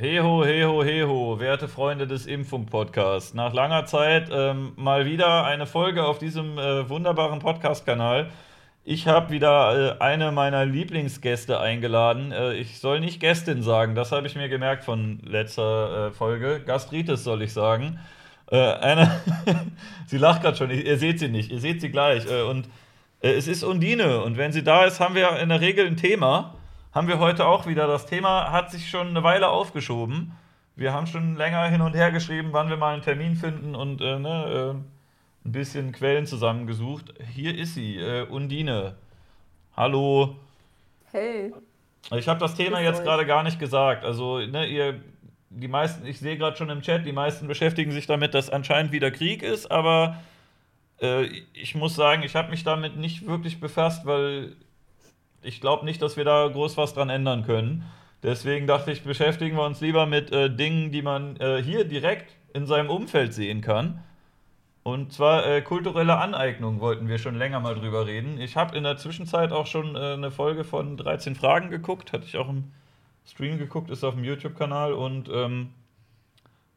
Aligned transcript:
Heho, 0.00 0.46
heho, 0.46 0.82
heho, 0.82 1.40
werte 1.40 1.68
Freunde 1.68 2.06
des 2.06 2.24
Impfung-Podcasts. 2.24 3.34
Nach 3.34 3.52
langer 3.52 3.84
Zeit 3.84 4.30
ähm, 4.32 4.72
mal 4.76 5.04
wieder 5.04 5.44
eine 5.44 5.66
Folge 5.66 6.06
auf 6.06 6.18
diesem 6.18 6.56
äh, 6.56 6.88
wunderbaren 6.88 7.38
Podcast-Kanal. 7.38 8.30
Ich 8.82 9.06
habe 9.06 9.28
wieder 9.28 9.98
äh, 9.98 10.02
eine 10.02 10.32
meiner 10.32 10.64
Lieblingsgäste 10.64 11.60
eingeladen. 11.60 12.32
Äh, 12.32 12.54
ich 12.54 12.78
soll 12.78 13.00
nicht 13.00 13.20
Gästin 13.20 13.62
sagen, 13.62 13.94
das 13.94 14.10
habe 14.10 14.26
ich 14.26 14.36
mir 14.36 14.48
gemerkt 14.48 14.84
von 14.84 15.20
letzter 15.22 16.06
äh, 16.06 16.10
Folge. 16.12 16.62
Gastritis 16.64 17.22
soll 17.22 17.42
ich 17.42 17.52
sagen. 17.52 18.00
Äh, 18.50 18.56
eine 18.56 19.20
sie 20.06 20.16
lacht 20.16 20.40
gerade 20.40 20.56
schon, 20.56 20.70
ihr 20.70 20.96
seht 20.96 21.18
sie 21.18 21.28
nicht, 21.28 21.52
ihr 21.52 21.60
seht 21.60 21.82
sie 21.82 21.90
gleich. 21.90 22.24
Äh, 22.24 22.40
und 22.44 22.70
es 23.20 23.46
ist 23.46 23.62
Undine 23.62 24.22
und 24.22 24.38
wenn 24.38 24.52
sie 24.52 24.64
da 24.64 24.86
ist, 24.86 24.98
haben 24.98 25.14
wir 25.14 25.38
in 25.40 25.50
der 25.50 25.60
Regel 25.60 25.86
ein 25.86 25.98
Thema 25.98 26.54
haben 26.92 27.08
wir 27.08 27.18
heute 27.18 27.46
auch 27.46 27.66
wieder. 27.66 27.86
Das 27.86 28.06
Thema 28.06 28.50
hat 28.50 28.70
sich 28.70 28.88
schon 28.88 29.08
eine 29.08 29.22
Weile 29.22 29.48
aufgeschoben. 29.48 30.32
Wir 30.76 30.92
haben 30.92 31.06
schon 31.06 31.36
länger 31.36 31.66
hin 31.68 31.80
und 31.80 31.94
her 31.94 32.10
geschrieben, 32.10 32.48
wann 32.52 32.68
wir 32.68 32.76
mal 32.76 32.94
einen 32.94 33.02
Termin 33.02 33.36
finden 33.36 33.74
und 33.74 34.00
äh, 34.00 34.18
ne, 34.18 34.74
äh, 34.74 35.48
ein 35.48 35.52
bisschen 35.52 35.92
Quellen 35.92 36.26
zusammengesucht. 36.26 37.14
Hier 37.34 37.56
ist 37.56 37.74
sie, 37.74 37.96
äh, 37.96 38.26
Undine. 38.26 38.96
Hallo. 39.76 40.36
Hey. 41.12 41.52
Ich 42.12 42.28
habe 42.28 42.40
das 42.40 42.54
Thema 42.54 42.80
jetzt 42.80 43.02
gerade 43.02 43.26
gar 43.26 43.42
nicht 43.42 43.58
gesagt. 43.58 44.04
Also, 44.04 44.38
ne, 44.38 44.66
ihr, 44.66 45.00
die 45.50 45.68
meisten, 45.68 46.06
ich 46.06 46.18
sehe 46.18 46.38
gerade 46.38 46.56
schon 46.56 46.70
im 46.70 46.82
Chat, 46.82 47.04
die 47.04 47.12
meisten 47.12 47.46
beschäftigen 47.46 47.92
sich 47.92 48.06
damit, 48.06 48.34
dass 48.34 48.50
anscheinend 48.50 48.92
wieder 48.92 49.10
Krieg 49.10 49.42
ist, 49.42 49.70
aber 49.70 50.16
äh, 51.00 51.26
ich 51.52 51.74
muss 51.74 51.94
sagen, 51.94 52.22
ich 52.22 52.34
habe 52.36 52.50
mich 52.50 52.64
damit 52.64 52.96
nicht 52.96 53.26
wirklich 53.26 53.60
befasst, 53.60 54.06
weil 54.06 54.56
ich 55.42 55.60
glaube 55.60 55.84
nicht, 55.84 56.02
dass 56.02 56.16
wir 56.16 56.24
da 56.24 56.48
groß 56.48 56.76
was 56.76 56.94
dran 56.94 57.10
ändern 57.10 57.44
können. 57.44 57.84
Deswegen 58.22 58.66
dachte 58.66 58.92
ich, 58.92 59.02
beschäftigen 59.02 59.56
wir 59.56 59.64
uns 59.64 59.80
lieber 59.80 60.06
mit 60.06 60.30
äh, 60.32 60.54
Dingen, 60.54 60.90
die 60.90 61.02
man 61.02 61.36
äh, 61.36 61.62
hier 61.62 61.84
direkt 61.84 62.36
in 62.52 62.66
seinem 62.66 62.90
Umfeld 62.90 63.32
sehen 63.32 63.60
kann. 63.60 64.02
Und 64.82 65.12
zwar 65.12 65.46
äh, 65.46 65.62
kulturelle 65.62 66.18
Aneignung 66.18 66.80
wollten 66.80 67.08
wir 67.08 67.18
schon 67.18 67.36
länger 67.36 67.60
mal 67.60 67.74
drüber 67.74 68.06
reden. 68.06 68.40
Ich 68.40 68.56
habe 68.56 68.76
in 68.76 68.84
der 68.84 68.96
Zwischenzeit 68.96 69.52
auch 69.52 69.66
schon 69.66 69.94
äh, 69.94 70.14
eine 70.14 70.30
Folge 70.30 70.64
von 70.64 70.96
13 70.96 71.34
Fragen 71.34 71.70
geguckt, 71.70 72.12
hatte 72.12 72.24
ich 72.24 72.36
auch 72.36 72.48
im 72.48 72.72
Stream 73.26 73.58
geguckt, 73.58 73.90
ist 73.90 74.04
auf 74.04 74.14
dem 74.14 74.24
YouTube-Kanal 74.24 74.92
und 74.92 75.28
ähm, 75.32 75.70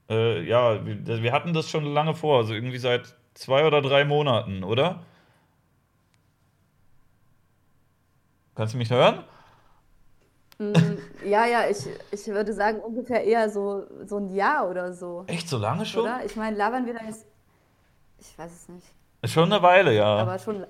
äh, 0.09 0.43
ja, 0.43 0.85
wir, 0.85 1.23
wir 1.23 1.31
hatten 1.31 1.53
das 1.53 1.69
schon 1.69 1.85
lange 1.85 2.13
vor, 2.13 2.39
also 2.39 2.53
irgendwie 2.53 2.77
seit 2.77 3.15
zwei 3.33 3.65
oder 3.65 3.81
drei 3.81 4.05
Monaten, 4.05 4.63
oder? 4.63 5.03
Kannst 8.55 8.73
du 8.73 8.77
mich 8.77 8.89
hören? 8.89 9.23
Mm, 10.59 10.73
ja, 11.25 11.45
ja, 11.45 11.67
ich, 11.69 11.87
ich 12.11 12.27
würde 12.27 12.53
sagen 12.53 12.79
ungefähr 12.79 13.23
eher 13.23 13.49
so, 13.49 13.85
so 14.05 14.17
ein 14.17 14.29
Jahr 14.29 14.69
oder 14.69 14.93
so. 14.93 15.23
Echt 15.27 15.49
so 15.49 15.57
lange 15.57 15.85
schon? 15.85 16.03
Oder? 16.03 16.23
Ich 16.25 16.35
meine, 16.35 16.55
labern 16.55 16.85
wir 16.85 16.93
da 16.93 17.03
jetzt. 17.05 17.25
Ich 18.19 18.37
weiß 18.37 18.51
es 18.51 18.69
nicht. 18.69 18.87
Ist 19.21 19.33
schon 19.33 19.51
eine 19.51 19.61
Weile, 19.63 19.95
ja. 19.95 20.17
Aber 20.17 20.37
schon. 20.37 20.65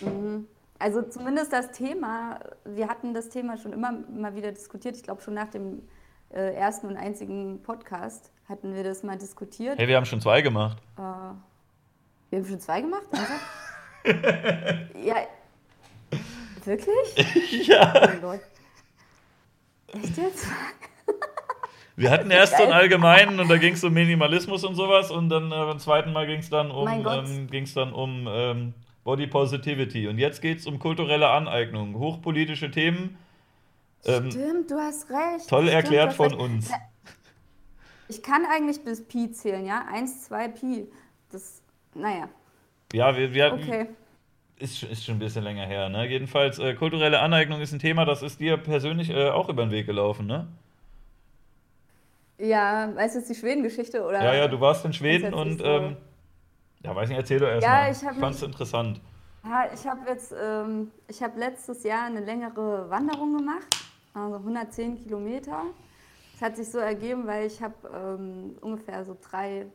Mhm. 0.00 0.48
Also 0.78 1.02
zumindest 1.02 1.52
das 1.52 1.70
Thema, 1.72 2.40
wir 2.64 2.88
hatten 2.88 3.14
das 3.14 3.28
Thema 3.28 3.56
schon 3.56 3.72
immer 3.72 3.92
mal 3.92 4.34
wieder 4.34 4.52
diskutiert. 4.52 4.96
Ich 4.96 5.02
glaube 5.02 5.22
schon 5.22 5.34
nach 5.34 5.48
dem 5.48 5.82
äh, 6.30 6.54
ersten 6.54 6.88
und 6.88 6.96
einzigen 6.96 7.62
Podcast 7.62 8.30
hatten 8.48 8.74
wir 8.74 8.84
das 8.84 9.02
mal 9.02 9.16
diskutiert. 9.16 9.78
Hey, 9.78 9.88
wir 9.88 9.96
haben 9.96 10.04
schon 10.04 10.20
zwei 10.20 10.42
gemacht. 10.42 10.78
Äh, 10.98 11.00
wir 12.30 12.38
haben 12.40 12.46
schon 12.46 12.60
zwei 12.60 12.80
gemacht? 12.80 13.06
ja, 15.02 15.16
Wirklich? 16.66 17.66
ja. 17.68 17.92
Oh 18.22 18.32
Echt 19.96 20.16
jetzt? 20.16 20.46
Wir 21.96 22.10
hatten 22.10 22.30
erst 22.30 22.56
so 22.58 22.62
einen 22.64 22.72
allgemeinen 22.72 23.40
und 23.40 23.48
da 23.48 23.56
ging 23.56 23.72
es 23.72 23.82
um 23.82 23.94
Minimalismus 23.94 24.64
und 24.64 24.74
sowas 24.74 25.10
und 25.10 25.30
dann 25.30 25.46
äh, 25.46 25.54
beim 25.54 25.78
zweiten 25.78 26.12
Mal 26.12 26.26
ging 26.26 26.40
es 26.40 26.50
dann 26.50 26.70
um, 26.70 26.86
ähm, 26.88 27.46
ging's 27.50 27.72
dann 27.72 27.94
um 27.94 28.26
ähm, 28.28 28.74
Body 29.04 29.26
Positivity 29.26 30.06
und 30.06 30.18
jetzt 30.18 30.42
geht 30.42 30.58
es 30.58 30.66
um 30.66 30.78
kulturelle 30.78 31.30
Aneignung, 31.30 31.94
hochpolitische 31.98 32.70
Themen. 32.70 33.16
Ähm, 34.04 34.30
Stimmt, 34.30 34.70
du 34.70 34.76
hast 34.76 35.08
recht. 35.08 35.48
Toll 35.48 35.62
Stimmt, 35.62 35.74
erklärt 35.74 36.12
von 36.12 36.28
recht. 36.28 36.40
uns. 36.40 36.70
Ich 38.08 38.22
kann 38.22 38.44
eigentlich 38.44 38.84
bis 38.84 39.02
Pi 39.06 39.30
zählen, 39.32 39.64
ja? 39.64 39.86
1, 39.90 40.24
2 40.24 40.48
Pi. 40.48 40.88
Das, 41.30 41.62
naja. 41.94 42.28
Ja, 42.92 43.16
wir, 43.16 43.32
wir, 43.32 43.52
okay. 43.54 43.86
Ist, 44.58 44.82
ist 44.82 45.04
schon 45.04 45.16
ein 45.16 45.18
bisschen 45.18 45.44
länger 45.44 45.66
her, 45.66 45.90
ne? 45.90 46.08
Jedenfalls, 46.08 46.58
äh, 46.58 46.74
kulturelle 46.74 47.20
Aneignung 47.20 47.60
ist 47.60 47.72
ein 47.72 47.78
Thema, 47.78 48.06
das 48.06 48.22
ist 48.22 48.40
dir 48.40 48.56
persönlich 48.56 49.10
äh, 49.10 49.28
auch 49.28 49.50
über 49.50 49.64
den 49.66 49.70
Weg 49.70 49.84
gelaufen, 49.86 50.26
ne? 50.26 50.46
Ja, 52.38 52.94
weißt 52.94 53.16
du, 53.16 53.20
ist 53.20 53.28
die 53.28 53.34
Schweden-Geschichte, 53.34 54.02
oder? 54.02 54.22
Ja, 54.22 54.34
ja, 54.34 54.48
du 54.48 54.60
warst 54.60 54.84
in 54.84 54.92
Schweden 54.92 55.34
und, 55.34 55.58
so. 55.58 55.64
ähm, 55.64 55.96
ja, 56.82 56.94
weiß 56.94 57.08
nicht, 57.08 57.18
erzähl 57.18 57.38
doch 57.38 57.48
erst 57.48 57.66
ja. 57.66 57.90
Ich 57.90 58.18
fand's 58.18 58.42
interessant. 58.42 59.00
Ja, 59.44 59.66
ich 59.72 59.86
habe 59.86 60.00
jetzt, 60.08 60.34
ähm, 60.40 60.90
ich 61.08 61.22
habe 61.22 61.38
letztes 61.38 61.84
Jahr 61.84 62.06
eine 62.06 62.20
längere 62.20 62.88
Wanderung 62.90 63.36
gemacht, 63.36 63.68
also 64.12 64.36
110 64.36 65.04
Kilometer. 65.04 65.62
Das 66.32 66.42
hat 66.42 66.56
sich 66.56 66.70
so 66.70 66.78
ergeben, 66.78 67.26
weil 67.26 67.46
ich 67.46 67.62
habe 67.62 67.74
ähm, 67.94 68.56
ungefähr 68.60 69.04
so 69.04 69.16
drei, 69.30 69.66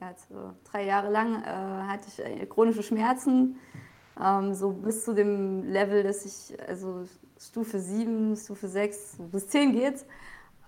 ja, 0.00 0.14
so 0.28 0.54
drei 0.70 0.84
Jahre 0.84 1.10
lang 1.10 1.42
äh, 1.42 1.46
hatte 1.46 2.06
ich 2.08 2.18
äh, 2.24 2.46
chronische 2.46 2.82
Schmerzen 2.82 3.56
ähm, 4.22 4.54
so 4.54 4.70
bis 4.70 5.04
zu 5.04 5.14
dem 5.14 5.64
Level, 5.64 6.02
dass 6.02 6.24
ich, 6.24 6.58
also 6.68 7.04
Stufe 7.38 7.78
7, 7.78 8.36
Stufe 8.36 8.68
6, 8.68 9.18
bis 9.30 9.48
10 9.48 9.72
geht's. 9.72 10.04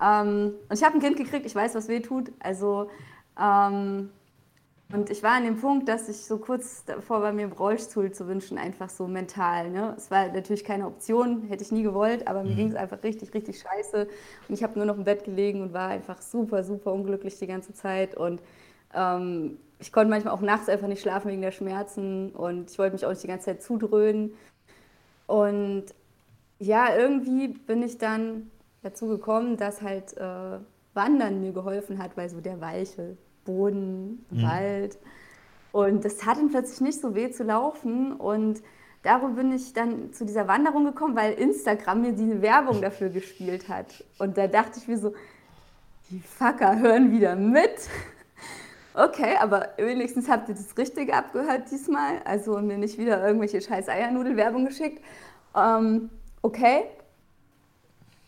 Ähm, 0.00 0.54
und 0.68 0.78
ich 0.78 0.84
habe 0.84 0.94
ein 0.94 1.00
Kind 1.00 1.16
gekriegt, 1.16 1.46
ich 1.46 1.54
weiß, 1.54 1.74
was 1.74 1.88
weh 1.88 2.00
tut. 2.00 2.32
Also, 2.38 2.90
ähm, 3.40 4.10
und 4.92 5.08
ich 5.08 5.22
war 5.22 5.32
an 5.32 5.44
dem 5.44 5.56
Punkt, 5.56 5.88
dass 5.88 6.08
ich 6.08 6.24
so 6.24 6.38
kurz 6.38 6.84
davor 6.84 7.22
war, 7.22 7.32
mir 7.32 7.42
einen 7.42 7.52
Rollstuhl 7.52 8.10
zu 8.10 8.26
wünschen, 8.26 8.58
einfach 8.58 8.90
so 8.90 9.06
mental. 9.06 9.70
Ne? 9.70 9.94
Es 9.96 10.10
war 10.10 10.28
natürlich 10.28 10.64
keine 10.64 10.86
Option, 10.86 11.42
hätte 11.42 11.62
ich 11.62 11.70
nie 11.70 11.84
gewollt, 11.84 12.26
aber 12.26 12.42
mir 12.42 12.50
mhm. 12.50 12.56
ging 12.56 12.68
es 12.70 12.74
einfach 12.74 13.00
richtig, 13.04 13.32
richtig 13.32 13.60
scheiße. 13.60 14.08
Und 14.48 14.54
ich 14.54 14.64
habe 14.64 14.76
nur 14.76 14.86
noch 14.86 14.96
im 14.96 15.04
Bett 15.04 15.24
gelegen 15.24 15.62
und 15.62 15.72
war 15.72 15.88
einfach 15.88 16.20
super, 16.20 16.64
super 16.64 16.92
unglücklich 16.92 17.38
die 17.38 17.46
ganze 17.46 17.72
Zeit. 17.72 18.16
Und 18.16 18.42
ähm, 18.92 19.58
ich 19.80 19.92
konnte 19.92 20.10
manchmal 20.10 20.34
auch 20.34 20.42
nachts 20.42 20.68
einfach 20.68 20.88
nicht 20.88 21.00
schlafen 21.00 21.30
wegen 21.30 21.42
der 21.42 21.52
Schmerzen 21.52 22.30
und 22.30 22.70
ich 22.70 22.78
wollte 22.78 22.92
mich 22.92 23.06
auch 23.06 23.10
nicht 23.10 23.22
die 23.22 23.28
ganze 23.28 23.46
Zeit 23.46 23.62
zudröhnen. 23.62 24.34
Und 25.26 25.86
ja, 26.58 26.94
irgendwie 26.94 27.48
bin 27.48 27.82
ich 27.82 27.98
dann 27.98 28.50
dazu 28.82 29.06
gekommen, 29.06 29.56
dass 29.56 29.80
halt 29.82 30.16
äh, 30.16 30.58
Wandern 30.94 31.40
mir 31.40 31.52
geholfen 31.52 31.98
hat, 31.98 32.16
weil 32.16 32.28
so 32.28 32.40
der 32.40 32.60
weiche 32.60 33.16
Boden, 33.44 34.24
mhm. 34.30 34.42
Wald. 34.42 34.98
Und 35.72 36.04
das 36.04 36.26
hat 36.26 36.36
dann 36.36 36.50
plötzlich 36.50 36.80
nicht 36.80 37.00
so 37.00 37.14
weh 37.14 37.30
zu 37.30 37.44
laufen. 37.44 38.12
Und 38.12 38.60
darüber 39.02 39.34
bin 39.34 39.52
ich 39.52 39.72
dann 39.72 40.12
zu 40.12 40.26
dieser 40.26 40.48
Wanderung 40.48 40.84
gekommen, 40.84 41.16
weil 41.16 41.32
Instagram 41.32 42.02
mir 42.02 42.12
die 42.12 42.42
Werbung 42.42 42.82
dafür 42.82 43.08
gespielt 43.08 43.68
hat. 43.68 44.04
Und 44.18 44.36
da 44.36 44.46
dachte 44.46 44.78
ich 44.78 44.88
mir 44.88 44.98
so, 44.98 45.14
die 46.10 46.18
Fucker 46.20 46.78
hören 46.78 47.12
wieder 47.12 47.36
mit. 47.36 47.88
Okay, 48.94 49.36
aber 49.40 49.68
wenigstens 49.76 50.28
habt 50.28 50.48
ihr 50.48 50.54
das 50.54 50.76
Richtige 50.76 51.14
abgehört 51.14 51.70
diesmal. 51.70 52.20
Also 52.24 52.58
mir 52.58 52.78
nicht 52.78 52.98
wieder 52.98 53.24
irgendwelche 53.24 53.60
scheiß 53.60 53.88
Eiernudelwerbung 53.88 54.66
geschickt. 54.66 55.02
Ähm, 55.56 56.10
okay. 56.42 56.84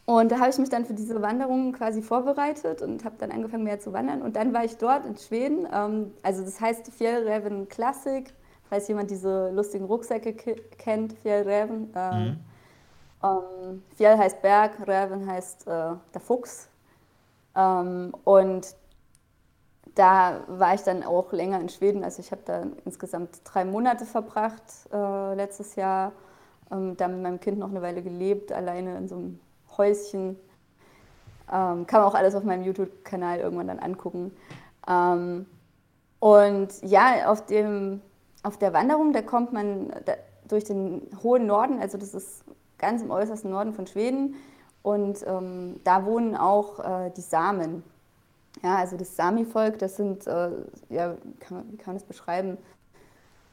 Und 0.04 0.32
da 0.32 0.38
habe 0.38 0.50
ich 0.50 0.58
mich 0.58 0.68
dann 0.68 0.84
für 0.84 0.94
diese 0.94 1.20
Wanderung 1.22 1.72
quasi 1.72 2.02
vorbereitet 2.02 2.82
und 2.82 3.04
habe 3.04 3.16
dann 3.18 3.30
angefangen 3.30 3.64
mehr 3.64 3.80
zu 3.80 3.92
wandern. 3.92 4.22
Und 4.22 4.36
dann 4.36 4.52
war 4.52 4.64
ich 4.64 4.76
dort 4.76 5.06
in 5.06 5.16
Schweden. 5.16 5.66
Ähm, 5.72 6.12
also 6.22 6.44
das 6.44 6.60
heißt 6.60 6.92
Fjellräven 6.92 7.68
Classic. 7.68 8.32
Falls 8.68 8.88
jemand 8.88 9.10
diese 9.10 9.50
lustigen 9.50 9.84
Rucksäcke 9.84 10.32
kennt, 10.32 11.12
Fjellräven. 11.18 11.92
Ähm, 11.94 12.24
mhm. 12.24 12.36
ähm, 13.22 13.82
Fjell 13.96 14.16
heißt 14.16 14.40
Berg, 14.40 14.72
Räven 14.86 15.26
heißt 15.30 15.66
äh, 15.66 15.94
der 16.14 16.20
Fuchs. 16.20 16.68
Ähm, 17.54 18.14
und 18.24 18.74
da 19.94 20.40
war 20.46 20.74
ich 20.74 20.82
dann 20.82 21.02
auch 21.02 21.32
länger 21.32 21.60
in 21.60 21.68
Schweden. 21.68 22.04
Also 22.04 22.20
ich 22.20 22.30
habe 22.32 22.42
da 22.44 22.64
insgesamt 22.84 23.40
drei 23.44 23.64
Monate 23.64 24.06
verbracht 24.06 24.62
äh, 24.92 25.34
letztes 25.34 25.76
Jahr. 25.76 26.12
Ähm, 26.70 26.96
da 26.96 27.08
mit 27.08 27.22
meinem 27.22 27.40
Kind 27.40 27.58
noch 27.58 27.70
eine 27.70 27.82
Weile 27.82 28.02
gelebt, 28.02 28.52
alleine 28.52 28.96
in 28.96 29.08
so 29.08 29.16
einem 29.16 29.40
Häuschen. 29.76 30.38
Ähm, 31.52 31.86
kann 31.86 32.00
man 32.00 32.08
auch 32.08 32.14
alles 32.14 32.34
auf 32.34 32.44
meinem 32.44 32.64
YouTube-Kanal 32.64 33.40
irgendwann 33.40 33.66
dann 33.66 33.78
angucken. 33.78 34.32
Ähm, 34.88 35.46
und 36.20 36.68
ja, 36.82 37.30
auf, 37.30 37.44
dem, 37.46 38.00
auf 38.42 38.56
der 38.56 38.72
Wanderung, 38.72 39.12
da 39.12 39.22
kommt 39.22 39.52
man 39.52 39.90
da, 40.04 40.14
durch 40.48 40.64
den 40.64 41.02
hohen 41.22 41.46
Norden, 41.46 41.80
also 41.80 41.98
das 41.98 42.14
ist 42.14 42.44
ganz 42.78 43.02
im 43.02 43.10
äußersten 43.10 43.50
Norden 43.50 43.72
von 43.72 43.86
Schweden. 43.86 44.36
Und 44.82 45.24
ähm, 45.26 45.80
da 45.84 46.04
wohnen 46.04 46.36
auch 46.36 46.78
äh, 46.80 47.10
die 47.16 47.20
Samen. 47.20 47.84
Ja, 48.62 48.76
also 48.76 48.96
das 48.96 49.16
Sami-Volk, 49.16 49.78
das 49.78 49.96
sind, 49.96 50.26
äh, 50.26 50.50
ja, 50.88 51.16
kann 51.40 51.64
wie 51.70 51.76
kann 51.76 51.94
man 51.94 51.96
das 51.96 52.04
beschreiben, 52.04 52.58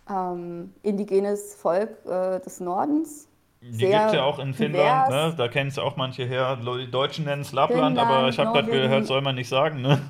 ähm, 0.09 0.73
indigenes 0.83 1.55
Volk 1.55 2.05
äh, 2.05 2.39
des 2.39 2.59
Nordens. 2.59 3.27
Die 3.61 3.77
gibt 3.77 3.93
es 3.93 4.13
ja 4.13 4.23
auch 4.23 4.39
in 4.39 4.53
Finnland, 4.53 5.09
ne? 5.09 5.33
Da 5.37 5.47
kennen 5.49 5.69
es 5.69 5.77
auch 5.77 5.97
manche 5.97 6.23
her. 6.23 6.57
Die 6.57 6.89
Deutschen 6.89 7.25
nennen 7.25 7.41
es 7.41 7.51
Lappland, 7.51 7.97
Finnland, 7.97 7.99
aber 7.99 8.29
ich 8.29 8.39
habe 8.39 8.53
gerade 8.53 8.71
gehört, 8.71 9.05
soll 9.05 9.21
man 9.21 9.35
nicht 9.35 9.49
sagen, 9.49 9.81
ne? 9.81 10.01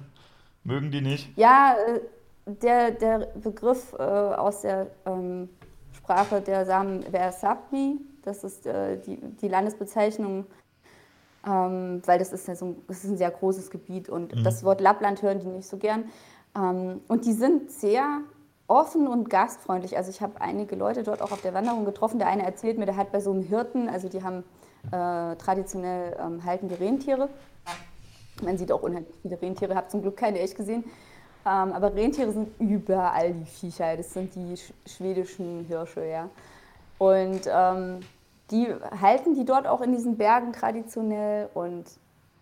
Mögen 0.63 0.92
die 0.92 1.01
nicht? 1.01 1.35
Ja, 1.35 1.75
äh, 1.88 2.00
der, 2.45 2.92
der 2.92 3.19
Begriff 3.35 3.94
äh, 3.97 4.03
aus 4.03 4.62
der 4.62 4.88
ähm, 5.06 5.50
Sprache 5.94 6.42
der 6.42 6.65
Samen 6.65 7.12
wäre 7.12 7.31
Sapmi. 7.31 7.97
Das 8.24 8.44
ist 8.44 8.68
äh, 8.68 8.97
die, 8.97 9.18
die 9.18 9.47
Landesbezeichnung, 9.47 10.45
ähm, 11.45 12.01
weil 12.06 12.19
das 12.19 12.33
ist, 12.33 12.47
ja 12.47 12.56
so, 12.56 12.75
das 12.88 13.03
ist 13.03 13.12
ein 13.12 13.18
sehr 13.18 13.31
großes 13.31 13.69
Gebiet 13.69 14.09
und 14.09 14.36
mhm. 14.36 14.44
das 14.44 14.63
Wort 14.63 14.81
Lappland 14.81 15.21
hören 15.21 15.39
die 15.39 15.47
nicht 15.47 15.68
so 15.68 15.77
gern. 15.77 16.06
Ähm, 16.56 17.01
und 17.07 17.25
die 17.25 17.33
sind 17.33 17.71
sehr 17.71 18.21
offen 18.68 19.07
und 19.07 19.30
gastfreundlich. 19.30 19.97
Also 19.97 20.12
ich 20.12 20.21
habe 20.21 20.39
einige 20.41 20.75
Leute 20.75 21.03
dort 21.03 21.21
auch 21.21 21.31
auf 21.31 21.41
der 21.41 21.53
Wanderung 21.53 21.86
getroffen. 21.86 22.19
Der 22.19 22.27
eine 22.27 22.44
erzählt 22.44 22.77
mir, 22.77 22.86
der 22.86 22.97
hat 22.97 23.12
bei 23.12 23.19
so 23.19 23.31
einem 23.31 23.44
Hirten, 23.44 23.89
also 23.89 24.09
die 24.09 24.24
haben 24.24 24.44
äh, 24.91 25.36
traditionell 25.36 26.15
ähm, 26.19 26.44
halten 26.45 26.69
die 26.69 26.75
Rentiere. 26.75 27.30
Man 28.42 28.57
sieht 28.57 28.71
auch 28.71 28.81
unheimlich 28.81 29.13
viele 29.21 29.42
Rentiere, 29.42 29.75
habe 29.75 29.88
zum 29.88 30.01
Glück 30.01 30.15
keine 30.15 30.39
echt 30.39 30.56
gesehen. 30.56 30.83
Ähm, 31.45 31.74
aber 31.74 31.94
Rentiere 31.94 32.31
sind 32.31 32.50
überall 32.59 33.33
die 33.33 33.45
Viecher. 33.45 33.97
Das 33.97 34.13
sind 34.13 34.35
die 34.35 34.56
sch 34.56 34.74
schwedischen 34.85 35.65
Hirsche, 35.65 36.06
ja. 36.06 36.30
Und 36.97 37.42
ähm, 37.47 38.01
die 38.51 38.68
halten 39.00 39.36
die 39.36 39.46
dort 39.46 39.68
auch 39.68 39.81
in 39.81 39.92
diesen 39.92 40.18
Bergen 40.18 40.54
traditionell 40.54 41.50
und 41.54 41.86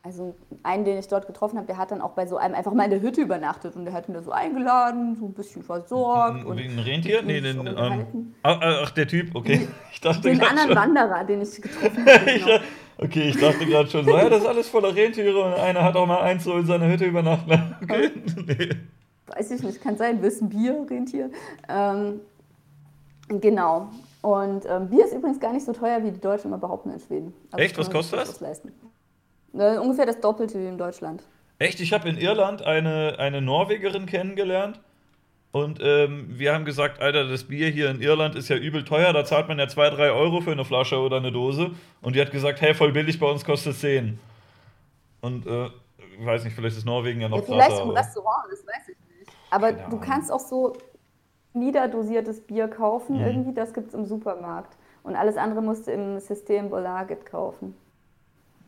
also 0.07 0.35
einen, 0.63 0.85
den 0.85 0.97
ich 0.97 1.07
dort 1.09 1.27
getroffen 1.27 1.57
habe, 1.57 1.67
der 1.67 1.77
hat 1.77 1.91
dann 1.91 2.01
auch 2.01 2.11
bei 2.11 2.25
so 2.27 2.37
einem 2.37 2.55
einfach 2.55 2.73
mal 2.73 2.85
in 2.85 2.91
der 2.91 3.01
Hütte 3.01 3.21
übernachtet 3.21 3.75
und 3.75 3.83
der 3.83 3.93
hat 3.93 4.07
ihn 4.07 4.13
da 4.13 4.21
so 4.23 4.31
eingeladen, 4.31 5.17
so 5.17 5.25
ein 5.25 5.33
bisschen 5.33 5.63
versorgt. 5.63 6.45
Wegen 6.55 6.71
einem 6.71 6.79
Rentier? 6.79 7.21
Nee, 7.23 7.41
den, 7.41 7.67
ähm, 7.67 8.33
ach, 8.41 8.91
der 8.91 9.07
Typ, 9.07 9.35
okay. 9.35 9.67
Ich 9.91 9.99
dachte 9.99 10.21
den 10.21 10.41
anderen 10.41 10.69
schon. 10.69 10.77
Wanderer, 10.77 11.23
den 11.25 11.41
ich 11.41 11.61
getroffen 11.61 12.05
habe. 12.05 12.25
Genau. 12.25 12.59
okay, 12.99 13.29
ich 13.29 13.37
dachte 13.37 13.65
gerade 13.65 13.89
schon, 13.89 14.05
so, 14.05 14.11
ja, 14.11 14.29
das 14.29 14.41
ist 14.41 14.47
alles 14.47 14.69
voller 14.69 14.95
Rentiere 14.95 15.43
und 15.43 15.53
einer 15.55 15.83
hat 15.83 15.95
auch 15.95 16.05
mal 16.05 16.21
eins 16.21 16.43
so 16.43 16.53
in 16.53 16.65
seiner 16.65 16.87
Hütte 16.87 17.05
übernachtet. 17.05 17.59
Okay. 17.81 18.11
nee. 18.45 18.69
Weiß 19.35 19.51
ich 19.51 19.61
nicht, 19.61 19.81
kann 19.81 19.97
sein, 19.97 20.21
wissen 20.21 20.47
Bier, 20.47 20.85
Rentier. 20.89 21.31
Ähm, 21.67 22.21
genau. 23.27 23.89
Und 24.27 24.65
ähm, 24.65 24.89
Bier 24.89 25.05
ist 25.05 25.13
übrigens 25.13 25.39
gar 25.39 25.53
nicht 25.53 25.63
so 25.63 25.71
teuer, 25.71 26.03
wie 26.03 26.11
die 26.11 26.19
Deutschen 26.19 26.47
immer 26.47 26.57
behaupten 26.57 26.89
in 26.89 26.99
Schweden. 26.99 27.33
Also 27.49 27.63
Echt? 27.63 27.77
Was 27.77 27.89
kostet 27.89 28.19
das? 28.19 28.61
Äh, 29.53 29.77
ungefähr 29.77 30.05
das 30.05 30.19
Doppelte 30.19 30.59
wie 30.59 30.67
in 30.67 30.77
Deutschland. 30.77 31.23
Echt? 31.59 31.79
Ich 31.79 31.93
habe 31.93 32.09
in 32.09 32.17
Irland 32.17 32.61
eine, 32.61 33.15
eine 33.19 33.41
Norwegerin 33.41 34.05
kennengelernt. 34.05 34.81
Und 35.53 35.79
ähm, 35.81 36.25
wir 36.27 36.53
haben 36.53 36.65
gesagt, 36.65 37.01
Alter, 37.01 37.29
das 37.29 37.45
Bier 37.45 37.69
hier 37.69 37.89
in 37.89 38.01
Irland 38.01 38.35
ist 38.35 38.49
ja 38.49 38.57
übel 38.57 38.83
teuer, 38.83 39.13
da 39.13 39.23
zahlt 39.23 39.47
man 39.47 39.59
ja 39.59 39.69
2, 39.69 39.91
3 39.91 40.11
Euro 40.11 40.41
für 40.41 40.51
eine 40.51 40.65
Flasche 40.65 40.99
oder 40.99 41.15
eine 41.15 41.31
Dose. 41.31 41.71
Und 42.01 42.17
die 42.17 42.19
hat 42.19 42.31
gesagt, 42.31 42.59
hey, 42.59 42.73
voll 42.73 42.91
billig, 42.91 43.17
bei 43.21 43.31
uns 43.31 43.45
kostet 43.45 43.75
es 43.75 43.79
10. 43.79 44.19
Und 45.21 45.47
äh, 45.47 45.67
ich 46.19 46.25
weiß 46.25 46.43
nicht, 46.43 46.53
vielleicht 46.53 46.75
ist 46.75 46.85
Norwegen 46.85 47.21
ja 47.21 47.29
noch 47.29 47.37
ja, 47.37 47.43
Vielleicht 47.43 47.79
im 47.79 47.91
Restaurant, 47.91 48.43
das 48.51 48.59
weiß 48.67 48.89
ich 48.89 48.97
nicht. 49.19 49.31
Aber 49.51 49.71
du 49.71 49.97
kannst 50.01 50.29
auch 50.33 50.41
so 50.41 50.75
niederdosiertes 51.59 52.41
Bier 52.41 52.67
kaufen, 52.67 53.17
mhm. 53.17 53.25
irgendwie, 53.25 53.53
das 53.53 53.73
gibt 53.73 53.89
es 53.89 53.93
im 53.93 54.05
Supermarkt. 54.05 54.77
Und 55.03 55.15
alles 55.15 55.37
andere 55.37 55.61
musst 55.61 55.87
du 55.87 55.91
im 55.91 56.19
System 56.19 56.69
Bolaget 56.69 57.25
kaufen. 57.25 57.75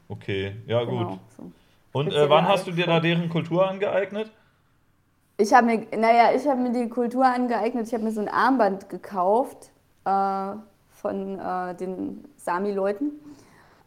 Okay, 0.07 0.56
ja 0.65 0.83
genau, 0.83 1.09
gut. 1.09 1.19
So. 1.38 1.51
Und 1.91 2.13
äh, 2.13 2.30
wann 2.30 2.47
hast 2.47 2.68
du 2.68 2.71
dir 2.71 2.86
da 2.86 3.00
deren 3.00 3.30
Kultur 3.30 3.68
angeeignet? 3.68 4.31
Ich 5.38 5.53
habe 5.53 5.68
mir, 5.68 5.88
naja, 5.97 6.36
ich 6.36 6.47
habe 6.47 6.59
mir 6.59 6.71
die 6.71 6.89
Kultur 6.89 7.25
angeeignet. 7.25 7.88
Ich 7.88 7.94
habe 7.94 8.03
mir 8.03 8.12
so 8.12 8.21
ein 8.21 8.27
Armband 8.27 8.89
gekauft 8.89 9.71
äh, 10.06 10.51
von 10.89 11.39
äh, 11.39 11.75
den 11.75 12.25
Sami-Leuten. 12.38 13.12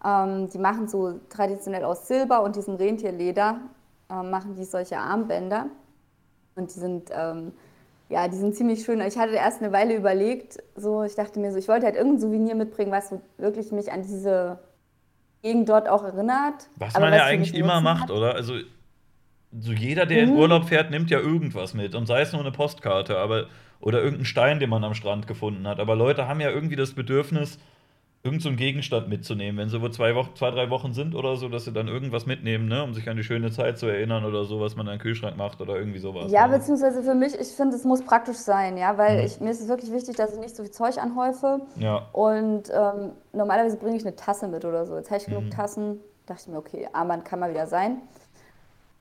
Ähm, 0.05 0.48
die 0.48 0.58
machen 0.58 0.88
so 0.88 1.20
traditionell 1.28 1.84
aus 1.84 2.08
Silber 2.08 2.43
und 2.43 2.56
diesem 2.56 2.76
Rentierleder 2.76 3.60
äh, 4.10 4.22
machen 4.22 4.55
die 4.56 4.64
solche 4.64 4.98
Armbänder. 4.98 5.66
Und 6.55 6.75
die 6.75 6.78
sind, 6.78 7.10
ähm, 7.12 7.52
ja, 8.12 8.28
die 8.28 8.36
sind 8.36 8.54
ziemlich 8.54 8.84
schön. 8.84 9.00
Ich 9.00 9.16
hatte 9.16 9.32
erst 9.32 9.62
eine 9.62 9.72
Weile 9.72 9.96
überlegt, 9.96 10.58
so, 10.76 11.02
ich 11.02 11.14
dachte 11.14 11.40
mir 11.40 11.50
so, 11.50 11.58
ich 11.58 11.66
wollte 11.66 11.86
halt 11.86 11.96
irgendein 11.96 12.20
Souvenir 12.20 12.54
mitbringen, 12.54 12.92
was 12.92 13.14
wirklich 13.38 13.72
mich 13.72 13.90
an 13.90 14.02
diese 14.02 14.58
Gegend 15.42 15.68
dort 15.68 15.88
auch 15.88 16.04
erinnert. 16.04 16.68
Was 16.76 16.92
man 16.92 17.14
ja 17.14 17.24
eigentlich 17.24 17.54
immer 17.54 17.80
macht, 17.80 18.04
hat. 18.04 18.10
oder? 18.10 18.34
Also 18.34 18.54
so 19.58 19.72
jeder, 19.72 20.04
der 20.04 20.26
mhm. 20.26 20.32
in 20.32 20.38
Urlaub 20.38 20.68
fährt, 20.68 20.90
nimmt 20.90 21.10
ja 21.10 21.20
irgendwas 21.20 21.72
mit. 21.72 21.94
Und 21.94 22.06
sei 22.06 22.20
es 22.20 22.32
nur 22.32 22.42
eine 22.42 22.52
Postkarte, 22.52 23.16
aber 23.16 23.46
oder 23.80 23.98
irgendeinen 23.98 24.26
Stein, 24.26 24.60
den 24.60 24.68
man 24.68 24.84
am 24.84 24.94
Strand 24.94 25.26
gefunden 25.26 25.66
hat. 25.66 25.80
Aber 25.80 25.96
Leute 25.96 26.28
haben 26.28 26.40
ja 26.40 26.50
irgendwie 26.50 26.76
das 26.76 26.92
Bedürfnis, 26.92 27.58
irgendeinen 28.24 28.54
so 28.54 28.58
Gegenstand 28.58 29.08
mitzunehmen, 29.08 29.58
wenn 29.58 29.69
sie 29.69 29.82
wo 29.82 29.88
zwei, 29.88 30.14
Wochen, 30.14 30.30
zwei, 30.36 30.52
drei 30.52 30.70
Wochen 30.70 30.92
sind 30.92 31.16
oder 31.16 31.34
so, 31.34 31.48
dass 31.48 31.64
sie 31.64 31.72
dann 31.72 31.88
irgendwas 31.88 32.24
mitnehmen, 32.24 32.69
ne, 32.69 32.84
um 32.84 32.94
sich 32.94 33.08
an 33.08 33.16
die 33.16 33.24
schöne 33.24 33.50
Zeit 33.50 33.78
zu 33.78 33.86
erinnern 33.86 34.24
oder 34.24 34.44
so, 34.44 34.60
was 34.60 34.76
man 34.76 34.86
an 34.86 34.94
den 34.94 35.00
Kühlschrank 35.00 35.36
macht 35.36 35.60
oder 35.60 35.76
irgendwie 35.76 35.98
sowas. 35.98 36.30
Ja, 36.30 36.46
ne? 36.46 36.58
beziehungsweise 36.58 37.02
für 37.02 37.16
mich, 37.16 37.34
ich 37.34 37.48
finde, 37.48 37.74
es 37.74 37.82
muss 37.82 38.00
praktisch 38.02 38.36
sein, 38.36 38.76
ja, 38.76 38.96
weil 38.96 39.19
mhm. 39.19 39.26
ich, 39.26 39.40
mir 39.40 39.50
ist 39.50 39.60
es 39.60 39.66
wirklich 39.66 39.92
wichtig, 39.92 40.14
dass 40.16 40.34
ich 40.34 40.38
nicht 40.38 40.54
so 40.54 40.62
viel 40.62 40.70
Zeug 40.70 40.98
anhäufe. 40.98 41.62
Ja. 41.80 42.06
Und 42.12 42.70
ähm, 42.70 43.10
normalerweise 43.32 43.76
bringe 43.76 43.96
ich 43.96 44.06
eine 44.06 44.14
Tasse 44.14 44.46
mit 44.46 44.64
oder 44.64 44.86
so. 44.86 44.96
Jetzt 44.96 45.10
habe 45.10 45.20
ich 45.20 45.26
genug 45.26 45.44
mhm. 45.44 45.50
Tassen, 45.50 45.98
dachte 46.26 46.42
ich 46.42 46.48
mir, 46.48 46.58
okay, 46.58 46.88
Armband 46.92 47.24
kann 47.24 47.40
mal 47.40 47.50
wieder 47.50 47.66
sein. 47.66 47.96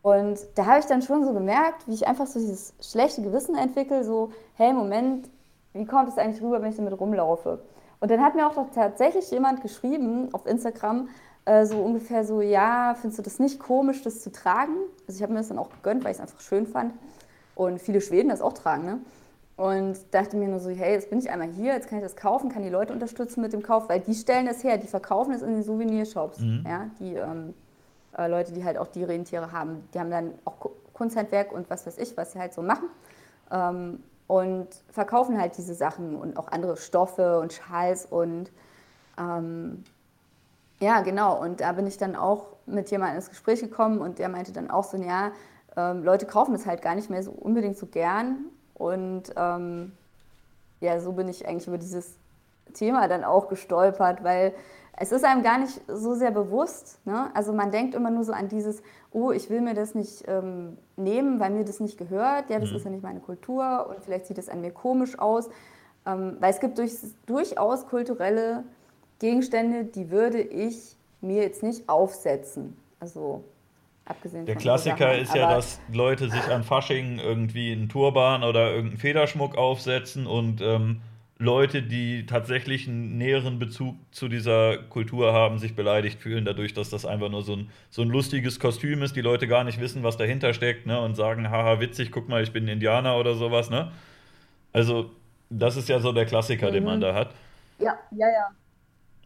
Und 0.02 0.40
da 0.56 0.66
habe 0.66 0.80
ich 0.80 0.86
dann 0.86 1.04
schon 1.04 1.24
so 1.24 1.34
gemerkt, 1.34 1.88
wie 1.88 1.94
ich 1.94 2.08
einfach 2.08 2.26
so 2.26 2.40
dieses 2.40 2.74
schlechte 2.82 3.22
Gewissen 3.22 3.56
entwickle, 3.56 4.04
so, 4.04 4.32
hey, 4.56 4.74
Moment, 4.74 5.30
wie 5.74 5.86
kommt 5.86 6.10
es 6.10 6.18
eigentlich 6.18 6.42
rüber, 6.42 6.60
wenn 6.60 6.72
ich 6.72 6.76
damit 6.76 7.00
rumlaufe? 7.00 7.60
Und 8.02 8.12
dann 8.12 8.22
hat 8.22 8.36
mir 8.36 8.48
auch 8.48 8.56
tatsächlich 8.74 9.30
jemand 9.32 9.62
geschrieben 9.62 10.30
auf 10.34 10.46
Instagram, 10.46 11.08
äh, 11.46 11.66
so 11.66 11.78
ungefähr 11.78 12.26
so, 12.26 12.42
ja, 12.42 12.96
findest 13.00 13.20
du 13.20 13.24
das 13.24 13.40
nicht 13.40 13.60
komisch, 13.60 14.02
das 14.02 14.22
zu 14.22 14.32
tragen? 14.32 14.76
Also 15.08 15.18
ich 15.18 15.24
habe 15.24 15.32
mir 15.32 15.40
das 15.40 15.48
dann 15.48 15.60
auch 15.60 15.70
gegönnt, 15.70 16.04
weil 16.04 16.12
ich 16.12 16.18
es 16.18 16.22
einfach 16.22 16.42
schön 16.42 16.66
fand. 16.66 16.94
Und 17.56 17.80
viele 17.80 18.02
Schweden 18.02 18.30
das 18.30 18.42
auch 18.42 18.54
tragen, 18.54 18.86
ne? 18.86 19.00
Und 19.58 19.98
dachte 20.10 20.38
mir 20.38 20.48
nur 20.48 20.60
so, 20.60 20.72
hey, 20.72 20.94
jetzt 20.94 21.12
bin 21.12 21.20
ich 21.20 21.30
einmal 21.30 21.50
hier, 21.50 21.74
jetzt 21.74 21.88
kann 21.88 22.00
ich 22.00 22.04
das 22.04 22.16
kaufen, 22.16 22.50
kann 22.50 22.64
die 22.64 22.70
Leute 22.70 22.94
unterstützen 22.94 23.42
mit 23.42 23.54
dem 23.54 23.62
Kauf, 23.62 23.90
weil 23.90 24.00
die 24.00 24.16
stellen 24.16 24.48
das 24.48 24.64
her, 24.64 24.78
die 24.78 24.88
verkaufen 24.88 25.34
es 25.34 25.44
in 25.44 25.52
den 25.52 25.62
Souvenirshops. 25.62 26.40
Mhm. 26.40 26.66
Ja, 26.68 26.90
die 27.00 27.16
ähm, 27.16 27.54
äh, 28.18 28.28
Leute, 28.28 28.54
die 28.54 28.64
halt 28.64 28.80
auch 28.80 28.88
die 28.88 29.04
Rentiere 29.04 29.52
haben, 29.52 29.88
die 29.94 30.00
haben 30.00 30.10
dann 30.10 30.34
auch 30.46 30.72
Kunsthandwerk 30.94 31.52
und 31.52 31.70
was 31.70 31.86
weiß 31.86 32.00
ich, 32.00 32.18
was 32.18 32.32
sie 32.32 32.40
halt 32.40 32.54
so 32.54 32.64
machen. 32.64 32.90
Ähm, 33.52 34.02
und 34.28 34.68
verkaufen 34.90 35.40
halt 35.40 35.58
diese 35.58 35.74
Sachen 35.74 36.16
und 36.16 36.38
auch 36.38 36.48
andere 36.48 36.78
Stoffe 36.78 37.40
und 37.40 37.54
Schals 37.54 38.06
und 38.06 38.52
ähm, 39.18 39.84
ja, 40.80 41.02
genau. 41.02 41.40
Und 41.40 41.62
da 41.62 41.74
bin 41.74 41.86
ich 41.86 41.98
dann 41.98 42.16
auch 42.16 42.48
mit 42.66 42.90
jemandem 42.90 43.18
ins 43.18 43.30
Gespräch 43.30 43.62
gekommen 43.62 44.00
und 44.00 44.20
der 44.20 44.30
meinte 44.30 44.52
dann 44.52 44.72
auch 44.72 44.84
so, 44.84 44.98
ja, 44.98 45.32
ähm, 45.78 46.04
Leute 46.04 46.26
kaufen 46.26 46.54
das 46.54 46.66
halt 46.66 46.82
gar 46.82 46.96
nicht 46.96 47.10
mehr 47.10 47.24
so 47.24 47.32
unbedingt 47.32 47.78
so 47.78 47.86
gern. 47.86 48.46
Und 48.74 49.34
ähm, 49.36 49.92
ja, 50.80 51.00
so 51.00 51.12
bin 51.14 51.30
ich 51.30 51.48
eigentlich 51.48 51.68
über 51.68 51.78
dieses 51.78 52.16
Thema 52.74 53.08
dann 53.08 53.24
auch 53.24 53.48
gestolpert, 53.48 54.24
weil 54.24 54.54
es 54.98 55.12
ist 55.12 55.24
einem 55.24 55.44
gar 55.44 55.58
nicht 55.58 55.82
so 55.88 56.14
sehr 56.14 56.32
bewusst. 56.32 57.00
Ne? 57.06 57.30
Also 57.34 57.54
man 57.54 57.72
denkt 57.72 57.96
immer 57.96 58.12
nur 58.12 58.24
so 58.24 58.34
an 58.34 58.50
dieses, 58.50 58.84
oh, 59.12 59.32
ich 59.32 59.50
will 59.50 59.62
mir 59.62 59.74
das 59.74 59.96
nicht 59.96 60.26
ähm, 60.28 60.78
nehmen, 60.96 61.40
weil 61.40 61.52
mir 61.52 61.64
das 61.64 61.80
nicht 61.80 61.98
gehört. 61.98 62.50
Ja, 62.50 62.60
das 62.60 62.72
mhm. 62.72 62.76
ist 62.76 62.86
ja 62.86 62.92
nicht 62.92 63.04
meine 63.04 63.20
Kultur 63.20 63.88
und 63.90 64.04
vielleicht 64.04 64.28
sieht 64.28 64.38
es 64.38 64.50
an 64.50 64.62
mir 64.62 64.72
komisch 64.72 65.18
aus. 65.18 65.50
Ähm, 66.06 66.38
weil 66.40 66.52
es 66.52 66.60
gibt 66.60 66.78
durch, 66.78 66.94
durchaus 67.26 67.88
kulturelle 67.88 68.64
Gegenstände, 69.20 69.86
die 69.86 70.10
würde 70.10 70.42
ich 70.42 70.96
mir 71.22 71.44
jetzt 71.44 71.64
nicht 71.64 71.88
aufsetzen. 71.88 72.76
Also 73.00 73.44
abgesehen 74.06 74.46
Der 74.46 74.56
Klassiker 74.56 75.18
ist 75.18 75.34
ja, 75.34 75.54
dass 75.54 75.80
Leute 75.92 76.30
sich 76.30 76.44
an 76.50 76.64
Fasching 76.64 77.20
irgendwie 77.20 77.72
einen 77.72 77.88
Turban 77.88 78.44
oder 78.44 78.72
irgendeinen 78.72 79.00
Federschmuck 79.00 79.58
aufsetzen 79.58 80.28
und 80.28 80.62
ähm, 80.62 81.02
Leute, 81.42 81.82
die 81.82 82.28
tatsächlich 82.28 82.88
einen 82.88 83.18
näheren 83.18 83.58
Bezug 83.58 83.96
zu 84.12 84.28
dieser 84.28 84.78
Kultur 84.78 85.34
haben, 85.34 85.58
sich 85.58 85.76
beleidigt 85.76 86.22
fühlen, 86.22 86.46
dadurch, 86.46 86.76
dass 86.76 86.92
das 86.92 87.04
einfach 87.04 87.30
nur 87.30 87.42
so 87.42 87.54
ein, 87.54 87.70
so 87.90 88.04
ein 88.04 88.10
lustiges 88.10 88.60
Kostüm 88.60 89.02
ist, 89.02 89.16
die 89.16 89.22
Leute 89.22 89.48
gar 89.48 89.64
nicht 89.64 89.82
wissen, 89.82 90.04
was 90.04 90.18
dahinter 90.18 90.54
steckt, 90.54 90.86
ne? 90.86 91.02
Und 91.02 91.16
sagen, 91.16 91.50
haha, 91.50 91.80
witzig, 91.80 92.12
guck 92.12 92.30
mal, 92.30 92.44
ich 92.44 92.54
bin 92.54 92.68
Indianer 92.68 93.18
oder 93.18 93.34
sowas, 93.34 93.72
ne? 93.72 93.92
Also, 94.72 95.10
das 95.50 95.78
ist 95.78 95.90
ja 95.90 96.00
so 96.00 96.12
der 96.12 96.28
Klassiker, 96.28 96.70
mhm. 96.70 96.74
den 96.74 96.84
man 96.84 96.98
mhm. 96.98 97.02
da 97.02 97.16
hat. 97.16 97.32
Ja, 97.80 97.98
ja, 98.12 98.28
ja. 98.28 98.48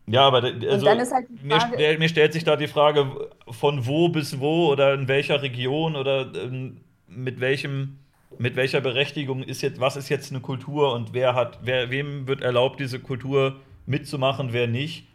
Ja, 0.08 0.22
aber 0.22 0.44
also, 0.44 0.88
halt 0.88 1.28
mir, 1.44 1.98
mir, 2.00 2.10
stellt 2.10 2.32
sich 2.32 2.46
da 2.46 2.56
die 2.56 2.68
Frage, 2.68 3.30
von 3.50 3.86
wo 3.88 4.08
bis 4.08 4.40
wo 4.40 4.72
oder 4.72 4.94
in 4.94 5.10
welcher 5.10 5.42
Region 5.42 5.98
oder 5.98 6.32
ähm, 6.36 6.78
mit 7.08 7.42
welchem 7.42 7.98
mit 8.40 8.56
welcher 8.56 8.82
Berechtigung 8.82 9.44
ist 9.44 9.62
jetzt, 9.62 9.80
was 9.80 9.96
ist 9.96 10.10
jetzt 10.10 10.32
eine 10.32 10.42
Kultur 10.42 10.94
und 10.94 11.14
wer 11.14 11.36
hat, 11.36 11.60
wer, 11.64 11.90
wem 11.90 12.28
wird 12.28 12.42
erlaubt, 12.42 12.80
diese 12.80 13.00
Kultur 13.00 13.58
mitzumachen, 13.86 14.50
wer 14.52 14.68
nicht. 14.68 15.08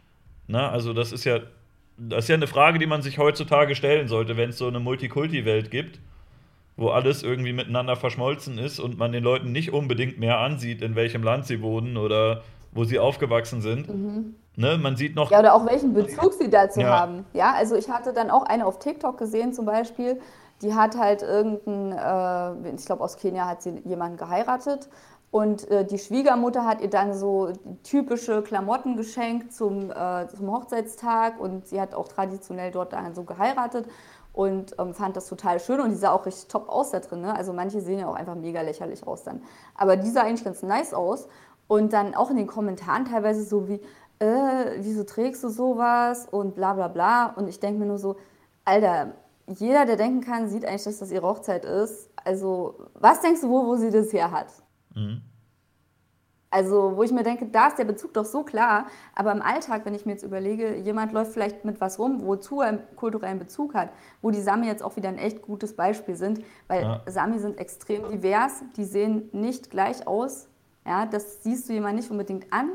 Na, 0.47 0.69
also 0.69 0.93
das 0.93 1.11
ist 1.11 1.23
ja, 1.23 1.39
das 1.97 2.25
ist 2.25 2.29
ja 2.29 2.35
eine 2.35 2.47
Frage, 2.47 2.79
die 2.79 2.85
man 2.85 3.01
sich 3.01 3.17
heutzutage 3.17 3.75
stellen 3.75 4.07
sollte, 4.07 4.37
wenn 4.37 4.49
es 4.49 4.57
so 4.57 4.67
eine 4.67 4.79
Multikulti-Welt 4.79 5.71
gibt, 5.71 5.99
wo 6.77 6.89
alles 6.89 7.23
irgendwie 7.23 7.53
miteinander 7.53 7.95
verschmolzen 7.95 8.57
ist 8.57 8.79
und 8.79 8.97
man 8.97 9.11
den 9.11 9.23
Leuten 9.23 9.51
nicht 9.51 9.71
unbedingt 9.71 10.19
mehr 10.19 10.39
ansieht, 10.39 10.81
in 10.81 10.95
welchem 10.95 11.23
Land 11.23 11.45
sie 11.45 11.61
wohnen 11.61 11.97
oder 11.97 12.43
wo 12.71 12.83
sie 12.85 12.99
aufgewachsen 12.99 13.61
sind. 13.61 13.87
Mhm. 13.89 14.35
Ne, 14.57 14.77
man 14.77 14.97
sieht 14.97 15.15
noch. 15.15 15.31
Ja, 15.31 15.39
oder 15.39 15.53
auch 15.53 15.65
welchen 15.65 15.93
Bezug 15.93 16.33
sie 16.33 16.49
dazu 16.49 16.81
ja. 16.81 16.99
haben. 16.99 17.25
Ja, 17.33 17.53
also 17.53 17.75
ich 17.75 17.89
hatte 17.89 18.11
dann 18.11 18.29
auch 18.29 18.43
eine 18.43 18.65
auf 18.65 18.79
TikTok 18.79 19.17
gesehen 19.17 19.53
zum 19.53 19.65
Beispiel, 19.65 20.19
die 20.61 20.73
hat 20.73 20.97
halt 20.97 21.21
irgendein, 21.21 21.91
äh, 21.91 22.75
ich 22.75 22.85
glaube 22.85 23.03
aus 23.03 23.17
Kenia 23.17 23.47
hat 23.47 23.61
sie 23.61 23.81
jemanden 23.85 24.17
geheiratet 24.17 24.89
und 25.31 25.69
äh, 25.71 25.85
die 25.85 25.97
Schwiegermutter 25.97 26.65
hat 26.65 26.81
ihr 26.81 26.89
dann 26.89 27.13
so 27.13 27.53
typische 27.83 28.41
Klamotten 28.41 28.97
geschenkt 28.97 29.53
zum, 29.53 29.89
äh, 29.89 30.27
zum 30.27 30.51
Hochzeitstag 30.51 31.39
und 31.39 31.67
sie 31.67 31.79
hat 31.79 31.95
auch 31.95 32.09
traditionell 32.09 32.71
dort 32.71 32.91
dann 32.91 33.15
so 33.15 33.23
geheiratet 33.23 33.87
und 34.33 34.75
ähm, 34.77 34.93
fand 34.93 35.15
das 35.15 35.27
total 35.27 35.59
schön 35.59 35.79
und 35.79 35.89
die 35.89 35.95
sah 35.95 36.11
auch 36.11 36.25
richtig 36.25 36.49
top 36.49 36.67
aus 36.67 36.91
da 36.91 36.99
drin. 36.99 37.21
Ne? 37.21 37.35
Also 37.35 37.53
manche 37.53 37.79
sehen 37.79 37.99
ja 37.99 38.07
auch 38.07 38.15
einfach 38.15 38.35
mega 38.35 38.61
lächerlich 38.61 39.07
aus 39.07 39.23
dann. 39.23 39.41
Aber 39.75 39.95
die 39.95 40.09
sah 40.09 40.23
eigentlich 40.23 40.43
ganz 40.43 40.63
nice 40.63 40.93
aus 40.93 41.27
und 41.67 41.93
dann 41.93 42.13
auch 42.13 42.29
in 42.29 42.35
den 42.35 42.47
Kommentaren 42.47 43.05
teilweise 43.05 43.43
so 43.43 43.69
wie, 43.69 43.79
äh, 44.19 44.75
wieso 44.79 45.05
trägst 45.05 45.43
du 45.45 45.49
sowas 45.49 46.27
und 46.29 46.55
bla 46.55 46.73
bla 46.73 46.89
bla 46.89 47.27
und 47.27 47.47
ich 47.47 47.59
denke 47.61 47.79
mir 47.79 47.85
nur 47.85 47.99
so, 47.99 48.17
Alter, 48.65 49.13
jeder, 49.47 49.85
der 49.85 49.97
denken 49.97 50.21
kann, 50.21 50.47
sieht 50.49 50.65
eigentlich, 50.65 50.83
dass 50.83 50.99
das 50.99 51.11
ihre 51.11 51.27
Hochzeit 51.27 51.65
ist. 51.65 52.09
Also, 52.23 52.87
was 52.93 53.21
denkst 53.21 53.41
du, 53.41 53.49
wo, 53.49 53.65
wo 53.65 53.75
sie 53.75 53.91
das 53.91 54.13
her 54.13 54.31
hat? 54.31 54.47
Mhm. 54.95 55.21
Also, 56.53 56.97
wo 56.97 57.03
ich 57.03 57.11
mir 57.11 57.23
denke, 57.23 57.45
da 57.45 57.67
ist 57.67 57.77
der 57.77 57.85
Bezug 57.85 58.13
doch 58.13 58.25
so 58.25 58.43
klar. 58.43 58.87
Aber 59.15 59.31
im 59.31 59.41
Alltag, 59.41 59.85
wenn 59.85 59.95
ich 59.95 60.05
mir 60.05 60.11
jetzt 60.11 60.23
überlege, 60.23 60.75
jemand 60.75 61.13
läuft 61.13 61.31
vielleicht 61.31 61.63
mit 61.63 61.79
was 61.79 61.97
rum, 61.97 62.25
wozu 62.25 62.59
er 62.59 62.67
einen 62.67 62.95
kulturellen 62.97 63.39
Bezug 63.39 63.73
hat, 63.73 63.89
wo 64.21 64.31
die 64.31 64.41
Sami 64.41 64.67
jetzt 64.67 64.83
auch 64.83 64.97
wieder 64.97 65.07
ein 65.07 65.17
echt 65.17 65.41
gutes 65.41 65.75
Beispiel 65.77 66.15
sind, 66.15 66.43
weil 66.67 66.81
ja. 66.81 67.01
Sami 67.07 67.39
sind 67.39 67.57
extrem 67.57 68.09
divers, 68.09 68.63
die 68.75 68.83
sehen 68.83 69.29
nicht 69.31 69.71
gleich 69.71 70.05
aus. 70.05 70.49
Ja, 70.85 71.05
das 71.05 71.41
siehst 71.41 71.69
du 71.69 71.73
jemand 71.73 71.95
nicht 71.95 72.11
unbedingt 72.11 72.51
an. 72.51 72.71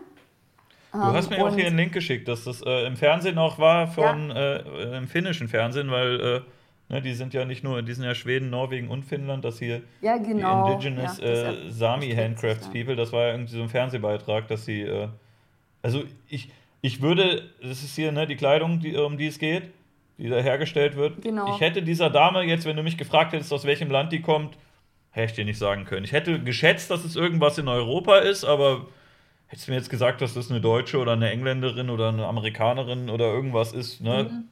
Du 0.93 1.01
hast 1.01 1.29
mir 1.29 1.45
auch 1.45 1.55
hier 1.55 1.67
einen 1.67 1.77
Link 1.77 1.93
geschickt, 1.93 2.27
dass 2.29 2.45
das 2.45 2.63
äh, 2.63 2.87
im 2.87 2.97
Fernsehen 2.97 3.37
auch 3.37 3.59
war, 3.59 3.89
von 3.89 4.31
ja. 4.31 4.57
äh, 4.57 4.97
im 4.97 5.07
finnischen 5.07 5.49
Fernsehen, 5.49 5.91
weil 5.91 6.21
äh, 6.21 6.41
Ne, 6.89 7.03
die 7.03 7.15
sind 7.15 7.35
ja 7.35 7.45
nicht 7.45 7.65
nur, 7.65 7.83
die 7.83 7.93
sind 7.93 8.05
ja 8.05 8.15
Schweden, 8.15 8.49
Norwegen 8.49 8.89
und 8.89 9.05
Finnland, 9.05 9.45
dass 9.45 9.59
hier 9.59 9.83
ja, 10.03 10.19
genau. 10.19 10.67
die 10.67 10.73
Indigenous 10.73 11.19
ja, 11.19 11.27
äh, 11.27 11.71
Sami 11.71 12.15
Handcrafts 12.15 12.69
People, 12.71 12.95
das 12.95 13.13
war 13.13 13.27
ja 13.27 13.31
irgendwie 13.33 13.57
so 13.57 13.63
ein 13.63 13.69
Fernsehbeitrag, 13.69 14.47
dass 14.47 14.67
sie, 14.67 14.83
äh, 14.83 15.09
also 15.83 16.05
ich, 16.29 16.53
ich 16.83 17.03
würde, 17.03 17.51
das 17.61 17.83
ist 17.83 17.97
hier 17.97 18.13
ne, 18.13 18.29
die 18.29 18.37
Kleidung, 18.37 18.79
die, 18.79 18.97
um 18.97 19.19
die 19.19 19.27
es 19.27 19.41
geht, 19.41 19.65
die 20.17 20.29
da 20.29 20.37
hergestellt 20.37 20.95
wird. 20.95 21.23
Genau. 21.23 21.53
Ich 21.53 21.61
hätte 21.61 21.83
dieser 21.83 22.09
Dame 22.09 22.43
jetzt, 22.43 22.67
wenn 22.67 22.77
du 22.77 22.85
mich 22.85 22.97
gefragt 22.97 23.33
hättest, 23.33 23.53
aus 23.53 23.65
welchem 23.65 23.91
Land 23.91 24.13
die 24.13 24.23
kommt, 24.23 24.57
hätte 25.11 25.27
ich 25.27 25.33
dir 25.33 25.45
nicht 25.45 25.59
sagen 25.59 25.87
können. 25.87 26.05
Ich 26.05 26.13
hätte 26.13 26.39
geschätzt, 26.41 26.89
dass 26.93 27.05
es 27.05 27.17
irgendwas 27.17 27.59
in 27.59 27.67
Europa 27.67 28.19
ist, 28.19 28.45
aber 28.45 28.87
hättest 29.49 29.67
du 29.67 29.73
mir 29.73 29.79
jetzt 29.79 29.91
gesagt, 29.91 30.21
dass 30.21 30.35
das 30.35 30.53
eine 30.53 30.61
Deutsche 30.61 30.99
oder 30.99 31.15
eine 31.15 31.33
Engländerin 31.33 31.91
oder 31.91 32.11
eine 32.11 32.27
Amerikanerin 32.27 33.11
oder 33.11 33.25
irgendwas 33.25 33.73
ist, 33.73 34.01
ne? 34.01 34.29
Mhm 34.31 34.45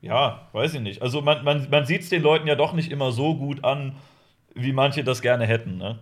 ja, 0.00 0.48
weiß 0.52 0.74
ich 0.74 0.80
nicht. 0.80 1.02
Also 1.02 1.20
man, 1.20 1.44
man, 1.44 1.68
man 1.70 1.84
sieht 1.84 2.02
es 2.02 2.08
den 2.08 2.22
Leuten 2.22 2.46
ja 2.46 2.54
doch 2.54 2.72
nicht 2.72 2.90
immer 2.90 3.12
so 3.12 3.34
gut 3.34 3.64
an, 3.64 3.96
wie 4.54 4.72
manche 4.72 5.04
das 5.04 5.22
gerne 5.22 5.46
hätten. 5.46 5.78
Ne? 5.78 5.98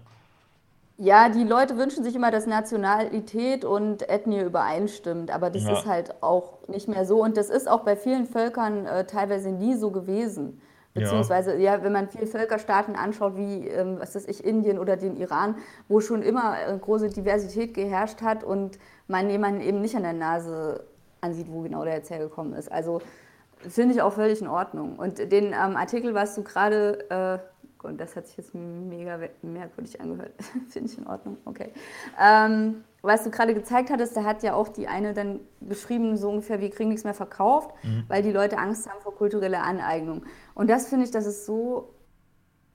Ja, 0.98 1.28
die 1.28 1.44
Leute 1.44 1.76
wünschen 1.76 2.04
sich 2.04 2.14
immer, 2.14 2.30
dass 2.30 2.46
Nationalität 2.46 3.64
und 3.64 4.08
Ethnie 4.08 4.40
übereinstimmt, 4.40 5.30
aber 5.30 5.50
das 5.50 5.64
ja. 5.64 5.72
ist 5.72 5.86
halt 5.86 6.22
auch 6.22 6.66
nicht 6.68 6.88
mehr 6.88 7.04
so. 7.04 7.22
Und 7.22 7.36
das 7.36 7.50
ist 7.50 7.68
auch 7.68 7.80
bei 7.80 7.96
vielen 7.96 8.26
Völkern 8.26 8.86
äh, 8.86 9.04
teilweise 9.04 9.50
nie 9.50 9.74
so 9.74 9.90
gewesen. 9.90 10.60
Beziehungsweise, 10.94 11.54
ja. 11.56 11.76
ja, 11.76 11.82
wenn 11.82 11.92
man 11.92 12.08
viele 12.08 12.26
Völkerstaaten 12.26 12.96
anschaut, 12.96 13.36
wie, 13.36 13.68
ähm, 13.68 13.96
was 13.98 14.14
weiß 14.14 14.26
ich, 14.28 14.42
Indien 14.42 14.78
oder 14.78 14.96
den 14.96 15.16
Iran, 15.16 15.56
wo 15.88 16.00
schon 16.00 16.22
immer 16.22 16.56
äh, 16.66 16.76
große 16.78 17.10
Diversität 17.10 17.74
geherrscht 17.74 18.22
hat 18.22 18.42
und 18.42 18.78
man 19.06 19.28
jemanden 19.28 19.60
eben 19.60 19.82
nicht 19.82 19.94
an 19.94 20.04
der 20.04 20.14
Nase 20.14 20.84
ansieht, 21.20 21.48
wo 21.50 21.60
genau 21.60 21.84
der 21.84 21.96
jetzt 21.96 22.08
hergekommen 22.08 22.54
ist. 22.54 22.72
Also 22.72 23.02
Finde 23.58 23.94
ich 23.94 24.02
auch 24.02 24.12
völlig 24.12 24.40
in 24.40 24.48
Ordnung. 24.48 24.96
Und 24.96 25.18
den 25.18 25.46
ähm, 25.46 25.76
Artikel, 25.76 26.14
was 26.14 26.34
du 26.34 26.42
gerade, 26.42 27.10
äh, 27.10 27.86
und 27.86 28.00
das 28.00 28.16
hat 28.16 28.26
sich 28.26 28.36
jetzt 28.36 28.54
mega 28.54 29.18
merkwürdig 29.42 30.00
angehört, 30.00 30.32
finde 30.68 30.90
ich 30.90 30.98
in 30.98 31.06
Ordnung, 31.06 31.38
okay. 31.44 31.72
Ähm, 32.20 32.84
was 33.02 33.22
du 33.24 33.30
gerade 33.30 33.54
gezeigt 33.54 33.90
hattest, 33.90 34.16
da 34.16 34.24
hat 34.24 34.42
ja 34.42 34.54
auch 34.54 34.68
die 34.68 34.88
eine 34.88 35.14
dann 35.14 35.40
beschrieben, 35.60 36.16
so 36.16 36.28
ungefähr, 36.28 36.60
wir 36.60 36.70
kriegen 36.70 36.88
nichts 36.88 37.04
mehr 37.04 37.14
verkauft, 37.14 37.70
mhm. 37.84 38.04
weil 38.08 38.22
die 38.22 38.32
Leute 38.32 38.58
Angst 38.58 38.88
haben 38.88 39.00
vor 39.00 39.14
kultureller 39.14 39.62
Aneignung. 39.62 40.24
Und 40.54 40.68
das 40.68 40.88
finde 40.88 41.04
ich, 41.04 41.12
das 41.12 41.26
ist 41.26 41.46
so 41.46 41.94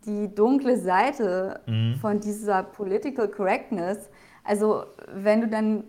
die 0.06 0.34
dunkle 0.34 0.78
Seite 0.78 1.60
mhm. 1.68 1.96
von 1.96 2.20
dieser 2.20 2.64
Political 2.64 3.28
Correctness. 3.28 4.10
Also 4.44 4.86
wenn 5.14 5.42
du 5.42 5.48
dann 5.48 5.84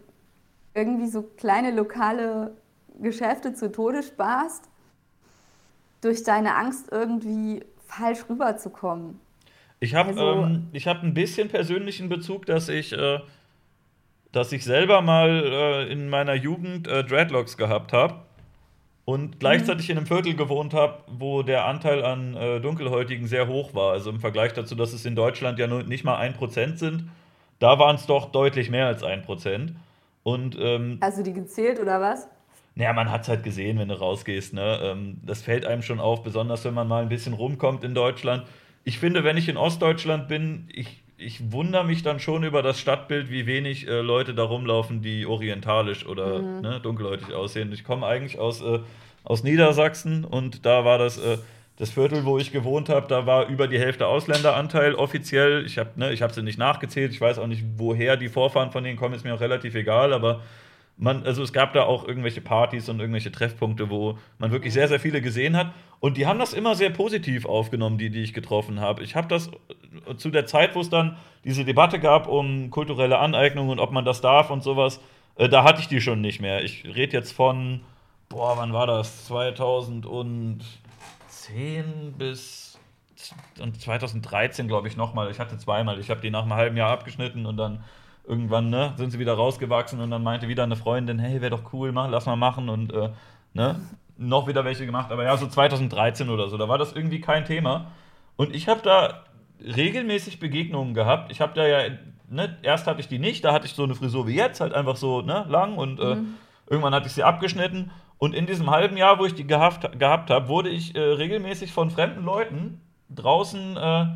irgendwie 0.74 1.08
so 1.08 1.22
kleine 1.22 1.70
lokale 1.70 2.56
Geschäfte 3.00 3.54
zu 3.54 3.70
Tode 3.70 4.02
sparst 4.02 4.68
durch 6.02 6.22
deine 6.24 6.54
Angst 6.56 6.88
irgendwie 6.92 7.64
falsch 7.86 8.20
rüberzukommen. 8.28 9.18
Ich 9.80 9.94
habe 9.94 10.10
also, 10.10 10.44
ähm, 10.44 10.68
hab 10.74 11.02
ein 11.02 11.14
bisschen 11.14 11.48
persönlichen 11.48 12.08
Bezug, 12.08 12.46
dass 12.46 12.68
ich, 12.68 12.92
äh, 12.92 13.20
dass 14.30 14.52
ich 14.52 14.64
selber 14.64 15.00
mal 15.00 15.28
äh, 15.28 15.92
in 15.92 16.08
meiner 16.08 16.34
Jugend 16.34 16.86
äh, 16.86 17.02
Dreadlocks 17.02 17.56
gehabt 17.56 17.92
habe 17.92 18.22
und 19.04 19.40
gleichzeitig 19.40 19.88
mhm. 19.88 19.92
in 19.92 19.98
einem 19.98 20.06
Viertel 20.06 20.36
gewohnt 20.36 20.74
habe, 20.74 21.02
wo 21.08 21.42
der 21.42 21.64
Anteil 21.64 22.04
an 22.04 22.34
äh, 22.34 22.60
Dunkelhäutigen 22.60 23.26
sehr 23.26 23.48
hoch 23.48 23.74
war. 23.74 23.92
Also 23.92 24.10
im 24.10 24.20
Vergleich 24.20 24.52
dazu, 24.52 24.74
dass 24.74 24.92
es 24.92 25.04
in 25.04 25.16
Deutschland 25.16 25.58
ja 25.58 25.66
nur 25.66 25.82
nicht 25.82 26.04
mal 26.04 26.16
ein 26.16 26.34
Prozent 26.34 26.78
sind, 26.78 27.08
da 27.58 27.78
waren 27.78 27.96
es 27.96 28.06
doch 28.06 28.30
deutlich 28.30 28.70
mehr 28.70 28.86
als 28.86 29.02
ein 29.02 29.22
Prozent. 29.22 29.74
Und, 30.22 30.56
ähm, 30.60 30.98
Hast 31.02 31.18
du 31.18 31.22
die 31.22 31.32
gezählt 31.32 31.80
oder 31.80 32.00
was? 32.00 32.28
Naja, 32.74 32.92
man 32.92 33.10
hat 33.10 33.22
es 33.22 33.28
halt 33.28 33.42
gesehen, 33.42 33.78
wenn 33.78 33.88
du 33.88 33.98
rausgehst. 33.98 34.54
Ne? 34.54 34.78
Ähm, 34.82 35.18
das 35.24 35.42
fällt 35.42 35.66
einem 35.66 35.82
schon 35.82 36.00
auf, 36.00 36.22
besonders 36.22 36.64
wenn 36.64 36.74
man 36.74 36.88
mal 36.88 37.02
ein 37.02 37.08
bisschen 37.08 37.34
rumkommt 37.34 37.84
in 37.84 37.94
Deutschland. 37.94 38.44
Ich 38.84 38.98
finde, 38.98 39.24
wenn 39.24 39.36
ich 39.36 39.48
in 39.48 39.56
Ostdeutschland 39.56 40.26
bin, 40.28 40.68
ich, 40.72 41.02
ich 41.18 41.52
wundere 41.52 41.84
mich 41.84 42.02
dann 42.02 42.18
schon 42.18 42.44
über 42.44 42.62
das 42.62 42.80
Stadtbild, 42.80 43.30
wie 43.30 43.46
wenig 43.46 43.86
äh, 43.86 44.00
Leute 44.00 44.34
da 44.34 44.44
rumlaufen, 44.44 45.02
die 45.02 45.26
orientalisch 45.26 46.06
oder 46.06 46.38
mhm. 46.38 46.60
ne, 46.62 46.80
dunkelhäutig 46.80 47.32
aussehen. 47.34 47.72
Ich 47.72 47.84
komme 47.84 48.06
eigentlich 48.06 48.38
aus, 48.38 48.62
äh, 48.62 48.80
aus 49.22 49.44
Niedersachsen 49.44 50.24
und 50.24 50.64
da 50.64 50.84
war 50.84 50.98
das. 50.98 51.18
Äh, 51.18 51.38
das 51.78 51.90
Viertel, 51.90 52.24
wo 52.24 52.38
ich 52.38 52.52
gewohnt 52.52 52.88
habe, 52.90 53.08
da 53.08 53.26
war 53.26 53.48
über 53.48 53.66
die 53.66 53.78
Hälfte 53.78 54.06
Ausländeranteil 54.06 54.94
offiziell. 54.94 55.64
Ich 55.64 55.78
habe 55.78 55.90
ne, 55.96 56.14
hab 56.14 56.32
sie 56.32 56.42
nicht 56.42 56.58
nachgezählt, 56.58 57.12
ich 57.12 57.20
weiß 57.20 57.38
auch 57.38 57.46
nicht, 57.46 57.64
woher 57.76 58.16
die 58.16 58.28
Vorfahren 58.28 58.70
von 58.70 58.84
denen 58.84 58.96
kommen, 58.96 59.14
ist 59.14 59.24
mir 59.24 59.34
auch 59.34 59.40
relativ 59.40 59.74
egal, 59.74 60.12
aber 60.12 60.42
man, 61.02 61.26
also 61.26 61.42
es 61.42 61.52
gab 61.52 61.72
da 61.72 61.82
auch 61.82 62.06
irgendwelche 62.06 62.40
Partys 62.40 62.88
und 62.88 63.00
irgendwelche 63.00 63.32
Treffpunkte, 63.32 63.90
wo 63.90 64.18
man 64.38 64.52
wirklich 64.52 64.72
sehr, 64.72 64.86
sehr 64.86 65.00
viele 65.00 65.20
gesehen 65.20 65.56
hat. 65.56 65.72
Und 65.98 66.16
die 66.16 66.26
haben 66.26 66.38
das 66.38 66.52
immer 66.52 66.76
sehr 66.76 66.90
positiv 66.90 67.44
aufgenommen, 67.44 67.98
die, 67.98 68.10
die 68.10 68.22
ich 68.22 68.32
getroffen 68.32 68.78
habe. 68.78 69.02
Ich 69.02 69.16
habe 69.16 69.26
das 69.26 69.50
äh, 70.06 70.14
zu 70.16 70.30
der 70.30 70.46
Zeit, 70.46 70.76
wo 70.76 70.80
es 70.80 70.90
dann 70.90 71.16
diese 71.44 71.64
Debatte 71.64 71.98
gab 71.98 72.28
um 72.28 72.70
kulturelle 72.70 73.18
Aneignung 73.18 73.68
und 73.68 73.80
ob 73.80 73.90
man 73.90 74.04
das 74.04 74.20
darf 74.20 74.50
und 74.50 74.62
sowas, 74.62 75.00
äh, 75.34 75.48
da 75.48 75.64
hatte 75.64 75.80
ich 75.80 75.88
die 75.88 76.00
schon 76.00 76.20
nicht 76.20 76.40
mehr. 76.40 76.62
Ich 76.62 76.84
rede 76.84 77.16
jetzt 77.16 77.32
von, 77.32 77.80
boah, 78.28 78.56
wann 78.56 78.72
war 78.72 78.86
das? 78.86 79.26
2010 79.26 80.62
bis 82.16 82.78
und 83.60 83.80
2013, 83.80 84.68
glaube 84.68 84.86
ich, 84.86 84.96
nochmal. 84.96 85.32
Ich 85.32 85.40
hatte 85.40 85.58
zweimal. 85.58 85.98
Ich 85.98 86.10
habe 86.10 86.20
die 86.20 86.30
nach 86.30 86.42
einem 86.42 86.54
halben 86.54 86.76
Jahr 86.76 86.90
abgeschnitten 86.90 87.44
und 87.46 87.56
dann 87.56 87.82
irgendwann 88.24 88.70
ne, 88.70 88.94
sind 88.96 89.10
sie 89.10 89.18
wieder 89.18 89.34
rausgewachsen 89.34 90.00
und 90.00 90.10
dann 90.10 90.22
meinte 90.22 90.48
wieder 90.48 90.62
eine 90.62 90.76
Freundin, 90.76 91.18
hey, 91.18 91.40
wäre 91.40 91.50
doch 91.50 91.72
cool, 91.72 91.92
mach, 91.92 92.08
lass 92.08 92.26
mal 92.26 92.36
machen 92.36 92.68
und 92.68 92.92
äh, 92.92 93.10
ne, 93.54 93.80
noch 94.16 94.46
wieder 94.46 94.64
welche 94.64 94.86
gemacht. 94.86 95.10
Aber 95.10 95.24
ja, 95.24 95.36
so 95.36 95.46
2013 95.46 96.28
oder 96.28 96.48
so, 96.48 96.56
da 96.56 96.68
war 96.68 96.78
das 96.78 96.92
irgendwie 96.92 97.20
kein 97.20 97.44
Thema. 97.44 97.86
Und 98.36 98.54
ich 98.54 98.68
habe 98.68 98.80
da 98.82 99.24
regelmäßig 99.60 100.40
Begegnungen 100.40 100.94
gehabt. 100.94 101.30
Ich 101.30 101.40
habe 101.40 101.52
da 101.54 101.66
ja, 101.66 101.90
ne, 102.28 102.56
erst 102.62 102.86
hatte 102.86 103.00
ich 103.00 103.08
die 103.08 103.18
nicht, 103.18 103.44
da 103.44 103.52
hatte 103.52 103.66
ich 103.66 103.74
so 103.74 103.84
eine 103.84 103.94
Frisur 103.94 104.26
wie 104.26 104.34
jetzt, 104.34 104.60
halt 104.60 104.74
einfach 104.74 104.96
so 104.96 105.22
ne, 105.22 105.44
lang 105.48 105.76
und 105.76 106.00
äh, 106.00 106.16
mhm. 106.16 106.34
irgendwann 106.68 106.94
hatte 106.94 107.06
ich 107.06 107.12
sie 107.12 107.22
abgeschnitten. 107.22 107.90
Und 108.18 108.34
in 108.34 108.46
diesem 108.46 108.70
halben 108.70 108.96
Jahr, 108.96 109.18
wo 109.18 109.24
ich 109.24 109.34
die 109.34 109.46
gehabt, 109.46 109.98
gehabt 109.98 110.30
habe, 110.30 110.46
wurde 110.46 110.68
ich 110.68 110.94
äh, 110.94 111.00
regelmäßig 111.00 111.72
von 111.72 111.90
fremden 111.90 112.24
Leuten 112.24 112.80
draußen, 113.10 113.76
äh, 113.76 114.06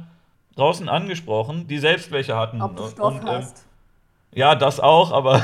draußen 0.55 0.89
angesprochen, 0.89 1.67
die 1.67 1.79
selbst 1.79 2.13
welche 2.13 2.37
hatten. 2.37 2.63
Ob 2.63 2.77
du 2.77 2.87
Stoff 2.87 3.21
und, 3.21 3.27
äh, 3.27 3.31
hast. 3.31 3.66
Ja, 4.37 4.55
das 4.55 4.81
auch, 4.81 5.13
aber 5.13 5.41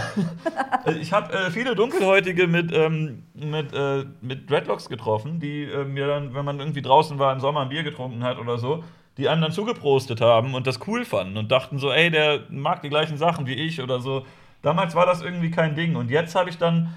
ich 1.01 1.15
habe 1.15 1.33
äh, 1.33 1.51
viele 1.51 1.75
Dunkelhäutige 1.75 2.47
mit, 2.47 2.71
ähm, 2.75 3.23
mit, 3.33 3.73
äh, 3.73 4.05
mit 4.21 4.51
Dreadlocks 4.51 4.91
getroffen, 4.91 5.41
die 5.41 5.63
äh, 5.63 5.85
mir 5.85 6.07
dann, 6.07 6.35
wenn 6.35 6.45
man 6.45 6.61
irgendwie 6.61 6.83
draußen 6.83 7.19
war, 7.19 7.33
im 7.33 7.41
Sommer 7.41 7.63
ein 7.63 7.71
Bier 7.71 7.85
getrunken 7.85 8.23
hat 8.23 8.39
oder 8.39 8.59
so, 8.59 8.85
die 9.17 9.31
einem 9.31 9.41
dann 9.41 9.53
zugeprostet 9.53 10.21
haben 10.21 10.55
und 10.55 10.67
das 10.67 10.87
cool 10.87 11.07
fanden 11.07 11.39
und 11.39 11.51
dachten 11.51 11.79
so, 11.79 11.91
ey, 11.91 12.11
der 12.11 12.41
mag 12.51 12.83
die 12.83 12.91
gleichen 12.91 13.17
Sachen 13.17 13.47
wie 13.47 13.55
ich 13.55 13.81
oder 13.81 13.99
so. 13.99 14.27
Damals 14.61 14.95
war 14.95 15.07
das 15.07 15.23
irgendwie 15.23 15.51
kein 15.51 15.75
Ding. 15.75 15.97
Und 15.97 16.11
jetzt 16.11 16.35
habe 16.35 16.51
ich 16.51 16.59
dann 16.59 16.93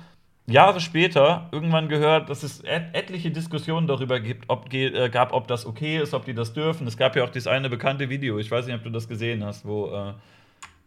Jahre 0.47 0.81
später 0.81 1.47
irgendwann 1.53 1.87
gehört, 1.87 2.29
dass 2.29 2.43
es 2.43 2.59
et 2.65 2.93
etliche 2.93 3.31
Diskussionen 3.31 3.87
darüber 3.87 4.19
gibt, 4.19 4.49
ob, 4.49 4.71
äh, 4.73 5.09
gab, 5.09 5.31
ob 5.31 5.47
das 5.47 5.65
okay 5.65 5.99
ist, 5.99 6.13
ob 6.13 6.25
die 6.25 6.33
das 6.33 6.51
dürfen. 6.51 6.87
Es 6.87 6.97
gab 6.97 7.15
ja 7.15 7.23
auch 7.23 7.29
dieses 7.29 7.47
eine 7.47 7.69
bekannte 7.69 8.09
Video, 8.09 8.37
ich 8.37 8.51
weiß 8.51 8.65
nicht, 8.65 8.75
ob 8.75 8.83
du 8.83 8.89
das 8.89 9.07
gesehen 9.07 9.45
hast, 9.45 9.65
wo 9.65 9.87
äh, 9.87 10.13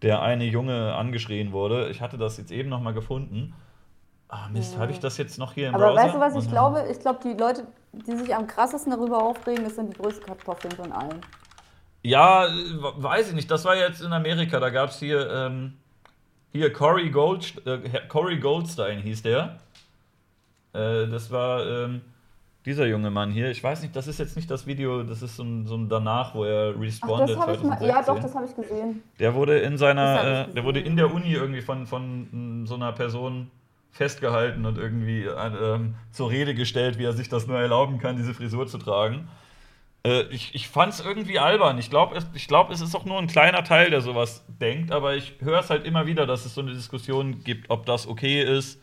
der 0.02 0.22
eine 0.22 0.44
Junge 0.44 0.94
angeschrien 0.94 1.52
wurde. 1.52 1.88
Ich 1.88 2.00
hatte 2.00 2.18
das 2.18 2.36
jetzt 2.36 2.50
eben 2.52 2.68
noch 2.68 2.80
mal 2.80 2.94
gefunden. 2.94 3.54
Ah, 4.28 4.48
Mist, 4.52 4.76
habe 4.78 4.92
ich 4.92 5.00
das 5.00 5.16
jetzt 5.16 5.38
noch 5.38 5.54
hier 5.54 5.68
im 5.68 5.74
Aber 5.74 5.86
Browser? 5.86 6.02
weißt 6.04 6.14
du, 6.14 6.20
was 6.20 6.32
ich 6.34 6.44
Und- 6.44 6.50
glaube? 6.50 6.86
Ich 6.90 7.00
glaube, 7.00 7.18
die 7.24 7.32
Leute, 7.32 7.66
die 7.92 8.14
sich 8.16 8.34
am 8.34 8.46
krassesten 8.46 8.92
darüber 8.92 9.22
aufregen, 9.22 9.64
das 9.64 9.76
sind 9.76 9.94
die 9.94 9.98
größten 10.00 10.26
Kartoffeln 10.26 10.72
von 10.74 10.92
allen. 10.92 11.20
Ja, 12.02 12.46
weiß 12.96 13.30
ich 13.30 13.34
nicht. 13.34 13.50
Das 13.50 13.64
war 13.64 13.74
jetzt 13.76 14.00
in 14.02 14.12
Amerika. 14.12 14.60
Da 14.60 14.70
gab 14.70 14.90
es 14.90 14.98
hier, 14.98 15.28
ähm, 15.30 15.74
hier 16.52 16.72
Corey, 16.72 17.10
Gold, 17.10 17.66
äh, 17.66 17.78
Corey 18.08 18.38
Goldstein 18.38 19.00
hieß 19.00 19.22
der. 19.22 19.58
Äh, 20.74 21.06
das 21.08 21.30
war 21.30 21.66
ähm, 21.66 22.02
dieser 22.68 22.86
junge 22.86 23.10
Mann 23.10 23.30
hier. 23.30 23.50
Ich 23.50 23.64
weiß 23.64 23.82
nicht, 23.82 23.96
das 23.96 24.06
ist 24.06 24.18
jetzt 24.18 24.36
nicht 24.36 24.50
das 24.50 24.66
Video, 24.66 25.02
das 25.02 25.22
ist 25.22 25.36
so 25.36 25.42
ein, 25.42 25.66
so 25.66 25.74
ein 25.74 25.88
danach, 25.88 26.34
wo 26.34 26.44
er 26.44 26.74
Ach, 26.76 26.80
respondet. 26.80 27.30
das 27.36 27.56
ich 27.56 27.62
mal. 27.62 27.82
Ja, 27.82 28.02
2016. 28.02 28.14
doch, 28.14 28.22
das 28.22 28.34
habe 28.34 28.46
ich 28.46 28.54
gesehen. 28.54 29.02
Der 29.18 29.34
wurde 29.34 29.58
in 29.58 29.78
seiner, 29.78 30.46
äh, 30.48 30.52
der 30.52 30.64
wurde 30.64 30.80
in 30.80 30.96
der 30.96 31.12
Uni 31.12 31.32
irgendwie 31.32 31.62
von, 31.62 31.86
von 31.86 32.62
mm, 32.62 32.66
so 32.66 32.74
einer 32.74 32.92
Person 32.92 33.50
festgehalten 33.90 34.66
und 34.66 34.76
irgendwie 34.76 35.24
äh, 35.24 35.74
ähm, 35.74 35.94
zur 36.12 36.30
Rede 36.30 36.54
gestellt, 36.54 36.98
wie 36.98 37.04
er 37.04 37.14
sich 37.14 37.28
das 37.28 37.46
nur 37.46 37.58
erlauben 37.58 37.98
kann, 37.98 38.16
diese 38.16 38.34
Frisur 38.34 38.66
zu 38.66 38.76
tragen. 38.76 39.28
Äh, 40.04 40.24
ich 40.24 40.54
ich 40.54 40.68
fand 40.68 40.92
es 40.92 41.00
irgendwie 41.00 41.38
albern. 41.38 41.78
Ich 41.78 41.88
glaube, 41.88 42.16
es, 42.16 42.26
ich 42.34 42.48
glaub, 42.48 42.70
es 42.70 42.82
ist 42.82 42.94
auch 42.94 43.06
nur 43.06 43.18
ein 43.18 43.28
kleiner 43.28 43.64
Teil, 43.64 43.90
der 43.90 44.02
sowas 44.02 44.44
denkt, 44.60 44.92
aber 44.92 45.16
ich 45.16 45.36
höre 45.40 45.60
es 45.60 45.70
halt 45.70 45.86
immer 45.86 46.06
wieder, 46.06 46.26
dass 46.26 46.44
es 46.44 46.54
so 46.54 46.60
eine 46.60 46.74
Diskussion 46.74 47.42
gibt, 47.42 47.70
ob 47.70 47.86
das 47.86 48.06
okay 48.06 48.42
ist. 48.42 48.78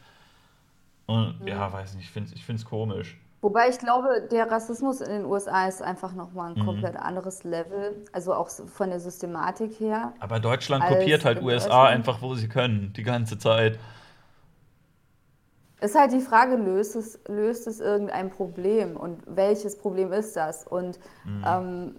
Und 1.06 1.36
ja, 1.46 1.72
weiß 1.72 1.94
nicht, 1.94 2.10
ich 2.34 2.44
finde 2.44 2.60
es 2.60 2.66
komisch. 2.66 3.16
Wobei 3.46 3.70
ich 3.70 3.78
glaube, 3.78 4.28
der 4.32 4.50
Rassismus 4.50 5.02
in 5.02 5.10
den 5.10 5.26
USA 5.26 5.68
ist 5.68 5.80
einfach 5.84 6.14
nochmal 6.14 6.56
Mhm. 6.56 6.62
ein 6.62 6.66
komplett 6.66 6.96
anderes 6.96 7.44
Level. 7.44 8.04
Also 8.12 8.34
auch 8.34 8.50
von 8.50 8.90
der 8.90 9.00
Systematik 9.00 9.80
her. 9.80 10.14
Aber 10.20 10.40
Deutschland 10.40 10.84
kopiert 10.84 11.24
halt 11.26 11.44
USA 11.44 11.86
einfach, 11.86 12.24
wo 12.24 12.34
sie 12.34 12.48
können, 12.48 12.92
die 12.94 13.04
ganze 13.04 13.38
Zeit. 13.38 13.78
Ist 15.80 15.94
halt 15.94 16.12
die 16.12 16.22
Frage, 16.22 16.56
löst 16.56 16.96
es, 16.96 17.20
löst 17.28 17.68
es 17.68 17.82
irgendein 17.82 18.32
Problem 18.32 18.98
und 18.98 19.22
welches 19.28 19.78
Problem 19.78 20.12
ist 20.12 20.36
das? 20.36 20.66
Und 20.66 20.98
Mhm. 21.24 21.44
ähm, 21.46 21.96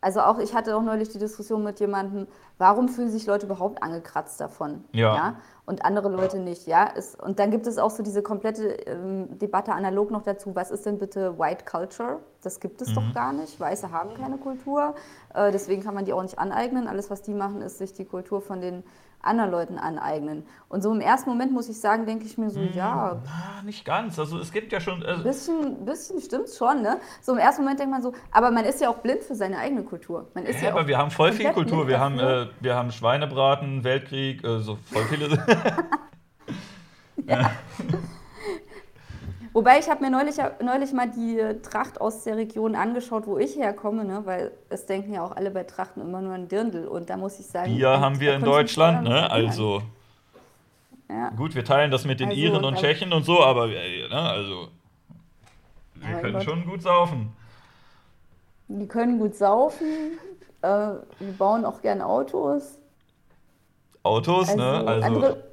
also 0.00 0.20
auch, 0.20 0.38
ich 0.38 0.54
hatte 0.54 0.76
auch 0.76 0.82
neulich 0.82 1.08
die 1.08 1.18
Diskussion 1.18 1.64
mit 1.64 1.80
jemandem, 1.80 2.28
warum 2.58 2.88
fühlen 2.88 3.10
sich 3.10 3.26
Leute 3.26 3.46
überhaupt 3.46 3.82
angekratzt 3.82 4.40
davon? 4.40 4.84
Ja. 4.92 5.36
Und 5.64 5.84
andere 5.84 6.08
Leute 6.08 6.38
nicht, 6.38 6.66
ja. 6.66 6.88
Es, 6.96 7.14
und 7.14 7.38
dann 7.38 7.50
gibt 7.50 7.66
es 7.66 7.78
auch 7.78 7.90
so 7.90 8.02
diese 8.02 8.22
komplette 8.22 8.68
ähm, 8.86 9.38
Debatte 9.38 9.72
analog 9.72 10.10
noch 10.10 10.22
dazu, 10.22 10.54
was 10.56 10.70
ist 10.70 10.86
denn 10.86 10.98
bitte 10.98 11.38
White 11.38 11.64
Culture? 11.64 12.20
Das 12.42 12.58
gibt 12.60 12.80
es 12.82 12.88
Mhm. 12.90 12.94
doch 12.94 13.14
gar 13.14 13.32
nicht. 13.32 13.60
Weiße 13.60 13.90
haben 13.92 14.14
keine 14.14 14.38
Kultur, 14.38 14.94
äh, 15.34 15.50
deswegen 15.52 15.82
kann 15.82 15.94
man 15.94 16.04
die 16.04 16.12
auch 16.12 16.22
nicht 16.22 16.38
aneignen. 16.38 16.88
Alles, 16.88 17.10
was 17.10 17.22
die 17.22 17.34
machen, 17.34 17.60
ist 17.62 17.78
sich 17.78 17.92
die 17.92 18.04
Kultur 18.06 18.40
von 18.40 18.60
den 18.60 18.82
anderen 19.20 19.50
Leuten 19.50 19.78
aneignen. 19.78 20.44
Und 20.68 20.82
so 20.82 20.92
im 20.92 21.00
ersten 21.00 21.30
Moment 21.30 21.52
muss 21.52 21.68
ich 21.68 21.80
sagen, 21.80 22.06
denke 22.06 22.24
ich 22.24 22.38
mir 22.38 22.50
so, 22.50 22.60
ja, 22.60 23.20
Ah, 23.26 23.62
nicht 23.64 23.84
ganz. 23.84 24.18
Also 24.18 24.38
es 24.38 24.52
gibt 24.52 24.72
ja 24.72 24.80
schon. 24.80 25.02
Also, 25.02 25.22
bisschen, 25.22 25.84
bisschen 25.84 26.20
stimmt's 26.20 26.56
schon, 26.56 26.82
ne? 26.82 27.00
So 27.20 27.32
im 27.32 27.38
ersten 27.38 27.62
Moment 27.62 27.80
denkt 27.80 27.92
man 27.92 28.02
so, 28.02 28.12
aber 28.30 28.50
man 28.50 28.64
ist 28.64 28.80
ja 28.80 28.88
auch 28.88 28.98
blind 28.98 29.22
für 29.22 29.34
seine 29.34 29.58
eigene 29.58 29.82
Kultur. 29.82 30.28
Man 30.34 30.44
ist 30.44 30.60
Ja, 30.60 30.68
ja, 30.68 30.72
aber 30.72 30.86
wir 30.86 30.98
haben 30.98 31.10
voll 31.10 31.32
viel 31.32 31.50
Kultur. 31.52 31.88
Wir 31.88 31.98
haben, 31.98 32.18
äh, 32.18 32.46
wir 32.60 32.74
haben 32.74 32.92
Schweinebraten, 32.92 33.84
Weltkrieg, 33.84 34.44
äh, 34.44 34.60
so 34.60 34.78
voll 34.84 35.04
viele. 35.04 35.28
Wobei 39.58 39.80
ich 39.80 39.90
habe 39.90 40.04
mir 40.04 40.10
neulich, 40.12 40.36
neulich 40.62 40.92
mal 40.92 41.10
die 41.10 41.42
Tracht 41.62 42.00
aus 42.00 42.22
der 42.22 42.36
Region 42.36 42.76
angeschaut, 42.76 43.26
wo 43.26 43.38
ich 43.38 43.56
herkomme, 43.56 44.04
ne? 44.04 44.20
weil 44.24 44.52
es 44.68 44.86
denken 44.86 45.12
ja 45.12 45.24
auch 45.24 45.34
alle 45.34 45.50
bei 45.50 45.64
Trachten 45.64 46.00
immer 46.00 46.20
nur 46.22 46.32
an 46.32 46.46
Dirndl. 46.46 46.86
Und 46.86 47.10
da 47.10 47.16
muss 47.16 47.40
ich 47.40 47.46
sagen, 47.46 47.74
Bier 47.74 47.98
haben 47.98 48.20
wir 48.20 48.36
in 48.36 48.44
Deutschland, 48.44 49.02
ne? 49.02 49.28
Also 49.28 49.82
Ja. 51.10 51.30
gut, 51.30 51.56
wir 51.56 51.64
teilen 51.64 51.90
das 51.90 52.04
mit 52.04 52.20
den 52.20 52.28
Also, 52.28 52.40
Iren 52.40 52.64
und 52.64 52.76
Tschechen 52.76 53.12
und 53.12 53.24
so, 53.24 53.42
aber 53.42 53.68
wir, 53.68 54.08
ne? 54.08 54.20
Also 54.20 54.68
wir 55.96 56.12
mein 56.12 56.22
können 56.22 56.34
Gott. 56.34 56.44
schon 56.44 56.64
gut 56.64 56.82
saufen. 56.82 57.32
Die 58.68 58.86
können 58.86 59.18
gut 59.18 59.34
saufen, 59.34 60.20
äh, 60.62 60.68
wir 60.68 61.32
bauen 61.36 61.64
auch 61.64 61.82
gern 61.82 62.00
Autos. 62.00 62.78
Autos, 64.04 64.50
Also, 64.50 64.62
ne? 64.62 64.84
Also 64.86 65.04
andere, 65.04 65.47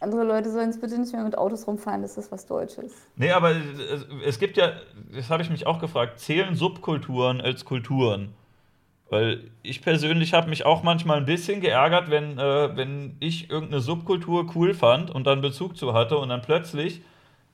andere 0.00 0.24
Leute 0.24 0.50
sollen 0.50 0.70
es 0.70 0.80
bitte 0.80 0.98
nicht 0.98 1.12
mehr 1.12 1.24
mit 1.24 1.38
Autos 1.38 1.66
rumfahren, 1.66 2.02
das 2.02 2.16
ist 2.18 2.30
was 2.32 2.46
Deutsches. 2.46 2.92
nee, 3.16 3.30
aber 3.30 3.50
es, 3.52 4.06
es 4.24 4.38
gibt 4.38 4.56
ja, 4.56 4.72
das 5.14 5.30
habe 5.30 5.42
ich 5.42 5.50
mich 5.50 5.66
auch 5.66 5.78
gefragt, 5.78 6.18
zählen 6.18 6.54
Subkulturen 6.54 7.40
als 7.40 7.64
Kulturen? 7.64 8.34
Weil 9.10 9.50
ich 9.62 9.82
persönlich 9.82 10.32
habe 10.32 10.48
mich 10.48 10.64
auch 10.66 10.82
manchmal 10.82 11.18
ein 11.18 11.26
bisschen 11.26 11.60
geärgert, 11.60 12.10
wenn, 12.10 12.38
äh, 12.38 12.76
wenn 12.76 13.16
ich 13.20 13.50
irgendeine 13.50 13.80
Subkultur 13.80 14.46
cool 14.54 14.74
fand 14.74 15.10
und 15.10 15.26
dann 15.26 15.40
Bezug 15.40 15.76
zu 15.76 15.92
hatte 15.92 16.16
und 16.18 16.30
dann 16.30 16.42
plötzlich 16.42 17.02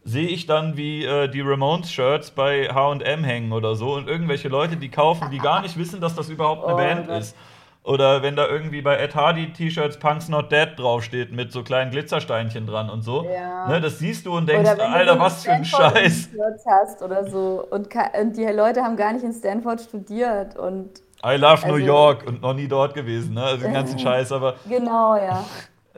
sehe 0.03 0.29
ich 0.29 0.47
dann, 0.47 0.77
wie 0.79 1.05
äh, 1.05 1.29
die 1.29 1.43
Ramones-Shirts 1.43 2.31
bei 2.31 2.69
HM 2.73 3.25
hängen 3.25 3.53
oder 3.53 3.75
so 3.75 3.95
und 3.95 4.09
irgendwelche 4.09 4.49
Leute, 4.49 4.77
die 4.77 4.89
kaufen, 4.89 5.31
die 5.31 5.39
gar 5.39 5.61
nicht 5.61 5.77
wissen, 5.77 6.01
dass 6.01 6.15
das 6.15 6.31
überhaupt 6.31 6.65
eine 6.65 6.75
Oh 6.75 6.77
Band 6.77 7.09
Gott. 7.09 7.19
ist. 7.19 7.37
Oder 7.83 8.23
wenn 8.23 8.37
da 8.37 8.47
irgendwie 8.47 8.83
bei 8.83 8.97
Ed 8.99 9.15
Hardy 9.15 9.53
T-Shirts 9.55 9.99
Punks 9.99 10.29
Not 10.29 10.53
Dead 10.53 10.69
draufsteht 10.77 11.33
mit 11.33 11.51
so 11.51 11.63
kleinen 11.63 11.91
Glitzersteinchen 11.91 12.67
dran 12.67 12.91
und 12.91 13.03
so. 13.03 13.25
Ja. 13.25 13.69
Ne, 13.69 13.81
das 13.81 13.99
siehst 13.99 14.27
du 14.27 14.37
und 14.37 14.47
denkst, 14.49 14.71
Alter, 14.79 15.19
was 15.19 15.45
für 15.45 15.53
ein 15.53 15.65
Scheiß. 15.65 16.29
Hast 16.67 17.03
oder 17.03 17.25
so 17.31 17.67
und, 17.71 17.89
und 18.21 18.37
die 18.37 18.45
Leute 18.45 18.83
haben 18.83 18.97
gar 18.97 19.13
nicht 19.15 19.25
in 19.25 19.33
Stanford 19.33 19.81
studiert 19.81 20.57
und 20.57 21.01
I 21.25 21.37
love 21.37 21.67
New 21.67 21.75
Also- 21.75 21.87
York 21.87 22.27
und 22.27 22.43
noch 22.43 22.55
nie 22.55 22.69
dort 22.69 22.95
gewesen, 22.95 23.35
ne? 23.35 23.43
Also 23.45 23.65
den 23.65 23.75
ganzen 23.75 23.99
Scheiß, 23.99 24.31
aber 24.33 24.55
genau, 24.69 25.17
ja. 25.17 25.45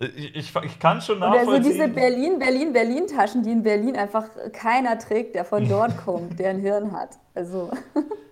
Ich, 0.01 0.37
ich, 0.37 0.57
ich 0.57 0.79
kann 0.79 1.01
schon 1.01 1.19
Oder 1.19 1.45
so 1.45 1.57
diese 1.59 1.87
nachvollziehen. 1.87 1.95
Berlin, 1.95 2.39
Berlin, 2.39 2.73
Berlin 2.73 3.07
Taschen, 3.07 3.43
die 3.43 3.53
in 3.53 3.63
Berlin 3.63 3.97
einfach 3.97 4.25
keiner 4.53 4.99
trägt, 4.99 5.35
der 5.35 5.45
von 5.45 5.69
dort 5.69 5.97
kommt, 6.05 6.39
der 6.39 6.51
ein 6.51 6.61
Hirn 6.61 6.93
hat. 6.93 7.11
Also 7.35 7.71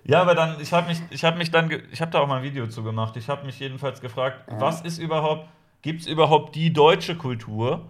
Ja, 0.05 0.23
aber 0.23 0.35
dann, 0.35 0.57
ich 0.61 0.73
habe 0.73 0.89
mich, 0.89 1.01
ich 1.11 1.25
habe 1.25 1.39
mich 1.39 1.51
dann, 1.51 1.71
ich 1.93 2.01
habe 2.01 2.11
da 2.11 2.21
auch 2.21 2.27
mal 2.27 2.39
ein 2.39 2.43
Video 2.43 2.67
zu 2.67 2.83
gemacht. 2.83 3.17
Ich 3.17 3.29
habe 3.29 3.47
mich 3.47 3.61
jedenfalls 3.61 4.01
gefragt, 4.01 4.43
was 4.59 4.81
ist 4.81 4.99
überhaupt, 4.99 5.49
gibt 5.83 6.01
es 6.01 6.07
überhaupt 6.07 6.55
die 6.55 6.73
deutsche 6.73 7.17
Kultur? 7.17 7.83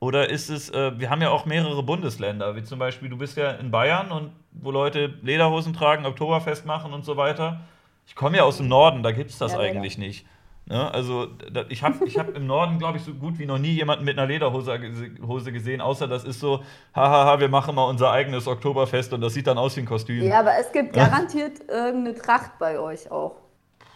Oder 0.00 0.30
ist 0.30 0.48
es, 0.48 0.70
äh, 0.70 0.96
wir 1.00 1.10
haben 1.10 1.20
ja 1.20 1.30
auch 1.30 1.44
mehrere 1.44 1.82
Bundesländer, 1.82 2.54
wie 2.54 2.62
zum 2.62 2.78
Beispiel, 2.78 3.08
du 3.08 3.16
bist 3.16 3.36
ja 3.36 3.50
in 3.52 3.72
Bayern 3.72 4.12
und 4.12 4.30
wo 4.52 4.70
Leute 4.70 5.14
Lederhosen 5.22 5.72
tragen, 5.72 6.06
Oktoberfest 6.06 6.64
machen 6.66 6.92
und 6.92 7.04
so 7.04 7.16
weiter. 7.16 7.60
Ich 8.06 8.14
komme 8.14 8.36
ja 8.36 8.44
aus 8.44 8.58
dem 8.58 8.68
Norden, 8.68 9.02
da 9.02 9.10
gibt 9.10 9.30
es 9.30 9.38
das 9.38 9.54
Ja, 9.54 9.58
eigentlich 9.58 9.98
nicht. 9.98 10.24
Ne? 10.68 10.92
Also 10.92 11.28
ich 11.70 11.82
habe 11.82 12.04
ich 12.04 12.18
hab 12.18 12.36
im 12.36 12.46
Norden, 12.46 12.78
glaube 12.78 12.98
ich, 12.98 13.04
so 13.04 13.14
gut 13.14 13.38
wie 13.38 13.46
noch 13.46 13.58
nie 13.58 13.72
jemanden 13.72 14.04
mit 14.04 14.18
einer 14.18 14.26
Lederhose 14.28 14.78
Hose 15.26 15.50
gesehen, 15.52 15.80
außer 15.80 16.06
das 16.06 16.24
ist 16.24 16.40
so, 16.40 16.62
hahaha, 16.94 17.40
wir 17.40 17.48
machen 17.48 17.74
mal 17.74 17.84
unser 17.84 18.10
eigenes 18.10 18.46
Oktoberfest 18.46 19.12
und 19.14 19.20
das 19.22 19.32
sieht 19.34 19.46
dann 19.46 19.56
aus 19.58 19.76
wie 19.76 19.80
ein 19.80 19.86
Kostüm. 19.86 20.22
ja, 20.24 20.40
aber 20.40 20.52
es 20.58 20.70
gibt 20.72 20.92
garantiert 20.92 21.60
irgendeine 21.68 22.14
Tracht 22.16 22.58
bei 22.58 22.78
euch 22.78 23.10
auch. 23.10 23.36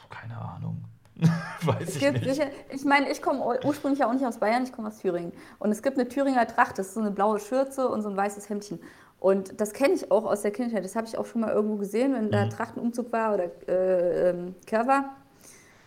Keine 0.09 0.37
Ahnung. 0.41 0.85
Weiß 1.65 1.89
Es 1.89 1.97
ich 1.97 2.01
gibt 2.01 2.23
nicht. 2.25 2.35
sicher, 2.35 2.49
ich 2.71 2.85
meine, 2.85 3.11
ich 3.11 3.21
komme 3.23 3.41
ur- 3.45 3.61
ursprünglich 3.65 4.01
ja 4.01 4.09
auch 4.09 4.13
nicht 4.15 4.25
aus 4.25 4.39
Bayern, 4.39 4.65
ich 4.65 4.73
komme 4.73 4.89
aus 4.89 4.99
Thüringen. 4.99 5.33
Und 5.59 5.71
es 5.71 5.83
gibt 5.83 5.99
eine 5.99 6.09
Thüringer 6.09 6.47
Tracht, 6.47 6.79
das 6.79 6.89
ist 6.89 6.95
so 6.95 7.01
eine 7.01 7.11
blaue 7.11 7.39
Schürze 7.39 7.87
und 7.89 8.03
so 8.03 8.09
ein 8.09 8.17
weißes 8.17 8.49
Hemdchen. 8.49 8.81
Und 9.21 9.61
das 9.61 9.73
kenne 9.73 9.95
ich 9.95 10.11
auch 10.11 10.25
aus 10.25 10.43
der 10.43 10.51
Kindheit. 10.51 10.85
Das 10.85 10.97
habe 10.97 11.07
ich 11.07 11.17
auch 11.17 11.27
schon 11.27 11.43
mal 11.43 11.51
irgendwo 11.53 11.77
gesehen, 11.77 12.15
wenn 12.15 12.27
Mhm. 12.27 12.31
da 12.33 12.47
Trachtenumzug 12.49 13.13
war 13.13 13.35
oder 13.35 13.45
äh, 13.69 14.31
ähm, 14.31 14.55
Kehr 14.67 14.87
war. 14.89 15.17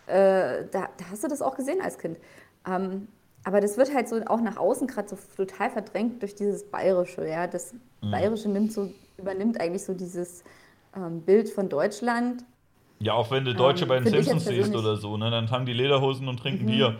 Äh, 0.06 0.64
da, 0.70 0.88
da 0.96 1.04
hast 1.10 1.24
du 1.24 1.28
das 1.28 1.42
auch 1.42 1.56
gesehen 1.56 1.80
als 1.80 1.98
Kind. 1.98 2.18
Ähm, 2.66 3.08
aber 3.44 3.60
das 3.60 3.76
wird 3.76 3.94
halt 3.94 4.08
so 4.08 4.20
auch 4.26 4.40
nach 4.40 4.56
außen 4.56 4.86
gerade 4.86 5.08
so 5.08 5.16
total 5.36 5.70
verdrängt 5.70 6.20
durch 6.22 6.34
dieses 6.34 6.64
Bayerische. 6.68 7.26
Ja? 7.28 7.46
Das 7.46 7.74
Mhm. 8.02 8.10
Bayerische 8.10 8.48
nimmt 8.48 8.72
so, 8.72 8.90
übernimmt 9.16 9.60
eigentlich 9.60 9.84
so 9.84 9.94
dieses 9.94 10.44
ähm, 10.96 11.20
Bild 11.22 11.48
von 11.48 11.68
Deutschland. 11.68 12.44
Ja, 13.00 13.12
auch 13.14 13.30
wenn 13.30 13.44
du 13.44 13.54
Deutsche 13.54 13.82
Ähm, 13.84 13.88
bei 13.88 14.00
den 14.00 14.10
Simpsons 14.12 14.44
siehst 14.46 14.74
oder 14.74 14.96
so, 14.96 15.16
ne, 15.16 15.30
dann 15.30 15.50
haben 15.50 15.66
die 15.66 15.72
Lederhosen 15.74 16.28
und 16.28 16.38
trinken 16.38 16.66
Bier. 16.66 16.96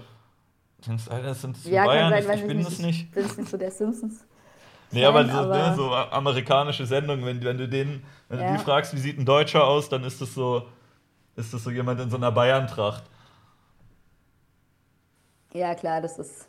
Du 0.83 0.89
denkst, 0.89 1.09
Alter, 1.09 1.29
das 1.29 1.41
sind 1.43 1.57
das 1.57 1.65
Ja, 1.65 1.85
Bayern, 1.87 2.11
sein, 2.11 2.37
ich, 2.37 2.41
ich 2.43 2.47
bin 2.47 2.57
nicht. 2.59 2.69
das 2.71 2.79
nicht. 2.81 3.03
Ich 3.05 3.11
bin 3.13 3.23
jetzt 3.25 3.39
nicht 3.39 3.51
so 3.51 3.57
der 3.57 3.71
Simpsons. 3.71 4.27
Nee, 4.93 5.05
aber, 5.05 5.25
so, 5.25 5.33
ne, 5.33 5.39
aber- 5.39 5.75
so 5.75 5.91
amerikanische 5.95 6.87
Sendungen, 6.87 7.25
wenn, 7.25 7.43
wenn 7.43 7.59
du 7.59 7.67
den, 7.69 8.03
wenn 8.29 8.39
du 8.39 8.45
Ja. 8.45 8.53
die 8.53 8.59
fragst, 8.63 8.95
wie 8.95 8.99
sieht 8.99 9.19
ein 9.19 9.25
Deutscher 9.25 9.65
aus, 9.67 9.89
dann 9.89 10.05
ist 10.05 10.21
das 10.21 10.35
so, 10.35 10.63
ist 11.37 11.53
das 11.53 11.63
so 11.63 11.71
jemand 11.71 12.01
in 12.01 12.11
so 12.11 12.17
einer 12.17 12.33
Bayern-Tracht. 12.33 13.05
Ja, 15.53 15.75
klar, 15.75 16.01
das 16.01 16.19
ist. 16.19 16.49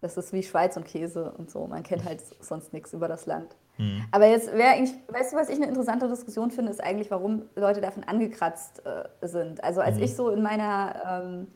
Das 0.00 0.18
ist 0.18 0.34
wie 0.34 0.42
Schweiz 0.42 0.76
und 0.76 0.84
Käse 0.84 1.32
und 1.32 1.50
so. 1.50 1.66
Man 1.66 1.82
kennt 1.82 2.04
halt 2.04 2.22
sonst 2.40 2.74
nichts 2.74 2.92
über 2.92 3.08
das 3.08 3.24
Land. 3.24 3.56
Hm. 3.76 4.04
Aber 4.12 4.26
jetzt 4.26 4.52
wäre 4.52 4.74
eigentlich, 4.74 4.94
weißt 5.08 5.32
du, 5.32 5.36
was 5.36 5.48
ich 5.48 5.56
eine 5.56 5.66
interessante 5.66 6.08
Diskussion 6.08 6.50
finde, 6.50 6.70
ist 6.70 6.82
eigentlich, 6.82 7.10
warum 7.10 7.42
Leute 7.56 7.80
davon 7.80 8.04
angekratzt 8.04 8.82
äh, 8.84 9.26
sind. 9.26 9.64
Also 9.64 9.80
als 9.80 9.96
ich 9.96 10.14
so 10.14 10.28
in 10.28 10.42
meiner, 10.42 11.22
ähm, 11.24 11.46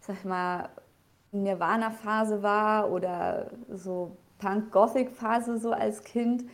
sag 0.00 0.16
ich 0.16 0.24
mal, 0.24 0.68
Nirvana-Phase 1.30 2.42
war 2.42 2.90
oder 2.90 3.52
so 3.70 4.16
Punk-Gothic-Phase 4.38 5.58
so 5.58 5.72
als 5.72 6.02
Kind, 6.02 6.44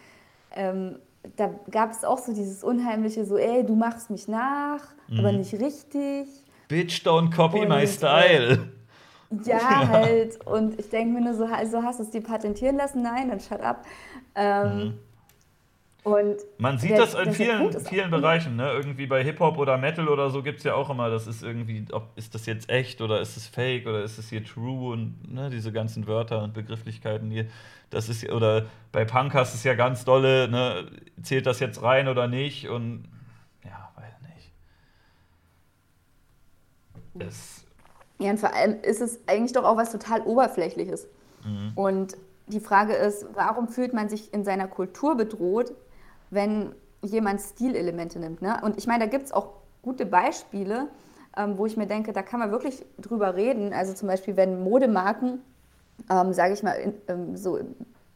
ähm, 0.52 0.98
da 1.36 1.50
gab 1.70 1.90
es 1.90 2.04
auch 2.04 2.18
so 2.18 2.32
dieses 2.32 2.64
unheimliche, 2.64 3.24
so, 3.24 3.36
ey, 3.36 3.64
du 3.64 3.74
machst 3.74 4.10
mich 4.10 4.28
nach, 4.28 4.82
aber 5.16 5.32
nicht 5.32 5.52
richtig. 5.54 6.28
Bitch, 6.68 7.06
don't 7.06 7.34
copy 7.34 7.60
Und, 7.60 7.68
my 7.68 7.82
äh, 7.82 7.86
style. 7.86 8.68
Ja, 9.44 9.88
halt. 9.88 10.44
Und 10.46 10.78
ich 10.80 10.88
denke 10.88 11.14
mir 11.14 11.20
nur 11.20 11.34
so, 11.34 11.44
also 11.44 11.82
hast 11.82 11.98
du 11.98 12.04
es 12.04 12.10
dir 12.10 12.22
patentieren 12.22 12.76
lassen? 12.76 13.02
Nein, 13.02 13.28
dann 13.28 13.40
shut 13.40 13.60
up. 13.60 13.84
Ähm, 14.34 14.78
mhm. 14.78 14.98
Und 16.04 16.36
Man 16.58 16.78
sieht 16.78 16.92
der, 16.92 16.98
das 16.98 17.14
in 17.14 17.32
vielen, 17.32 17.80
vielen 17.80 18.10
Bereichen, 18.10 18.56
ne? 18.56 18.70
Irgendwie 18.72 19.06
bei 19.06 19.22
Hip-Hop 19.22 19.58
oder 19.58 19.76
Metal 19.76 20.08
oder 20.08 20.30
so 20.30 20.42
gibt 20.42 20.58
es 20.58 20.64
ja 20.64 20.74
auch 20.74 20.88
immer, 20.90 21.10
das 21.10 21.26
ist 21.26 21.42
irgendwie, 21.42 21.84
ob 21.92 22.16
ist 22.16 22.34
das 22.34 22.46
jetzt 22.46 22.70
echt 22.70 23.00
oder 23.00 23.20
ist 23.20 23.36
es 23.36 23.46
fake 23.46 23.86
oder 23.86 24.02
ist 24.02 24.16
es 24.16 24.30
hier 24.30 24.44
true 24.44 24.92
und 24.92 25.32
ne, 25.32 25.50
diese 25.50 25.72
ganzen 25.72 26.06
Wörter 26.06 26.42
und 26.42 26.54
Begrifflichkeiten 26.54 27.30
hier. 27.30 27.46
Das 27.90 28.08
ist 28.08 28.28
oder 28.30 28.66
bei 28.92 29.04
Punk 29.04 29.34
hast 29.34 29.54
es 29.54 29.64
ja 29.64 29.74
ganz 29.74 30.04
dolle, 30.04 30.48
ne? 30.48 30.86
Zählt 31.22 31.46
das 31.46 31.60
jetzt 31.60 31.82
rein 31.82 32.08
oder 32.08 32.28
nicht? 32.28 32.68
Und 32.68 33.04
ja, 33.64 33.90
weiß 33.96 34.14
nicht. 34.22 34.52
Es 37.18 37.66
ja, 38.18 38.30
und 38.30 38.38
vor 38.38 38.52
allem 38.52 38.80
ist 38.82 39.00
es 39.00 39.20
eigentlich 39.26 39.52
doch 39.52 39.64
auch 39.64 39.76
was 39.76 39.92
total 39.92 40.22
Oberflächliches. 40.22 41.06
Mhm. 41.44 41.72
Und 41.74 42.16
die 42.48 42.60
Frage 42.60 42.94
ist, 42.94 43.26
warum 43.34 43.68
fühlt 43.68 43.92
man 43.94 44.08
sich 44.08 44.32
in 44.32 44.44
seiner 44.44 44.66
Kultur 44.66 45.16
bedroht, 45.16 45.72
wenn 46.30 46.72
jemand 47.02 47.40
Stilelemente 47.40 48.18
nimmt. 48.18 48.42
Ne? 48.42 48.60
Und 48.62 48.76
ich 48.76 48.86
meine, 48.86 49.04
da 49.04 49.10
gibt 49.10 49.26
es 49.26 49.32
auch 49.32 49.50
gute 49.82 50.06
Beispiele, 50.06 50.88
ähm, 51.36 51.56
wo 51.56 51.66
ich 51.66 51.76
mir 51.76 51.86
denke, 51.86 52.12
da 52.12 52.22
kann 52.22 52.40
man 52.40 52.50
wirklich 52.50 52.84
drüber 52.98 53.36
reden. 53.36 53.72
Also 53.72 53.94
zum 53.94 54.08
Beispiel, 54.08 54.36
wenn 54.36 54.62
Modemarken, 54.62 55.40
ähm, 56.10 56.32
sage 56.32 56.54
ich 56.54 56.62
mal, 56.62 56.72
in, 56.72 56.94
ähm, 57.08 57.36
so 57.36 57.58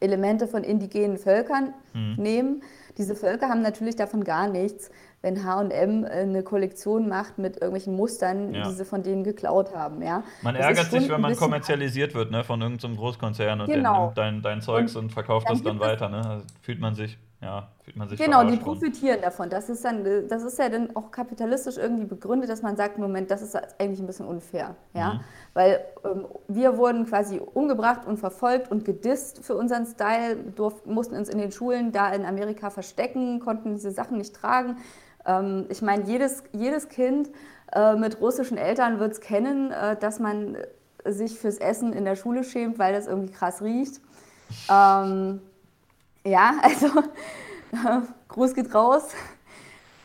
Elemente 0.03 0.47
von 0.47 0.63
indigenen 0.63 1.17
Völkern 1.17 1.73
mhm. 1.93 2.15
nehmen. 2.17 2.63
Diese 2.97 3.15
Völker 3.15 3.47
haben 3.47 3.61
natürlich 3.61 3.95
davon 3.95 4.23
gar 4.23 4.47
nichts, 4.47 4.91
wenn 5.21 5.43
H&M 5.43 6.03
eine 6.03 6.43
Kollektion 6.43 7.07
macht 7.07 7.37
mit 7.37 7.55
irgendwelchen 7.55 7.95
Mustern, 7.95 8.53
ja. 8.53 8.67
die 8.67 8.75
sie 8.75 8.85
von 8.85 9.01
denen 9.01 9.23
geklaut 9.23 9.73
haben. 9.73 10.03
Ja? 10.03 10.23
Man 10.41 10.55
das 10.55 10.65
ärgert 10.65 10.91
sich, 10.91 11.09
wenn 11.09 11.21
man 11.21 11.35
kommerzialisiert 11.35 12.13
wird 12.13 12.29
ne, 12.29 12.43
von 12.43 12.61
irgendeinem 12.61 12.97
Großkonzern 12.97 13.61
und 13.61 13.67
genau. 13.67 14.11
der 14.15 14.31
nimmt 14.31 14.45
dein, 14.45 14.57
dein 14.57 14.61
Zeugs 14.61 14.95
und, 14.95 15.05
und 15.05 15.09
verkauft 15.11 15.49
das 15.49 15.63
dann 15.63 15.79
weiter. 15.79 16.09
Ne? 16.09 16.17
Also 16.17 16.45
fühlt 16.61 16.81
man 16.81 16.93
sich 16.93 17.17
ja, 17.43 17.67
fühlt 17.83 17.97
man 17.97 18.07
sich 18.07 18.17
Genau, 18.17 18.43
die 18.43 18.55
profitieren 18.55 19.21
davon. 19.21 19.49
Das 19.49 19.67
ist, 19.67 19.83
dann, 19.83 20.03
das 20.27 20.43
ist 20.43 20.57
ja 20.57 20.69
dann 20.69 20.95
auch 20.95 21.11
kapitalistisch 21.11 21.77
irgendwie 21.77 22.05
begründet, 22.05 22.49
dass 22.49 22.61
man 22.61 22.77
sagt, 22.77 22.97
Moment, 22.97 23.29
das 23.29 23.41
ist 23.41 23.55
eigentlich 23.79 23.99
ein 23.99 24.07
bisschen 24.07 24.25
unfair. 24.25 24.75
Ja? 24.93 25.15
Mhm. 25.15 25.19
Weil 25.53 25.85
ähm, 26.05 26.25
wir 26.47 26.77
wurden 26.77 27.05
quasi 27.05 27.39
umgebracht 27.39 28.07
und 28.07 28.17
verfolgt 28.17 28.71
und 28.71 28.85
gedisst 28.85 29.43
für 29.43 29.55
unseren 29.55 29.85
Style, 29.85 30.37
durften, 30.55 30.93
mussten 30.93 31.15
uns 31.15 31.27
in 31.27 31.37
den 31.37 31.51
Schulen 31.51 31.91
da 31.91 32.13
in 32.13 32.25
Amerika 32.25 32.69
verstecken, 32.69 33.41
konnten 33.41 33.73
diese 33.73 33.91
Sachen 33.91 34.17
nicht 34.17 34.33
tragen. 34.33 34.77
Ähm, 35.25 35.65
ich 35.69 35.81
meine, 35.81 36.05
jedes, 36.05 36.43
jedes 36.53 36.87
Kind 36.87 37.29
äh, 37.73 37.95
mit 37.95 38.21
russischen 38.21 38.57
Eltern 38.57 38.99
wird 38.99 39.11
es 39.11 39.19
kennen, 39.19 39.71
äh, 39.71 39.97
dass 39.97 40.19
man 40.19 40.57
sich 41.05 41.37
fürs 41.37 41.57
Essen 41.57 41.91
in 41.91 42.05
der 42.05 42.15
Schule 42.15 42.45
schämt, 42.45 42.79
weil 42.79 42.93
das 42.93 43.07
irgendwie 43.07 43.33
krass 43.33 43.61
riecht. 43.61 43.99
Ähm, 44.71 45.41
ja, 46.25 46.53
also 46.61 46.87
Gruß 48.27 48.53
geht 48.53 48.73
raus. 48.73 49.09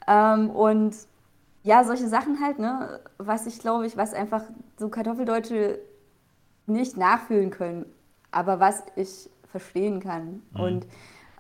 Ähm, 0.07 0.51
und 0.51 0.97
ja, 1.63 1.85
solche 1.85 2.09
Sachen 2.09 2.41
halt, 2.41 2.59
ne, 2.59 3.01
was 3.19 3.47
ich 3.47 3.59
glaube 3.59 3.87
ich, 3.87 3.97
was 3.97 4.15
einfach 4.15 4.43
so 4.79 4.89
Kartoffeldeutsche 4.89 5.79
nicht 6.67 6.97
nachfühlen 6.97 7.51
können, 7.51 7.87
aber 8.31 8.61
was 8.61 8.83
ich 8.97 9.29
verstehen 9.51 10.01
kann. 10.01 10.43
Mhm. 10.53 10.61
Und 10.61 10.87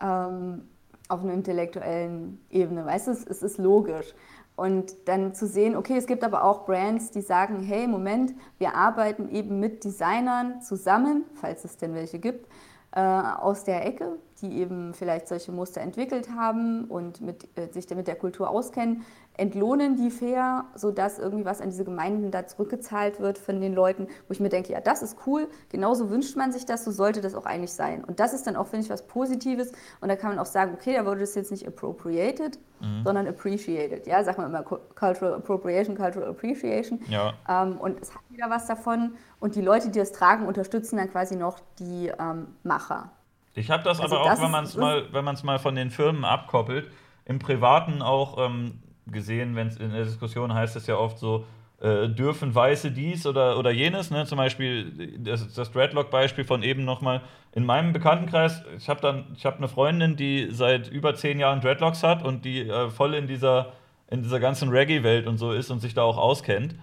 ähm, 0.00 0.68
auf 1.08 1.22
einer 1.22 1.32
intellektuellen 1.32 2.44
Ebene, 2.50 2.84
weißt 2.84 3.06
du, 3.06 3.12
es, 3.12 3.26
es 3.26 3.42
ist 3.42 3.58
logisch. 3.58 4.14
Und 4.56 5.08
dann 5.08 5.34
zu 5.34 5.46
sehen, 5.46 5.76
okay, 5.76 5.96
es 5.96 6.06
gibt 6.06 6.24
aber 6.24 6.42
auch 6.42 6.66
Brands, 6.66 7.12
die 7.12 7.20
sagen, 7.20 7.62
hey, 7.62 7.86
Moment, 7.86 8.34
wir 8.58 8.74
arbeiten 8.74 9.28
eben 9.28 9.60
mit 9.60 9.84
Designern 9.84 10.60
zusammen, 10.62 11.24
falls 11.34 11.64
es 11.64 11.76
denn 11.76 11.94
welche 11.94 12.18
gibt, 12.18 12.48
äh, 12.90 13.00
aus 13.00 13.62
der 13.62 13.86
Ecke, 13.86 14.18
die 14.42 14.58
eben 14.58 14.94
vielleicht 14.94 15.28
solche 15.28 15.52
Muster 15.52 15.80
entwickelt 15.80 16.30
haben 16.30 16.84
und 16.84 17.20
mit, 17.20 17.48
äh, 17.56 17.72
sich 17.72 17.88
mit 17.90 18.06
der 18.06 18.16
Kultur 18.16 18.50
auskennen, 18.50 19.04
entlohnen 19.38 19.96
die 19.96 20.10
fair, 20.10 20.64
sodass 20.74 21.18
irgendwie 21.18 21.44
was 21.44 21.60
an 21.60 21.70
diese 21.70 21.84
Gemeinden 21.84 22.30
da 22.30 22.46
zurückgezahlt 22.46 23.20
wird 23.20 23.38
von 23.38 23.60
den 23.60 23.72
Leuten, 23.74 24.08
wo 24.26 24.32
ich 24.32 24.40
mir 24.40 24.48
denke, 24.48 24.72
ja, 24.72 24.80
das 24.80 25.02
ist 25.02 25.16
cool, 25.26 25.48
genauso 25.70 26.10
wünscht 26.10 26.36
man 26.36 26.52
sich 26.52 26.66
das, 26.66 26.84
so 26.84 26.90
sollte 26.90 27.20
das 27.20 27.34
auch 27.34 27.46
eigentlich 27.46 27.72
sein. 27.72 28.04
Und 28.04 28.20
das 28.20 28.32
ist 28.32 28.46
dann 28.46 28.56
auch, 28.56 28.66
finde 28.66 28.84
ich, 28.84 28.90
was 28.90 29.06
Positives. 29.06 29.72
Und 30.00 30.08
da 30.08 30.16
kann 30.16 30.30
man 30.30 30.38
auch 30.38 30.46
sagen, 30.46 30.72
okay, 30.74 30.94
da 30.94 31.06
wurde 31.06 31.20
das 31.20 31.34
jetzt 31.34 31.50
nicht 31.50 31.66
appropriated, 31.66 32.58
mhm. 32.80 33.02
sondern 33.04 33.28
appreciated. 33.28 34.06
Ja, 34.06 34.22
sagt 34.24 34.38
man 34.38 34.48
immer 34.48 34.62
Cultural 34.62 35.34
Appropriation, 35.34 35.96
Cultural 35.96 36.28
Appreciation. 36.30 37.00
Ja. 37.08 37.34
Ähm, 37.48 37.78
und 37.78 38.00
es 38.00 38.14
hat 38.14 38.22
wieder 38.30 38.50
was 38.50 38.66
davon. 38.66 39.14
Und 39.40 39.54
die 39.54 39.62
Leute, 39.62 39.90
die 39.90 39.98
das 40.00 40.12
tragen, 40.12 40.46
unterstützen 40.46 40.96
dann 40.96 41.10
quasi 41.10 41.36
noch 41.36 41.60
die 41.78 42.10
ähm, 42.18 42.48
Macher. 42.64 43.12
Ich 43.58 43.70
habe 43.70 43.82
das 43.82 44.00
also 44.00 44.16
aber 44.16 44.24
auch, 44.24 44.30
das 44.30 44.42
wenn 44.42 44.50
man 44.50 44.64
es 44.64 45.44
mal, 45.44 45.54
mal 45.54 45.58
von 45.58 45.74
den 45.74 45.90
Firmen 45.90 46.24
abkoppelt, 46.24 46.90
im 47.24 47.38
Privaten 47.38 48.02
auch 48.02 48.38
ähm, 48.38 48.80
gesehen, 49.06 49.56
wenn 49.56 49.68
es 49.68 49.76
in 49.76 49.92
der 49.92 50.04
Diskussion 50.04 50.54
heißt 50.54 50.76
es 50.76 50.86
ja 50.86 50.96
oft 50.96 51.18
so, 51.18 51.44
äh, 51.80 52.08
dürfen 52.08 52.54
Weiße 52.54 52.90
dies 52.90 53.26
oder, 53.26 53.58
oder 53.58 53.70
jenes, 53.70 54.10
ne? 54.10 54.26
zum 54.26 54.38
Beispiel 54.38 55.18
das, 55.18 55.52
das 55.54 55.70
Dreadlock-Beispiel 55.72 56.44
von 56.44 56.62
eben 56.62 56.84
nochmal 56.84 57.22
in 57.52 57.64
meinem 57.64 57.92
Bekanntenkreis, 57.92 58.62
ich 58.76 58.88
habe 58.88 59.00
dann, 59.00 59.26
ich 59.36 59.44
habe 59.44 59.58
eine 59.58 59.68
Freundin, 59.68 60.16
die 60.16 60.48
seit 60.50 60.88
über 60.88 61.14
zehn 61.14 61.38
Jahren 61.38 61.60
Dreadlocks 61.60 62.02
hat 62.02 62.24
und 62.24 62.44
die 62.44 62.68
äh, 62.68 62.90
voll 62.90 63.14
in 63.14 63.26
dieser, 63.26 63.72
in 64.10 64.22
dieser 64.22 64.40
ganzen 64.40 64.70
Reggae-Welt 64.70 65.26
und 65.26 65.38
so 65.38 65.52
ist 65.52 65.70
und 65.70 65.80
sich 65.80 65.94
da 65.94 66.02
auch 66.02 66.18
auskennt. 66.18 66.74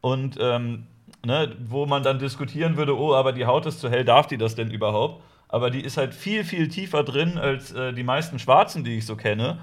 Und 0.00 0.36
ähm, 0.40 0.86
ne, 1.24 1.54
wo 1.64 1.86
man 1.86 2.02
dann 2.02 2.18
diskutieren 2.18 2.76
würde, 2.76 2.96
oh, 2.96 3.14
aber 3.14 3.32
die 3.32 3.46
Haut 3.46 3.66
ist 3.66 3.80
zu 3.80 3.90
hell, 3.90 4.04
darf 4.04 4.26
die 4.26 4.38
das 4.38 4.54
denn 4.54 4.70
überhaupt? 4.70 5.22
Aber 5.48 5.70
die 5.70 5.80
ist 5.80 5.96
halt 5.96 6.14
viel, 6.14 6.44
viel 6.44 6.68
tiefer 6.68 7.04
drin 7.04 7.38
als 7.38 7.72
äh, 7.72 7.92
die 7.92 8.02
meisten 8.02 8.38
Schwarzen, 8.38 8.84
die 8.84 8.98
ich 8.98 9.06
so 9.06 9.16
kenne 9.16 9.58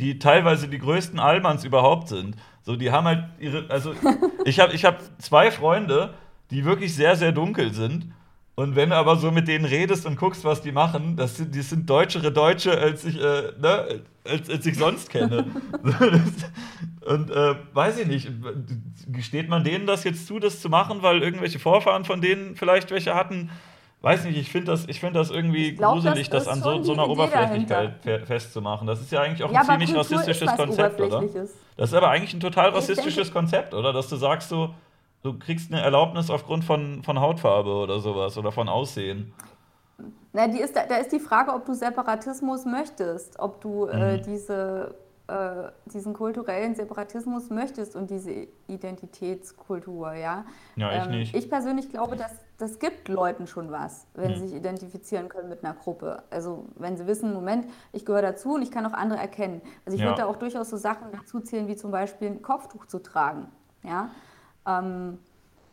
die 0.00 0.18
teilweise 0.18 0.66
die 0.66 0.78
größten 0.78 1.20
Almans 1.20 1.64
überhaupt 1.64 2.08
sind. 2.08 2.34
So, 2.62 2.74
die 2.74 2.90
haben 2.90 3.06
halt 3.06 3.24
ihre, 3.38 3.68
also 3.68 3.94
ich 4.44 4.58
habe 4.58 4.72
ich 4.72 4.84
hab 4.84 5.00
zwei 5.20 5.50
Freunde, 5.50 6.14
die 6.50 6.64
wirklich 6.64 6.94
sehr, 6.94 7.14
sehr 7.16 7.32
dunkel 7.32 7.72
sind. 7.72 8.10
Und 8.56 8.76
wenn 8.76 8.90
du 8.90 8.96
aber 8.96 9.16
so 9.16 9.30
mit 9.30 9.46
denen 9.46 9.64
redest 9.64 10.06
und 10.06 10.16
guckst, 10.16 10.44
was 10.44 10.60
die 10.62 10.72
machen, 10.72 11.16
das 11.16 11.36
sind, 11.36 11.54
die 11.54 11.62
sind 11.62 11.88
deutschere 11.88 12.32
Deutsche, 12.32 12.76
als 12.78 13.04
ich, 13.04 13.16
äh, 13.16 13.52
ne, 13.60 14.02
als, 14.24 14.50
als 14.50 14.66
ich 14.66 14.76
sonst 14.76 15.10
kenne. 15.10 15.46
und 17.06 17.30
äh, 17.30 17.54
weiß 17.72 17.98
ich 18.00 18.06
nicht, 18.06 18.28
gesteht 19.08 19.48
man 19.48 19.64
denen 19.64 19.86
das 19.86 20.04
jetzt 20.04 20.26
zu, 20.26 20.38
das 20.38 20.60
zu 20.60 20.68
machen, 20.68 21.02
weil 21.02 21.22
irgendwelche 21.22 21.58
Vorfahren 21.58 22.04
von 22.04 22.20
denen 22.20 22.56
vielleicht 22.56 22.90
welche 22.90 23.14
hatten? 23.14 23.50
Weiß 24.02 24.24
nicht, 24.24 24.38
ich 24.38 24.50
finde 24.50 24.72
das, 24.72 24.86
find 24.86 25.14
das 25.14 25.30
irgendwie 25.30 25.72
glaub, 25.72 25.94
gruselig, 25.94 26.30
das, 26.30 26.44
das 26.44 26.52
an 26.52 26.62
so, 26.62 26.82
so 26.82 26.92
einer 26.92 27.08
Oberflächlichkeit 27.08 28.04
dahinter. 28.04 28.26
festzumachen. 28.26 28.86
Das 28.86 29.00
ist 29.00 29.12
ja 29.12 29.20
eigentlich 29.20 29.42
auch 29.42 29.52
ja, 29.52 29.60
ein 29.60 29.66
ziemlich 29.66 29.94
rassistisches 29.94 30.56
Konzept, 30.56 31.00
oder? 31.00 31.22
Das 31.76 31.90
ist 31.90 31.94
aber 31.94 32.08
eigentlich 32.08 32.32
ein 32.34 32.40
total 32.40 32.70
rassistisches 32.70 33.14
denke, 33.14 33.32
Konzept, 33.32 33.74
oder? 33.74 33.92
Dass 33.92 34.08
du 34.08 34.16
sagst, 34.16 34.48
so, 34.48 34.74
du 35.22 35.38
kriegst 35.38 35.72
eine 35.72 35.82
Erlaubnis 35.82 36.30
aufgrund 36.30 36.64
von, 36.64 37.02
von 37.02 37.20
Hautfarbe 37.20 37.70
oder 37.70 38.00
sowas 38.00 38.38
oder 38.38 38.52
von 38.52 38.68
Aussehen. 38.68 39.32
Na, 40.32 40.46
die 40.46 40.60
ist, 40.60 40.76
da, 40.76 40.86
da 40.86 40.96
ist 40.96 41.12
die 41.12 41.18
Frage, 41.18 41.52
ob 41.52 41.66
du 41.66 41.74
Separatismus 41.74 42.64
möchtest, 42.64 43.38
ob 43.38 43.60
du 43.60 43.86
äh, 43.86 43.96
mhm. 43.96 44.02
äh, 44.02 44.20
diese 44.20 44.94
äh, 45.30 45.70
diesen 45.86 46.12
kulturellen 46.12 46.74
Separatismus 46.74 47.50
möchtest 47.50 47.94
und 47.94 48.10
diese 48.10 48.48
Identitätskultur, 48.66 50.14
ja. 50.14 50.44
Ja, 50.76 50.96
ich 50.96 51.04
ähm, 51.04 51.10
nicht. 51.10 51.34
Ich 51.36 51.48
persönlich 51.48 51.88
glaube, 51.88 52.16
dass 52.16 52.32
das 52.58 52.78
gibt 52.78 53.08
Leuten 53.08 53.46
schon 53.46 53.70
was, 53.70 54.06
wenn 54.14 54.34
hm. 54.34 54.40
sie 54.40 54.48
sich 54.48 54.56
identifizieren 54.56 55.28
können 55.28 55.48
mit 55.48 55.64
einer 55.64 55.74
Gruppe. 55.74 56.24
Also 56.30 56.66
wenn 56.74 56.96
sie 56.96 57.06
wissen, 57.06 57.32
Moment, 57.32 57.66
ich 57.92 58.04
gehöre 58.04 58.22
dazu 58.22 58.54
und 58.54 58.62
ich 58.62 58.70
kann 58.70 58.84
auch 58.86 58.92
andere 58.92 59.20
erkennen. 59.20 59.62
Also 59.86 59.96
ich 59.96 60.02
ja. 60.02 60.08
würde 60.08 60.22
da 60.22 60.26
auch 60.26 60.36
durchaus 60.36 60.68
so 60.68 60.76
Sachen 60.76 61.08
dazu 61.12 61.40
zählen, 61.40 61.68
wie 61.68 61.76
zum 61.76 61.90
Beispiel 61.90 62.28
ein 62.28 62.42
Kopftuch 62.42 62.86
zu 62.86 62.98
tragen, 62.98 63.48
ja. 63.82 64.10
Ähm, 64.66 65.18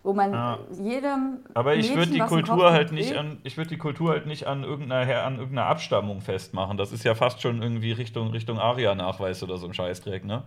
wo 0.04 0.14
man 0.14 0.32
ja. 0.32 0.60
jedem. 0.72 1.40
Aber 1.54 1.76
ich 1.76 1.94
würde 1.96 2.12
die 2.12 2.20
Kultur 2.20 2.72
halt 2.72 2.92
nicht 2.92 3.16
an, 3.18 3.40
ich 3.44 3.58
würde 3.58 3.70
die 3.70 3.78
Kultur 3.78 4.12
halt 4.12 4.26
nicht 4.26 4.48
an 4.48 4.64
irgendeiner, 4.64 5.24
an 5.24 5.36
irgendeiner 5.36 5.68
Abstammung 5.68 6.22
festmachen. 6.22 6.78
Das 6.78 6.92
ist 6.92 7.04
ja 7.04 7.16
fast 7.16 7.42
schon 7.42 7.62
irgendwie 7.62 7.92
Richtung, 7.92 8.32
Richtung 8.32 8.60
Aria-Nachweis 8.60 9.44
oder 9.44 9.58
so 9.58 9.68
ein 9.68 9.74
Scheißdreck, 9.74 10.26
ne? 10.26 10.44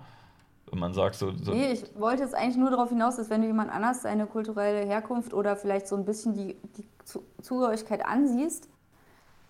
Wenn 0.71 0.79
man 0.79 0.93
sagt 0.93 1.17
so, 1.17 1.33
so. 1.37 1.53
Nee, 1.53 1.73
ich 1.73 1.85
wollte 1.99 2.23
jetzt 2.23 2.35
eigentlich 2.35 2.57
nur 2.57 2.71
darauf 2.71 2.91
hinaus, 2.91 3.17
dass 3.17 3.29
wenn 3.29 3.41
du 3.41 3.49
jemand 3.49 3.73
anders 3.73 4.03
seine 4.03 4.27
kulturelle 4.27 4.87
Herkunft 4.87 5.35
oder 5.35 5.57
vielleicht 5.57 5.89
so 5.89 5.97
ein 5.97 6.05
bisschen 6.05 6.35
die, 6.35 6.57
die 6.77 6.85
Zugehörigkeit 7.43 8.07
ansiehst, 8.07 8.69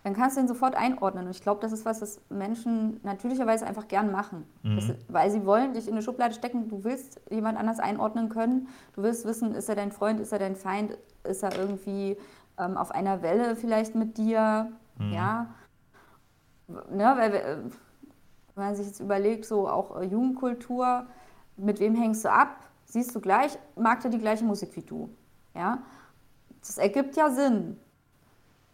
dann 0.03 0.15
kannst 0.15 0.37
du 0.37 0.41
ihn 0.41 0.49
sofort 0.49 0.75
einordnen. 0.75 1.27
Und 1.27 1.31
ich 1.31 1.43
glaube, 1.43 1.61
das 1.61 1.73
ist 1.73 1.85
was, 1.85 2.01
was 2.01 2.21
Menschen 2.31 3.01
natürlicherweise 3.03 3.67
einfach 3.67 3.87
gern 3.87 4.11
machen. 4.11 4.47
Mhm. 4.63 4.77
Das, 4.77 4.93
weil 5.09 5.31
sie 5.31 5.45
wollen 5.45 5.75
dich 5.75 5.87
in 5.89 5.95
eine 5.95 6.03
Schublade 6.03 6.35
stecken, 6.35 6.69
du 6.69 6.85
willst 6.85 7.21
jemand 7.31 7.59
anders 7.59 7.81
einordnen 7.81 8.29
können. 8.29 8.69
Du 8.95 9.03
willst 9.03 9.27
wissen, 9.27 9.55
ist 9.55 9.69
er 9.69 9.77
dein 9.77 9.93
Freund, 9.93 10.21
ist 10.21 10.33
er 10.33 10.39
dein 10.39 10.57
Feind, 10.57 10.97
ist 11.25 11.43
er 11.43 11.57
irgendwie 11.57 12.17
ähm, 12.59 12.77
auf 12.77 12.91
einer 12.93 13.23
Welle 13.23 13.57
vielleicht 13.57 13.95
mit 13.95 14.17
dir. 14.17 14.73
Mhm. 14.99 15.13
Ja. 15.13 15.47
Ne, 16.69 17.15
weil, 17.17 17.35
äh, 17.35 17.57
wenn 18.55 18.65
man 18.65 18.75
sich 18.77 18.87
jetzt 18.87 19.01
überlegt, 19.01 19.45
so 19.45 19.69
auch 19.69 20.01
äh, 20.01 20.05
Jugendkultur, 20.05 21.07
mit 21.57 21.81
wem 21.81 21.95
hängst 21.95 22.25
du 22.25 22.31
ab? 22.31 22.57
Siehst 22.87 23.15
du 23.15 23.21
gleich, 23.21 23.59
mag 23.77 24.03
er 24.05 24.11
die 24.11 24.19
gleiche 24.19 24.45
Musik 24.45 24.75
wie 24.77 24.83
du. 24.83 25.11
Ja. 25.55 25.79
das 26.61 26.79
ergibt 26.79 27.17
ja 27.17 27.29
Sinn. 27.31 27.77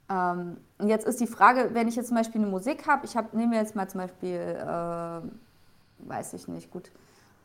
Ähm, 0.08 0.58
und 0.78 0.88
jetzt 0.88 1.06
ist 1.06 1.20
die 1.20 1.26
Frage, 1.26 1.70
wenn 1.72 1.88
ich 1.88 1.96
jetzt 1.96 2.08
zum 2.08 2.16
Beispiel 2.16 2.40
eine 2.40 2.50
Musik 2.50 2.86
habe, 2.86 3.06
ich 3.06 3.16
habe, 3.16 3.36
nehmen 3.36 3.52
wir 3.52 3.58
jetzt 3.58 3.74
mal 3.74 3.88
zum 3.88 4.00
Beispiel, 4.02 4.38
äh, 4.38 6.08
weiß 6.08 6.34
ich 6.34 6.46
nicht, 6.48 6.70
gut, 6.70 6.90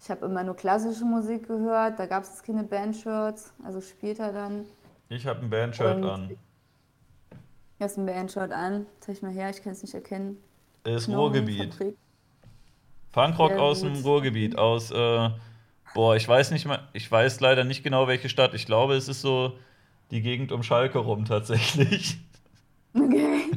ich 0.01 0.09
habe 0.09 0.25
immer 0.25 0.43
nur 0.43 0.55
klassische 0.55 1.05
Musik 1.05 1.47
gehört, 1.47 1.99
da 1.99 2.05
gab 2.05 2.23
es 2.23 2.43
keine 2.43 2.63
Bandshirts, 2.63 3.53
also 3.63 3.81
später 3.81 4.31
dann. 4.31 4.65
Ich 5.09 5.25
habe 5.25 5.41
ein 5.41 5.49
Bandshirt 5.49 6.03
an. 6.03 6.29
Du 6.29 7.85
hast 7.85 7.97
ein 7.97 8.05
Bandshirt 8.05 8.51
an, 8.51 8.85
zeig 8.99 9.15
ich 9.15 9.21
mal 9.23 9.31
her, 9.31 9.49
ich 9.49 9.63
kann 9.63 9.73
es 9.73 9.81
nicht 9.81 9.93
erkennen. 9.93 10.37
Ist 10.83 11.09
Ruhrgebiet. 11.09 11.75
Punkrock 13.11 13.53
aus 13.53 13.81
dem 13.81 13.95
Ruhrgebiet, 13.95 14.57
aus, 14.57 14.91
äh, 14.91 15.29
boah, 15.93 16.15
ich 16.15 16.27
weiß 16.27 16.51
nicht 16.51 16.65
mal, 16.65 16.87
ich 16.93 17.11
weiß 17.11 17.39
leider 17.39 17.63
nicht 17.63 17.83
genau 17.83 18.07
welche 18.07 18.29
Stadt. 18.29 18.53
Ich 18.53 18.65
glaube, 18.65 18.95
es 18.95 19.07
ist 19.07 19.21
so 19.21 19.57
die 20.11 20.21
Gegend 20.21 20.51
um 20.51 20.63
Schalke 20.63 20.99
rum 20.99 21.25
tatsächlich. 21.25 22.19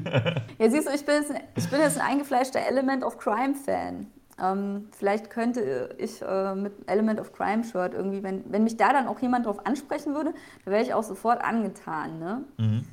Ja, 0.58 0.70
siehst 0.70 0.88
du, 0.88 0.92
ich 0.92 1.04
bin 1.04 1.16
jetzt, 1.16 1.32
ich 1.56 1.70
bin 1.70 1.80
jetzt 1.80 1.98
ein 1.98 2.06
eingefleischter 2.06 2.60
Element 2.60 3.02
of 3.02 3.18
Crime-Fan. 3.18 4.06
Ähm, 4.40 4.88
vielleicht 4.96 5.30
könnte 5.30 5.94
ich 5.98 6.20
äh, 6.22 6.54
mit 6.54 6.72
Element 6.88 7.20
of 7.20 7.32
Crime 7.32 7.62
Shirt 7.62 7.94
irgendwie, 7.94 8.22
wenn, 8.22 8.44
wenn 8.50 8.64
mich 8.64 8.76
da 8.76 8.92
dann 8.92 9.06
auch 9.06 9.20
jemand 9.20 9.46
drauf 9.46 9.64
ansprechen 9.66 10.14
würde, 10.14 10.34
dann 10.64 10.72
wäre 10.72 10.82
ich 10.82 10.92
auch 10.92 11.04
sofort 11.04 11.42
angetan. 11.42 12.18
Ne? 12.18 12.44
Mhm. 12.58 12.84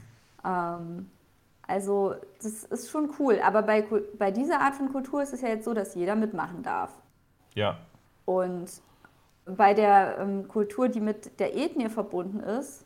Ähm, 0.46 1.10
also 1.68 2.16
das 2.42 2.64
ist 2.66 2.92
schon 2.92 3.12
cool. 3.20 3.40
Aber 3.44 3.64
bei, 3.64 3.86
bei 4.18 4.30
dieser 4.30 4.62
Art 4.62 4.76
von 4.76 4.92
Kultur 4.92 5.24
ist 5.24 5.34
es 5.34 5.42
ja 5.42 5.50
jetzt 5.50 5.66
so, 5.66 5.74
dass 5.74 5.96
jeder 5.96 6.16
mitmachen 6.16 6.62
darf. 6.64 6.92
Ja. 7.56 7.80
Und 8.26 8.70
bei 9.46 9.74
der 9.74 10.18
ähm, 10.20 10.48
Kultur, 10.48 10.90
die 10.90 11.00
mit 11.00 11.40
der 11.40 11.56
Ethnie 11.58 11.90
verbunden 11.90 12.40
ist, 12.40 12.86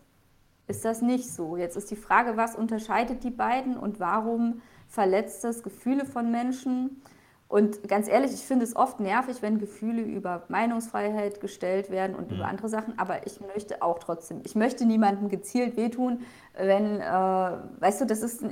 ist 0.67 0.85
das 0.85 1.01
nicht 1.01 1.31
so. 1.31 1.57
Jetzt 1.57 1.77
ist 1.77 1.91
die 1.91 1.95
Frage, 1.95 2.37
was 2.37 2.55
unterscheidet 2.55 3.23
die 3.23 3.31
beiden 3.31 3.77
und 3.77 3.99
warum 3.99 4.61
verletzt 4.87 5.43
das 5.43 5.63
Gefühle 5.63 6.05
von 6.05 6.31
Menschen? 6.31 7.01
Und 7.47 7.87
ganz 7.87 8.07
ehrlich, 8.07 8.33
ich 8.33 8.41
finde 8.41 8.65
es 8.65 8.75
oft 8.75 8.99
nervig, 8.99 9.37
wenn 9.41 9.59
Gefühle 9.59 10.01
über 10.01 10.43
Meinungsfreiheit 10.49 11.39
gestellt 11.41 11.91
werden 11.91 12.15
und 12.15 12.31
mhm. 12.31 12.37
über 12.37 12.47
andere 12.47 12.69
Sachen, 12.69 12.97
aber 12.97 13.27
ich 13.27 13.39
möchte 13.39 13.83
auch 13.83 13.99
trotzdem, 13.99 14.41
ich 14.43 14.55
möchte 14.55 14.85
niemandem 14.85 15.29
gezielt 15.29 15.77
wehtun, 15.77 16.21
wenn, 16.57 16.99
äh, 16.99 17.03
weißt 17.03 18.01
du, 18.01 18.05
das 18.05 18.21
ist, 18.21 18.43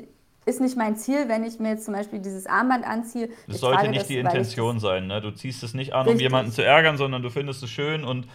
ist 0.45 0.61
nicht 0.61 0.77
mein 0.77 0.95
Ziel, 0.95 1.27
wenn 1.27 1.43
ich 1.43 1.59
mir 1.59 1.69
jetzt 1.69 1.85
zum 1.85 1.95
Beispiel 1.95 2.19
dieses 2.19 2.45
Armband 2.45 2.85
anziehe. 2.85 3.29
Das 3.47 3.61
sollte 3.61 3.89
nicht 3.89 4.01
das, 4.01 4.07
die 4.07 4.17
Intention 4.19 4.79
sein, 4.79 5.07
ne? 5.07 5.21
Du 5.21 5.31
ziehst 5.31 5.63
es 5.63 5.73
nicht 5.73 5.93
an, 5.93 6.07
um 6.07 6.19
jemanden 6.19 6.51
zu 6.51 6.63
ärgern, 6.63 6.97
sondern 6.97 7.23
du 7.23 7.31
findest 7.31 7.63
es 7.63 7.71
schön 7.71 8.03
und 8.03 8.27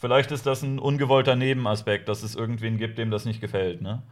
Vielleicht 0.00 0.32
ist 0.32 0.46
das 0.46 0.62
ein 0.62 0.78
ungewollter 0.78 1.36
Nebenaspekt, 1.36 2.08
dass 2.08 2.22
es 2.22 2.34
irgendwen 2.34 2.78
gibt, 2.78 2.96
dem 2.96 3.10
das 3.10 3.26
nicht 3.26 3.42
gefällt, 3.42 3.82
ne? 3.82 4.02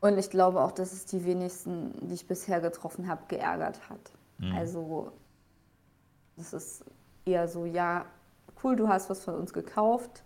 Und 0.00 0.16
ich 0.16 0.30
glaube 0.30 0.62
auch, 0.62 0.72
dass 0.72 0.94
es 0.94 1.04
die 1.04 1.26
wenigsten, 1.26 1.92
die 2.00 2.14
ich 2.14 2.26
bisher 2.26 2.62
getroffen 2.62 3.06
habe, 3.06 3.20
geärgert 3.28 3.78
hat. 3.90 4.00
Mhm. 4.38 4.54
Also, 4.56 5.12
das 6.38 6.54
ist 6.54 6.84
eher 7.26 7.46
so, 7.46 7.66
ja, 7.66 8.06
cool, 8.64 8.74
du 8.74 8.88
hast 8.88 9.10
was 9.10 9.22
von 9.22 9.34
uns 9.34 9.52
gekauft, 9.52 10.22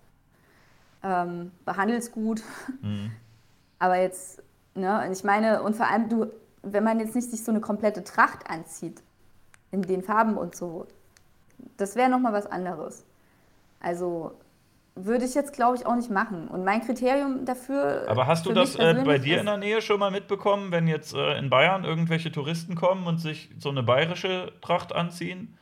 ähm, 1.02 1.50
behandelst 1.64 2.12
gut. 2.12 2.40
Mhm. 2.80 3.10
Aber 3.80 3.96
jetzt, 3.96 4.40
ne, 4.76 5.10
ich 5.10 5.24
meine, 5.24 5.64
und 5.64 5.74
vor 5.74 5.88
allem, 5.90 6.08
du, 6.08 6.30
wenn 6.62 6.84
man 6.84 7.00
jetzt 7.00 7.16
nicht 7.16 7.28
sich 7.28 7.42
so 7.42 7.50
eine 7.50 7.60
komplette 7.60 8.04
Tracht 8.04 8.48
anzieht, 8.48 9.02
in 9.72 9.82
den 9.82 10.04
Farben 10.04 10.36
und 10.36 10.54
so, 10.54 10.86
das 11.76 11.96
wäre 11.96 12.08
nochmal 12.08 12.32
was 12.32 12.46
anderes. 12.46 13.04
Also 13.80 14.32
würde 14.96 15.24
ich 15.24 15.34
jetzt, 15.34 15.52
glaube 15.52 15.76
ich, 15.76 15.86
auch 15.86 15.96
nicht 15.96 16.10
machen. 16.10 16.46
Und 16.48 16.64
mein 16.64 16.80
Kriterium 16.80 17.44
dafür. 17.44 18.04
Aber 18.08 18.26
hast 18.26 18.46
du 18.46 18.52
das 18.52 18.76
äh, 18.76 19.02
bei 19.04 19.18
dir 19.18 19.40
in 19.40 19.46
der 19.46 19.56
Nähe 19.56 19.82
schon 19.82 19.98
mal 19.98 20.10
mitbekommen, 20.10 20.70
wenn 20.70 20.86
jetzt 20.86 21.14
äh, 21.14 21.36
in 21.36 21.50
Bayern 21.50 21.84
irgendwelche 21.84 22.30
Touristen 22.30 22.76
kommen 22.76 23.06
und 23.06 23.18
sich 23.18 23.50
so 23.58 23.70
eine 23.70 23.82
bayerische 23.82 24.52
Tracht 24.60 24.94
anziehen, 24.94 25.58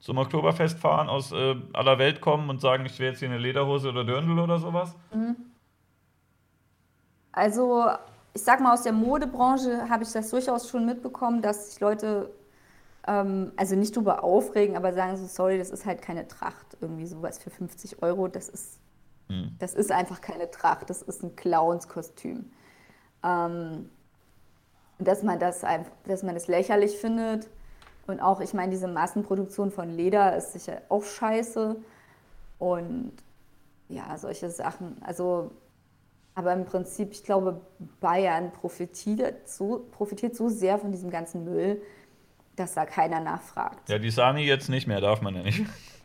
zum 0.00 0.18
Oktoberfest 0.18 0.78
fahren, 0.78 1.08
aus 1.08 1.32
äh, 1.32 1.56
aller 1.72 1.98
Welt 1.98 2.20
kommen 2.20 2.50
und 2.50 2.60
sagen, 2.60 2.84
ich 2.84 2.98
will 2.98 3.08
jetzt 3.08 3.20
hier 3.20 3.28
eine 3.28 3.38
Lederhose 3.38 3.88
oder 3.88 4.04
Dirndl 4.04 4.38
oder 4.38 4.58
sowas? 4.58 4.94
Mhm. 5.14 5.36
Also, 7.32 7.86
ich 8.34 8.42
sag 8.42 8.60
mal, 8.60 8.74
aus 8.74 8.82
der 8.82 8.92
Modebranche 8.92 9.88
habe 9.88 10.02
ich 10.02 10.12
das 10.12 10.28
durchaus 10.28 10.68
schon 10.68 10.84
mitbekommen, 10.84 11.40
dass 11.40 11.70
sich 11.70 11.80
Leute 11.80 12.30
ähm, 13.06 13.52
also 13.56 13.76
nicht 13.76 13.96
drüber 13.96 14.24
aufregen, 14.24 14.76
aber 14.76 14.92
sagen 14.92 15.16
so, 15.16 15.26
sorry, 15.26 15.58
das 15.58 15.70
ist 15.70 15.84
halt 15.84 16.02
keine 16.02 16.26
Tracht. 16.26 16.76
Irgendwie 16.80 17.06
sowas 17.06 17.38
für 17.38 17.50
50 17.50 18.02
Euro, 18.02 18.28
das 18.28 18.48
ist, 18.48 18.78
mhm. 19.28 19.54
das 19.58 19.74
ist 19.74 19.92
einfach 19.92 20.20
keine 20.20 20.50
Tracht, 20.50 20.90
das 20.90 21.02
ist 21.02 21.22
ein 21.22 21.36
Clownskostüm. 21.36 22.50
Ähm, 23.22 23.90
dass 24.98 25.22
man 25.22 25.38
das 25.38 25.64
einfach, 25.64 25.92
dass 26.06 26.22
man 26.22 26.34
das 26.34 26.46
lächerlich 26.46 26.96
findet. 26.96 27.48
Und 28.06 28.20
auch, 28.20 28.40
ich 28.40 28.54
meine, 28.54 28.70
diese 28.70 28.86
Massenproduktion 28.86 29.70
von 29.70 29.90
Leder 29.90 30.36
ist 30.36 30.52
sicher 30.52 30.82
auch 30.88 31.04
scheiße. 31.04 31.76
Und 32.58 33.12
ja, 33.88 34.16
solche 34.16 34.50
Sachen. 34.50 34.96
Also, 35.02 35.50
aber 36.34 36.52
im 36.52 36.64
Prinzip, 36.64 37.12
ich 37.12 37.24
glaube, 37.24 37.60
Bayern 38.00 38.52
profitiert 38.52 39.48
so, 39.48 39.86
profitiert 39.90 40.36
so 40.36 40.48
sehr 40.48 40.78
von 40.78 40.92
diesem 40.92 41.10
ganzen 41.10 41.44
Müll, 41.44 41.80
dass 42.56 42.74
da 42.74 42.86
keiner 42.86 43.20
nachfragt. 43.20 43.88
Ja, 43.88 43.98
die 43.98 44.10
Sani 44.10 44.42
jetzt 44.42 44.68
nicht 44.68 44.86
mehr, 44.86 45.00
darf 45.00 45.20
man 45.20 45.34
ja 45.34 45.42
nicht. 45.42 45.64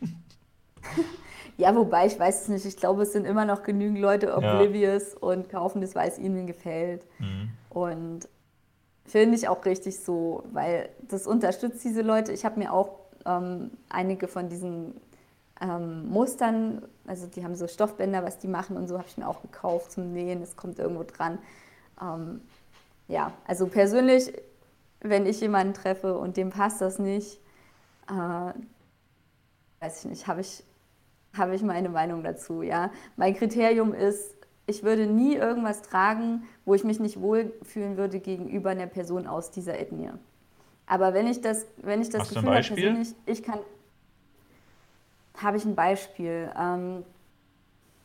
ja, 1.56 1.74
wobei 1.74 2.06
ich 2.06 2.18
weiß 2.18 2.42
es 2.42 2.48
nicht. 2.48 2.64
Ich 2.64 2.76
glaube, 2.76 3.02
es 3.02 3.12
sind 3.12 3.26
immer 3.26 3.44
noch 3.44 3.62
genügend 3.62 3.98
Leute 3.98 4.34
oblivious 4.34 5.12
ja. 5.12 5.18
und 5.20 5.48
kaufen 5.48 5.80
das, 5.80 5.94
weil 5.94 6.08
es 6.08 6.18
ihnen 6.18 6.46
gefällt. 6.46 7.06
Mhm. 7.18 7.50
Und 7.68 8.28
finde 9.04 9.36
ich 9.36 9.48
auch 9.48 9.64
richtig 9.64 10.00
so, 10.00 10.44
weil 10.52 10.88
das 11.08 11.26
unterstützt 11.26 11.84
diese 11.84 12.02
Leute. 12.02 12.32
Ich 12.32 12.44
habe 12.44 12.58
mir 12.58 12.72
auch 12.72 13.00
ähm, 13.26 13.72
einige 13.88 14.28
von 14.28 14.48
diesen 14.48 14.94
ähm, 15.60 16.08
Mustern, 16.08 16.82
also 17.06 17.26
die 17.26 17.44
haben 17.44 17.54
so 17.54 17.66
Stoffbänder, 17.68 18.24
was 18.24 18.38
die 18.38 18.48
machen 18.48 18.76
und 18.76 18.88
so, 18.88 18.96
habe 18.98 19.08
ich 19.08 19.18
mir 19.18 19.28
auch 19.28 19.42
gekauft 19.42 19.92
zum 19.92 20.12
Nähen. 20.12 20.42
Es 20.42 20.56
kommt 20.56 20.78
irgendwo 20.78 21.04
dran. 21.04 21.38
Ähm, 22.00 22.40
ja, 23.08 23.32
also 23.46 23.66
persönlich 23.66 24.32
wenn 25.00 25.26
ich 25.26 25.40
jemanden 25.40 25.74
treffe 25.74 26.16
und 26.16 26.36
dem 26.36 26.50
passt 26.50 26.80
das 26.80 26.98
nicht, 26.98 27.40
äh, 28.08 28.52
weiß 29.80 30.04
ich 30.04 30.10
nicht, 30.10 30.26
habe 30.26 30.40
ich, 30.42 30.62
hab 31.36 31.52
ich 31.52 31.62
meine 31.62 31.88
Meinung 31.88 32.22
dazu. 32.22 32.62
Ja? 32.62 32.90
Mein 33.16 33.34
Kriterium 33.34 33.94
ist, 33.94 34.34
ich 34.66 34.82
würde 34.82 35.06
nie 35.06 35.34
irgendwas 35.34 35.82
tragen, 35.82 36.44
wo 36.64 36.74
ich 36.74 36.84
mich 36.84 37.00
nicht 37.00 37.20
wohlfühlen 37.20 37.96
würde 37.96 38.20
gegenüber 38.20 38.70
einer 38.70 38.86
Person 38.86 39.26
aus 39.26 39.50
dieser 39.50 39.78
Ethnie. 39.78 40.10
Aber 40.86 41.14
wenn 41.14 41.26
ich 41.26 41.40
das, 41.40 41.66
wenn 41.78 42.02
ich 42.02 42.10
das 42.10 42.22
Hast 42.22 42.34
Gefühl 42.34 42.50
habe, 42.50 42.62
persönlich, 42.62 43.14
ich 43.26 43.42
kann, 43.42 43.60
habe 45.36 45.56
ich 45.56 45.64
ein 45.64 45.74
Beispiel. 45.74 46.50
Ähm, 46.58 47.04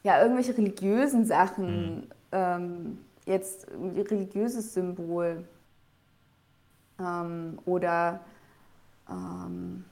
ja, 0.04 0.22
irgendwelche 0.22 0.56
religiösen 0.56 1.26
Sachen, 1.26 1.68
hm. 1.68 2.08
ähm, 2.32 2.98
jetzt 3.26 3.68
ein 3.72 3.90
religiöses 4.00 4.74
Symbol, 4.76 5.44
ähm, 7.00 7.60
oder 7.66 8.22
ähm, 9.10 9.86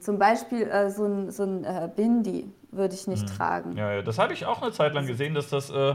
zum 0.00 0.18
Beispiel 0.18 0.62
äh, 0.62 0.90
so 0.90 1.04
ein, 1.04 1.30
so 1.30 1.44
ein 1.44 1.64
äh, 1.64 1.88
Bindi 1.94 2.52
würde 2.70 2.94
ich 2.94 3.06
nicht 3.06 3.22
mhm. 3.22 3.36
tragen. 3.36 3.76
Ja, 3.76 3.94
ja, 3.94 4.02
das 4.02 4.18
hatte 4.18 4.34
ich 4.34 4.44
auch 4.44 4.62
eine 4.62 4.72
Zeit 4.72 4.94
lang 4.94 5.06
gesehen, 5.06 5.34
dass 5.34 5.48
das, 5.50 5.70
äh, 5.70 5.94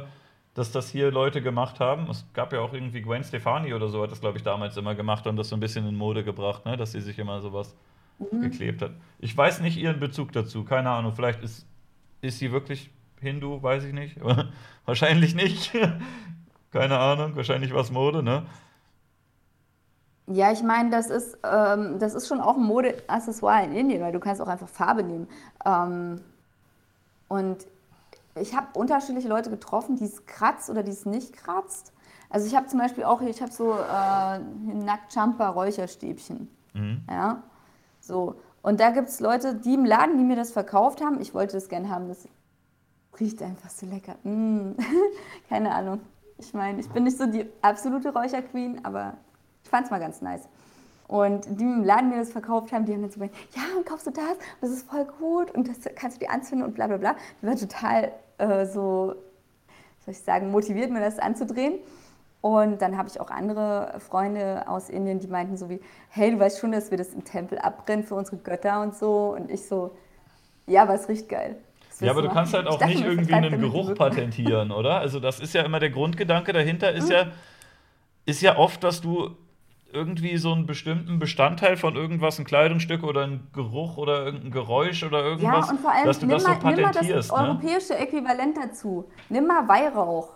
dass 0.54 0.72
das 0.72 0.90
hier 0.90 1.12
Leute 1.12 1.42
gemacht 1.42 1.80
haben. 1.80 2.10
Es 2.10 2.26
gab 2.34 2.54
ja 2.54 2.60
auch 2.62 2.74
irgendwie 2.74 3.02
Gwen 3.02 3.24
Stefani 3.24 3.74
oder 3.74 3.90
so, 3.90 4.02
hat 4.02 4.12
das, 4.12 4.22
glaube 4.22 4.38
ich, 4.38 4.44
damals 4.44 4.78
immer 4.78 4.96
gemacht 4.96 5.28
und 5.28 5.36
das 5.36 5.50
so 5.50 5.56
ein 5.56 5.60
bisschen 5.60 5.88
in 5.88 5.96
Mode 5.96 6.24
gebracht, 6.24 6.66
ne? 6.66 6.78
dass 6.78 6.94
sie 6.94 7.02
sich 7.02 7.20
immer 7.20 7.42
sowas 7.42 7.76
mhm. 8.20 8.42
geklebt 8.42 8.82
hat. 8.82 8.92
Ich 9.20 9.36
weiß 9.36 9.62
nicht 9.62 9.78
ihren 9.78 10.00
Bezug 10.00 10.32
dazu, 10.32 10.64
keine 10.64 10.90
Ahnung. 10.90 11.14
Vielleicht 11.14 11.44
ist, 11.44 11.68
ist 12.22 12.40
sie 12.40 12.52
wirklich 12.52 12.90
Hindu, 13.20 13.62
weiß 13.62 13.84
ich 13.86 13.94
nicht. 13.94 14.18
wahrscheinlich 14.86 15.36
nicht. 15.36 15.72
keine 16.72 17.00
Ahnung, 17.00 17.36
wahrscheinlich 17.36 17.74
war 17.74 17.82
es 17.82 17.92
Mode, 17.92 18.24
ne? 18.24 18.44
Ja, 20.28 20.52
ich 20.52 20.64
meine, 20.64 20.90
das 20.90 21.10
ist, 21.10 21.38
ähm, 21.44 22.00
das 22.00 22.14
ist 22.14 22.28
schon 22.28 22.40
auch 22.40 22.56
ein 22.56 22.64
Modeaccessoire 22.64 23.66
in 23.66 23.74
Indien, 23.74 24.02
weil 24.02 24.14
du 24.14 24.20
kannst 24.20 24.42
auch 24.42 24.48
einfach 24.48 24.70
Farbe 24.70 25.04
nehmen. 25.04 25.28
Ähm, 25.66 26.22
und 27.28 27.68
ich 28.36 28.56
habe 28.56 28.68
unterschiedliche 28.74 29.28
Leute 29.28 29.50
getroffen, 29.50 29.96
die 29.98 30.06
es 30.06 30.26
kratzt 30.26 30.70
oder 30.70 30.82
die 30.82 30.92
es 30.92 31.06
nicht 31.06 31.34
kratzt. 31.34 31.92
Also 32.30 32.48
ich 32.48 32.56
habe 32.56 32.68
zum 32.68 32.80
Beispiel 32.80 33.04
auch, 33.04 33.22
ich 33.22 33.42
habe 33.42 33.52
so 33.52 33.74
äh, 33.74 34.40
Nacktjumper 34.40 35.50
Räucherstäbchen. 35.50 36.50
Mhm. 36.74 37.02
Ja, 37.10 37.44
so. 38.00 38.36
Und 38.62 38.80
da 38.80 38.92
gibt 38.92 39.10
es 39.10 39.20
Leute, 39.20 39.56
die 39.56 39.74
im 39.74 39.86
Laden, 39.86 40.18
die 40.18 40.24
mir 40.24 40.38
das 40.38 40.52
verkauft 40.52 41.02
haben. 41.02 41.20
Ich 41.20 41.34
wollte 41.34 41.54
das 41.54 41.68
gerne 41.68 41.90
haben, 41.90 42.08
das 42.08 42.28
riecht 43.20 43.44
einfach 43.44 43.70
so 43.70 43.86
lecker. 43.86 44.16
Mm. 44.24 44.72
Keine 45.50 45.76
Ahnung. 45.76 46.00
Ich 46.38 46.54
meine, 46.54 46.80
ich 46.80 46.90
bin 46.90 47.04
nicht 47.04 47.18
so 47.18 47.26
die 47.26 47.46
absolute 47.62 48.14
Räucherqueen, 48.14 48.84
aber 48.84 49.18
fand 49.74 49.86
es 49.86 49.92
mal 49.92 50.00
ganz 50.00 50.22
nice. 50.22 50.48
Und 51.08 51.46
die 51.60 51.64
im 51.64 51.84
Laden 51.84 52.10
mir 52.10 52.18
das 52.18 52.32
verkauft 52.32 52.72
haben, 52.72 52.86
die 52.86 52.94
haben 52.94 53.02
dann 53.02 53.10
so 53.10 53.20
gesagt, 53.20 53.36
ja, 53.56 53.64
und 53.76 53.88
kaufst 53.88 54.06
du 54.06 54.12
das? 54.12 54.38
Das 54.62 54.70
ist 54.70 54.88
voll 54.88 55.06
gut 55.20 55.50
und 55.52 55.68
das 55.68 55.78
kannst 55.96 56.18
du 56.18 56.26
dir 56.26 56.32
anzünden 56.32 56.68
und 56.68 56.76
bla 56.76 56.86
bla 56.86 56.98
bla. 56.98 57.16
Die 57.42 57.48
war 57.48 57.56
total 57.56 58.12
äh, 58.38 58.66
so, 58.66 59.16
soll 60.06 60.12
ich 60.12 60.20
sagen, 60.20 60.52
motiviert, 60.52 60.92
mir 60.92 61.00
das 61.00 61.18
anzudrehen. 61.18 61.80
Und 62.42 62.82
dann 62.82 62.98
habe 62.98 63.10
ich 63.10 63.20
auch 63.20 63.32
andere 63.32 63.96
Freunde 64.00 64.68
aus 64.68 64.90
Indien, 64.90 65.20
die 65.20 65.28
meinten 65.28 65.58
so 65.58 65.70
wie, 65.70 65.80
hey, 66.10 66.30
du 66.30 66.40
weißt 66.40 66.60
schon, 66.60 66.72
dass 66.72 66.92
wir 66.92 66.98
das 66.98 67.14
im 67.14 67.24
Tempel 67.24 67.58
abbrennen 67.58 68.06
für 68.06 68.16
unsere 68.16 68.38
Götter 68.38 68.82
und 68.82 68.96
so. 68.96 69.36
Und 69.36 69.50
ich 69.50 69.66
so, 69.66 69.92
ja, 70.68 70.84
aber 70.84 70.94
es 70.94 71.10
riecht 71.10 71.30
geil. 71.30 71.56
Ja, 72.00 72.12
aber 72.12 72.22
du 72.22 72.28
machen? 72.28 72.36
kannst 72.36 72.54
halt 72.54 72.68
auch 72.68 72.86
nicht 72.86 73.04
irgendwie 73.04 73.34
einen 73.34 73.60
Geruch 73.60 73.96
patentieren, 73.96 74.72
oder? 74.72 75.00
Also 75.00 75.20
das 75.20 75.40
ist 75.40 75.54
ja 75.54 75.64
immer 75.64 75.80
der 75.80 75.90
Grundgedanke 75.90 76.54
dahinter, 76.54 76.92
ist 76.92 77.06
mhm. 77.06 77.14
ja, 77.14 77.26
ist 78.26 78.42
ja 78.42 78.58
oft, 78.58 78.84
dass 78.84 79.02
du 79.02 79.36
irgendwie 79.94 80.38
so 80.38 80.52
einen 80.52 80.66
bestimmten 80.66 81.20
Bestandteil 81.20 81.78
von 81.78 81.96
irgendwas, 81.96 82.40
ein 82.40 82.46
Kleidungsstück 82.46 83.04
oder 83.04 83.24
ein 83.24 83.48
Geruch 83.54 83.98
oder 83.98 84.26
irgendein 84.26 84.52
Geräusch 84.52 85.04
oder 85.04 85.24
irgendwas, 85.24 85.68
ja, 85.68 85.72
und 85.72 85.80
vor 85.80 85.92
allem, 85.92 86.06
dass 86.06 86.20
du 86.20 86.28
das 86.28 86.44
mal, 86.44 86.56
so 86.56 86.60
patentierst. 86.60 86.76
Nimm 86.76 87.12
mal 87.12 87.14
das 87.14 87.32
ne? 87.32 87.38
europäische 87.38 87.96
Äquivalent 87.98 88.58
dazu. 88.58 89.06
Nimm 89.30 89.48
mal 89.48 89.68
Weihrauch. 89.68 90.34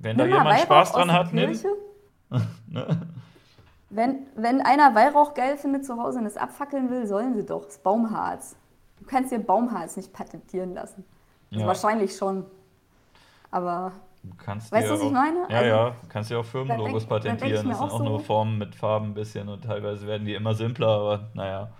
Wenn 0.00 0.16
nimm 0.16 0.30
da 0.30 0.36
jemand 0.36 0.50
Weihrauch 0.50 0.64
Spaß 0.64 0.92
dran 0.92 1.12
hat, 1.12 1.32
nimm. 1.32 1.58
ne? 2.68 3.08
wenn, 3.90 4.26
wenn 4.36 4.60
einer 4.60 4.94
Weihrauch 4.94 5.34
geil 5.34 5.56
findet 5.56 5.84
zu 5.84 5.96
Hause 5.96 6.20
und 6.20 6.26
es 6.26 6.36
abfackeln 6.36 6.90
will, 6.90 7.06
sollen 7.06 7.34
sie 7.34 7.44
doch. 7.44 7.64
Das 7.64 7.78
Baumharz. 7.78 8.56
Du 8.98 9.06
kannst 9.06 9.32
dir 9.32 9.38
Baumharz 9.38 9.96
nicht 9.96 10.12
patentieren 10.12 10.74
lassen. 10.74 11.04
Also 11.50 11.62
ja. 11.62 11.66
wahrscheinlich 11.66 12.16
schon. 12.16 12.44
Aber 13.50 13.92
Du 14.22 14.34
kannst 14.36 14.70
weißt 14.70 14.88
du, 14.88 14.92
was 14.92 15.00
auch, 15.00 15.06
ich 15.06 15.12
meine? 15.12 15.38
Ja, 15.48 15.58
also, 15.58 15.68
ja, 15.68 15.96
kannst 16.08 16.30
dir 16.30 16.38
auch 16.38 16.44
Firmenlogos 16.44 17.06
patentieren. 17.06 17.52
Das 17.52 17.62
sind 17.62 17.72
auch, 17.74 17.94
auch 17.94 17.98
so 17.98 18.04
nur 18.04 18.20
Formen 18.20 18.58
mit 18.58 18.74
Farben 18.74 19.06
ein 19.06 19.14
bisschen 19.14 19.48
und 19.48 19.64
teilweise 19.64 20.06
werden 20.06 20.26
die 20.26 20.34
immer 20.34 20.54
simpler, 20.54 20.88
aber 20.88 21.28
naja. 21.34 21.70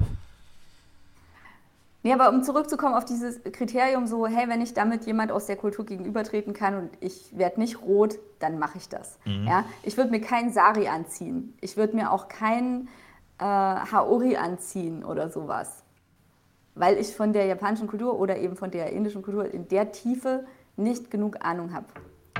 Nee, 2.03 2.15
aber 2.15 2.31
um 2.31 2.43
zurückzukommen 2.43 2.95
auf 2.95 3.05
dieses 3.05 3.43
Kriterium, 3.43 4.07
so, 4.07 4.27
hey, 4.27 4.49
wenn 4.49 4.63
ich 4.63 4.73
damit 4.73 5.05
jemand 5.05 5.31
aus 5.33 5.47
der 5.47 5.57
Kultur 5.57 5.85
gegenübertreten 5.85 6.55
kann 6.55 6.75
und 6.75 6.91
ich 7.01 7.37
werde 7.37 7.61
nicht 7.61 7.83
rot, 7.83 8.19
dann 8.39 8.59
mache 8.59 8.79
ich 8.79 8.89
das. 8.89 9.19
Mhm. 9.27 9.47
Ja? 9.47 9.65
Ich 9.83 9.99
würde 9.99 10.11
mir 10.11 10.23
keinen 10.23 10.51
Sari 10.51 10.89
anziehen. 10.89 11.53
Ich 11.61 11.77
würde 11.77 11.95
mir 11.95 12.11
auch 12.11 12.29
keinen 12.29 12.89
äh, 13.39 13.45
Haori 13.45 14.37
anziehen 14.37 15.05
oder 15.05 15.29
sowas. 15.29 15.85
Weil 16.75 16.97
ich 16.97 17.15
von 17.15 17.35
der 17.35 17.45
japanischen 17.45 17.87
Kultur 17.87 18.19
oder 18.19 18.39
eben 18.39 18.57
von 18.57 18.71
der 18.71 18.93
indischen 18.93 19.21
Kultur 19.21 19.53
in 19.53 19.69
der 19.69 19.93
Tiefe 19.93 20.47
nicht 20.77 21.11
genug 21.11 21.45
Ahnung 21.45 21.75
habe. 21.75 21.87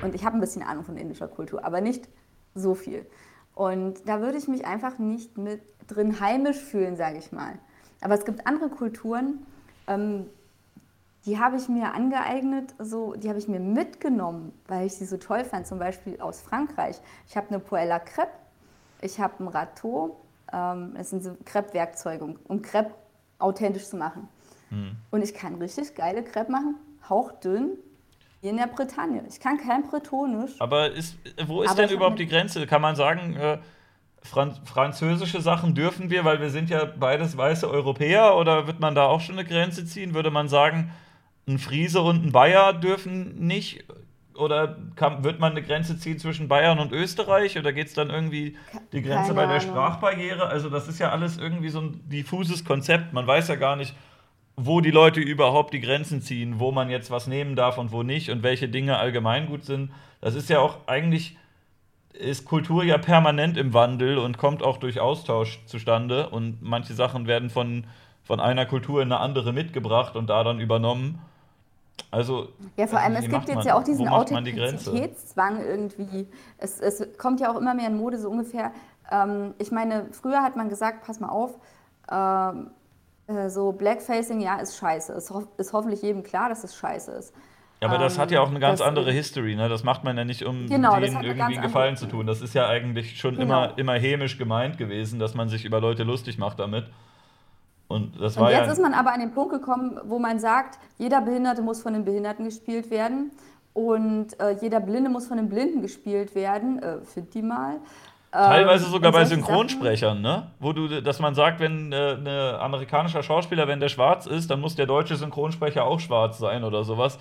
Und 0.03 0.15
ich 0.15 0.25
habe 0.25 0.37
ein 0.37 0.41
bisschen 0.41 0.63
Ahnung 0.63 0.85
von 0.85 0.97
indischer 0.97 1.29
Kultur, 1.29 1.65
aber 1.65 1.81
nicht 1.81 2.09
so 2.55 2.75
viel. 2.75 3.07
Und 3.55 4.09
da 4.09 4.21
würde 4.21 4.39
ich 4.39 4.49
mich 4.49 4.67
einfach 4.67 4.99
nicht 4.99 5.37
mit 5.37 5.61
drin 5.87 6.21
heimisch 6.21 6.59
fühlen, 6.59 6.97
sage 6.97 7.19
ich 7.19 7.33
mal. 7.33 7.59
Aber 8.01 8.15
es 8.15 8.25
gibt 8.25 8.47
andere 8.47 8.71
Kulturen, 8.71 9.45
ähm, 9.87 10.27
die 11.27 11.39
habe 11.39 11.57
ich 11.57 11.69
mir 11.69 11.93
angeeignet, 11.93 12.75
so, 12.79 13.15
die 13.15 13.29
habe 13.29 13.39
ich 13.39 13.47
mir 13.47 13.61
mitgenommen, 13.61 14.53
weil 14.67 14.87
ich 14.87 14.95
sie 14.95 15.05
so 15.05 15.19
toll 15.19 15.45
fand. 15.45 15.67
Zum 15.67 15.79
Beispiel 15.79 16.19
aus 16.21 16.41
Frankreich. 16.41 16.99
Ich 17.27 17.37
habe 17.37 17.49
eine 17.49 17.59
Poêle 17.59 18.01
Crepe, 18.01 18.33
ich 19.03 19.21
habe 19.21 19.45
ein 19.45 19.49
Râteau. 19.49 20.17
Ähm, 20.53 20.95
das 20.97 21.11
sind 21.11 21.23
so 21.23 21.37
Crepe-Werkzeuge, 21.45 22.37
um, 22.49 22.63
Crepe 22.63 22.95
authentisch 23.39 23.87
zu 23.87 23.97
machen. 23.97 24.29
Hm. 24.71 24.97
Und 25.11 25.23
ich 25.23 25.35
kann 25.35 25.57
richtig 25.57 25.95
geile 25.95 26.25
Crepe 26.25 26.51
machen, 26.51 26.77
hauchdünn, 27.09 27.77
in 28.43 28.57
der 28.57 28.67
Bretagne. 28.67 29.23
Ich 29.29 29.41
kann 29.41 29.59
kein 29.59 29.83
Bretonisch. 29.83 30.53
Aber 30.59 30.91
ist, 30.91 31.17
wo 31.47 31.63
ist 31.63 31.77
denn 31.77 31.91
überhaupt 31.91 32.19
die 32.19 32.27
Grenze? 32.27 32.67
Kann 32.67 32.81
man 32.81 32.97
sagen, 32.97 33.37
äh, 33.37 33.59
Franz 34.23 34.61
französische 34.65 35.41
Sachen 35.41 35.75
dürfen 35.75 36.11
wir, 36.11 36.25
weil 36.25 36.41
wir 36.41 36.51
sind 36.51 36.71
ja 36.71 36.85
beides 36.85 37.37
weiße 37.37 37.69
Europäer? 37.69 38.37
Oder 38.37 38.67
wird 38.67 38.81
man 38.81 38.95
da 38.95 39.07
auch 39.07 39.21
schon 39.21 39.39
eine 39.39 39.47
Grenze 39.47 39.85
ziehen? 39.85 40.15
Würde 40.15 40.31
man 40.31 40.49
sagen, 40.49 40.91
ein 41.49 41.59
Friese 41.59 42.01
und 42.01 42.25
ein 42.25 42.33
Bayer 42.33 42.73
dürfen 42.73 43.47
nicht? 43.47 43.85
Oder 44.35 44.79
kann, 44.97 45.23
wird 45.23 45.39
man 45.39 45.53
eine 45.53 45.63
Grenze 45.63 45.99
ziehen 45.99 46.19
zwischen 46.19 46.49
Bayern 46.49 46.79
und 46.79 46.93
Österreich? 46.93 47.59
Oder 47.59 47.75
geht 47.75 47.89
es 47.89 47.95
dann 47.95 48.09
irgendwie 48.09 48.57
die 48.93 49.03
Grenze 49.03 49.35
Keine 49.35 49.35
bei 49.35 49.47
der 49.47 49.57
Ahnung. 49.57 49.69
Sprachbarriere? 49.69 50.47
Also, 50.47 50.71
das 50.71 50.89
ist 50.89 50.99
ja 50.99 51.11
alles 51.11 51.37
irgendwie 51.37 51.69
so 51.69 51.81
ein 51.81 52.09
diffuses 52.09 52.65
Konzept. 52.65 53.13
Man 53.13 53.27
weiß 53.27 53.49
ja 53.49 53.57
gar 53.57 53.77
nicht, 53.77 53.95
wo 54.67 54.81
die 54.81 54.91
Leute 54.91 55.21
überhaupt 55.21 55.73
die 55.73 55.81
Grenzen 55.81 56.21
ziehen, 56.23 56.59
wo 56.59 56.73
man 56.73 56.91
jetzt 56.91 57.11
was 57.11 57.27
nehmen 57.27 57.57
darf 57.57 57.79
und 57.79 57.93
wo 57.93 58.03
nicht 58.03 58.31
und 58.31 58.43
welche 58.43 58.69
Dinge 58.69 58.99
allgemein 58.99 59.47
gut 59.47 59.65
sind. 59.65 59.91
Das 60.21 60.35
ist 60.35 60.51
ja 60.51 60.61
auch 60.61 60.79
eigentlich, 60.87 61.37
ist 62.13 62.45
Kultur 62.45 62.85
ja 62.85 62.99
permanent 62.99 63.57
im 63.57 63.73
Wandel 63.73 64.19
und 64.19 64.39
kommt 64.39 64.63
auch 64.63 64.77
durch 64.77 65.01
Austausch 65.01 65.61
zustande 65.67 66.29
und 66.29 66.61
manche 66.61 66.95
Sachen 66.95 67.27
werden 67.27 67.51
von, 67.51 67.85
von 68.23 68.41
einer 68.41 68.67
Kultur 68.67 69.03
in 69.03 69.11
eine 69.11 69.21
andere 69.21 69.53
mitgebracht 69.53 70.17
und 70.17 70.29
da 70.29 70.45
dann 70.45 70.61
übernommen. 70.61 71.21
Also, 72.11 72.49
ja, 72.77 72.87
vor 72.87 72.99
allem, 72.99 73.15
es 73.15 73.29
gibt 73.29 73.49
jetzt 73.49 73.55
man, 73.57 73.67
ja 73.67 73.79
auch 73.79 73.85
diesen 73.85 74.09
Authentizitätszwang 74.09 75.63
irgendwie. 75.63 76.27
Es, 76.59 76.81
es 76.81 77.07
kommt 77.19 77.41
ja 77.41 77.53
auch 77.53 77.57
immer 77.57 77.75
mehr 77.75 77.89
in 77.89 77.97
Mode, 77.97 78.19
so 78.19 78.31
ungefähr. 78.31 78.73
Ähm, 79.11 79.55
ich 79.59 79.71
meine, 79.71 80.07
früher 80.13 80.43
hat 80.43 80.57
man 80.57 80.69
gesagt, 80.69 81.05
pass 81.07 81.21
mal 81.21 81.29
auf, 81.29 81.59
ähm, 82.11 82.67
äh, 82.67 82.80
so 83.49 83.73
Blackfacing, 83.73 84.41
ja, 84.41 84.57
ist 84.57 84.77
scheiße. 84.77 85.13
Ist, 85.13 85.31
ho 85.31 85.45
ist 85.57 85.73
hoffentlich 85.73 86.03
jedem 86.03 86.23
klar, 86.23 86.49
dass 86.49 86.65
es 86.65 86.77
scheiße 86.77 87.13
ist. 87.13 87.35
Ja, 87.81 87.89
aber 87.89 87.99
das 87.99 88.19
hat 88.19 88.31
ja 88.31 88.43
auch 88.43 88.51
eine 88.51 88.61
ganz 88.61 88.83
andere 88.83 89.11
History, 89.11 89.57
ne? 89.57 89.71
Das 89.71 89.85
macht 89.85 90.05
man 90.05 90.17
ja 90.17 90.25
nicht, 90.25 90.45
um 90.45 90.67
genau, 90.67 91.01
denen 91.01 91.23
irgendwie 91.23 91.57
Gefallen 91.57 91.97
zu 91.97 92.07
tun. 92.07 92.27
Das 92.27 92.43
ist 92.43 92.55
ja 92.55 92.69
eigentlich 92.69 93.19
schon 93.19 93.37
genau. 93.37 93.65
immer, 93.65 93.79
immer 93.79 93.95
hämisch 93.95 94.37
gemeint 94.37 94.77
gewesen, 94.77 95.19
dass 95.19 95.35
man 95.35 95.49
sich 95.49 95.65
über 95.65 95.81
Leute 95.81 96.03
lustig 96.03 96.37
macht 96.37 96.61
damit. 96.61 96.85
Und, 97.89 98.21
das 98.21 98.37
Und 98.37 98.43
war 98.43 98.53
jetzt 98.53 98.67
ja 98.67 98.73
ist 98.73 98.83
man 98.83 98.93
aber 98.93 99.13
an 99.13 99.21
den 99.21 99.33
Punkt 99.33 99.53
gekommen, 99.53 99.99
wo 100.05 100.19
man 100.19 100.39
sagt, 100.39 100.79
jeder 100.99 101.23
Behinderte 101.23 101.63
muss 101.63 101.81
von 101.81 101.95
den 101.95 102.05
Behinderten 102.05 102.45
gespielt 102.45 102.91
werden 102.91 103.33
und 103.73 104.39
äh, 104.41 104.57
jeder 104.61 104.81
Blinde 104.81 105.09
muss 105.09 105.27
von 105.27 105.39
den 105.39 105.49
Blinden 105.49 105.81
gespielt 105.81 106.35
werden. 106.35 106.83
Äh, 106.83 107.01
find 107.01 107.33
die 107.35 107.43
mal. 107.43 107.79
Teilweise 108.33 108.85
ähm, 108.85 108.93
sogar 108.93 109.11
bei 109.11 109.25
Synchronsprechern, 109.25 110.21
ne? 110.21 110.53
Wo 110.61 110.73
du, 110.73 111.03
dass 111.03 111.19
man 111.19 111.35
sagt, 111.35 111.59
wenn 111.59 111.93
äh, 111.93 112.13
ein 112.13 112.27
äh, 112.27 112.31
amerikanischer 112.61 113.25
Schauspieler, 113.25 113.67
wenn 113.67 113.81
der 113.81 113.89
schwarz 113.89 114.27
ist, 114.27 114.51
dann 114.51 114.61
muss 114.61 114.77
der 114.77 114.87
deutsche 114.87 115.17
Synchronsprecher 115.17 115.85
auch 115.85 115.99
schwarz 115.99 116.39
sein 116.39 116.63
oder 116.63 116.85
sowas. 116.85 117.19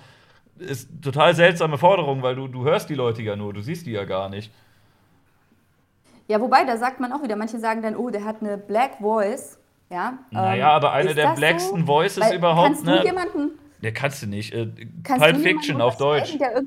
Ist 0.58 0.88
total 1.02 1.34
seltsame 1.34 1.78
Forderung, 1.78 2.22
weil 2.22 2.36
du, 2.36 2.46
du 2.46 2.64
hörst 2.64 2.90
die 2.90 2.94
Leute 2.94 3.22
ja 3.22 3.34
nur, 3.34 3.52
du 3.52 3.60
siehst 3.60 3.86
die 3.86 3.92
ja 3.92 4.04
gar 4.04 4.28
nicht. 4.28 4.52
Ja, 6.28 6.40
wobei, 6.40 6.64
da 6.64 6.76
sagt 6.76 7.00
man 7.00 7.12
auch 7.12 7.22
wieder, 7.24 7.34
manche 7.34 7.58
sagen 7.58 7.82
dann, 7.82 7.96
oh, 7.96 8.10
der 8.10 8.24
hat 8.24 8.36
eine 8.40 8.56
Black 8.56 8.98
Voice. 9.00 9.58
Ja, 9.90 10.18
naja, 10.30 10.68
ähm, 10.68 10.74
aber 10.76 10.92
eine 10.92 11.12
der 11.12 11.34
blacksten 11.34 11.80
so? 11.80 11.86
Voices 11.88 12.22
weil, 12.22 12.36
überhaupt. 12.36 12.66
Kannst 12.66 12.86
du 12.86 12.90
ne? 12.90 13.04
jemanden. 13.04 13.50
Der 13.82 13.92
kannst 13.92 14.22
du 14.22 14.28
nicht. 14.28 14.54
Äh, 14.54 14.68
kannst 15.02 15.24
Pulp 15.24 15.38
Fiction 15.38 15.80
auf 15.80 15.96
Deutsch. 15.96 16.38
Der 16.38 16.62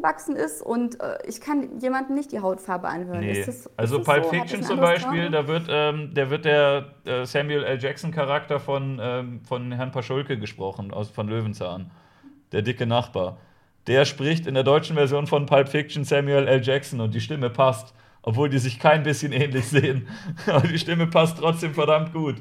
aufgewachsen 0.00 0.36
ist 0.36 0.62
und 0.62 1.00
äh, 1.00 1.18
ich 1.26 1.40
kann 1.40 1.78
jemandem 1.80 2.16
nicht 2.16 2.32
die 2.32 2.40
Hautfarbe 2.40 2.88
anhören. 2.88 3.20
Nee. 3.20 3.44
Das, 3.44 3.68
also 3.76 4.02
Pulp 4.02 4.24
so? 4.24 4.30
Fiction 4.30 4.62
zum 4.62 4.80
Beispiel, 4.80 5.30
da 5.30 5.46
wird, 5.46 5.66
ähm, 5.68 6.14
der 6.14 6.30
wird 6.30 6.44
der 6.44 6.94
äh, 7.04 7.24
Samuel 7.24 7.64
L. 7.64 7.78
Jackson-Charakter 7.80 8.60
von, 8.60 8.98
ähm, 9.02 9.40
von 9.44 9.72
Herrn 9.72 9.90
Paschulke 9.90 10.38
gesprochen, 10.38 10.92
aus, 10.92 11.10
von 11.10 11.28
Löwenzahn. 11.28 11.90
Der 12.52 12.62
dicke 12.62 12.86
Nachbar. 12.86 13.38
Der 13.86 14.04
spricht 14.04 14.46
in 14.46 14.54
der 14.54 14.64
deutschen 14.64 14.96
Version 14.96 15.26
von 15.26 15.46
Pulp 15.46 15.68
Fiction 15.68 16.04
Samuel 16.04 16.48
L. 16.48 16.62
Jackson 16.62 17.00
und 17.00 17.14
die 17.14 17.20
Stimme 17.20 17.50
passt. 17.50 17.94
Obwohl 18.22 18.50
die 18.50 18.58
sich 18.58 18.78
kein 18.78 19.02
bisschen 19.02 19.32
ähnlich 19.32 19.66
sehen. 19.66 20.06
Aber 20.46 20.68
die 20.68 20.78
Stimme 20.78 21.06
passt 21.06 21.38
trotzdem 21.38 21.72
verdammt 21.72 22.12
gut. 22.12 22.36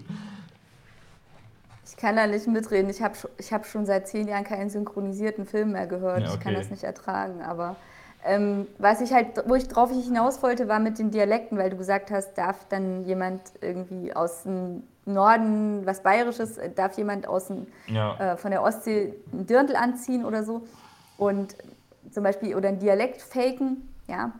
Ich 2.00 2.02
kann 2.02 2.16
da 2.16 2.28
nicht 2.28 2.48
mitreden. 2.48 2.90
Ich 2.90 3.02
habe 3.02 3.14
ich 3.38 3.52
hab 3.52 3.66
schon 3.66 3.86
seit 3.86 4.08
zehn 4.08 4.30
Jahren 4.30 4.46
keinen 4.46 4.70
synchronisierten 4.70 5.46
Film 5.46 5.74
mehr 5.74 5.86
gehört. 5.86 6.22
Ja, 6.22 6.28
okay. 6.28 6.36
Ich 6.38 6.40
kann 6.40 6.54
das 6.54 6.70
nicht 6.70 6.86
ertragen. 6.86 7.42
Aber 7.42 7.76
ähm, 8.24 8.68
was 8.78 9.02
ich 9.02 9.12
halt, 9.12 9.44
wo 9.48 9.56
ich 9.56 9.68
drauf 9.68 9.92
hinaus 9.92 10.42
wollte, 10.42 10.70
war 10.70 10.80
mit 10.80 10.98
den 10.98 11.12
Dialekten, 11.12 11.58
weil 11.58 11.70
du 11.70 11.76
gesagt 11.76 12.10
hast, 12.10 12.36
darf 12.36 12.66
dann 12.70 13.04
jemand 13.04 13.42
irgendwie 13.60 14.16
aus 14.16 14.44
dem 14.44 14.84
Norden 15.04 15.86
was 15.86 16.02
Bayerisches, 16.02 16.58
äh, 16.58 16.72
darf 16.72 16.96
jemand 16.98 17.28
aus 17.28 17.48
dem, 17.48 17.68
ja. 17.88 18.16
äh, 18.16 18.38
von 18.38 18.52
der 18.52 18.64
Ostsee 18.64 19.14
ein 19.34 19.46
Dirndl 19.46 19.76
anziehen 19.76 20.24
oder 20.24 20.46
so. 20.46 20.62
Und 21.18 21.58
zum 22.12 22.24
Beispiel, 22.24 22.56
oder 22.56 22.70
ein 22.70 22.80
Dialekt 22.80 23.22
faken, 23.22 23.94
ja. 24.08 24.32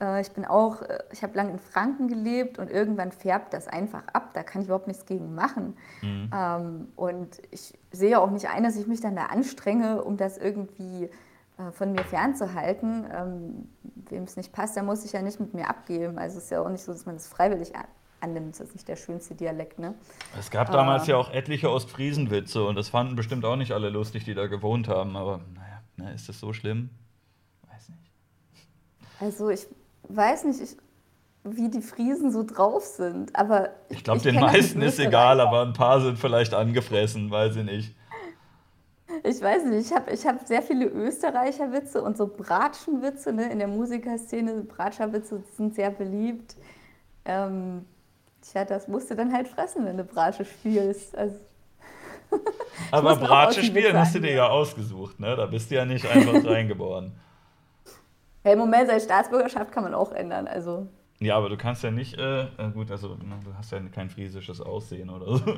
Äh, 0.00 0.20
ich 0.20 0.30
bin 0.30 0.44
auch, 0.44 0.82
äh, 0.82 0.98
ich 1.12 1.22
habe 1.22 1.34
lange 1.34 1.52
in 1.52 1.58
Franken 1.58 2.08
gelebt 2.08 2.58
und 2.58 2.70
irgendwann 2.70 3.12
färbt 3.12 3.52
das 3.52 3.68
einfach 3.68 4.02
ab. 4.12 4.30
Da 4.34 4.42
kann 4.42 4.62
ich 4.62 4.68
überhaupt 4.68 4.86
nichts 4.86 5.06
gegen 5.06 5.34
machen. 5.34 5.76
Mhm. 6.02 6.30
Ähm, 6.34 6.88
und 6.96 7.40
ich 7.50 7.74
sehe 7.90 8.20
auch 8.20 8.30
nicht 8.30 8.48
ein, 8.48 8.62
dass 8.62 8.76
ich 8.76 8.86
mich 8.86 9.00
dann 9.00 9.16
da 9.16 9.26
anstrenge, 9.26 10.02
um 10.02 10.16
das 10.16 10.38
irgendwie 10.38 11.04
äh, 11.58 11.72
von 11.72 11.92
mir 11.92 12.04
fernzuhalten. 12.04 13.06
Ähm, 13.12 13.68
Wem 14.10 14.22
es 14.22 14.36
nicht 14.36 14.52
passt, 14.52 14.76
der 14.76 14.82
muss 14.82 15.02
sich 15.02 15.12
ja 15.12 15.20
nicht 15.20 15.38
mit 15.38 15.52
mir 15.52 15.68
abgeben. 15.68 16.18
Also 16.18 16.38
es 16.38 16.44
ist 16.44 16.50
ja 16.50 16.62
auch 16.62 16.70
nicht 16.70 16.82
so, 16.82 16.92
dass 16.92 17.04
man 17.04 17.16
es 17.16 17.26
freiwillig 17.26 17.72
annimmt. 18.20 18.54
Das 18.54 18.68
ist 18.68 18.74
nicht 18.74 18.88
der 18.88 18.96
schönste 18.96 19.34
Dialekt, 19.34 19.78
ne? 19.78 19.94
Es 20.38 20.50
gab 20.50 20.72
damals 20.72 21.06
ja 21.06 21.16
auch 21.16 21.30
etliche 21.30 21.70
Ostfriesenwitze 21.70 22.64
und 22.64 22.74
das 22.74 22.88
fanden 22.88 23.16
bestimmt 23.16 23.44
auch 23.44 23.56
nicht 23.56 23.72
alle 23.72 23.90
lustig, 23.90 24.24
die 24.24 24.34
da 24.34 24.46
gewohnt 24.46 24.88
haben. 24.88 25.16
Aber 25.16 25.40
naja, 25.54 25.82
ne, 25.96 26.14
ist 26.14 26.28
das 26.28 26.40
so 26.40 26.54
schlimm? 26.54 26.88
Weiß 27.68 27.90
nicht. 27.90 28.10
Also 29.20 29.50
ich 29.50 29.66
weiß 30.08 30.44
nicht, 30.44 30.60
ich, 30.60 30.76
wie 31.44 31.68
die 31.68 31.82
Friesen 31.82 32.32
so 32.32 32.42
drauf 32.42 32.84
sind, 32.84 33.34
aber. 33.36 33.70
Ich, 33.88 34.04
glaube, 34.04 34.20
den 34.20 34.36
meisten 34.36 34.82
ist 34.82 34.98
egal, 34.98 35.40
aber 35.40 35.62
ein 35.62 35.72
paar 35.72 36.00
sind 36.00 36.18
vielleicht 36.18 36.54
angefressen, 36.54 37.30
weiß 37.30 37.56
ich 37.56 37.64
nicht. 37.64 37.94
Ich 39.24 39.40
weiß 39.40 39.64
nicht, 39.64 39.86
ich 39.86 39.96
habe 39.96 40.10
ich 40.12 40.26
hab 40.26 40.46
sehr 40.46 40.62
viele 40.62 40.86
Österreicher-Witze 40.86 42.02
und 42.02 42.16
so 42.16 42.26
Bratschenwitze 42.26 43.32
ne? 43.32 43.50
in 43.50 43.58
der 43.58 43.68
Musikerszene. 43.68 44.62
Bratscherwitze 44.62 45.42
sind 45.56 45.74
sehr 45.74 45.90
beliebt. 45.90 46.56
Ähm, 47.24 47.84
tja, 48.42 48.64
das 48.64 48.86
musst 48.86 49.10
du 49.10 49.16
dann 49.16 49.32
halt 49.32 49.48
fressen, 49.48 49.84
wenn 49.86 49.96
du 49.96 50.04
Bratsche 50.04 50.44
spielst. 50.44 51.16
Also, 51.16 51.36
Aber 52.90 53.16
Bratsche 53.16 53.62
spielen 53.62 53.96
hast 53.96 54.14
du 54.14 54.20
dir 54.20 54.32
ja 54.32 54.48
ausgesucht, 54.48 55.18
ne? 55.18 55.34
Da 55.34 55.46
bist 55.46 55.70
du 55.70 55.76
ja 55.76 55.84
nicht 55.84 56.06
einfach 56.06 56.44
reingeboren. 56.44 57.12
Hey, 58.42 58.52
im 58.52 58.58
Moment, 58.58 58.88
seine 58.88 59.00
Staatsbürgerschaft 59.00 59.72
kann 59.72 59.84
man 59.84 59.94
auch 59.94 60.12
ändern, 60.12 60.46
also. 60.46 60.86
Ja, 61.20 61.36
aber 61.36 61.48
du 61.48 61.56
kannst 61.56 61.82
ja 61.82 61.90
nicht, 61.90 62.16
äh, 62.18 62.46
gut, 62.72 62.90
also 62.90 63.16
du 63.16 63.54
hast 63.56 63.72
ja 63.72 63.80
kein 63.92 64.08
friesisches 64.08 64.60
Aussehen 64.60 65.10
oder 65.10 65.36
so. 65.36 65.44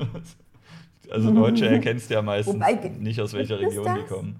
Also 1.09 1.31
Deutsche 1.31 1.67
erkennst 1.69 2.09
du 2.09 2.13
ja 2.13 2.21
meistens 2.21 2.55
Wobei, 2.55 2.73
nicht, 2.99 3.19
aus 3.19 3.33
welcher 3.33 3.59
Region 3.59 3.95
die 3.95 4.05
kommen. 4.05 4.39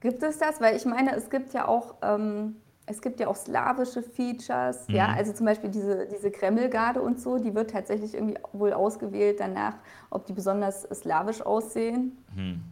Gibt 0.00 0.22
es 0.22 0.38
das? 0.38 0.60
Weil 0.60 0.76
ich 0.76 0.84
meine, 0.84 1.14
es 1.14 1.30
gibt 1.30 1.52
ja 1.52 1.68
auch, 1.68 1.96
ähm, 2.02 2.56
es 2.86 3.02
gibt 3.02 3.20
ja 3.20 3.28
auch 3.28 3.36
slawische 3.36 4.02
Features, 4.02 4.88
mhm. 4.88 4.94
ja, 4.94 5.08
also 5.08 5.32
zum 5.32 5.46
Beispiel 5.46 5.70
diese, 5.70 6.06
diese 6.06 6.30
Kremlgarde 6.30 7.02
und 7.02 7.20
so, 7.20 7.38
die 7.38 7.54
wird 7.54 7.70
tatsächlich 7.70 8.14
irgendwie 8.14 8.38
wohl 8.52 8.72
ausgewählt 8.72 9.40
danach, 9.40 9.74
ob 10.10 10.26
die 10.26 10.32
besonders 10.32 10.82
slawisch 10.82 11.42
aussehen, 11.42 12.16
mhm. 12.34 12.62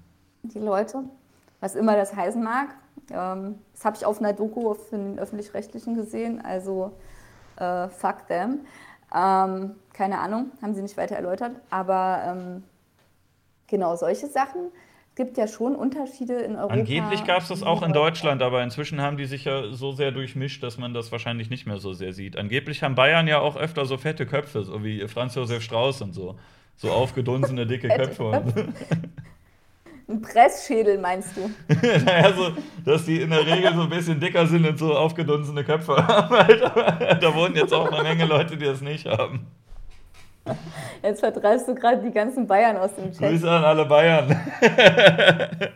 die 0.43 0.61
Leute, 0.61 1.05
was 1.61 1.75
immer 1.75 1.97
das 1.97 2.15
heißen 2.15 2.43
mag. 2.43 2.69
Ähm, 3.11 3.59
das 3.73 3.85
habe 3.85 3.97
ich 3.97 4.07
auf 4.07 4.19
einer 4.19 4.33
Doku 4.33 4.71
auf 4.71 4.91
den 4.91 5.19
Öffentlich-Rechtlichen 5.19 5.95
gesehen, 5.95 6.41
also 6.45 6.93
äh, 7.57 7.89
fuck 7.89 8.27
them. 8.29 8.61
Ähm, 9.15 9.77
keine 9.93 10.19
Ahnung, 10.19 10.51
haben 10.61 10.75
sie 10.75 10.83
nicht 10.83 10.97
weiter 10.97 11.17
erläutert. 11.17 11.53
Aber 11.71 12.23
ähm, 12.27 12.65
genau 13.69 13.97
solche 13.97 14.27
Sachen. 14.27 14.73
Es 15.11 15.17
gibt 15.17 15.39
ja 15.39 15.47
schon 15.47 15.77
Unterschiede 15.77 16.41
in 16.41 16.57
Europa. 16.57 16.75
Angeblich 16.75 17.25
gab 17.25 17.43
es 17.43 17.49
das 17.49 17.63
auch 17.63 17.83
in 17.83 17.93
Deutschland, 17.93 18.43
aber 18.43 18.65
inzwischen 18.65 19.01
haben 19.01 19.17
die 19.17 19.27
sich 19.27 19.45
ja 19.45 19.71
so 19.71 19.93
sehr 19.93 20.11
durchmischt, 20.11 20.61
dass 20.65 20.77
man 20.77 20.93
das 20.93 21.13
wahrscheinlich 21.13 21.51
nicht 21.51 21.67
mehr 21.67 21.79
so 21.79 21.93
sehr 21.93 22.13
sieht. 22.13 22.37
Angeblich 22.37 22.83
haben 22.83 22.97
Bayern 22.97 23.29
ja 23.29 23.39
auch 23.39 23.55
öfter 23.55 23.87
so 23.87 23.97
fette 23.97 24.27
Köpfe, 24.27 24.65
so 24.65 24.83
wie 24.83 25.07
Franz 25.07 25.37
Josef 25.37 25.63
Strauß 25.63 26.03
und 26.03 26.15
so. 26.15 26.37
So 26.75 26.91
aufgedunsene, 26.91 27.65
dicke 27.65 27.87
Köpfe. 27.87 28.43
Ein 30.07 30.21
Pressschädel 30.21 30.99
meinst 30.99 31.31
du? 31.37 31.51
naja, 32.05 32.33
so, 32.35 32.53
dass 32.85 33.07
die 33.07 33.23
in 33.23 33.31
der 33.31 33.47
Regel 33.47 33.75
so 33.75 33.83
ein 33.83 33.89
bisschen 33.89 34.21
dicker 34.21 34.47
sind 34.47 34.67
und 34.67 34.79
so 34.79 34.95
aufgedunsene 34.95 35.65
Köpfe 35.65 35.97
haben. 36.07 36.37
da 37.21 37.35
wohnen 37.35 37.55
jetzt 37.57 37.73
auch 37.73 37.91
eine 37.91 38.03
Menge 38.03 38.27
Leute, 38.27 38.57
die 38.57 38.67
das 38.67 38.83
nicht 38.83 39.07
haben. 39.07 39.47
Jetzt 41.03 41.21
vertreibst 41.21 41.67
du 41.69 41.75
gerade 41.75 42.03
die 42.03 42.11
ganzen 42.11 42.47
Bayern 42.47 42.77
aus 42.77 42.95
dem 42.95 43.13
Chat. 43.13 43.31
Grüße 43.31 43.51
an 43.51 43.65
alle 43.65 43.87
Bayern. 43.87 44.29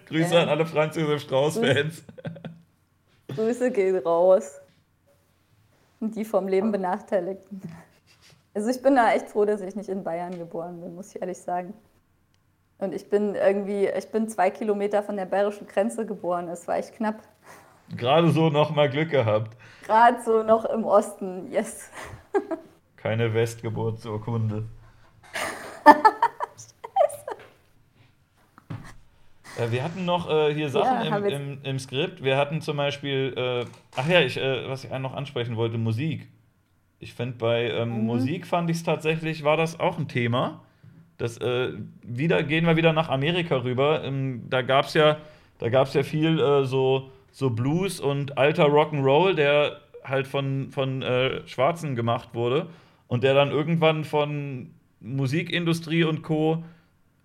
Grüße 0.07 0.35
ja. 0.35 0.43
an 0.43 0.49
alle 0.51 0.67
Franz 0.67 0.95
Josef 0.97 1.23
Strauß-Fans. 1.23 2.05
Grüße 3.35 3.71
gehen 3.71 3.97
raus. 3.97 4.61
Und 6.01 6.15
die 6.17 6.25
vom 6.25 6.49
Leben 6.49 6.71
Benachteiligten. 6.71 7.63
Also 8.53 8.69
ich 8.69 8.83
bin 8.83 8.95
da 8.95 9.13
echt 9.13 9.29
froh, 9.31 9.47
dass 9.47 9.63
ich 9.63 9.75
nicht 9.75 9.89
in 9.89 10.05
Bayern 10.05 10.39
geboren 10.39 10.81
bin, 10.81 10.95
muss 10.95 11.15
ich 11.15 11.21
ehrlich 11.21 11.39
sagen. 11.39 11.73
Und 12.79 12.95
ich 12.95 13.11
bin 13.11 13.35
irgendwie, 13.35 13.87
ich 13.87 14.09
bin 14.11 14.29
zwei 14.29 14.51
Kilometer 14.51 15.03
von 15.03 15.17
der 15.17 15.27
bayerischen 15.27 15.67
Grenze 15.67 16.07
geboren. 16.07 16.49
Es 16.49 16.69
war 16.69 16.77
echt 16.77 16.95
knapp. 16.95 17.23
Gerade 17.97 18.31
so 18.31 18.51
noch 18.51 18.75
mal 18.75 18.89
Glück 18.89 19.11
gehabt. 19.11 19.57
Gerade 19.87 20.23
so 20.23 20.43
noch 20.43 20.65
im 20.65 20.85
Osten, 20.85 21.51
yes. 21.51 21.91
Keine 22.97 23.33
Westgeburtsurkunde. 23.35 24.65
Äh, 29.59 29.73
wir 29.73 29.83
hatten 29.83 30.05
noch 30.05 30.31
äh, 30.31 30.55
hier 30.55 30.71
Sachen 30.71 31.05
ja, 31.05 31.17
im, 31.17 31.25
im, 31.25 31.59
im, 31.65 31.79
Skript. 31.79 32.23
Wir 32.23 32.37
hatten 32.37 32.61
zum 32.61 32.77
Beispiel, 32.77 33.35
äh, 33.37 33.65
ach 33.97 34.09
ja, 34.09 34.21
ich, 34.21 34.37
äh, 34.37 34.69
was 34.69 34.85
ich 34.85 34.91
noch 34.91 35.15
ansprechen 35.15 35.57
wollte, 35.57 35.79
Musik. 35.79 36.29
Ich 37.01 37.13
finde, 37.15 37.39
bei 37.39 37.71
ähm, 37.71 37.99
mhm. 37.99 38.07
Musik 38.07 38.47
fand 38.47 38.71
ich 38.71 38.77
es 38.77 38.85
tatsächlich, 38.85 39.45
war 39.45 39.57
das 39.57 39.81
auch 39.81 39.99
ein 39.99 40.07
Thema. 40.07 40.63
Das, 41.19 41.37
äh, 41.39 41.73
wieder, 42.03 42.43
gehen 42.45 42.65
wir 42.65 42.77
wieder 42.77 42.93
nach 42.93 43.09
Amerika 43.09 43.57
rüber. 43.57 44.03
Ähm, 44.05 44.45
da 44.49 44.63
gab 44.63 44.87
es 44.87 44.95
ja, 44.95 45.19
ja 45.61 46.03
viel 46.05 46.39
äh, 46.39 46.65
so, 46.65 47.11
so 47.33 47.51
Blues 47.51 48.01
und 48.01 48.39
alter 48.39 48.67
Rock'n'Roll, 48.67 49.35
der 49.35 49.81
halt 50.05 50.29
von, 50.29 50.71
von 50.71 51.03
äh, 51.03 51.47
Schwarzen 51.47 51.97
gemacht 51.97 52.31
wurde 52.35 52.69
und 53.09 53.25
der 53.25 53.35
dann 53.35 53.51
irgendwann 53.51 54.05
von 54.05 54.71
Musikindustrie 55.01 56.05
und 56.05 56.23
Co. 56.23 56.65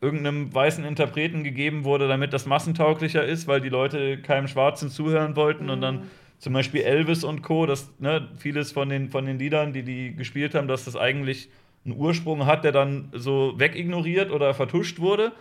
irgendeinem 0.02 0.54
weißen 0.54 0.84
Interpreten 0.84 1.44
gegeben 1.44 1.86
wurde, 1.86 2.08
damit 2.08 2.34
das 2.34 2.48
massentauglicher 2.48 3.24
ist, 3.24 3.48
weil 3.48 3.62
die 3.62 3.70
Leute 3.70 4.18
keinem 4.22 4.48
Schwarzen 4.48 4.89
zuhören 4.89 5.36
wollten 5.36 5.66
mhm. 5.66 5.70
und 5.70 5.82
dann 5.82 5.96
mhm. 5.96 6.02
zum 6.39 6.54
Beispiel 6.54 6.82
Elvis 6.82 7.24
und 7.24 7.44
Co., 7.44 7.68
das, 7.68 7.91
ne, 8.00 8.28
vieles 8.38 8.72
von 8.72 8.89
den, 8.89 9.10
von 9.10 9.26
den 9.26 9.38
Liedern, 9.38 9.72
die 9.72 9.84
die 9.84 10.16
gespielt 10.16 10.56
haben, 10.56 10.68
dass 10.68 10.86
das 10.86 10.96
eigentlich 10.96 11.50
einen 11.86 11.98
Ursprung 11.98 12.46
hat, 12.46 12.64
der 12.64 12.72
dann 12.72 13.10
so 13.14 13.54
wegignoriert 13.58 14.32
oder 14.32 14.54
vertuscht 14.54 15.00
wurde, 15.00 15.32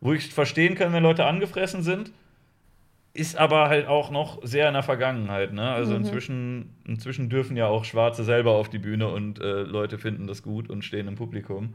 wo 0.00 0.12
ich 0.12 0.32
verstehen 0.32 0.74
kann, 0.74 0.92
wenn 0.92 1.02
Leute 1.02 1.24
angefressen 1.24 1.82
sind, 1.82 2.12
ist 3.12 3.36
aber 3.36 3.68
halt 3.68 3.86
auch 3.86 4.10
noch 4.10 4.38
sehr 4.44 4.68
in 4.68 4.74
der 4.74 4.82
Vergangenheit. 4.82 5.52
Ne? 5.52 5.68
Also 5.68 5.92
mhm. 5.92 6.04
inzwischen, 6.04 6.76
inzwischen 6.86 7.28
dürfen 7.28 7.56
ja 7.56 7.66
auch 7.66 7.84
Schwarze 7.84 8.24
selber 8.24 8.52
auf 8.52 8.68
die 8.68 8.78
Bühne 8.78 9.08
und 9.08 9.40
äh, 9.40 9.62
Leute 9.62 9.98
finden 9.98 10.26
das 10.26 10.42
gut 10.42 10.70
und 10.70 10.84
stehen 10.84 11.08
im 11.08 11.16
Publikum. 11.16 11.74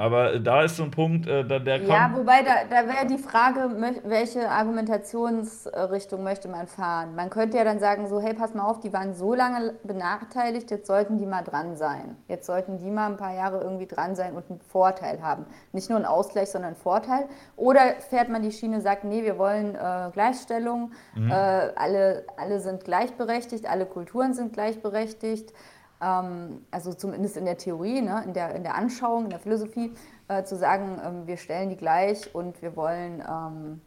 Aber 0.00 0.38
da 0.38 0.62
ist 0.62 0.76
so 0.76 0.84
ein 0.84 0.92
Punkt, 0.92 1.26
äh, 1.26 1.44
da, 1.44 1.58
der 1.58 1.78
kommt. 1.80 1.90
Ja, 1.90 2.12
wobei 2.14 2.42
da, 2.44 2.52
da 2.70 2.86
wäre 2.86 3.04
die 3.06 3.18
Frage, 3.18 3.68
welche 4.04 4.48
Argumentationsrichtung 4.48 6.22
möchte 6.22 6.46
man 6.46 6.68
fahren? 6.68 7.16
Man 7.16 7.30
könnte 7.30 7.56
ja 7.56 7.64
dann 7.64 7.80
sagen, 7.80 8.06
so, 8.06 8.20
hey, 8.20 8.32
pass 8.32 8.54
mal 8.54 8.64
auf, 8.64 8.78
die 8.78 8.92
waren 8.92 9.12
so 9.12 9.34
lange 9.34 9.74
benachteiligt, 9.82 10.70
jetzt 10.70 10.86
sollten 10.86 11.18
die 11.18 11.26
mal 11.26 11.42
dran 11.42 11.74
sein. 11.74 12.16
Jetzt 12.28 12.46
sollten 12.46 12.78
die 12.78 12.92
mal 12.92 13.10
ein 13.10 13.16
paar 13.16 13.34
Jahre 13.34 13.60
irgendwie 13.60 13.86
dran 13.86 14.14
sein 14.14 14.34
und 14.34 14.48
einen 14.48 14.60
Vorteil 14.60 15.20
haben. 15.20 15.46
Nicht 15.72 15.88
nur 15.90 15.96
einen 15.96 16.06
Ausgleich, 16.06 16.48
sondern 16.48 16.74
einen 16.74 16.80
Vorteil. 16.80 17.24
Oder 17.56 17.80
fährt 18.08 18.28
man 18.28 18.42
die 18.42 18.52
Schiene, 18.52 18.80
sagt, 18.80 19.02
nee, 19.02 19.24
wir 19.24 19.36
wollen 19.36 19.74
äh, 19.74 20.10
Gleichstellung, 20.12 20.92
mhm. 21.16 21.28
äh, 21.28 21.34
alle, 21.34 22.24
alle 22.36 22.60
sind 22.60 22.84
gleichberechtigt, 22.84 23.68
alle 23.68 23.84
Kulturen 23.84 24.32
sind 24.32 24.52
gleichberechtigt 24.52 25.52
also 26.00 26.92
zumindest 26.92 27.36
in 27.36 27.44
der 27.44 27.58
Theorie, 27.58 28.00
ne, 28.00 28.22
in, 28.24 28.32
der, 28.32 28.54
in 28.54 28.62
der 28.62 28.76
Anschauung, 28.76 29.24
in 29.24 29.30
der 29.30 29.40
Philosophie, 29.40 29.92
äh, 30.28 30.44
zu 30.44 30.56
sagen, 30.56 31.00
ähm, 31.04 31.26
wir 31.26 31.36
stellen 31.36 31.70
die 31.70 31.76
gleich 31.76 32.34
und 32.34 32.62
wir 32.62 32.76
wollen 32.76 33.22
ähm, 33.28 33.80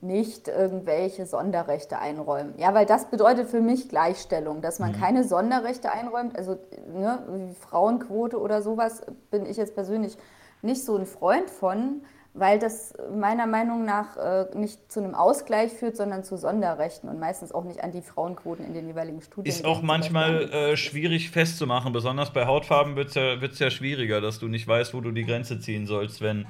nicht 0.00 0.48
irgendwelche 0.48 1.26
Sonderrechte 1.26 1.98
einräumen. 1.98 2.54
Ja, 2.56 2.74
weil 2.74 2.86
das 2.86 3.06
bedeutet 3.06 3.48
für 3.48 3.60
mich 3.60 3.88
Gleichstellung, 3.88 4.60
dass 4.60 4.78
man 4.78 4.92
mhm. 4.92 4.96
keine 4.96 5.24
Sonderrechte 5.24 5.92
einräumt, 5.92 6.36
also 6.36 6.58
ne, 6.92 7.54
Frauenquote 7.60 8.40
oder 8.40 8.62
sowas, 8.62 9.02
bin 9.30 9.46
ich 9.46 9.56
jetzt 9.56 9.74
persönlich 9.74 10.16
nicht 10.62 10.84
so 10.84 10.96
ein 10.96 11.06
Freund 11.06 11.50
von, 11.50 12.02
weil 12.34 12.58
das 12.58 12.94
meiner 13.14 13.46
Meinung 13.46 13.84
nach 13.84 14.16
äh, 14.16 14.46
nicht 14.56 14.90
zu 14.90 15.00
einem 15.00 15.14
Ausgleich 15.14 15.72
führt, 15.72 15.96
sondern 15.96 16.24
zu 16.24 16.38
Sonderrechten 16.38 17.08
und 17.08 17.20
meistens 17.20 17.52
auch 17.52 17.64
nicht 17.64 17.84
an 17.84 17.92
die 17.92 18.00
Frauenquoten 18.00 18.64
in 18.64 18.72
den 18.72 18.86
jeweiligen 18.86 19.20
Studien. 19.20 19.52
Ist 19.52 19.66
auch 19.66 19.82
manchmal 19.82 20.50
äh, 20.50 20.76
schwierig 20.76 21.30
festzumachen, 21.30 21.92
besonders 21.92 22.32
bei 22.32 22.46
Hautfarben 22.46 22.96
wird 22.96 23.08
es 23.08 23.14
ja, 23.14 23.40
wird's 23.42 23.58
ja 23.58 23.70
schwieriger, 23.70 24.22
dass 24.22 24.38
du 24.38 24.48
nicht 24.48 24.66
weißt, 24.66 24.94
wo 24.94 25.02
du 25.02 25.10
die 25.10 25.24
Grenze 25.24 25.60
ziehen 25.60 25.86
sollst, 25.86 26.22
wenn, 26.22 26.46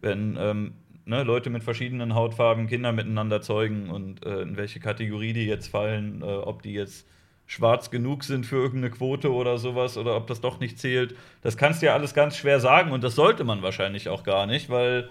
wenn 0.00 0.36
ähm, 0.38 0.74
ne, 1.04 1.24
Leute 1.24 1.50
mit 1.50 1.64
verschiedenen 1.64 2.14
Hautfarben 2.14 2.68
Kinder 2.68 2.92
miteinander 2.92 3.42
zeugen 3.42 3.90
und 3.90 4.24
äh, 4.24 4.42
in 4.42 4.56
welche 4.56 4.78
Kategorie 4.78 5.32
die 5.32 5.46
jetzt 5.46 5.66
fallen, 5.66 6.22
äh, 6.22 6.26
ob 6.26 6.62
die 6.62 6.74
jetzt 6.74 7.06
schwarz 7.46 7.90
genug 7.90 8.24
sind 8.24 8.46
für 8.46 8.56
irgendeine 8.56 8.90
Quote 8.90 9.32
oder 9.32 9.58
sowas 9.58 9.98
oder 9.98 10.16
ob 10.16 10.28
das 10.28 10.40
doch 10.40 10.60
nicht 10.60 10.78
zählt. 10.78 11.14
Das 11.42 11.56
kannst 11.56 11.82
du 11.82 11.86
ja 11.86 11.94
alles 11.94 12.14
ganz 12.14 12.36
schwer 12.36 12.60
sagen 12.60 12.92
und 12.92 13.04
das 13.04 13.16
sollte 13.16 13.44
man 13.44 13.62
wahrscheinlich 13.62 14.08
auch 14.08 14.22
gar 14.22 14.46
nicht, 14.46 14.70
weil 14.70 15.10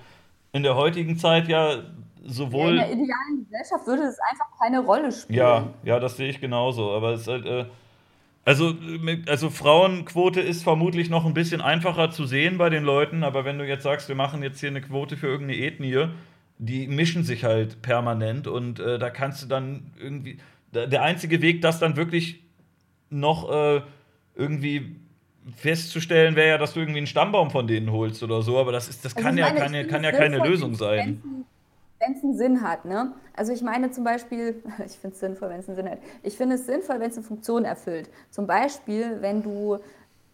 in 0.54 0.64
der 0.64 0.76
heutigen 0.76 1.18
Zeit 1.18 1.48
ja 1.50 1.84
sowohl. 2.24 2.72
In 2.72 2.78
der 2.78 2.92
idealen 2.92 3.44
Gesellschaft 3.44 3.86
würde 3.86 4.04
es 4.04 4.18
einfach 4.32 4.48
keine 4.62 4.80
Rolle 4.80 5.12
spielen. 5.12 5.38
Ja, 5.38 5.74
ja, 5.84 6.00
das 6.00 6.16
sehe 6.16 6.30
ich 6.30 6.40
genauso. 6.40 6.92
Aber 6.92 7.12
es 7.14 7.22
ist 7.22 7.28
halt. 7.28 7.46
Äh, 7.46 7.66
also, 8.46 8.74
also 9.28 9.50
Frauenquote 9.50 10.42
ist 10.42 10.64
vermutlich 10.64 11.10
noch 11.10 11.26
ein 11.26 11.34
bisschen 11.34 11.62
einfacher 11.62 12.12
zu 12.12 12.26
sehen 12.26 12.58
bei 12.58 12.70
den 12.70 12.84
Leuten, 12.84 13.24
aber 13.24 13.46
wenn 13.46 13.58
du 13.58 13.66
jetzt 13.66 13.84
sagst, 13.84 14.10
wir 14.10 14.16
machen 14.16 14.44
jetzt 14.44 14.60
hier 14.60 14.68
eine 14.68 14.82
Quote 14.82 15.16
für 15.16 15.28
irgendeine 15.28 15.62
Ethnie, 15.62 16.10
die 16.58 16.88
mischen 16.88 17.24
sich 17.24 17.46
halt 17.46 17.82
permanent 17.82 18.48
und 18.48 18.82
äh, 18.82 19.00
da 19.00 19.10
kannst 19.10 19.44
du 19.44 19.48
dann 19.48 19.92
irgendwie. 20.00 20.40
Der 20.74 21.04
einzige 21.04 21.44
Weg, 21.44 21.62
das 21.62 21.80
dann 21.80 21.96
wirklich 21.98 22.42
noch 23.12 23.50
äh, 23.50 23.82
irgendwie 24.36 24.96
festzustellen 25.56 26.36
wäre 26.36 26.50
ja, 26.50 26.58
dass 26.58 26.74
du 26.74 26.80
irgendwie 26.80 27.00
einen 27.00 27.08
Stammbaum 27.08 27.52
von 27.52 27.68
denen 27.68 27.92
holst 27.92 28.24
oder 28.24 28.42
so, 28.42 28.58
aber 28.58 28.72
das, 28.72 28.88
ist, 28.88 29.04
das 29.04 29.16
also 29.16 29.28
kann, 29.28 29.38
ja, 29.38 29.52
meine, 29.54 29.82
kann, 29.86 29.88
kann 29.88 30.04
ja 30.04 30.12
keine 30.12 30.38
Lösung 30.38 30.76
sein. 30.76 31.22
Wenn 32.00 32.14
es 32.14 32.24
einen 32.24 32.38
Sinn 32.38 32.62
hat, 32.62 32.86
ne? 32.86 33.14
Also 33.36 33.54
ich 33.54 33.62
meine 33.62 33.92
zum 33.92 34.04
Beispiel, 34.04 34.62
ich 34.86 34.94
finde 34.94 35.14
es 35.14 35.20
sinnvoll, 35.20 35.50
wenn 35.50 35.60
es 35.60 35.68
einen 35.68 35.76
Sinn 35.76 35.90
hat. 35.90 36.00
Ich 36.22 36.38
finde 36.38 36.56
es 36.56 36.66
sinnvoll, 36.66 37.00
wenn 37.00 37.10
es 37.10 37.18
eine 37.18 37.26
Funktion 37.26 37.66
erfüllt. 37.66 38.10
Zum 38.30 38.48
Beispiel, 38.48 39.22
wenn 39.22 39.42
du, 39.42 39.80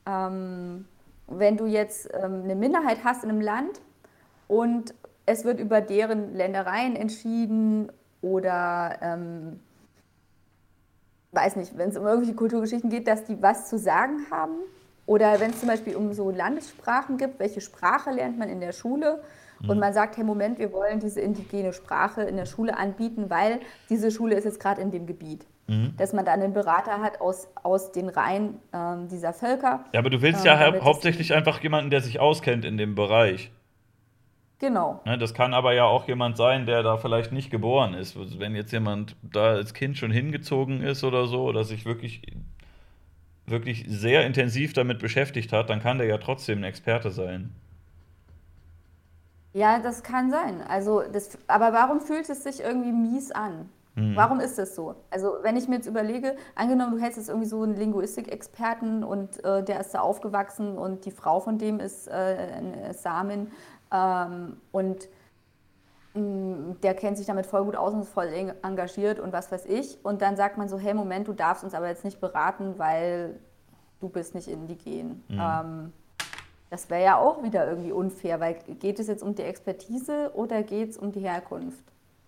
ähm, 0.06 0.86
wenn 1.28 1.58
du 1.58 1.66
jetzt 1.66 2.10
ähm, 2.14 2.44
eine 2.44 2.56
Minderheit 2.56 3.00
hast 3.04 3.24
in 3.24 3.30
einem 3.30 3.42
Land 3.42 3.82
und 4.48 4.94
es 5.26 5.46
wird 5.46 5.60
über 5.60 5.82
deren 5.82 6.34
Ländereien 6.34 6.96
entschieden 6.96 7.92
oder 8.22 8.98
ähm, 9.02 9.60
weiß 11.32 11.56
nicht, 11.56 11.78
wenn 11.78 11.90
es 11.90 11.98
um 11.98 12.06
irgendwelche 12.06 12.36
Kulturgeschichten 12.36 12.90
geht, 12.90 13.08
dass 13.08 13.26
die 13.26 13.42
was 13.42 13.70
zu 13.70 13.78
sagen 13.78 14.26
haben. 14.32 14.56
Oder 15.10 15.40
wenn 15.40 15.50
es 15.50 15.60
zum 15.60 15.68
Beispiel 15.68 15.96
um 15.96 16.14
so 16.14 16.30
Landessprachen 16.30 17.18
gibt, 17.18 17.40
welche 17.40 17.62
Sprache 17.62 18.12
lernt 18.12 18.38
man 18.38 18.48
in 18.48 18.60
der 18.60 18.74
Schule? 18.74 19.24
Und 19.60 19.74
mhm. 19.74 19.80
man 19.80 19.92
sagt, 19.92 20.18
hey 20.18 20.24
Moment, 20.24 20.60
wir 20.60 20.72
wollen 20.72 21.00
diese 21.00 21.20
indigene 21.20 21.74
Sprache 21.74 22.22
in 22.22 22.38
der 22.38 22.46
Schule 22.46 22.78
anbieten, 22.78 23.28
weil 23.32 23.60
diese 23.90 24.12
Schule 24.12 24.36
ist 24.36 24.44
jetzt 24.44 24.60
gerade 24.60 24.82
in 24.82 24.92
dem 24.92 25.08
Gebiet. 25.08 25.48
Mhm. 25.66 25.96
Dass 25.98 26.14
man 26.14 26.26
da 26.26 26.34
einen 26.34 26.54
Berater 26.54 27.02
hat 27.02 27.22
aus, 27.22 27.48
aus 27.64 27.92
den 27.92 28.08
Reihen 28.08 28.60
ähm, 28.72 29.08
dieser 29.08 29.34
Völker. 29.34 29.84
Ja, 29.94 30.00
aber 30.00 30.12
du 30.12 30.22
willst 30.22 30.46
ähm, 30.46 30.52
ja 30.52 30.82
hauptsächlich 30.84 31.34
einfach 31.34 31.60
jemanden, 31.60 31.90
der 31.90 32.02
sich 32.02 32.20
auskennt 32.20 32.64
in 32.64 32.78
dem 32.78 32.94
Bereich. 32.94 33.52
Genau. 34.60 35.02
Ne, 35.06 35.18
das 35.18 35.34
kann 35.34 35.56
aber 35.56 35.74
ja 35.74 35.86
auch 35.86 36.08
jemand 36.08 36.38
sein, 36.38 36.68
der 36.68 36.84
da 36.84 36.98
vielleicht 36.98 37.32
nicht 37.32 37.50
geboren 37.50 37.96
ist. 37.96 38.16
Wenn 38.40 38.54
jetzt 38.54 38.72
jemand 38.72 39.16
da 39.24 39.54
als 39.54 39.74
Kind 39.74 39.98
schon 39.98 40.12
hingezogen 40.12 40.84
ist 40.84 41.04
oder 41.04 41.26
so, 41.26 41.46
oder 41.46 41.64
sich 41.64 41.86
wirklich, 41.86 42.22
wirklich 43.50 43.86
sehr 43.88 44.26
intensiv 44.26 44.74
damit 44.74 45.00
beschäftigt 45.00 45.52
hat, 45.54 45.70
dann 45.70 45.82
kann 45.82 45.98
der 45.98 46.08
ja 46.08 46.18
trotzdem 46.18 46.60
ein 46.60 46.64
Experte 46.64 47.12
sein. 47.12 47.52
Ja, 49.54 49.80
das 49.80 50.04
kann 50.04 50.30
sein. 50.30 50.62
Also 50.62 51.02
das, 51.12 51.38
aber 51.48 51.74
warum 51.74 52.02
fühlt 52.02 52.30
es 52.30 52.44
sich 52.44 52.62
irgendwie 52.62 52.92
mies 52.92 53.32
an? 53.32 53.70
Hm. 53.96 54.16
Warum 54.16 54.40
ist 54.40 54.58
das 54.58 54.76
so? 54.76 54.96
Also 55.10 55.38
wenn 55.42 55.58
ich 55.58 55.68
mir 55.68 55.76
jetzt 55.76 55.88
überlege, 55.88 56.36
angenommen, 56.56 56.96
du 56.96 57.02
hättest 57.02 57.18
jetzt 57.18 57.30
irgendwie 57.30 57.48
so 57.48 57.64
einen 57.64 57.76
Linguistikexperten 57.76 59.04
und 59.04 59.44
äh, 59.44 59.64
der 59.64 59.80
ist 59.80 59.92
da 59.92 60.02
aufgewachsen 60.02 60.78
und 60.78 61.06
die 61.06 61.12
Frau 61.12 61.40
von 61.40 61.58
dem 61.58 61.80
ist 61.80 62.08
äh, 62.08 62.12
eine 62.12 62.94
Samin 62.94 63.52
ähm, 63.92 64.58
und 64.72 65.10
der 66.16 66.96
kennt 66.96 67.18
sich 67.18 67.28
damit 67.28 67.46
voll 67.46 67.64
gut 67.64 67.76
aus 67.76 67.94
und 67.94 68.02
ist 68.02 68.14
voll 68.14 68.30
engagiert 68.64 69.20
und 69.20 69.32
was 69.32 69.52
weiß 69.52 69.66
ich. 69.66 69.98
Und 70.04 70.22
dann 70.22 70.36
sagt 70.36 70.58
man 70.58 70.68
so, 70.68 70.80
hey 70.80 70.94
Moment, 70.94 71.28
du 71.28 71.34
darfst 71.34 71.64
uns 71.64 71.74
aber 71.74 71.88
jetzt 71.88 72.04
nicht 72.04 72.20
beraten, 72.20 72.74
weil 72.78 73.40
du 74.00 74.10
bist 74.10 74.34
nicht 74.34 74.48
indigen. 74.48 75.24
Mhm. 75.28 75.40
Ähm, 75.40 75.94
das 76.70 76.90
wäre 76.90 77.04
ja 77.04 77.18
auch 77.18 77.44
wieder 77.44 77.68
irgendwie 77.68 77.92
unfair, 77.92 78.40
weil 78.40 78.56
geht 78.80 79.00
es 79.00 79.08
jetzt 79.08 79.24
um 79.24 79.36
die 79.36 79.44
Expertise 79.44 80.32
oder 80.36 80.64
geht 80.64 80.90
es 80.90 80.98
um 80.98 81.12
die 81.12 81.22
Herkunft? 81.22 81.84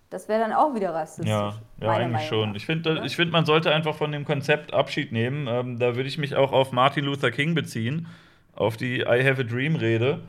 Das 0.09 0.27
wäre 0.27 0.41
dann 0.41 0.51
auch 0.51 0.75
wieder 0.75 0.93
rassistisch. 0.93 1.29
Ja, 1.29 1.53
ja 1.79 1.91
eigentlich 1.91 2.11
Meinung 2.11 2.27
schon. 2.27 2.49
Nach. 2.49 2.55
Ich 2.55 2.65
finde, 2.65 3.01
ich 3.05 3.15
find, 3.15 3.32
man 3.32 3.45
sollte 3.45 3.73
einfach 3.73 3.95
von 3.95 4.11
dem 4.11 4.25
Konzept 4.25 4.73
Abschied 4.73 5.11
nehmen. 5.11 5.47
Ähm, 5.47 5.79
da 5.79 5.95
würde 5.95 6.09
ich 6.09 6.17
mich 6.17 6.36
auch 6.36 6.51
auf 6.51 6.71
Martin 6.71 7.05
Luther 7.05 7.32
King 7.32 7.55
beziehen, 7.55 8.07
auf 8.53 8.75
die 8.77 9.01
I 9.01 9.23
Have 9.23 9.41
a 9.41 9.43
Dream 9.43 9.75
Rede. 9.75 10.19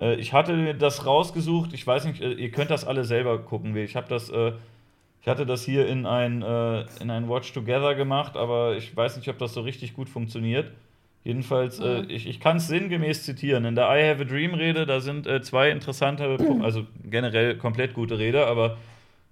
Äh, 0.00 0.14
ich 0.16 0.32
hatte 0.32 0.74
das 0.74 1.06
rausgesucht, 1.06 1.72
ich 1.72 1.86
weiß 1.86 2.04
nicht, 2.06 2.20
äh, 2.20 2.32
ihr 2.32 2.50
könnt 2.50 2.70
das 2.70 2.86
alle 2.86 3.04
selber 3.04 3.38
gucken. 3.38 3.76
Ich 3.76 3.96
habe 3.96 4.08
das, 4.08 4.30
äh, 4.30 4.52
ich 5.20 5.28
hatte 5.28 5.46
das 5.46 5.64
hier 5.64 5.86
in 5.86 6.06
ein, 6.06 6.42
äh, 6.42 6.84
in 7.00 7.10
ein 7.10 7.28
Watch 7.28 7.52
Together 7.52 7.94
gemacht, 7.94 8.36
aber 8.36 8.76
ich 8.76 8.96
weiß 8.96 9.16
nicht, 9.16 9.28
ob 9.28 9.38
das 9.38 9.54
so 9.54 9.60
richtig 9.60 9.94
gut 9.94 10.08
funktioniert. 10.08 10.72
Jedenfalls, 11.24 11.80
äh, 11.80 12.02
mhm. 12.02 12.10
ich, 12.10 12.26
ich 12.26 12.40
kann 12.40 12.58
es 12.58 12.68
sinngemäß 12.68 13.24
zitieren. 13.24 13.64
In 13.64 13.74
der 13.74 13.84
I 13.86 14.08
Have 14.08 14.22
a 14.22 14.24
Dream 14.24 14.54
Rede, 14.54 14.86
da 14.86 15.00
sind 15.00 15.26
äh, 15.26 15.42
zwei 15.42 15.70
interessante, 15.70 16.38
also 16.62 16.86
generell 17.04 17.56
komplett 17.56 17.94
gute 17.94 18.18
Rede, 18.18 18.46
aber 18.46 18.78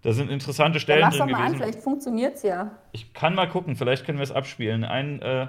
da 0.02 0.12
sind 0.12 0.30
interessante 0.30 0.78
Stellen 0.78 1.00
ja, 1.00 1.10
drin 1.10 1.28
gewesen. 1.28 1.42
An, 1.42 1.56
vielleicht 1.56 1.80
funktioniert 1.80 2.34
es 2.34 2.42
ja. 2.42 2.72
Ich 2.92 3.12
kann 3.14 3.34
mal 3.34 3.48
gucken, 3.48 3.76
vielleicht 3.76 4.04
können 4.04 4.18
wir 4.18 4.24
es 4.24 4.32
abspielen. 4.32 4.84
Ein 4.84 5.22
äh, 5.22 5.46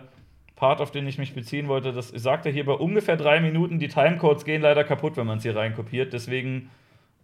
Part, 0.57 0.81
auf 0.81 0.89
den 0.89 1.07
ich 1.07 1.19
mich 1.19 1.35
beziehen 1.35 1.67
wollte, 1.67 1.93
das 1.93 2.09
sagte 2.09 2.49
hier 2.49 2.65
bei 2.65 2.73
ungefähr 2.73 3.15
drei 3.15 3.39
Minuten, 3.39 3.77
die 3.77 3.89
Timecodes 3.89 4.43
gehen 4.43 4.63
leider 4.63 4.83
kaputt, 4.83 5.15
wenn 5.15 5.27
man 5.27 5.37
es 5.37 5.43
hier 5.43 5.55
reinkopiert. 5.55 6.13
Deswegen 6.13 6.71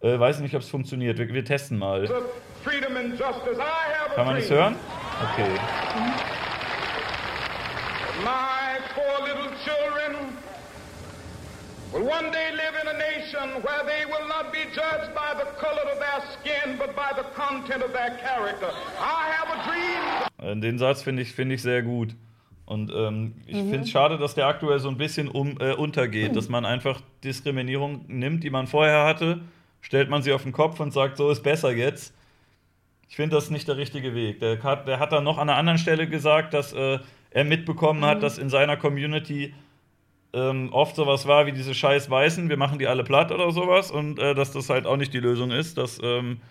äh, 0.01 0.19
weiß 0.19 0.35
ich 0.37 0.43
nicht, 0.43 0.55
ob 0.55 0.61
es 0.61 0.69
funktioniert. 0.69 1.17
Wir, 1.17 1.27
wir, 1.33 1.43
testen 1.43 1.79
mal. 1.79 2.07
Kann 4.15 4.25
man 4.27 4.35
es 4.35 4.51
hören? 4.51 4.75
Okay. 5.33 5.49
My 8.23 8.77
four 8.93 9.25
little 9.25 9.49
children 9.65 10.37
will 11.91 12.03
one 12.03 12.29
day 12.31 12.51
live 12.51 12.75
in 12.83 12.87
a 12.87 12.97
nation 12.99 13.63
where 13.63 13.83
they 13.83 14.05
will 14.05 14.27
not 14.27 14.53
be 14.53 14.65
judged 14.75 15.11
by 15.15 15.33
the 15.33 15.49
color 15.59 15.91
of 15.91 15.97
their 15.97 16.21
skin, 16.37 16.77
but 16.77 16.95
by 16.95 17.11
the 17.15 17.23
content 17.33 17.83
of 17.83 17.93
their 17.93 18.15
character. 18.21 18.69
I 18.99 19.31
have 19.31 19.49
a 19.49 19.57
dream. 19.67 20.57
Äh, 20.57 20.61
den 20.61 20.77
Satz 20.77 21.01
finde 21.01 21.23
ich, 21.23 21.33
find 21.33 21.51
ich 21.51 21.63
sehr 21.63 21.81
gut. 21.81 22.15
Und 22.65 22.91
ähm, 22.95 23.35
ich 23.45 23.55
mhm. 23.55 23.69
finde 23.69 23.79
es 23.81 23.89
schade, 23.89 24.17
dass 24.17 24.35
der 24.35 24.47
aktuell 24.47 24.79
so 24.79 24.89
ein 24.89 24.97
bisschen 24.97 25.27
um, 25.27 25.57
äh, 25.59 25.73
untergeht, 25.73 26.35
dass 26.35 26.47
man 26.47 26.65
einfach 26.65 27.01
Diskriminierung 27.23 28.05
nimmt, 28.07 28.43
die 28.43 28.49
man 28.49 28.67
vorher 28.67 29.05
hatte, 29.05 29.41
stellt 29.81 30.09
man 30.09 30.21
sie 30.21 30.31
auf 30.31 30.43
den 30.43 30.53
Kopf 30.53 30.79
und 30.79 30.93
sagt, 30.93 31.17
so 31.17 31.29
ist 31.29 31.43
besser 31.43 31.71
jetzt. 31.71 32.13
Ich 33.09 33.17
finde 33.17 33.35
das 33.35 33.49
nicht 33.49 33.67
der 33.67 33.77
richtige 33.77 34.15
Weg. 34.15 34.39
Der 34.39 34.63
hat, 34.63 34.87
der 34.87 34.99
hat 34.99 35.11
dann 35.11 35.25
noch 35.25 35.37
an 35.37 35.49
einer 35.49 35.57
anderen 35.57 35.77
Stelle 35.77 36.07
gesagt, 36.07 36.53
dass 36.53 36.73
äh, 36.73 36.99
er 37.31 37.43
mitbekommen 37.43 37.99
mhm. 37.99 38.05
hat, 38.05 38.23
dass 38.23 38.37
in 38.37 38.49
seiner 38.49 38.77
Community 38.77 39.53
ähm, 40.33 40.69
oft 40.71 40.95
sowas 40.95 41.27
war 41.27 41.45
wie 41.45 41.51
diese 41.51 41.75
scheiß 41.75 42.09
Weißen, 42.09 42.49
wir 42.49 42.57
machen 42.57 42.79
die 42.79 42.87
alle 42.87 43.03
platt 43.03 43.31
oder 43.31 43.51
sowas 43.51 43.91
und 43.91 44.19
äh, 44.19 44.33
dass 44.33 44.51
das 44.51 44.69
halt 44.69 44.87
auch 44.87 44.97
nicht 44.97 45.13
die 45.13 45.19
Lösung 45.19 45.51
ist, 45.51 45.77
dass 45.77 45.99
ähm, 46.01 46.41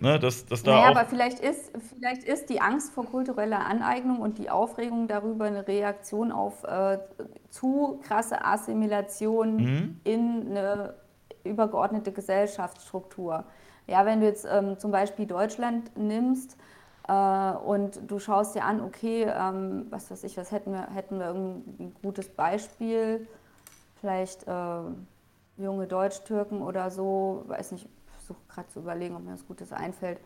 Ne, 0.00 0.18
dass, 0.20 0.46
dass 0.46 0.62
da 0.62 0.76
naja, 0.76 0.90
aber 0.90 1.06
vielleicht 1.06 1.40
ist, 1.40 1.72
vielleicht 1.88 2.22
ist 2.22 2.50
die 2.50 2.60
Angst 2.60 2.92
vor 2.92 3.04
kultureller 3.04 3.66
Aneignung 3.66 4.20
und 4.20 4.38
die 4.38 4.48
Aufregung 4.48 5.08
darüber 5.08 5.46
eine 5.46 5.66
Reaktion 5.66 6.30
auf 6.30 6.62
äh, 6.62 6.98
zu 7.50 7.98
krasse 8.06 8.44
Assimilation 8.44 9.56
mhm. 9.56 10.00
in 10.04 10.46
eine 10.50 10.94
übergeordnete 11.42 12.12
Gesellschaftsstruktur. 12.12 13.44
Ja, 13.88 14.06
wenn 14.06 14.20
du 14.20 14.26
jetzt 14.26 14.46
ähm, 14.48 14.78
zum 14.78 14.92
Beispiel 14.92 15.26
Deutschland 15.26 15.96
nimmst 15.96 16.56
äh, 17.08 17.12
und 17.12 18.00
du 18.06 18.20
schaust 18.20 18.54
dir 18.54 18.64
an, 18.64 18.80
okay, 18.80 19.24
ähm, 19.24 19.86
was 19.90 20.12
weiß 20.12 20.22
ich, 20.22 20.36
was 20.36 20.52
hätten 20.52 20.72
wir, 20.72 20.94
hätten 20.94 21.18
wir 21.18 21.30
ein 21.30 21.92
gutes 22.02 22.28
Beispiel, 22.28 23.26
vielleicht 24.00 24.46
äh, 24.46 24.80
junge 25.56 25.88
Deutsch-Türken 25.88 26.62
oder 26.62 26.90
so, 26.90 27.42
weiß 27.48 27.72
nicht, 27.72 27.88
versuche 28.28 28.46
gerade 28.48 28.68
zu 28.68 28.80
überlegen, 28.80 29.16
ob 29.16 29.24
mir 29.24 29.32
was 29.32 29.46
Gutes 29.46 29.72
einfällt. 29.72 30.20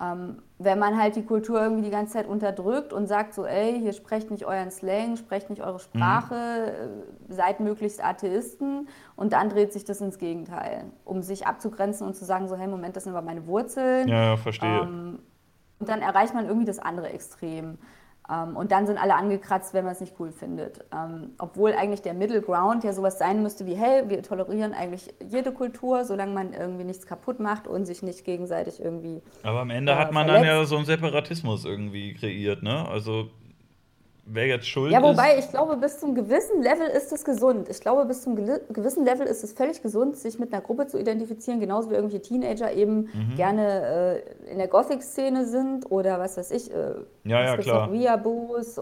Ähm, 0.00 0.42
wenn 0.58 0.78
man 0.78 0.96
halt 0.96 1.16
die 1.16 1.24
Kultur 1.24 1.60
irgendwie 1.60 1.82
die 1.82 1.90
ganze 1.90 2.12
Zeit 2.12 2.28
unterdrückt 2.28 2.92
und 2.92 3.08
sagt 3.08 3.34
so, 3.34 3.44
ey, 3.44 3.80
hier 3.80 3.92
sprecht 3.92 4.30
nicht 4.30 4.44
euren 4.46 4.70
Slang, 4.70 5.16
sprecht 5.16 5.50
nicht 5.50 5.60
eure 5.62 5.80
Sprache, 5.80 6.90
mhm. 7.28 7.32
seid 7.32 7.58
möglichst 7.58 8.04
Atheisten 8.04 8.88
und 9.16 9.32
dann 9.32 9.48
dreht 9.48 9.72
sich 9.72 9.84
das 9.84 10.00
ins 10.00 10.18
Gegenteil, 10.18 10.84
um 11.04 11.22
sich 11.22 11.48
abzugrenzen 11.48 12.06
und 12.06 12.14
zu 12.14 12.24
sagen 12.24 12.46
so, 12.46 12.56
hey, 12.56 12.68
Moment, 12.68 12.94
das 12.94 13.04
sind 13.04 13.12
aber 13.14 13.26
meine 13.26 13.46
Wurzeln. 13.48 14.06
Ja, 14.06 14.36
verstehe. 14.36 14.82
Ähm, 14.82 15.18
und 15.80 15.88
dann 15.88 16.00
erreicht 16.00 16.34
man 16.34 16.46
irgendwie 16.46 16.66
das 16.66 16.78
andere 16.78 17.08
Extrem. 17.08 17.78
Ähm, 18.30 18.56
und 18.56 18.72
dann 18.72 18.86
sind 18.86 18.98
alle 18.98 19.14
angekratzt, 19.14 19.74
wenn 19.74 19.84
man 19.84 19.92
es 19.92 20.00
nicht 20.00 20.14
cool 20.18 20.32
findet. 20.32 20.84
Ähm, 20.92 21.30
obwohl 21.38 21.72
eigentlich 21.72 22.02
der 22.02 22.14
Middle 22.14 22.42
Ground 22.42 22.84
ja 22.84 22.92
sowas 22.92 23.18
sein 23.18 23.42
müsste 23.42 23.66
wie, 23.66 23.74
hey, 23.74 24.08
wir 24.08 24.22
tolerieren 24.22 24.74
eigentlich 24.74 25.12
jede 25.28 25.52
Kultur, 25.52 26.04
solange 26.04 26.32
man 26.32 26.52
irgendwie 26.52 26.84
nichts 26.84 27.06
kaputt 27.06 27.40
macht 27.40 27.66
und 27.66 27.86
sich 27.86 28.02
nicht 28.02 28.24
gegenseitig 28.24 28.80
irgendwie. 28.80 29.22
Aber 29.42 29.60
am 29.60 29.70
Ende 29.70 29.92
äh, 29.92 29.96
hat 29.96 30.12
man 30.12 30.26
verletzt. 30.26 30.48
dann 30.48 30.56
ja 30.56 30.64
so 30.64 30.76
einen 30.76 30.84
Separatismus 30.84 31.64
irgendwie 31.64 32.14
kreiert, 32.14 32.62
ne? 32.62 32.86
Also 32.88 33.30
wer 34.30 34.46
jetzt 34.46 34.68
schuld 34.68 34.92
ist. 34.92 34.92
Ja, 34.92 35.02
wobei 35.02 35.38
ich 35.38 35.48
glaube, 35.50 35.76
bis 35.76 35.98
zum 35.98 36.14
gewissen 36.14 36.62
Level 36.62 36.86
ist 36.86 37.12
es 37.12 37.24
gesund. 37.24 37.68
Ich 37.68 37.80
glaube, 37.80 38.04
bis 38.04 38.22
zum 38.22 38.36
gewissen 38.36 39.04
Level 39.04 39.26
ist 39.26 39.42
es 39.42 39.52
völlig 39.52 39.82
gesund, 39.82 40.16
sich 40.16 40.38
mit 40.38 40.52
einer 40.52 40.62
Gruppe 40.62 40.86
zu 40.86 40.98
identifizieren, 40.98 41.60
genauso 41.60 41.90
wie 41.90 41.94
irgendwelche 41.94 42.22
Teenager 42.22 42.72
eben 42.72 43.08
mhm. 43.12 43.36
gerne 43.36 44.22
äh, 44.46 44.50
in 44.50 44.58
der 44.58 44.68
Gothic-Szene 44.68 45.46
sind 45.46 45.90
oder 45.90 46.18
was 46.18 46.36
weiß 46.36 46.50
ich. 46.50 46.70
Äh, 46.70 46.94
ja, 47.24 47.44
ja, 47.44 47.56
klar. 47.56 47.92
Weeaboos. 47.92 48.80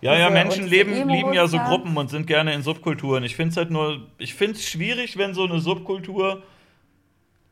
Ja, 0.00 0.16
ja, 0.16 0.30
Menschen 0.30 0.66
leben, 0.66 1.08
lieben 1.08 1.32
ja 1.32 1.46
so 1.48 1.58
Gruppen 1.58 1.96
und 1.96 2.10
sind 2.10 2.26
gerne 2.26 2.52
in 2.54 2.62
Subkulturen. 2.62 3.24
Ich 3.24 3.34
finde 3.34 3.50
es 3.52 3.56
halt 3.56 3.70
nur, 3.70 4.06
ich 4.18 4.34
finde 4.34 4.54
es 4.54 4.68
schwierig, 4.68 5.16
wenn 5.16 5.34
so 5.34 5.44
eine 5.44 5.58
Subkultur 5.58 6.42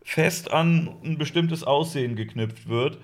fest 0.02 0.52
an 0.52 0.94
ein 1.02 1.16
bestimmtes 1.16 1.64
Aussehen 1.64 2.14
geknüpft 2.14 2.68
wird 2.68 2.98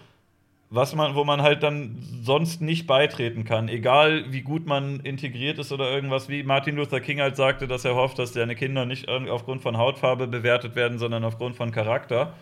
was 0.71 0.95
man, 0.95 1.17
wo 1.17 1.25
man 1.25 1.43
halt 1.43 1.65
dann 1.65 1.99
sonst 2.23 2.61
nicht 2.61 2.87
beitreten 2.87 3.45
kann, 3.45 3.69
egal 3.69 4.27
wie 4.33 4.43
gut 4.43 4.67
man 4.67 5.01
integriert 5.01 5.59
ist 5.59 5.73
oder 5.73 5.91
irgendwas, 5.91 6.29
wie 6.29 6.45
Martin 6.45 6.77
Luther 6.77 7.01
King 7.01 7.21
halt 7.21 7.35
sagte, 7.35 7.67
dass 7.67 7.85
er 7.85 7.97
hofft, 7.97 8.21
dass 8.21 8.33
seine 8.35 8.55
Kinder 8.55 8.87
nicht 8.87 9.09
aufgrund 9.09 9.63
von 9.63 9.77
Hautfarbe 9.77 10.29
bewertet 10.29 10.77
werden, 10.77 10.99
sondern 10.99 11.25
aufgrund 11.25 11.57
von 11.57 11.73
Charakter. 11.73 12.35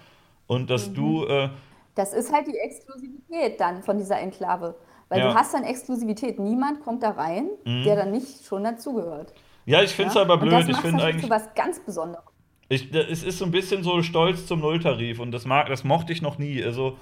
Und 0.47 0.68
dass 0.68 0.91
mhm. 0.91 0.95
du. 0.95 1.26
Äh, 1.26 1.49
das 1.95 2.12
ist 2.12 2.31
halt 2.31 2.47
die 2.47 2.57
Exklusivität 2.57 3.59
dann 3.59 3.83
von 3.83 3.97
dieser 3.97 4.18
Enklave. 4.20 4.74
Weil 5.09 5.20
ja. 5.20 5.29
du 5.29 5.35
hast 5.35 5.55
dann 5.55 5.64
Exklusivität. 5.64 6.39
Niemand 6.39 6.85
kommt 6.85 7.03
da 7.03 7.11
rein, 7.11 7.49
mhm. 7.64 7.83
der 7.85 7.97
dann 7.97 8.12
nicht 8.12 8.45
schon 8.45 8.62
dazugehört. 8.62 9.33
Ja, 9.64 9.83
ich 9.83 9.91
finde 9.91 10.11
es 10.11 10.14
ja? 10.14 10.20
aber 10.20 10.37
blöd. 10.37 10.53
Und 10.53 10.68
das 10.68 10.68
ich 10.68 10.76
finde 10.76 11.03
eigentlich. 11.03 11.24
Zu 11.24 11.31
was 11.31 11.55
ganz 11.55 11.81
Besonderes. 11.81 12.24
Ich, 12.68 12.93
es 12.95 13.22
ist 13.22 13.39
so 13.39 13.47
ein 13.47 13.51
bisschen 13.51 13.83
so 13.83 14.03
Stolz 14.03 14.47
zum 14.47 14.61
Nulltarif 14.61 15.20
und 15.20 15.33
das, 15.33 15.47
mag, 15.47 15.68
das 15.68 15.85
mochte 15.85 16.12
ich 16.12 16.20
noch 16.20 16.37
nie. 16.37 16.62
Also 16.62 16.99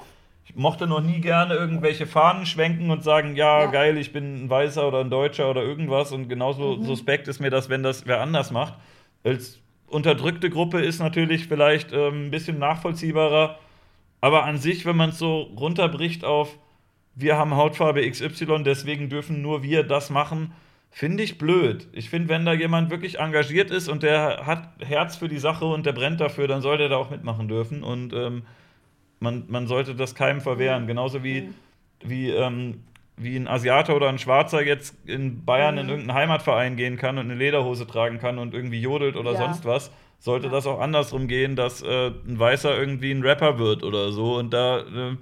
ich 0.48 0.54
mochte 0.54 0.86
noch 0.86 1.00
nie 1.00 1.20
gerne 1.20 1.54
irgendwelche 1.54 2.06
Fahnen 2.06 2.46
schwenken 2.46 2.90
und 2.90 3.02
sagen, 3.02 3.34
ja, 3.34 3.62
ja, 3.62 3.66
geil, 3.66 3.98
ich 3.98 4.12
bin 4.12 4.44
ein 4.44 4.50
Weißer 4.50 4.86
oder 4.86 5.00
ein 5.00 5.10
Deutscher 5.10 5.50
oder 5.50 5.62
irgendwas. 5.62 6.12
Und 6.12 6.28
genauso 6.28 6.76
mhm. 6.76 6.84
suspekt 6.84 7.26
ist 7.26 7.40
mir 7.40 7.50
das, 7.50 7.68
wenn 7.68 7.82
das 7.82 8.06
wer 8.06 8.20
anders 8.20 8.52
macht. 8.52 8.74
Als 9.24 9.58
unterdrückte 9.88 10.48
Gruppe 10.48 10.80
ist 10.80 11.00
natürlich 11.00 11.48
vielleicht 11.48 11.92
ähm, 11.92 12.26
ein 12.26 12.30
bisschen 12.30 12.58
nachvollziehbarer. 12.58 13.58
Aber 14.20 14.44
an 14.44 14.58
sich, 14.58 14.86
wenn 14.86 14.96
man 14.96 15.10
es 15.10 15.18
so 15.18 15.42
runterbricht 15.42 16.24
auf, 16.24 16.56
wir 17.16 17.36
haben 17.36 17.56
Hautfarbe 17.56 18.08
XY, 18.08 18.62
deswegen 18.62 19.08
dürfen 19.08 19.42
nur 19.42 19.64
wir 19.64 19.82
das 19.82 20.10
machen, 20.10 20.52
finde 20.90 21.24
ich 21.24 21.38
blöd. 21.38 21.88
Ich 21.92 22.08
finde, 22.08 22.28
wenn 22.28 22.44
da 22.44 22.52
jemand 22.52 22.90
wirklich 22.90 23.18
engagiert 23.18 23.72
ist 23.72 23.88
und 23.88 24.04
der 24.04 24.46
hat 24.46 24.68
Herz 24.78 25.16
für 25.16 25.28
die 25.28 25.38
Sache 25.38 25.64
und 25.64 25.86
der 25.86 25.92
brennt 25.92 26.20
dafür, 26.20 26.46
dann 26.46 26.62
sollte 26.62 26.84
er 26.84 26.88
da 26.90 26.96
auch 26.96 27.10
mitmachen 27.10 27.48
dürfen. 27.48 27.82
Und 27.82 28.12
ähm, 28.12 28.44
man, 29.20 29.44
man 29.48 29.66
sollte 29.66 29.94
das 29.94 30.14
keinem 30.14 30.40
verwehren. 30.40 30.86
Genauso 30.86 31.22
wie, 31.24 31.42
mhm. 31.42 31.54
wie, 32.04 32.30
ähm, 32.30 32.84
wie 33.16 33.36
ein 33.36 33.48
Asiater 33.48 33.96
oder 33.96 34.08
ein 34.08 34.18
Schwarzer 34.18 34.62
jetzt 34.62 34.94
in 35.06 35.44
Bayern 35.44 35.74
mhm. 35.74 35.80
in 35.80 35.88
irgendeinen 35.88 36.18
Heimatverein 36.18 36.76
gehen 36.76 36.96
kann 36.96 37.18
und 37.18 37.26
eine 37.26 37.34
Lederhose 37.34 37.86
tragen 37.86 38.18
kann 38.18 38.38
und 38.38 38.54
irgendwie 38.54 38.80
jodelt 38.80 39.16
oder 39.16 39.32
ja. 39.32 39.38
sonst 39.38 39.64
was 39.64 39.90
sollte 40.18 40.46
ja. 40.46 40.52
das 40.52 40.66
auch 40.66 40.80
andersrum 40.80 41.28
gehen, 41.28 41.56
dass 41.56 41.82
äh, 41.82 42.08
ein 42.26 42.38
Weißer 42.38 42.76
irgendwie 42.76 43.12
ein 43.12 43.22
Rapper 43.22 43.58
wird 43.58 43.82
oder 43.82 44.12
so 44.12 44.36
und 44.36 44.52
da 44.52 44.80
äh, 44.80 45.16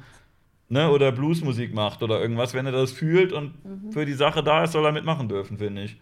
ne, 0.69 0.91
oder 0.91 1.13
Bluesmusik 1.13 1.75
macht 1.75 2.03
oder 2.03 2.21
irgendwas, 2.21 2.55
wenn 2.55 2.67
er 2.67 2.73
das 2.73 2.93
fühlt 2.93 3.33
und 3.33 3.65
mhm. 3.65 3.93
für 3.93 4.07
die 4.07 4.13
Sache 4.13 4.43
da 4.43 4.65
ist, 4.65 4.73
soll 4.73 4.85
er 4.85 4.93
mitmachen 4.93 5.29
dürfen, 5.29 5.59
finde 5.59 5.83
ich. 5.83 5.97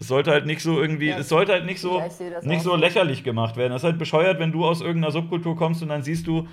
Es 0.00 0.08
sollte 0.08 0.30
halt 0.30 0.46
nicht 0.46 0.62
so 0.62 0.80
irgendwie, 0.80 1.10
ja, 1.10 1.18
es 1.18 1.28
sollte 1.28 1.52
halt 1.52 1.66
nicht 1.66 1.80
so, 1.80 2.02
nicht 2.42 2.62
so 2.62 2.74
lächerlich 2.74 3.24
gemacht 3.24 3.56
werden. 3.56 3.72
Es 3.72 3.82
ist 3.82 3.84
halt 3.84 3.98
bescheuert, 3.98 4.38
wenn 4.40 4.50
du 4.50 4.64
aus 4.64 4.80
irgendeiner 4.80 5.12
Subkultur 5.12 5.54
kommst 5.54 5.82
und 5.82 5.90
dann 5.90 6.02
siehst 6.02 6.26
du, 6.26 6.48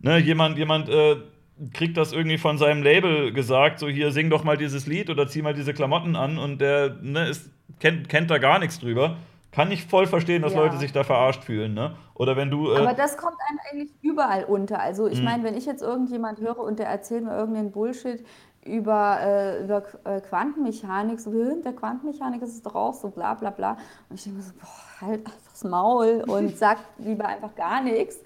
ne, 0.00 0.18
jemand, 0.18 0.58
jemand 0.58 0.88
äh, 0.88 1.16
kriegt 1.72 1.96
das 1.96 2.12
irgendwie 2.12 2.38
von 2.38 2.58
seinem 2.58 2.82
Label 2.82 3.32
gesagt, 3.32 3.78
so 3.78 3.88
hier 3.88 4.10
sing 4.10 4.30
doch 4.30 4.44
mal 4.44 4.56
dieses 4.56 4.86
Lied 4.86 5.10
oder 5.10 5.28
zieh 5.28 5.42
mal 5.42 5.54
diese 5.54 5.74
Klamotten 5.74 6.16
an 6.16 6.38
und 6.38 6.60
der 6.60 6.96
ne, 7.00 7.28
ist, 7.28 7.50
kennt, 7.80 8.08
kennt 8.08 8.30
da 8.30 8.38
gar 8.38 8.58
nichts 8.58 8.80
drüber 8.80 9.16
kann 9.54 9.70
ich 9.70 9.86
voll 9.86 10.06
verstehen, 10.06 10.42
dass 10.42 10.52
ja. 10.52 10.60
Leute 10.60 10.78
sich 10.78 10.92
da 10.92 11.04
verarscht 11.04 11.44
fühlen, 11.44 11.74
ne? 11.74 11.94
Oder 12.14 12.36
wenn 12.36 12.50
du. 12.50 12.72
Äh 12.72 12.78
Aber 12.78 12.92
das 12.92 13.16
kommt 13.16 13.36
einem 13.48 13.60
eigentlich 13.70 13.94
überall 14.02 14.44
unter. 14.44 14.80
Also 14.80 15.06
ich 15.06 15.20
mhm. 15.20 15.24
meine, 15.24 15.44
wenn 15.44 15.56
ich 15.56 15.64
jetzt 15.64 15.80
irgendjemand 15.80 16.40
höre 16.40 16.58
und 16.58 16.80
der 16.80 16.88
erzählt 16.88 17.22
mir 17.22 17.36
irgendeinen 17.36 17.70
Bullshit 17.70 18.24
über, 18.64 19.18
äh, 19.20 19.62
über 19.62 19.82
äh, 20.04 20.20
Quantenmechanik, 20.20 21.20
so 21.20 21.30
der 21.30 21.72
Quantenmechanik 21.72 22.42
ist 22.42 22.54
es 22.54 22.62
doch 22.62 22.74
auch 22.74 22.94
so, 22.94 23.10
bla 23.10 23.34
bla 23.34 23.50
bla. 23.50 23.76
Und 24.08 24.16
ich 24.16 24.24
denke 24.24 24.38
mir 24.38 24.44
so, 24.44 24.52
boah, 24.54 25.06
halt 25.06 25.26
einfach 25.26 25.50
das 25.50 25.64
Maul 25.64 26.24
und 26.26 26.56
sag 26.58 26.78
lieber 26.98 27.26
einfach 27.26 27.54
gar 27.54 27.82
nichts. 27.82 28.18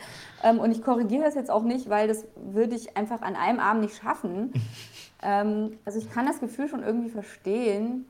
Ähm, 0.43 0.61
und 0.61 0.71
ich 0.71 0.83
korrigiere 0.83 1.25
das 1.25 1.35
jetzt 1.35 1.51
auch 1.51 1.63
nicht, 1.63 1.89
weil 1.89 2.09
das 2.09 2.25
würde 2.37 2.75
ich 2.77 2.97
einfach 2.97 3.23
an 3.23 3.37
einem 3.37 3.61
Abend 3.61 3.83
nicht 3.83 3.97
schaffen. 3.97 4.53
ähm, 5.23 5.79
also 5.85 5.99
ich 5.99 6.11
kann 6.11 6.27
das 6.27 6.41
Gefühl 6.41 6.69
schon 6.69 6.83
irgendwie 6.83 7.11
verstehen. 7.11 8.07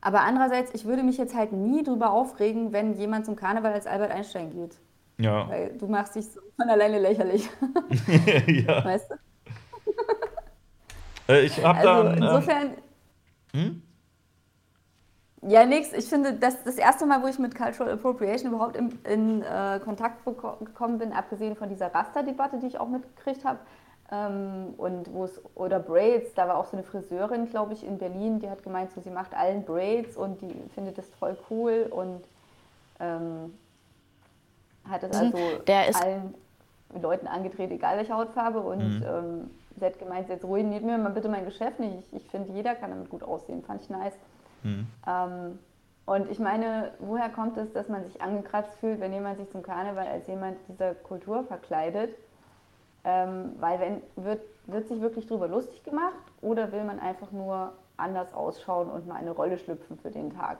Aber 0.00 0.20
andererseits, 0.20 0.72
ich 0.74 0.84
würde 0.84 1.02
mich 1.02 1.18
jetzt 1.18 1.34
halt 1.34 1.52
nie 1.52 1.82
drüber 1.82 2.12
aufregen, 2.12 2.72
wenn 2.72 2.94
jemand 2.94 3.26
zum 3.26 3.34
Karneval 3.34 3.72
als 3.72 3.88
Albert 3.88 4.12
Einstein 4.12 4.50
geht. 4.50 4.78
Ja. 5.18 5.48
Weil 5.48 5.76
du 5.76 5.88
machst 5.88 6.14
dich 6.14 6.26
so 6.30 6.40
von 6.56 6.68
alleine 6.68 7.00
lächerlich. 7.00 7.48
ja. 8.46 8.84
Weißt 8.84 9.10
du? 9.10 9.14
Äh, 11.28 11.42
ich 11.42 11.64
habe 11.64 11.78
also 11.78 12.02
dann. 12.02 12.16
Ähm, 12.16 12.22
insofern. 12.22 12.70
Hm? 13.52 13.82
Ja, 15.42 15.64
nix. 15.64 15.92
Ich 15.92 16.06
finde, 16.06 16.32
das, 16.32 16.64
das 16.64 16.76
erste 16.76 17.06
Mal, 17.06 17.22
wo 17.22 17.28
ich 17.28 17.38
mit 17.38 17.54
Cultural 17.54 17.92
Appropriation 17.92 18.52
überhaupt 18.52 18.76
in, 18.76 18.98
in 19.04 19.42
äh, 19.42 19.78
Kontakt 19.84 20.24
gekommen 20.24 20.98
bin, 20.98 21.12
abgesehen 21.12 21.54
von 21.54 21.68
dieser 21.68 21.94
Raster-Debatte, 21.94 22.58
die 22.58 22.66
ich 22.66 22.80
auch 22.80 22.88
mitgekriegt 22.88 23.44
habe, 23.44 23.58
ähm, 24.10 24.74
und 24.76 25.12
wo 25.12 25.24
es, 25.24 25.40
oder 25.54 25.80
Braids, 25.80 26.34
da 26.34 26.46
war 26.48 26.56
auch 26.58 26.66
so 26.66 26.76
eine 26.76 26.84
Friseurin, 26.84 27.48
glaube 27.50 27.74
ich, 27.74 27.84
in 27.84 27.98
Berlin, 27.98 28.38
die 28.38 28.48
hat 28.48 28.62
gemeint, 28.62 28.92
so, 28.92 29.00
sie 29.00 29.10
macht 29.10 29.34
allen 29.34 29.64
Braids 29.64 30.16
und 30.16 30.40
die 30.40 30.54
findet 30.74 30.98
das 30.98 31.08
voll 31.18 31.36
cool 31.50 31.88
und 31.90 32.22
ähm, 33.00 33.54
hat 34.88 35.02
es 35.02 35.20
mhm. 35.20 35.34
also 35.34 35.98
allen 36.00 36.34
Leuten 37.00 37.26
angedreht, 37.26 37.70
egal 37.72 37.96
welche 37.98 38.14
Hautfarbe. 38.14 38.60
Und 38.60 39.00
mhm. 39.00 39.06
ähm, 39.06 39.50
sie 39.78 39.84
hat 39.84 39.98
gemeint, 39.98 40.28
jetzt 40.28 40.44
ruiniert 40.44 40.84
mir 40.84 40.98
mal 40.98 41.10
bitte 41.10 41.28
mein 41.28 41.44
Geschäft 41.44 41.80
nicht. 41.80 41.94
Ich, 42.12 42.22
ich 42.22 42.30
finde, 42.30 42.52
jeder 42.52 42.74
kann 42.74 42.90
damit 42.90 43.10
gut 43.10 43.22
aussehen. 43.22 43.62
Fand 43.62 43.82
ich 43.82 43.90
nice. 43.90 44.14
Mhm. 44.62 44.86
Ähm, 45.06 45.58
und 46.06 46.30
ich 46.30 46.38
meine, 46.38 46.92
woher 47.00 47.28
kommt 47.28 47.56
es, 47.56 47.72
dass 47.72 47.88
man 47.88 48.04
sich 48.04 48.22
angekratzt 48.22 48.78
fühlt, 48.78 49.00
wenn 49.00 49.12
jemand 49.12 49.38
sich 49.38 49.50
zum 49.50 49.62
Karneval 49.62 50.06
als 50.06 50.26
jemand 50.28 50.56
dieser 50.68 50.94
Kultur 50.94 51.44
verkleidet? 51.44 52.14
Ähm, 53.04 53.52
weil 53.60 53.80
wenn, 53.80 54.02
wird, 54.16 54.40
wird 54.66 54.88
sich 54.88 55.00
wirklich 55.00 55.26
darüber 55.26 55.48
lustig 55.48 55.82
gemacht 55.84 56.14
oder 56.42 56.72
will 56.72 56.84
man 56.84 56.98
einfach 57.00 57.30
nur 57.32 57.72
anders 57.96 58.34
ausschauen 58.34 58.90
und 58.90 59.06
mal 59.06 59.16
eine 59.16 59.30
Rolle 59.30 59.58
schlüpfen 59.58 59.98
für 59.98 60.10
den 60.10 60.34
Tag? 60.34 60.58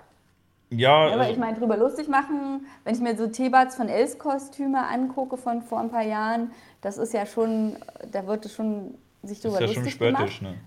Ja, 0.70 1.06
ja 1.06 1.12
aber 1.12 1.22
also 1.22 1.32
ich 1.32 1.38
meine, 1.38 1.58
drüber 1.58 1.76
lustig 1.76 2.08
machen, 2.08 2.66
wenn 2.84 2.94
ich 2.94 3.00
mir 3.00 3.16
so 3.16 3.28
Thebats 3.28 3.76
von 3.76 3.88
Els 3.88 4.18
Kostüme 4.18 4.86
angucke 4.86 5.36
von 5.36 5.62
vor 5.62 5.78
ein 5.78 5.90
paar 5.90 6.02
Jahren, 6.02 6.50
das 6.80 6.98
ist 6.98 7.12
ja 7.12 7.26
schon, 7.26 7.76
da 8.10 8.26
wird 8.26 8.44
es 8.44 8.54
schon 8.54 8.94
sich 9.26 9.40
drüber 9.40 9.60
lustig 9.60 9.76
gemacht. 9.76 9.86
ist 9.86 10.00
ja 10.00 10.08
schon 10.08 10.16
spöttisch, 10.16 10.38
gemacht. 10.40 10.58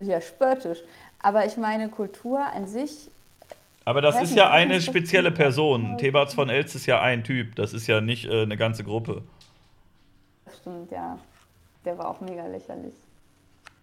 ne? 0.00 0.08
Ja, 0.08 0.20
spöttisch. 0.20 0.78
Aber 1.20 1.46
ich 1.46 1.56
meine, 1.56 1.88
Kultur 1.88 2.40
an 2.40 2.66
sich. 2.66 3.10
Aber 3.84 4.00
das 4.00 4.20
ist 4.20 4.34
ja 4.34 4.50
eine 4.50 4.80
spezielle 4.80 5.30
Person. 5.30 5.96
Thebats 5.98 6.34
von 6.34 6.50
Els 6.50 6.74
ist 6.74 6.86
ja 6.86 7.00
ein 7.00 7.24
Typ, 7.24 7.56
das 7.56 7.72
ist 7.72 7.86
ja 7.86 8.00
nicht 8.00 8.26
äh, 8.26 8.42
eine 8.42 8.56
ganze 8.56 8.84
Gruppe 8.84 9.22
stimmt, 10.68 10.90
ja. 10.90 11.18
Der 11.84 11.98
war 11.98 12.08
auch 12.08 12.20
mega 12.20 12.46
lächerlich. 12.46 12.94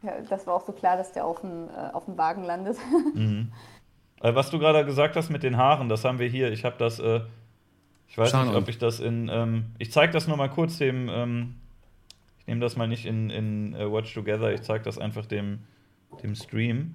Ja, 0.03 0.13
das 0.29 0.45
war 0.45 0.55
auch 0.55 0.65
so 0.65 0.71
klar, 0.71 0.97
dass 0.97 1.11
der 1.13 1.25
auf 1.25 1.41
dem, 1.41 1.69
äh, 1.69 1.93
auf 1.93 2.05
dem 2.05 2.17
Wagen 2.17 2.43
landet. 2.43 2.77
Mhm. 3.13 3.51
Äh, 4.21 4.33
was 4.33 4.49
du 4.49 4.59
gerade 4.59 4.85
gesagt 4.85 5.15
hast 5.15 5.29
mit 5.29 5.43
den 5.43 5.57
Haaren, 5.57 5.89
das 5.89 6.05
haben 6.05 6.19
wir 6.19 6.27
hier. 6.27 6.51
Ich 6.51 6.63
habe 6.63 6.75
das, 6.77 6.99
äh, 6.99 7.21
ich 8.07 8.17
weiß 8.17 8.31
Schauen 8.31 8.47
nicht, 8.47 8.57
ob 8.57 8.67
ich 8.69 8.77
das 8.77 8.99
in, 8.99 9.29
ähm, 9.31 9.65
ich 9.77 9.91
zeige 9.91 10.13
das 10.13 10.27
nur 10.27 10.37
mal 10.37 10.49
kurz 10.49 10.77
dem, 10.77 11.09
ähm, 11.09 11.55
ich 12.45 12.47
nehme 12.47 12.61
das 12.61 12.75
mal 12.75 12.87
nicht 12.87 13.07
in, 13.07 13.31
in 13.31 13.73
uh, 13.73 13.91
Watch 13.91 14.13
Together, 14.13 14.53
ich 14.53 14.61
zeige 14.61 14.83
das 14.83 14.99
einfach 14.99 15.25
dem, 15.25 15.63
dem 16.21 16.35
Stream. 16.35 16.93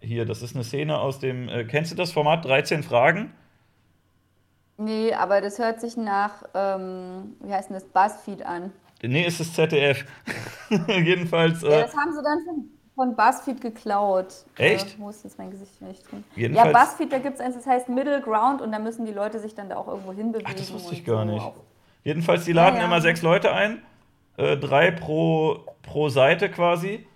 Hier, 0.00 0.26
das 0.26 0.42
ist 0.42 0.54
eine 0.54 0.64
Szene 0.64 0.98
aus 0.98 1.18
dem, 1.18 1.48
äh, 1.48 1.64
kennst 1.64 1.92
du 1.92 1.96
das 1.96 2.12
Format 2.12 2.44
13 2.44 2.82
Fragen? 2.82 3.32
Nee, 4.76 5.14
aber 5.14 5.40
das 5.40 5.58
hört 5.58 5.80
sich 5.80 5.96
nach, 5.96 6.42
ähm, 6.52 7.36
wie 7.40 7.54
heißt 7.54 7.70
denn 7.70 7.74
das, 7.74 7.84
Buzzfeed 7.84 8.44
an. 8.44 8.70
Nee, 9.02 9.26
ist 9.26 9.40
das 9.40 9.52
ZDF. 9.54 10.04
Jedenfalls. 10.86 11.62
Äh, 11.62 11.70
ja, 11.70 11.80
das 11.82 11.96
haben 11.96 12.12
sie 12.12 12.22
dann 12.22 12.44
von, 12.44 12.70
von 12.94 13.16
BuzzFeed 13.16 13.62
geklaut. 13.62 14.44
Echt? 14.58 14.98
Äh, 14.98 15.00
wo 15.00 15.08
ist 15.08 15.24
jetzt 15.24 15.38
mein 15.38 15.50
Gesicht 15.50 15.80
nicht 15.80 16.10
drin? 16.10 16.22
Jedenfalls, 16.36 16.70
ja, 16.70 16.84
BuzzFeed, 16.84 17.12
da 17.12 17.18
gibt 17.18 17.36
es 17.36 17.40
eins, 17.40 17.54
das 17.54 17.66
heißt 17.66 17.88
Middle 17.88 18.20
Ground 18.20 18.60
und 18.60 18.72
da 18.72 18.78
müssen 18.78 19.06
die 19.06 19.12
Leute 19.12 19.38
sich 19.38 19.54
dann 19.54 19.70
da 19.70 19.76
auch 19.76 19.88
irgendwo 19.88 20.12
hinbewegen. 20.12 20.46
Ach, 20.50 20.54
das 20.54 20.70
wusste 20.70 20.92
ich 20.92 21.02
gar 21.02 21.24
so 21.24 21.32
nicht. 21.32 21.42
Auf. 21.42 21.54
Jedenfalls, 22.04 22.44
die 22.44 22.52
laden 22.52 22.76
ja, 22.76 22.82
ja. 22.82 22.86
immer 22.86 23.00
sechs 23.00 23.22
Leute 23.22 23.52
ein, 23.52 23.82
äh, 24.36 24.56
drei 24.56 24.90
pro, 24.90 25.60
pro 25.82 26.08
Seite 26.08 26.48
quasi. 26.48 27.06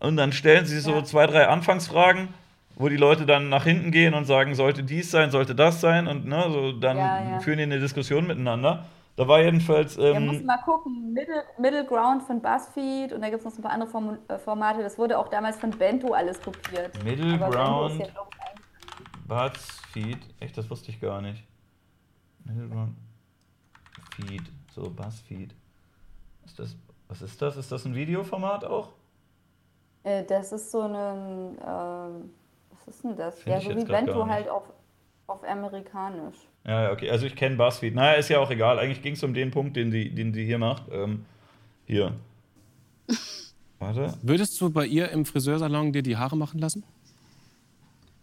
Und 0.00 0.16
dann 0.16 0.32
stellen 0.32 0.66
sie 0.66 0.80
so 0.80 1.00
zwei, 1.02 1.26
drei 1.26 1.46
Anfangsfragen, 1.46 2.28
wo 2.74 2.88
die 2.88 2.96
Leute 2.96 3.24
dann 3.24 3.48
nach 3.48 3.64
hinten 3.64 3.92
gehen 3.92 4.14
und 4.14 4.24
sagen, 4.24 4.54
sollte 4.54 4.82
dies 4.82 5.10
sein, 5.10 5.30
sollte 5.30 5.54
das 5.54 5.80
sein. 5.80 6.08
Und 6.08 6.26
ne, 6.26 6.44
so, 6.48 6.72
dann 6.72 7.40
führen 7.40 7.58
die 7.58 7.64
eine 7.64 7.78
Diskussion 7.78 8.26
miteinander. 8.26 8.86
Da 9.14 9.28
war 9.28 9.40
jedenfalls. 9.40 9.98
Ähm, 9.98 10.14
ja, 10.14 10.20
muss 10.20 10.42
mal 10.42 10.56
gucken. 10.58 11.12
Middle, 11.12 11.44
Middle 11.58 11.84
Ground 11.84 12.22
von 12.22 12.40
BuzzFeed 12.40 13.12
und 13.12 13.20
da 13.20 13.28
gibt 13.28 13.40
es 13.40 13.44
noch 13.44 13.52
so 13.52 13.58
ein 13.58 13.62
paar 13.62 13.72
andere 13.72 13.90
Form 13.90 14.18
äh, 14.26 14.38
Formate. 14.38 14.82
Das 14.82 14.98
wurde 14.98 15.18
auch 15.18 15.28
damals 15.28 15.58
von 15.58 15.70
Bento 15.70 16.12
alles 16.14 16.40
kopiert. 16.40 17.04
Middle 17.04 17.34
Aber 17.34 17.50
Ground. 17.50 18.00
Ja 18.00 18.06
BuzzFeed. 19.32 20.18
Echt, 20.40 20.58
das 20.58 20.68
wusste 20.68 20.90
ich 20.90 21.00
gar 21.00 21.20
nicht. 21.20 21.42
Middle 22.44 22.68
Ground. 22.68 22.96
Feed. 24.16 24.42
So, 24.74 24.90
BuzzFeed. 24.90 25.54
Ist 26.44 26.58
das, 26.58 26.76
was 27.08 27.22
ist 27.22 27.40
das? 27.40 27.56
Ist 27.56 27.72
das 27.72 27.84
ein 27.84 27.94
Videoformat 27.94 28.64
auch? 28.64 28.90
Äh, 30.04 30.24
das 30.24 30.52
ist 30.52 30.70
so 30.70 30.80
ein. 30.82 31.58
Äh, 31.58 31.64
was 31.64 32.88
ist 32.88 33.04
denn 33.04 33.16
das? 33.16 33.38
Find 33.40 33.62
ja, 33.62 33.70
so 33.70 33.76
wie 33.76 33.84
Bento 33.84 34.26
halt 34.26 34.48
auf, 34.48 34.64
auf 35.26 35.44
amerikanisch. 35.44 36.36
Ja, 36.64 36.92
okay. 36.92 37.10
Also 37.10 37.26
ich 37.26 37.36
kenne 37.36 37.56
BuzzFeed. 37.56 37.94
Naja, 37.94 38.14
ist 38.14 38.28
ja 38.28 38.38
auch 38.40 38.50
egal. 38.50 38.78
Eigentlich 38.78 39.02
ging 39.02 39.14
es 39.14 39.22
um 39.22 39.34
den 39.34 39.50
Punkt, 39.50 39.76
den 39.76 39.90
sie 39.90 40.10
den 40.10 40.32
die 40.32 40.44
hier 40.44 40.58
macht. 40.58 40.84
Ähm, 40.90 41.24
hier. 41.86 42.14
Warte. 43.78 44.14
Würdest 44.22 44.60
du 44.60 44.70
bei 44.70 44.86
ihr 44.86 45.10
im 45.10 45.24
Friseursalon 45.24 45.92
dir 45.92 46.02
die 46.02 46.16
Haare 46.16 46.36
machen 46.36 46.60
lassen? 46.60 46.84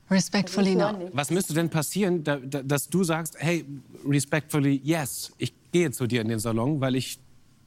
Respectfully 0.09 0.76
no. 0.76 1.09
Was 1.13 1.30
müsste 1.30 1.53
denn 1.53 1.70
passieren, 1.70 2.24
da, 2.24 2.38
da, 2.38 2.63
dass 2.63 2.89
du 2.89 3.03
sagst, 3.03 3.36
hey, 3.38 3.65
respectfully 4.07 4.82
yes, 4.84 5.32
ich 5.38 5.53
gehe 5.72 5.91
zu 5.91 6.07
dir 6.07 6.22
in 6.22 6.30
den 6.30 6.39
Salon, 6.39 6.82
weil 6.82 6.95
ich 6.95 7.20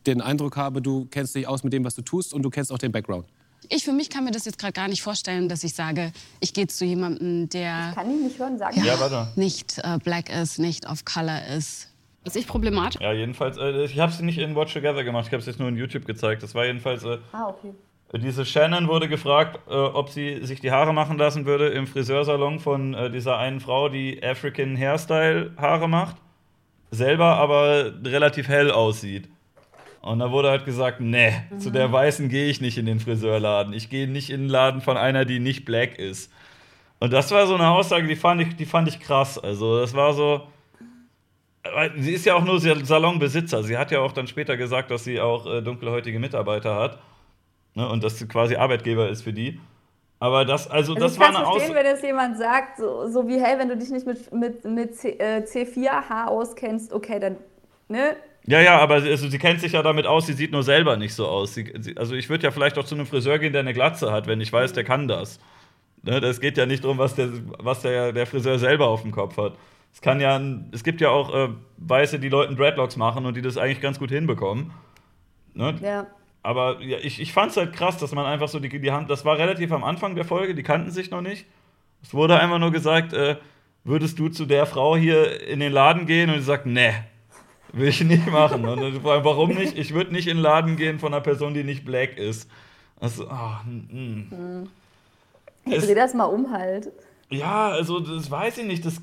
den 0.06 0.20
Eindruck 0.20 0.56
habe, 0.56 0.82
du 0.82 1.06
kennst 1.06 1.34
dich 1.34 1.46
aus 1.46 1.64
mit 1.64 1.72
dem, 1.72 1.84
was 1.84 1.94
du 1.94 2.02
tust 2.02 2.34
und 2.34 2.42
du 2.42 2.50
kennst 2.50 2.72
auch 2.72 2.78
den 2.78 2.92
Background? 2.92 3.26
Ich 3.68 3.84
für 3.84 3.92
mich 3.92 4.10
kann 4.10 4.24
mir 4.24 4.32
das 4.32 4.44
jetzt 4.44 4.58
gerade 4.58 4.72
gar 4.72 4.88
nicht 4.88 5.02
vorstellen, 5.02 5.48
dass 5.48 5.62
ich 5.62 5.74
sage, 5.74 6.12
ich 6.40 6.52
gehe 6.52 6.66
zu 6.66 6.84
jemandem, 6.84 7.48
der 7.48 7.90
ich 7.90 7.94
kann 7.94 8.10
ihn 8.10 8.24
nicht 8.24 8.38
hören, 8.38 8.58
sagen. 8.58 8.82
Ja, 8.84 8.94
ja 8.94 9.32
nicht 9.36 9.78
äh, 9.78 9.98
black 10.02 10.30
ist, 10.30 10.58
nicht 10.58 10.88
of 10.90 11.04
color 11.04 11.46
ist. 11.56 11.88
Ist 12.24 12.36
ich 12.36 12.46
problematisch? 12.46 13.00
Ja, 13.00 13.12
jedenfalls. 13.12 13.56
Äh, 13.56 13.84
ich 13.84 13.98
habe 13.98 14.12
es 14.12 14.20
nicht 14.20 14.38
in 14.38 14.54
Watch 14.54 14.72
Together 14.72 15.04
gemacht. 15.04 15.26
Ich 15.26 15.32
habe 15.32 15.40
es 15.40 15.46
jetzt 15.46 15.58
nur 15.58 15.68
in 15.68 15.76
YouTube 15.76 16.06
gezeigt. 16.06 16.42
Das 16.42 16.54
war 16.54 16.66
jedenfalls. 16.66 17.04
Äh, 17.04 17.18
ah, 17.32 17.48
okay. 17.48 17.72
Diese 18.14 18.44
Shannon 18.44 18.88
wurde 18.88 19.08
gefragt, 19.08 19.58
äh, 19.68 19.72
ob 19.72 20.10
sie 20.10 20.44
sich 20.44 20.60
die 20.60 20.70
Haare 20.70 20.92
machen 20.92 21.16
lassen 21.16 21.46
würde 21.46 21.68
im 21.68 21.86
Friseursalon 21.86 22.60
von 22.60 22.92
äh, 22.92 23.10
dieser 23.10 23.38
einen 23.38 23.58
Frau, 23.58 23.88
die 23.88 24.22
African 24.22 24.76
Hairstyle 24.76 25.52
Haare 25.56 25.88
macht, 25.88 26.16
selber 26.90 27.36
aber 27.36 27.92
relativ 28.04 28.48
hell 28.48 28.70
aussieht. 28.70 29.28
Und 30.02 30.18
da 30.18 30.32
wurde 30.32 30.50
halt 30.50 30.64
gesagt, 30.64 31.00
nee, 31.00 31.32
mhm. 31.50 31.60
zu 31.60 31.70
der 31.70 31.90
Weißen 31.92 32.28
gehe 32.28 32.48
ich 32.48 32.60
nicht 32.60 32.76
in 32.76 32.86
den 32.86 32.98
Friseurladen. 32.98 33.72
Ich 33.72 33.88
gehe 33.88 34.08
nicht 34.08 34.30
in 34.30 34.42
den 34.42 34.48
Laden 34.48 34.80
von 34.80 34.96
einer, 34.96 35.24
die 35.24 35.38
nicht 35.38 35.64
black 35.64 35.98
ist. 35.98 36.32
Und 36.98 37.12
das 37.12 37.30
war 37.30 37.46
so 37.46 37.54
eine 37.54 37.68
Aussage, 37.68 38.06
die 38.06 38.16
fand 38.16 38.42
ich, 38.42 38.56
die 38.56 38.66
fand 38.66 38.88
ich 38.88 39.00
krass. 39.00 39.38
Also 39.38 39.80
das 39.80 39.94
war 39.94 40.12
so, 40.12 40.48
sie 41.96 42.12
ist 42.12 42.26
ja 42.26 42.34
auch 42.34 42.44
nur 42.44 42.60
Salonbesitzer. 42.60 43.62
Sie 43.62 43.78
hat 43.78 43.92
ja 43.92 44.00
auch 44.00 44.12
dann 44.12 44.26
später 44.26 44.56
gesagt, 44.56 44.90
dass 44.90 45.04
sie 45.04 45.20
auch 45.20 45.46
äh, 45.46 45.62
dunkelhäutige 45.62 46.18
Mitarbeiter 46.18 46.74
hat. 46.74 46.98
Ne, 47.74 47.88
und 47.88 48.04
dass 48.04 48.18
sie 48.18 48.28
quasi 48.28 48.56
Arbeitgeber 48.56 49.08
ist 49.08 49.22
für 49.22 49.32
die. 49.32 49.58
Aber 50.18 50.44
das, 50.44 50.68
also, 50.68 50.94
also 50.94 51.06
das 51.06 51.18
war 51.18 51.28
eine 51.28 51.46
Aussage. 51.46 51.74
wenn 51.74 51.84
das 51.84 52.02
jemand 52.02 52.38
sagt, 52.38 52.78
so, 52.78 53.08
so, 53.08 53.26
wie, 53.26 53.40
hey, 53.40 53.58
wenn 53.58 53.68
du 53.68 53.76
dich 53.76 53.90
nicht 53.90 54.06
mit, 54.06 54.32
mit, 54.32 54.64
mit 54.64 54.94
C, 54.94 55.10
äh, 55.10 55.42
C4H 55.42 56.26
auskennst, 56.26 56.92
okay, 56.92 57.18
dann, 57.18 57.36
ne? 57.88 58.16
Ja, 58.46 58.60
ja, 58.60 58.78
aber 58.78 58.94
also, 58.94 59.28
sie 59.28 59.38
kennt 59.38 59.60
sich 59.60 59.72
ja 59.72 59.82
damit 59.82 60.06
aus, 60.06 60.26
sie 60.26 60.32
sieht 60.32 60.50
nur 60.50 60.62
selber 60.62 60.96
nicht 60.96 61.14
so 61.14 61.26
aus. 61.28 61.54
Sie, 61.54 61.72
sie, 61.78 61.96
also 61.96 62.14
ich 62.14 62.28
würde 62.28 62.44
ja 62.44 62.50
vielleicht 62.50 62.76
auch 62.76 62.84
zu 62.84 62.94
einem 62.94 63.06
Friseur 63.06 63.38
gehen, 63.38 63.52
der 63.52 63.60
eine 63.60 63.72
Glatze 63.72 64.10
hat, 64.10 64.26
wenn 64.26 64.40
ich 64.40 64.52
weiß, 64.52 64.72
der 64.72 64.84
kann 64.84 65.06
das. 65.06 65.38
Ne, 66.02 66.20
das 66.20 66.40
geht 66.40 66.56
ja 66.58 66.66
nicht 66.66 66.82
darum, 66.82 66.98
was, 66.98 67.14
der, 67.14 67.28
was 67.58 67.82
der, 67.82 68.12
der 68.12 68.26
Friseur 68.26 68.58
selber 68.58 68.88
auf 68.88 69.02
dem 69.02 69.12
Kopf 69.12 69.36
hat. 69.36 69.54
Es 69.92 70.00
kann 70.00 70.20
ja, 70.20 70.40
es 70.72 70.82
gibt 70.82 71.00
ja 71.00 71.10
auch 71.10 71.32
äh, 71.32 71.48
Weiße, 71.76 72.18
die 72.18 72.28
Leuten 72.28 72.56
Dreadlocks 72.56 72.96
machen 72.96 73.26
und 73.26 73.36
die 73.36 73.42
das 73.42 73.56
eigentlich 73.56 73.80
ganz 73.80 73.98
gut 73.98 74.10
hinbekommen. 74.10 74.72
Ne? 75.54 75.76
Ja. 75.80 76.06
Aber 76.42 76.80
ja, 76.80 76.98
ich, 77.00 77.20
ich 77.20 77.32
fand 77.32 77.52
es 77.52 77.56
halt 77.56 77.72
krass, 77.72 77.98
dass 77.98 78.12
man 78.12 78.26
einfach 78.26 78.48
so 78.48 78.58
die, 78.58 78.80
die 78.80 78.90
Hand, 78.90 79.10
das 79.10 79.24
war 79.24 79.38
relativ 79.38 79.70
am 79.70 79.84
Anfang 79.84 80.16
der 80.16 80.24
Folge, 80.24 80.56
die 80.56 80.64
kannten 80.64 80.90
sich 80.90 81.10
noch 81.10 81.20
nicht. 81.20 81.46
Es 82.02 82.12
wurde 82.12 82.40
einfach 82.40 82.58
nur 82.58 82.72
gesagt, 82.72 83.12
äh, 83.12 83.36
würdest 83.84 84.18
du 84.18 84.28
zu 84.28 84.46
der 84.46 84.66
Frau 84.66 84.96
hier 84.96 85.46
in 85.46 85.60
den 85.60 85.72
Laden 85.72 86.06
gehen? 86.06 86.30
Und 86.30 86.36
sie 86.36 86.44
sagt, 86.44 86.66
nee, 86.66 86.92
will 87.72 87.88
ich 87.88 88.02
nicht 88.02 88.26
machen. 88.30 88.66
Und 88.66 89.04
warum 89.04 89.50
nicht? 89.50 89.76
Ich 89.78 89.94
würde 89.94 90.12
nicht 90.12 90.28
in 90.28 90.36
den 90.36 90.42
Laden 90.42 90.76
gehen 90.76 90.98
von 90.98 91.12
einer 91.12 91.22
Person, 91.22 91.54
die 91.54 91.64
nicht 91.64 91.84
black 91.84 92.16
ist. 92.18 92.50
Also, 93.00 93.28
oh, 93.28 93.66
mm. 93.66 94.68
Ich 95.64 95.84
dreh 95.84 95.94
das 95.94 96.14
mal 96.14 96.24
um 96.24 96.52
halt. 96.52 96.92
Ja, 97.30 97.68
also 97.68 98.00
das 98.00 98.30
weiß 98.30 98.58
ich 98.58 98.66
nicht. 98.66 98.84
Das 98.84 99.00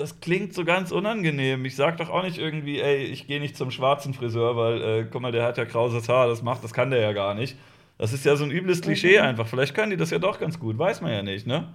das 0.00 0.20
klingt 0.20 0.54
so 0.54 0.64
ganz 0.64 0.92
unangenehm. 0.92 1.64
Ich 1.64 1.76
sag 1.76 1.98
doch 1.98 2.10
auch 2.10 2.22
nicht 2.22 2.38
irgendwie, 2.38 2.80
ey, 2.80 3.04
ich 3.04 3.26
gehe 3.26 3.40
nicht 3.40 3.56
zum 3.56 3.70
schwarzen 3.70 4.14
Friseur, 4.14 4.56
weil, 4.56 4.82
äh, 4.82 5.06
guck 5.10 5.20
mal, 5.20 5.32
der 5.32 5.44
hat 5.44 5.58
ja 5.58 5.64
krauses 5.64 6.08
Haar, 6.08 6.26
das 6.28 6.42
macht, 6.42 6.64
das 6.64 6.72
kann 6.72 6.90
der 6.90 7.00
ja 7.00 7.12
gar 7.12 7.34
nicht. 7.34 7.56
Das 7.98 8.12
ist 8.12 8.24
ja 8.24 8.34
so 8.36 8.44
ein 8.44 8.50
übles 8.50 8.80
Klischee 8.80 9.18
mhm. 9.18 9.26
einfach. 9.26 9.46
Vielleicht 9.46 9.74
können 9.74 9.90
die 9.90 9.96
das 9.96 10.10
ja 10.10 10.18
doch 10.18 10.38
ganz 10.40 10.58
gut, 10.58 10.78
weiß 10.78 11.02
man 11.02 11.12
ja 11.12 11.22
nicht, 11.22 11.46
ne? 11.46 11.68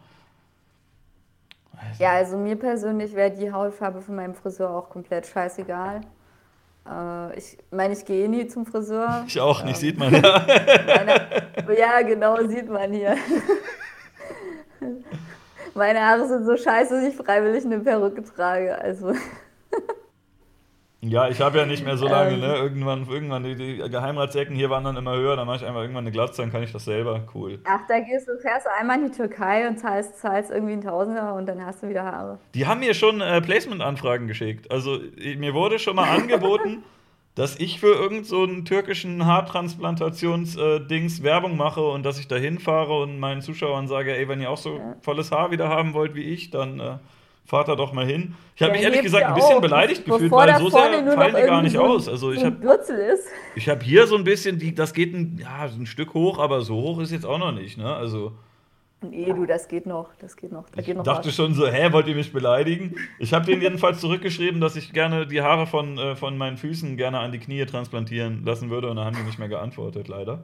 Ja, 2.00 2.14
also 2.14 2.38
mir 2.38 2.56
persönlich 2.56 3.14
wäre 3.14 3.32
die 3.32 3.52
Hautfarbe 3.52 4.02
von 4.02 4.16
meinem 4.16 4.34
Friseur 4.34 4.72
auch 4.72 4.90
komplett 4.90 5.28
scheißegal. 5.28 6.02
Äh, 6.88 7.38
ich 7.38 7.58
meine, 7.72 7.94
ich 7.94 8.06
gehe 8.06 8.30
nie 8.30 8.48
zum 8.48 8.66
Friseur. 8.66 9.24
Ich 9.28 9.40
auch 9.40 9.64
nicht, 9.64 9.76
ähm, 9.76 9.82
sieht 9.82 9.98
man 9.98 10.14
ja. 10.14 10.22
Meine, 10.86 11.78
ja, 11.78 12.02
genau, 12.02 12.38
sieht 12.48 12.70
man 12.70 12.92
hier. 12.92 13.16
Meine 15.74 16.00
Haare 16.00 16.28
sind 16.28 16.46
so 16.46 16.56
scheiße, 16.56 16.94
dass 16.94 17.04
ich 17.04 17.16
freiwillig 17.16 17.66
eine 17.66 17.80
Perücke 17.80 18.24
trage. 18.24 18.78
Also. 18.78 19.14
Ja, 21.10 21.28
ich 21.30 21.40
habe 21.42 21.58
ja 21.58 21.66
nicht 21.66 21.84
mehr 21.84 21.98
so 21.98 22.08
lange, 22.08 22.34
ähm, 22.34 22.40
ne? 22.40 22.56
Irgendwann, 22.56 23.08
irgendwann 23.08 23.44
die, 23.44 23.56
die 23.56 23.78
Geheimratsecken 23.78 24.56
hier 24.56 24.70
waren 24.70 24.84
dann 24.84 24.98
immer 24.98 25.16
höher, 25.16 25.36
dann 25.36 25.46
mache 25.46 25.58
ich 25.58 25.66
einfach 25.66 25.82
irgendwann 25.82 26.04
eine 26.04 26.12
Glatze, 26.12 26.42
dann 26.42 26.52
kann 26.52 26.64
ich 26.64 26.72
das 26.72 26.86
selber. 26.86 27.22
Cool. 27.34 27.60
Ach, 27.66 27.82
da 27.88 28.00
gehst 28.00 28.28
du, 28.28 28.38
fährst 28.40 28.66
du 28.66 28.70
einmal 28.80 29.00
in 29.00 29.12
die 29.12 29.18
Türkei 29.18 29.68
und 29.68 29.78
zahlst, 29.78 30.18
zahlst 30.20 30.52
irgendwie 30.52 30.74
einen 30.74 30.82
Tausender 30.82 31.36
und 31.36 31.46
dann 31.48 31.64
hast 31.66 31.84
du 31.84 31.90
wieder 31.90 32.04
Haare. 32.04 32.40
Die 32.54 32.66
haben 32.66 32.80
mir 32.80 32.94
schon 32.94 33.22
äh, 33.22 33.42
Placement-Anfragen 33.42 34.28
geschickt. 34.28 34.72
Also 34.72 35.00
mir 35.38 35.54
wurde 35.54 35.80
schon 35.80 35.96
mal 35.96 36.10
angeboten, 36.10 36.84
dass 37.36 37.60
ich 37.60 37.80
für 37.80 37.94
irgendeinen 37.94 38.24
so 38.24 38.48
türkischen 38.62 39.26
Haartransplantations-Dings 39.26 41.20
äh, 41.20 41.24
Werbung 41.24 41.58
mache 41.58 41.82
und 41.82 42.04
dass 42.04 42.18
ich 42.18 42.28
da 42.28 42.38
hinfahre 42.38 43.02
und 43.02 43.20
meinen 43.20 43.42
Zuschauern 43.42 43.88
sage, 43.88 44.16
ey, 44.16 44.28
wenn 44.30 44.42
ihr 44.42 44.50
auch 44.50 44.58
so 44.58 44.80
volles 45.02 45.32
Haar 45.32 45.52
wieder 45.52 45.68
haben 45.68 45.94
wollt 45.94 46.16
wie 46.16 46.24
ich, 46.24 46.50
dann 46.50 46.80
äh, 46.80 46.98
fahrt 47.46 47.68
da 47.68 47.76
doch 47.76 47.94
mal 47.94 48.06
hin. 48.06 48.36
Ich 48.56 48.62
habe 48.62 48.74
mich 48.74 48.82
ehrlich 48.82 49.02
gesagt 49.02 49.26
ein 49.26 49.36
bisschen 49.36 49.58
auch. 49.58 49.62
beleidigt 49.62 50.06
gefühlt, 50.06 50.32
weil 50.32 50.58
so 50.58 50.70
sehr 50.70 51.12
fallen 51.14 51.36
die 51.36 51.42
gar 51.44 51.62
nicht 51.62 51.78
aus. 51.78 52.08
Also 52.08 52.32
ich 52.32 52.44
habe 52.44 52.58
ich 53.56 53.70
habe 53.70 53.84
hier 53.84 54.08
so 54.08 54.16
ein 54.16 54.24
bisschen, 54.24 54.60
die, 54.60 54.74
das 54.74 54.94
geht 54.94 55.14
ein, 55.14 55.40
ja, 55.42 55.64
ein 55.64 55.86
Stück 55.86 56.14
hoch, 56.14 56.40
aber 56.40 56.62
so 56.62 56.76
hoch 56.76 57.00
ist 57.00 57.12
jetzt 57.12 57.26
auch 57.26 57.38
noch 57.38 57.52
nicht. 57.52 57.78
Ne? 57.78 57.94
Also 57.94 58.34
Nee, 59.02 59.34
du, 59.34 59.46
das 59.46 59.68
geht 59.68 59.86
noch. 59.86 60.10
Das 60.20 60.36
geht 60.36 60.52
noch. 60.52 60.66
Da 60.70 60.82
ich 60.82 60.88
noch 60.88 61.04
dachte 61.04 61.28
was. 61.28 61.36
schon 61.36 61.54
so, 61.54 61.68
hä, 61.68 61.92
wollt 61.92 62.08
ihr 62.08 62.16
mich 62.16 62.32
beleidigen? 62.32 62.96
Ich 63.20 63.34
habe 63.34 63.46
denen 63.46 63.62
jedenfalls 63.62 64.00
zurückgeschrieben, 64.00 64.62
dass 64.62 64.76
ich 64.76 64.94
gerne 64.94 65.28
die 65.28 65.42
Haare 65.42 65.68
von, 65.68 65.98
äh, 65.98 66.16
von 66.16 66.38
meinen 66.38 66.58
Füßen 66.58 66.98
gerne 66.98 67.20
an 67.20 67.32
die 67.32 67.40
Knie 67.40 67.66
transplantieren 67.66 68.44
lassen 68.46 68.70
würde 68.70 68.90
und 68.90 68.96
dann 68.96 69.06
haben 69.06 69.16
die 69.16 69.24
nicht 69.24 69.40
mehr 69.40 69.50
geantwortet, 69.50 70.08
leider. 70.08 70.44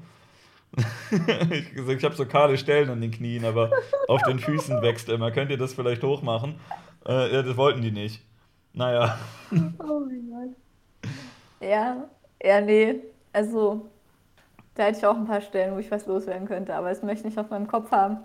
ich 1.51 1.65
ich 1.75 2.03
habe 2.03 2.15
so 2.15 2.25
kahle 2.25 2.57
Stellen 2.57 2.89
an 2.89 3.01
den 3.01 3.11
Knien, 3.11 3.43
aber 3.43 3.71
auf 4.07 4.21
den 4.23 4.39
Füßen 4.39 4.81
wächst 4.81 5.09
immer. 5.09 5.31
Könnt 5.31 5.51
ihr 5.51 5.57
das 5.57 5.73
vielleicht 5.73 6.03
hochmachen? 6.03 6.55
Äh, 7.07 7.33
ja, 7.33 7.41
das 7.41 7.57
wollten 7.57 7.81
die 7.81 7.91
nicht. 7.91 8.21
Naja. 8.73 9.17
Oh 9.51 9.99
mein 9.99 10.29
Gott. 10.29 11.11
Ja, 11.59 12.09
ja, 12.41 12.61
nee. 12.61 13.01
Also, 13.33 13.89
da 14.75 14.83
hätte 14.83 14.99
ich 14.99 15.05
auch 15.05 15.15
ein 15.15 15.25
paar 15.25 15.41
Stellen, 15.41 15.75
wo 15.75 15.79
ich 15.79 15.91
was 15.91 16.05
loswerden 16.05 16.47
könnte, 16.47 16.73
aber 16.73 16.89
das 16.89 17.03
möchte 17.03 17.19
ich 17.27 17.35
nicht 17.35 17.37
auf 17.37 17.49
meinem 17.49 17.67
Kopf 17.67 17.91
haben. 17.91 18.17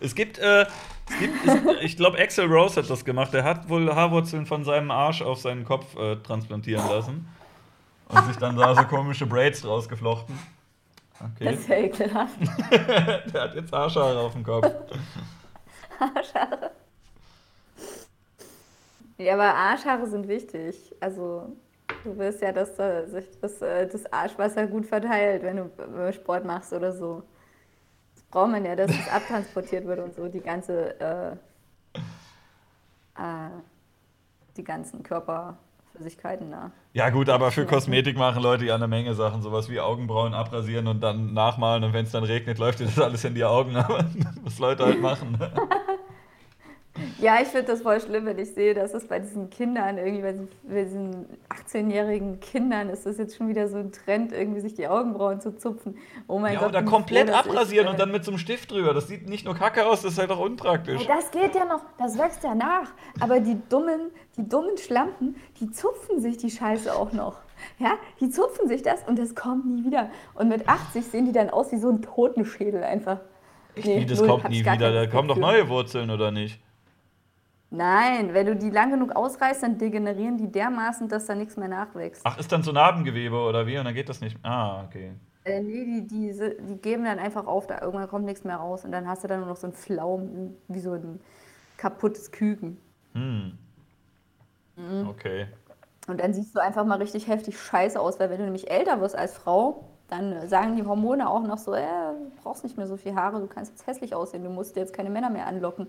Es 0.00 0.14
gibt, 0.14 0.38
äh, 0.38 0.62
es 0.62 1.18
gibt 1.18 1.46
es, 1.46 1.82
ich 1.82 1.96
glaube, 1.96 2.18
Axel 2.18 2.46
Rose 2.46 2.80
hat 2.80 2.88
das 2.88 3.04
gemacht. 3.04 3.34
Er 3.34 3.44
hat 3.44 3.68
wohl 3.68 3.94
Haarwurzeln 3.94 4.46
von 4.46 4.64
seinem 4.64 4.90
Arsch 4.90 5.22
auf 5.22 5.40
seinen 5.40 5.64
Kopf 5.64 5.96
äh, 5.96 6.16
transplantieren 6.16 6.88
lassen. 6.88 7.28
Und 8.08 8.24
sich 8.26 8.36
dann 8.36 8.56
da 8.56 8.74
so 8.74 8.84
komische 8.84 9.26
Braids 9.26 9.60
draus 9.60 9.88
geflochten. 9.88 10.38
Okay. 11.20 11.44
Das 11.44 11.54
ist 11.56 11.68
ja 11.68 11.76
ekelhaft. 11.76 12.38
Der 13.34 13.42
hat 13.42 13.54
jetzt 13.54 13.74
Arschhaare 13.74 14.20
auf 14.20 14.32
dem 14.32 14.44
Kopf. 14.44 14.66
Arschhaare. 15.98 16.70
Ja, 19.18 19.34
aber 19.34 19.54
Arschhaare 19.54 20.06
sind 20.06 20.28
wichtig. 20.28 20.94
Also 21.00 21.56
Du 22.04 22.16
willst 22.16 22.40
ja, 22.42 22.52
dass 22.52 22.76
sich 23.10 23.26
das, 23.40 23.60
äh, 23.62 23.86
das 23.86 24.10
Arschwasser 24.12 24.66
gut 24.66 24.86
verteilt, 24.86 25.42
wenn 25.42 25.56
du 25.56 26.12
Sport 26.12 26.44
machst 26.44 26.72
oder 26.72 26.92
so. 26.92 27.22
Das 28.14 28.24
braucht 28.24 28.50
man 28.50 28.64
ja, 28.64 28.76
dass 28.76 28.90
es 28.90 29.08
abtransportiert 29.08 29.86
wird 29.86 30.00
und 30.00 30.14
so, 30.14 30.28
die 30.28 30.40
ganze, 30.40 31.00
äh, 31.00 31.32
äh, 33.16 33.50
die 34.56 34.64
ganzen 34.64 35.02
Körperflüssigkeiten 35.02 36.50
da. 36.50 36.70
Ja 36.92 37.10
gut, 37.10 37.28
aber 37.28 37.50
für 37.50 37.66
Kosmetik 37.66 38.16
machen 38.16 38.42
Leute 38.42 38.64
ja 38.66 38.74
eine 38.74 38.88
Menge 38.88 39.14
Sachen, 39.14 39.42
sowas 39.42 39.68
wie 39.68 39.80
Augenbrauen 39.80 40.34
abrasieren 40.34 40.86
und 40.86 41.00
dann 41.00 41.32
nachmalen 41.32 41.84
und 41.84 41.92
wenn 41.92 42.04
es 42.04 42.12
dann 42.12 42.24
regnet, 42.24 42.58
läuft 42.58 42.80
dir 42.80 42.86
das 42.86 42.98
alles 42.98 43.24
in 43.24 43.34
die 43.34 43.44
Augen, 43.44 43.74
was 44.44 44.58
Leute 44.58 44.84
halt 44.84 45.00
machen. 45.00 45.38
Ja, 47.20 47.40
ich 47.40 47.48
finde 47.48 47.66
das 47.66 47.82
voll 47.82 48.00
schlimm, 48.00 48.26
wenn 48.26 48.38
ich 48.38 48.54
sehe, 48.54 48.74
dass 48.74 48.94
es 48.94 49.06
bei 49.06 49.18
diesen 49.18 49.50
Kindern, 49.50 49.98
irgendwie 49.98 50.22
bei 50.22 50.82
diesen 50.82 51.26
18-jährigen 51.48 52.40
Kindern, 52.40 52.90
ist 52.90 53.06
das 53.06 53.18
jetzt 53.18 53.36
schon 53.36 53.48
wieder 53.48 53.68
so 53.68 53.78
ein 53.78 53.92
Trend, 53.92 54.32
irgendwie 54.32 54.60
sich 54.60 54.74
die 54.74 54.86
Augenbrauen 54.88 55.40
zu 55.40 55.56
zupfen. 55.56 55.96
Oh 56.26 56.38
mein 56.38 56.54
ja, 56.54 56.60
Gott. 56.60 56.68
Oder 56.70 56.82
komplett 56.82 57.30
froh, 57.30 57.36
abrasieren 57.36 57.86
ich, 57.86 57.92
und 57.92 58.00
dann 58.00 58.12
mit 58.12 58.24
so 58.24 58.30
einem 58.30 58.38
Stift 58.38 58.70
drüber. 58.70 58.94
Das 58.94 59.08
sieht 59.08 59.28
nicht 59.28 59.44
nur 59.44 59.54
kacke 59.54 59.86
aus, 59.86 60.02
das 60.02 60.12
ist 60.12 60.18
halt 60.18 60.30
auch 60.30 60.40
unpraktisch. 60.40 61.02
Ja, 61.02 61.16
das 61.16 61.30
geht 61.30 61.54
ja 61.54 61.64
noch, 61.64 61.82
das 61.98 62.18
wächst 62.18 62.44
ja 62.44 62.54
nach. 62.54 62.92
Aber 63.20 63.40
die 63.40 63.58
dummen, 63.68 64.10
die 64.36 64.48
dummen 64.48 64.76
Schlampen, 64.78 65.36
die 65.60 65.70
zupfen 65.70 66.20
sich 66.20 66.36
die 66.36 66.50
Scheiße 66.50 66.94
auch 66.94 67.12
noch. 67.12 67.38
Ja, 67.78 67.98
die 68.20 68.30
zupfen 68.30 68.68
sich 68.68 68.82
das 68.82 69.02
und 69.06 69.18
das 69.18 69.34
kommt 69.34 69.66
nie 69.66 69.84
wieder. 69.84 70.10
Und 70.34 70.48
mit 70.48 70.68
80 70.68 71.04
sehen 71.04 71.26
die 71.26 71.32
dann 71.32 71.50
aus 71.50 71.72
wie 71.72 71.78
so 71.78 71.88
ein 71.88 72.02
Totenschädel 72.02 72.84
einfach. 72.84 73.18
Echt? 73.74 73.86
Nee, 73.86 74.04
das 74.04 74.22
kommt 74.22 74.48
nie 74.48 74.60
wieder. 74.60 74.92
Da 74.92 75.06
kommen 75.06 75.28
doch 75.28 75.36
neue 75.36 75.68
Wurzeln, 75.68 76.10
oder 76.10 76.30
nicht? 76.30 76.60
Nein, 77.70 78.32
wenn 78.32 78.46
du 78.46 78.56
die 78.56 78.70
lang 78.70 78.90
genug 78.90 79.14
ausreißt, 79.14 79.62
dann 79.62 79.76
degenerieren 79.76 80.38
die 80.38 80.50
dermaßen, 80.50 81.08
dass 81.08 81.26
da 81.26 81.34
nichts 81.34 81.56
mehr 81.56 81.68
nachwächst. 81.68 82.22
Ach, 82.24 82.38
ist 82.38 82.50
dann 82.50 82.62
so 82.62 82.72
Narbengewebe 82.72 83.36
oder 83.36 83.66
wie? 83.66 83.78
Und 83.78 83.84
dann 83.84 83.94
geht 83.94 84.08
das 84.08 84.20
nicht. 84.20 84.38
Ah, 84.42 84.84
okay. 84.84 85.12
Äh, 85.44 85.60
nee, 85.60 85.84
die, 85.84 86.06
die, 86.06 86.56
die 86.60 86.76
geben 86.76 87.04
dann 87.04 87.18
einfach 87.18 87.46
auf, 87.46 87.66
da 87.66 87.80
irgendwann 87.82 88.08
kommt 88.08 88.24
nichts 88.24 88.44
mehr 88.44 88.56
raus. 88.56 88.84
Und 88.84 88.92
dann 88.92 89.06
hast 89.06 89.22
du 89.22 89.28
dann 89.28 89.40
nur 89.40 89.48
noch 89.48 89.56
so 89.56 89.66
einen 89.66 89.74
Flaum, 89.74 90.56
wie 90.68 90.80
so 90.80 90.92
ein 90.92 91.20
kaputtes 91.76 92.32
Küken. 92.32 92.78
Hm. 93.12 93.58
Mhm. 94.76 95.08
Okay. 95.08 95.46
Und 96.06 96.20
dann 96.20 96.32
siehst 96.32 96.56
du 96.56 96.60
einfach 96.60 96.86
mal 96.86 96.98
richtig 96.98 97.28
heftig 97.28 97.60
scheiße 97.60 98.00
aus, 98.00 98.18
weil 98.18 98.30
wenn 98.30 98.38
du 98.38 98.44
nämlich 98.44 98.70
älter 98.70 99.00
wirst 99.00 99.14
als 99.14 99.36
Frau, 99.36 99.90
dann 100.08 100.48
sagen 100.48 100.76
die 100.76 100.84
Hormone 100.84 101.28
auch 101.28 101.42
noch 101.42 101.58
so, 101.58 101.74
äh, 101.74 101.82
du 101.82 102.30
brauchst 102.42 102.64
nicht 102.64 102.78
mehr 102.78 102.86
so 102.86 102.96
viel 102.96 103.14
Haare, 103.14 103.40
du 103.40 103.46
kannst 103.46 103.72
jetzt 103.72 103.86
hässlich 103.86 104.14
aussehen, 104.14 104.42
du 104.42 104.48
musst 104.48 104.74
jetzt 104.76 104.94
keine 104.94 105.10
Männer 105.10 105.28
mehr 105.28 105.46
anlocken. 105.46 105.86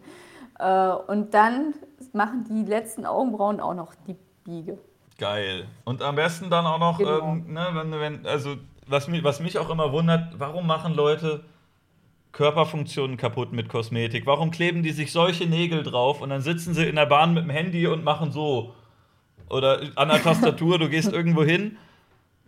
Äh, 0.60 0.90
und 1.08 1.34
dann 1.34 1.74
machen 2.14 2.46
die 2.50 2.70
letzten 2.70 3.06
Augenbrauen 3.06 3.60
auch 3.60 3.74
noch 3.74 3.94
die 4.08 4.16
Biege. 4.44 4.78
Geil. 5.18 5.66
Und 5.86 6.02
am 6.02 6.16
besten 6.16 6.50
dann 6.50 6.66
auch 6.66 6.80
noch, 6.80 6.98
genau. 6.98 7.34
ähm, 7.34 7.54
ne, 7.54 7.68
wenn, 7.74 7.92
wenn, 7.92 8.26
also 8.26 8.56
was 8.88 9.08
mich, 9.08 9.24
was 9.24 9.40
mich 9.40 9.58
auch 9.58 9.70
immer 9.70 9.92
wundert, 9.92 10.40
warum 10.40 10.68
machen 10.68 10.94
Leute 10.94 11.44
Körperfunktionen 12.32 13.18
kaputt 13.18 13.52
mit 13.52 13.70
Kosmetik? 13.70 14.26
Warum 14.26 14.52
kleben 14.52 14.84
die 14.84 14.92
sich 14.92 15.12
solche 15.12 15.48
Nägel 15.48 15.84
drauf 15.84 16.22
und 16.22 16.30
dann 16.30 16.42
sitzen 16.42 16.74
sie 16.74 16.86
in 16.86 16.96
der 16.96 17.06
Bahn 17.06 17.34
mit 17.34 17.44
dem 17.44 17.50
Handy 17.50 17.88
und 17.88 18.04
machen 18.04 18.32
so? 18.32 18.76
Oder 19.50 19.82
an 19.96 20.10
der 20.10 20.22
Tastatur, 20.22 20.78
du 20.78 20.90
gehst 20.90 21.12
irgendwo 21.12 21.44
hin, 21.44 21.78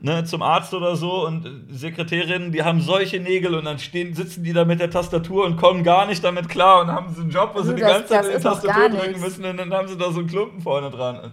ne, 0.02 0.26
zum 0.26 0.42
Arzt 0.42 0.74
oder 0.74 0.96
so 0.98 1.26
und 1.26 1.66
Sekretärinnen, 1.70 2.52
die 2.52 2.64
haben 2.64 2.82
solche 2.82 3.20
Nägel 3.20 3.56
und 3.56 3.66
dann 3.66 3.80
stehen, 3.80 4.14
sitzen 4.14 4.44
die 4.44 4.52
da 4.54 4.66
mit 4.66 4.80
der 4.82 4.90
Tastatur 4.92 5.46
und 5.46 5.56
kommen 5.58 5.84
gar 5.84 6.06
nicht 6.06 6.24
damit 6.24 6.50
klar 6.50 6.82
und 6.82 6.92
haben 6.92 7.14
so 7.14 7.22
einen 7.22 7.30
Job, 7.30 7.52
wo 7.54 7.62
sie 7.62 7.70
Du, 7.70 7.76
die 7.76 7.82
das- 7.82 7.92
ganze 7.92 8.08
Zeit 8.10 8.34
das 8.36 8.44
noch 8.44 8.62
Tastatur 8.62 8.90
drücken 8.90 9.20
müssen 9.22 9.46
und 9.46 9.58
dann 9.58 9.74
haben 9.74 9.88
sie 9.88 9.98
da 9.98 10.12
so 10.12 10.20
einen 10.20 10.28
Klumpen 10.28 10.62
vorne 10.62 10.92
dran. 10.92 11.32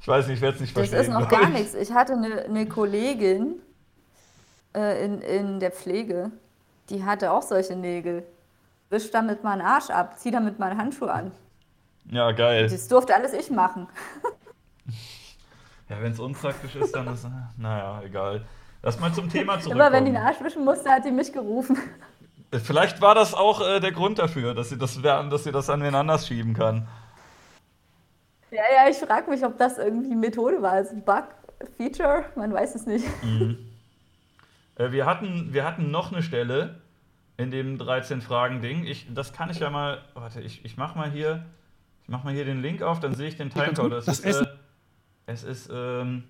Ich 0.00 0.08
weiß 0.08 0.26
nicht, 0.28 0.36
ich 0.36 0.40
werde 0.42 0.54
es 0.54 0.60
nicht 0.60 0.76
Das 0.76 0.88
verstehen. 0.88 1.12
ist 1.14 1.20
noch 1.20 1.28
gar 1.28 1.42
ich. 1.42 1.48
nichts. 1.50 1.74
Ich 1.74 1.92
hatte 1.92 2.12
eine, 2.14 2.42
eine 2.44 2.66
Kollegin 2.66 3.56
äh, 4.74 5.04
in, 5.04 5.20
in 5.20 5.60
der 5.60 5.72
Pflege, 5.72 6.30
die 6.88 7.04
hatte 7.04 7.30
auch 7.32 7.42
solche 7.42 7.76
Nägel. 7.76 8.22
Wisch 8.88 9.10
damit 9.10 9.44
mal 9.44 9.52
einen 9.52 9.60
Arsch 9.62 9.90
ab, 9.90 10.18
zieh 10.18 10.30
damit 10.30 10.58
mal 10.58 10.70
einen 10.70 10.80
Handschuh 10.80 11.06
an. 11.06 11.30
Ja, 12.10 12.32
geil. 12.32 12.68
Das 12.68 12.88
durfte 12.88 13.14
alles 13.14 13.32
ich 13.34 13.50
machen. 13.50 13.86
Ja, 15.90 16.00
wenn 16.00 16.12
es 16.12 16.20
unpraktisch 16.20 16.76
ist, 16.76 16.94
dann 16.94 17.12
ist, 17.12 17.26
naja, 17.58 18.00
egal. 18.04 18.44
Lass 18.82 18.98
mal 19.00 19.12
zum 19.12 19.28
Thema 19.28 19.54
zurückkommen. 19.60 19.80
Immer 19.80 19.92
wenn 19.92 20.04
die 20.06 20.16
einen 20.16 20.26
Arsch 20.26 20.40
wischen 20.40 20.64
musste, 20.64 20.88
hat 20.88 21.04
die 21.04 21.10
mich 21.10 21.32
gerufen. 21.32 21.76
Vielleicht 22.62 23.00
war 23.00 23.14
das 23.14 23.34
auch 23.34 23.60
äh, 23.60 23.80
der 23.80 23.92
Grund 23.92 24.18
dafür, 24.18 24.54
dass 24.54 24.70
sie 24.70 24.78
das, 24.78 25.00
dass 25.02 25.44
sie 25.44 25.52
das 25.52 25.68
an 25.68 25.82
wen 25.82 25.94
anders 25.94 26.26
schieben 26.26 26.54
kann. 26.54 26.86
Ja, 28.50 28.62
ja, 28.74 28.90
ich 28.90 28.96
frage 28.96 29.30
mich, 29.30 29.44
ob 29.44 29.58
das 29.58 29.78
irgendwie 29.78 30.14
Methode 30.16 30.60
war. 30.62 30.72
Also 30.72 30.96
Bug, 30.96 31.24
Feature, 31.76 32.24
man 32.36 32.52
weiß 32.52 32.74
es 32.74 32.86
nicht. 32.86 33.04
Äh, 34.76 34.92
wir, 34.92 35.06
hatten, 35.06 35.52
wir 35.52 35.64
hatten 35.64 35.90
noch 35.90 36.12
eine 36.12 36.22
Stelle 36.22 36.80
in 37.36 37.50
dem 37.50 37.78
13-Fragen-Ding. 37.78 38.84
Ich, 38.84 39.06
das 39.14 39.32
kann 39.32 39.50
ich 39.50 39.60
ja 39.60 39.70
mal. 39.70 40.02
Warte, 40.14 40.40
ich, 40.40 40.64
ich 40.64 40.76
mach 40.76 40.94
mal 40.94 41.10
hier. 41.10 41.44
Ich 42.02 42.08
mach 42.08 42.24
mal 42.24 42.32
hier 42.32 42.44
den 42.44 42.60
Link 42.62 42.82
auf, 42.82 42.98
dann 42.98 43.14
sehe 43.14 43.28
ich 43.28 43.36
den 43.36 43.50
Timecode. 43.50 43.92
Es 43.92 44.06
Das 44.06 44.18
ist, 44.20 44.24
Essen- 44.24 44.46
äh, 44.46 44.59
es 45.30 45.44
ist 45.44 45.70
ähm, 45.72 46.24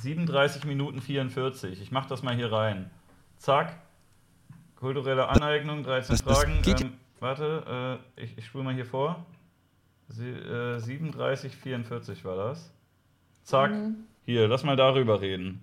37 0.00 0.64
Minuten 0.64 1.00
44. 1.00 1.80
Ich 1.80 1.90
mach 1.90 2.06
das 2.06 2.22
mal 2.22 2.34
hier 2.34 2.50
rein. 2.50 2.90
Zack. 3.38 3.76
Kulturelle 4.76 5.28
Aneignung, 5.28 5.82
13 5.84 6.14
Das- 6.16 6.24
das 6.24 6.38
Fragen. 6.38 6.62
Ähm, 6.66 6.92
warte, 7.20 8.00
äh, 8.16 8.22
ich, 8.24 8.36
ich 8.38 8.46
spule 8.46 8.64
mal 8.64 8.74
hier 8.74 8.86
vor. 8.86 9.24
Sie, 10.08 10.28
äh, 10.28 10.78
37, 10.78 11.54
44 11.56 12.24
war 12.24 12.36
das. 12.36 12.72
Zack. 13.44 13.72
Hier, 14.24 14.48
lass 14.48 14.62
mal 14.64 14.76
darüber 14.76 15.20
reden. 15.20 15.60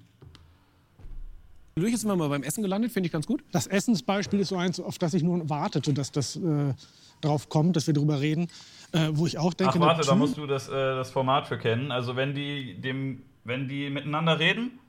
Durch 1.76 1.92
jetzt 1.92 2.02
sind 2.02 2.10
wir 2.10 2.16
mal 2.18 2.28
beim 2.30 2.44
Essen 2.44 2.62
gelandet, 2.62 2.92
finde 2.92 3.08
ich 3.08 3.14
ganz 3.14 3.26
gut. 3.26 3.44
Das 3.52 3.68
Essensbeispiel 3.68 4.40
ist 4.42 4.50
so 4.50 4.58
eins, 4.58 4.80
auf 4.80 4.98
das 4.98 5.14
ich 5.14 5.24
nur 5.24 5.50
wartete, 5.50 5.94
dass 5.94 6.12
das 6.12 6.36
äh, 6.36 6.74
drauf 7.22 7.48
kommt, 7.50 7.76
dass 7.78 7.88
wir 7.88 7.94
darüber 7.94 8.20
reden. 8.20 8.48
Äh, 8.92 9.10
wo 9.12 9.28
ich 9.28 9.38
auch 9.38 9.54
denke, 9.54 9.76
Ach 9.78 9.80
warte, 9.82 10.08
da 10.08 10.16
musst 10.16 10.38
du 10.38 10.48
das, 10.48 10.68
äh, 10.68 10.72
das 10.72 11.12
Format 11.12 11.48
für 11.48 11.58
kennen. 11.58 11.92
Also 11.92 12.16
wenn 12.16 12.34
die 12.34 12.80
dem, 12.82 13.22
wenn 13.44 13.68
die 13.68 13.90
miteinander 13.90 14.40
reden 14.40 14.80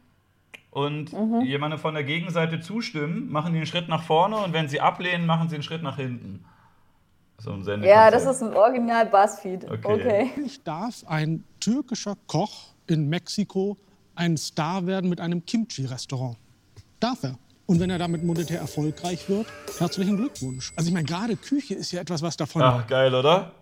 und 0.71 1.13
Mhm. 1.13 1.43
jemandem 1.43 1.79
von 1.79 1.93
der 1.95 2.05
Gegenseite 2.05 2.61
zustimmen, 2.61 3.31
machen 3.31 3.53
die 3.53 3.59
einen 3.59 3.67
Schritt 3.67 3.89
nach 3.89 4.03
vorne 4.03 4.37
und 4.39 4.53
wenn 4.55 4.69
sie 4.69 4.81
ablehnen, 4.81 5.27
machen 5.27 5.49
sie 5.51 5.57
einen 5.57 5.63
Schritt 5.63 5.83
nach 5.83 5.97
hinten. 5.97 6.45
So 7.39 7.53
ein 7.53 7.65
Sendekonzept. 7.65 7.87
Ja, 7.87 8.11
das 8.11 8.25
ist 8.25 8.43
ein 8.43 8.55
Original 8.55 9.07
Buzzfeed. 9.07 9.65
Okay. 9.65 9.79
Okay. 9.85 10.31
Ich 10.47 10.63
darf 10.63 11.05
ein 11.07 11.45
türkischer 11.59 12.17
Koch 12.27 12.69
in 12.87 13.09
Mexiko 13.09 13.77
ein 14.15 14.37
Star 14.37 14.87
werden 14.87 15.09
mit 15.09 15.21
einem 15.21 15.45
Kimchi-Restaurant. 15.45 16.37
Darf 17.01 17.23
er. 17.25 17.39
Und 17.67 17.81
wenn 17.81 17.89
er 17.89 17.99
damit 17.99 18.25
monetär 18.25 18.61
erfolgreich 18.61 19.29
wird, 19.29 19.47
herzlichen 19.79 20.17
Glückwunsch. 20.17 20.73
Also 20.77 20.89
ich 20.89 20.95
meine, 20.95 21.07
gerade 21.07 21.37
Küche 21.37 21.75
ist 21.75 21.93
ja 21.93 22.01
etwas, 22.01 22.21
was 22.21 22.37
davon... 22.37 22.61
Ach, 22.63 22.87
geil, 22.87 23.15
oder? 23.15 23.53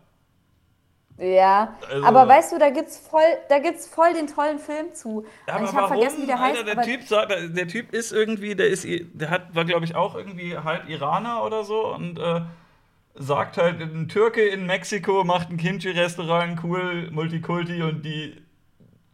Ja, 1.18 1.74
Also- 1.90 2.04
aber 2.04 2.28
weißt 2.28 2.52
du, 2.52 2.58
da 2.58 2.70
gibt's 2.70 2.96
voll, 2.96 3.22
da 3.48 3.58
gibt's 3.58 3.88
voll 3.88 4.12
den 4.14 4.28
tollen 4.28 4.60
Film 4.60 4.94
zu. 4.94 5.18
Und 5.18 5.26
aber 5.52 5.64
ich 5.64 5.72
habe 5.72 5.88
vergessen, 5.88 6.22
wie 6.22 6.26
der 6.26 6.40
Alter, 6.40 6.58
heißt. 6.64 6.76
der 6.76 6.82
Typ 6.84 7.02
sagt, 7.08 7.32
der 7.56 7.66
Typ 7.68 7.92
ist 7.92 8.12
irgendwie, 8.12 8.54
der 8.54 8.68
ist, 8.68 8.86
der 8.86 9.30
hat, 9.30 9.52
war 9.54 9.64
glaube 9.64 9.84
ich 9.84 9.96
auch 9.96 10.14
irgendwie 10.14 10.56
halb 10.56 10.88
Iraner 10.88 11.42
oder 11.44 11.64
so 11.64 11.92
und 11.92 12.20
äh, 12.20 12.42
sagt 13.16 13.56
halt, 13.56 13.80
ein 13.80 14.06
Türke 14.08 14.46
in 14.46 14.66
Mexiko 14.66 15.24
macht 15.24 15.50
ein 15.50 15.56
Kimchi-Restaurant, 15.56 16.62
cool, 16.62 17.10
Multikulti 17.10 17.82
und 17.82 18.02
die, 18.04 18.40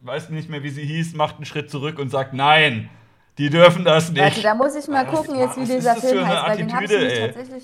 weiß 0.01 0.29
nicht 0.29 0.47
mehr 0.47 0.61
wie 0.61 0.69
sie 0.69 0.85
hieß, 0.85 1.15
macht 1.15 1.37
einen 1.37 1.45
Schritt 1.45 1.71
zurück 1.71 1.97
und 1.97 2.09
sagt, 2.11 2.33
nein, 2.35 2.87
die 3.39 3.49
dürfen 3.49 3.83
das 3.83 4.11
nicht. 4.11 4.21
Warte, 4.21 4.41
da 4.43 4.53
muss 4.53 4.75
ich 4.75 4.87
mal 4.87 5.07
Was- 5.07 5.13
gucken 5.15 5.39
jetzt, 5.39 5.57
wie 5.57 5.65
dieser 5.65 5.95
Film 5.95 6.27
heißt, 6.27 6.47
weil 6.49 6.57
den 6.57 6.71
habe 6.71 6.85
ich 6.85 6.91
Attitüde, 6.91 7.19
tatsächlich. 7.33 7.63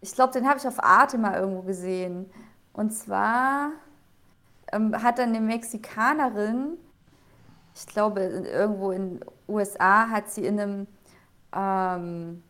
Ich 0.00 0.12
glaube, 0.12 0.32
den 0.32 0.48
habe 0.48 0.58
ich 0.58 0.66
auf 0.66 0.82
Arte 0.82 1.16
mal 1.18 1.38
irgendwo 1.38 1.62
gesehen. 1.62 2.28
Und 2.72 2.92
zwar 2.92 3.70
ähm, 4.72 4.94
hat 5.02 5.18
dann 5.18 5.30
eine 5.30 5.40
Mexikanerin, 5.40 6.78
ich 7.74 7.86
glaube 7.86 8.20
irgendwo 8.22 8.90
in 8.90 9.20
USA, 9.48 10.08
hat 10.08 10.30
sie 10.30 10.46
in 10.46 10.60
einem 10.60 10.86
ähm, 11.54 12.42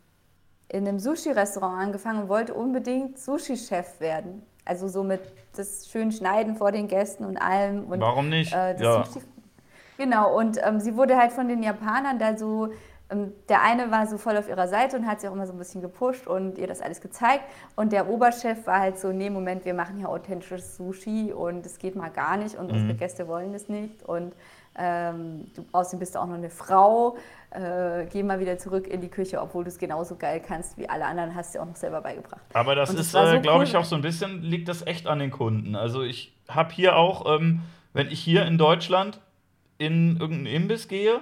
in 0.69 0.89
einem 0.89 0.99
Sushi-Restaurant 0.99 1.83
angefangen 1.83 2.23
und 2.23 2.29
wollte 2.29 2.55
unbedingt 2.55 3.19
Sushi-Chef 3.19 4.01
werden. 4.01 4.43
Also 4.65 4.89
so 4.89 5.03
mit 5.03 5.21
das 5.55 5.89
schön 5.89 6.13
Schneiden 6.13 6.57
vor 6.57 6.73
den 6.73 6.89
Gästen 6.89 7.25
und 7.25 7.37
allem. 7.37 7.85
Und, 7.85 8.01
Warum 8.01 8.29
nicht? 8.29 8.53
Äh, 8.55 8.81
Ja. 8.83 9.05
Genau, 9.99 10.37
und 10.37 10.59
ähm, 10.65 10.81
sie 10.81 10.97
wurde 10.97 11.17
halt 11.19 11.33
von 11.33 11.49
den 11.49 11.63
Japanern 11.63 12.19
da 12.19 12.37
so, 12.37 12.73
der 13.49 13.63
eine 13.63 13.91
war 13.91 14.07
so 14.07 14.19
voll 14.19 14.37
auf 14.37 14.49
ihrer 14.49 14.69
Seite 14.69 14.97
und 14.97 15.07
hat 15.07 15.21
sie 15.21 15.29
auch 15.29 15.33
immer 15.33 15.47
so 15.47 15.53
ein 15.53 15.59
bisschen 15.59 15.83
gepusht 15.83 16.27
und 16.27 16.59
ihr 16.59 16.67
das 16.67 16.81
alles 16.81 17.01
gezeigt. 17.01 17.45
Und 17.77 17.93
der 17.93 18.09
Oberchef 18.09 18.67
war 18.67 18.81
halt 18.81 18.99
so, 18.99 19.13
nee, 19.13 19.31
Moment, 19.31 19.65
wir 19.65 19.75
machen 19.75 19.97
hier 19.99 20.09
authentisches 20.09 20.77
Sushi 20.77 21.33
und 21.33 21.67
es 21.67 21.79
geht 21.79 21.97
mal 21.97 22.11
gar 22.11 22.37
nicht 22.37 22.57
und 22.57 22.67
Mhm. 22.69 22.73
unsere 22.75 22.95
Gäste 22.95 23.29
wollen 23.29 23.53
es 23.55 23.69
nicht. 23.69 24.03
Und 24.05 24.33
ähm, 24.79 25.47
du, 25.55 25.65
außerdem 25.73 25.99
bist 25.99 26.15
du 26.15 26.19
auch 26.21 26.27
noch 26.27 26.35
eine 26.37 26.49
Frau, 26.49 27.17
äh, 27.51 28.07
geh 28.11 28.23
mal 28.23 28.41
wieder 28.41 28.57
zurück 28.57 28.87
in 28.87 29.03
die 29.03 29.09
Küche, 29.11 29.41
obwohl 29.43 29.65
du 29.65 29.69
es 29.69 29.79
genauso 29.79 30.17
geil 30.17 30.41
kannst 30.41 30.79
wie 30.79 30.89
alle 30.89 31.05
anderen, 31.05 31.35
hast 31.35 31.55
du 31.55 31.61
auch 31.61 31.67
noch 31.67 31.77
selber 31.77 32.01
beigebracht. 32.01 32.41
Aber 32.55 32.75
das 32.75 32.91
das 32.91 33.09
ist, 33.09 33.15
war 33.15 33.27
so 33.29 33.37
äh, 33.37 33.41
glaube 33.41 33.59
cool. 33.59 33.65
ich, 33.65 33.77
auch 33.77 33.85
so 33.85 33.97
ein 33.97 34.01
bisschen, 34.03 34.41
liegt 34.43 34.69
das 34.69 34.87
echt 34.87 35.07
an 35.07 35.19
den 35.19 35.31
Kunden. 35.31 35.77
Also 35.77 36.03
ich 36.03 36.35
habe 36.49 36.73
hier 36.73 36.97
auch, 36.97 37.27
ähm, 37.39 37.61
wenn 37.93 38.09
ich 38.09 38.21
hier 38.21 38.47
in 38.47 38.57
Deutschland 38.57 39.21
in 39.77 40.17
irgendeinen 40.19 40.47
Imbiss 40.47 40.89
gehe, 40.89 41.21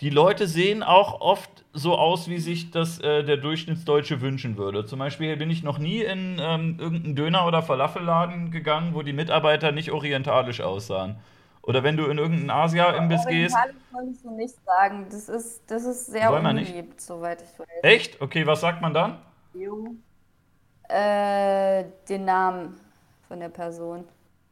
die 0.00 0.10
Leute 0.10 0.46
sehen 0.46 0.82
auch 0.82 1.20
oft 1.20 1.64
so 1.72 1.96
aus, 1.96 2.28
wie 2.28 2.38
sich 2.38 2.70
das 2.70 2.98
äh, 3.00 3.24
der 3.24 3.38
Durchschnittsdeutsche 3.38 4.20
wünschen 4.20 4.56
würde. 4.56 4.84
Zum 4.84 4.98
Beispiel 4.98 5.36
bin 5.36 5.50
ich 5.50 5.62
noch 5.62 5.78
nie 5.78 6.00
in 6.00 6.38
ähm, 6.40 6.76
irgendeinen 6.78 7.16
Döner- 7.16 7.46
oder 7.46 7.62
Falafelladen 7.62 8.50
gegangen, 8.50 8.94
wo 8.94 9.02
die 9.02 9.12
Mitarbeiter 9.12 9.72
nicht 9.72 9.90
orientalisch 9.92 10.60
aussahen. 10.60 11.16
Oder 11.62 11.82
wenn 11.82 11.96
du 11.96 12.06
in 12.06 12.18
irgendeinen 12.18 12.50
Asia-Imbiss 12.50 13.26
gehst. 13.26 13.54
Orientalisch 13.54 13.82
wollte 13.90 14.10
ich 14.10 14.20
so 14.20 14.30
nicht 14.30 14.54
sagen, 14.64 15.06
das 15.10 15.28
ist, 15.28 15.62
das 15.66 15.84
ist 15.84 16.06
sehr 16.06 16.32
unbeliebt, 16.32 17.00
soweit 17.00 17.42
ich 17.42 17.58
weiß. 17.58 17.66
Echt? 17.82 18.20
Okay, 18.20 18.46
was 18.46 18.60
sagt 18.60 18.82
man 18.82 18.94
dann? 18.94 19.18
Äh, 20.88 21.84
den 22.08 22.24
Namen 22.24 22.78
von 23.26 23.40
der 23.40 23.48
Person. 23.48 24.04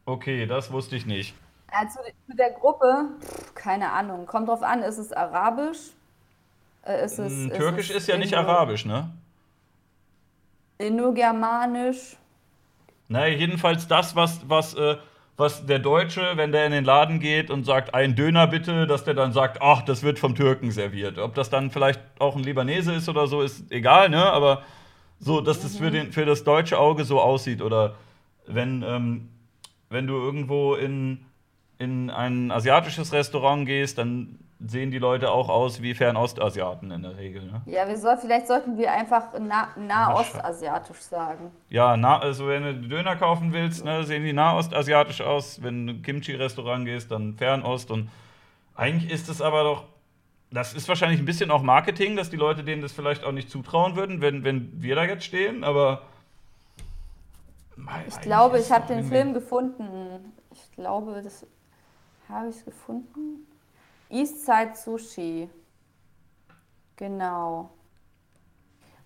Okay, 0.05 0.45
das 0.45 0.71
wusste 0.71 0.95
ich 0.95 1.05
nicht. 1.05 1.35
Ja, 1.81 1.87
zu, 1.89 1.99
zu 2.27 2.35
der 2.37 2.51
Gruppe, 2.51 3.09
pff, 3.21 3.53
keine 3.55 3.91
Ahnung. 3.91 4.25
Kommt 4.25 4.47
drauf 4.47 4.63
an, 4.63 4.81
ist 4.81 4.97
es 4.97 5.11
Arabisch? 5.11 5.91
Äh, 6.83 7.03
ist 7.05 7.19
es, 7.19 7.31
Hm, 7.31 7.51
ist 7.51 7.57
Türkisch 7.57 7.89
es 7.89 7.97
ist 7.97 8.07
ja 8.07 8.17
nicht 8.17 8.33
arabisch, 8.35 8.85
ne? 8.85 9.11
Indogermanisch. 10.77 12.17
Naja, 13.07 13.35
jedenfalls 13.35 13.87
das, 13.87 14.15
was, 14.15 14.47
was, 14.49 14.73
äh, 14.75 14.97
was 15.37 15.65
der 15.65 15.79
Deutsche, 15.79 16.33
wenn 16.37 16.51
der 16.51 16.65
in 16.65 16.71
den 16.71 16.85
Laden 16.85 17.19
geht 17.19 17.49
und 17.51 17.65
sagt, 17.65 17.93
ein 17.93 18.15
Döner 18.15 18.47
bitte, 18.47 18.87
dass 18.87 19.03
der 19.03 19.13
dann 19.13 19.33
sagt, 19.33 19.61
ach, 19.61 19.81
das 19.83 20.03
wird 20.03 20.17
vom 20.19 20.35
Türken 20.35 20.71
serviert. 20.71 21.17
Ob 21.17 21.35
das 21.35 21.49
dann 21.49 21.71
vielleicht 21.71 21.99
auch 22.19 22.35
ein 22.35 22.43
Libanese 22.43 22.93
ist 22.93 23.09
oder 23.09 23.27
so, 23.27 23.41
ist 23.41 23.71
egal, 23.71 24.09
ne? 24.09 24.23
Aber 24.23 24.63
so, 25.19 25.41
dass 25.41 25.61
das 25.61 25.77
für, 25.77 25.91
den, 25.91 26.11
für 26.13 26.25
das 26.25 26.43
deutsche 26.43 26.77
Auge 26.79 27.05
so 27.05 27.21
aussieht. 27.21 27.61
Oder 27.61 27.95
wenn, 28.47 28.83
ähm, 28.83 29.29
wenn 29.89 30.07
du 30.07 30.15
irgendwo 30.15 30.75
in, 30.75 31.25
in 31.77 32.09
ein 32.09 32.51
asiatisches 32.51 33.11
Restaurant 33.11 33.65
gehst, 33.65 33.97
dann 33.97 34.39
sehen 34.59 34.91
die 34.91 34.99
Leute 34.99 35.31
auch 35.31 35.49
aus 35.49 35.81
wie 35.81 35.93
Fernostasiaten 35.93 36.89
in 36.91 37.03
der 37.03 37.17
Regel. 37.17 37.43
Ne? 37.43 37.61
Ja, 37.65 37.87
wir 37.87 37.97
soll, 37.97 38.17
vielleicht 38.17 38.47
sollten 38.47 38.77
wir 38.77 38.91
einfach 38.91 39.27
na, 39.39 39.67
nahostasiatisch 39.75 40.99
sagen. 40.99 41.51
Ja, 41.69 41.97
na, 41.97 42.19
also 42.19 42.47
wenn 42.47 42.63
du 42.63 42.87
Döner 42.87 43.15
kaufen 43.15 43.51
willst, 43.51 43.83
ne, 43.83 44.03
sehen 44.03 44.23
die 44.23 44.33
nahostasiatisch 44.33 45.21
aus. 45.21 45.61
Wenn 45.61 45.87
du 45.87 45.93
in 45.93 45.99
ein 45.99 46.03
Kimchi-Restaurant 46.03 46.85
gehst, 46.85 47.11
dann 47.11 47.35
Fernost. 47.35 47.91
Und 47.91 48.09
eigentlich 48.75 49.11
ist 49.11 49.29
es 49.29 49.41
aber 49.41 49.63
doch, 49.63 49.83
das 50.51 50.73
ist 50.73 50.87
wahrscheinlich 50.87 51.19
ein 51.19 51.25
bisschen 51.25 51.51
auch 51.51 51.61
Marketing, 51.61 52.15
dass 52.15 52.29
die 52.29 52.37
Leute 52.37 52.63
denen 52.63 52.81
das 52.81 52.93
vielleicht 52.93 53.23
auch 53.23 53.33
nicht 53.33 53.49
zutrauen 53.49 53.95
würden, 53.95 54.21
wenn, 54.21 54.43
wenn 54.43 54.81
wir 54.81 54.95
da 54.95 55.03
jetzt 55.03 55.25
stehen, 55.25 55.63
aber. 55.63 56.03
Ich 58.07 58.21
glaube, 58.21 58.57
ich 58.57 58.71
habe 58.71 58.87
den 58.87 59.03
Film 59.03 59.33
gefunden. 59.33 60.33
Ich 60.53 60.71
glaube, 60.71 61.21
das 61.21 61.45
habe 62.29 62.49
ich 62.49 62.63
gefunden. 62.63 63.47
Eastside 64.09 64.73
Sushi. 64.75 65.49
Genau. 66.95 67.69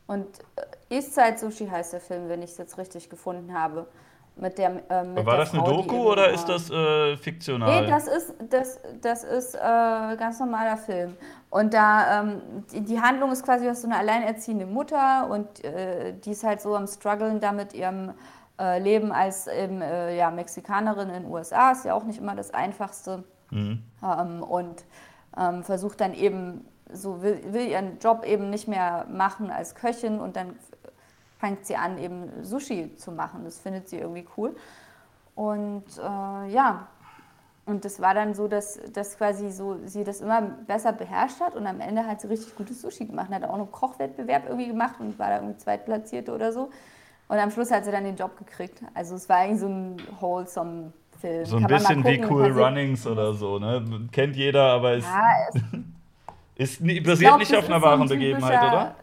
Und 0.07 0.27
äh, 0.55 0.95
Eastside 0.95 1.37
Sushi 1.37 1.67
heißt 1.67 1.93
der 1.93 2.01
Film, 2.01 2.29
wenn 2.29 2.41
ich 2.41 2.51
es 2.51 2.57
jetzt 2.57 2.77
richtig 2.77 3.09
gefunden 3.09 3.53
habe. 3.53 3.87
Mit 4.35 4.57
der, 4.57 4.81
äh, 4.89 5.03
mit 5.03 5.25
War 5.25 5.35
der 5.35 5.37
das 5.37 5.53
eine 5.53 5.63
Frau, 5.63 5.81
die 5.81 5.87
Doku 5.87 6.11
oder 6.11 6.29
ist 6.29 6.45
das 6.45 6.69
äh, 6.71 7.17
fiktional? 7.17 7.81
Nee, 7.81 7.89
das 7.89 8.07
ist, 8.07 8.33
das, 8.49 8.79
das 9.01 9.23
ist 9.25 9.53
äh, 9.53 9.59
ganz 9.59 10.39
normaler 10.39 10.77
Film. 10.77 11.17
Und 11.49 11.73
da, 11.73 12.21
ähm, 12.21 12.41
die, 12.71 12.81
die 12.81 13.01
Handlung 13.01 13.31
ist 13.33 13.43
quasi, 13.43 13.65
du 13.65 13.71
hast 13.71 13.81
so 13.81 13.87
eine 13.87 13.97
alleinerziehende 13.97 14.65
Mutter 14.65 15.29
und 15.29 15.63
äh, 15.65 16.13
die 16.13 16.31
ist 16.31 16.43
halt 16.43 16.61
so 16.61 16.75
am 16.75 16.87
struggeln 16.87 17.41
da 17.41 17.51
mit 17.51 17.73
ihrem 17.73 18.13
äh, 18.59 18.79
Leben 18.79 19.11
als 19.11 19.47
eben, 19.47 19.81
äh, 19.81 20.15
ja, 20.17 20.31
Mexikanerin 20.31 21.09
in 21.09 21.23
den 21.23 21.31
USA. 21.31 21.71
Ist 21.71 21.85
ja 21.85 21.93
auch 21.93 22.03
nicht 22.03 22.19
immer 22.19 22.35
das 22.35 22.53
Einfachste. 22.53 23.23
Mhm. 23.51 23.83
Ähm, 24.03 24.43
und 24.43 24.85
ähm, 25.37 25.63
versucht 25.63 26.01
dann 26.01 26.13
eben, 26.13 26.65
so 26.91 27.21
will, 27.21 27.41
will 27.53 27.67
ihren 27.67 27.99
Job 27.99 28.25
eben 28.25 28.49
nicht 28.49 28.67
mehr 28.67 29.05
machen 29.09 29.51
als 29.51 29.75
Köchin 29.75 30.19
und 30.19 30.35
dann 30.35 30.55
fängt 31.37 31.65
sie 31.65 31.75
an, 31.75 31.97
eben 31.97 32.43
Sushi 32.43 32.95
zu 32.95 33.11
machen. 33.11 33.45
Das 33.45 33.59
findet 33.59 33.87
sie 33.89 33.97
irgendwie 33.97 34.27
cool. 34.37 34.55
Und 35.35 35.85
äh, 35.97 36.51
ja, 36.51 36.87
und 37.65 37.85
das 37.85 38.01
war 38.01 38.15
dann 38.15 38.33
so, 38.33 38.47
dass, 38.47 38.79
dass 38.93 39.17
quasi 39.17 39.51
so 39.51 39.77
sie 39.85 40.03
das 40.03 40.21
immer 40.21 40.41
besser 40.41 40.91
beherrscht 40.91 41.39
hat 41.39 41.55
und 41.55 41.67
am 41.67 41.79
Ende 41.79 42.05
hat 42.05 42.19
sie 42.19 42.27
richtig 42.27 42.55
gutes 42.55 42.81
Sushi 42.81 43.05
gemacht. 43.05 43.29
Hat 43.29 43.43
auch 43.43 43.57
noch 43.57 43.65
einen 43.65 43.71
Kochwettbewerb 43.71 44.45
irgendwie 44.47 44.67
gemacht 44.67 44.95
und 44.99 45.17
war 45.19 45.29
da 45.29 45.35
irgendwie 45.35 45.57
Zweitplatzierte 45.57 46.33
oder 46.33 46.51
so. 46.51 46.71
Und 47.29 47.37
am 47.37 47.51
Schluss 47.51 47.69
hat 47.69 47.85
sie 47.85 47.91
dann 47.91 48.03
den 48.03 48.15
Job 48.15 48.37
gekriegt. 48.37 48.81
Also 48.95 49.15
es 49.15 49.29
war 49.29 49.37
eigentlich 49.37 49.59
so 49.59 49.67
ein 49.67 49.97
wholesome 50.19 50.91
Film. 51.21 51.45
So 51.45 51.57
ein 51.57 51.67
Kann 51.67 51.77
bisschen 51.77 52.03
wie 52.03 52.25
Cool 52.25 52.51
Runnings 52.51 53.05
oder 53.05 53.33
so, 53.35 53.59
ne? 53.59 54.07
Kennt 54.11 54.35
jeder, 54.35 54.63
aber 54.63 54.93
es 54.97 55.05
Ja, 55.05 55.21
es 56.55 56.71
ist, 56.71 56.81
Ich 56.81 57.03
basiert 57.03 57.29
glaub, 57.29 57.39
nicht 57.39 57.55
auf 57.55 57.67
einer 57.67 57.77
ist 57.77 57.81
so 57.83 57.87
ein 57.87 57.99
wahren 57.99 58.09
Begebenheit, 58.09 58.63
oder? 58.63 58.95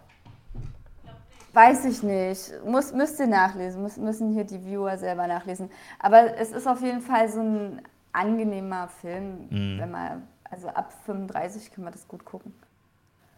Weiß 1.53 1.85
ich 1.85 2.03
nicht. 2.03 2.53
Muss, 2.67 2.93
müsst 2.93 3.21
ihr 3.21 3.29
nachlesen. 3.29 3.81
Muss, 3.81 3.97
müssen 3.97 4.33
hier 4.35 4.45
die 4.45 4.63
Viewer 4.63 4.99
selber 4.99 5.29
nachlesen. 5.29 5.71
Aber 6.01 6.37
es 6.37 6.51
ist 6.51 6.67
auf 6.67 6.83
jeden 6.83 7.01
Fall 7.01 7.29
so 7.29 7.41
ein 7.41 7.81
angenehmer 8.13 8.89
Film. 8.89 9.47
Mhm. 9.51 9.79
Wenn 9.79 9.91
man, 9.93 10.23
also 10.51 10.69
ab 10.69 10.93
35 11.07 11.71
kann 11.71 11.85
man 11.85 11.93
das 11.93 12.09
gut 12.09 12.25
gucken. 12.25 12.53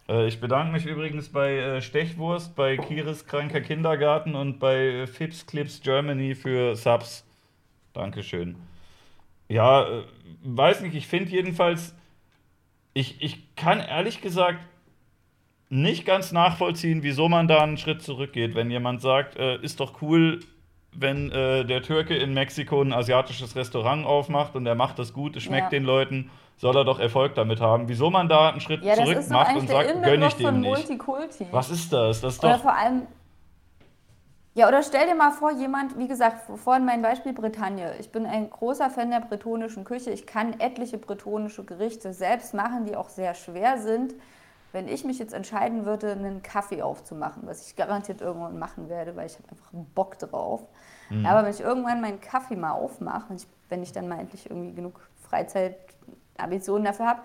Äh, 0.08 0.26
Ich 0.28 0.40
bedanke 0.40 0.72
mich 0.72 0.86
übrigens 0.86 1.28
bei 1.28 1.56
äh, 1.56 1.82
Stechwurst, 1.82 2.54
bei 2.56 2.76
Kiris 2.76 3.26
Kranker 3.26 3.60
Kindergarten 3.60 4.34
und 4.34 4.58
bei 4.58 5.06
Fips 5.06 5.46
Clips 5.46 5.80
Germany 5.80 6.34
für 6.34 6.74
Subs. 6.74 7.26
Dankeschön. 7.92 8.56
Ja, 9.48 9.82
äh, 9.88 10.02
weiß 10.44 10.82
nicht, 10.82 10.94
ich 10.94 11.06
finde 11.06 11.30
jedenfalls, 11.30 11.94
ich, 12.94 13.22
ich 13.22 13.54
kann 13.56 13.80
ehrlich 13.80 14.20
gesagt 14.20 14.60
nicht 15.70 16.06
ganz 16.06 16.32
nachvollziehen, 16.32 17.02
wieso 17.02 17.28
man 17.28 17.46
da 17.46 17.62
einen 17.62 17.76
Schritt 17.76 18.02
zurückgeht, 18.02 18.54
wenn 18.54 18.70
jemand 18.70 19.02
sagt, 19.02 19.36
äh, 19.36 19.56
ist 19.60 19.80
doch 19.80 20.00
cool, 20.00 20.40
wenn 20.92 21.30
äh, 21.30 21.64
der 21.66 21.82
Türke 21.82 22.16
in 22.16 22.32
Mexiko 22.32 22.80
ein 22.80 22.92
asiatisches 22.94 23.54
Restaurant 23.54 24.06
aufmacht 24.06 24.54
und 24.56 24.64
er 24.66 24.74
macht 24.74 24.98
das 24.98 25.12
gut, 25.12 25.36
es 25.36 25.42
schmeckt 25.42 25.64
Ja. 25.72 25.78
den 25.78 25.84
Leuten, 25.84 26.30
soll 26.58 26.76
er 26.76 26.84
doch 26.84 27.00
Erfolg 27.00 27.34
damit 27.34 27.60
haben. 27.60 27.88
Wieso 27.88 28.10
man 28.10 28.28
da 28.28 28.50
einen 28.50 28.60
Schritt 28.60 28.82
Ja, 28.84 28.94
zurück 28.94 29.28
macht 29.30 29.56
und 29.56 29.68
sagt, 29.68 30.02
gönn 30.02 30.22
ich 30.22 30.34
dem 30.34 30.60
nicht. 30.60 30.68
Multikulti. 30.68 31.46
Was 31.50 31.70
ist 31.70 31.92
das? 31.92 32.20
Das 32.20 32.34
ist 32.34 32.44
Oder 32.44 32.54
doch. 32.54 32.62
vor 32.62 32.74
allem, 32.74 33.06
ja, 34.54 34.66
oder 34.66 34.82
stell 34.82 35.06
dir 35.06 35.14
mal 35.14 35.30
vor, 35.30 35.52
jemand, 35.52 35.96
wie 35.98 36.08
gesagt, 36.08 36.50
vorhin 36.58 36.84
mein 36.84 37.00
Beispiel 37.00 37.32
Bretagne. 37.32 37.94
Ich 38.00 38.10
bin 38.10 38.26
ein 38.26 38.50
großer 38.50 38.90
Fan 38.90 39.10
der 39.10 39.20
bretonischen 39.20 39.84
Küche. 39.84 40.10
Ich 40.10 40.26
kann 40.26 40.58
etliche 40.58 40.98
bretonische 40.98 41.62
Gerichte 41.62 42.12
selbst 42.12 42.54
machen, 42.54 42.84
die 42.84 42.96
auch 42.96 43.08
sehr 43.08 43.34
schwer 43.34 43.78
sind. 43.78 44.14
Wenn 44.72 44.88
ich 44.88 45.04
mich 45.04 45.20
jetzt 45.20 45.32
entscheiden 45.32 45.86
würde, 45.86 46.10
einen 46.10 46.42
Kaffee 46.42 46.82
aufzumachen, 46.82 47.44
was 47.46 47.68
ich 47.68 47.76
garantiert 47.76 48.20
irgendwann 48.20 48.58
machen 48.58 48.88
werde, 48.88 49.14
weil 49.14 49.26
ich 49.26 49.34
habe 49.38 49.48
einfach 49.50 49.70
Bock 49.94 50.18
drauf. 50.18 50.62
Ja, 51.10 51.30
aber 51.30 51.44
wenn 51.44 51.54
ich 51.54 51.60
irgendwann 51.60 52.00
meinen 52.00 52.20
Kaffee 52.20 52.56
mal 52.56 52.72
aufmache, 52.72 53.34
wenn 53.68 53.82
ich 53.82 53.92
dann 53.92 54.08
mal 54.08 54.18
endlich 54.18 54.50
irgendwie 54.50 54.74
genug 54.74 55.08
Freizeitambitionen 56.38 56.84
dafür 56.84 57.06
habe, 57.06 57.22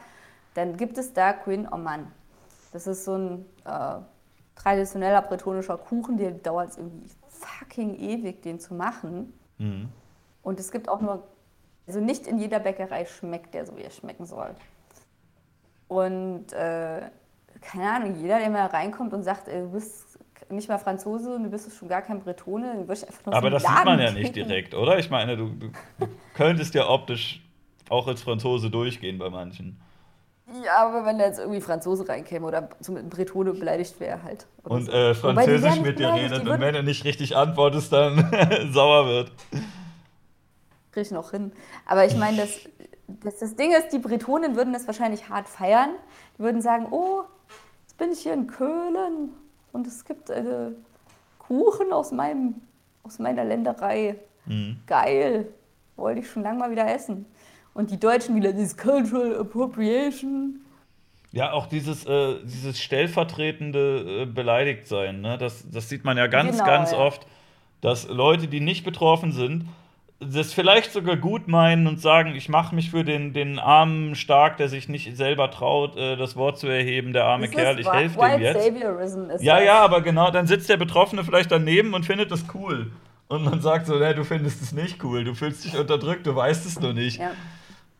dann 0.55 0.77
gibt 0.77 0.97
es 0.97 1.13
da 1.13 1.33
Queen 1.33 1.67
Oman. 1.71 2.07
Das 2.71 2.87
ist 2.87 3.05
so 3.05 3.15
ein 3.15 3.45
äh, 3.65 3.95
traditioneller 4.55 5.21
bretonischer 5.21 5.77
Kuchen, 5.77 6.17
der 6.17 6.31
dauert 6.31 6.71
es 6.71 6.77
irgendwie 6.77 7.09
fucking 7.29 7.95
ewig, 7.99 8.41
den 8.41 8.59
zu 8.59 8.73
machen. 8.73 9.33
Mhm. 9.57 9.89
Und 10.41 10.59
es 10.59 10.71
gibt 10.71 10.89
auch 10.89 11.01
nur, 11.01 11.23
also 11.87 11.99
nicht 11.99 12.27
in 12.27 12.39
jeder 12.39 12.59
Bäckerei 12.59 13.05
schmeckt 13.05 13.53
der 13.53 13.65
so, 13.65 13.77
wie 13.77 13.83
er 13.83 13.91
schmecken 13.91 14.25
soll. 14.25 14.55
Und 15.87 16.51
äh, 16.53 17.01
keine 17.61 17.91
Ahnung, 17.91 18.15
jeder, 18.19 18.39
der 18.39 18.49
mal 18.49 18.65
reinkommt 18.65 19.13
und 19.13 19.23
sagt, 19.23 19.47
ey, 19.47 19.61
du 19.61 19.71
bist 19.71 20.19
nicht 20.49 20.67
mal 20.67 20.77
Franzose 20.77 21.35
und 21.35 21.43
du 21.43 21.49
bist 21.49 21.73
schon 21.75 21.87
gar 21.87 22.01
kein 22.01 22.19
Bretone, 22.19 22.67
dann 22.67 22.87
würde 22.87 22.93
ich 22.93 23.07
einfach 23.07 23.25
nur 23.25 23.35
Aber 23.35 23.47
so 23.47 23.51
das 23.51 23.65
einen 23.65 23.75
sieht 23.77 23.85
man 23.85 23.99
Laden 23.99 24.15
ja 24.15 24.19
nicht 24.21 24.33
kicken. 24.33 24.47
direkt, 24.49 24.73
oder? 24.75 24.99
Ich 24.99 25.09
meine, 25.09 25.37
du, 25.37 25.49
du, 25.49 25.69
du 25.99 26.07
könntest 26.33 26.73
ja 26.73 26.89
optisch 26.89 27.41
auch 27.93 28.07
als 28.07 28.21
Franzose 28.21 28.69
durchgehen 28.69 29.17
bei 29.19 29.29
manchen. 29.29 29.79
Ja, 30.65 30.85
aber 30.85 31.05
wenn 31.05 31.17
da 31.17 31.25
jetzt 31.25 31.39
irgendwie 31.39 31.61
Franzose 31.61 32.07
reinkäme 32.07 32.45
oder 32.45 32.69
so 32.81 32.91
mit 32.91 33.01
einem 33.01 33.09
Bretone 33.09 33.53
beleidigt 33.53 33.99
wäre 33.99 34.21
halt. 34.23 34.45
Und 34.63 34.85
so. 34.85 34.91
äh, 34.91 35.13
Französisch 35.15 35.79
mit 35.79 35.99
dir 35.99 36.13
redet 36.13 36.47
und 36.47 36.59
wenn 36.59 36.73
du 36.73 36.83
nicht 36.83 37.05
richtig 37.05 37.35
antwortest, 37.35 37.93
dann 37.93 38.29
sauer 38.73 39.07
wird. 39.07 39.31
kriege 40.91 41.01
ich 41.01 41.11
noch 41.11 41.31
hin. 41.31 41.53
Aber 41.85 42.05
ich 42.05 42.15
meine, 42.17 42.37
das, 42.37 42.59
das, 43.07 43.39
das 43.39 43.55
Ding 43.55 43.71
ist, 43.71 43.93
die 43.93 43.99
Bretonen 43.99 44.55
würden 44.55 44.73
das 44.73 44.85
wahrscheinlich 44.85 45.29
hart 45.29 45.47
feiern. 45.47 45.91
Die 46.37 46.43
würden 46.43 46.61
sagen, 46.61 46.87
oh, 46.91 47.21
jetzt 47.83 47.97
bin 47.97 48.11
ich 48.11 48.19
hier 48.19 48.33
in 48.33 48.47
Köln 48.47 49.29
und 49.71 49.87
es 49.87 50.03
gibt 50.03 50.29
äh, 50.29 50.71
Kuchen 51.39 51.93
aus, 51.93 52.11
meinem, 52.11 52.55
aus 53.03 53.17
meiner 53.17 53.45
Länderei. 53.45 54.17
Mhm. 54.45 54.81
Geil, 54.87 55.47
wollte 55.95 56.19
ich 56.19 56.29
schon 56.29 56.43
lange 56.43 56.59
mal 56.59 56.69
wieder 56.69 56.85
essen. 56.93 57.25
Und 57.73 57.91
die 57.91 57.99
Deutschen 57.99 58.35
wieder, 58.35 58.53
dieses 58.53 58.77
Cultural 58.77 59.35
Appropriation. 59.39 60.59
Ja, 61.31 61.51
auch 61.51 61.65
dieses, 61.65 62.05
äh, 62.05 62.35
dieses 62.43 62.79
stellvertretende 62.79 64.21
äh, 64.21 64.25
Beleidigtsein, 64.25 65.21
ne? 65.21 65.37
das, 65.39 65.65
das 65.69 65.89
sieht 65.89 66.03
man 66.05 66.17
ja 66.17 66.27
ganz, 66.27 66.51
Genau, 66.57 66.65
ganz 66.65 66.91
ja. 66.91 66.99
oft, 66.99 67.25
dass 67.81 68.07
Leute, 68.07 68.47
die 68.47 68.59
nicht 68.59 68.83
betroffen 68.83 69.31
sind, 69.31 69.65
das 70.19 70.53
vielleicht 70.53 70.93
sogar 70.93 71.17
gut 71.17 71.47
meinen 71.47 71.87
und 71.87 71.99
sagen, 71.99 72.35
ich 72.35 72.49
mache 72.49 72.75
mich 72.75 72.91
für 72.91 73.03
den, 73.03 73.33
den 73.33 73.59
Armen 73.59 74.15
stark, 74.15 74.57
der 74.57 74.69
sich 74.69 74.87
nicht 74.87 75.17
selber 75.17 75.49
traut, 75.51 75.97
äh, 75.97 76.15
das 76.15 76.35
Wort 76.35 76.59
zu 76.59 76.67
erheben, 76.67 77.13
der 77.13 77.25
arme 77.25 77.47
Das 77.47 77.55
Kerl, 77.55 77.79
ich 77.79 77.91
helfe 77.91 78.19
dem 78.19 78.41
jetzt. 78.41 79.43
Ja, 79.43 79.55
das. 79.55 79.65
ja, 79.65 79.79
aber 79.79 80.01
genau, 80.01 80.31
dann 80.31 80.47
sitzt 80.47 80.69
der 80.69 80.77
Betroffene 80.77 81.23
vielleicht 81.23 81.51
daneben 81.51 81.93
und 81.93 82.05
findet 82.05 82.31
das 82.31 82.45
cool. 82.53 82.91
Und 83.27 83.43
man 83.45 83.61
sagt 83.61 83.87
so, 83.87 83.97
du 83.97 84.23
findest 84.23 84.61
es 84.61 84.71
nicht 84.73 85.03
cool, 85.03 85.23
du 85.23 85.33
fühlst 85.33 85.65
dich 85.65 85.77
unterdrückt, 85.77 86.27
du 86.27 86.35
weißt 86.35 86.65
es 86.65 86.79
nur 86.79 86.93
nicht. 86.93 87.19
Ja. 87.19 87.31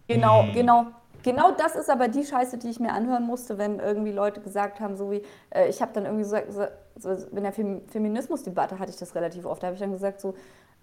Genau, 0.08 0.44
Hm. 0.44 0.54
genau. 0.54 0.86
Genau 1.24 1.52
das 1.52 1.78
ist 1.78 1.90
aber 1.90 2.10
die 2.10 2.26
Scheiße, 2.26 2.58
die 2.58 2.70
ich 2.70 2.82
mir 2.82 2.92
anhören 2.92 3.24
musste, 3.26 3.58
wenn 3.58 3.80
irgendwie 3.80 4.12
Leute 4.12 4.42
gesagt 4.42 4.82
haben, 4.82 4.98
so 4.98 5.10
wie, 5.10 5.22
äh, 5.52 5.70
ich 5.70 5.82
habe 5.82 5.94
dann 5.94 6.04
irgendwie 6.04 6.26
so, 6.26 6.36
so, 6.50 6.66
so 6.98 7.28
in 7.34 7.44
der 7.44 7.54
Fem 7.54 7.88
Feminismusdebatte 7.88 8.78
hatte 8.78 8.92
ich 8.92 8.98
das 8.98 9.16
relativ 9.16 9.46
oft, 9.46 9.64
da 9.64 9.68
habe 9.68 9.76
ich 9.76 9.80
dann 9.80 9.94
gesagt 9.94 10.20
so, 10.20 10.36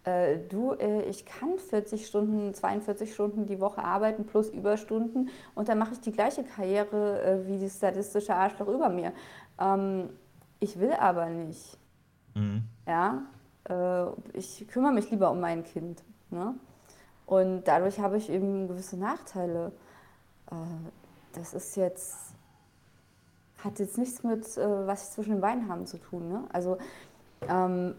äh, 0.05 0.39
du, 0.49 0.73
äh, 0.73 1.03
ich 1.03 1.27
kann 1.27 1.59
40 1.59 2.07
Stunden, 2.07 2.55
42 2.55 3.13
Stunden 3.13 3.45
die 3.45 3.61
Woche 3.61 3.85
arbeiten 3.85 4.25
plus 4.25 4.49
Überstunden 4.49 5.29
und 5.55 5.69
dann 5.69 5.77
mache 5.77 5.93
ich 5.93 6.01
die 6.01 6.13
gleiche 6.13 6.43
Karriere 6.43 7.21
äh, 7.23 7.47
wie 7.47 7.61
das 7.61 7.79
sadistische 7.79 8.35
Arschloch 8.35 8.69
über 8.69 8.89
mir. 8.89 9.13
Ähm, 9.61 10.09
ich 10.59 10.81
will 10.81 10.93
aber 10.95 11.27
nicht. 11.27 11.77
Mhm. 12.35 12.63
Ja, 12.89 13.25
äh, 13.69 14.07
ich 14.33 14.67
kümmere 14.69 14.93
mich 14.93 15.11
lieber 15.11 15.31
um 15.31 15.41
mein 15.41 15.65
Kind. 15.65 16.03
Ne? 16.31 16.55
Und 17.31 17.63
dadurch 17.69 18.01
habe 18.01 18.17
ich 18.17 18.29
eben 18.29 18.67
gewisse 18.67 18.97
Nachteile. 18.97 19.71
Äh, 20.51 20.55
das 21.33 21.55
ist 21.55 21.77
jetzt, 21.77 22.35
hat 23.63 23.79
jetzt 23.79 23.99
nichts 23.99 24.25
mit, 24.25 24.59
äh, 24.59 24.87
was 24.89 25.05
ich 25.05 25.11
zwischen 25.11 25.31
den 25.35 25.41
Beinen 25.41 25.69
haben 25.69 25.87
zu 25.87 25.99
tun. 25.99 26.29
Ne? 26.29 26.43
Also, 26.53 26.79
ähm, 27.49 27.95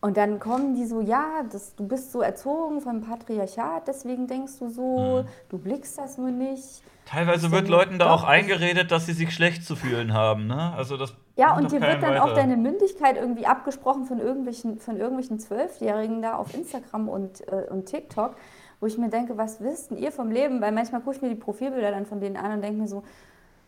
und 0.00 0.16
dann 0.16 0.38
kommen 0.38 0.76
die 0.76 0.86
so, 0.86 1.00
ja, 1.00 1.42
das, 1.50 1.74
du 1.74 1.88
bist 1.88 2.12
so 2.12 2.20
erzogen 2.20 2.80
vom 2.80 3.00
Patriarchat, 3.00 3.88
deswegen 3.88 4.28
denkst 4.28 4.60
du 4.60 4.68
so, 4.68 5.24
du 5.48 5.58
blickst 5.58 5.98
das 5.98 6.16
nur 6.16 6.30
nicht. 6.30 6.84
Teilweise 7.04 7.50
wird 7.50 7.66
Leuten 7.66 7.98
da 7.98 8.12
auch 8.12 8.22
eingeredet, 8.22 8.92
dass 8.92 9.06
sie 9.06 9.12
sich 9.12 9.34
schlecht 9.34 9.64
zu 9.64 9.74
fühlen 9.74 10.12
haben. 10.12 10.46
Ne? 10.46 10.72
Also 10.76 10.96
das 10.96 11.14
Ja, 11.34 11.56
und 11.56 11.72
dir 11.72 11.80
wird 11.80 12.00
dann 12.00 12.16
auch 12.18 12.26
weiter. 12.26 12.36
deine 12.36 12.56
Mündigkeit 12.56 13.16
irgendwie 13.16 13.46
abgesprochen 13.46 14.04
von 14.04 14.20
irgendwelchen, 14.20 14.78
von 14.78 14.98
irgendwelchen 14.98 15.40
Zwölfjährigen 15.40 16.22
da 16.22 16.36
auf 16.36 16.54
Instagram 16.54 17.08
und, 17.08 17.48
äh, 17.48 17.66
und 17.68 17.86
TikTok, 17.86 18.36
wo 18.80 18.86
ich 18.86 18.98
mir 18.98 19.08
denke, 19.08 19.36
was 19.36 19.60
wisst 19.60 19.90
denn 19.90 19.98
ihr 19.98 20.12
vom 20.12 20.30
Leben? 20.30 20.60
Weil 20.60 20.72
manchmal 20.72 21.00
gucke 21.00 21.16
ich 21.16 21.22
mir 21.22 21.28
die 21.28 21.34
Profilbilder 21.34 21.90
dann 21.90 22.06
von 22.06 22.20
denen 22.20 22.36
an 22.36 22.52
und 22.52 22.62
denke 22.62 22.80
mir 22.80 22.88
so, 22.88 23.02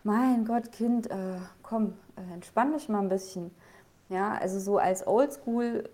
mein 0.04 0.44
Gott, 0.44 0.72
Kind, 0.72 1.11
äh, 1.11 1.14
komm, 1.62 1.94
äh, 2.16 2.34
entspann 2.34 2.72
dich 2.72 2.88
mal 2.88 3.00
ein 3.00 3.08
bisschen. 3.08 3.50
Ja, 4.08 4.34
also 4.34 4.58
so 4.58 4.78
als 4.78 5.06
Oldschool 5.06 5.84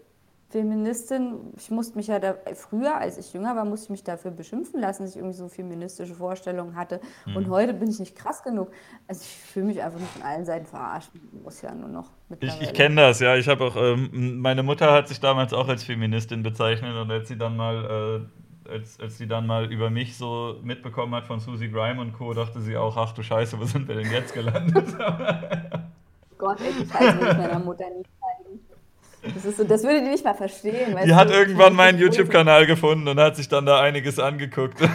Feministin, 0.51 1.53
ich 1.57 1.71
musste 1.73 1.97
mich 1.97 2.07
ja 2.07 2.21
da, 2.21 2.37
früher, 2.55 2.97
als 2.97 3.19
ich 3.19 3.33
jünger 3.33 3.57
war, 3.57 3.65
musste 3.65 3.87
ich 3.87 3.91
mich 3.91 4.05
dafür 4.05 4.31
beschimpfen 4.31 4.81
lassen, 4.81 5.03
dass 5.03 5.11
ich 5.11 5.17
irgendwie 5.17 5.37
so 5.37 5.49
feministische 5.49 6.15
Vorstellungen 6.15 6.77
hatte. 6.77 7.01
Mhm. 7.27 7.37
Und 7.37 7.49
heute 7.51 7.75
bin 7.75 7.91
ich 7.91 7.99
nicht 7.99 8.15
krass 8.15 8.45
genug. 8.45 8.71
Also 9.09 9.23
ich 9.23 9.29
fühle 9.29 9.67
mich 9.67 9.83
einfach 9.83 9.99
nur 9.99 10.09
von 10.09 10.23
allen 10.23 10.45
Seiten 10.45 10.67
verarscht. 10.67 11.11
Muss 11.43 11.63
ja 11.63 11.75
nur 11.75 11.89
noch 11.89 12.11
Ich, 12.39 12.61
ich 12.61 12.73
kenne 12.73 12.95
das, 12.95 13.19
ja. 13.19 13.35
Ich 13.35 13.49
habe 13.49 13.65
auch, 13.65 13.77
ähm, 13.77 14.39
meine 14.41 14.63
Mutter 14.63 14.93
hat 14.93 15.09
sich 15.09 15.19
damals 15.19 15.53
auch 15.53 15.67
als 15.67 15.83
Feministin 15.83 16.45
bezeichnet 16.45 16.95
und 16.95 17.11
als 17.11 17.27
sie 17.27 17.37
dann 17.37 17.57
mal, 17.57 17.85
äh, 18.25 18.36
als, 18.69 18.99
als 19.01 19.19
sie 19.19 19.27
dann 19.27 19.47
mal 19.47 19.71
über 19.73 19.91
mich 19.91 20.17
so 20.17 20.59
mitbekommen 20.63 21.15
hat 21.15 21.27
von 21.27 21.41
Susie 21.41 21.71
Grime 21.71 22.01
und 22.01 22.13
Co., 22.13 22.33
dachte 22.35 22.61
sie 22.61 22.77
auch, 22.77 22.97
ach 22.97 23.13
du 23.13 23.23
Scheiße, 23.23 23.59
wo 23.59 23.65
sind 23.65 23.89
wir 23.89 23.95
denn 23.97 24.11
jetzt 24.11 24.35
gelandet? 24.35 24.87
Gott, 26.39 26.61
ey, 26.61 26.73
die 26.73 26.87
Scheiße 26.91 27.17
ich 27.19 27.37
meiner 27.37 27.59
Mutter 27.59 27.85
nicht 27.91 28.11
zeigen. 28.21 28.61
Das, 29.35 29.45
ist 29.45 29.57
so, 29.57 29.65
das 29.65 29.83
würde 29.83 30.03
die 30.03 30.09
nicht 30.09 30.25
mal 30.25 30.35
verstehen. 30.35 30.97
Die 31.05 31.15
hat 31.15 31.31
irgendwann 31.31 31.75
meinen 31.75 31.99
YouTube-Kanal 31.99 32.67
gefunden 32.67 33.09
und 33.09 33.19
hat 33.19 33.35
sich 33.37 33.49
dann 33.49 33.67
da 33.67 33.81
einiges 33.81 34.19
angeguckt. 34.19 34.79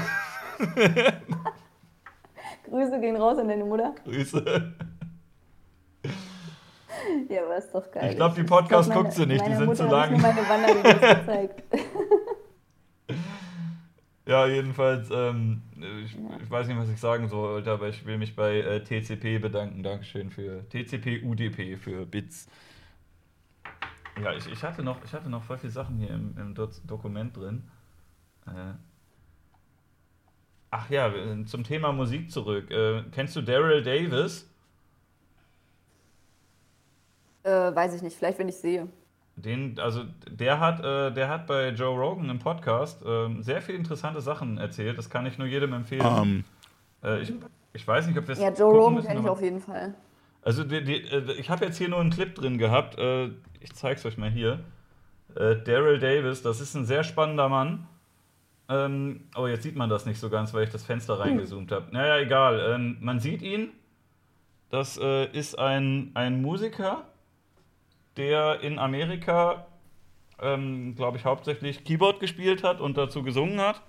Grüße 2.69 2.99
gehen 3.01 3.15
raus 3.17 3.37
an 3.39 3.47
deine 3.49 3.65
Mutter. 3.65 3.93
Grüße. 4.05 4.73
Ja, 7.29 7.43
aber 7.45 7.57
ist 7.57 7.73
doch 7.73 7.91
geil. 7.91 8.11
Ich 8.11 8.15
glaub, 8.15 8.35
die 8.35 8.41
Ich 8.41 8.47
Podcast 8.47 8.89
meine- 8.89 9.01
guckt 9.01 9.13
sie 9.13 9.25
nicht, 9.25 9.45
die 9.45 9.55
sind 9.55 9.65
Mutter 9.65 9.87
zu 9.87 9.91
lang. 9.91 10.11
nur 10.11 10.19
meine 10.21 10.47
Wandervideos 10.47 11.19
gezeigt. 11.19 11.63
Ja, 14.31 14.47
jedenfalls, 14.47 15.09
ähm, 15.11 15.61
ich, 16.05 16.15
ich 16.41 16.49
weiß 16.49 16.65
nicht, 16.65 16.77
was 16.77 16.87
ich 16.87 17.01
sagen 17.01 17.27
sollte, 17.27 17.69
aber 17.69 17.89
ich 17.89 18.05
will 18.05 18.17
mich 18.17 18.33
bei 18.33 18.61
äh, 18.61 18.81
TCP 18.81 19.39
bedanken. 19.39 19.83
Dankeschön 19.83 20.29
für 20.29 20.63
TCP 20.69 21.21
UDP 21.21 21.75
für 21.75 22.05
Bits. 22.05 22.47
Ja, 24.23 24.31
ich, 24.33 24.49
ich, 24.49 24.63
hatte 24.63 24.83
noch, 24.83 25.03
ich 25.03 25.11
hatte 25.11 25.29
noch 25.29 25.43
voll 25.43 25.57
viele 25.57 25.73
Sachen 25.73 25.97
hier 25.97 26.11
im, 26.11 26.33
im 26.37 26.55
Do 26.55 26.69
Dokument 26.87 27.35
drin. 27.35 27.69
Äh, 28.47 28.75
ach 30.69 30.89
ja, 30.89 31.09
äh, 31.09 31.43
zum 31.43 31.65
Thema 31.65 31.91
Musik 31.91 32.31
zurück. 32.31 32.71
Äh, 32.71 33.03
kennst 33.11 33.35
du 33.35 33.41
Daryl 33.41 33.83
Davis? 33.83 34.49
äh, 37.43 37.75
weiß 37.75 37.95
ich 37.95 38.01
nicht, 38.01 38.15
vielleicht 38.15 38.39
wenn 38.39 38.47
ich 38.47 38.55
sehe. 38.55 38.87
Den, 39.35 39.79
also 39.79 40.03
der 40.29 40.59
hat, 40.59 40.83
äh, 40.83 41.11
der 41.11 41.29
hat 41.29 41.47
bei 41.47 41.69
Joe 41.69 41.97
Rogan 41.97 42.29
im 42.29 42.39
Podcast 42.39 43.03
ähm, 43.05 43.41
sehr 43.41 43.61
viele 43.61 43.77
interessante 43.77 44.21
Sachen 44.21 44.57
erzählt. 44.57 44.97
Das 44.97 45.09
kann 45.09 45.25
ich 45.25 45.37
nur 45.37 45.47
jedem 45.47 45.73
empfehlen. 45.73 46.43
Äh, 47.03 47.21
ich, 47.21 47.33
ich 47.73 47.87
weiß 47.87 48.07
nicht, 48.07 48.17
ob 48.17 48.27
wir 48.27 48.33
es 48.33 48.39
Ja, 48.39 48.51
Joe 48.51 48.71
Rogan 48.71 49.03
kenne 49.03 49.21
ich 49.21 49.27
auf 49.27 49.41
jeden 49.41 49.59
Fall. 49.59 49.95
Also 50.43 50.63
die, 50.63 50.83
die, 50.83 51.01
äh, 51.01 51.33
ich 51.33 51.49
habe 51.49 51.65
jetzt 51.65 51.77
hier 51.77 51.89
nur 51.89 51.99
einen 51.99 52.09
Clip 52.09 52.33
drin 52.35 52.57
gehabt. 52.57 52.97
Äh, 52.97 53.29
ich 53.59 53.73
zeig's 53.73 54.05
euch 54.05 54.17
mal 54.17 54.29
hier. 54.29 54.59
Äh, 55.35 55.55
Daryl 55.63 55.99
Davis, 55.99 56.41
das 56.41 56.59
ist 56.59 56.75
ein 56.75 56.85
sehr 56.85 57.03
spannender 57.03 57.47
Mann. 57.47 57.87
Ähm, 58.69 59.27
oh, 59.35 59.47
jetzt 59.47 59.63
sieht 59.63 59.75
man 59.75 59.89
das 59.89 60.05
nicht 60.05 60.19
so 60.19 60.29
ganz, 60.29 60.53
weil 60.53 60.63
ich 60.63 60.69
das 60.69 60.83
Fenster 60.83 61.19
reingezoomt 61.19 61.71
habe. 61.71 61.87
Naja, 61.91 62.17
egal. 62.19 62.73
Ähm, 62.73 62.97
man 63.01 63.19
sieht 63.19 63.41
ihn. 63.41 63.69
Das 64.69 64.97
äh, 64.97 65.25
ist 65.25 65.59
ein, 65.59 66.11
ein 66.13 66.41
Musiker, 66.41 67.03
der 68.17 68.61
in 68.61 68.79
Amerika, 68.79 69.65
ähm, 70.41 70.95
glaube 70.95 71.17
ich, 71.17 71.25
hauptsächlich 71.25 71.83
Keyboard 71.83 72.19
gespielt 72.19 72.63
hat 72.63 72.81
und 72.81 72.97
dazu 72.97 73.23
gesungen 73.23 73.59
hat. 73.59 73.81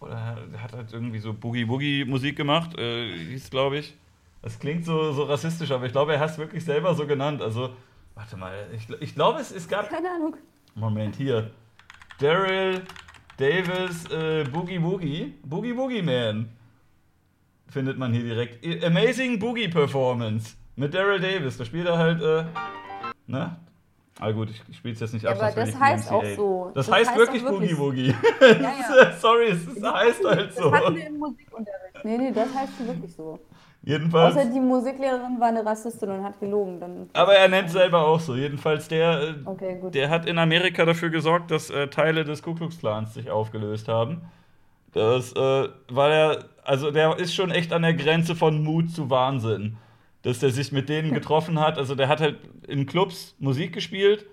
Oder 0.00 0.38
er 0.52 0.62
hat 0.62 0.72
halt 0.72 0.92
irgendwie 0.92 1.18
so 1.18 1.32
Boogie-Woogie-Musik 1.32 2.36
gemacht, 2.36 2.78
äh, 2.78 3.12
hieß 3.12 3.50
glaube 3.50 3.78
ich. 3.78 3.94
Das 4.42 4.58
klingt 4.58 4.84
so, 4.84 5.12
so 5.12 5.24
rassistisch, 5.24 5.70
aber 5.72 5.86
ich 5.86 5.92
glaube, 5.92 6.14
er 6.14 6.20
hat 6.20 6.30
es 6.30 6.38
wirklich 6.38 6.64
selber 6.64 6.94
so 6.94 7.06
genannt. 7.06 7.42
Also, 7.42 7.70
warte 8.14 8.36
mal, 8.36 8.54
ich, 8.72 8.88
ich 9.00 9.14
glaube, 9.14 9.40
es, 9.40 9.50
es 9.50 9.68
gab. 9.68 9.90
Keine 9.90 10.10
Ahnung. 10.10 10.36
Moment, 10.74 11.16
hier. 11.16 11.50
Daryl 12.20 12.82
Davis 13.36 14.04
äh, 14.10 14.44
Boogie 14.44 14.82
Woogie. 14.82 15.34
Boogie 15.44 15.76
Woogie 15.76 16.02
Man. 16.02 16.50
Findet 17.68 17.98
man 17.98 18.12
hier 18.12 18.22
direkt. 18.22 18.84
Amazing 18.84 19.38
Boogie 19.38 19.68
Performance. 19.68 20.56
Mit 20.76 20.94
Daryl 20.94 21.20
Davis. 21.20 21.56
Da 21.58 21.64
spielt 21.64 21.86
er 21.86 21.98
halt, 21.98 22.22
äh, 22.22 22.44
ne? 23.28 23.56
Ah 24.20 24.32
gut, 24.32 24.50
ich, 24.50 24.76
spiele 24.76 24.94
es 24.94 25.00
jetzt 25.00 25.12
nicht 25.14 25.22
Ja, 25.22 25.30
ab. 25.30 25.36
aber 25.36 25.52
sonst 25.52 25.56
will 25.66 25.72
das 25.72 25.80
heißt 25.80 26.10
auch 26.10 26.24
so. 26.36 26.70
Das, 26.74 26.86
Das 26.86 26.94
heißt, 26.96 27.10
heißt 27.10 27.18
wirklich 27.18 27.44
Boogie 27.44 27.78
Woogie. 27.78 28.14
Ja, 28.40 28.56
ja. 28.56 29.12
Sorry, 29.20 29.46
es 29.50 29.64
ist, 29.64 29.80
heißt 29.84 30.24
halt 30.24 30.52
so. 30.54 30.70
Das 30.70 30.80
hatten 30.80 30.96
wir 30.96 31.06
im 31.06 31.18
Musikunterricht. 31.18 32.04
Nee, 32.04 32.18
nee, 32.18 32.32
das 32.32 32.52
heißt 32.52 32.84
wirklich 32.86 33.14
so. 33.14 33.38
Jedenfalls. 33.84 34.34
Außer 34.36 34.46
die 34.46 34.58
Musiklehrerin 34.58 35.38
war 35.38 35.48
eine 35.48 35.64
Rassistin 35.64 36.10
und 36.10 36.24
hat 36.24 36.40
gelogen. 36.40 36.80
Dann 36.80 37.08
Aber 37.12 37.34
er 37.34 37.46
nennt 37.48 37.70
selber 37.70 38.04
auch 38.08 38.18
so. 38.18 38.34
Jedenfalls 38.34 38.88
der, 38.88 39.20
äh, 39.22 39.34
Okay, 39.44 39.78
gut. 39.80 39.94
der 39.94 40.10
hat 40.10 40.26
in 40.26 40.36
Amerika 40.38 40.84
dafür 40.84 41.10
gesorgt, 41.10 41.52
dass 41.52 41.70
äh, 41.70 41.86
Teile 41.86 42.24
des 42.24 42.42
Ku 42.42 42.54
Klux 42.54 42.80
Klans 42.80 43.14
sich 43.14 43.30
aufgelöst 43.30 43.86
haben. 43.86 44.22
Das, 44.94 45.32
äh, 45.32 45.68
weil 45.90 46.10
er, 46.12 46.44
also 46.64 46.90
der 46.90 47.18
ist 47.18 47.34
schon 47.34 47.52
echt 47.52 47.72
an 47.72 47.82
der 47.82 47.94
Grenze 47.94 48.34
von 48.34 48.64
Mut 48.64 48.90
zu 48.90 49.10
Wahnsinn. 49.10 49.76
Dass 50.28 50.40
der 50.40 50.50
sich 50.50 50.72
mit 50.72 50.90
denen 50.90 51.14
getroffen 51.14 51.58
hat. 51.58 51.78
Also 51.78 51.94
der 51.94 52.08
hat 52.08 52.20
halt 52.20 52.36
in 52.66 52.84
Clubs 52.84 53.34
Musik 53.38 53.72
gespielt, 53.72 54.26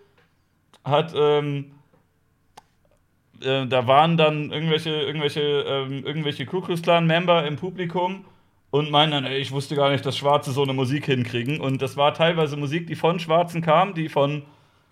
hat, 0.84 1.14
ähm, 1.16 1.72
äh, 3.42 3.66
da 3.66 3.88
waren 3.88 4.18
dann 4.18 4.52
irgendwelche, 4.52 4.90
irgendwelche, 4.90 5.40
ähm, 5.40 6.06
irgendwelche 6.06 6.46
Ku 6.46 6.60
Klux 6.60 6.82
Klan-Member 6.82 7.48
im 7.48 7.56
Publikum 7.56 8.26
und 8.72 8.92
meinen 8.92 9.12
dann, 9.14 9.24
ey, 9.24 9.38
ich 9.38 9.54
wusste 9.54 9.78
gar 9.78 9.90
nicht, 9.90 10.06
dass 10.06 10.18
Schwarze 10.18 10.52
so 10.52 10.64
eine 10.64 10.74
Musik 10.74 11.06
hinkriegen. 11.06 11.62
Und 11.62 11.82
das 11.82 11.96
war 11.96 12.14
teilweise 12.14 12.58
Musik, 12.58 12.88
die 12.88 12.96
von 12.96 13.18
Schwarzen 13.20 13.62
kam, 13.62 13.94
die 13.94 14.10
von, 14.10 14.42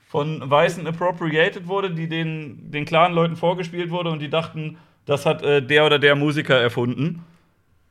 von 0.07 0.49
Weißen 0.49 0.87
appropriated 0.87 1.67
wurde, 1.67 1.91
die 1.91 2.07
den, 2.07 2.71
den 2.71 2.85
klaren 2.85 3.13
Leuten 3.13 3.35
vorgespielt 3.35 3.91
wurde 3.91 4.09
und 4.09 4.21
die 4.21 4.29
dachten, 4.29 4.77
das 5.05 5.25
hat 5.25 5.43
äh, 5.43 5.61
der 5.61 5.85
oder 5.85 5.99
der 5.99 6.15
Musiker 6.15 6.57
erfunden. 6.57 7.25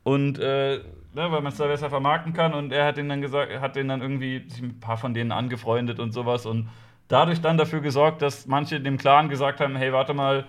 Und 0.01 0.39
äh, 0.39 0.79
ne, 1.13 1.31
weil 1.31 1.41
man 1.41 1.51
es 1.51 1.57
da 1.57 1.67
besser 1.67 1.89
vermarkten 1.89 2.33
kann 2.33 2.53
und 2.53 2.71
er 2.71 2.85
hat 2.85 2.97
denen 2.97 3.09
dann 3.09 3.21
gesagt, 3.21 3.59
hat 3.61 3.75
denen 3.75 3.89
dann 3.89 4.01
irgendwie 4.01 4.43
sich 4.47 4.61
ein 4.61 4.79
paar 4.79 4.97
von 4.97 5.13
denen 5.13 5.31
angefreundet 5.31 5.99
und 5.99 6.11
sowas 6.11 6.45
und 6.45 6.69
dadurch 7.07 7.41
dann 7.41 7.57
dafür 7.57 7.81
gesorgt, 7.81 8.21
dass 8.21 8.47
manche 8.47 8.79
dem 8.79 8.97
Clan 8.97 9.29
gesagt 9.29 9.59
haben, 9.59 9.75
hey, 9.75 9.93
warte 9.93 10.13
mal, 10.13 10.45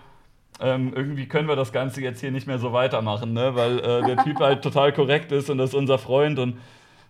ähm, 0.61 0.93
irgendwie 0.95 1.27
können 1.27 1.49
wir 1.49 1.57
das 1.57 1.73
Ganze 1.73 2.01
jetzt 2.01 2.21
hier 2.21 2.31
nicht 2.31 2.47
mehr 2.47 2.59
so 2.59 2.73
weitermachen, 2.73 3.33
ne? 3.33 3.55
weil 3.55 3.79
äh, 3.81 4.03
der 4.03 4.17
Typ 4.19 4.39
halt 4.39 4.63
total 4.63 4.93
korrekt 4.93 5.33
ist 5.33 5.51
und 5.51 5.59
das 5.59 5.71
ist 5.71 5.75
unser 5.75 5.99
Freund 5.99 6.39
und 6.39 6.59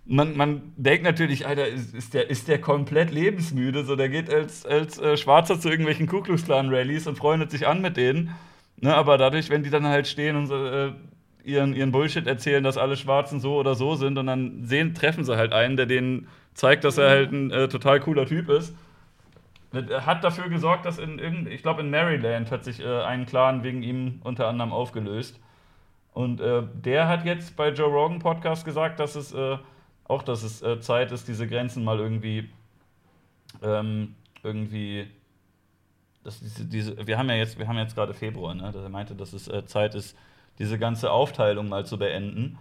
man, 0.07 0.37
man 0.37 0.73
denkt 0.77 1.05
natürlich, 1.05 1.47
Alter, 1.47 1.67
ist, 1.67 1.95
ist, 1.95 2.15
der, 2.15 2.29
ist 2.29 2.49
der 2.49 2.61
komplett 2.61 3.11
lebensmüde, 3.11 3.85
so 3.85 3.97
der 3.97 4.09
geht 4.09 4.33
als, 4.33 4.67
als 4.67 4.99
äh, 4.99 5.17
Schwarzer 5.17 5.59
zu 5.59 5.71
irgendwelchen 5.71 6.07
Ku 6.07 6.21
Klux 6.21 6.45
Klan 6.45 6.69
Rallyes 6.69 7.07
und 7.07 7.17
freundet 7.17 7.51
sich 7.51 7.67
an 7.67 7.81
mit 7.81 7.97
denen, 7.97 8.35
ne? 8.81 8.95
aber 8.95 9.19
dadurch, 9.19 9.51
wenn 9.51 9.63
die 9.63 9.71
dann 9.71 9.87
halt 9.87 10.07
stehen 10.07 10.37
und 10.37 10.47
so, 10.47 10.57
äh, 10.57 10.93
ihren, 11.45 11.75
ihren 11.75 11.93
Bullshit 11.93 12.27
erzählen, 12.27 12.65
dass 12.65 12.77
alle 12.77 12.97
Schwarzen 12.97 13.41
so 13.41 13.57
oder 13.57 13.75
so 13.75 13.95
sind 13.95 14.19
und 14.19 14.27
dann 14.27 14.65
sehen, 14.65 14.95
treffen 14.95 15.25
sie 15.25 15.37
halt 15.37 15.53
einen, 15.53 15.77
der 15.77 15.87
denen 15.87 16.29
zeigt, 16.55 16.85
dass 16.85 16.99
er 16.99 17.11
halt 17.11 17.33
ein 17.33 17.51
äh, 17.51 17.69
total 17.69 18.01
cooler 18.01 18.27
Typ 18.27 18.49
ist. 18.49 18.75
Das 19.73 20.07
Hat 20.07 20.23
dafür 20.23 20.49
gesorgt, 20.49 20.87
dass 20.87 20.99
in 20.99 21.19
irgend, 21.19 21.49
ich 21.49 21.63
glaube 21.63 21.83
in 21.83 21.91
Maryland 21.91 22.51
hat 22.51 22.65
sich 22.65 22.81
äh, 22.81 23.03
ein 23.03 23.27
Clan 23.27 23.63
wegen 23.63 23.83
ihm 23.83 24.21
unter 24.23 24.49
anderem 24.49 24.73
aufgelöst. 24.73 25.41
Und 26.13 26.41
äh, 26.41 26.63
der 26.75 27.09
hat 27.09 27.25
jetzt 27.25 27.57
bei 27.57 27.71
Joe 27.71 27.89
Rogan 27.89 28.21
Podcast 28.21 28.65
gesagt, 28.65 29.01
dass 29.01 29.17
es 29.17 29.35
äh, 29.35 29.59
auch, 30.05 30.23
dass 30.23 30.45
es 30.45 30.63
äh, 30.63 30.79
Zeit 30.81 31.11
ist, 31.11 31.27
diese 31.27 31.49
Grenzen 31.49 31.83
mal 31.83 31.99
irgendwie 31.99 32.51
ähm, 33.63 34.15
irgendwie 34.43 35.09
dass 36.25 36.41
diese, 36.41 36.65
diese, 36.65 37.07
wir 37.07 37.19
haben 37.19 37.29
ja 37.29 37.37
jetzt, 37.37 37.59
wir 37.59 37.69
haben 37.69 37.77
jetzt 37.77 37.95
gerade 37.95 38.15
Februar, 38.15 38.55
ne? 38.55 38.73
Er 38.75 38.89
meinte, 38.89 39.15
dass 39.15 39.35
es 39.35 39.47
äh, 39.47 39.65
Zeit 39.67 39.95
ist, 39.95 40.17
diese 40.59 40.79
ganze 40.79 41.11
Aufteilung 41.11 41.69
mal 41.69 41.87
zu 41.87 41.99
beenden. 41.99 42.59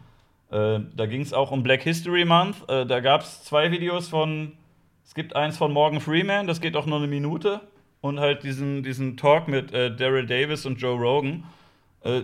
Äh, 0.52 0.80
da 0.96 1.06
ging 1.06 1.22
es 1.22 1.34
auch 1.34 1.52
um 1.52 1.64
Black 1.64 1.84
History 1.84 2.26
Month. 2.26 2.68
Äh, 2.70 2.86
da 2.86 3.00
gab 3.00 3.22
es 3.22 3.44
zwei 3.44 3.72
Videos 3.72 4.08
von, 4.08 4.54
es 5.04 5.14
gibt 5.14 5.36
eins 5.36 5.58
von 5.58 5.72
Morgan 5.72 6.00
Freeman, 6.00 6.48
das 6.48 6.62
geht 6.62 6.76
auch 6.76 6.86
nur 6.86 6.98
eine 6.98 7.08
Minute. 7.08 7.62
Und 8.02 8.20
halt 8.20 8.44
diesen, 8.44 8.84
diesen 8.84 9.16
Talk 9.16 9.48
mit 9.48 9.72
äh, 9.74 9.96
Daryl 9.96 10.26
Davis 10.26 10.66
und 10.66 10.82
Joe 10.82 11.00
Rogan. 11.00 11.46
Äh, 12.02 12.24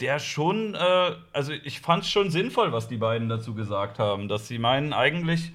der 0.00 0.18
schon, 0.18 0.74
äh, 0.74 1.12
also 1.32 1.52
ich 1.52 1.80
fand 1.80 2.04
es 2.04 2.10
schon 2.10 2.30
sinnvoll, 2.30 2.72
was 2.72 2.88
die 2.88 2.96
beiden 2.96 3.28
dazu 3.28 3.54
gesagt 3.54 3.98
haben. 3.98 4.28
Dass 4.28 4.48
sie 4.48 4.58
meinen, 4.58 4.92
eigentlich 4.92 5.52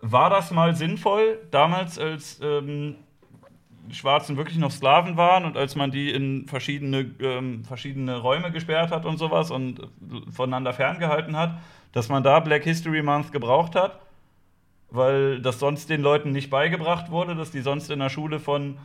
war 0.00 0.30
das 0.30 0.50
mal 0.50 0.74
sinnvoll, 0.74 1.38
damals 1.50 1.98
als 1.98 2.40
ähm, 2.42 2.96
die 3.88 3.94
Schwarzen 3.94 4.36
wirklich 4.36 4.58
noch 4.58 4.70
Sklaven 4.70 5.16
waren 5.16 5.44
und 5.44 5.56
als 5.56 5.76
man 5.76 5.90
die 5.90 6.10
in 6.10 6.46
verschiedene, 6.46 7.10
ähm, 7.20 7.64
verschiedene 7.64 8.18
Räume 8.18 8.50
gesperrt 8.52 8.90
hat 8.90 9.04
und 9.04 9.18
sowas 9.18 9.50
und 9.50 9.80
voneinander 10.30 10.72
ferngehalten 10.72 11.36
hat, 11.36 11.58
dass 11.92 12.08
man 12.08 12.22
da 12.22 12.40
Black 12.40 12.64
History 12.64 13.02
Month 13.02 13.32
gebraucht 13.32 13.74
hat, 13.74 14.00
weil 14.90 15.40
das 15.40 15.58
sonst 15.58 15.88
den 15.90 16.02
Leuten 16.02 16.32
nicht 16.32 16.50
beigebracht 16.50 17.10
wurde, 17.10 17.34
dass 17.34 17.50
die 17.50 17.60
sonst 17.60 17.90
in 17.90 17.98
der 17.98 18.10
Schule 18.10 18.38
von 18.38 18.78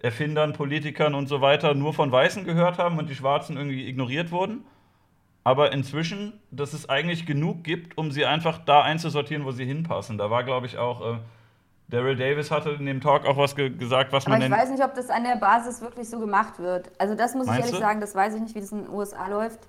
Erfindern, 0.00 0.52
Politikern 0.52 1.14
und 1.14 1.26
so 1.26 1.40
weiter 1.40 1.74
nur 1.74 1.92
von 1.92 2.12
Weißen 2.12 2.44
gehört 2.44 2.78
haben 2.78 2.98
und 2.98 3.08
die 3.08 3.14
Schwarzen 3.14 3.56
irgendwie 3.56 3.88
ignoriert 3.88 4.30
wurden. 4.30 4.64
Aber 5.44 5.72
inzwischen, 5.72 6.34
dass 6.50 6.72
es 6.72 6.88
eigentlich 6.88 7.26
genug 7.26 7.64
gibt, 7.64 7.96
um 7.96 8.10
sie 8.10 8.26
einfach 8.26 8.58
da 8.58 8.82
einzusortieren, 8.82 9.44
wo 9.44 9.50
sie 9.50 9.64
hinpassen. 9.64 10.18
Da 10.18 10.30
war, 10.30 10.44
glaube 10.44 10.66
ich, 10.66 10.78
auch, 10.78 11.00
äh, 11.00 11.18
Daryl 11.88 12.16
Davis 12.16 12.50
hatte 12.50 12.70
in 12.70 12.84
dem 12.86 13.00
Talk 13.00 13.24
auch 13.26 13.36
was 13.38 13.56
ge 13.56 13.70
gesagt, 13.70 14.12
was 14.12 14.26
Aber 14.26 14.34
man 14.34 14.42
ich 14.42 14.48
nennt. 14.48 14.60
weiß 14.60 14.70
nicht, 14.70 14.84
ob 14.84 14.94
das 14.94 15.08
an 15.08 15.24
der 15.24 15.36
Basis 15.36 15.80
wirklich 15.80 16.08
so 16.08 16.18
gemacht 16.20 16.58
wird. 16.58 16.90
Also 16.98 17.14
das 17.14 17.34
muss 17.34 17.46
Meinst 17.46 17.60
ich 17.60 17.64
ehrlich 17.66 17.76
du? 17.80 17.80
sagen, 17.82 18.00
das 18.00 18.14
weiß 18.14 18.34
ich 18.34 18.40
nicht, 18.42 18.54
wie 18.54 18.60
das 18.60 18.72
in 18.72 18.84
den 18.84 18.90
USA 18.92 19.26
läuft. 19.28 19.60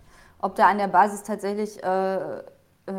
Ob 0.42 0.56
da 0.56 0.68
an 0.68 0.78
der 0.78 0.88
Basis 0.88 1.24
tatsächlich 1.24 1.82
äh, 1.82 2.44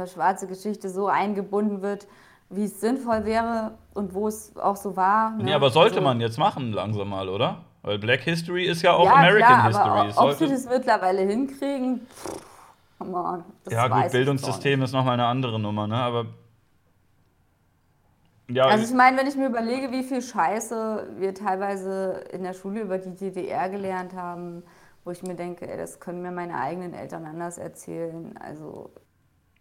schwarze 0.07 0.47
Geschichte 0.47 0.89
so 0.89 1.09
eingebunden 1.09 1.83
wird, 1.83 2.07
wie 2.49 2.65
es 2.65 2.81
sinnvoll 2.81 3.25
wäre 3.27 3.73
und 3.95 4.15
wo 4.15 4.27
es 4.27 4.57
auch 4.57 4.77
so 4.77 4.97
war. 4.97 5.31
Ne? 5.33 5.45
Nee, 5.45 5.53
aber 5.55 5.71
sollte 5.71 5.97
Also- 5.97 6.05
man 6.05 6.21
jetzt 6.21 6.39
machen, 6.39 6.73
langsam 6.73 7.09
mal, 7.11 7.29
oder? 7.29 7.59
Weil 7.83 7.99
Black 7.99 8.21
History 8.23 8.65
ist 8.67 8.83
ja 8.83 8.93
auch 8.93 9.07
ja, 9.07 9.15
American 9.15 9.47
klar, 9.55 9.67
History. 9.67 9.89
Aber 9.89 10.09
Es 10.09 10.19
ob 10.19 10.33
sie 10.33 10.49
das 10.49 10.67
mittlerweile 10.67 11.23
hinkriegen, 11.23 12.07
pff, 12.07 12.37
come 12.99 13.17
on. 13.17 13.45
Ja, 13.71 13.89
gut, 13.89 14.07
ich 14.07 14.13
Bildungssystem 14.13 14.83
ist 14.83 14.93
nochmal 14.93 15.15
eine 15.15 15.27
andere 15.27 15.59
Nummer, 15.61 15.87
ne? 15.87 15.97
Aber. 15.97 16.27
Ja, 18.51 18.67
Also 18.67 18.85
ich 18.85 18.93
meine, 18.93 19.17
wenn 19.17 19.27
ich 19.27 19.37
mir 19.37 19.47
überlege, 19.47 19.91
wie 19.93 20.03
viel 20.03 20.23
Scheiße 20.23 21.11
wir 21.19 21.35
teilweise 21.35 22.25
in 22.33 22.43
der 22.43 22.53
Schule 22.55 22.81
über 22.81 22.99
die 22.99 23.15
DDR 23.15 23.69
gelernt 23.69 24.15
haben, 24.15 24.63
wo 25.05 25.11
ich 25.11 25.23
mir 25.23 25.35
denke, 25.35 25.69
ey, 25.71 25.77
das 25.79 26.01
können 26.01 26.23
mir 26.23 26.31
meine 26.31 26.57
eigenen 26.59 26.93
Eltern 26.95 27.25
anders 27.27 27.59
erzählen. 27.59 28.35
Also 28.39 28.91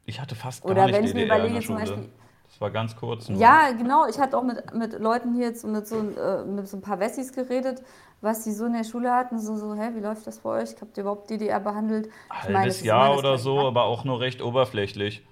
ich 0.06 0.20
hatte 0.20 0.36
fast 0.36 0.64
gar 0.64 0.72
Oder 0.72 0.86
nicht 0.88 0.96
wenn 0.96 1.06
ich 1.06 1.14
mir 1.14 1.22
DDR 1.22 1.36
in 1.36 1.42
der 1.54 1.62
überlege, 1.62 1.66
zum. 1.68 1.76
Beispiel- 1.78 2.10
Das 2.48 2.62
war 2.62 2.72
ganz 2.72 2.96
kurz. 2.96 3.30
nur. 3.30 3.40
ja, 3.40 3.72
genau. 3.78 4.08
Ich 4.08 4.18
hatte 4.20 4.36
auch 4.38 4.44
mit, 4.44 4.74
mit 4.74 5.00
Leuten 5.00 5.36
hier 5.36 5.46
jetzt 5.48 5.64
mit 5.66 5.86
so, 5.88 5.98
äh, 5.98 6.44
mit 6.46 6.68
so 6.68 6.78
ein 6.78 6.82
paar 6.82 7.00
Wessis 7.00 7.32
geredet, 7.32 7.84
was 8.22 8.44
die 8.44 8.52
so 8.52 8.66
in 8.66 8.74
der 8.74 8.84
Schule 8.84 9.12
hatten. 9.14 9.40
So, 9.40 9.56
so 9.56 9.76
hä, 9.76 9.92
wie 9.94 10.00
läuft 10.00 10.26
das 10.26 10.40
bei 10.40 10.62
euch? 10.62 10.76
Habt 10.82 10.98
ihr 10.98 11.02
überhaupt 11.02 11.30
DDR 11.30 11.60
behandelt? 11.60 12.08
Ich 12.08 12.44
meine, 12.46 12.58
Halbes 12.60 12.78
ist 12.78 12.86
Jahr 12.86 13.18
oder 13.18 13.38
so, 13.38 13.60
aber 13.68 13.84
auch 13.84 14.04
nur 14.04 14.20
recht 14.20 14.42
oberflächlich. 14.42 15.24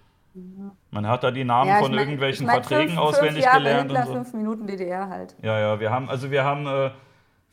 Man 0.92 1.08
hat 1.08 1.24
da 1.24 1.32
die 1.32 1.44
Namen 1.44 1.70
Ja, 1.70 1.80
von 1.80 1.92
mein- 1.92 2.00
irgendwelchen 2.00 2.46
ich 2.46 2.48
mein, 2.54 2.62
Verträgen 2.64 2.90
fünf, 2.96 3.00
auswendig 3.02 3.44
fünf 3.46 3.56
gelernt 3.58 3.92
Hitler, 3.92 4.00
und 4.02 4.08
so. 4.08 4.14
fünf 4.14 4.34
Minuten 4.34 4.68
DDR 4.68 5.10
halt. 5.10 5.36
Ja, 5.42 5.60
ja, 5.60 5.80
wir 5.80 5.92
haben, 5.92 6.10
also 6.10 6.32
wir 6.32 6.44
haben, 6.44 6.66
äh, 6.68 6.92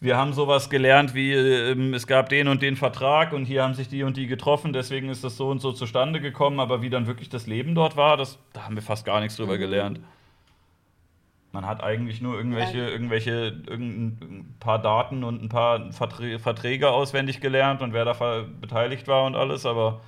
wir 0.00 0.16
haben 0.16 0.32
sowas 0.32 0.68
gelernt 0.70 1.14
wie, 1.14 1.32
ähm, 1.32 1.94
es 1.94 2.06
gab 2.06 2.28
den 2.28 2.48
und 2.48 2.60
den 2.62 2.76
Vertrag 2.76 3.32
und 3.32 3.44
hier 3.46 3.62
haben 3.62 3.74
sich 3.74 3.88
die 3.88 4.02
und 4.02 4.16
die 4.16 4.26
getroffen, 4.26 4.72
deswegen 4.72 5.08
ist 5.08 5.24
das 5.24 5.36
so 5.36 5.48
und 5.48 5.60
so 5.60 5.72
zustande 5.72 6.20
gekommen, 6.20 6.60
aber 6.60 6.82
wie 6.82 6.90
dann 6.90 7.06
wirklich 7.06 7.28
das 7.30 7.46
Leben 7.46 7.74
dort 7.74 7.96
war, 7.96 8.16
das, 8.16 8.38
da 8.52 8.64
haben 8.64 8.74
wir 8.74 8.82
fast 8.82 9.04
gar 9.06 9.20
nichts 9.20 9.38
Mhm. 9.38 9.42
drüber 9.44 9.58
gelernt. 9.58 10.00
Man 11.52 11.66
hat 11.66 11.84
eigentlich 11.84 12.20
nur 12.20 12.36
irgendwelche, 12.36 12.78
irgendwelche, 12.90 13.62
irgendein 13.68 14.56
paar 14.58 14.80
Daten 14.82 15.22
und 15.22 15.40
ein 15.40 15.48
paar 15.48 15.92
Verträ 15.92 16.40
Verträge 16.40 16.90
auswendig 16.90 17.40
gelernt 17.40 17.80
und 17.80 17.92
wer 17.92 18.04
da 18.04 18.44
beteiligt 18.60 19.06
war 19.06 19.24
und 19.24 19.36
alles, 19.36 19.64
aber 19.64 20.00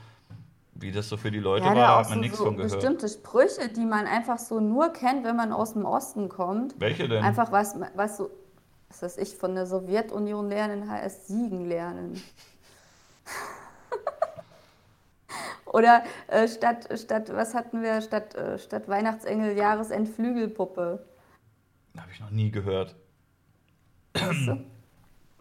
wie 0.81 0.93
das 0.93 1.09
so 1.09 1.17
für 1.17 1.31
die 1.31 1.41
Leute 1.41 1.67
Ja, 1.67 1.75
war, 1.75 1.99
hat 1.99 2.11
man 2.11 2.19
so, 2.19 2.21
nichts 2.21 2.39
so 2.39 2.45
von 2.45 2.57
gehört. 2.57 2.73
bestimmte 2.73 3.09
Sprüche, 3.09 3.69
die 3.69 3.85
man 3.85 4.07
einfach 4.07 4.39
so 4.39 4.61
nur 4.61 4.93
kennt, 4.93 5.25
wenn 5.25 5.37
man 5.37 5.53
aus 5.53 5.73
dem 5.73 5.85
Osten 5.85 6.29
kommt. 6.29 6.75
Welche 6.79 7.09
denn? 7.09 7.25
Einfach 7.25 7.53
was, 7.53 7.77
was 7.95 8.19
so, 8.19 8.31
was 8.89 9.03
weiß 9.03 9.19
ich, 9.19 9.37
von 9.37 9.55
der 9.55 9.67
Sowjetunion 9.67 10.49
lernen 10.49 10.91
heißt 10.91 11.29
Siegen 11.29 11.67
lernen. 11.67 12.23
Oder 15.67 16.05
äh, 16.29 16.49
statt, 16.49 16.89
statt, 16.99 17.31
was 17.35 17.55
hatten 17.55 17.83
wir, 17.83 18.01
statt, 18.01 18.35
äh, 18.35 18.59
statt 18.59 18.89
Weihnachtsengel 18.89 19.57
Jahresendflügelpuppe. 19.57 21.05
Habe 21.99 22.11
ich 22.13 22.21
noch 22.21 22.31
nie 22.31 22.51
gehört. 22.51 22.95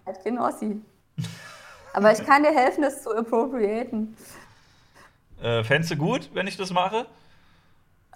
Halt 0.05 0.23
kein 0.23 0.39
Ossi. 0.39 0.81
Aber 1.93 2.11
ich 2.11 2.25
kann 2.25 2.43
dir 2.43 2.53
helfen, 2.53 2.81
das 2.81 3.03
zu 3.03 3.15
appropriaten. 3.15 4.17
Äh, 5.41 5.63
Fändest 5.63 5.91
du 5.91 5.95
gut, 5.97 6.29
wenn 6.33 6.47
ich 6.47 6.57
das 6.57 6.71
mache? 6.71 7.05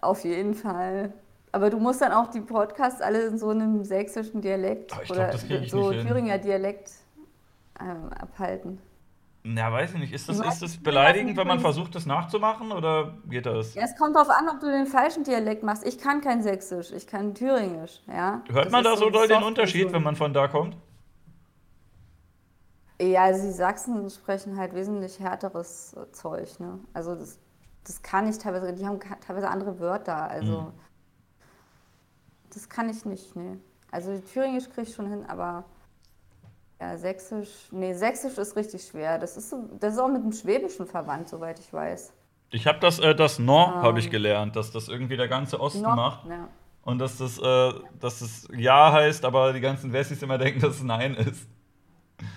Auf 0.02 0.24
jeden 0.24 0.54
Fall. 0.54 1.14
Aber 1.52 1.70
du 1.70 1.80
musst 1.80 2.02
dann 2.02 2.12
auch 2.12 2.28
die 2.28 2.42
Podcasts 2.42 3.02
alle 3.02 3.26
in 3.26 3.38
so 3.38 3.50
einem 3.50 3.84
sächsischen 3.84 4.42
Dialekt 4.42 4.92
glaub, 4.92 5.10
oder 5.12 5.34
ich 5.34 5.72
so 5.72 5.90
nicht 5.90 6.00
hin. 6.00 6.08
Thüringer 6.08 6.38
Dialekt 6.38 6.92
ähm, 7.80 8.14
abhalten. 8.14 8.80
Na, 9.44 9.72
weiß 9.72 9.94
ich 9.94 10.00
nicht. 10.00 10.14
Ist 10.14 10.28
das, 10.28 10.40
ist 10.40 10.62
das 10.62 10.78
beleidigend, 10.78 11.38
wenn 11.38 11.48
man 11.48 11.60
versucht, 11.60 11.96
das 11.96 12.06
nachzumachen 12.06 12.72
oder 12.72 13.18
geht 13.30 13.46
das? 13.46 13.74
Ja, 13.74 13.84
es 13.84 13.96
kommt 13.96 14.16
darauf 14.16 14.30
an, 14.30 14.50
ob 14.50 14.60
du 14.60 14.68
den 14.70 14.86
falschen 14.86 15.24
Dialekt 15.24 15.64
machst. 15.64 15.86
Ich 15.88 15.98
kann 15.98 16.22
kein 16.22 16.44
Sächsisch, 16.44 16.92
ich 16.92 17.08
kann 17.08 17.34
Thüringisch. 17.34 18.02
Ja? 18.08 18.42
Hört 18.50 18.66
Das 18.66 18.72
man 18.72 18.84
da 18.84 18.98
so 18.98 19.10
doll 19.10 19.28
den 19.28 19.44
Unterschied, 19.44 19.92
wenn 19.94 20.04
man 20.04 20.16
von 20.16 20.34
da 20.34 20.48
kommt? 20.48 20.76
Ja, 23.02 23.24
also 23.24 23.46
die 23.46 23.54
Sachsen 23.54 24.10
sprechen 24.10 24.58
halt 24.58 24.74
wesentlich 24.74 25.20
härteres 25.20 25.94
äh, 25.94 26.12
Zeug. 26.12 26.60
Ne? 26.60 26.80
Also 26.94 27.16
das, 27.16 27.40
das 27.86 28.02
kann 28.02 28.30
ich 28.30 28.38
teilweise, 28.38 28.74
die 28.74 28.86
haben 28.86 29.00
teilweise 29.26 29.50
andere 29.50 29.80
Wörter. 29.80 30.30
Also 30.30 30.62
Hm. 30.64 30.74
das 32.54 32.68
kann 32.68 32.90
ich 32.90 33.06
nicht, 33.06 33.36
ne. 33.36 33.60
Also 33.92 34.18
Thüringisch 34.20 34.70
kriege 34.70 34.84
ich 34.84 34.94
schon 34.94 35.08
hin, 35.08 35.26
aber 35.28 35.64
ja, 36.80 36.98
Sächsisch, 36.98 37.68
nee, 37.72 37.94
Sächsisch 37.94 38.38
ist 38.38 38.56
richtig 38.56 38.84
schwer. 38.84 39.18
Das 39.18 39.38
ist, 39.38 39.50
so, 39.50 39.70
das 39.80 39.94
ist 39.94 40.00
auch 40.00 40.08
mit 40.10 40.24
dem 40.24 40.32
Schwäbischen 40.32 40.86
verwandt, 40.86 41.30
soweit 41.30 41.60
ich 41.60 41.72
weiß. 41.74 42.14
Ich 42.52 42.68
habe 42.68 42.80
das, 42.80 43.00
äh, 43.00 43.16
das 43.16 43.40
No 43.40 43.68
habe 43.68 44.00
ich 44.00 44.10
gelernt, 44.10 44.56
dass 44.56 44.72
das 44.72 44.88
irgendwie 44.90 45.18
der 45.18 45.28
ganze 45.28 45.60
Osten 45.60 45.82
Noch, 45.82 45.96
macht 45.96 46.28
ja. 46.28 46.48
und 46.84 47.00
dass 47.00 47.18
das, 47.18 47.38
äh, 47.38 47.74
dass 48.00 48.20
das 48.20 48.48
Ja 48.56 48.92
heißt, 48.92 49.24
aber 49.24 49.54
die 49.54 49.62
ganzen 49.62 49.94
Wessis 49.94 50.22
immer 50.22 50.38
denken, 50.38 50.60
dass 50.60 50.76
es 50.76 50.84
Nein 50.84 51.16
ist. 51.16 51.48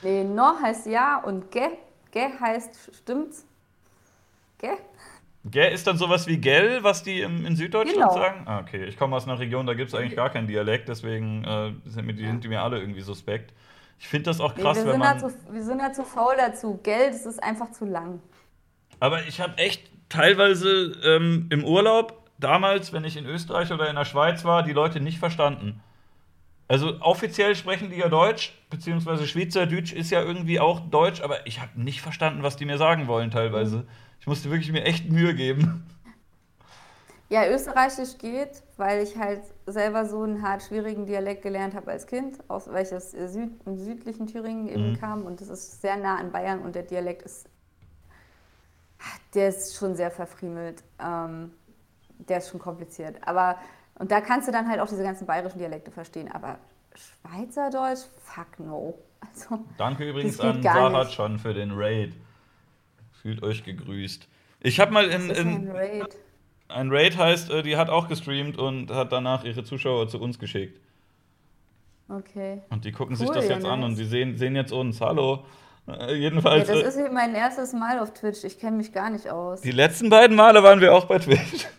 Nee, 0.03 0.25
no 0.25 0.55
heißt 0.61 0.87
ja 0.87 1.19
und 1.23 1.51
ge, 1.51 1.69
ge 2.11 2.29
heißt 2.41 2.95
stimmt's. 2.95 3.47
Ge? 4.59 4.71
Gell 5.45 5.73
ist 5.73 5.87
dann 5.89 5.99
sowas 5.99 6.27
wie 6.29 6.39
Gell, 6.39 6.85
was 6.85 7.03
die 7.03 7.21
im, 7.21 7.45
in 7.45 7.57
Süddeutschland 7.57 8.11
Genau. 8.11 8.15
sagen? 8.15 8.43
Ah, 8.47 8.61
okay. 8.61 8.85
Ich 8.85 8.97
komme 8.97 9.17
aus 9.17 9.25
einer 9.27 9.41
Region, 9.41 9.67
da 9.67 9.75
gibt 9.75 9.89
es 9.89 9.95
eigentlich 9.95 10.15
gar 10.15 10.31
keinen 10.31 10.47
Dialekt, 10.47 10.89
deswegen 10.89 11.43
äh, 11.45 11.73
sind, 11.85 12.07
mir, 12.07 12.15
die, 12.15 12.25
sind 12.25 12.45
die 12.45 12.49
mir 12.49 12.63
alle 12.63 12.79
irgendwie 12.79 13.01
suspekt. 13.01 13.53
Ich 13.99 14.07
finde 14.07 14.31
das 14.31 14.41
auch 14.41 14.55
Nee, 14.57 14.63
krass, 14.63 14.77
wir, 14.85 14.93
wenn 14.93 14.99
man. 15.01 15.19
zu, 15.19 15.33
wir 15.51 15.63
sind 15.63 15.81
da 15.81 15.93
zu 15.93 16.05
faul 16.05 16.35
dazu. 16.37 16.79
Geld, 16.83 17.15
das 17.15 17.27
ist 17.27 17.43
einfach 17.43 17.73
zu 17.73 17.85
lang. 17.85 18.21
Aber 19.01 19.23
ich 19.27 19.41
habe 19.41 19.59
echt 19.59 19.91
teilweise 20.09 20.93
ähm, 21.05 21.49
im 21.51 21.65
Urlaub, 21.65 22.23
damals, 22.39 22.93
wenn 22.93 23.05
ich 23.05 23.17
in 23.17 23.27
Österreich 23.27 23.73
oder 23.73 23.89
in 23.91 23.97
der 23.97 24.05
Schweiz 24.05 24.45
war, 24.45 24.63
die 24.63 24.73
Leute 24.73 25.01
nicht 25.01 25.19
verstanden. 25.19 25.81
Also 26.73 26.99
offiziell 27.03 27.55
sprechen 27.55 27.91
die 27.91 27.97
ja 27.97 28.09
Deutsch, 28.09 28.59
beziehungsweise 28.71 29.27
Schweizerdeutsch 29.27 29.93
ist 29.93 30.11
ja 30.11 30.23
irgendwie 30.23 30.59
auch 30.59 30.81
Deutsch, 30.81 31.21
aber 31.21 31.47
ich 31.47 31.61
habe 31.61 31.79
nicht 31.79 32.01
verstanden, 32.01 32.43
was 32.43 32.57
die 32.57 32.65
mir 32.65 32.79
sagen 32.79 33.09
wollen 33.09 33.31
teilweise. 33.31 33.87
Ich 34.21 34.27
musste 34.27 34.49
wirklich 34.51 34.73
mir 34.73 34.83
echt 34.83 35.11
Mühe 35.11 35.35
geben. 35.35 35.85
Ja, 37.29 37.47
Österreichisch 37.47 38.17
geht, 38.17 38.63
weil 38.79 39.03
ich 39.03 39.19
halt 39.19 39.43
selber 39.67 40.07
so 40.07 40.23
einen 40.23 40.41
hart 40.41 40.63
schwierigen 40.63 41.05
Dialekt 41.05 41.43
gelernt 41.43 41.75
habe 41.75 41.91
als 41.91 42.07
Kind, 42.07 42.39
aus 42.49 42.67
weil 42.69 42.87
ich 42.87 42.95
aus 42.95 43.11
Süd, 43.11 43.51
im 43.67 43.77
südlichen 43.77 44.27
Thüringen 44.27 44.67
eben 44.67 44.95
Mhm. 44.95 44.99
kam 44.99 45.27
und 45.27 45.43
das 45.43 45.51
ist 45.51 45.83
sehr 45.83 45.99
nah 45.99 46.17
an 46.17 46.33
Bayern 46.33 46.61
und 46.61 46.75
der 46.75 46.85
Dialekt 46.85 47.21
ist, 47.21 47.51
der 49.35 49.51
ist 49.51 49.77
schon 49.77 49.95
sehr 49.95 50.11
verfriemelt. 50.11 50.83
Ähm, 50.99 51.53
der 52.29 52.39
ist 52.39 52.49
schon 52.49 52.61
kompliziert. 52.61 53.17
Aber, 53.27 53.59
und 54.03 54.11
da 54.11 54.21
kannst 54.21 54.49
du 54.49 54.53
dann 54.53 54.69
halt 54.69 54.81
auch 54.81 54.89
diese 54.89 55.05
ganzen 55.05 55.29
bayerischen 55.29 55.61
Dialekte 55.61 55.93
verstehen, 55.93 56.29
aber 56.33 56.59
Schweizerdeutsch, 56.97 58.01
fuck 58.25 58.59
no. 58.59 58.99
Also, 59.21 59.65
Danke 59.79 60.11
übrigens 60.11 60.39
Das 60.39 60.47
an 60.47 60.61
Sarah 60.61 61.07
schon 61.07 61.39
für 61.39 61.55
den 61.55 61.71
Raid. 61.73 62.13
Fühlt 63.13 63.45
euch 63.45 63.63
gegrüßt. 63.63 64.27
Ich 64.59 64.81
habe 64.81 64.91
mal 64.91 65.05
in, 65.05 65.29
das 65.29 65.39
ist 65.39 65.47
ein 65.47 65.67
in 65.67 65.71
Raid. 65.71 66.17
ein 66.67 66.89
Raid 66.91 67.17
heißt, 67.17 67.51
äh, 67.53 67.63
die 67.63 67.77
hat 67.77 67.91
auch 67.91 68.09
gestreamt 68.09 68.59
und 68.59 68.91
hat 68.91 69.13
danach 69.13 69.45
ihre 69.45 69.63
Zuschauer 69.63 70.09
zu 70.09 70.21
uns 70.21 70.41
geschickt. 70.41 70.81
Okay. 72.09 72.61
Und 72.71 72.85
die 72.85 72.91
gucken 72.91 73.15
sich 73.15 73.29
Cool, 73.29 73.37
das 73.37 73.47
ja, 73.47 73.55
jetzt 73.55 73.65
an 73.65 73.85
und 73.85 73.97
die 73.97 74.05
sehen, 74.05 74.37
sehen 74.37 74.57
jetzt 74.57 74.73
uns. 74.73 75.01
Hallo. 75.01 75.45
Äh, 75.87 75.93
Ja, 75.93 76.11
jedenfalls, 76.11 76.67
das 76.67 76.97
äh, 76.97 77.05
ist 77.05 77.13
mein 77.13 77.37
erstes 77.37 77.73
Mal 77.73 78.01
auf 78.01 78.13
Twitch. 78.15 78.43
Ich 78.43 78.59
kenne 78.59 78.79
mich 78.79 78.93
gar 78.93 79.11
nicht 79.11 79.31
aus. 79.31 79.61
die 79.61 79.71
letzten 79.71 80.11
beiden 80.11 80.37
Male 80.37 80.65
waren 80.65 80.81
wir 80.81 80.93
auch 80.93 81.05
bei 81.05 81.21
Twitch. 81.21 81.69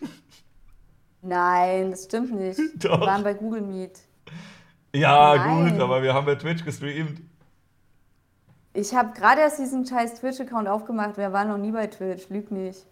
Nein, 1.24 1.90
das 1.90 2.04
stimmt 2.04 2.32
nicht. 2.32 2.58
Doch. 2.84 2.90
Wir 3.00 3.06
waren 3.06 3.24
bei 3.24 3.34
Google 3.34 3.62
Meet. 3.62 3.98
ja, 4.94 5.36
Nein. 5.36 5.70
gut, 5.70 5.80
aber 5.80 6.02
wir 6.02 6.12
haben 6.12 6.26
bei 6.26 6.34
Twitch 6.34 6.64
gestreamt. 6.64 7.20
Ich 8.74 8.94
habe 8.94 9.12
gerade 9.14 9.40
erst 9.40 9.58
diesen 9.58 9.86
scheiß 9.86 10.20
Twitch-Account 10.20 10.68
aufgemacht. 10.68 11.16
Wir 11.16 11.32
waren 11.32 11.48
noch 11.48 11.58
nie 11.58 11.70
bei 11.70 11.86
Twitch. 11.86 12.28
Lüg 12.28 12.50
nicht. 12.50 12.84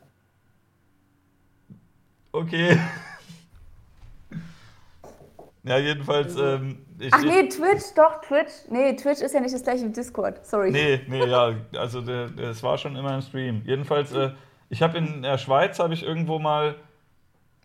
Okay. 2.30 2.78
ja, 5.64 5.78
jedenfalls, 5.78 6.36
ähm, 6.36 6.86
ich, 6.98 7.12
Ach 7.12 7.22
nee, 7.22 7.48
Twitch, 7.48 7.92
doch, 7.96 8.20
Twitch. 8.22 8.52
Nee, 8.70 8.94
Twitch 8.94 9.20
ist 9.20 9.34
ja 9.34 9.40
nicht 9.40 9.54
das 9.54 9.64
gleiche 9.64 9.84
wie 9.84 9.92
Discord. 9.92 10.46
Sorry. 10.46 10.70
Nee, 10.70 11.00
nee, 11.08 11.26
ja, 11.26 11.52
also 11.76 12.00
es 12.00 12.62
war 12.62 12.78
schon 12.78 12.96
immer 12.96 13.14
im 13.14 13.20
Stream. 13.20 13.62
Jedenfalls, 13.66 14.12
äh, 14.12 14.30
ich 14.70 14.82
habe 14.82 14.96
in 14.98 15.22
der 15.22 15.36
Schweiz, 15.36 15.78
habe 15.78 15.92
ich 15.92 16.04
irgendwo 16.04 16.38
mal, 16.38 16.76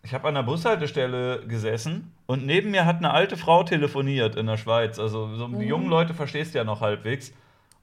ich 0.07 0.13
habe 0.13 0.29
an 0.29 0.35
der 0.35 0.43
Bushaltestelle 0.43 1.45
gesessen 1.47 2.13
und 2.27 2.45
neben 2.45 2.71
mir 2.71 2.85
hat 2.85 2.99
eine 2.99 3.11
alte 3.11 3.35
Frau 3.35 3.63
telefoniert 3.63 4.37
in 4.37 4.45
der 4.45 4.55
Schweiz. 4.55 4.99
Also 4.99 5.35
so 5.35 5.49
die 5.49 5.65
jungen 5.65 5.89
Leute 5.89 6.13
verstehst 6.13 6.53
du 6.53 6.59
ja 6.59 6.63
noch 6.63 6.79
halbwegs. 6.79 7.33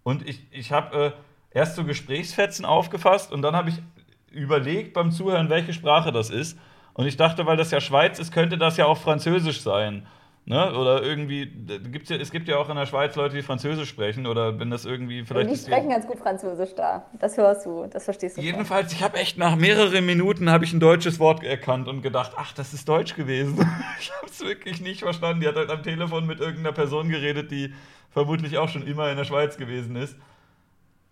Und 0.05 0.27
ich, 0.27 0.41
ich 0.51 0.73
habe 0.73 1.13
äh, 1.53 1.59
erst 1.59 1.77
so 1.77 1.85
Gesprächsfetzen 1.85 2.65
aufgefasst 2.65 3.31
und 3.31 3.43
dann 3.43 3.55
habe 3.55 3.69
ich 3.69 3.83
überlegt 4.31 4.95
beim 4.95 5.11
Zuhören, 5.11 5.51
welche 5.51 5.75
Sprache 5.75 6.13
das 6.13 6.31
ist. 6.31 6.59
Und 6.95 7.05
ich 7.05 7.19
dachte, 7.19 7.45
weil 7.45 7.59
das 7.59 7.71
ja 7.71 7.83
Schweiz 7.83 8.19
ist, 8.19 8.33
könnte 8.33 8.57
das 8.57 8.79
ja 8.79 8.87
auch 8.87 8.97
Französisch 8.97 9.61
sein. 9.61 10.07
Ne? 10.47 10.75
Oder 10.79 11.03
irgendwie, 11.03 11.47
gibt's 11.47 12.11
ja, 12.11 12.17
es 12.17 12.31
gibt 12.31 12.49
ja 12.49 12.59
auch 12.59 12.69
in 12.69 12.77
der 12.77 12.85
Schweiz 12.85 13.17
Leute, 13.17 13.35
die 13.35 13.43
Französisch 13.43 13.89
sprechen. 13.89 14.27
Oder 14.27 14.59
wenn 14.59 14.71
das 14.71 14.85
irgendwie 14.85 15.25
vielleicht. 15.25 15.49
die 15.49 15.55
ist 15.55 15.67
die- 15.67 15.71
sprechen 15.71 15.89
ganz 15.89 16.07
gut 16.07 16.19
Französisch 16.19 16.75
da. 16.75 17.07
Das 17.19 17.39
hörst 17.39 17.65
du, 17.65 17.87
das 17.87 18.05
verstehst 18.05 18.37
du. 18.37 18.43
schon. 18.43 18.47
Jedenfalls, 18.47 18.93
ich 18.93 19.03
habe 19.03 19.17
echt 19.17 19.39
nach 19.39 19.57
mehreren 19.57 20.05
Minuten 20.05 20.51
habe 20.51 20.65
ich 20.67 20.73
ein 20.75 20.81
deutsches 20.81 21.19
Wort 21.19 21.43
erkannt 21.43 21.89
und 21.89 22.03
gedacht, 22.03 22.33
ach, 22.37 22.53
das 22.53 22.75
ist 22.75 22.87
Deutsch 22.89 23.15
gewesen. 23.15 23.57
Ich 24.01 24.13
habe 24.13 24.27
es 24.27 24.41
wirklich 24.41 24.83
nicht 24.83 25.01
verstanden. 25.01 25.41
Die 25.41 25.47
hat 25.49 25.57
halt 25.57 25.71
am 25.71 25.83
Telefon 25.83 26.27
mit 26.27 26.41
irgendeiner 26.41 26.73
Person 26.73 27.09
geredet, 27.09 27.51
die 27.51 27.73
vermutlich 28.11 28.59
auch 28.59 28.69
schon 28.69 28.87
immer 28.87 29.11
in 29.11 29.17
der 29.17 29.25
Schweiz 29.25 29.57
gewesen 29.57 29.97
ist. 29.97 30.17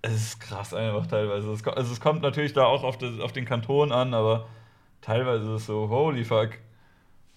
Es 0.03 0.13
ist 0.15 0.41
krass 0.41 0.75
einfach 0.75 1.07
teilweise. 1.07 1.51
Es, 1.53 1.67
also 1.67 1.91
es 1.93 2.01
kommt 2.01 2.21
natürlich 2.23 2.53
da 2.53 2.65
auch 2.67 2.83
auf, 2.85 2.99
das, 2.99 3.19
auf 3.21 3.33
den 3.33 3.45
Kanton 3.47 3.93
an, 3.93 4.13
aber 4.13 4.47
teilweise 5.01 5.45
ist 5.45 5.61
es 5.63 5.67
so, 5.67 5.89
holy 5.89 6.25
fuck. 6.25 6.51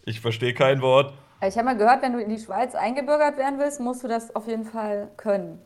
Ich 0.04 0.20
verstehe 0.20 0.54
kein 0.54 0.82
Wort. 0.82 1.14
Ich 1.42 1.58
habe 1.58 1.66
mal 1.66 1.78
gehört, 1.78 2.02
wenn 2.02 2.14
du 2.14 2.20
in 2.20 2.30
die 2.30 2.40
Schweiz 2.40 2.76
eingebürgert 2.76 3.38
werden 3.38 3.60
willst, 3.60 3.80
musst 3.80 4.04
du 4.04 4.08
das 4.08 4.36
auf 4.36 4.48
jeden 4.48 4.66
Fall 4.66 5.12
können. 5.18 5.62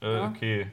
Äh, 0.00 0.20
okay. 0.20 0.66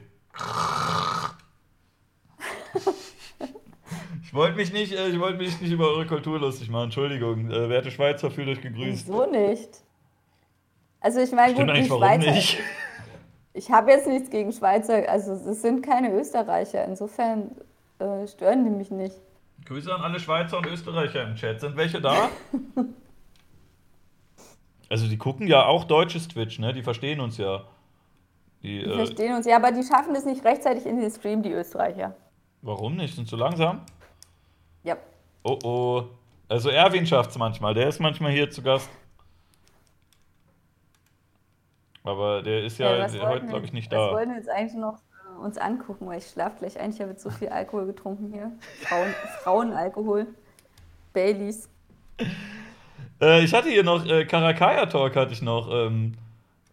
Ich 4.22 4.34
wollte 4.34 4.56
mich 4.56 4.72
nicht, 4.72 4.92
äh, 4.92 5.08
ich 5.08 5.20
wollte 5.20 5.36
mich 5.38 5.60
nicht 5.60 5.72
über 5.72 5.88
eure 5.88 6.06
Kultur 6.06 6.40
lustig 6.40 6.70
machen. 6.70 6.84
Entschuldigung. 6.84 7.50
Äh, 7.50 7.68
werte 7.68 7.90
Schweizer, 7.90 8.30
fühlt 8.30 8.48
euch 8.48 8.62
gegrüßt. 8.62 9.06
Wieso 9.06 9.26
nicht? 9.26 9.68
Also 11.00 11.20
ich 11.20 11.32
meine, 11.32 11.54
gut, 11.54 11.68
die 11.76 11.84
Schweizer. 11.84 12.30
nicht? 12.30 12.58
Ich 13.54 13.70
habe 13.70 13.90
jetzt 13.90 14.06
nichts 14.06 14.30
gegen 14.30 14.50
Schweizer, 14.50 15.06
also 15.10 15.32
es 15.34 15.60
sind 15.60 15.84
keine 15.84 16.10
Österreicher. 16.18 16.86
Insofern 16.86 17.50
äh, 17.98 18.26
stören 18.26 18.64
die 18.64 18.70
mich 18.70 18.90
nicht. 18.90 19.16
Grüße 19.66 19.94
an 19.94 20.00
alle 20.00 20.18
Schweizer 20.18 20.56
und 20.56 20.66
Österreicher 20.66 21.24
im 21.24 21.34
Chat. 21.34 21.60
Sind 21.60 21.76
welche 21.76 22.00
da? 22.00 22.30
Also 24.92 25.08
die 25.08 25.16
gucken 25.16 25.46
ja 25.46 25.64
auch 25.64 25.84
deutsches 25.84 26.28
Twitch, 26.28 26.58
ne? 26.58 26.74
Die 26.74 26.82
verstehen 26.82 27.20
uns 27.20 27.38
ja. 27.38 27.64
Die, 28.62 28.80
Die 28.80 28.84
äh, 28.84 28.94
verstehen 28.94 29.34
uns. 29.34 29.46
Ja, 29.46 29.56
aber 29.56 29.72
die 29.72 29.82
schaffen 29.82 30.14
es 30.14 30.26
nicht 30.26 30.44
rechtzeitig 30.44 30.84
in 30.84 31.00
den 31.00 31.10
Stream, 31.10 31.42
die 31.42 31.50
Österreicher. 31.50 32.14
warum 32.60 32.96
nicht? 32.96 33.16
Sind 33.16 33.26
zu 33.26 33.36
langsam? 33.36 33.86
Ja. 34.84 34.98
Oh 35.44 35.58
oh. 35.64 36.02
Also 36.46 36.68
Erwin 36.68 37.06
schafft's 37.06 37.38
manchmal. 37.38 37.72
Der 37.72 37.88
ist 37.88 38.00
manchmal 38.00 38.32
hier 38.32 38.50
zu 38.50 38.60
Gast. 38.60 38.90
Aber 42.04 42.42
der 42.42 42.64
ist 42.64 42.76
ja, 42.76 42.92
der 42.94 43.12
wollten 43.12 43.26
heute, 43.28 43.46
glaube 43.46 43.64
ich, 43.64 43.72
nicht 43.72 43.90
Was 43.92 43.96
da. 43.96 44.12
wollten 44.12 44.32
wir 44.32 44.36
jetzt 44.36 44.50
eigentlich 44.50 44.78
noch 44.78 44.98
äh, 44.98 45.42
uns 45.42 45.56
angucken, 45.56 46.06
weil 46.06 46.18
ich 46.18 46.26
schlafe 46.26 46.58
gleich 46.58 46.78
ein. 46.78 46.90
Ich 46.90 47.00
habe 47.00 47.12
jetzt 47.12 47.22
so 47.22 47.30
viel 47.30 47.48
Alkohol 47.48 47.86
getrunken 47.86 48.30
hier. 48.30 48.52
Frauen, 48.82 49.14
Frauenalkohol. 49.42 50.26
Baileys. 51.14 51.70
Äh, 53.22 53.44
ich 53.44 53.54
hatte 53.54 53.68
hier 53.70 53.84
noch, 53.84 54.04
äh, 54.06 54.24
Karakaya 54.24 54.86
Talk 54.86 55.14
hatte 55.16 55.32
ich 55.32 55.42
noch. 55.42 55.70
Ähm, 55.72 56.14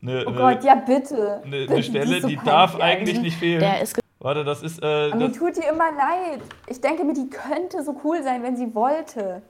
ne, 0.02 0.24
Oh 0.28 0.32
ne- 0.32 0.38
Gott, 0.38 0.64
ja 0.64 0.76
bitte. 0.76 1.42
Eine 1.44 1.52
Bitte, 1.62 1.74
ne 1.76 1.84
Stelle, 1.84 2.16
ist 2.18 2.22
so 2.24 2.28
die 2.28 2.40
darf 2.44 2.76
eigentlich 2.80 3.20
nicht 3.22 3.38
fehlen. 3.38 3.60
Der 3.60 3.82
ist 3.82 4.00
Warte, 4.22 4.44
das 4.44 4.64
ist. 4.64 4.84
Äh, 4.84 4.86
Aber 5.12 5.16
mir 5.16 5.28
das, 5.30 5.38
tut 5.38 5.56
die 5.56 5.62
immer 5.68 5.92
leid. 5.94 6.42
Ich 6.68 6.82
denke 6.82 7.06
mir, 7.06 7.14
die 7.14 7.30
könnte 7.30 7.82
so 7.84 7.96
cool 8.04 8.22
sein, 8.22 8.44
wenn 8.44 8.58
sie 8.58 8.74
wollte. 8.76 9.42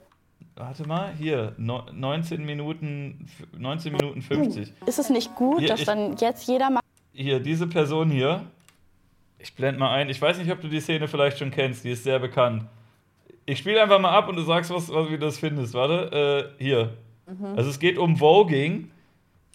warte 0.55 0.85
mal, 0.87 1.11
hier. 1.17 1.53
No, 1.57 1.83
19 1.91 2.45
Minuten. 2.45 3.25
f- 3.25 3.47
19 3.57 3.93
Minuten 3.93 4.21
50. 4.21 4.71
Ist 4.85 4.99
es 4.99 5.09
nicht 5.09 5.33
gut, 5.35 5.59
Hier, 5.59 5.69
dass 5.69 5.79
ich- 5.79 5.85
dann 5.87 6.15
jetzt 6.17 6.47
jeder 6.47 6.69
mal 6.69 6.81
Hier, 7.13 7.39
diese 7.39 7.65
Person 7.65 8.09
hier. 8.11 8.43
Ich 9.39 9.55
blende 9.55 9.79
mal 9.79 9.91
ein. 9.95 10.09
Ich 10.09 10.21
weiß 10.21 10.37
nicht, 10.37 10.51
ob 10.51 10.59
du 10.61 10.67
die 10.67 10.81
Szene 10.81 11.07
vielleicht 11.07 11.39
schon 11.39 11.49
kennst. 11.49 11.83
Die 11.85 11.91
ist 11.91 12.03
sehr 12.03 12.19
bekannt. 12.19 12.65
Ich 13.49 13.57
spiele 13.57 13.81
einfach 13.81 13.99
mal 13.99 14.11
ab 14.11 14.29
und 14.29 14.35
du 14.35 14.43
sagst, 14.43 14.69
was, 14.69 14.93
was, 14.93 15.07
wie 15.07 15.13
du 15.13 15.25
das 15.25 15.39
findest. 15.39 15.73
Warte, 15.73 16.53
äh, 16.59 16.63
hier. 16.63 16.93
Mhm. 17.25 17.57
Also 17.57 17.71
es 17.71 17.79
geht 17.79 17.97
um 17.97 18.17
Voging. 18.17 18.91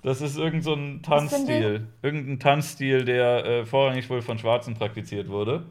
Das 0.03 0.21
ist 0.21 0.37
irgend 0.37 0.65
so 0.65 0.75
ein 0.75 1.01
Tanzstil. 1.03 1.87
Irgendein 2.03 2.41
Tanzstil, 2.41 3.05
der 3.05 3.45
äh, 3.47 3.65
vorrangig 3.65 4.11
wohl 4.11 4.21
von 4.21 4.37
Schwarzen 4.37 4.75
praktiziert 4.75 5.29
wurde. 5.29 5.63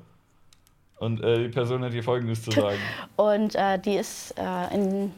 Und 0.99 1.21
äh, 1.21 1.43
die 1.43 1.49
Person 1.49 1.83
hat 1.83 1.91
hier 1.91 2.01
Folgendes 2.01 2.43
zu 2.43 2.51
sagen. 2.51 2.77
Und 3.17 3.55
äh, 3.55 3.77
die 3.77 3.95
ist 3.95 4.33
äh, 4.37 4.73
in 4.73 5.11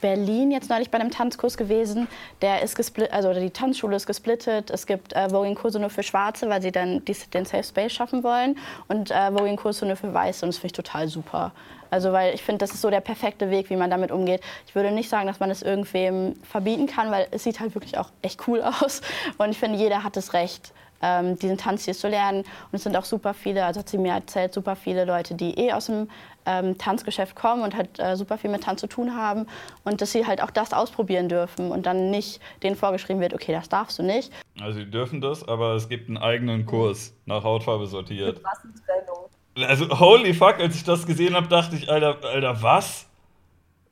Berlin 0.00 0.50
jetzt 0.50 0.70
neulich 0.70 0.90
bei 0.90 0.98
einem 0.98 1.10
Tanzkurs 1.10 1.56
gewesen. 1.56 2.08
Der 2.42 2.62
ist 2.62 2.76
gesplittet, 2.76 3.12
also 3.12 3.32
die 3.32 3.50
Tanzschule 3.50 3.96
ist 3.96 4.06
gesplittet. 4.06 4.70
Es 4.70 4.86
gibt 4.86 5.12
äh, 5.12 5.28
Voging-Kurse 5.30 5.80
nur 5.80 5.90
für 5.90 6.02
Schwarze, 6.02 6.48
weil 6.48 6.62
sie 6.62 6.72
dann 6.72 7.04
die, 7.04 7.14
den 7.32 7.44
Safe 7.44 7.64
Space 7.64 7.92
schaffen 7.92 8.22
wollen. 8.22 8.58
Und 8.88 9.10
äh, 9.10 9.30
Voging-Kurse 9.32 9.86
nur 9.86 9.96
für 9.96 10.12
Weiße. 10.12 10.44
Und 10.44 10.54
das 10.54 10.58
finde 10.58 10.66
ich 10.66 10.72
total 10.72 11.08
super. 11.08 11.52
Also, 11.90 12.12
weil 12.12 12.34
ich 12.34 12.42
finde, 12.42 12.58
das 12.58 12.72
ist 12.72 12.82
so 12.82 12.90
der 12.90 13.00
perfekte 13.00 13.50
Weg, 13.50 13.70
wie 13.70 13.76
man 13.76 13.90
damit 13.90 14.12
umgeht. 14.12 14.42
Ich 14.66 14.74
würde 14.74 14.90
nicht 14.90 15.08
sagen, 15.08 15.26
dass 15.26 15.40
man 15.40 15.50
es 15.50 15.62
irgendwem 15.62 16.34
verbieten 16.42 16.86
kann, 16.86 17.10
weil 17.10 17.26
es 17.30 17.44
sieht 17.44 17.60
halt 17.60 17.74
wirklich 17.74 17.98
auch 17.98 18.10
echt 18.22 18.46
cool 18.46 18.62
aus. 18.80 19.00
Und 19.38 19.50
ich 19.50 19.58
finde, 19.58 19.78
jeder 19.78 20.04
hat 20.04 20.16
das 20.16 20.32
Recht, 20.32 20.72
ähm, 21.02 21.38
diesen 21.38 21.56
Tanzstil 21.58 21.94
zu 21.94 22.08
lernen. 22.08 22.40
Und 22.40 22.46
es 22.72 22.82
sind 22.82 22.96
auch 22.96 23.04
super 23.04 23.34
viele, 23.34 23.64
also 23.64 23.80
hat 23.80 23.88
sie 23.88 23.98
mir 23.98 24.12
erzählt, 24.12 24.52
super 24.54 24.76
viele 24.76 25.04
Leute, 25.04 25.34
die 25.34 25.58
eh 25.58 25.72
aus 25.72 25.86
dem 25.86 26.08
ähm, 26.46 26.78
Tanzgeschäft 26.78 27.36
kommen 27.36 27.62
und 27.62 27.76
halt 27.76 27.98
äh, 27.98 28.16
super 28.16 28.38
viel 28.38 28.50
mit 28.50 28.64
Tanz 28.64 28.80
zu 28.80 28.86
tun 28.86 29.14
haben. 29.14 29.46
Und 29.84 30.00
dass 30.00 30.12
sie 30.12 30.26
halt 30.26 30.42
auch 30.42 30.50
das 30.50 30.72
ausprobieren 30.72 31.28
dürfen 31.28 31.70
und 31.70 31.86
dann 31.86 32.10
nicht 32.10 32.40
denen 32.62 32.74
vorgeschrieben 32.76 33.20
wird, 33.20 33.34
okay, 33.34 33.52
das 33.52 33.68
darfst 33.68 33.98
du 33.98 34.02
nicht. 34.02 34.32
Also, 34.60 34.80
die 34.80 34.90
dürfen 34.90 35.20
das, 35.20 35.46
aber 35.46 35.74
es 35.74 35.88
gibt 35.88 36.08
einen 36.08 36.16
eigenen 36.18 36.66
Kurs 36.66 37.12
nach 37.26 37.44
Hautfarbe 37.44 37.86
sortiert. 37.86 38.40
Rassentrennung. 38.44 39.28
Also, 39.68 40.00
holy 40.00 40.34
fuck, 40.34 40.58
als 40.60 40.74
ich 40.76 40.84
das 40.84 41.06
gesehen 41.06 41.34
habe, 41.34 41.48
dachte 41.48 41.76
ich, 41.76 41.88
Alter, 41.90 42.16
Alter, 42.24 42.62
was? 42.62 43.06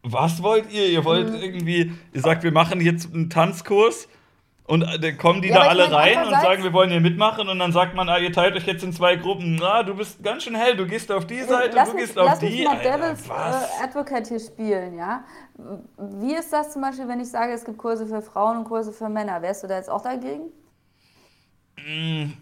Was 0.02 0.42
wollt 0.42 0.72
ihr? 0.72 0.86
Ihr 0.88 1.04
wollt 1.04 1.30
Mhm. 1.30 1.42
irgendwie, 1.42 1.92
ihr 2.12 2.20
sagt, 2.20 2.42
wir 2.44 2.52
machen 2.52 2.80
jetzt 2.80 3.12
einen 3.12 3.28
Tanzkurs 3.28 4.08
und 4.66 4.82
äh, 4.82 4.98
dann 4.98 5.16
kommen 5.16 5.42
die 5.42 5.48
Ja, 5.48 5.60
da 5.60 5.68
alle 5.68 5.84
meine, 5.84 5.96
rein 5.96 6.24
und 6.26 6.30
sagen, 6.30 6.62
wir 6.62 6.72
wollen 6.72 6.90
hier 6.90 7.00
mitmachen 7.00 7.48
und 7.48 7.58
dann 7.58 7.72
sagt 7.72 7.94
man, 7.94 8.08
ah, 8.08 8.18
ihr 8.18 8.32
teilt 8.32 8.56
euch 8.56 8.66
jetzt 8.66 8.82
in 8.82 8.92
zwei 8.92 9.16
Gruppen. 9.16 9.56
Na, 9.56 9.82
du 9.82 9.94
bist 9.94 10.22
ganz 10.22 10.42
schön 10.42 10.54
hell, 10.54 10.76
du 10.76 10.86
gehst 10.86 11.10
auf 11.12 11.26
die 11.26 11.42
Seite, 11.42 11.76
lass 11.76 11.90
du 11.90 11.94
mich, 11.94 12.04
gehst 12.04 12.18
auf 12.18 12.26
lass 12.26 12.38
die. 12.40 12.46
mich 12.46 12.64
mal 12.64 12.76
Alter, 12.76 12.98
Devil's 12.98 13.28
äh, 13.28 13.84
Advocate 13.84 14.26
hier 14.26 14.40
spielen, 14.40 14.98
ja? 14.98 15.24
Wie 15.98 16.34
ist 16.34 16.52
das 16.52 16.72
zum 16.72 16.82
Beispiel, 16.82 17.06
wenn 17.08 17.20
ich 17.20 17.30
sage, 17.30 17.52
es 17.52 17.64
gibt 17.64 17.78
Kurse 17.78 18.06
für 18.06 18.22
Frauen 18.22 18.58
und 18.58 18.64
Kurse 18.64 18.92
für 18.92 19.08
Männer? 19.08 19.40
Wärst 19.42 19.62
du 19.62 19.68
da 19.68 19.76
jetzt 19.76 19.90
auch 19.90 20.02
dagegen? 20.02 20.50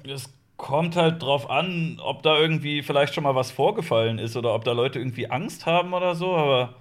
Es 0.04 0.32
kommt 0.56 0.96
halt 0.96 1.22
drauf 1.22 1.50
an, 1.50 2.00
ob 2.02 2.22
da 2.22 2.38
irgendwie 2.38 2.82
vielleicht 2.82 3.14
schon 3.14 3.24
mal 3.24 3.34
was 3.34 3.50
vorgefallen 3.50 4.18
ist 4.18 4.36
oder 4.36 4.54
ob 4.54 4.64
da 4.64 4.72
Leute 4.72 4.98
irgendwie 4.98 5.30
Angst 5.30 5.66
haben 5.66 5.92
oder 5.92 6.14
so, 6.14 6.34
aber 6.34 6.74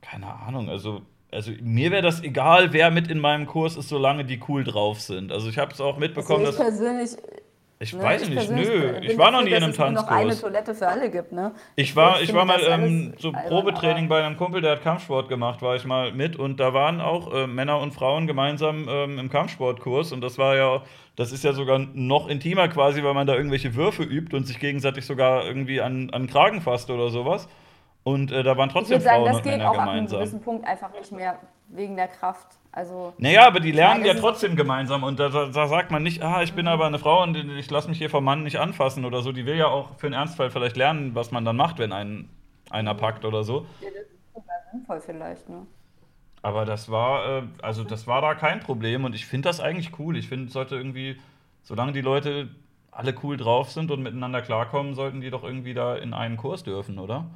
keine 0.00 0.26
Ahnung, 0.26 0.68
also, 0.68 1.02
also 1.32 1.52
mir 1.62 1.90
wäre 1.90 2.02
das 2.02 2.22
egal, 2.22 2.72
wer 2.72 2.90
mit 2.90 3.08
in 3.08 3.18
meinem 3.18 3.46
Kurs 3.46 3.76
ist, 3.76 3.88
solange 3.88 4.24
die 4.24 4.40
cool 4.48 4.64
drauf 4.64 5.00
sind. 5.00 5.32
Also 5.32 5.48
ich 5.48 5.58
habe 5.58 5.72
es 5.72 5.80
auch 5.80 5.98
mitbekommen, 5.98 6.46
also 6.46 6.52
ich 6.52 6.56
dass. 6.58 6.78
persönlich, 6.78 7.10
Ich 7.78 7.94
ne, 7.94 8.02
weiß 8.02 8.22
ich 8.22 8.28
nicht, 8.30 8.50
nö. 8.50 9.00
Ich 9.00 9.18
war 9.18 9.32
noch 9.32 9.42
nie 9.42 9.52
in 9.52 9.60
dass 9.60 9.62
einem 9.62 9.72
es 9.72 9.78
nur 9.78 9.90
noch 9.90 10.08
eine 10.08 10.34
Tanzkurs. 10.34 10.40
Toilette 10.40 10.74
für 10.74 10.88
alle 10.88 11.10
gibt, 11.10 11.32
ne? 11.32 11.52
Ich 11.74 11.96
war, 11.96 12.20
ich 12.22 12.26
finde 12.26 12.38
war 12.38 12.44
mal 12.44 12.60
ähm, 12.68 13.14
so 13.18 13.32
Probetraining 13.32 14.08
bei 14.08 14.24
einem 14.24 14.36
Kumpel, 14.36 14.60
der 14.60 14.72
hat 14.72 14.82
Kampfsport 14.82 15.28
gemacht, 15.28 15.62
war 15.62 15.74
ich 15.74 15.84
mal 15.84 16.12
mit 16.12 16.36
und 16.36 16.60
da 16.60 16.74
waren 16.74 17.00
auch 17.00 17.32
äh, 17.34 17.46
Männer 17.48 17.80
und 17.80 17.92
Frauen 17.92 18.26
gemeinsam 18.28 18.86
ähm, 18.88 19.18
im 19.18 19.30
Kampfsportkurs 19.30 20.12
und 20.12 20.20
das 20.20 20.38
war 20.38 20.56
ja, 20.56 20.82
das 21.16 21.32
ist 21.32 21.44
ja 21.44 21.54
sogar 21.54 21.78
noch 21.80 22.28
intimer 22.28 22.68
quasi, 22.68 23.02
weil 23.02 23.14
man 23.14 23.26
da 23.26 23.34
irgendwelche 23.34 23.74
Würfe 23.74 24.04
übt 24.04 24.36
und 24.36 24.46
sich 24.46 24.60
gegenseitig 24.60 25.04
sogar 25.06 25.44
irgendwie 25.44 25.80
an, 25.80 26.10
an 26.10 26.28
Kragen 26.28 26.60
fasst 26.60 26.90
oder 26.90 27.10
sowas. 27.10 27.48
Und 28.04 28.32
äh, 28.32 28.42
da 28.42 28.56
waren 28.56 28.68
Ich 28.68 28.72
trotzdem 28.72 28.94
würde 28.96 29.04
sagen, 29.04 29.16
Frauen 29.16 29.26
das 29.26 29.36
und 29.36 29.42
geht 29.44 29.52
Männer 29.58 29.70
auch 29.70 29.74
ab 29.74 29.80
einem 29.82 29.90
gemeinsam. 29.94 30.18
gewissen 30.20 30.40
Punkt 30.42 30.66
einfach 30.66 30.92
nicht 30.92 31.12
mehr 31.12 31.38
wegen 31.68 31.96
der 31.96 32.08
Kraft. 32.08 32.46
Also, 32.72 33.12
Naja, 33.18 33.46
aber 33.46 33.60
die 33.60 33.70
lernen 33.72 34.04
ja 34.04 34.14
ist- 34.14 34.20
trotzdem 34.20 34.56
gemeinsam 34.56 35.04
und 35.04 35.20
da, 35.20 35.28
da, 35.28 35.66
sagt 35.68 35.90
man 35.90 36.02
nicht, 36.02 36.22
ah, 36.22 36.42
ich 36.42 36.52
bin 36.54 36.66
aber 36.66 36.86
eine 36.86 36.98
Frau 36.98 37.22
und 37.22 37.36
ich 37.36 37.70
lasse 37.70 37.88
mich 37.88 37.98
hier 37.98 38.10
vom 38.10 38.24
Mann 38.24 38.42
nicht 38.42 38.58
anfassen 38.58 39.04
oder 39.04 39.20
so. 39.22 39.30
Die 39.32 39.46
will 39.46 39.56
ja 39.56 39.66
auch 39.68 39.96
für 39.98 40.06
den 40.08 40.14
Ernstfall 40.14 40.50
vielleicht 40.50 40.76
lernen, 40.76 41.14
was 41.14 41.30
man 41.30 41.44
dann 41.44 41.56
macht, 41.56 41.78
wenn 41.78 41.92
einen 41.92 42.28
einer 42.70 42.94
packt 42.94 43.24
oder 43.24 43.44
so. 43.44 43.66
sinnvoll 44.72 45.00
vielleicht, 45.00 45.48
ne? 45.48 45.66
Aber 46.40 46.64
das 46.64 46.90
war, 46.90 47.38
äh, 47.38 47.42
also 47.60 47.84
das 47.84 48.06
war 48.06 48.20
da 48.22 48.34
kein 48.34 48.60
Problem 48.60 49.04
und 49.04 49.14
ich 49.14 49.26
finde 49.26 49.48
das 49.48 49.60
eigentlich 49.60 49.98
cool. 49.98 50.16
Ich 50.16 50.28
finde, 50.28 50.46
es 50.46 50.52
sollte 50.54 50.74
irgendwie, 50.76 51.16
solange 51.62 51.92
die 51.92 52.00
Leute 52.00 52.48
alle 52.90 53.14
cool 53.22 53.36
drauf 53.36 53.70
sind 53.70 53.90
und 53.90 54.02
miteinander 54.02 54.42
klarkommen, 54.42 54.94
sollten 54.94 55.20
die 55.20 55.30
doch 55.30 55.44
irgendwie 55.44 55.74
da 55.74 55.94
in 55.96 56.14
einen 56.14 56.36
Kurs 56.36 56.64
dürfen, 56.64 56.98
oder? 56.98 57.26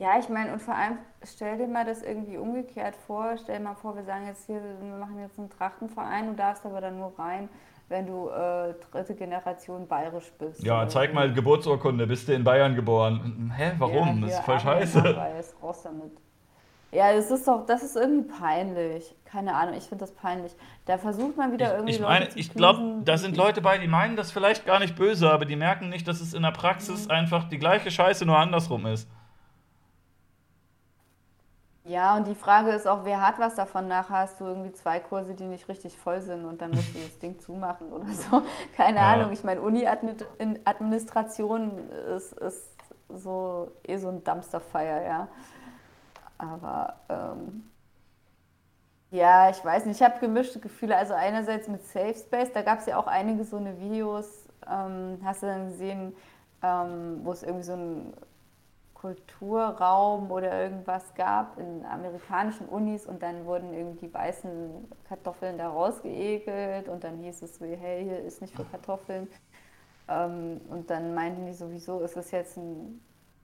Ja, 0.00 0.18
ich 0.18 0.30
meine, 0.30 0.50
und 0.54 0.62
vor 0.62 0.74
allem, 0.74 0.96
stell 1.22 1.58
dir 1.58 1.68
mal 1.68 1.84
das 1.84 2.02
irgendwie 2.02 2.38
umgekehrt 2.38 2.96
vor. 3.06 3.36
Stell 3.36 3.58
dir 3.58 3.64
mal 3.64 3.74
vor, 3.74 3.94
wir 3.94 4.02
sagen 4.02 4.26
jetzt 4.26 4.46
hier, 4.46 4.58
wir 4.80 4.96
machen 4.96 5.20
jetzt 5.20 5.38
einen 5.38 5.50
Trachtenverein, 5.50 6.26
du 6.28 6.32
darfst 6.32 6.64
aber 6.64 6.80
dann 6.80 6.98
nur 6.98 7.12
rein, 7.18 7.50
wenn 7.90 8.06
du 8.06 8.28
äh, 8.30 8.72
dritte 8.90 9.14
Generation 9.14 9.86
bayerisch 9.86 10.32
bist. 10.38 10.64
Ja, 10.64 10.78
Oder 10.78 10.88
zeig 10.88 11.12
mal 11.12 11.30
Geburtsurkunde, 11.30 12.06
bist 12.06 12.26
du 12.28 12.32
in 12.32 12.42
Bayern 12.44 12.74
geboren? 12.74 13.52
Hä, 13.54 13.72
warum? 13.76 14.22
Ja, 14.22 14.26
das 14.28 14.38
ist 14.38 14.44
voll 14.46 14.58
scheiße. 14.60 14.98
Arbeitsnachweis, 15.00 15.54
raus 15.62 15.82
damit. 15.82 16.12
Ja, 16.92 17.12
das 17.12 17.30
ist 17.30 17.46
doch, 17.46 17.66
das 17.66 17.82
ist 17.82 17.94
irgendwie 17.94 18.28
peinlich. 18.32 19.14
Keine 19.26 19.54
Ahnung, 19.54 19.74
ich 19.74 19.84
finde 19.84 20.04
das 20.04 20.12
peinlich. 20.12 20.52
Da 20.86 20.96
versucht 20.96 21.36
man 21.36 21.52
wieder 21.52 21.74
irgendwie 21.74 21.90
Ich, 21.90 21.96
ich 21.96 22.02
Leute 22.02 22.12
meine, 22.20 22.28
ich 22.34 22.54
glaube, 22.54 23.02
da 23.04 23.18
sind 23.18 23.36
Leute 23.36 23.60
bei, 23.60 23.76
die 23.76 23.86
meinen 23.86 24.16
das 24.16 24.32
vielleicht 24.32 24.64
gar 24.64 24.80
nicht 24.80 24.96
böse, 24.96 25.30
aber 25.30 25.44
die 25.44 25.56
merken 25.56 25.90
nicht, 25.90 26.08
dass 26.08 26.22
es 26.22 26.32
in 26.32 26.42
der 26.42 26.52
Praxis 26.52 27.04
Mhm. 27.04 27.10
einfach 27.12 27.48
die 27.50 27.58
gleiche 27.58 27.90
Scheiße 27.90 28.24
nur 28.24 28.38
andersrum 28.38 28.86
ist. 28.86 29.08
Ja, 31.90 32.16
und 32.16 32.26
die 32.28 32.34
Frage 32.34 32.70
ist 32.70 32.86
auch, 32.86 33.04
wer 33.04 33.26
hat 33.26 33.38
was 33.38 33.54
davon? 33.56 33.88
Nachher 33.88 34.18
hast 34.18 34.38
du 34.40 34.44
irgendwie 34.44 34.72
zwei 34.72 35.00
Kurse, 35.00 35.34
die 35.34 35.46
nicht 35.46 35.68
richtig 35.68 35.96
voll 35.98 36.20
sind 36.20 36.44
und 36.44 36.60
dann 36.60 36.74
musst 36.74 36.94
du 36.94 36.98
das 37.00 37.18
Ding 37.18 37.38
zumachen 37.40 37.90
oder 37.92 38.06
so. 38.12 38.42
Keine 38.76 38.98
Ja. 38.98 39.02
Ahnung. 39.02 39.32
Ich 39.32 39.42
meine, 39.44 39.60
Uni-Administration 39.62 41.90
ist, 42.16 42.32
ist 42.34 42.76
so 43.08 43.70
eh 43.86 43.96
so 43.98 44.08
ein 44.08 44.22
Dumpsterfire, 44.22 45.04
ja. 45.04 45.28
Aber 46.38 46.94
ähm, 47.08 47.64
ja, 49.10 49.50
ich 49.50 49.64
weiß 49.64 49.86
nicht, 49.86 50.00
ich 50.00 50.06
habe 50.06 50.20
gemischte 50.20 50.60
Gefühle. 50.60 50.96
Also 50.96 51.14
einerseits 51.14 51.66
mit 51.68 51.84
Safe 51.84 52.14
Space, 52.14 52.52
da 52.52 52.62
gab 52.62 52.78
es 52.80 52.86
ja 52.86 52.96
auch 52.96 53.06
einige 53.08 53.44
so 53.44 53.56
eine 53.56 53.78
Videos, 53.80 54.46
ähm, 54.70 55.18
hast 55.24 55.42
du 55.42 55.46
dann 55.46 55.66
gesehen, 55.68 56.14
ähm, 56.62 57.20
wo 57.24 57.32
es 57.32 57.42
irgendwie 57.42 57.64
so 57.64 57.72
ein 57.74 58.14
Kulturraum 59.00 60.30
oder 60.30 60.62
irgendwas 60.62 61.14
gab 61.14 61.58
in 61.58 61.86
amerikanischen 61.86 62.66
Unis 62.68 63.06
und 63.06 63.22
dann 63.22 63.46
wurden 63.46 63.72
irgendwie 63.72 64.08
die 64.08 64.14
weißen 64.14 64.88
Kartoffeln 65.08 65.56
da 65.56 65.68
rausgeekelt 65.70 66.88
und 66.88 67.02
dann 67.02 67.18
hieß 67.18 67.42
es 67.42 67.56
so, 67.56 67.64
hey, 67.64 68.04
hier 68.04 68.20
ist 68.20 68.42
nicht 68.42 68.54
für 68.54 68.64
Kartoffeln. 68.64 69.28
Ähm, 70.08 70.60
und 70.68 70.90
dann 70.90 71.14
meinten 71.14 71.46
die 71.46 71.54
sowieso, 71.54 72.00
ist 72.00 72.16
es 72.16 72.30
jetzt 72.30 72.58
ein 72.58 73.00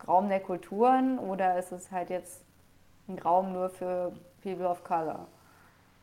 Raum 0.07 0.29
der 0.29 0.41
Kulturen 0.41 1.19
oder 1.19 1.59
ist 1.59 1.73
es 1.73 1.91
halt 1.91 2.11
jetzt 2.11 2.45
ein 3.09 3.19
Raum 3.19 3.53
nur 3.53 3.71
für 3.71 4.13
People 4.43 4.69
of 4.69 4.85
Color? 4.85 5.27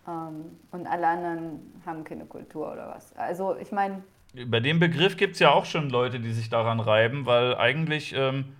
Ähm, 0.08 0.58
und 0.72 0.88
alle 0.88 1.08
anderen 1.08 1.82
haben 1.86 2.04
keine 2.04 2.26
Kultur 2.26 2.72
oder 2.72 2.88
was. 2.96 3.16
Also 3.18 3.56
ich 3.58 3.72
meine, 3.72 4.04
Bei 4.48 4.60
dem 4.60 4.80
Begriff 4.80 5.16
gibt 5.16 5.34
es 5.36 5.40
ja 5.40 5.52
auch 5.52 5.66
schon 5.66 5.92
Leute, 5.92 6.20
die 6.20 6.32
sich 6.34 6.50
daran 6.50 6.80
reiben, 6.80 7.28
weil 7.28 7.56
eigentlich, 7.56 8.16
ähm, 8.16 8.56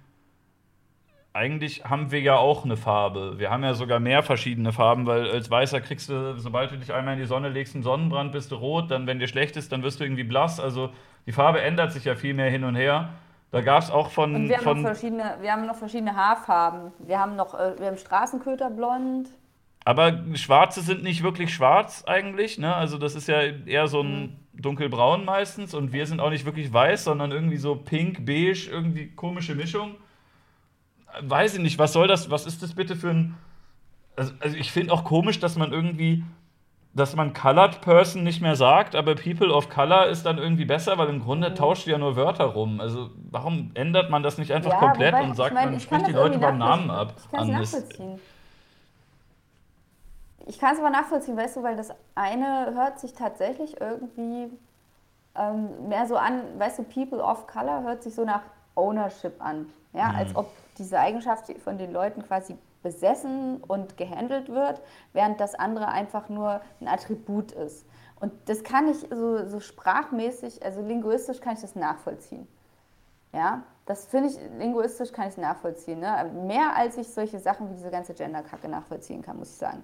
eigentlich 1.34 1.84
haben 1.84 2.12
wir 2.12 2.22
ja 2.22 2.38
auch 2.38 2.64
eine 2.64 2.78
Farbe. 2.78 3.40
Wir 3.40 3.50
haben 3.50 3.64
ja 3.64 3.74
sogar 3.74 4.00
mehr 4.00 4.22
verschiedene 4.22 4.72
Farben, 4.72 5.08
weil 5.08 5.30
als 5.30 5.50
Weißer 5.50 5.82
kriegst 5.82 6.10
du, 6.10 6.38
sobald 6.38 6.72
du 6.72 6.78
dich 6.78 6.94
einmal 6.94 7.16
in 7.16 7.20
die 7.20 7.26
Sonne 7.26 7.50
legst, 7.50 7.74
einen 7.74 7.84
Sonnenbrand, 7.84 8.32
bist 8.32 8.52
du 8.52 8.56
rot, 8.56 8.92
dann, 8.92 9.08
wenn 9.08 9.18
dir 9.18 9.28
schlecht 9.28 9.58
ist, 9.58 9.72
dann 9.72 9.82
wirst 9.82 10.00
du 10.00 10.04
irgendwie 10.04 10.24
blass. 10.24 10.60
Also 10.60 10.92
die 11.26 11.32
Farbe 11.32 11.62
ändert 11.62 11.92
sich 11.92 12.06
ja 12.06 12.16
viel 12.16 12.36
mehr 12.36 12.52
hin 12.52 12.64
und 12.64 12.76
her. 12.76 13.10
Da 13.50 13.62
gab 13.62 13.82
es 13.82 13.90
auch 13.90 14.12
von. 14.12 14.36
und 14.36 14.50
wir 14.50 14.58
haben, 14.58 14.64
noch 14.64 14.74
von 14.74 14.84
verschiedene, 14.84 15.38
wir 15.42 15.52
haben 15.52 15.66
noch 15.66 15.76
verschiedene 15.76 16.16
Haarfarben. 16.16 16.92
Wir 17.00 17.20
haben 17.20 17.36
noch, 17.36 17.54
äh, 17.56 17.80
wir 17.80 17.88
haben 17.88 17.98
Straßenköterblond. 17.98 19.30
aber 19.86 20.24
Schwarze 20.36 20.82
sind 20.82 21.04
nicht 21.04 21.24
wirklich 21.24 21.54
schwarz 21.54 22.04
eigentlich, 22.06 22.58
ne? 22.60 22.76
Also 22.76 22.98
das 22.98 23.16
ist 23.16 23.28
ja 23.28 23.42
eher 23.42 23.88
so 23.88 24.02
ein 24.02 24.40
dunkelbraun 24.54 25.26
meistens 25.26 25.74
und 25.74 25.94
wir 25.94 26.06
sind 26.06 26.20
auch 26.20 26.30
nicht 26.30 26.46
wirklich 26.46 26.72
weiß, 26.72 27.04
sondern 27.06 27.32
irgendwie 27.32 27.58
so 27.58 27.76
pink, 27.76 28.26
beige, 28.26 28.70
irgendwie 28.72 29.10
komische 29.10 29.56
Mischung. 29.56 29.96
Weiß 31.22 31.56
ich 31.56 31.60
nicht, 31.62 31.78
was 31.80 31.94
soll 31.94 32.08
das, 32.08 32.30
was 32.32 32.46
ist 32.46 32.64
das 32.64 32.74
bitte 32.74 32.96
für 32.96 33.10
ein. 33.10 33.38
Also, 34.16 34.34
also 34.40 34.56
ich 34.58 34.72
finde 34.72 34.94
auch 34.94 35.04
komisch, 35.04 35.40
dass 35.40 35.56
man 35.56 35.72
irgendwie, 35.72 36.24
dass 36.94 37.16
man 37.16 37.34
Colored 37.34 37.82
Person 37.82 38.24
nicht 38.24 38.42
mehr 38.42 38.56
sagt, 38.56 38.96
aber 38.96 39.16
People 39.16 39.52
of 39.52 39.70
Color 39.70 40.08
ist 40.08 40.26
dann 40.26 40.38
irgendwie 40.38 40.66
besser, 40.66 40.98
weil 40.98 41.10
im 41.10 41.20
Grunde 41.20 41.54
tauscht 41.56 41.88
ihr 41.88 41.94
ja 41.94 41.98
nur 41.98 42.16
Wörter 42.16 42.46
rum. 42.46 42.80
Also 42.80 43.10
warum 43.32 43.72
ändert 43.74 44.10
man 44.12 44.22
das 44.24 44.38
nicht 44.38 44.52
einfach 44.52 44.72
Ja, 44.72 44.78
komplett 44.78 45.14
wobei, 45.14 45.24
und 45.24 45.36
sagt, 45.36 45.52
ich 45.52 45.56
mein, 45.56 45.72
man 45.72 45.80
spricht 45.80 46.08
die 46.08 46.12
Leute 46.12 46.38
beim 46.38 46.58
Namen 46.60 46.92
ab? 46.92 47.14
Ich 47.18 47.32
kann 47.32 47.50
es 47.50 47.74
nachvollziehen. 47.74 48.20
Ich 50.46 50.60
kann 50.60 50.74
es 50.74 50.80
aber 50.80 50.90
nachvollziehen, 50.90 51.38
weißt 51.38 51.56
du, 51.58 51.64
weil 51.64 51.76
das 51.78 51.90
eine 52.16 52.74
hört 52.76 53.00
sich 53.00 53.14
tatsächlich 53.14 53.80
irgendwie 53.80 54.50
ähm, 55.36 55.88
mehr 55.88 56.06
so 56.06 56.18
an, 56.18 56.42
weißt 56.60 56.80
du, 56.80 56.84
People 56.84 57.20
of 57.24 57.48
Color 57.48 57.84
hört 57.84 58.04
sich 58.04 58.14
so 58.14 58.26
nach 58.26 58.42
Ownership 58.76 59.34
an. 59.40 59.68
Ja, 59.94 60.10
Mhm. 60.10 60.16
als 60.16 60.36
ob 60.36 60.52
diese 60.78 61.00
Eigenschaft 61.00 61.52
von 61.62 61.78
den 61.78 61.92
Leuten 61.92 62.24
quasi 62.24 62.58
besessen 62.84 63.58
und 63.58 63.98
gehandelt 63.98 64.50
wird, 64.50 64.82
während 65.14 65.40
das 65.40 65.56
andere 65.56 65.88
einfach 65.88 66.30
nur 66.30 66.62
ein 66.82 66.88
Attribut 66.88 67.52
ist. 67.54 67.86
Und 68.20 68.32
das 68.46 68.64
kann 68.64 68.90
ich 68.90 68.98
so, 69.10 69.48
so 69.48 69.60
sprachmäßig, 69.60 70.64
also 70.64 70.82
linguistisch 70.82 71.40
kann 71.40 71.56
ich 71.56 71.62
das 71.62 71.76
nachvollziehen. 71.76 72.48
Ja, 73.34 73.64
das 73.86 74.06
finde 74.06 74.30
ich, 74.30 74.36
linguistisch 74.60 75.12
kann 75.12 75.28
ich 75.28 75.38
nachvollziehen. 75.38 76.00
Ne? 76.00 76.32
Mehr 76.46 76.76
als 76.76 76.98
ich 76.98 77.08
solche 77.08 77.40
Sachen 77.40 77.70
wie 77.70 77.74
diese 77.74 77.90
ganze 77.90 78.14
Gender-Kacke 78.14 78.70
nachvollziehen 78.70 79.22
kann, 79.22 79.38
muss 79.38 79.50
ich 79.50 79.58
sagen. 79.58 79.84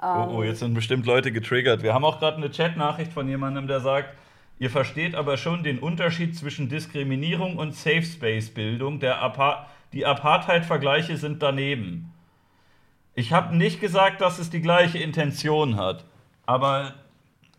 Oh, 0.00 0.36
oh, 0.36 0.42
jetzt 0.42 0.58
sind 0.58 0.74
bestimmt 0.74 1.06
Leute 1.06 1.32
getriggert. 1.32 1.82
Wir 1.82 1.94
haben 1.94 2.04
auch 2.04 2.18
gerade 2.18 2.36
eine 2.36 2.50
Chatnachricht 2.50 3.12
von 3.12 3.28
jemandem, 3.28 3.66
der 3.66 3.80
sagt, 3.80 4.08
ihr 4.58 4.68
versteht 4.68 5.14
aber 5.14 5.36
schon 5.36 5.62
den 5.62 5.78
Unterschied 5.78 6.36
zwischen 6.36 6.68
Diskriminierung 6.68 7.56
und 7.56 7.74
Safe 7.74 8.02
Space 8.02 8.50
Bildung. 8.50 9.00
Der 9.00 9.22
Apa 9.22 9.68
die 9.92 10.06
Apartheid-Vergleiche 10.06 11.16
sind 11.16 11.42
daneben. 11.42 12.12
Ich 13.14 13.32
habe 13.32 13.56
nicht 13.56 13.80
gesagt, 13.80 14.20
dass 14.20 14.38
es 14.38 14.50
die 14.50 14.62
gleiche 14.62 14.98
Intention 14.98 15.76
hat, 15.76 16.04
aber 16.46 16.94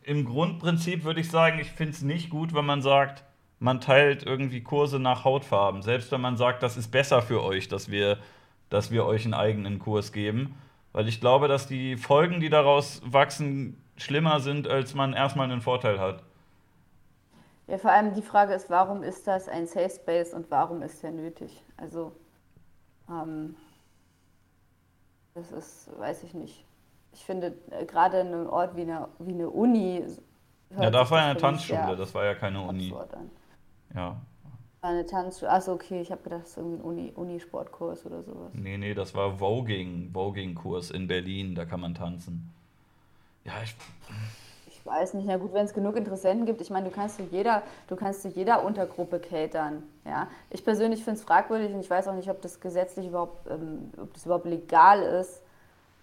im 0.04 0.26
Grundprinzip 0.26 1.04
würde 1.04 1.22
ich 1.22 1.30
sagen, 1.30 1.60
ich 1.60 1.72
finde 1.72 1.94
es 1.94 2.02
nicht 2.02 2.30
gut, 2.30 2.54
wenn 2.54 2.66
man 2.66 2.82
sagt, 2.82 3.24
man 3.60 3.80
teilt 3.80 4.24
irgendwie 4.24 4.62
Kurse 4.62 5.00
nach 5.00 5.24
Hautfarben. 5.24 5.82
Selbst 5.82 6.12
wenn 6.12 6.20
man 6.20 6.36
sagt, 6.36 6.64
das 6.64 6.76
ist 6.76 6.92
besser 6.92 7.22
für 7.22 7.42
euch, 7.42 7.70
dass 7.70 7.90
wir, 7.90 8.18
dass 8.70 8.92
wir 8.92 9.06
euch 9.06 9.24
einen 9.24 9.34
eigenen 9.34 9.80
Kurs 9.80 10.12
geben. 10.12 10.56
Weil 10.92 11.08
ich 11.08 11.22
glaube, 11.22 11.48
dass 11.48 11.68
die 11.68 11.96
Folgen, 11.96 12.42
die 12.42 12.50
daraus 12.50 13.02
wachsen, 13.06 13.82
schlimmer 13.96 14.42
sind, 14.42 14.68
als 14.68 14.94
man 14.96 15.14
erstmal 15.14 15.50
einen 15.50 15.62
Vorteil 15.62 16.00
hat. 16.00 16.24
Ja, 17.68 17.78
vor 17.78 17.92
allem 17.92 18.14
die 18.14 18.22
Frage 18.22 18.54
ist, 18.54 18.70
warum 18.70 19.02
ist 19.02 19.26
das 19.28 19.48
ein 19.48 19.66
Safe 19.66 19.90
Space 19.90 20.34
und 20.34 20.52
warum 20.52 20.82
ist 20.82 21.02
der 21.02 21.12
nötig? 21.12 21.64
Also, 21.78 22.12
ähm, 23.10 23.56
das 25.34 25.52
ist, 25.52 25.90
weiß 25.98 26.24
ich 26.24 26.34
nicht. 26.34 26.64
Ich 27.14 27.24
finde, 27.24 27.56
äh, 27.72 27.86
gerade 27.86 28.20
in 28.20 28.28
einem 28.28 28.50
Ort 28.50 28.76
wie 28.76 28.82
eine, 28.82 29.08
wie 29.20 29.34
eine 29.34 29.50
Uni. 29.50 30.04
Ja, 30.72 30.90
da 30.90 31.10
war 31.10 31.20
ja 31.20 31.26
eine 31.32 31.40
Tanzschule, 31.40 31.96
das 31.96 32.14
war 32.14 32.26
ja 32.26 32.36
keine 32.36 32.62
Uni. 32.62 32.94
an. 32.94 33.30
Ja. 33.94 34.22
War 34.82 34.90
Eine 34.90 35.06
Tanzschule, 35.06 35.52
achso, 35.52 35.74
okay, 35.74 36.02
ich 36.02 36.12
habe 36.12 36.24
gedacht, 36.24 36.42
das 36.42 36.52
ist 36.52 36.58
irgendwie 36.58 36.78
ein 36.78 36.82
Uni, 36.82 37.12
Unisportkurs 37.16 38.06
oder 38.06 38.24
sowas. 38.24 38.52
Nee, 38.54 38.78
nee, 38.78 38.94
das 38.94 39.14
war 39.14 39.38
Voging, 39.38 40.12
Voging-Kurs 40.12 40.92
in 40.92 41.08
Berlin, 41.08 41.56
da 41.56 41.66
kann 41.66 41.80
man 41.80 41.94
tanzen. 41.94 42.52
Ja, 43.46 43.54
ich, 43.64 43.76
Ich 44.84 44.92
weiß 44.92 45.14
nicht, 45.14 45.26
na 45.26 45.38
gut, 45.38 45.54
wenn 45.54 45.64
es 45.64 45.74
genug 45.74 45.96
Interessenten 45.96 46.46
gibt, 46.46 46.60
ich 46.60 46.70
meine, 46.70 46.90
du 46.90 46.94
kannst 46.94 47.16
zu 47.16 47.24
jeder, 47.32 47.64
du 47.88 47.96
kannst 47.96 48.22
zu 48.22 48.28
jeder 48.28 48.66
Untergruppe 48.66 49.20
catern. 49.20 49.84
Ja? 50.06 50.28
Ich 50.50 50.66
persönlich 50.66 51.06
finde 51.06 51.20
es 51.20 51.26
fragwürdig 51.26 51.74
und 51.74 51.80
ich 51.80 51.90
weiß 51.90 52.10
auch 52.10 52.16
nicht, 52.16 52.30
ob 52.30 52.42
das 52.42 52.60
gesetzlich 52.60 53.08
überhaupt, 53.08 53.50
ähm, 53.50 53.92
ob 54.02 54.14
das 54.14 54.26
überhaupt 54.26 54.46
legal 54.46 55.02
ist, 55.02 55.42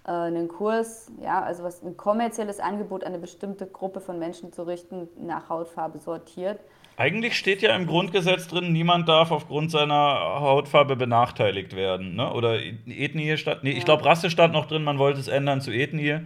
äh, 0.07 0.13
einen 0.13 0.49
Kurs, 0.49 1.13
ja, 1.23 1.43
also 1.43 1.63
was 1.63 1.83
ein 1.83 1.99
kommerzielles 1.99 2.59
Angebot 2.59 3.05
an 3.05 3.13
eine 3.13 3.19
bestimmte 3.19 3.67
Gruppe 3.67 4.01
von 4.01 4.19
Menschen 4.19 4.51
zu 4.51 4.63
richten, 4.63 5.09
nach 5.19 5.51
Hautfarbe 5.51 5.99
sortiert. 5.99 6.59
Eigentlich 6.97 7.37
steht 7.37 7.61
ja 7.61 7.77
im 7.77 7.87
Grundgesetz 7.87 8.49
drin, 8.49 8.73
niemand 8.73 9.09
darf 9.09 9.31
aufgrund 9.31 9.71
seiner 9.71 9.95
Hautfarbe 10.41 10.97
benachteiligt 10.97 11.77
werden. 11.77 12.17
Ne? 12.17 12.33
Oder 12.33 12.61
Ethnie 12.87 13.37
stand. 13.37 13.63
Nee, 13.63 13.73
ich 13.73 13.85
glaube, 13.85 14.05
Rasse 14.05 14.31
stand 14.31 14.55
noch 14.55 14.67
drin, 14.67 14.85
man 14.85 14.99
wollte 14.99 15.21
es 15.21 15.29
ändern 15.29 15.61
zu 15.61 15.71
Ethnie. 15.71 16.21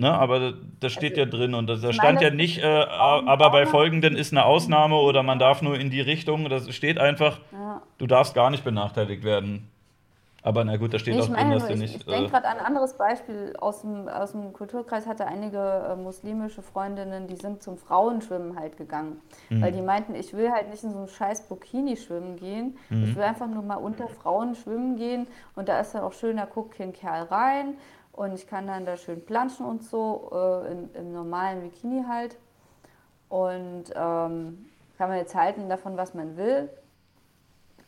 Ne? 0.00 0.12
Aber 0.12 0.54
das 0.78 0.92
steht 0.92 1.16
ja 1.16 1.24
drin 1.24 1.54
und 1.54 1.66
das, 1.66 1.80
da 1.80 1.92
stand 1.92 2.20
ja 2.20 2.30
nicht, 2.30 2.58
äh, 2.62 2.66
aber 2.66 3.50
bei 3.50 3.66
folgenden 3.66 4.14
ist 4.16 4.32
eine 4.32 4.44
Ausnahme 4.44 4.94
oder 4.94 5.24
man 5.24 5.40
darf 5.40 5.60
nur 5.60 5.76
in 5.76 5.90
die 5.90 6.00
Richtung. 6.00 6.48
Das 6.48 6.72
steht 6.72 6.98
einfach, 6.98 7.40
Ja. 7.52 7.82
du 7.98 8.06
darfst 8.06 8.32
gar 8.34 8.50
nicht 8.50 8.62
benachteiligt 8.64 9.24
werden. 9.24 9.68
Aber 10.44 10.64
na 10.64 10.76
gut, 10.76 10.94
da 10.94 11.00
steht 11.00 11.14
Nee, 11.14 11.20
auch 11.20 11.28
ich 11.28 11.34
drin, 11.34 11.50
dass 11.50 11.66
du 11.66 11.72
ich, 11.74 11.80
nicht. 11.80 11.96
ich 11.96 12.04
denke 12.06 12.26
Äh, 12.26 12.30
gerade 12.30 12.46
an 12.48 12.58
ein 12.58 12.64
anderes 12.64 12.96
Beispiel 12.96 13.54
aus 13.60 13.80
dem, 13.80 14.08
aus 14.08 14.30
dem 14.32 14.52
Kulturkreis, 14.52 15.04
hatte 15.08 15.26
einige 15.26 15.58
äh, 15.58 15.96
muslimische 15.96 16.62
Freundinnen, 16.62 17.26
die 17.26 17.34
sind 17.34 17.60
zum 17.60 17.76
Frauenschwimmen 17.76 18.56
halt 18.58 18.76
gegangen. 18.76 19.20
Mhm. 19.50 19.62
Weil 19.62 19.72
die 19.72 19.82
meinten, 19.82 20.14
ich 20.14 20.32
will 20.34 20.52
halt 20.52 20.70
nicht 20.70 20.84
in 20.84 20.92
so 20.92 20.98
einem 20.98 21.08
scheiß 21.08 21.48
Bikini 21.48 21.96
schwimmen 21.96 22.36
gehen. 22.36 22.78
Mhm. 22.88 23.02
Ich 23.04 23.16
will 23.16 23.24
einfach 23.24 23.48
nur 23.48 23.64
mal 23.64 23.74
unter 23.76 24.06
Frauen 24.06 24.54
schwimmen 24.54 24.96
gehen. 24.96 25.26
Und 25.56 25.68
da 25.68 25.80
ist 25.80 25.92
dann 25.96 26.02
auch 26.02 26.12
schön, 26.12 26.36
da 26.36 26.44
guckt 26.44 26.76
kein 26.78 26.92
Kerl 26.92 27.24
rein. 27.24 27.74
Und 28.18 28.34
ich 28.34 28.48
kann 28.48 28.66
dann 28.66 28.84
da 28.84 28.96
schön 28.96 29.24
planschen 29.24 29.64
und 29.64 29.84
so, 29.84 30.28
äh, 30.32 30.72
in, 30.72 30.92
im 30.94 31.12
normalen 31.12 31.60
Bikini 31.60 32.02
halt. 32.08 32.36
Und 33.28 33.84
ähm, 33.94 34.66
kann 34.98 35.08
man 35.08 35.18
jetzt 35.18 35.36
halten 35.36 35.68
davon, 35.68 35.96
was 35.96 36.14
man 36.14 36.36
will. 36.36 36.68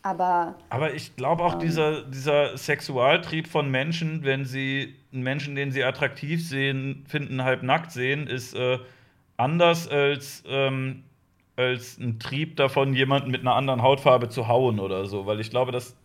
Aber 0.03 0.55
Aber 0.69 0.95
ich 0.95 1.17
glaube 1.17 1.43
auch, 1.43 1.55
dieser, 1.57 2.03
dieser 2.03 2.57
Sexualtrieb 2.57 3.49
von 3.49 3.73
Menschen, 3.73 4.23
wenn 4.23 4.45
sie 4.45 4.95
einen 5.13 5.25
Menschen, 5.25 5.57
den 5.57 5.73
sie 5.73 5.83
attraktiv 5.83 6.49
sehen, 6.49 7.05
finden, 7.09 7.43
halb 7.43 7.65
nackt 7.65 7.91
sehen, 7.91 8.29
ist 8.29 8.55
äh, 8.55 8.79
anders 9.37 9.89
als, 9.89 10.45
ähm, 10.47 11.03
als 11.57 11.99
ein 11.99 12.21
Trieb 12.21 12.55
davon, 12.55 12.95
jemanden 12.95 13.33
mit 13.33 13.41
einer 13.41 13.57
anderen 13.57 13.83
Hautfarbe 13.83 14.29
zu 14.29 14.47
hauen 14.47 14.79
oder 14.79 15.07
so. 15.07 15.27
Weil 15.27 15.41
ich 15.41 15.51
glaube, 15.51 15.73
das, 15.73 15.97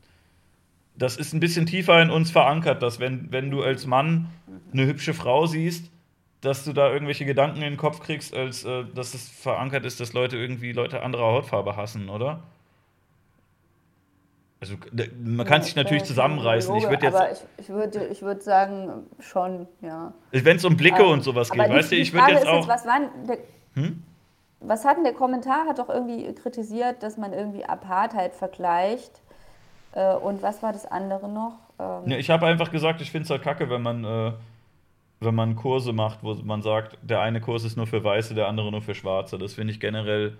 das 0.97 1.17
ist 1.17 1.33
ein 1.33 1.39
bisschen 1.39 1.65
tiefer 1.65 2.01
in 2.01 2.09
uns 2.09 2.31
verankert, 2.31 2.81
dass 2.81 2.99
wenn, 2.99 3.31
wenn 3.31 3.51
du 3.51 3.63
als 3.63 3.85
Mann 3.85 4.29
eine 4.71 4.85
hübsche 4.85 5.13
Frau 5.13 5.45
siehst, 5.45 5.91
dass 6.41 6.63
du 6.63 6.73
da 6.73 6.91
irgendwelche 6.91 7.25
Gedanken 7.25 7.57
in 7.57 7.73
den 7.73 7.77
Kopf 7.77 7.99
kriegst, 7.99 8.35
als 8.35 8.63
äh, 8.63 8.85
dass 8.93 9.13
es 9.13 9.29
verankert 9.29 9.85
ist, 9.85 9.99
dass 9.99 10.13
Leute 10.13 10.37
irgendwie 10.37 10.71
Leute 10.71 11.01
anderer 11.01 11.33
Hautfarbe 11.33 11.75
hassen, 11.75 12.09
oder? 12.09 12.43
Also 14.61 14.75
man 15.23 15.45
kann 15.45 15.61
sich 15.61 15.75
natürlich 15.75 16.05
zusammenreißen. 16.05 16.73
Ich 16.75 16.89
würde 16.89 17.05
jetzt. 17.05 17.15
Aber 17.15 17.31
ich, 17.31 17.39
ich 17.57 17.69
würde 17.69 18.07
ich 18.07 18.21
würd 18.21 18.41
sagen, 18.41 19.05
schon, 19.19 19.67
ja. 19.81 20.13
Wenn 20.31 20.57
es 20.57 20.65
um 20.65 20.77
Blicke 20.77 21.03
ähm, 21.03 21.09
und 21.09 21.23
sowas 21.23 21.51
geht, 21.51 21.69
weißt 21.69 21.91
du, 21.91 21.95
ich 21.95 22.13
würde 22.13 22.31
jetzt 22.31 22.47
auch. 22.47 22.67
Jetzt, 22.67 22.67
was, 22.67 22.83
der, 22.83 23.37
hm? 23.73 24.03
was 24.61 24.85
hat 24.85 24.97
denn 24.97 25.03
der 25.03 25.13
Kommentar? 25.13 25.67
Hat 25.67 25.77
doch 25.77 25.89
irgendwie 25.89 26.33
kritisiert, 26.33 27.03
dass 27.03 27.17
man 27.17 27.33
irgendwie 27.33 27.65
Apartheid 27.65 28.33
vergleicht. 28.33 29.21
Äh, 29.95 30.15
und 30.15 30.43
was 30.43 30.61
war 30.61 30.73
das 30.73 30.85
andere 30.85 31.27
noch? 31.27 31.53
Ähm, 31.79 32.11
ja, 32.11 32.17
ich 32.17 32.29
habe 32.29 32.45
einfach 32.45 32.71
gesagt, 32.71 33.01
ich 33.01 33.09
finde 33.09 33.25
es 33.25 33.29
halt 33.31 33.41
kacke, 33.41 33.69
wenn 33.69 33.81
man. 33.81 34.03
Äh, 34.03 34.31
wenn 35.21 35.33
man 35.33 35.55
Kurse 35.55 35.93
macht, 35.93 36.23
wo 36.23 36.33
man 36.43 36.61
sagt, 36.61 36.97
der 37.01 37.21
eine 37.21 37.39
Kurs 37.39 37.63
ist 37.63 37.77
nur 37.77 37.87
für 37.87 38.03
Weiße, 38.03 38.35
der 38.35 38.47
andere 38.47 38.69
nur 38.69 38.81
für 38.81 38.93
Schwarze. 38.93 39.37
Das 39.37 39.53
finde 39.53 39.71
ich 39.71 39.79
generell 39.79 40.37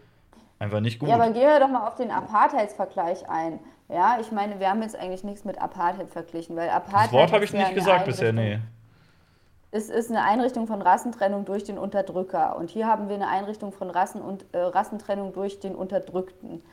einfach 0.59 0.81
nicht 0.81 0.99
gut. 0.99 1.09
Ja, 1.09 1.15
aber 1.15 1.29
gehen 1.31 1.47
wir 1.47 1.59
doch 1.59 1.69
mal 1.69 1.87
auf 1.87 1.95
den 1.95 2.11
Apartheidsvergleich 2.11 3.27
ein. 3.29 3.59
Ja, 3.87 4.17
ich 4.19 4.31
meine, 4.31 4.59
wir 4.59 4.69
haben 4.69 4.81
jetzt 4.81 4.97
eigentlich 4.97 5.23
nichts 5.23 5.45
mit 5.45 5.61
Apartheid 5.61 6.09
verglichen, 6.09 6.55
weil 6.55 6.69
Apartheid. 6.69 7.05
Das 7.05 7.11
Wort 7.13 7.31
habe 7.31 7.45
ich 7.45 7.53
nicht 7.53 7.73
gesagt 7.73 8.05
bisher, 8.05 8.33
nee. 8.33 8.59
Es 9.71 9.89
ist 9.89 10.09
eine 10.09 10.23
Einrichtung 10.23 10.67
von 10.67 10.81
Rassentrennung 10.81 11.43
durch 11.43 11.65
den 11.65 11.77
Unterdrücker. 11.77 12.55
Und 12.55 12.69
hier 12.69 12.87
haben 12.87 13.09
wir 13.09 13.15
eine 13.15 13.27
Einrichtung 13.27 13.73
von 13.73 13.89
Rassen 13.89 14.21
und, 14.21 14.45
äh, 14.53 14.57
Rassentrennung 14.57 15.33
durch 15.33 15.59
den 15.59 15.75
Unterdrückten. 15.75 16.63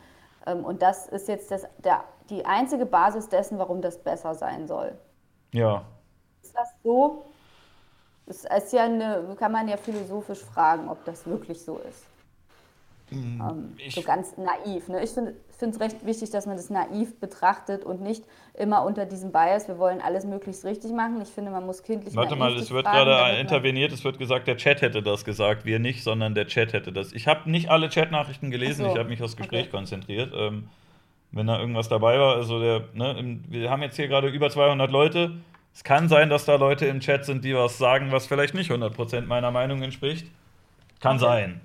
Ähm, 0.47 0.65
und 0.65 0.83
das 0.83 1.07
ist 1.09 1.29
jetzt 1.29 1.51
das, 1.51 1.67
der, 1.79 2.05
die 2.31 2.45
einzige 2.45 2.87
Basis 2.87 3.29
dessen, 3.29 3.59
warum 3.59 3.83
das 3.83 3.99
besser 3.99 4.35
sein 4.35 4.67
soll. 4.67 4.99
Ja. 5.53 5.85
Ist 6.43 6.57
das 6.57 6.69
so? 6.83 7.27
Das 8.27 8.45
ist 8.45 8.73
ja 8.73 8.85
eine, 8.85 9.37
kann 9.39 9.53
man 9.53 9.69
ja 9.69 9.77
philosophisch 9.77 10.43
fragen, 10.43 10.89
ob 10.89 11.05
das 11.05 11.27
wirklich 11.27 11.63
so 11.63 11.79
ist. 11.79 12.05
Mhm. 13.11 13.75
Ähm, 13.79 13.91
so 13.91 14.03
ganz 14.03 14.37
naiv. 14.37 14.89
Ne? 14.89 15.03
Ich 15.03 15.11
finde 15.11 15.35
es 15.71 15.81
recht 15.81 16.05
wichtig, 16.05 16.31
dass 16.31 16.47
man 16.47 16.57
das 16.57 16.71
naiv 16.71 17.19
betrachtet 17.21 17.85
und 17.85 18.01
nicht 18.01 18.25
immer 18.55 18.85
unter 18.85 19.07
diesem 19.07 19.33
Bias, 19.33 19.69
wir 19.69 19.79
wollen 19.79 20.01
alles 20.01 20.25
möglichst 20.25 20.65
richtig 20.65 20.93
machen. 20.93 21.21
Ich 21.23 21.29
finde, 21.29 21.51
man 21.51 21.65
muss 21.65 21.83
kindlich 21.83 22.15
Warte 22.15 22.37
mal, 22.37 22.55
es 22.57 22.71
wird 22.71 22.85
gerade 22.85 23.39
interveniert, 23.39 23.93
es 23.93 24.05
wird 24.05 24.19
gesagt, 24.19 24.47
der 24.47 24.57
Chat 24.57 24.83
hätte 24.83 25.03
das 25.03 25.25
gesagt, 25.25 25.65
wir 25.65 25.79
nicht, 25.79 26.03
sondern 26.03 26.35
der 26.35 26.47
Chat 26.47 26.73
hätte 26.73 26.93
das. 26.93 27.13
Ich 27.13 27.27
habe 27.27 27.51
nicht 27.51 27.71
alle 27.71 27.89
Chatnachrichten 27.89 28.51
gelesen, 28.51 28.85
so. 28.85 28.93
ich 28.93 28.99
habe 28.99 29.09
mich 29.09 29.23
aufs 29.23 29.37
Gespräch 29.37 29.63
okay. 29.63 29.71
konzentriert. 29.71 30.33
Ähm, 30.37 30.69
wenn 31.33 31.47
da 31.47 31.59
irgendwas 31.59 31.89
dabei 31.89 32.19
war, 32.19 32.37
also 32.37 32.61
der, 32.61 32.85
ne, 32.93 33.41
wir 33.49 33.71
haben 33.71 33.83
jetzt 33.83 33.97
hier 33.97 34.09
gerade 34.09 34.29
über 34.29 34.51
200 34.51 34.91
Leute. 34.91 35.33
Es 35.75 35.83
kann 35.83 36.09
sein, 36.11 36.29
dass 36.29 36.45
da 36.45 36.57
Leute 36.57 36.85
im 36.85 37.01
Chat 37.01 37.25
sind, 37.25 37.45
die 37.45 37.55
was 37.55 37.79
sagen, 37.79 38.13
was 38.13 38.27
vielleicht 38.27 38.53
nicht 38.53 38.71
100% 38.71 39.23
meiner 39.23 39.51
Meinung 39.51 39.81
entspricht. 39.83 40.27
Kann 41.01 41.17
okay. 41.17 41.25
sein. 41.25 41.61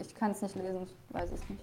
Ich 0.00 0.14
kann 0.14 0.30
es 0.30 0.40
nicht 0.42 0.54
lesen, 0.54 0.86
ich 0.86 1.14
weiß 1.14 1.32
es 1.32 1.48
nicht. 1.50 1.60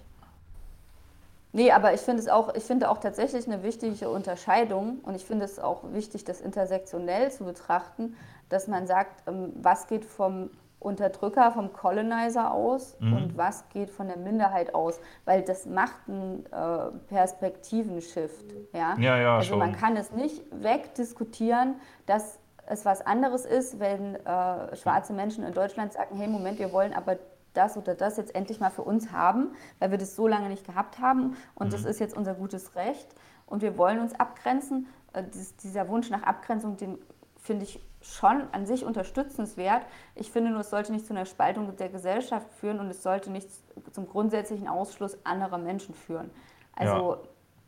Nee, 1.52 1.72
aber 1.72 1.94
ich 1.94 2.00
finde 2.00 2.22
es 2.22 2.28
auch, 2.28 2.54
ich 2.54 2.62
finde 2.62 2.90
auch 2.90 2.98
tatsächlich 2.98 3.46
eine 3.46 3.62
wichtige 3.62 4.08
Unterscheidung 4.08 5.00
und 5.02 5.14
ich 5.14 5.24
finde 5.24 5.44
es 5.44 5.58
auch 5.58 5.92
wichtig, 5.92 6.24
das 6.24 6.40
intersektionell 6.40 7.30
zu 7.32 7.44
betrachten, 7.44 8.16
dass 8.48 8.68
man 8.68 8.86
sagt, 8.86 9.28
ähm, 9.28 9.52
was 9.56 9.86
geht 9.86 10.04
vom 10.04 10.50
Unterdrücker, 10.78 11.52
vom 11.52 11.72
Colonizer 11.72 12.52
aus 12.52 12.96
mhm. 13.00 13.12
und 13.12 13.36
was 13.36 13.68
geht 13.68 13.90
von 13.90 14.08
der 14.08 14.16
Minderheit 14.16 14.74
aus, 14.74 14.98
weil 15.26 15.42
das 15.42 15.66
macht 15.66 16.08
einen 16.08 16.46
äh, 16.46 16.90
Perspektivenshift. 17.08 18.46
Ja, 18.72 18.96
ja, 18.98 19.18
ja 19.18 19.36
Also 19.36 19.50
schon. 19.50 19.58
man 19.58 19.76
kann 19.76 19.96
es 19.96 20.10
nicht 20.10 20.42
wegdiskutieren, 20.50 21.74
dass 22.06 22.38
es 22.66 22.84
was 22.84 23.04
anderes 23.04 23.44
ist, 23.44 23.78
wenn 23.78 24.14
äh, 24.14 24.76
schwarze 24.76 25.12
Menschen 25.12 25.44
in 25.44 25.52
Deutschland 25.52 25.92
sagen, 25.92 26.16
hey 26.16 26.28
Moment, 26.28 26.58
wir 26.58 26.72
wollen 26.72 26.94
aber 26.94 27.18
das 27.52 27.76
oder 27.76 27.94
das 27.94 28.16
jetzt 28.16 28.34
endlich 28.34 28.60
mal 28.60 28.70
für 28.70 28.82
uns 28.82 29.12
haben, 29.12 29.52
weil 29.78 29.90
wir 29.90 29.98
das 29.98 30.16
so 30.16 30.26
lange 30.26 30.48
nicht 30.48 30.66
gehabt 30.66 30.98
haben 30.98 31.36
und 31.54 31.68
mhm. 31.68 31.70
das 31.72 31.84
ist 31.84 32.00
jetzt 32.00 32.16
unser 32.16 32.34
gutes 32.34 32.74
Recht 32.76 33.08
und 33.46 33.62
wir 33.62 33.76
wollen 33.76 33.98
uns 33.98 34.14
abgrenzen. 34.14 34.86
Äh, 35.12 35.24
dieser 35.62 35.88
Wunsch 35.88 36.10
nach 36.10 36.22
Abgrenzung, 36.22 36.76
den 36.76 36.98
finde 37.36 37.64
ich 37.64 37.80
schon 38.02 38.44
an 38.52 38.64
sich 38.66 38.84
unterstützenswert. 38.84 39.84
Ich 40.14 40.30
finde 40.30 40.50
nur, 40.50 40.60
es 40.60 40.70
sollte 40.70 40.92
nicht 40.92 41.06
zu 41.06 41.12
einer 41.12 41.26
Spaltung 41.26 41.76
der 41.76 41.88
Gesellschaft 41.88 42.52
führen 42.54 42.80
und 42.80 42.88
es 42.88 43.02
sollte 43.02 43.30
nicht 43.30 43.48
zum 43.92 44.08
grundsätzlichen 44.08 44.68
Ausschluss 44.68 45.18
anderer 45.24 45.58
Menschen 45.58 45.94
führen. 45.94 46.30
Also 46.74 47.14
ja. 47.14 47.18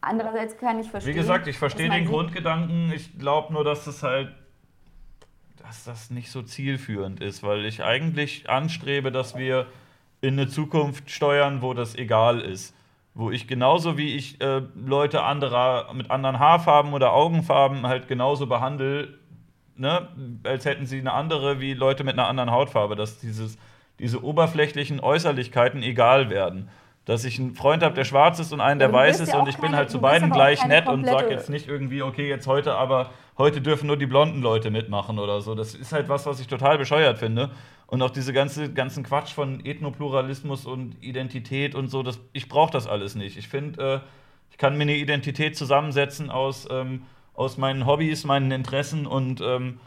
andererseits 0.00 0.56
kann 0.56 0.78
ich 0.78 0.90
verstehen. 0.90 1.14
Wie 1.14 1.18
gesagt, 1.18 1.46
ich 1.48 1.58
verstehe 1.58 1.90
den 1.90 2.06
Grundgedanken. 2.06 2.92
Ich 2.92 3.18
glaube 3.18 3.52
nur, 3.52 3.64
dass 3.64 3.86
es 3.86 4.02
halt 4.02 4.34
dass 5.72 5.84
das 5.84 6.10
nicht 6.10 6.30
so 6.30 6.42
zielführend 6.42 7.22
ist, 7.22 7.42
weil 7.42 7.64
ich 7.64 7.82
eigentlich 7.82 8.50
anstrebe, 8.50 9.10
dass 9.10 9.38
wir 9.38 9.66
in 10.20 10.34
eine 10.34 10.46
Zukunft 10.46 11.10
steuern, 11.10 11.62
wo 11.62 11.72
das 11.72 11.94
egal 11.94 12.42
ist. 12.42 12.74
Wo 13.14 13.30
ich 13.30 13.48
genauso 13.48 13.96
wie 13.96 14.14
ich 14.14 14.38
äh, 14.42 14.60
Leute 14.74 15.22
anderer 15.22 15.94
mit 15.94 16.10
anderen 16.10 16.38
Haarfarben 16.38 16.92
oder 16.92 17.14
Augenfarben 17.14 17.86
halt 17.86 18.06
genauso 18.06 18.46
behandle, 18.46 19.18
ne, 19.74 20.08
als 20.44 20.66
hätten 20.66 20.84
sie 20.84 20.98
eine 20.98 21.14
andere 21.14 21.58
wie 21.58 21.72
Leute 21.72 22.04
mit 22.04 22.18
einer 22.18 22.28
anderen 22.28 22.50
Hautfarbe, 22.50 22.94
dass 22.94 23.18
dieses, 23.18 23.56
diese 23.98 24.22
oberflächlichen 24.22 25.00
Äußerlichkeiten 25.00 25.82
egal 25.82 26.28
werden 26.28 26.68
dass 27.04 27.24
ich 27.24 27.38
einen 27.38 27.54
Freund 27.54 27.82
habe, 27.82 27.94
der 27.94 28.04
schwarz 28.04 28.38
ist 28.38 28.52
und 28.52 28.60
einen, 28.60 28.78
der 28.78 28.92
weiß 28.92 29.20
ist 29.20 29.34
und 29.34 29.48
ich 29.48 29.56
keine, 29.56 29.68
bin 29.68 29.76
halt 29.76 29.90
zu 29.90 30.00
beiden 30.00 30.30
gleich 30.30 30.64
nett 30.66 30.86
und 30.86 31.04
sage 31.04 31.30
jetzt 31.30 31.50
nicht 31.50 31.66
irgendwie, 31.66 32.02
okay, 32.02 32.28
jetzt 32.28 32.46
heute, 32.46 32.74
aber 32.74 33.10
heute 33.38 33.60
dürfen 33.60 33.86
nur 33.86 33.96
die 33.96 34.06
blonden 34.06 34.42
Leute 34.42 34.70
mitmachen 34.70 35.18
oder 35.18 35.40
so. 35.40 35.54
Das 35.54 35.74
ist 35.74 35.92
halt 35.92 36.08
was, 36.08 36.26
was 36.26 36.40
ich 36.40 36.46
total 36.46 36.78
bescheuert 36.78 37.18
finde. 37.18 37.50
Und 37.86 38.00
auch 38.02 38.10
diese 38.10 38.32
ganze, 38.32 38.72
ganzen 38.72 39.02
Quatsch 39.02 39.32
von 39.32 39.64
Ethnopluralismus 39.64 40.64
und 40.64 40.96
Identität 41.02 41.74
und 41.74 41.88
so, 41.88 42.02
das, 42.02 42.20
ich 42.32 42.48
brauche 42.48 42.72
das 42.72 42.86
alles 42.86 43.14
nicht. 43.14 43.36
Ich 43.36 43.48
finde, 43.48 43.82
äh, 43.82 44.00
ich 44.50 44.58
kann 44.58 44.76
mir 44.76 44.82
eine 44.82 44.96
Identität 44.96 45.56
zusammensetzen 45.56 46.30
aus, 46.30 46.66
ähm, 46.70 47.02
aus 47.34 47.58
meinen 47.58 47.86
Hobbys, 47.86 48.24
meinen 48.24 48.50
Interessen 48.50 49.06
und 49.06 49.40
ähm, 49.42 49.80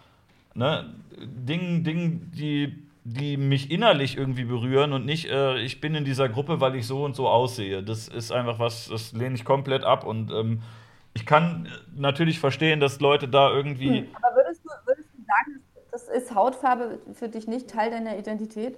ne, 0.53 0.93
Dingen, 1.17 1.83
Dingen, 1.83 2.31
die 2.35 2.85
die 3.07 3.37
mich 3.37 3.69
innerlich 3.69 4.17
irgendwie 4.17 4.45
berühren 4.45 4.91
und 4.91 5.05
nicht, 5.05 5.29
äh, 5.29 5.59
ich 5.59 5.79
bin 5.79 5.93
in 5.93 6.05
dieser 6.05 6.27
Gruppe, 6.27 6.59
weil 6.59 6.75
ich 6.75 6.87
so 6.87 7.05
und 7.05 7.15
so 7.15 7.29
aussehe. 7.29 7.83
Das 7.83 8.07
ist 8.07 8.31
einfach 8.31 8.57
was, 8.57 8.87
das 8.89 9.13
lehne 9.13 9.35
ich 9.35 9.45
komplett 9.45 9.83
ab. 9.83 10.03
Und 10.03 10.31
ähm, 10.31 10.63
ich 11.15 11.25
kann 11.25 11.67
natürlich 11.95 12.39
verstehen, 12.39 12.79
dass 12.79 12.99
Leute 12.99 13.27
da 13.27 13.51
irgendwie. 13.51 13.99
Hm, 13.99 14.07
aber 14.15 14.35
würdest 14.35 14.63
du, 14.63 14.69
würdest 14.85 15.09
du 15.13 15.23
sagen, 15.23 15.63
das 15.91 16.07
ist 16.09 16.35
Hautfarbe 16.35 16.99
für 17.13 17.29
dich 17.29 17.47
nicht 17.47 17.69
Teil 17.69 17.89
deiner 17.89 18.17
Identität? 18.17 18.77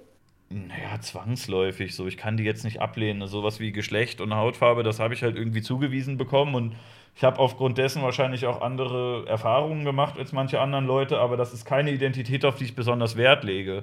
Naja, 0.50 0.98
zwangsläufig 1.00 1.94
so. 1.94 2.06
Ich 2.06 2.16
kann 2.16 2.38
die 2.38 2.44
jetzt 2.44 2.64
nicht 2.64 2.80
ablehnen. 2.80 3.26
Sowas 3.26 3.60
wie 3.60 3.72
Geschlecht 3.72 4.20
und 4.22 4.34
Hautfarbe, 4.34 4.82
das 4.82 4.98
habe 4.98 5.12
ich 5.12 5.22
halt 5.22 5.36
irgendwie 5.36 5.60
zugewiesen 5.60 6.16
bekommen 6.16 6.54
und 6.54 6.74
ich 7.16 7.24
habe 7.24 7.38
aufgrund 7.40 7.76
dessen 7.76 8.02
wahrscheinlich 8.02 8.46
auch 8.46 8.62
andere 8.62 9.26
Erfahrungen 9.26 9.84
gemacht 9.84 10.16
als 10.18 10.32
manche 10.32 10.60
anderen 10.60 10.86
Leute, 10.86 11.18
aber 11.18 11.36
das 11.36 11.52
ist 11.52 11.64
keine 11.64 11.90
Identität, 11.90 12.44
auf 12.44 12.56
die 12.56 12.64
ich 12.64 12.76
besonders 12.76 13.16
Wert 13.16 13.44
lege. 13.44 13.82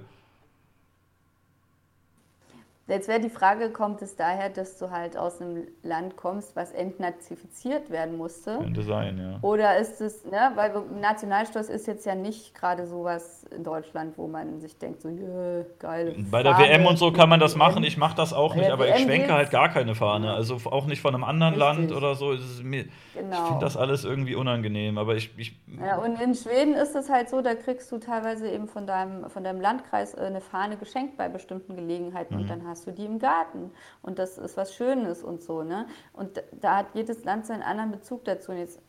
Jetzt 2.87 3.07
wäre 3.07 3.19
die 3.19 3.31
Frage, 3.31 3.71
kommt 3.71 4.03
es 4.03 4.15
daher, 4.15 4.49
dass 4.49 4.77
du 4.77 4.91
halt 4.91 5.17
aus 5.17 5.41
einem 5.41 5.65
Land 5.81 6.17
kommst, 6.17 6.55
was 6.55 6.71
entnazifiziert 6.71 7.89
werden 7.89 8.15
musste? 8.15 8.59
Könnte 8.59 8.83
sein, 8.83 9.17
ja. 9.17 9.39
Oder 9.41 9.79
ist 9.79 10.01
es, 10.01 10.23
ne, 10.23 10.51
weil 10.53 10.71
Nationalstolz 11.01 11.69
ist 11.69 11.87
jetzt 11.87 12.05
ja 12.05 12.13
nicht 12.13 12.53
gerade 12.53 12.85
sowas 12.85 13.43
in 13.45 13.63
Deutschland, 13.63 14.19
wo 14.19 14.27
man 14.27 14.59
sich 14.59 14.77
denkt, 14.77 15.01
so, 15.01 15.09
yeah, 15.09 15.65
geil. 15.79 16.15
Bei 16.29 16.43
der 16.43 16.53
Fahne, 16.53 16.69
WM 16.69 16.85
und 16.85 16.99
so 16.99 17.11
kann 17.11 17.27
man 17.27 17.39
das 17.39 17.55
machen, 17.55 17.83
ich 17.83 17.97
mache 17.97 18.15
das 18.15 18.33
auch 18.33 18.53
nicht, 18.53 18.69
aber 18.69 18.85
WM 18.85 18.97
ich 18.97 19.03
schwenke 19.03 19.33
halt 19.33 19.49
gar 19.49 19.69
keine 19.69 19.95
Fahne. 19.95 20.33
Also 20.33 20.57
auch 20.65 20.85
nicht 20.85 21.01
von 21.01 21.15
einem 21.15 21.23
anderen 21.23 21.55
Richtig. 21.55 21.89
Land 21.89 21.91
oder 21.91 22.13
so. 22.13 22.35
Mir, 22.61 22.85
genau. 23.15 23.31
Ich 23.31 23.47
finde 23.47 23.65
das 23.65 23.77
alles 23.77 24.05
irgendwie 24.05 24.35
unangenehm, 24.35 24.99
aber 24.99 25.15
ich, 25.15 25.31
ich. 25.37 25.59
Ja, 25.83 25.97
und 25.97 26.21
in 26.21 26.35
Schweden 26.35 26.75
ist 26.75 26.95
es 26.95 27.09
halt 27.09 27.29
so, 27.29 27.41
da 27.41 27.55
kriegst 27.55 27.91
du 27.91 27.97
teilweise 27.97 28.47
eben 28.47 28.67
von 28.67 28.85
deinem, 28.85 29.27
von 29.31 29.43
deinem 29.43 29.59
Landkreis 29.59 30.13
äh, 30.13 30.19
eine 30.19 30.41
Fahne 30.41 30.77
geschenkt 30.77 31.17
bei 31.17 31.29
bestimmten 31.29 31.75
Gelegenheiten 31.75 32.35
mhm. 32.35 32.41
und 32.41 32.49
dann 32.49 32.67
hast 32.67 32.74
hast 32.75 32.85
du 32.87 32.91
die 32.91 33.05
im 33.05 33.19
Garten 33.19 33.71
und 34.01 34.19
das 34.19 34.37
ist 34.37 34.57
was 34.57 34.73
Schönes 34.73 35.23
und 35.23 35.41
so. 35.41 35.63
Ne? 35.63 35.87
Und 36.11 36.43
da 36.51 36.77
hat 36.77 36.87
jedes 36.93 37.23
Land 37.23 37.45
seinen 37.45 37.63
anderen 37.63 37.91
Bezug 37.91 38.25
dazu. 38.25 38.51
Und 38.51 38.57
jetzt, 38.57 38.79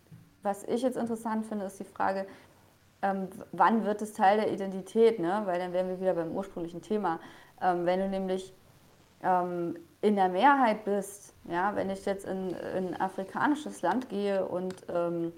was 0.42 0.64
ich 0.64 0.82
jetzt 0.82 0.96
interessant 0.96 1.46
finde, 1.46 1.66
ist 1.66 1.78
die 1.78 1.84
Frage, 1.84 2.26
ähm, 3.02 3.28
wann 3.52 3.84
wird 3.84 4.02
es 4.02 4.12
Teil 4.12 4.38
der 4.38 4.52
Identität? 4.52 5.20
Ne? 5.20 5.42
Weil 5.44 5.60
dann 5.60 5.72
wären 5.72 5.88
wir 5.88 6.00
wieder 6.00 6.14
beim 6.14 6.32
ursprünglichen 6.32 6.82
Thema. 6.82 7.20
Ähm, 7.62 7.86
wenn 7.86 8.00
du 8.00 8.08
nämlich 8.08 8.52
ähm, 9.22 9.78
in 10.00 10.16
der 10.16 10.28
Mehrheit 10.28 10.84
bist, 10.84 11.32
ja, 11.48 11.76
wenn 11.76 11.88
ich 11.88 12.04
jetzt 12.04 12.26
in, 12.26 12.50
in 12.50 12.88
ein 12.88 13.00
afrikanisches 13.00 13.82
Land 13.82 14.08
gehe 14.08 14.44
und 14.44 14.74
ähm, 14.88 15.32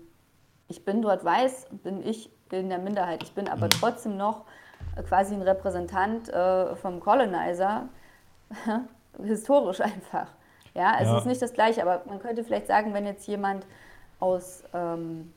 ich 0.68 0.84
bin 0.84 1.02
dort 1.02 1.24
weiß, 1.24 1.66
bin 1.82 2.02
ich 2.02 2.30
in 2.50 2.70
der 2.70 2.78
Minderheit. 2.78 3.22
Ich 3.22 3.34
bin 3.34 3.46
aber 3.46 3.66
mhm. 3.66 3.70
trotzdem 3.70 4.16
noch 4.16 4.44
quasi 5.06 5.34
ein 5.34 5.42
Repräsentant 5.42 6.28
äh, 6.28 6.74
vom 6.76 7.00
Colonizer, 7.00 7.88
historisch 9.22 9.80
einfach. 9.80 10.28
Ja, 10.74 10.92
also 10.92 11.12
ja. 11.12 11.16
es 11.16 11.22
ist 11.22 11.28
nicht 11.28 11.42
das 11.42 11.52
Gleiche, 11.52 11.82
aber 11.82 12.02
man 12.06 12.20
könnte 12.20 12.44
vielleicht 12.44 12.66
sagen, 12.66 12.94
wenn 12.94 13.06
jetzt 13.06 13.26
jemand 13.26 13.66
aus, 14.20 14.62
ähm, 14.74 15.32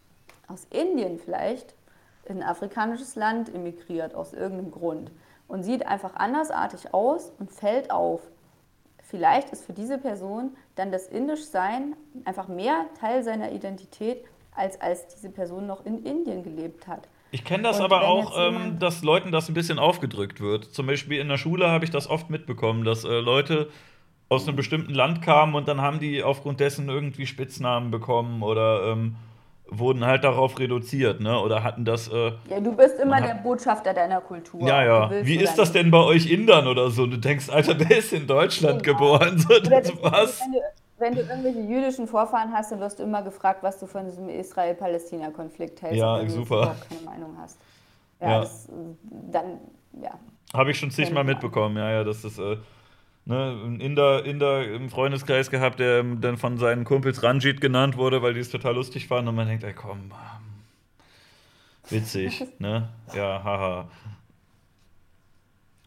aus 0.47 0.65
Indien 0.69 1.19
vielleicht 1.19 1.73
in 2.25 2.41
ein 2.41 2.47
afrikanisches 2.47 3.15
Land 3.15 3.53
emigriert, 3.53 4.13
aus 4.15 4.33
irgendeinem 4.33 4.71
Grund, 4.71 5.11
und 5.47 5.63
sieht 5.63 5.85
einfach 5.85 6.15
andersartig 6.15 6.93
aus 6.93 7.33
und 7.39 7.51
fällt 7.51 7.91
auf, 7.91 8.21
vielleicht 9.01 9.49
ist 9.49 9.65
für 9.65 9.73
diese 9.73 9.97
Person 9.97 10.55
dann 10.75 10.91
das 10.91 11.07
Indischsein 11.07 11.95
einfach 12.23 12.47
mehr 12.47 12.85
Teil 12.99 13.23
seiner 13.23 13.51
Identität, 13.51 14.23
als 14.55 14.79
als 14.79 15.07
diese 15.07 15.29
Person 15.29 15.65
noch 15.67 15.85
in 15.85 16.03
Indien 16.03 16.43
gelebt 16.43 16.87
hat. 16.87 17.07
Ich 17.31 17.43
kenne 17.45 17.63
das 17.63 17.79
Und 17.79 17.85
aber 17.85 18.07
auch, 18.07 18.37
ähm, 18.37 18.77
dass 18.79 19.03
Leuten 19.03 19.31
das 19.31 19.47
ein 19.47 19.53
bisschen 19.53 19.79
aufgedrückt 19.79 20.41
wird. 20.41 20.65
Zum 20.65 20.85
Beispiel 20.87 21.19
in 21.19 21.29
der 21.29 21.37
Schule 21.37 21.69
habe 21.69 21.85
ich 21.85 21.91
das 21.91 22.09
oft 22.09 22.29
mitbekommen, 22.29 22.83
dass 22.83 23.03
äh, 23.05 23.19
Leute 23.19 23.69
aus 24.29 24.47
einem 24.47 24.55
bestimmten 24.57 24.93
Land 24.93 25.21
kamen 25.21 25.55
und 25.55 25.67
dann 25.67 25.81
haben 25.81 25.99
die 25.99 26.23
aufgrund 26.23 26.59
dessen 26.59 26.87
irgendwie 26.89 27.25
Spitznamen 27.27 27.91
bekommen 27.91 28.43
oder 28.43 28.91
ähm, 28.91 29.15
wurden 29.67 30.05
halt 30.05 30.23
darauf 30.25 30.59
reduziert, 30.59 31.21
ne? 31.21 31.39
Oder 31.39 31.63
hatten 31.63 31.85
das. 31.85 32.09
Äh, 32.09 32.33
Ja, 32.49 32.59
du 32.59 32.75
bist 32.75 32.99
immer 32.99 33.21
der 33.21 33.35
Botschafter 33.35 33.93
deiner 33.93 34.19
Kultur. 34.19 34.67
ja, 34.67 34.83
ja. 34.83 35.11
Wie 35.25 35.35
ist 35.37 35.57
das 35.57 35.69
nicht. 35.73 35.75
denn 35.83 35.91
bei 35.91 35.99
euch 35.99 36.29
Indern 36.29 36.67
oder 36.67 36.89
so? 36.91 37.07
Du 37.07 37.17
denkst, 37.17 37.49
Alter, 37.49 37.73
der 37.75 37.97
ist 37.97 38.11
in 38.11 38.27
Deutschland 38.27 38.83
Genau. 38.83 38.97
geboren. 38.97 39.37
So, 39.39 39.55
Oder 39.55 39.81
das, 39.81 39.93
das- 39.93 40.01
was? 40.01 40.41
Wenn 41.01 41.15
du, 41.15 41.21
irgendwelche 41.21 41.59
jüdischen 41.61 42.07
Vorfahren 42.07 42.53
hast, 42.53 42.71
dann 42.71 42.79
wirst 42.79 42.99
du 42.99 43.03
immer 43.03 43.23
gefragt, 43.23 43.63
was 43.63 43.79
du 43.79 43.87
von 43.87 44.05
diesem 44.05 44.29
Israel-Palästina-Konflikt 44.29 45.81
hältst, 45.81 45.97
Ja, 45.97 46.13
auch 46.13 46.19
wenn 46.19 46.27
du 46.27 46.33
super. 46.33 46.75
keine 46.87 47.01
Meinung 47.01 47.35
hast. 47.41 47.59
Ja, 48.19 48.29
Ja. 48.29 48.39
Das, 48.41 48.69
dann, 49.31 49.59
ja. 49.99 50.11
Habe 50.53 50.71
ich 50.71 50.77
schon 50.79 50.91
zigmal 50.91 51.23
mitbekommen, 51.23 51.77
ja, 51.77 51.89
ja, 51.89 52.03
das 52.03 52.23
ist 52.23 52.37
äh, 52.37 52.57
ne, 53.25 53.57
ein 53.65 53.79
Inder, 53.79 54.25
Inder 54.25 54.63
im 54.63 54.89
Freundeskreis 54.89 55.49
gehabt, 55.49 55.79
der 55.79 56.03
dann 56.03 56.37
von 56.37 56.57
seinen 56.57 56.83
Kumpels 56.83 57.23
Ranjit 57.23 57.61
genannt 57.61 57.97
wurde, 57.97 58.21
weil 58.21 58.33
die 58.33 58.41
es 58.41 58.49
total 58.49 58.75
lustig 58.75 59.07
fanden 59.07 59.29
und 59.29 59.35
man 59.35 59.47
denkt, 59.47 59.63
ey 59.63 59.73
komm, 59.73 60.11
witzig, 61.89 62.45
ne? 62.59 62.89
Ja, 63.13 63.43
haha. 63.43 63.89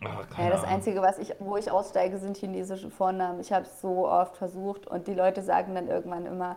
Keine 0.05 0.49
Ja, 0.49 0.51
das. 0.51 0.65
Einzige, 0.65 1.03
was 1.03 1.19
ich, 1.19 1.33
wo 1.39 1.57
ich 1.57 1.71
aussteige, 1.71 2.19
sind 2.19 2.37
chinesische 2.37 2.91
Vornamen. 2.91 3.41
Ich 3.41 3.53
habe 3.53 3.65
es 3.65 3.81
so 3.81 4.09
oft 4.09 4.37
versucht 4.37 4.87
und 4.87 5.07
die 5.07 5.15
Leute 5.15 5.43
sagen 5.43 5.75
dann 5.75 5.89
irgendwann 5.89 6.27
immer, 6.27 6.57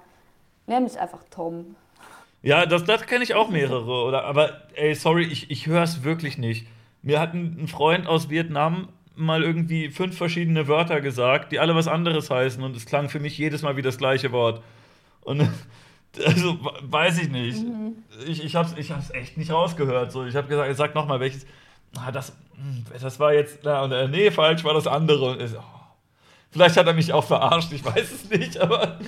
nenn 0.65 0.84
mich 0.84 0.99
einfach 0.99 1.24
Tom. 1.30 1.76
Ja, 2.41 2.65
das, 2.65 2.84
das 2.86 3.06
kenne 3.06 3.24
ich 3.24 3.36
auch 3.36 3.49
mehrere. 3.49 4.06
Oder, 4.06 4.24
aber 4.26 4.61
ey, 4.76 4.94
sorry, 4.95 5.26
ich, 5.26 5.49
ich 5.49 5.68
höre 5.68 5.84
es 5.84 6.03
wirklich 6.03 6.38
nicht. 6.38 6.68
Mir 7.02 7.19
hat 7.19 7.34
ein, 7.34 7.57
ein 7.60 7.68
Freund 7.68 8.07
aus 8.07 8.30
Vietnam 8.30 8.90
mal 9.15 9.44
irgendwie 9.44 9.90
fünf 9.90 10.15
verschiedene 10.15 10.68
Wörter 10.68 11.02
gesagt, 11.02 11.52
die 11.52 11.60
alle 11.60 11.76
was 11.76 11.88
anderes 11.88 12.30
heißen 12.30 12.64
und 12.64 12.76
es 12.76 12.86
klang 12.86 13.10
für 13.10 13.19
mich 13.19 13.38
jedes 13.38 13.64
Mal 13.64 13.76
wie 13.76 13.82
das 13.82 13.98
gleiche 13.98 14.32
Wort. 14.32 14.61
Und 15.22 15.41
also 16.26 16.57
weiß 16.84 17.19
ich 17.19 17.30
nicht. 17.30 17.65
Ich, 18.28 18.44
ich 18.44 18.56
habe 18.56 18.69
es 18.69 18.78
ich 18.78 18.91
hab's 18.91 19.10
echt 19.11 19.38
nicht 19.38 19.52
rausgehört. 19.52 20.11
So. 20.11 20.26
Ich 20.26 20.36
habe 20.36 20.48
gesagt, 20.48 20.76
sag 20.78 20.95
nochmal 20.95 21.19
welches. 21.19 21.45
Ah, 21.98 22.11
das, 22.11 22.34
das 23.01 23.19
war 23.19 23.34
jetzt, 23.34 23.59
na, 23.63 23.84
und, 23.84 23.91
äh, 23.91 24.07
nee, 24.07 24.31
falsch 24.31 24.63
war 24.63 24.73
das 24.73 24.88
andere. 24.88 25.31
Und 25.31 25.47
so, 25.47 25.57
oh. 25.57 25.77
Vielleicht 26.49 26.77
hat 26.77 26.88
er 26.88 26.93
mich 26.93 27.13
auch 27.13 27.23
verarscht, 27.23 27.71
ich 27.71 27.84
weiß 27.84 28.11
es 28.11 28.29
nicht, 28.29 28.57
aber 28.61 28.99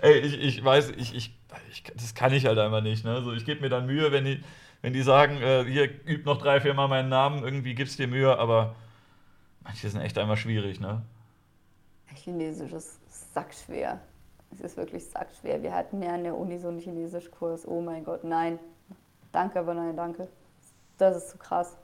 ey, 0.00 0.18
ich, 0.18 0.40
ich 0.40 0.64
weiß, 0.64 0.90
ich, 0.96 1.14
ich, 1.14 1.38
ich, 1.70 1.84
das 1.94 2.14
kann 2.14 2.32
ich 2.32 2.46
halt 2.46 2.58
einfach 2.58 2.82
nicht. 2.82 3.04
Ne? 3.04 3.22
So, 3.22 3.32
ich 3.32 3.44
gebe 3.44 3.60
mir 3.60 3.68
dann 3.68 3.86
Mühe, 3.86 4.10
wenn 4.12 4.24
die, 4.24 4.42
wenn 4.82 4.92
die 4.92 5.02
sagen, 5.02 5.40
äh, 5.42 5.64
hier, 5.64 5.88
üb 6.06 6.24
noch 6.24 6.38
drei, 6.38 6.60
vier 6.60 6.74
Mal 6.74 6.88
meinen 6.88 7.08
Namen, 7.08 7.44
irgendwie 7.44 7.74
gibst 7.74 7.98
dir 7.98 8.08
Mühe, 8.08 8.36
aber 8.38 8.74
manche 9.62 9.88
sind 9.88 10.00
echt 10.00 10.18
einmal 10.18 10.36
schwierig, 10.36 10.80
ne? 10.80 11.02
Chinesisch 12.14 12.72
ist 12.72 12.98
sackschwer. 13.34 14.00
Es 14.52 14.60
ist 14.60 14.76
wirklich 14.76 15.04
sackschwer. 15.04 15.62
Wir 15.62 15.74
hatten 15.74 16.02
ja 16.02 16.14
an 16.14 16.24
der 16.24 16.36
Uni 16.36 16.58
so 16.58 16.68
einen 16.68 16.78
Chinesischkurs. 16.78 17.68
Oh 17.68 17.82
mein 17.82 18.04
Gott, 18.04 18.24
nein. 18.24 18.58
Danke, 19.32 19.60
aber 19.60 19.74
nein, 19.74 19.96
danke. 19.96 20.28
Das 20.98 21.16
ist 21.16 21.30
zu 21.30 21.38
krass. 21.38 21.76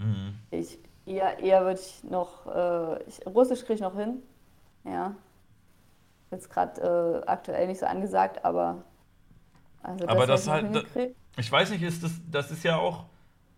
Mhm. 0.00 0.34
Ich, 0.50 0.78
eher, 1.06 1.38
eher 1.38 1.62
würde 1.64 1.80
ich 1.80 2.02
noch, 2.04 2.46
äh, 2.46 3.02
ich, 3.04 3.24
Russisch 3.26 3.60
kriege 3.60 3.74
ich 3.74 3.80
noch 3.80 3.94
hin. 3.96 4.22
Ja. 4.84 5.14
Jetzt 6.30 6.50
gerade 6.50 7.22
äh, 7.24 7.26
aktuell 7.28 7.66
nicht 7.66 7.80
so 7.80 7.86
angesagt, 7.86 8.44
aber. 8.44 8.82
Also 9.82 10.06
Aber 10.08 10.26
das 10.26 10.48
halt- 10.48 10.64
hingekriegt. 10.64 11.16
Ich 11.36 11.50
weiß 11.50 11.70
nicht, 11.70 11.82
ist 11.82 12.02
das, 12.02 12.12
das 12.30 12.50
ist 12.50 12.64
ja 12.64 12.76
auch, 12.76 13.04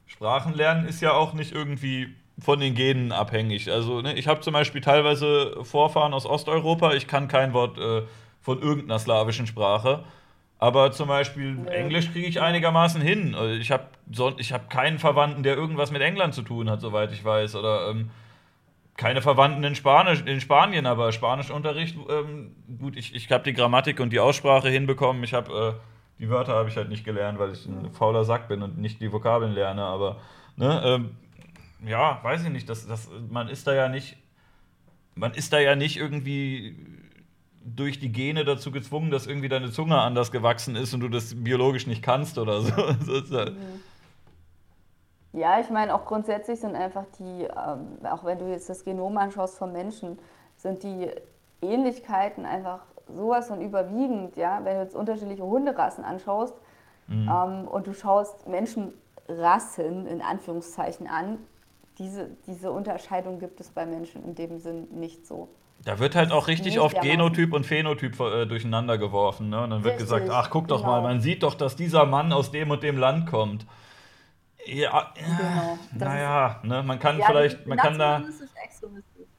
Sprachenlernen 0.06 0.86
ist 0.86 1.00
ja 1.00 1.12
auch 1.12 1.32
nicht 1.32 1.52
irgendwie 1.52 2.14
von 2.38 2.60
den 2.60 2.74
Genen 2.74 3.12
abhängig. 3.12 3.70
Also 3.70 4.00
ne, 4.02 4.14
ich 4.14 4.28
habe 4.28 4.40
zum 4.40 4.52
Beispiel 4.52 4.80
teilweise 4.80 5.64
Vorfahren 5.64 6.14
aus 6.14 6.26
Osteuropa, 6.26 6.92
ich 6.92 7.06
kann 7.06 7.28
kein 7.28 7.52
Wort 7.54 7.78
äh, 7.78 8.02
von 8.40 8.60
irgendeiner 8.60 8.98
slawischen 8.98 9.46
Sprache. 9.46 10.04
Aber 10.62 10.92
zum 10.92 11.08
Beispiel 11.08 11.66
Englisch 11.66 12.12
kriege 12.12 12.28
ich 12.28 12.40
einigermaßen 12.40 13.02
hin. 13.02 13.34
Also 13.34 13.52
Ich 13.52 13.72
habe 13.72 13.88
so, 14.12 14.32
ich 14.38 14.52
hab 14.52 14.70
keinen 14.70 15.00
Verwandten, 15.00 15.42
der 15.42 15.56
irgendwas 15.56 15.90
mit 15.90 16.02
England 16.02 16.34
zu 16.34 16.42
tun 16.42 16.70
hat, 16.70 16.80
soweit 16.80 17.10
ich 17.10 17.24
weiß. 17.24 17.56
Oder 17.56 17.88
ähm, 17.90 18.10
keine 18.96 19.22
Verwandten 19.22 19.64
in, 19.64 19.74
Spanisch, 19.74 20.22
in 20.24 20.40
Spanien, 20.40 20.86
aber 20.86 21.10
Spanischunterricht, 21.10 21.96
ähm, 22.08 22.54
gut, 22.78 22.96
ich, 22.96 23.12
ich 23.12 23.28
habe 23.32 23.42
die 23.42 23.54
Grammatik 23.54 23.98
und 23.98 24.12
die 24.12 24.20
Aussprache 24.20 24.68
hinbekommen. 24.68 25.24
Ich 25.24 25.34
habe 25.34 25.78
äh, 26.20 26.22
die 26.22 26.30
Wörter 26.30 26.52
habe 26.52 26.68
ich 26.68 26.76
halt 26.76 26.90
nicht 26.90 27.04
gelernt, 27.04 27.40
weil 27.40 27.50
ich 27.50 27.66
ein 27.66 27.90
fauler 27.90 28.22
Sack 28.22 28.46
bin 28.46 28.62
und 28.62 28.78
nicht 28.78 29.00
die 29.00 29.12
Vokabeln 29.12 29.54
lerne. 29.54 29.82
Aber 29.82 30.20
ne, 30.54 30.80
ähm, 30.84 31.16
ja, 31.84 32.20
weiß 32.22 32.44
ich 32.44 32.50
nicht. 32.50 32.68
Das, 32.68 32.86
das, 32.86 33.10
man 33.28 33.48
ist 33.48 33.66
da 33.66 33.74
ja 33.74 33.88
nicht, 33.88 34.16
man 35.16 35.34
ist 35.34 35.52
da 35.52 35.58
ja 35.58 35.74
nicht 35.74 35.96
irgendwie 35.96 36.76
durch 37.64 37.98
die 37.98 38.10
Gene 38.12 38.44
dazu 38.44 38.70
gezwungen, 38.72 39.10
dass 39.10 39.26
irgendwie 39.26 39.48
deine 39.48 39.70
Zunge 39.70 40.00
anders 40.00 40.32
gewachsen 40.32 40.76
ist 40.76 40.94
und 40.94 41.00
du 41.00 41.08
das 41.08 41.34
biologisch 41.36 41.86
nicht 41.86 42.02
kannst 42.02 42.38
oder 42.38 42.60
so. 42.60 42.72
Halt- 42.76 43.56
Ja, 45.32 45.60
ich 45.60 45.70
meine, 45.70 45.94
auch 45.94 46.04
grundsätzlich 46.04 46.60
sind 46.60 46.74
einfach 46.76 47.04
die, 47.18 47.44
ähm, 47.44 48.04
auch 48.04 48.24
wenn 48.24 48.38
du 48.38 48.50
jetzt 48.50 48.68
das 48.68 48.84
Genom 48.84 49.16
anschaust 49.16 49.56
vom 49.56 49.72
Menschen, 49.72 50.18
sind 50.56 50.82
die 50.82 51.08
Ähnlichkeiten 51.62 52.44
einfach 52.44 52.80
sowas 53.08 53.48
von 53.48 53.60
überwiegend, 53.62 54.36
ja. 54.36 54.60
Wenn 54.64 54.76
du 54.76 54.82
jetzt 54.82 54.94
unterschiedliche 54.94 55.42
Hunderassen 55.44 56.04
anschaust 56.04 56.54
ähm, 57.10 57.66
und 57.68 57.86
du 57.86 57.94
schaust 57.94 58.46
Menschenrassen 58.48 60.06
in 60.06 60.20
Anführungszeichen 60.22 61.06
an, 61.06 61.38
diese, 61.98 62.30
diese 62.46 62.70
Unterscheidung 62.72 63.38
gibt 63.38 63.60
es 63.60 63.70
bei 63.70 63.86
Menschen 63.86 64.24
in 64.24 64.34
dem 64.34 64.58
Sinn 64.58 64.88
nicht 64.92 65.26
so. 65.26 65.48
Da 65.84 65.98
wird 65.98 66.14
halt 66.14 66.30
auch 66.30 66.46
richtig 66.48 66.78
oft. 66.78 67.00
Genotyp 67.00 67.52
und 67.52 67.66
Phänotyp 67.66 68.18
äh, 68.20 68.46
durcheinander 68.46 68.98
geworfen. 68.98 69.50
Ne? 69.50 69.62
Und 69.62 69.70
dann 69.70 69.84
wird 69.84 69.94
Richtig, 69.94 70.10
gesagt, 70.10 70.30
ach, 70.30 70.50
guck 70.50 70.68
doch 70.68 70.82
genau. 70.82 70.92
mal, 70.92 71.02
man 71.02 71.20
sieht 71.20 71.42
doch, 71.42 71.54
dass 71.54 71.74
dieser 71.74 72.06
Mann 72.06 72.32
aus 72.32 72.52
dem 72.52 72.70
und 72.70 72.82
dem 72.82 72.98
Land 72.98 73.26
kommt. 73.28 73.66
Ja, 74.64 75.12
Genau. 75.14 75.78
Das 75.92 76.08
naja, 76.08 76.60
ne? 76.62 76.82
man 76.84 77.00
kann 77.00 77.18
Ja, 77.18 77.26
vielleicht, 77.26 77.66
man 77.66 77.78
kann 77.78 77.98
da, 77.98 78.22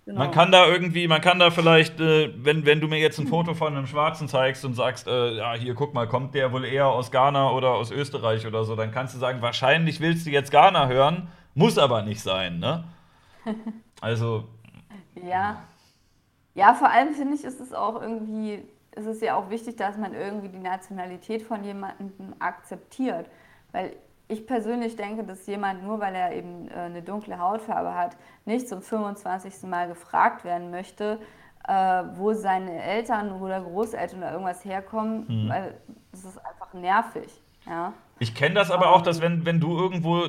genau. 0.06 0.20
man 0.20 0.32
kann 0.32 0.52
da 0.52 0.68
irgendwie, 0.68 1.08
man 1.08 1.22
kann 1.22 1.40
da 1.40 1.50
vielleicht, 1.50 2.02
äh, 2.02 2.34
wenn, 2.36 2.66
wenn 2.66 2.82
du 2.82 2.90
mir 2.90 3.00
jetzt 3.00 3.20
ein 3.20 3.28
Foto 3.28 3.54
von 3.54 3.78
einem 3.78 3.88
Schwarzen 3.88 4.28
zeigst 4.28 4.66
und 4.66 4.74
sagst, 4.74 5.08
äh, 5.08 5.38
ja, 5.38 5.54
hier, 5.54 5.76
guck 5.76 5.94
mal, 5.94 6.08
kommt 6.10 6.36
der 6.36 6.52
wohl 6.52 6.66
eher 6.66 6.88
aus 6.88 7.10
Ghana 7.10 7.52
oder 7.52 7.70
aus 7.70 7.90
Österreich 7.90 8.46
oder 8.46 8.66
so, 8.66 8.76
dann 8.76 8.92
kannst 8.92 9.16
du 9.16 9.20
sagen, 9.20 9.42
wahrscheinlich 9.42 10.02
willst 10.02 10.26
du 10.26 10.30
jetzt 10.30 10.52
Ghana 10.52 10.88
hören, 10.88 11.30
muss 11.56 11.78
aber 11.78 12.02
nicht 12.02 12.22
sein, 12.22 12.60
ne? 12.60 12.84
Also, 14.02 14.50
Ja. 15.16 15.64
Ja, 16.56 16.74
vor 16.74 16.90
allem 16.90 17.14
finde 17.14 17.34
ich, 17.36 17.44
ist 17.44 17.60
es 17.60 17.74
auch 17.74 18.02
irgendwie, 18.02 18.64
ist 18.96 19.08
es 19.08 19.22
ja 19.22 19.36
auch 19.36 19.50
wichtig, 19.50 19.76
dass 19.78 19.98
man 19.98 20.14
irgendwie 20.14 20.50
die 20.50 20.60
Nationalität 20.60 21.42
von 21.42 21.64
jemandem 21.64 22.36
akzeptiert. 22.40 23.28
Weil 23.72 23.94
ich 24.28 24.46
persönlich 24.46 24.96
denke, 24.96 25.24
dass 25.24 25.48
jemand, 25.48 25.84
nur 25.84 26.00
weil 26.00 26.14
er 26.16 26.34
eben 26.34 26.68
äh, 26.70 26.74
eine 26.76 27.02
dunkle 27.02 27.40
Hautfarbe 27.40 27.94
hat, 27.96 28.16
nicht 28.46 28.68
zum 28.70 28.82
25. 28.82 29.64
Mal 29.64 29.88
gefragt 29.88 30.44
werden 30.44 30.70
möchte, 30.70 31.20
äh, 31.68 32.04
wo 32.16 32.34
seine 32.34 32.82
Eltern 32.84 33.32
oder 33.42 33.62
Großeltern 33.62 34.20
oder 34.20 34.32
irgendwas 34.34 34.64
herkommen, 34.64 35.26
Mhm. 35.28 35.50
weil 35.50 35.74
das 36.12 36.24
ist 36.26 36.38
einfach 36.38 36.74
nervig. 36.74 37.42
Ja. 37.66 37.94
Ich 38.20 38.36
kenne 38.36 38.56
das 38.56 38.70
aber 38.70 38.94
auch, 38.94 39.02
dass 39.02 39.22
wenn, 39.22 39.46
wenn 39.46 39.60
du 39.60 39.76
irgendwo, 39.78 40.28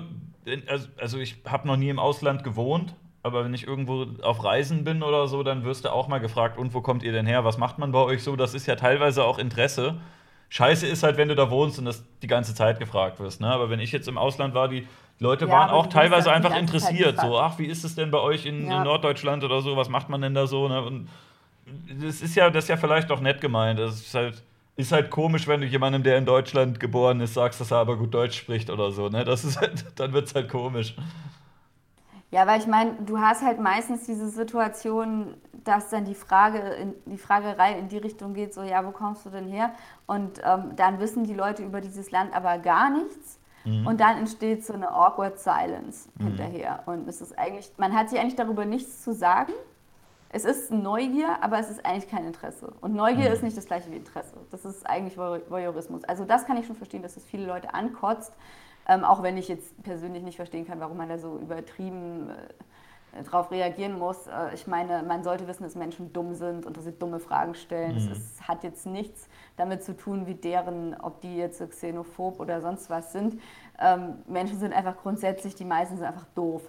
also, 0.68 0.88
also 1.00 1.18
ich 1.18 1.42
habe 1.46 1.66
noch 1.66 1.76
nie 1.76 1.88
im 1.90 1.98
Ausland 1.98 2.44
gewohnt, 2.44 2.94
aber 3.24 3.44
wenn 3.44 3.54
ich 3.54 3.66
irgendwo 3.66 4.06
auf 4.22 4.44
Reisen 4.44 4.84
bin 4.84 5.02
oder 5.02 5.26
so, 5.28 5.42
dann 5.42 5.64
wirst 5.64 5.86
du 5.86 5.92
auch 5.92 6.08
mal 6.08 6.18
gefragt, 6.18 6.58
und 6.58 6.74
wo 6.74 6.82
kommt 6.82 7.02
ihr 7.02 7.10
denn 7.12 7.26
her? 7.26 7.42
Was 7.44 7.56
macht 7.56 7.78
man 7.78 7.90
bei 7.90 7.98
euch 7.98 8.22
so? 8.22 8.36
Das 8.36 8.52
ist 8.52 8.66
ja 8.66 8.76
teilweise 8.76 9.24
auch 9.24 9.38
Interesse. 9.38 9.96
Scheiße 10.50 10.86
ist 10.86 11.02
halt, 11.02 11.16
wenn 11.16 11.28
du 11.28 11.34
da 11.34 11.50
wohnst 11.50 11.78
und 11.78 11.86
das 11.86 12.04
die 12.22 12.26
ganze 12.26 12.54
Zeit 12.54 12.78
gefragt 12.78 13.18
wirst. 13.20 13.40
Ne? 13.40 13.48
Aber 13.48 13.70
wenn 13.70 13.80
ich 13.80 13.92
jetzt 13.92 14.08
im 14.08 14.18
Ausland 14.18 14.54
war, 14.54 14.68
die 14.68 14.86
Leute 15.18 15.46
Ja, 15.46 15.52
waren 15.52 15.70
auch 15.70 15.86
teilweise 15.86 16.28
die 16.28 16.34
einfach 16.34 16.54
interessiert. 16.54 17.18
So, 17.18 17.38
ach, 17.38 17.58
wie 17.58 17.64
ist 17.64 17.82
es 17.82 17.94
denn 17.94 18.10
bei 18.10 18.20
euch 18.20 18.44
in, 18.44 18.66
Ja. 18.68 18.76
in 18.78 18.84
Norddeutschland 18.84 19.42
oder 19.42 19.62
so? 19.62 19.74
Was 19.76 19.88
macht 19.88 20.10
man 20.10 20.20
denn 20.20 20.34
da 20.34 20.46
so? 20.46 20.68
Ne? 20.68 20.82
Und 20.82 21.08
das 21.98 22.20
ist 22.20 22.34
ja, 22.34 22.50
das 22.50 22.64
ist 22.64 22.68
ja 22.68 22.76
vielleicht 22.76 23.10
auch 23.10 23.20
nett 23.20 23.40
gemeint. 23.40 23.78
Das 23.78 23.94
ist 23.94 24.14
halt, 24.14 24.42
ist 24.76 24.92
halt 24.92 25.08
komisch, 25.10 25.48
wenn 25.48 25.62
du 25.62 25.66
jemandem, 25.66 26.02
der 26.02 26.18
in 26.18 26.26
Deutschland 26.26 26.78
geboren 26.78 27.20
ist, 27.20 27.32
sagst, 27.34 27.58
dass 27.60 27.70
er 27.70 27.78
aber 27.78 27.96
gut 27.96 28.12
Deutsch 28.12 28.36
spricht 28.38 28.68
oder 28.68 28.90
so. 28.90 29.08
Ne? 29.08 29.24
Das 29.24 29.44
ist 29.44 29.58
halt, 29.58 29.86
dann 29.98 30.12
wird 30.12 30.26
es 30.26 30.34
halt 30.34 30.50
komisch. 30.50 30.94
Ja, 32.34 32.46
weil 32.48 32.58
ich 32.58 32.66
meine, 32.66 32.94
du 32.94 33.18
hast 33.20 33.42
halt 33.42 33.60
meistens 33.60 34.06
diese 34.06 34.28
Situation, 34.28 35.34
dass 35.62 35.88
dann 35.90 36.04
die 36.04 36.16
Frage, 36.16 36.58
in, 36.58 36.94
die 37.06 37.16
Fragerei 37.16 37.78
in 37.78 37.88
die 37.88 37.98
Richtung 37.98 38.34
geht, 38.34 38.52
so, 38.52 38.62
ja, 38.62 38.84
wo 38.84 38.90
kommst 38.90 39.24
du 39.24 39.30
denn 39.30 39.46
her? 39.46 39.70
Und 40.06 40.40
ähm, 40.44 40.72
dann 40.74 40.98
wissen 40.98 41.22
die 41.24 41.34
Leute 41.34 41.62
über 41.62 41.80
dieses 41.80 42.10
Land 42.10 42.34
aber 42.34 42.58
gar 42.58 42.90
nichts. 42.90 43.38
Und 43.86 43.98
dann 44.00 44.18
entsteht 44.18 44.62
so 44.66 44.74
eine 44.74 44.90
awkward 44.92 45.38
silence 45.38 46.08
hinterher. 46.18 46.82
Und 46.84 47.08
es 47.08 47.22
ist 47.22 47.38
eigentlich, 47.38 47.72
man 47.78 47.94
hat 47.96 48.10
sich 48.10 48.18
eigentlich 48.20 48.36
darüber 48.36 48.66
nichts 48.66 49.02
zu 49.02 49.14
sagen. 49.14 49.52
es 50.36 50.44
ist 50.44 50.70
Neugier, 50.72 51.28
aber 51.42 51.60
es 51.60 51.70
ist 51.70 51.86
eigentlich 51.86 52.10
kein 52.10 52.26
Interesse. 52.26 52.72
Und 52.80 52.92
Neugier 52.94 53.28
Mhm. 53.28 53.34
ist 53.34 53.42
nicht 53.44 53.56
das 53.56 53.66
gleiche 53.66 53.90
wie 53.92 53.96
Interesse. 53.96 54.34
Das 54.50 54.64
ist 54.64 54.84
eigentlich 54.84 55.16
Voy- 55.16 55.48
Voyeurismus. 55.48 56.02
Also 56.04 56.24
das 56.24 56.44
kann 56.44 56.56
ich 56.58 56.66
schon 56.66 56.74
verstehen, 56.76 57.02
dass 57.02 57.16
es 57.16 57.24
viele 57.24 57.46
Leute 57.46 57.72
ankotzt, 57.72 58.32
ähm, 58.88 59.04
auch 59.04 59.22
wenn 59.22 59.36
ich 59.36 59.48
jetzt 59.48 59.82
persönlich 59.82 60.22
nicht 60.22 60.36
verstehen 60.36 60.66
kann, 60.66 60.80
warum 60.80 60.96
man 60.96 61.08
da 61.08 61.18
so 61.18 61.38
übertrieben 61.38 62.30
äh, 62.30 63.22
drauf 63.22 63.50
reagieren 63.50 63.98
muss. 63.98 64.26
Äh, 64.26 64.54
ich 64.54 64.66
meine, 64.66 65.02
man 65.02 65.22
sollte 65.22 65.46
wissen, 65.46 65.62
dass 65.62 65.74
Menschen 65.74 66.12
dumm 66.12 66.34
sind 66.34 66.66
und 66.66 66.76
dass 66.76 66.84
sie 66.84 66.92
dumme 66.92 67.20
Fragen 67.20 67.54
stellen. 67.54 67.96
Es 67.96 68.06
ist, 68.06 68.48
hat 68.48 68.64
jetzt 68.64 68.86
nichts 68.86 69.28
damit 69.56 69.84
zu 69.84 69.96
tun, 69.96 70.26
wie 70.26 70.34
deren, 70.34 70.94
ob 71.00 71.20
die 71.20 71.36
jetzt 71.36 71.62
xenophob 71.70 72.40
oder 72.40 72.60
sonst 72.60 72.90
was 72.90 73.12
sind. 73.12 73.40
Ähm, 73.78 74.16
Menschen 74.26 74.58
sind 74.58 74.72
einfach 74.72 74.96
grundsätzlich, 74.96 75.54
die 75.54 75.64
meisten 75.64 75.96
sind 75.96 76.06
einfach 76.06 76.26
doof. 76.34 76.62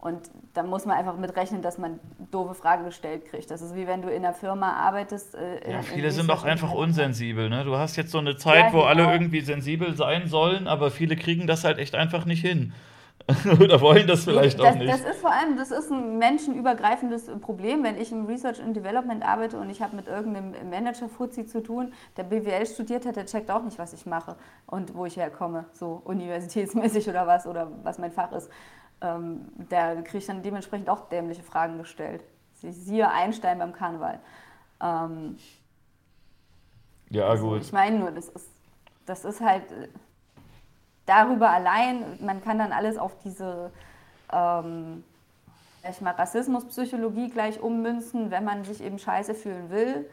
Und 0.00 0.30
da 0.54 0.62
muss 0.62 0.86
man 0.86 0.96
einfach 0.96 1.16
mit 1.16 1.36
rechnen, 1.36 1.60
dass 1.60 1.76
man 1.76 2.00
doofe 2.30 2.54
Fragen 2.54 2.84
gestellt 2.84 3.26
kriegt. 3.26 3.50
Das 3.50 3.60
ist 3.60 3.74
wie 3.74 3.86
wenn 3.86 4.00
du 4.00 4.08
in 4.08 4.24
einer 4.24 4.32
Firma 4.32 4.72
arbeitest. 4.72 5.34
Äh, 5.34 5.70
Ja, 5.70 5.82
viele 5.82 6.10
sind 6.10 6.26
Research 6.26 6.44
einfach 6.44 6.72
unsensibel. 6.72 7.50
Ne? 7.50 7.64
Du 7.64 7.76
hast 7.76 7.96
jetzt 7.96 8.10
so 8.10 8.18
eine 8.18 8.36
Zeit, 8.36 8.66
Ja, 8.66 8.72
wo 8.72 8.80
alle 8.80 9.02
genau. 9.02 9.12
irgendwie 9.12 9.40
sensibel 9.42 9.94
sein 9.96 10.26
sollen, 10.26 10.66
aber 10.68 10.90
viele 10.90 11.16
kriegen 11.16 11.46
das 11.46 11.64
halt 11.64 11.78
echt 11.78 11.94
einfach 11.94 12.24
nicht 12.24 12.40
hin. 12.40 12.72
Oder 13.60 13.80
wollen 13.80 14.06
das 14.06 14.24
vielleicht 14.24 14.58
das, 14.58 14.66
auch 14.66 14.74
nicht. 14.74 14.90
Das 14.90 15.02
ist 15.02 15.20
vor 15.20 15.30
allem, 15.30 15.56
das 15.56 15.70
ist 15.70 15.90
ein 15.90 16.18
menschenübergreifendes 16.18 17.30
Problem. 17.40 17.84
Wenn 17.84 18.00
ich 18.00 18.10
im 18.10 18.26
Research 18.26 18.60
and 18.62 18.74
Development 18.74 19.22
arbeite 19.22 19.58
und 19.58 19.70
ich 19.70 19.82
habe 19.82 19.94
mit 19.96 20.08
irgendeinem 20.08 20.54
Manager-Fuzzi 20.70 21.46
zu 21.46 21.62
tun, 21.62 21.92
der 22.16 22.24
BWL 22.24 22.66
studiert 22.66 23.06
hat, 23.06 23.16
der 23.16 23.26
checkt 23.26 23.50
auch 23.50 23.62
nicht, 23.62 23.78
was 23.78 23.92
ich 23.92 24.06
mache 24.06 24.36
und 24.66 24.94
wo 24.94 25.06
ich 25.06 25.16
herkomme, 25.16 25.66
so 25.72 26.00
universitätsmäßig 26.04 27.08
oder 27.08 27.26
was, 27.26 27.46
oder 27.46 27.70
was 27.82 27.98
mein 27.98 28.10
Fach 28.10 28.32
ist. 28.32 28.50
Ähm, 29.02 29.46
der 29.70 30.02
kriegt 30.02 30.28
dann 30.28 30.42
dementsprechend 30.42 30.88
auch 30.90 31.08
dämliche 31.08 31.42
Fragen 31.42 31.78
gestellt. 31.78 32.22
Sie- 32.54 32.72
Siehe 32.72 33.08
Einstein 33.10 33.58
beim 33.58 33.72
Karneval. 33.72 34.20
Ähm, 34.82 35.38
ja, 37.08 37.28
also 37.28 37.48
gut. 37.48 37.62
Ich 37.62 37.72
meine 37.72 37.98
nur, 37.98 38.10
das 38.10 38.28
ist, 38.28 38.48
das 39.06 39.24
ist 39.24 39.40
halt 39.40 39.70
äh, 39.72 39.88
darüber 41.06 41.50
allein, 41.50 42.18
man 42.24 42.42
kann 42.42 42.58
dann 42.58 42.72
alles 42.72 42.98
auf 42.98 43.16
diese 43.24 43.72
ähm, 44.32 45.02
ich 45.88 46.00
mal, 46.02 46.12
Rassismuspsychologie 46.12 47.30
gleich 47.30 47.60
ummünzen, 47.60 48.30
wenn 48.30 48.44
man 48.44 48.64
sich 48.64 48.82
eben 48.82 48.98
scheiße 48.98 49.34
fühlen 49.34 49.70
will. 49.70 50.08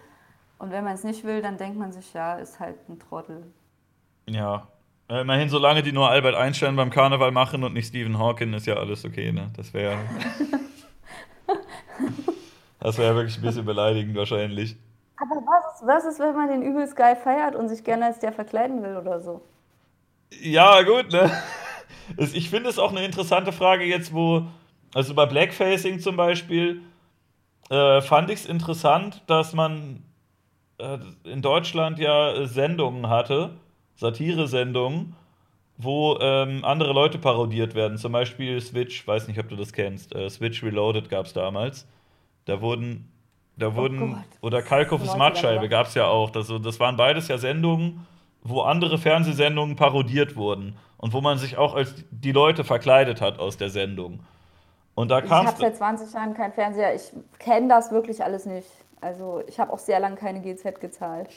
Und 0.60 0.72
wenn 0.72 0.84
man 0.84 0.94
es 0.94 1.04
nicht 1.04 1.24
will, 1.24 1.42
dann 1.42 1.58
denkt 1.58 1.78
man 1.78 1.92
sich, 1.92 2.14
ja, 2.14 2.36
ist 2.36 2.60
halt 2.60 2.78
ein 2.90 3.00
Trottel. 3.00 3.52
Ja. 4.28 4.68
Äh, 5.10 5.22
Immerhin, 5.22 5.50
solange 5.50 5.84
die 5.84 5.92
nur 5.92 6.10
Albert 6.10 6.36
Einstein 6.36 6.76
beim 6.76 6.90
Karneval 6.90 7.32
machen 7.32 7.64
und 7.64 7.74
nicht 7.74 7.88
Stephen 7.88 8.20
Hawking, 8.20 8.54
ist 8.54 8.68
ja 8.68 8.76
alles 8.76 9.06
okay, 9.06 9.32
ne? 9.32 9.50
Das 9.56 9.74
wäre. 9.74 9.98
das 12.80 12.98
wäre 12.98 13.16
wirklich 13.16 13.38
ein 13.38 13.42
bisschen 13.42 13.66
beleidigend 13.66 14.18
wahrscheinlich. 14.18 14.76
Aber 15.16 15.36
was 15.36 15.82
ist, 15.82 15.88
was 15.88 16.06
ist, 16.06 16.20
wenn 16.20 16.36
man 16.36 16.50
den 16.50 16.62
übelst 16.62 16.96
geil 16.96 17.16
feiert 17.16 17.56
und 17.56 17.70
sich 17.70 17.84
gerne 17.84 18.06
als 18.06 18.20
der 18.20 18.34
verkleiden 18.34 18.84
will 18.84 18.98
oder 18.98 19.20
so? 19.22 19.42
Ja, 20.42 20.82
gut, 20.84 21.12
ne? 21.12 21.32
Ich 22.18 22.50
finde 22.50 22.70
es 22.70 22.80
auch 22.80 22.92
eine 22.92 23.04
interessante 23.04 23.52
Frage 23.52 23.84
jetzt, 23.84 24.14
wo, 24.14 24.48
also 24.94 25.14
bei 25.14 25.26
Blackfacing 25.26 26.00
zum 26.00 26.16
Beispiel, 26.16 26.82
äh, 27.70 28.02
fand 28.02 28.30
ich 28.30 28.40
es 28.42 28.46
interessant, 28.46 29.24
dass 29.28 29.52
man 29.54 30.04
äh, 30.78 31.00
in 31.26 31.42
Deutschland 31.42 32.00
ja 32.00 32.46
Sendungen 32.46 33.10
hatte, 33.10 33.58
Satire-Sendungen, 33.98 35.16
wo 35.78 36.18
ähm, 36.20 36.64
andere 36.64 36.94
Leute 36.94 37.18
parodiert 37.18 37.76
werden. 37.76 37.98
Zum 37.98 38.12
Beispiel 38.12 38.60
Switch, 38.62 39.06
weiß 39.06 39.28
nicht, 39.28 39.40
ob 39.40 39.50
du 39.50 39.56
das 39.56 39.74
kennst. 39.74 40.16
Äh, 40.16 40.30
Switch 40.30 40.64
Reloaded 40.64 41.10
gab 41.10 41.26
es 41.26 41.34
damals. 41.34 41.88
Da 42.46 42.62
wurden, 42.62 43.12
da 43.58 43.76
wurden, 43.76 44.14
Gott. 44.14 44.24
oder 44.42 44.62
Kalkofes 44.62 45.10
90er 45.10 45.18
Mattscheibe 45.18 45.70
gab 45.70 45.88
es 45.88 45.94
ja 45.96 46.08
auch. 46.08 46.30
Das, 46.30 46.48
das 46.48 46.80
waren 46.80 46.96
beides 46.96 47.28
ja 47.28 47.38
Sendungen, 47.38 48.08
wo 48.42 48.62
andere 48.62 48.98
Fernsehsendungen 48.98 49.76
parodiert 49.76 50.36
wurden. 50.36 50.78
Und 50.98 51.14
wo 51.14 51.22
man 51.22 51.38
sich 51.38 51.58
auch 51.58 51.76
als 51.76 51.94
die 52.10 52.32
Leute 52.32 52.64
verkleidet 52.64 53.22
hat 53.22 53.38
aus 53.38 53.58
der 53.58 53.70
Sendung. 53.70 54.22
Und 54.96 55.10
da 55.10 55.20
Ich 55.20 55.26
kam 55.30 55.46
habe 55.46 55.58
seit 55.58 55.78
20 55.78 56.12
Jahren 56.12 56.34
keinen 56.34 56.54
Fernseher. 56.54 56.96
Ich 56.96 57.12
kenne 57.38 57.68
das 57.68 57.92
wirklich 57.92 58.24
alles 58.24 58.48
nicht. 58.48 58.68
Also 59.00 59.44
ich 59.48 59.60
habe 59.60 59.72
auch 59.72 59.78
sehr 59.78 60.00
lange 60.00 60.16
keine 60.16 60.42
GZ 60.42 60.80
gezahlt. 60.80 61.30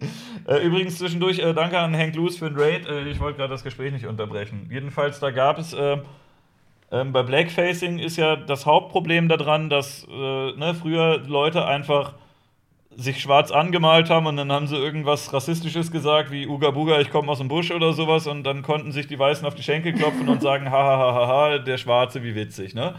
Äh, 0.46 0.58
übrigens 0.58 0.98
zwischendurch, 0.98 1.38
äh, 1.38 1.54
danke 1.54 1.78
an 1.78 1.96
Hank 1.96 2.14
Loose 2.16 2.38
für 2.38 2.50
den 2.50 2.58
Raid. 2.58 2.86
Äh, 2.86 3.08
ich 3.08 3.18
wollte 3.18 3.38
gerade 3.38 3.50
das 3.50 3.64
Gespräch 3.64 3.94
nicht 3.94 4.04
unterbrechen. 4.06 4.68
Jedenfalls, 4.70 5.18
da 5.18 5.30
gab 5.30 5.56
es 5.58 5.72
äh, 5.72 5.96
ähm, 6.94 7.12
bei 7.12 7.22
Blackfacing 7.22 7.98
ist 7.98 8.16
ja 8.16 8.36
das 8.36 8.66
Hauptproblem 8.66 9.28
daran, 9.28 9.70
dass 9.70 10.06
äh, 10.08 10.12
ne, 10.12 10.76
früher 10.80 11.18
Leute 11.26 11.64
einfach 11.64 12.14
sich 12.96 13.20
schwarz 13.20 13.50
angemalt 13.50 14.10
haben 14.10 14.26
und 14.26 14.36
dann 14.36 14.52
haben 14.52 14.68
sie 14.68 14.76
irgendwas 14.76 15.32
Rassistisches 15.32 15.90
gesagt, 15.90 16.30
wie 16.30 16.46
Uga 16.46 16.70
Buga, 16.70 17.00
ich 17.00 17.10
komme 17.10 17.32
aus 17.32 17.38
dem 17.38 17.48
Busch 17.48 17.72
oder 17.72 17.92
sowas 17.92 18.28
und 18.28 18.44
dann 18.44 18.62
konnten 18.62 18.92
sich 18.92 19.08
die 19.08 19.18
Weißen 19.18 19.44
auf 19.44 19.56
die 19.56 19.64
Schenkel 19.64 19.94
klopfen 19.94 20.28
und 20.28 20.40
sagen, 20.40 20.70
hahaha, 20.70 21.58
der 21.58 21.78
Schwarze, 21.78 22.22
wie 22.22 22.36
witzig, 22.36 22.74
ne? 22.74 22.94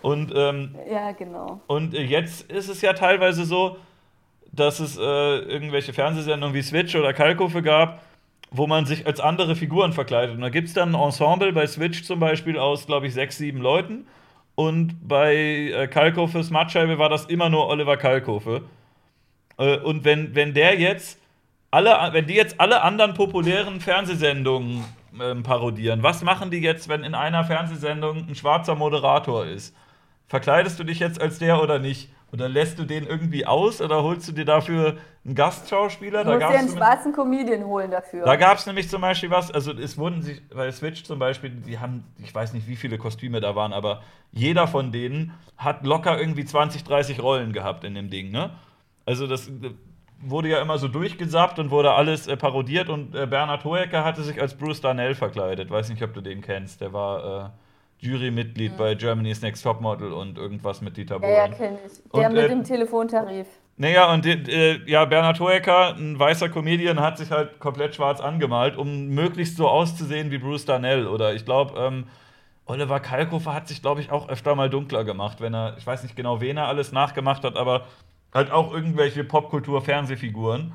Und 0.00 0.32
ähm, 0.34 0.74
Ja, 0.90 1.12
genau. 1.12 1.60
und 1.66 1.94
äh, 1.94 2.04
jetzt 2.04 2.50
ist 2.50 2.68
es 2.68 2.80
ja 2.80 2.94
teilweise 2.94 3.44
so, 3.44 3.76
dass 4.56 4.80
es 4.80 4.96
äh, 4.96 5.00
irgendwelche 5.00 5.92
Fernsehsendungen 5.92 6.54
wie 6.54 6.62
Switch 6.62 6.94
oder 6.94 7.12
Kalkofe 7.12 7.62
gab, 7.62 8.02
wo 8.50 8.66
man 8.66 8.86
sich 8.86 9.06
als 9.06 9.20
andere 9.20 9.56
Figuren 9.56 9.92
verkleidet. 9.92 10.34
Und 10.34 10.40
da 10.40 10.48
gibt 10.48 10.68
es 10.68 10.74
dann 10.74 10.94
ein 10.94 11.00
Ensemble 11.00 11.52
bei 11.52 11.66
Switch 11.66 12.02
zum 12.02 12.20
Beispiel 12.20 12.58
aus, 12.58 12.86
glaube 12.86 13.06
ich, 13.06 13.14
sechs, 13.14 13.38
sieben 13.38 13.60
Leuten. 13.60 14.06
Und 14.54 15.06
bei 15.06 15.34
äh, 15.34 15.88
Kalkofes 15.88 16.50
Mattscheibe 16.50 16.98
war 16.98 17.08
das 17.08 17.26
immer 17.26 17.50
nur 17.50 17.68
Oliver 17.68 17.96
Kalkofe. 17.96 18.62
Äh, 19.58 19.78
und 19.78 20.04
wenn, 20.04 20.34
wenn 20.34 20.54
der 20.54 20.78
jetzt 20.78 21.20
alle, 21.70 21.94
wenn 22.12 22.26
die 22.26 22.34
jetzt 22.34 22.58
alle 22.60 22.82
anderen 22.82 23.14
populären 23.14 23.80
Fernsehsendungen 23.80 24.84
ähm, 25.20 25.42
parodieren, 25.42 26.02
was 26.02 26.22
machen 26.22 26.50
die 26.50 26.60
jetzt, 26.60 26.88
wenn 26.88 27.04
in 27.04 27.14
einer 27.14 27.44
Fernsehsendung 27.44 28.28
ein 28.28 28.34
schwarzer 28.34 28.74
Moderator 28.74 29.44
ist? 29.44 29.74
Verkleidest 30.28 30.78
du 30.78 30.84
dich 30.84 30.98
jetzt 30.98 31.20
als 31.20 31.38
der 31.38 31.62
oder 31.62 31.78
nicht? 31.78 32.08
Oder 32.32 32.48
lässt 32.48 32.78
du 32.78 32.84
den 32.84 33.06
irgendwie 33.06 33.46
aus 33.46 33.80
oder 33.80 34.02
holst 34.02 34.28
du 34.28 34.32
dir 34.32 34.44
dafür 34.44 34.96
einen 35.24 35.34
Gastschauspieler? 35.34 36.24
Du 36.24 36.32
musst 36.32 36.42
dir 36.42 36.48
einen 36.48 36.68
schwarzen 36.68 37.12
Comedian 37.12 37.64
holen 37.64 37.90
dafür. 37.90 38.24
da 38.24 38.36
gab 38.36 38.58
es 38.58 38.66
nämlich 38.66 38.88
zum 38.88 39.00
Beispiel 39.00 39.30
was, 39.30 39.50
also 39.52 39.72
es 39.72 39.96
wurden 39.96 40.22
sich 40.22 40.46
bei 40.48 40.70
Switch 40.72 41.04
zum 41.04 41.18
Beispiel, 41.20 41.50
die 41.50 41.78
haben, 41.78 42.04
ich 42.18 42.34
weiß 42.34 42.52
nicht, 42.52 42.66
wie 42.66 42.76
viele 42.76 42.98
Kostüme 42.98 43.40
da 43.40 43.54
waren, 43.54 43.72
aber 43.72 44.02
jeder 44.32 44.66
von 44.66 44.90
denen 44.90 45.34
hat 45.56 45.86
locker 45.86 46.18
irgendwie 46.18 46.44
20, 46.44 46.82
30 46.82 47.22
Rollen 47.22 47.52
gehabt 47.52 47.84
in 47.84 47.94
dem 47.94 48.10
Ding, 48.10 48.32
ne? 48.32 48.50
Also 49.06 49.28
das 49.28 49.48
äh, 49.48 49.70
wurde 50.20 50.48
ja 50.48 50.60
immer 50.60 50.78
so 50.78 50.88
durchgesappt 50.88 51.58
und 51.60 51.70
wurde 51.70 51.92
alles 51.92 52.26
äh, 52.26 52.36
parodiert 52.36 52.88
und 52.88 53.14
äh, 53.14 53.26
Bernhard 53.26 53.64
Hoeker 53.64 54.04
hatte 54.04 54.22
sich 54.22 54.40
als 54.40 54.54
Bruce 54.54 54.80
Darnell 54.80 55.14
verkleidet. 55.14 55.70
Weiß 55.70 55.88
nicht, 55.90 56.02
ob 56.02 56.12
du 56.12 56.20
den 56.20 56.40
kennst. 56.40 56.80
Der 56.80 56.92
war 56.92 57.46
äh, 57.46 57.50
Jurymitglied 57.98 58.76
bei 58.76 58.94
Germany's 58.94 59.42
Next 59.42 59.62
Topmodel 59.62 60.12
und 60.12 60.38
irgendwas 60.38 60.80
mit 60.80 60.96
Dieter 60.96 61.14
ja, 61.14 61.18
Bohlen. 61.20 61.34
ja, 61.34 61.48
kenne 61.48 61.78
ich. 61.86 61.92
Der 62.14 62.28
Und, 62.28 62.34
mit 62.34 62.44
äh, 62.44 62.48
dem 62.48 62.64
Telefontarif. 62.64 63.46
Naja, 63.78 64.12
und 64.12 64.24
äh, 64.24 64.80
ja, 64.86 65.04
Bernhard 65.04 65.38
Hoeker, 65.38 65.94
ein 65.96 66.18
weißer 66.18 66.48
Comedian, 66.48 67.00
hat 67.00 67.18
sich 67.18 67.30
halt 67.30 67.58
komplett 67.58 67.94
schwarz 67.94 68.20
angemalt, 68.20 68.76
um 68.76 69.08
möglichst 69.08 69.56
so 69.56 69.68
auszusehen 69.68 70.30
wie 70.30 70.38
Bruce 70.38 70.64
Darnell. 70.64 71.06
Oder 71.06 71.34
ich 71.34 71.44
glaube, 71.44 71.78
ähm, 71.78 72.06
Oliver 72.64 73.00
Kalkofer 73.00 73.54
hat 73.54 73.68
sich, 73.68 73.82
glaube 73.82 74.00
ich, 74.00 74.10
auch 74.10 74.28
öfter 74.28 74.54
mal 74.54 74.70
dunkler 74.70 75.04
gemacht, 75.04 75.40
wenn 75.40 75.54
er, 75.54 75.76
ich 75.78 75.86
weiß 75.86 76.02
nicht 76.02 76.16
genau, 76.16 76.40
wen 76.40 76.56
er 76.56 76.68
alles 76.68 76.92
nachgemacht 76.92 77.44
hat, 77.44 77.56
aber 77.56 77.86
halt 78.32 78.50
auch 78.50 78.72
irgendwelche 78.72 79.24
Popkultur-Fernsehfiguren. 79.24 80.72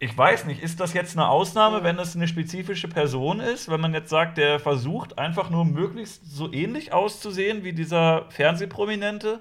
Ich 0.00 0.16
weiß 0.16 0.44
nicht, 0.44 0.62
ist 0.62 0.78
das 0.78 0.92
jetzt 0.94 1.16
eine 1.16 1.28
Ausnahme, 1.28 1.82
wenn 1.82 1.98
es 1.98 2.14
eine 2.14 2.28
spezifische 2.28 2.86
Person 2.86 3.40
ist? 3.40 3.68
Wenn 3.68 3.80
man 3.80 3.92
jetzt 3.94 4.10
sagt, 4.10 4.38
der 4.38 4.60
versucht 4.60 5.18
einfach 5.18 5.50
nur 5.50 5.64
möglichst 5.64 6.30
so 6.30 6.52
ähnlich 6.52 6.92
auszusehen 6.92 7.64
wie 7.64 7.72
dieser 7.72 8.26
Fernsehprominente? 8.30 9.40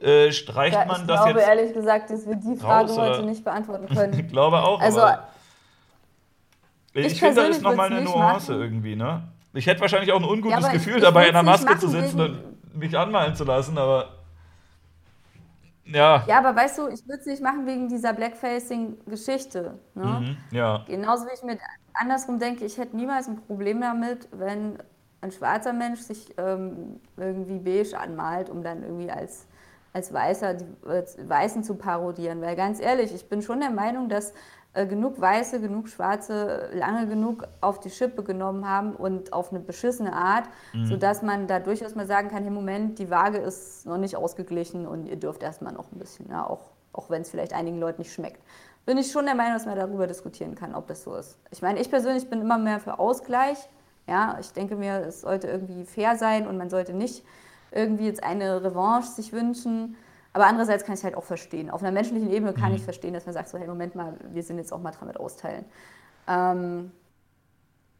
Äh, 0.00 0.32
streicht 0.32 0.74
Ja, 0.76 0.84
man 0.86 1.02
ich 1.02 1.06
das 1.06 1.22
glaube 1.24 1.38
jetzt? 1.40 1.48
ehrlich 1.48 1.74
gesagt, 1.74 2.10
dass 2.10 2.26
wir 2.26 2.36
die 2.36 2.56
Frage 2.56 2.88
raus, 2.88 2.98
heute 2.98 3.22
nicht 3.24 3.44
beantworten 3.44 3.86
Ich 3.90 3.96
können. 3.96 4.28
glaube 4.28 4.62
auch. 4.62 4.80
Also, 4.80 5.02
ich, 6.94 7.06
ich 7.06 7.20
finde, 7.20 7.42
da 7.42 7.46
ist 7.48 7.62
nochmal 7.62 7.92
eine 7.92 8.02
Nuance 8.02 8.52
machen. 8.52 8.62
irgendwie, 8.62 8.96
ne? 8.96 9.22
Ich 9.52 9.66
hätte 9.66 9.80
wahrscheinlich 9.80 10.12
auch 10.12 10.18
ein 10.18 10.24
ungutes 10.24 10.50
Ja, 10.52 10.56
aber 10.58 10.66
ich- 10.68 10.72
Gefühl 10.74 10.96
ich 10.96 11.02
dabei, 11.02 11.28
in 11.28 11.34
nicht 11.34 11.44
Maske 11.44 11.78
zu 11.78 11.88
sitzen 11.88 12.20
und 12.20 12.76
mich 12.76 12.96
anmalen 12.96 13.34
zu 13.34 13.44
lassen, 13.44 13.76
aber. 13.78 14.15
Ja. 15.86 16.24
ja, 16.26 16.38
aber 16.38 16.56
weißt 16.56 16.78
du, 16.78 16.88
ich 16.88 17.06
würde 17.06 17.20
es 17.20 17.26
nicht 17.26 17.42
machen 17.42 17.66
wegen 17.66 17.88
dieser 17.88 18.12
Blackfacing-Geschichte. 18.12 19.78
Ne? 19.94 20.04
Mhm, 20.04 20.56
ja. 20.56 20.84
Genauso 20.86 21.26
wie 21.26 21.34
ich 21.34 21.42
mir 21.42 21.58
andersrum 21.94 22.38
denke, 22.38 22.64
ich 22.64 22.76
hätte 22.78 22.96
niemals 22.96 23.28
ein 23.28 23.36
Problem 23.36 23.80
damit, 23.80 24.28
wenn 24.32 24.78
ein 25.20 25.30
schwarzer 25.32 25.72
Mensch 25.72 26.00
sich 26.00 26.34
ähm, 26.38 27.00
irgendwie 27.16 27.58
beige 27.58 27.98
anmalt, 27.98 28.50
um 28.50 28.62
dann 28.62 28.82
irgendwie 28.82 29.10
als 29.10 29.46
als 29.92 30.12
Weißer 30.12 30.54
die 30.54 30.66
als 30.86 31.16
Weißen 31.26 31.64
zu 31.64 31.74
parodieren. 31.74 32.42
Weil 32.42 32.54
ganz 32.54 32.80
ehrlich, 32.80 33.14
ich 33.14 33.28
bin 33.30 33.40
schon 33.40 33.60
der 33.60 33.70
Meinung, 33.70 34.10
dass 34.10 34.34
genug 34.84 35.18
Weiße, 35.18 35.60
genug 35.60 35.88
Schwarze 35.88 36.68
lange 36.74 37.06
genug 37.06 37.48
auf 37.62 37.80
die 37.80 37.88
Schippe 37.88 38.22
genommen 38.22 38.68
haben 38.68 38.94
und 38.94 39.32
auf 39.32 39.50
eine 39.50 39.60
beschissene 39.60 40.12
Art, 40.12 40.44
mhm. 40.74 40.86
sodass 40.86 41.22
man 41.22 41.46
da 41.46 41.60
durchaus 41.60 41.94
mal 41.94 42.06
sagen 42.06 42.28
kann, 42.28 42.46
im 42.46 42.52
Moment, 42.52 42.98
die 42.98 43.08
Waage 43.08 43.38
ist 43.38 43.86
noch 43.86 43.96
nicht 43.96 44.16
ausgeglichen 44.16 44.86
und 44.86 45.06
ihr 45.06 45.16
dürft 45.16 45.42
erstmal 45.42 45.72
noch 45.72 45.90
ein 45.92 45.98
bisschen, 45.98 46.28
ja, 46.28 46.46
auch, 46.46 46.72
auch 46.92 47.08
wenn 47.08 47.22
es 47.22 47.30
vielleicht 47.30 47.54
einigen 47.54 47.80
Leuten 47.80 48.02
nicht 48.02 48.12
schmeckt. 48.12 48.42
Bin 48.84 48.98
ich 48.98 49.10
schon 49.10 49.24
der 49.24 49.34
Meinung, 49.34 49.54
dass 49.54 49.66
man 49.66 49.76
darüber 49.76 50.06
diskutieren 50.06 50.54
kann, 50.54 50.74
ob 50.74 50.86
das 50.86 51.02
so 51.02 51.16
ist. 51.16 51.38
Ich 51.50 51.62
meine, 51.62 51.80
ich 51.80 51.90
persönlich 51.90 52.28
bin 52.28 52.40
immer 52.40 52.58
mehr 52.58 52.78
für 52.78 52.98
Ausgleich. 52.98 53.58
Ja, 54.06 54.36
ich 54.40 54.52
denke 54.52 54.76
mir, 54.76 55.00
es 55.00 55.22
sollte 55.22 55.48
irgendwie 55.48 55.84
fair 55.84 56.16
sein 56.16 56.46
und 56.46 56.56
man 56.56 56.70
sollte 56.70 56.92
nicht 56.92 57.24
irgendwie 57.72 58.06
jetzt 58.06 58.22
eine 58.22 58.62
Revanche 58.62 59.08
sich 59.10 59.32
wünschen. 59.32 59.96
Aber 60.36 60.48
andererseits 60.48 60.84
kann 60.84 60.94
ich 60.96 61.02
halt 61.02 61.14
auch 61.14 61.24
verstehen. 61.24 61.70
Auf 61.70 61.82
einer 61.82 61.92
menschlichen 61.92 62.30
Ebene 62.30 62.52
kann 62.52 62.68
mhm. 62.68 62.76
ich 62.76 62.82
verstehen, 62.82 63.14
dass 63.14 63.24
man 63.24 63.32
sagt, 63.32 63.48
so, 63.48 63.56
hey, 63.56 63.66
Moment 63.66 63.94
mal, 63.94 64.18
wir 64.34 64.42
sind 64.42 64.58
jetzt 64.58 64.70
auch 64.70 64.82
mal 64.82 64.90
dran 64.90 65.08
mit 65.08 65.16
austeilen. 65.18 65.64
Ähm, 66.28 66.92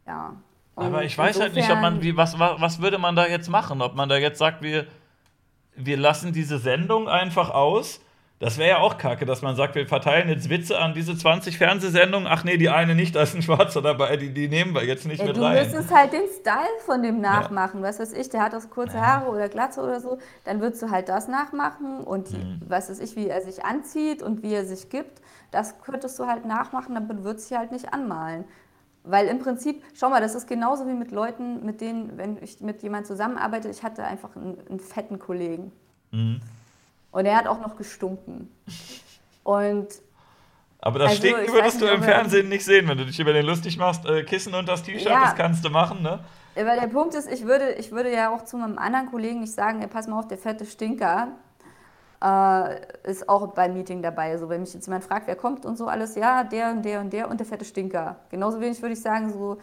ja. 0.05 0.35
Und 0.75 0.85
Aber 0.85 1.03
ich 1.03 1.17
weiß 1.17 1.39
halt 1.39 1.55
nicht, 1.55 1.67
ob 1.71 1.81
man, 1.81 2.03
wie, 2.03 2.15
was, 2.15 2.37
was 2.37 2.79
würde 2.79 2.99
man 2.99 3.15
da 3.15 3.25
jetzt 3.25 3.49
machen? 3.49 3.81
Ob 3.81 3.95
man 3.95 4.07
da 4.07 4.17
jetzt 4.17 4.37
sagt, 4.37 4.61
wir, 4.61 4.85
wir 5.75 5.97
lassen 5.97 6.31
diese 6.31 6.59
Sendung 6.59 7.09
einfach 7.09 7.49
aus 7.49 8.01
das 8.39 8.59
wäre 8.59 8.69
ja 8.69 8.77
auch 8.77 8.99
kacke, 8.99 9.25
dass 9.25 9.41
man 9.41 9.55
sagt, 9.55 9.73
wir 9.73 9.87
verteilen 9.87 10.29
jetzt 10.29 10.47
Witze 10.49 10.77
an 10.77 10.93
diese 10.93 11.17
20 11.17 11.57
Fernsehsendungen. 11.57 12.27
Ach 12.27 12.43
nee, 12.43 12.57
die 12.57 12.69
eine 12.69 12.93
nicht, 12.93 13.15
da 13.15 13.23
ist 13.23 13.33
ein 13.33 13.41
Schwarzer 13.41 13.81
dabei, 13.81 14.15
die, 14.15 14.31
die 14.31 14.47
nehmen 14.47 14.75
wir 14.75 14.85
jetzt 14.85 15.07
nicht 15.07 15.19
ja, 15.19 15.25
mit 15.25 15.37
du 15.37 15.41
rein. 15.41 15.55
Du 15.55 15.63
müsstest 15.63 15.91
halt 15.91 16.13
den 16.13 16.27
Style 16.39 16.79
von 16.85 17.01
dem 17.01 17.19
nachmachen. 17.19 17.81
Ja. 17.81 17.87
Was 17.87 17.99
weiß 17.99 18.13
ich, 18.13 18.29
der 18.29 18.43
hat 18.43 18.53
auch 18.53 18.69
kurze 18.69 19.01
Haare 19.01 19.31
oder 19.31 19.49
Glatze 19.49 19.81
oder 19.81 19.99
so. 19.99 20.19
Dann 20.43 20.61
würdest 20.61 20.83
du 20.83 20.91
halt 20.91 21.09
das 21.09 21.27
nachmachen 21.27 22.01
und 22.01 22.31
mhm. 22.31 22.61
was 22.67 22.91
weiß 22.91 22.99
ich, 22.99 23.15
wie 23.15 23.27
er 23.27 23.41
sich 23.41 23.65
anzieht 23.65 24.21
und 24.21 24.43
wie 24.43 24.53
er 24.53 24.65
sich 24.65 24.89
gibt. 24.89 25.19
Das 25.49 25.81
könntest 25.81 26.19
du 26.19 26.27
halt 26.27 26.45
nachmachen, 26.45 26.93
dann 26.93 27.23
würdest 27.23 27.49
du 27.49 27.57
halt 27.57 27.71
nicht 27.71 27.91
anmalen. 27.91 28.45
Weil 29.03 29.27
im 29.27 29.39
Prinzip, 29.39 29.81
schau 29.95 30.09
mal, 30.09 30.21
das 30.21 30.35
ist 30.35 30.47
genauso 30.47 30.85
wie 30.85 30.93
mit 30.93 31.11
Leuten, 31.11 31.65
mit 31.65 31.81
denen, 31.81 32.17
wenn 32.17 32.37
ich 32.43 32.59
mit 32.59 32.83
jemandem 32.83 33.07
zusammenarbeite, 33.07 33.69
ich 33.69 33.81
hatte 33.81 34.03
einfach 34.03 34.35
einen, 34.35 34.57
einen 34.69 34.79
fetten 34.79 35.17
Kollegen. 35.17 35.71
Mhm. 36.11 36.41
Und 37.17 37.25
er 37.25 37.35
hat 37.35 37.47
auch 37.47 37.59
noch 37.59 37.75
gestunken. 37.75 38.55
Und 39.43 39.87
aber 40.79 40.99
das 40.99 41.09
also, 41.09 41.21
Stinken 41.21 41.51
würdest 41.51 41.81
nicht, 41.81 41.91
du 41.91 41.95
im 41.95 42.03
Fernsehen 42.03 42.47
nicht 42.47 42.63
sehen, 42.63 42.87
wenn 42.87 42.99
du 42.99 43.07
dich 43.07 43.19
über 43.19 43.33
den 43.33 43.43
lustig 43.43 43.75
machst. 43.79 44.05
Äh, 44.05 44.23
Kissen 44.23 44.53
und 44.53 44.69
das 44.69 44.83
T-Shirt, 44.83 45.11
ja. 45.11 45.23
das 45.23 45.35
kannst 45.35 45.65
du 45.65 45.71
machen, 45.71 46.03
ne? 46.03 46.19
Weil 46.53 46.79
der 46.79 46.85
Punkt 46.85 47.15
ist, 47.15 47.27
ich 47.27 47.43
würde, 47.43 47.71
ich 47.71 47.91
würde 47.91 48.13
ja 48.13 48.31
auch 48.31 48.45
zu 48.45 48.57
meinem 48.57 48.77
anderen 48.77 49.09
Kollegen 49.09 49.39
nicht 49.39 49.51
sagen, 49.51 49.81
ey, 49.81 49.87
pass 49.87 50.05
mal 50.05 50.19
auf, 50.19 50.27
der 50.27 50.37
fette 50.37 50.63
Stinker 50.63 51.29
äh, 52.23 53.09
ist 53.09 53.27
auch 53.27 53.47
beim 53.47 53.73
Meeting 53.73 54.03
dabei. 54.03 54.37
So, 54.37 54.47
wenn 54.47 54.61
mich 54.61 54.75
jetzt 54.75 54.85
jemand 54.85 55.03
fragt, 55.03 55.25
wer 55.25 55.35
kommt 55.35 55.65
und 55.65 55.75
so 55.75 55.87
alles, 55.87 56.13
ja, 56.13 56.43
der 56.43 56.69
und 56.69 56.85
der 56.85 57.01
und 57.01 57.11
der 57.11 57.31
und 57.31 57.39
der 57.39 57.47
fette 57.47 57.65
Stinker. 57.65 58.17
Genauso 58.29 58.61
wenig 58.61 58.79
würde 58.79 58.93
ich 58.93 59.01
sagen, 59.01 59.33
so, 59.33 59.57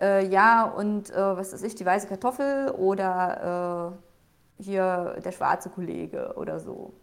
äh, 0.00 0.24
ja, 0.28 0.66
und 0.66 1.10
äh, 1.10 1.36
was 1.36 1.52
ist 1.52 1.64
ich, 1.64 1.74
die 1.74 1.84
weiße 1.84 2.06
Kartoffel 2.06 2.70
oder 2.70 3.90
äh, 3.92 4.11
hier 4.58 5.18
der 5.24 5.32
schwarze 5.32 5.70
Kollege 5.70 6.34
oder 6.36 6.60
so. 6.60 6.94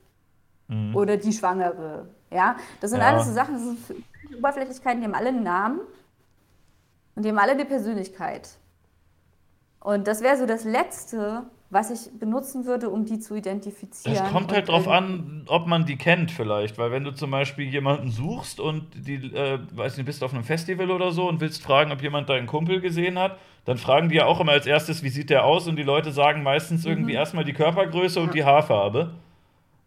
Mhm. 0.68 0.96
Oder 0.96 1.18
die 1.18 1.34
Schwangere. 1.34 2.08
Ja, 2.32 2.56
das 2.80 2.92
sind 2.92 3.00
ja. 3.00 3.08
alles 3.08 3.26
so 3.26 3.34
Sachen, 3.34 3.56
das 3.56 3.64
sind 3.88 4.04
Oberflächlichkeiten, 4.38 5.02
die 5.02 5.08
haben 5.08 5.16
alle 5.16 5.30
einen 5.30 5.44
Namen 5.44 5.80
und 7.16 7.24
die 7.24 7.30
haben 7.30 7.40
alle 7.40 7.54
eine 7.54 7.66
Persönlichkeit. 7.66 8.50
Und 9.80 10.08
das 10.08 10.22
wäre 10.22 10.38
so 10.38 10.46
das 10.46 10.64
Letzte, 10.64 11.44
was 11.72 11.92
ich 11.92 12.20
benutzen 12.20 12.66
würde, 12.66 12.90
um 12.90 13.06
die 13.06 13.20
zu 13.20 13.36
identifizieren. 13.36 14.26
Es 14.26 14.32
kommt 14.32 14.52
halt 14.52 14.70
drauf 14.70 14.88
an, 14.88 15.44
ob 15.48 15.68
man 15.68 15.86
die 15.86 15.98
kennt 15.98 16.32
vielleicht, 16.32 16.80
weil 16.80 16.92
wenn 16.92 17.04
du 17.04 17.12
zum 17.12 17.30
Beispiel 17.30 17.68
jemanden 17.70 18.10
suchst 18.10 18.60
und 18.60 18.88
die, 18.96 19.16
äh, 19.16 19.60
weiß 19.74 19.98
nicht, 19.98 20.06
bist 20.08 20.24
auf 20.24 20.34
einem 20.34 20.44
Festival 20.44 20.90
oder 20.90 21.12
so 21.12 21.30
und 21.30 21.42
willst 21.42 21.62
fragen, 21.62 21.92
ob 21.92 22.02
jemand 22.02 22.28
deinen 22.30 22.48
Kumpel 22.48 22.82
gesehen 22.82 23.20
hat, 23.20 23.38
dann 23.66 23.78
fragen 23.78 24.10
die 24.10 24.16
ja 24.16 24.26
auch 24.26 24.40
immer 24.40 24.54
als 24.54 24.66
erstes, 24.66 25.04
wie 25.04 25.10
sieht 25.10 25.30
der 25.30 25.46
aus 25.46 25.68
und 25.68 25.76
die 25.76 25.84
Leute 25.84 26.12
sagen 26.12 26.42
meistens 26.42 26.86
irgendwie 26.86 27.12
mhm. 27.12 27.20
erstmal 27.20 27.44
die 27.44 27.54
Körpergröße 27.54 28.20
und 28.20 28.34
die 28.34 28.44
Haarfarbe. 28.44 29.12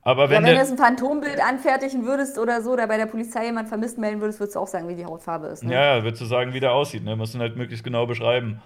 Aber 0.05 0.31
wenn, 0.31 0.43
ja, 0.43 0.49
wenn 0.49 0.55
du 0.55 0.61
jetzt 0.61 0.73
ein 0.73 0.79
Phantombild 0.79 1.41
anfertigen 1.41 2.05
würdest 2.05 2.39
oder 2.39 2.61
so, 2.61 2.73
oder 2.73 2.89
bei 2.89 2.97
der 2.97 3.07
Polizei 3.07 3.47
jemand 3.47 3.69
vermisst 3.69 3.99
melden 3.99 4.21
würdest, 4.21 4.41
würdest 4.41 4.57
du 4.57 4.61
auch 4.61 4.67
sagen, 4.67 4.89
wie 4.89 4.97
die 4.97 5.05
Hautfarbe 5.05 5.47
ist. 5.49 5.63
Ne? 5.63 5.75
Ja, 5.75 6.03
würdest 6.03 6.23
du 6.23 6.27
sagen, 6.27 6.53
wie 6.55 6.61
der 6.61 6.73
aussieht. 6.73 7.05
Ne? 7.05 7.15
Musst 7.15 7.35
du 7.35 7.39
halt 7.39 7.57
möglichst 7.57 7.85
genau 7.85 8.07
beschreiben. 8.07 8.61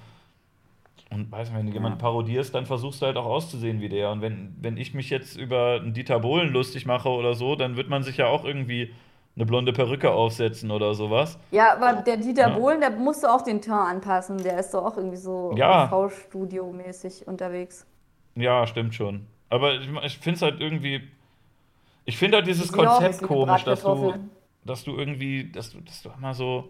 Und 1.10 1.30
weiß 1.30 1.50
nicht, 1.50 1.58
wenn 1.58 1.66
du 1.66 1.72
jemanden 1.72 1.98
parodierst, 1.98 2.54
dann 2.54 2.66
versuchst 2.66 3.00
du 3.00 3.06
halt 3.06 3.16
auch 3.16 3.26
auszusehen 3.26 3.80
wie 3.80 3.88
der. 3.88 4.10
Und 4.10 4.22
wenn, 4.22 4.56
wenn 4.60 4.76
ich 4.76 4.92
mich 4.92 5.08
jetzt 5.08 5.36
über 5.36 5.80
einen 5.80 5.94
Dieter 5.94 6.18
Bohlen 6.18 6.52
lustig 6.52 6.84
mache 6.84 7.08
oder 7.08 7.34
so, 7.34 7.54
dann 7.54 7.76
wird 7.76 7.88
man 7.88 8.02
sich 8.02 8.16
ja 8.16 8.26
auch 8.26 8.44
irgendwie 8.44 8.92
eine 9.36 9.46
blonde 9.46 9.72
Perücke 9.72 10.10
aufsetzen 10.10 10.70
oder 10.70 10.94
sowas. 10.94 11.38
Ja, 11.50 11.74
aber 11.74 12.02
der 12.02 12.16
Dieter 12.16 12.48
ja. 12.48 12.58
Bohlen, 12.58 12.80
der 12.80 12.90
musste 12.90 13.30
auch 13.30 13.42
den 13.42 13.60
Teint 13.60 13.96
anpassen. 13.96 14.42
Der 14.42 14.58
ist 14.58 14.72
doch 14.72 14.84
auch 14.84 14.96
irgendwie 14.96 15.16
so 15.16 15.54
ja. 15.56 15.86
V-Studio-mäßig 15.88 17.28
unterwegs. 17.28 17.86
Ja, 18.34 18.66
stimmt 18.66 18.94
schon. 18.94 19.26
Aber 19.48 19.74
ich, 19.74 19.88
ich 20.04 20.18
finde 20.18 20.36
es 20.36 20.42
halt 20.42 20.60
irgendwie. 20.60 21.02
Ich 22.04 22.16
finde 22.16 22.38
halt 22.38 22.46
dieses 22.46 22.72
Konzept 22.72 23.22
komisch, 23.22 23.64
dass 23.64 23.82
du, 23.82 24.14
dass 24.64 24.84
du 24.84 24.96
irgendwie, 24.96 25.50
dass 25.50 25.70
du, 25.70 25.80
dass 25.80 26.02
du 26.02 26.10
immer 26.16 26.34
so 26.34 26.68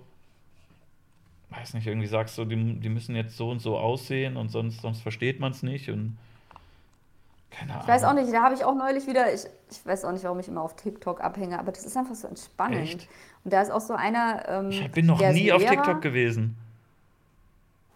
weiß 1.51 1.74
nicht, 1.74 1.86
irgendwie 1.86 2.09
sagst 2.09 2.36
du, 2.39 2.44
die, 2.44 2.81
die 2.81 2.89
müssen 2.89 3.14
jetzt 3.14 3.36
so 3.36 3.51
und 3.51 3.60
so 3.60 3.78
aussehen 3.78 4.36
und 4.36 4.51
sonst, 4.51 4.82
sonst 4.82 5.01
versteht 5.01 5.40
man 5.40 5.52
es 5.52 5.62
nicht 5.62 5.89
und 5.90 6.16
keine 7.51 7.73
Ahnung. 7.73 7.85
Ich 7.85 7.89
weiß 7.89 8.05
auch 8.05 8.12
nicht, 8.12 8.32
da 8.32 8.43
habe 8.43 8.55
ich 8.55 8.64
auch 8.64 8.74
neulich 8.74 9.06
wieder, 9.06 9.32
ich, 9.32 9.44
ich 9.70 9.86
weiß 9.86 10.05
auch 10.05 10.12
nicht, 10.12 10.24
warum 10.24 10.40
ich 10.40 10.48
immer 10.48 10.62
auf 10.62 10.77
TikTok 10.77 11.20
abhänge, 11.20 11.59
aber 11.59 11.73
das 11.73 11.86
ist 11.86 11.97
einfach 11.97 12.14
so 12.14 12.28
entspannend. 12.28 12.82
Echt? 12.82 13.09
Und 13.44 13.52
da 13.52 13.62
ist 13.62 13.70
auch 13.70 13.81
so 13.81 13.94
einer. 13.94 14.48
Ähm, 14.48 14.70
ich 14.70 14.90
bin 14.90 15.06
noch 15.06 15.20
nie 15.20 15.52
auf 15.52 15.64
TikTok 15.64 16.02
gewesen. 16.02 16.56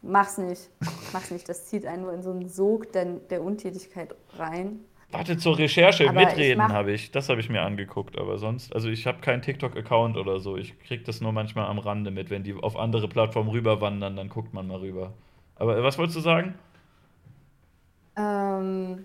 Mach's 0.03 0.39
nicht. 0.39 0.71
Mach's 1.13 1.31
nicht. 1.31 1.49
Das 1.49 1.67
zieht 1.67 1.85
einen 1.85 2.03
nur 2.03 2.13
in 2.15 2.23
so 2.23 2.31
einen 2.31 2.49
Sog 2.49 2.93
der, 2.93 3.05
der 3.05 3.43
Untätigkeit 3.43 4.15
rein. 4.39 4.81
Warte, 5.13 5.37
zur 5.39 5.59
Recherche, 5.59 6.09
aber 6.09 6.21
mitreden 6.21 6.69
habe 6.69 6.93
ich. 6.93 7.11
Das 7.11 7.29
habe 7.29 7.41
ich 7.41 7.49
mir 7.49 7.63
angeguckt, 7.63 8.17
aber 8.17 8.39
sonst, 8.39 8.73
also 8.75 8.89
ich 8.89 9.07
habe 9.07 9.21
keinen 9.21 9.43
TikTok-Account 9.43 10.17
oder 10.17 10.39
so. 10.39 10.57
Ich 10.57 10.79
kriege 10.81 11.03
das 11.03 11.21
nur 11.21 11.33
manchmal 11.33 11.67
am 11.67 11.79
Rande 11.79 12.11
mit. 12.11 12.31
Wenn 12.31 12.45
die 12.45 12.55
auf 12.55 12.77
andere 12.77 13.09
Plattformen 13.09 13.51
rüberwandern, 13.51 14.17
dann 14.17 14.29
guckt 14.29 14.55
man 14.55 14.69
mal 14.69 14.79
rüber. 14.79 15.13
Aber 15.57 15.77
äh, 15.77 15.83
was 15.83 15.99
wolltest 15.99 16.17
du 16.17 16.21
sagen? 16.21 16.55
Ähm, 18.17 19.05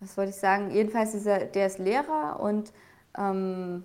was 0.00 0.16
wollte 0.16 0.30
ich 0.30 0.36
sagen? 0.36 0.70
Jedenfalls, 0.72 1.12
dieser, 1.12 1.46
der 1.46 1.66
ist 1.66 1.78
Lehrer 1.78 2.38
und 2.40 2.72
ähm, 3.16 3.84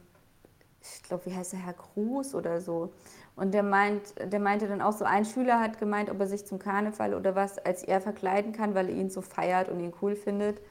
ich 0.82 1.04
glaube, 1.04 1.26
wie 1.26 1.36
heißt 1.36 1.54
der 1.54 1.66
Herr 1.66 1.74
Cruz 1.74 2.36
oder 2.36 2.62
so. 2.62 2.92
Und 3.36 3.54
der, 3.54 3.64
meint, 3.64 4.14
der 4.32 4.40
meinte 4.40 4.68
dann 4.68 4.82
auch 4.82 4.94
so, 4.94 5.04
ein 5.04 5.26
Schüler 5.26 5.60
hat 5.60 5.78
gemeint, 5.78 6.10
ob 6.10 6.20
er 6.20 6.28
sich 6.28 6.46
zum 6.46 6.58
Karneval 6.58 7.14
oder 7.14 7.36
was 7.36 7.58
als 7.58 7.84
er 7.84 8.00
verkleiden 8.00 8.54
kann, 8.54 8.76
weil 8.76 8.90
er 8.90 8.96
ihn 8.96 9.10
so 9.10 9.22
feiert 9.22 9.68
und 9.68 9.80
ihn 9.82 9.94
cool 10.02 10.16
findet. 10.16 10.62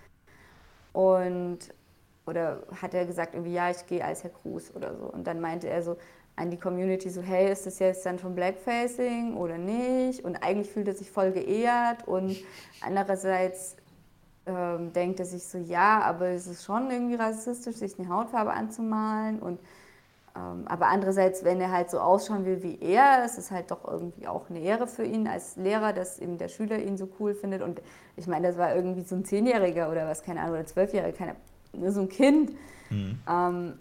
Und, 0.94 1.58
oder 2.24 2.62
hat 2.80 2.94
er 2.94 3.04
gesagt, 3.04 3.34
irgendwie, 3.34 3.52
ja, 3.52 3.70
ich 3.70 3.84
gehe 3.86 4.02
als 4.02 4.22
Herr 4.22 4.30
Cruz 4.30 4.72
oder 4.74 4.96
so. 4.96 5.04
Und 5.04 5.26
dann 5.26 5.40
meinte 5.40 5.68
er 5.68 5.82
so 5.82 5.96
an 6.36 6.50
die 6.50 6.56
Community 6.56 7.10
so, 7.10 7.20
hey, 7.20 7.50
ist 7.52 7.66
das 7.66 7.78
jetzt 7.80 8.06
dann 8.06 8.18
schon 8.18 8.34
Blackfacing 8.34 9.36
oder 9.36 9.58
nicht? 9.58 10.24
Und 10.24 10.36
eigentlich 10.36 10.70
fühlt 10.70 10.88
er 10.88 10.94
sich 10.94 11.10
voll 11.10 11.32
geehrt 11.32 12.08
und 12.08 12.36
andererseits 12.80 13.76
ähm, 14.46 14.92
denkt 14.92 15.20
er 15.20 15.26
sich 15.26 15.44
so, 15.44 15.58
ja, 15.58 16.00
aber 16.00 16.28
es 16.28 16.46
ist 16.46 16.64
schon 16.64 16.90
irgendwie 16.90 17.14
rassistisch, 17.14 17.76
sich 17.76 17.98
eine 17.98 18.08
Hautfarbe 18.08 18.52
anzumalen 18.52 19.40
und 19.40 19.58
aber 20.34 20.88
andererseits, 20.88 21.44
wenn 21.44 21.60
er 21.60 21.70
halt 21.70 21.90
so 21.90 22.00
ausschauen 22.00 22.44
will 22.44 22.62
wie 22.62 22.80
er, 22.80 23.24
ist 23.24 23.38
es 23.38 23.52
halt 23.52 23.70
doch 23.70 23.86
irgendwie 23.86 24.26
auch 24.26 24.50
eine 24.50 24.60
Ehre 24.60 24.88
für 24.88 25.04
ihn 25.04 25.28
als 25.28 25.56
Lehrer, 25.56 25.92
dass 25.92 26.18
eben 26.18 26.38
der 26.38 26.48
Schüler 26.48 26.78
ihn 26.80 26.96
so 26.96 27.08
cool 27.20 27.34
findet. 27.34 27.62
Und 27.62 27.80
ich 28.16 28.26
meine, 28.26 28.48
das 28.48 28.58
war 28.58 28.74
irgendwie 28.74 29.02
so 29.02 29.14
ein 29.14 29.24
Zehnjähriger 29.24 29.90
oder 29.90 30.08
was, 30.08 30.22
keine 30.22 30.40
Ahnung, 30.40 30.54
oder 30.54 30.66
Zwölfjähriger, 30.66 31.16
keine, 31.16 31.36
nur 31.72 31.92
so 31.92 32.00
ein 32.00 32.08
Kind. 32.08 32.50
Mhm. 32.90 33.18
Ähm, 33.28 33.78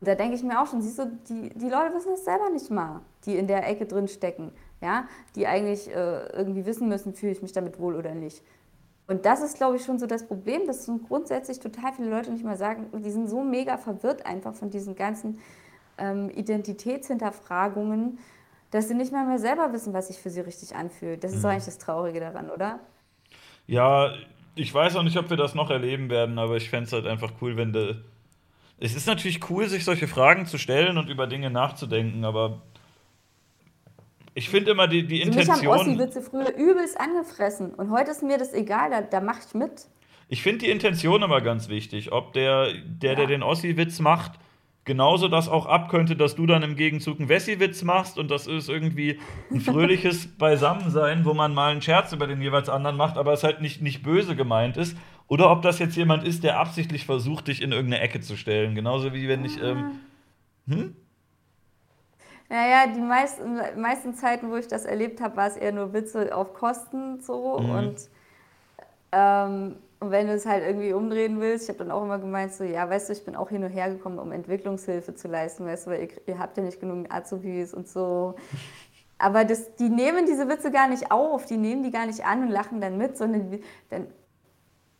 da 0.00 0.14
denke 0.14 0.34
ich 0.34 0.42
mir 0.42 0.60
auch 0.60 0.66
schon, 0.66 0.80
siehst 0.80 0.98
du, 0.98 1.18
die, 1.28 1.50
die 1.50 1.68
Leute 1.68 1.94
wissen 1.94 2.12
das 2.12 2.24
selber 2.24 2.48
nicht 2.48 2.70
mal, 2.70 3.02
die 3.26 3.36
in 3.36 3.46
der 3.46 3.68
Ecke 3.68 3.84
drin 3.84 4.08
stecken, 4.08 4.52
ja, 4.80 5.04
die 5.36 5.46
eigentlich 5.46 5.94
äh, 5.94 6.26
irgendwie 6.32 6.64
wissen 6.64 6.88
müssen, 6.88 7.12
fühle 7.12 7.32
ich 7.32 7.42
mich 7.42 7.52
damit 7.52 7.78
wohl 7.78 7.94
oder 7.94 8.14
nicht. 8.14 8.42
Und 9.06 9.26
das 9.26 9.42
ist, 9.42 9.56
glaube 9.56 9.76
ich, 9.76 9.84
schon 9.84 9.98
so 9.98 10.06
das 10.06 10.26
Problem, 10.26 10.66
dass 10.66 10.86
so 10.86 10.96
grundsätzlich 10.96 11.58
total 11.58 11.92
viele 11.92 12.08
Leute 12.08 12.30
nicht 12.30 12.44
mal 12.44 12.56
sagen, 12.56 12.86
die 13.04 13.10
sind 13.10 13.28
so 13.28 13.42
mega 13.42 13.76
verwirrt 13.76 14.24
einfach 14.24 14.54
von 14.54 14.70
diesen 14.70 14.94
ganzen 14.94 15.40
ähm, 16.00 16.30
Identitätshinterfragungen, 16.30 18.18
dass 18.70 18.88
sie 18.88 18.94
nicht 18.94 19.12
mal 19.12 19.26
mehr 19.26 19.38
selber 19.38 19.72
wissen, 19.72 19.92
was 19.92 20.08
sich 20.08 20.18
für 20.18 20.30
sie 20.30 20.40
richtig 20.40 20.74
anfühlt. 20.74 21.22
Das 21.22 21.32
ist 21.32 21.42
mhm. 21.42 21.50
eigentlich 21.50 21.64
das 21.66 21.78
Traurige 21.78 22.20
daran, 22.20 22.50
oder? 22.50 22.80
Ja, 23.66 24.12
ich 24.54 24.72
weiß 24.72 24.96
auch 24.96 25.02
nicht, 25.02 25.16
ob 25.16 25.30
wir 25.30 25.36
das 25.36 25.54
noch 25.54 25.70
erleben 25.70 26.10
werden, 26.10 26.38
aber 26.38 26.56
ich 26.56 26.70
fände 26.70 26.86
es 26.86 26.92
halt 26.92 27.06
einfach 27.06 27.32
cool, 27.40 27.56
wenn 27.56 27.72
de 27.72 27.96
es 28.82 28.96
ist 28.96 29.06
natürlich 29.06 29.50
cool, 29.50 29.68
sich 29.68 29.84
solche 29.84 30.08
Fragen 30.08 30.46
zu 30.46 30.56
stellen 30.56 30.96
und 30.96 31.10
über 31.10 31.26
Dinge 31.26 31.50
nachzudenken, 31.50 32.24
aber 32.24 32.62
ich 34.34 34.48
finde 34.48 34.70
immer 34.70 34.88
die, 34.88 35.06
die 35.06 35.20
also 35.20 35.38
Intention. 35.38 35.60
Mich 35.60 35.68
haben 35.68 35.80
Ossi-Witze 35.80 36.22
früher 36.22 36.54
übelst 36.54 36.98
angefressen 36.98 37.74
und 37.74 37.90
heute 37.90 38.10
ist 38.10 38.22
mir 38.22 38.38
das 38.38 38.54
egal, 38.54 38.90
da, 38.90 39.02
da 39.02 39.20
mache 39.20 39.40
ich 39.46 39.54
mit. 39.54 39.86
Ich 40.28 40.42
finde 40.42 40.60
die 40.60 40.70
Intention 40.70 41.22
aber 41.22 41.40
ganz 41.42 41.68
wichtig. 41.68 42.12
Ob 42.12 42.32
der, 42.32 42.72
der, 42.84 43.16
der 43.16 43.26
den 43.26 43.42
Ossi-Witz 43.42 43.98
macht, 43.98 44.38
genauso 44.84 45.28
das 45.28 45.48
auch 45.48 45.66
abkönnte, 45.66 46.16
dass 46.16 46.34
du 46.34 46.46
dann 46.46 46.62
im 46.62 46.76
Gegenzug 46.76 47.18
einen 47.18 47.28
Wessi-Witz 47.28 47.82
machst 47.82 48.18
und 48.18 48.30
das 48.30 48.46
ist 48.46 48.68
irgendwie 48.68 49.18
ein 49.50 49.60
fröhliches 49.60 50.26
Beisammensein, 50.36 51.24
wo 51.24 51.34
man 51.34 51.54
mal 51.54 51.72
einen 51.72 51.82
Scherz 51.82 52.12
über 52.12 52.26
den 52.26 52.40
jeweils 52.40 52.68
anderen 52.68 52.96
macht, 52.96 53.16
aber 53.16 53.32
es 53.32 53.44
halt 53.44 53.60
nicht, 53.60 53.82
nicht 53.82 54.02
böse 54.02 54.36
gemeint 54.36 54.76
ist. 54.76 54.96
Oder 55.28 55.50
ob 55.50 55.62
das 55.62 55.78
jetzt 55.78 55.96
jemand 55.96 56.24
ist, 56.24 56.42
der 56.42 56.58
absichtlich 56.58 57.06
versucht, 57.06 57.46
dich 57.46 57.62
in 57.62 57.70
irgendeine 57.70 58.02
Ecke 58.02 58.20
zu 58.20 58.36
stellen. 58.36 58.74
Genauso 58.74 59.12
wie 59.12 59.28
wenn 59.28 59.44
ich. 59.44 59.62
Ähm, 59.62 60.00
hm? 60.66 60.96
Naja, 62.48 62.92
die 62.92 63.00
meisten, 63.00 63.60
meisten 63.80 64.14
Zeiten, 64.14 64.50
wo 64.50 64.56
ich 64.56 64.66
das 64.66 64.84
erlebt 64.84 65.20
habe, 65.20 65.36
war 65.36 65.46
es 65.46 65.56
eher 65.56 65.70
nur 65.70 65.92
Witze 65.92 66.34
auf 66.34 66.52
Kosten 66.52 67.20
so. 67.20 67.60
Mhm. 67.60 67.70
Und, 67.70 68.00
ähm, 69.12 69.76
und 70.00 70.10
wenn 70.10 70.26
du 70.26 70.32
es 70.32 70.46
halt 70.46 70.64
irgendwie 70.64 70.92
umdrehen 70.94 71.40
willst, 71.40 71.64
ich 71.64 71.68
habe 71.68 71.78
dann 71.84 71.90
auch 71.90 72.02
immer 72.02 72.18
gemeint, 72.18 72.54
so, 72.54 72.64
ja, 72.64 72.88
weißt 72.88 73.08
du, 73.10 73.12
ich 73.12 73.24
bin 73.24 73.36
auch 73.36 73.50
hier 73.50 73.58
nur 73.58 73.68
hergekommen, 73.68 74.18
um 74.18 74.32
Entwicklungshilfe 74.32 75.14
zu 75.14 75.28
leisten, 75.28 75.66
weißt 75.66 75.86
du, 75.86 75.90
weil 75.90 76.02
ihr, 76.02 76.08
ihr 76.26 76.38
habt 76.38 76.56
ja 76.56 76.62
nicht 76.62 76.80
genug 76.80 77.12
Azubis 77.12 77.74
und 77.74 77.86
so. 77.86 78.34
Aber 79.18 79.44
das, 79.44 79.74
die 79.76 79.90
nehmen 79.90 80.24
diese 80.24 80.48
Witze 80.48 80.70
gar 80.70 80.88
nicht 80.88 81.12
auf, 81.12 81.44
die 81.44 81.58
nehmen 81.58 81.82
die 81.82 81.90
gar 81.90 82.06
nicht 82.06 82.24
an 82.24 82.42
und 82.44 82.48
lachen 82.48 82.80
dann 82.80 82.96
mit, 82.96 83.18
sondern 83.18 83.58
dann, 83.90 84.06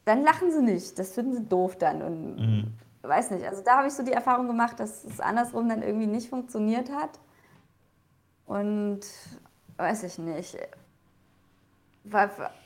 dann 0.04 0.22
lachen 0.22 0.52
sie 0.52 0.60
nicht. 0.62 0.98
Das 0.98 1.12
finden 1.12 1.32
sie 1.34 1.46
doof 1.46 1.76
dann. 1.76 2.02
Und 2.02 2.36
Mhm. 2.36 2.74
weiß 3.00 3.30
nicht, 3.30 3.46
also 3.46 3.62
da 3.62 3.78
habe 3.78 3.88
ich 3.88 3.94
so 3.94 4.02
die 4.02 4.12
Erfahrung 4.12 4.46
gemacht, 4.46 4.78
dass 4.78 5.04
es 5.04 5.20
andersrum 5.20 5.70
dann 5.70 5.82
irgendwie 5.82 6.06
nicht 6.06 6.28
funktioniert 6.28 6.92
hat. 6.92 7.18
Und 8.44 9.00
weiß 9.78 10.02
ich 10.02 10.18
nicht. 10.18 10.58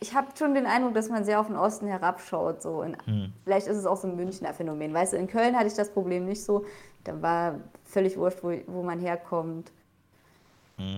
Ich 0.00 0.14
habe 0.14 0.28
schon 0.38 0.54
den 0.54 0.66
Eindruck, 0.66 0.94
dass 0.94 1.08
man 1.08 1.24
sehr 1.24 1.40
auf 1.40 1.48
den 1.48 1.56
Osten 1.56 1.86
herabschaut. 1.86 2.62
So. 2.62 2.82
In, 2.82 2.96
Vielleicht 3.44 3.66
ist 3.66 3.76
es 3.76 3.86
auch 3.86 3.96
so 3.96 4.08
ein 4.08 4.16
Münchner 4.16 4.54
Phänomen. 4.54 4.94
Weißt 4.94 5.12
du, 5.12 5.16
in 5.16 5.26
Köln 5.26 5.56
hatte 5.56 5.66
ich 5.66 5.74
das 5.74 5.92
Problem 5.92 6.24
nicht 6.24 6.42
so. 6.42 6.64
Da 7.02 7.20
war 7.20 7.60
völlig 7.84 8.16
wurscht, 8.16 8.38
wo, 8.42 8.52
wo 8.66 8.82
man 8.82 9.00
herkommt. 9.00 9.70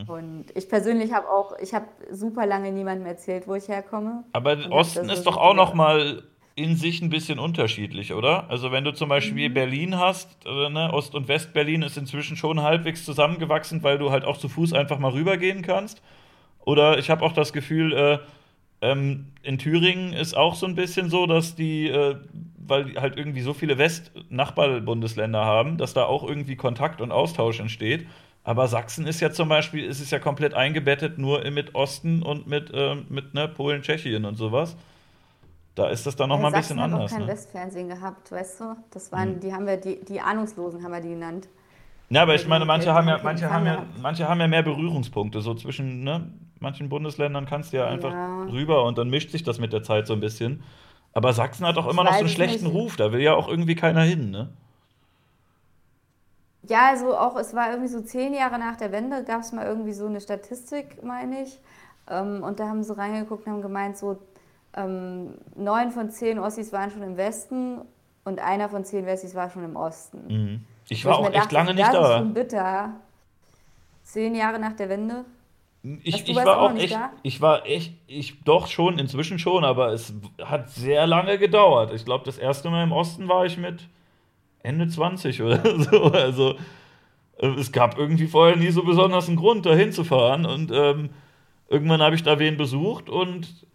Und 0.06 0.46
ich 0.54 0.70
persönlich 0.70 1.12
habe 1.12 1.28
auch, 1.28 1.58
ich 1.58 1.74
habe 1.74 1.86
super 2.10 2.46
lange 2.46 2.72
niemandem 2.72 3.06
erzählt, 3.06 3.46
wo 3.46 3.54
ich 3.54 3.68
herkomme. 3.68 4.24
Aber 4.32 4.56
Osten 4.70 5.10
ist 5.10 5.24
doch 5.24 5.36
auch 5.36 5.52
noch 5.52 5.74
mal 5.74 6.22
in 6.54 6.76
sich 6.76 7.02
ein 7.02 7.10
bisschen 7.10 7.38
unterschiedlich, 7.38 8.14
oder? 8.14 8.48
Also 8.48 8.72
wenn 8.72 8.84
du 8.84 8.92
zum 8.92 9.08
Mhm. 9.08 9.10
Beispiel 9.10 9.50
Berlin 9.50 9.98
hast, 9.98 10.46
ne, 10.46 10.90
Ost- 10.94 11.14
und 11.14 11.28
West-Berlin 11.28 11.82
ist 11.82 11.98
inzwischen 11.98 12.38
schon 12.38 12.62
halbwegs 12.62 13.04
zusammengewachsen, 13.04 13.82
weil 13.82 13.98
du 13.98 14.10
halt 14.10 14.24
auch 14.24 14.38
zu 14.38 14.48
Fuß 14.48 14.72
einfach 14.72 14.98
mal 14.98 15.10
rübergehen 15.10 15.60
kannst. 15.60 16.00
Oder 16.66 16.98
ich 16.98 17.10
habe 17.10 17.24
auch 17.24 17.32
das 17.32 17.52
Gefühl, 17.52 17.92
äh, 17.94 18.18
ähm, 18.82 19.28
in 19.42 19.56
Thüringen 19.56 20.12
ist 20.12 20.36
auch 20.36 20.56
so 20.56 20.66
ein 20.66 20.74
bisschen 20.74 21.08
so, 21.08 21.26
dass 21.26 21.54
die, 21.54 21.88
äh, 21.88 22.16
weil 22.58 22.86
die 22.86 22.98
halt 22.98 23.16
irgendwie 23.16 23.40
so 23.40 23.54
viele 23.54 23.78
West-Nachbarbundesländer 23.78 25.44
haben, 25.44 25.78
dass 25.78 25.94
da 25.94 26.04
auch 26.04 26.28
irgendwie 26.28 26.56
Kontakt 26.56 27.00
und 27.00 27.12
Austausch 27.12 27.60
entsteht. 27.60 28.06
Aber 28.42 28.66
Sachsen 28.66 29.06
ist 29.06 29.20
ja 29.20 29.30
zum 29.30 29.48
Beispiel, 29.48 29.84
ist 29.84 30.00
es 30.00 30.10
ja 30.10 30.18
komplett 30.18 30.54
eingebettet 30.54 31.18
nur 31.18 31.48
mit 31.50 31.74
Osten 31.76 32.22
und 32.22 32.48
mit, 32.48 32.70
ähm, 32.74 33.06
mit 33.08 33.32
ne, 33.32 33.46
Polen, 33.48 33.82
Tschechien 33.82 34.24
und 34.24 34.34
sowas. 34.34 34.76
Da 35.76 35.88
ist 35.88 36.04
das 36.04 36.16
dann 36.16 36.28
noch 36.30 36.40
mal 36.40 36.48
ein 36.48 36.52
bisschen 36.52 36.78
Sachsen 36.78 36.92
hat 36.92 36.92
anders. 36.92 37.12
auch 37.12 37.16
kein 37.16 37.26
Ne? 37.26 37.32
Westfernsehen 37.32 37.88
gehabt, 37.88 38.32
weißt 38.32 38.60
du? 38.60 38.76
Das 38.90 39.12
waren, 39.12 39.38
die 39.38 39.52
haben 39.52 39.66
wir, 39.66 39.76
die, 39.76 40.04
die 40.04 40.20
Ahnungslosen 40.20 40.82
haben 40.82 40.92
wir 40.92 41.00
die 41.00 41.10
genannt. 41.10 41.48
Ja, 42.08 42.22
aber 42.22 42.34
ich 42.34 42.46
meine, 42.46 42.64
manche 42.64 42.92
haben 42.92 43.08
ja, 43.08 43.20
manche 43.22 43.50
haben 43.50 43.66
ja, 43.66 43.84
manche 44.00 44.28
haben 44.28 44.40
ja 44.40 44.46
mehr 44.46 44.62
Berührungspunkte. 44.62 45.40
So 45.40 45.54
zwischen 45.54 46.04
ne, 46.04 46.30
manchen 46.60 46.88
Bundesländern 46.88 47.46
kannst 47.46 47.72
du 47.72 47.78
ja 47.78 47.86
einfach 47.86 48.12
Ja. 48.12 48.44
rüber 48.44 48.84
und 48.84 48.98
dann 48.98 49.08
mischt 49.10 49.30
sich 49.30 49.42
das 49.42 49.58
mit 49.58 49.72
der 49.72 49.82
Zeit 49.82 50.06
so 50.06 50.12
ein 50.14 50.20
bisschen. 50.20 50.62
Aber 51.12 51.32
Sachsen 51.32 51.66
hat 51.66 51.78
auch 51.78 51.86
immer 51.88 52.04
noch 52.04 52.12
so 52.12 52.18
einen 52.20 52.28
schlechten 52.28 52.64
nicht. 52.66 52.74
Ruf. 52.74 52.96
Da 52.96 53.12
will 53.12 53.20
ja 53.20 53.34
auch 53.34 53.48
irgendwie 53.48 53.74
keiner 53.74 54.02
hin, 54.02 54.30
ne? 54.30 54.50
Ja, 56.68 56.88
also 56.90 57.16
auch, 57.16 57.36
es 57.36 57.54
war 57.54 57.70
irgendwie 57.70 57.88
so 57.88 58.00
zehn 58.00 58.34
Jahre 58.34 58.58
nach 58.58 58.76
der 58.76 58.90
Wende, 58.92 59.22
gab 59.24 59.40
es 59.42 59.52
mal 59.52 59.64
irgendwie 59.64 59.92
so 59.92 60.06
eine 60.06 60.20
Statistik, 60.20 61.02
meine 61.02 61.42
ich. 61.42 61.58
Ähm, 62.10 62.42
und 62.42 62.58
da 62.60 62.68
haben 62.68 62.82
sie 62.82 62.96
reingeguckt 62.96 63.46
und 63.46 63.52
haben 63.52 63.62
gemeint, 63.62 63.96
so 63.96 64.18
ähm, 64.74 65.34
neun 65.54 65.90
von 65.92 66.10
zehn 66.10 66.38
Ossis 66.38 66.72
waren 66.72 66.90
schon 66.90 67.02
im 67.02 67.16
Westen 67.16 67.78
und 68.24 68.40
einer 68.40 68.68
von 68.68 68.84
zehn 68.84 69.06
Wessis 69.06 69.34
war 69.34 69.48
schon 69.50 69.64
im 69.64 69.76
Osten. 69.76 70.26
Mhm. 70.28 70.64
Ich 70.88 71.04
war 71.04 71.20
mir 71.20 71.28
auch 71.28 71.32
echt 71.32 71.36
dachte, 71.36 71.54
lange 71.54 71.74
nicht 71.74 71.86
das 71.86 71.94
ist 71.94 72.00
da. 72.00 72.18
schon 72.18 72.34
bitter. 72.34 72.90
Zehn 74.02 74.34
Jahre 74.34 74.58
nach 74.58 74.72
der 74.74 74.88
Wende. 74.88 75.24
Ich, 76.02 76.28
ich 76.28 76.36
war 76.36 76.60
auch 76.60 76.74
echt, 76.74 76.94
da? 76.94 77.12
ich 77.22 77.40
war 77.40 77.66
echt, 77.66 77.94
ich 78.06 78.42
doch 78.44 78.66
schon, 78.66 78.98
inzwischen 78.98 79.38
schon, 79.38 79.64
aber 79.64 79.92
es 79.92 80.14
hat 80.42 80.70
sehr 80.70 81.06
lange 81.06 81.38
gedauert. 81.38 81.92
Ich 81.92 82.04
glaube, 82.04 82.24
das 82.24 82.38
erste 82.38 82.70
Mal 82.70 82.82
im 82.82 82.92
Osten 82.92 83.28
war 83.28 83.46
ich 83.46 83.56
mit 83.56 83.88
Ende 84.62 84.88
20 84.88 85.42
oder 85.42 85.62
so. 85.78 86.04
Also 86.04 86.56
äh, 87.38 87.48
es 87.48 87.70
gab 87.70 87.98
irgendwie 87.98 88.26
vorher 88.26 88.56
nie 88.56 88.70
so 88.70 88.82
besonders 88.82 89.28
einen 89.28 89.36
Grund, 89.36 89.64
da 89.64 89.74
hinzufahren. 89.74 90.44
Und 90.44 90.72
ähm, 90.72 91.10
irgendwann 91.68 92.02
habe 92.02 92.16
ich 92.16 92.22
da 92.22 92.38
wen 92.38 92.56
besucht 92.56 93.08
und 93.08 93.66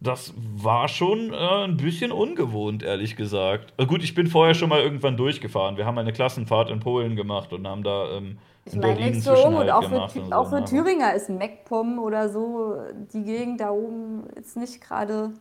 das 0.00 0.34
war 0.36 0.88
schon 0.88 1.32
äh, 1.32 1.64
ein 1.64 1.76
bisschen 1.76 2.12
ungewohnt, 2.12 2.82
ehrlich 2.82 3.16
gesagt. 3.16 3.72
Äh, 3.76 3.86
gut, 3.86 4.02
ich 4.02 4.14
bin 4.14 4.26
vorher 4.26 4.54
schon 4.54 4.68
mal 4.68 4.80
irgendwann 4.80 5.16
durchgefahren. 5.16 5.76
Wir 5.76 5.86
haben 5.86 5.96
eine 5.96 6.12
Klassenfahrt 6.12 6.70
in 6.70 6.80
Polen 6.80 7.16
gemacht 7.16 7.52
und 7.52 7.66
haben 7.66 7.84
da 7.84 8.10
ähm, 8.10 8.38
Ich 8.64 8.74
in 8.74 8.80
meine, 8.80 9.00
nichts 9.00 9.24
so 9.24 9.34
um 9.34 9.56
und 9.56 9.70
auch 9.70 9.82
für, 9.82 10.02
auch 10.02 10.44
so, 10.44 10.50
für 10.50 10.60
ne? 10.60 10.64
Thüringer 10.64 11.14
ist 11.14 11.28
Meckpomm 11.28 11.98
oder 11.98 12.28
so, 12.28 12.76
die 13.12 13.24
Gegend 13.24 13.60
da 13.60 13.70
oben 13.70 14.28
ist 14.36 14.56
nicht 14.56 14.80
gerade. 14.80 15.32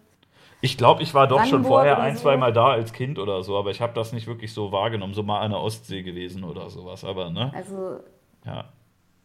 Ich 0.61 0.77
glaube, 0.77 1.03
ich 1.03 1.13
war 1.13 1.27
doch 1.27 1.39
schon 1.39 1.63
Brandenburg 1.63 1.71
vorher 1.71 1.93
oder 1.97 2.03
ein, 2.03 2.15
so. 2.15 2.23
zwei 2.23 2.37
Mal 2.37 2.53
da 2.53 2.71
als 2.71 2.93
Kind 2.93 3.19
oder 3.19 3.43
so, 3.43 3.57
aber 3.57 3.71
ich 3.71 3.81
habe 3.81 3.93
das 3.93 4.13
nicht 4.13 4.27
wirklich 4.27 4.53
so 4.53 4.71
wahrgenommen. 4.71 5.13
So 5.13 5.23
mal 5.23 5.39
an 5.41 5.51
der 5.51 5.59
Ostsee 5.59 6.03
gewesen 6.03 6.43
oder 6.43 6.69
sowas, 6.69 7.03
aber 7.03 7.29
ne? 7.29 7.51
Also, 7.55 7.99
Ja. 8.45 8.65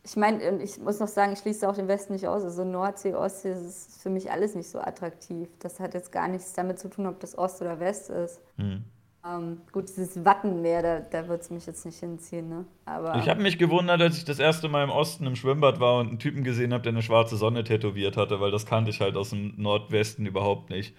ich 0.02 0.16
meine, 0.16 0.50
und 0.50 0.60
ich 0.60 0.78
muss 0.78 0.98
noch 0.98 1.08
sagen, 1.08 1.32
ich 1.32 1.38
schließe 1.40 1.68
auch 1.68 1.74
den 1.74 1.88
Westen 1.88 2.14
nicht 2.14 2.26
aus. 2.26 2.42
Also 2.42 2.64
Nordsee, 2.64 3.14
Ostsee, 3.14 3.50
das 3.50 3.62
ist 3.62 4.02
für 4.02 4.10
mich 4.10 4.30
alles 4.30 4.54
nicht 4.54 4.70
so 4.70 4.78
attraktiv. 4.78 5.48
Das 5.58 5.78
hat 5.78 5.94
jetzt 5.94 6.10
gar 6.10 6.28
nichts 6.28 6.54
damit 6.54 6.78
zu 6.78 6.88
tun, 6.88 7.06
ob 7.06 7.20
das 7.20 7.36
Ost 7.36 7.60
oder 7.60 7.80
West 7.80 8.08
ist. 8.10 8.40
Hm. 8.56 8.84
Ähm, 9.28 9.58
gut, 9.72 9.88
dieses 9.88 10.24
Wattenmeer, 10.24 10.82
da, 10.82 11.00
da 11.00 11.26
wird 11.28 11.42
es 11.42 11.50
mich 11.50 11.66
jetzt 11.66 11.84
nicht 11.84 11.98
hinziehen, 11.98 12.48
ne? 12.48 12.64
Aber 12.84 13.16
Ich 13.16 13.28
habe 13.28 13.42
mich 13.42 13.58
gewundert, 13.58 14.00
als 14.00 14.18
ich 14.18 14.24
das 14.24 14.38
erste 14.38 14.68
Mal 14.68 14.84
im 14.84 14.90
Osten 14.90 15.26
im 15.26 15.34
Schwimmbad 15.34 15.80
war 15.80 15.98
und 15.98 16.08
einen 16.08 16.18
Typen 16.20 16.44
gesehen 16.44 16.72
habe, 16.72 16.82
der 16.84 16.92
eine 16.92 17.02
schwarze 17.02 17.36
Sonne 17.36 17.64
tätowiert 17.64 18.16
hatte, 18.16 18.40
weil 18.40 18.52
das 18.52 18.66
kannte 18.66 18.90
ich 18.90 19.00
halt 19.00 19.16
aus 19.16 19.30
dem 19.30 19.54
Nordwesten 19.56 20.26
überhaupt 20.26 20.70
nicht. 20.70 20.94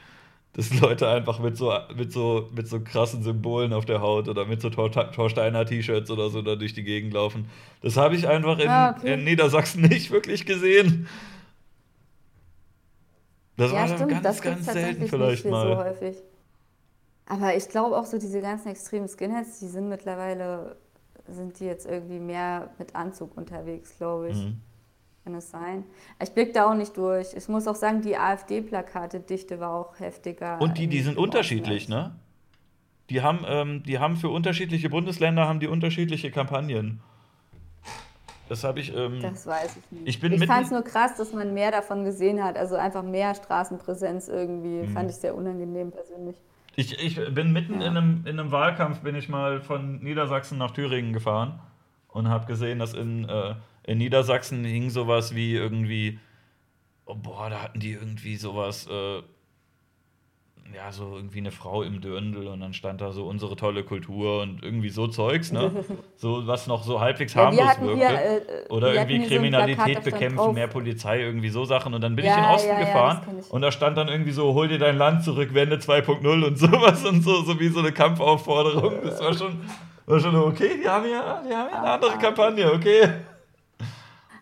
Dass 0.53 0.73
Leute 0.81 1.07
einfach 1.07 1.39
mit 1.39 1.55
so, 1.55 1.71
mit 1.95 2.11
so, 2.11 2.49
mit 2.53 2.67
so 2.67 2.81
krassen 2.81 3.21
Symbolen 3.23 3.71
auf 3.73 3.85
der 3.85 4.01
Haut 4.01 4.27
oder 4.27 4.45
mit 4.45 4.61
so 4.61 4.69
Tor 4.71 4.91
Torsteiner 4.91 5.65
T-Shirts 5.65 6.09
oder 6.11 6.29
so 6.29 6.41
da 6.41 6.55
durch 6.55 6.73
die 6.73 6.83
Gegend 6.83 7.13
laufen. 7.13 7.49
Das 7.81 7.95
habe 7.95 8.15
ich 8.15 8.27
einfach 8.27 8.57
in, 8.59 8.67
Ah, 8.67 8.95
okay. 8.97 9.13
in 9.13 9.23
Niedersachsen 9.23 9.81
nicht 9.87 10.11
wirklich 10.11 10.45
gesehen. 10.45 11.07
Das 13.55 13.71
ja, 13.71 13.79
war 13.81 13.87
stimmt, 13.87 14.09
ganz, 14.11 14.23
das 14.23 14.41
ganz 14.41 14.65
selten 14.65 15.07
vielleicht 15.07 15.45
mal. 15.45 15.67
so 15.67 15.77
häufig. 15.77 16.17
Aber 17.29 17.55
ich 17.55 17.67
glaube 17.69 17.97
auch 17.97 18.05
so 18.05 18.17
diese 18.17 18.41
ganzen 18.41 18.69
extremen 18.69 19.07
Skinheads, 19.07 19.59
die 19.59 19.67
sind 19.67 19.89
mittlerweile, 19.89 20.77
sind 21.27 21.59
die 21.59 21.65
jetzt 21.65 21.85
irgendwie 21.85 22.19
mehr 22.19 22.69
mit 22.79 22.95
Anzug 22.95 23.35
unterwegs, 23.37 23.95
glaube 23.97 24.29
ich. 24.29 24.37
Mhm. 24.37 24.61
Kann 25.25 25.35
es 25.35 25.51
sein? 25.51 25.83
Ich 26.23 26.31
blicke 26.31 26.53
da 26.53 26.71
auch 26.71 26.73
nicht 26.73 26.95
durch. 26.95 27.33
Ich 27.35 27.49
muss 27.49 27.67
auch 27.67 27.75
sagen, 27.75 28.01
die 28.01 28.15
AfD-Plakate-Dichte 28.15 29.59
war 29.59 29.73
auch 29.73 29.99
heftiger. 29.99 30.61
Und 30.61 30.77
die, 30.77 30.87
die 30.87 31.01
sind 31.01 31.17
unterschiedlich, 31.17 31.89
ne? 31.89 32.15
Die 33.09 33.21
haben, 33.21 33.43
ähm, 33.45 33.83
die 33.83 33.99
haben 33.99 34.15
für 34.15 34.29
unterschiedliche 34.29 34.89
Bundesländer 34.89 35.47
haben 35.47 35.59
die 35.59 35.67
unterschiedliche 35.67 36.31
Kampagnen. 36.31 37.01
Das 38.47 38.63
habe 38.63 38.79
ich. 38.79 38.95
Ähm, 38.95 39.21
Das 39.21 39.45
weiß 39.45 39.77
ich 39.77 39.91
nicht. 39.91 40.07
Ich 40.07 40.19
bin 40.21 40.31
ich 40.31 40.45
fand 40.45 40.65
es 40.65 40.71
nur 40.71 40.83
krass, 40.83 41.15
dass 41.17 41.33
man 41.33 41.53
mehr 41.53 41.71
davon 41.71 42.05
gesehen 42.05 42.41
hat. 42.41 42.57
Also 42.57 42.75
einfach 42.75 43.03
mehr 43.03 43.35
Straßenpräsenz 43.35 44.29
irgendwie. 44.29 44.87
Mhm. 44.87 44.93
Fand 44.93 45.09
ich 45.09 45.17
sehr 45.17 45.35
unangenehm 45.35 45.91
persönlich. 45.91 46.37
Ich, 46.77 46.97
ich 47.03 47.33
bin 47.33 47.51
mitten 47.51 47.81
Ja. 47.81 47.87
in, 47.87 47.97
einem, 47.97 48.25
in 48.25 48.39
einem 48.39 48.51
Wahlkampf, 48.51 48.99
bin 48.99 49.15
ich 49.15 49.27
mal 49.27 49.59
von 49.61 49.99
Niedersachsen 50.01 50.57
nach 50.57 50.71
Thüringen 50.71 51.11
gefahren 51.11 51.59
und 52.07 52.29
habe 52.29 52.45
gesehen, 52.45 52.79
dass 52.79 52.93
in, 52.93 53.27
äh, 53.27 53.55
in 53.83 53.97
Niedersachsen 53.97 54.63
hing 54.63 54.89
sowas 54.89 55.35
wie 55.35 55.55
irgendwie, 55.55 56.19
oh, 57.05 57.15
boah, 57.15 57.49
da 57.49 57.63
hatten 57.63 57.79
die 57.79 57.91
irgendwie 57.93 58.35
sowas, 58.37 58.87
äh, 58.87 59.21
ja, 60.75 60.91
so 60.91 61.15
irgendwie 61.15 61.39
eine 61.39 61.51
Frau 61.51 61.81
im 61.83 62.01
Dirndl 62.01 62.47
und 62.47 62.59
dann 62.59 62.73
stand 62.73 63.01
da 63.01 63.11
so 63.11 63.25
unsere 63.25 63.55
tolle 63.55 63.83
Kultur 63.83 64.41
und 64.41 64.63
irgendwie 64.63 64.89
so 64.89 65.07
Zeugs, 65.07 65.51
ne? 65.51 65.71
So, 66.15 66.47
was 66.47 66.65
noch 66.67 66.83
so 66.83 66.99
halbwegs 66.99 67.35
Ja, 67.35 67.45
harmlos 67.45 67.79
wirkte. 67.79 68.07
hier, 68.07 68.17
äh, 68.17 68.67
Oder 68.69 68.93
irgendwie 68.95 69.21
so 69.23 69.27
Kriminalität 69.27 69.91
stand 69.91 70.03
bekämpfen, 70.03 70.37
drauf, 70.37 70.53
mehr 70.53 70.67
Polizei, 70.67 71.21
irgendwie 71.21 71.49
so 71.49 71.63
Sachen. 71.65 71.93
Und 71.93 72.01
dann 72.01 72.15
bin 72.15 72.25
Ja, 72.25 72.31
ich 72.31 72.37
in 72.37 72.43
den 72.43 72.51
Osten 72.51 72.69
ja, 72.69 72.79
gefahren 72.79 73.21
und 73.49 73.61
da 73.61 73.71
stand 73.71 73.97
dann 73.97 74.07
irgendwie 74.07 74.31
so, 74.31 74.53
hol 74.53 74.67
dir 74.67 74.79
dein 74.79 74.97
Land 74.97 75.23
zurück, 75.23 75.53
Wende 75.53 75.77
2.0 75.77 76.43
und 76.43 76.57
sowas 76.59 77.05
und 77.05 77.21
so, 77.21 77.43
so 77.43 77.59
wie 77.59 77.67
so 77.69 77.79
eine 77.79 77.91
Kampfaufforderung. 77.91 78.93
Das 79.03 79.19
war 79.21 79.33
schon, 79.33 79.61
war 80.07 80.19
schon 80.19 80.35
okay, 80.35 80.79
die 80.83 80.89
haben 80.89 81.05
ja, 81.09 81.41
die 81.47 81.53
haben 81.55 81.69
ja 81.71 81.77
eine 81.79 81.91
andere 81.91 82.17
Kampagne, 82.17 82.71
okay. 82.73 83.07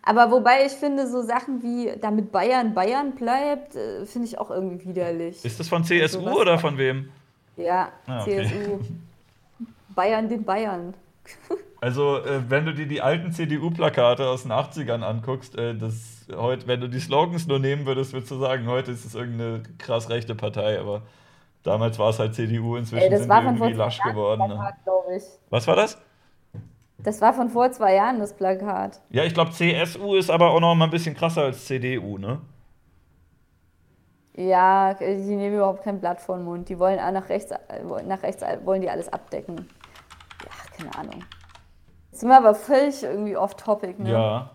Aber 0.06 0.30
wobei 0.32 0.66
ich 0.66 0.72
finde, 0.74 1.08
so 1.08 1.24
Sachen 1.24 1.64
wie, 1.64 1.92
damit 2.00 2.32
Bayern 2.32 2.74
Bayern 2.74 3.16
bleibt, 3.16 3.76
äh, 3.76 4.06
finde 4.06 4.28
ich 4.28 4.38
auch 4.38 4.52
irgendwie 4.52 4.88
widerlich. 4.90 5.44
Ist 5.44 5.60
das 5.60 5.68
von 5.68 5.84
CSU 5.84 6.20
sowas- 6.20 6.36
oder 6.36 6.60
von 6.60 6.78
wem? 6.78 7.10
Ja, 7.58 7.90
Ah, 8.06 8.22
okay. 8.22 8.46
CSU. 8.46 8.80
Bayern 9.90 10.30
den 10.30 10.44
Bayern. 10.44 10.94
Also, 11.82 12.18
äh, 12.18 12.42
wenn 12.50 12.66
du 12.66 12.74
dir 12.74 12.88
die 12.88 13.02
alten 13.02 13.32
CDU-Plakate 13.32 14.28
aus 14.28 14.42
den 14.44 14.52
80ern 14.52 15.04
anguckst, 15.04 15.56
äh, 15.56 15.76
das 15.76 16.26
heute, 16.36 16.66
wenn 16.68 16.82
du 16.82 16.90
die 16.90 17.00
Slogans 17.00 17.46
nur 17.46 17.60
nehmen 17.60 17.86
würdest, 17.86 18.12
würdest 18.14 18.32
du 18.32 18.40
sagen, 18.40 18.66
heute 18.66 18.92
ist 18.92 19.06
es 19.06 19.14
irgendeine 19.14 19.62
krass 19.78 20.10
rechte 20.10 20.34
Partei, 20.34 20.80
aber 20.80 21.04
damals 21.62 22.00
war 22.00 22.10
es 22.10 22.18
halt 22.18 22.34
CDU, 22.34 22.76
inzwischen 22.78 23.04
Ey, 23.04 23.10
das 23.12 23.20
sind 23.20 23.30
war 23.30 23.44
vor 23.44 23.52
irgendwie 23.52 23.74
lasch 23.74 24.00
geworden. 24.02 24.40
das 24.40 24.50
Ne? 24.50 25.34
Was 25.52 25.68
war 25.68 25.76
das? 25.76 25.98
Das 27.06 27.22
war 27.22 27.34
von 27.34 27.50
vor 27.50 27.72
zwei 27.72 27.94
Jahren, 27.94 28.20
das 28.20 28.34
Plakat. 28.34 29.00
Ja, 29.12 29.24
ich 29.24 29.36
glaube, 29.36 29.52
CSU 29.52 30.16
ist 30.16 30.32
aber 30.32 30.50
auch 30.50 30.60
noch 30.60 30.74
mal 30.74 30.86
ein 30.86 30.92
bisschen 30.92 31.16
krasser 31.16 31.44
als 31.44 31.66
CDU, 31.66 32.18
ne? 32.18 32.42
Ja, 34.36 34.96
die 34.96 35.36
nehmen 35.36 35.56
überhaupt 35.56 35.84
kein 35.84 36.00
Blatt 36.02 36.20
vor 36.20 36.36
den 36.36 36.46
Mund. 36.46 36.68
Die 36.68 36.80
wollen 36.80 37.00
auch 37.00 37.12
nach 37.12 37.30
rechts, 37.30 37.52
äh, 37.52 37.84
nach 38.06 38.24
rechts 38.24 38.44
wollen 38.64 38.82
die 38.82 38.90
alles 38.90 39.14
abdecken. 39.14 39.70
Ja, 40.44 40.78
keine 40.78 40.96
Ahnung. 40.98 41.24
Jetzt 42.10 42.22
sind 42.22 42.30
wir 42.30 42.38
aber 42.38 42.56
völlig 42.56 43.04
irgendwie 43.04 43.38
off-topic, 43.38 44.02
ne? 44.02 44.12
Ja. 44.12 44.52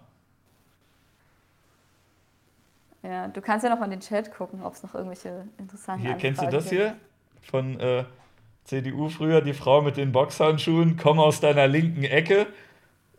Ja, 3.02 3.28
du 3.28 3.40
kannst 3.40 3.64
ja 3.64 3.70
noch 3.70 3.78
mal 3.78 3.84
in 3.84 3.92
den 3.92 4.00
Chat 4.00 4.34
gucken, 4.34 4.62
ob 4.64 4.74
es 4.74 4.82
noch 4.82 4.94
irgendwelche 4.94 5.46
interessanten 5.56 6.04
Hier, 6.04 6.16
kennst 6.16 6.42
du 6.42 6.46
Anfragen 6.46 6.64
das 6.64 6.68
gibt. 6.70 6.82
hier? 6.82 6.96
Von 7.48 7.78
äh, 7.80 8.04
CDU 8.70 9.08
früher, 9.08 9.40
die 9.40 9.52
Frau 9.52 9.82
mit 9.82 9.96
den 9.96 10.12
Boxhandschuhen, 10.12 10.96
komm 10.96 11.18
aus 11.18 11.40
deiner 11.40 11.66
linken 11.66 12.04
Ecke. 12.04 12.46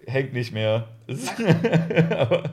Hängt 0.07 0.31
nicht 0.31 0.53
mehr. 0.53 0.87
Aber 2.17 2.51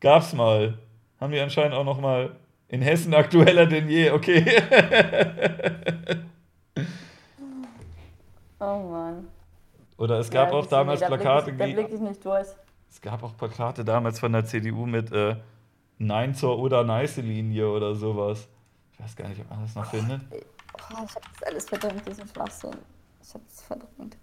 gab's 0.00 0.32
mal. 0.32 0.78
Haben 1.20 1.32
die 1.32 1.40
anscheinend 1.40 1.74
auch 1.74 1.84
noch 1.84 2.00
mal 2.00 2.36
in 2.68 2.80
Hessen 2.80 3.12
aktueller 3.12 3.66
denn 3.66 3.88
je. 3.90 4.10
Okay. 4.10 4.44
Oh 8.60 8.78
Mann. 8.78 9.26
Oder 9.98 10.20
es 10.20 10.30
gab 10.30 10.50
Ja, 10.50 10.54
auch 10.54 10.64
damals 10.64 11.00
da 11.00 11.08
Plakate, 11.08 11.50
Ich, 11.50 11.58
da 11.58 11.66
blick 11.66 11.88
ich 11.92 12.00
nicht 12.00 12.24
durch. 12.24 12.46
es 12.88 12.98
gab 13.02 13.22
auch 13.22 13.36
Plakate 13.36 13.84
damals 13.84 14.18
von 14.20 14.32
der 14.32 14.46
CDU 14.46 14.86
mit 14.86 15.12
äh, 15.12 15.36
Nein 15.98 16.34
zur 16.34 16.58
Oder-Neiße-Linie 16.58 17.68
oder 17.68 17.94
sowas. 17.94 18.48
Ich 18.94 19.00
weiß 19.00 19.16
gar 19.16 19.28
nicht, 19.28 19.42
ob 19.42 19.50
man 19.50 19.60
das 19.60 19.74
noch 19.74 19.90
findet. 19.90 20.22
Oh, 20.74 21.04
ich 21.04 21.14
habe 21.14 21.26
das 21.38 21.42
alles 21.48 21.68
verdrängt, 21.68 22.06
diesen 22.08 22.28
Schwachsinn. 22.28 22.76
Ich 23.22 23.34
habe 23.34 23.44
es 23.48 23.62
verdrängt. 23.62 24.16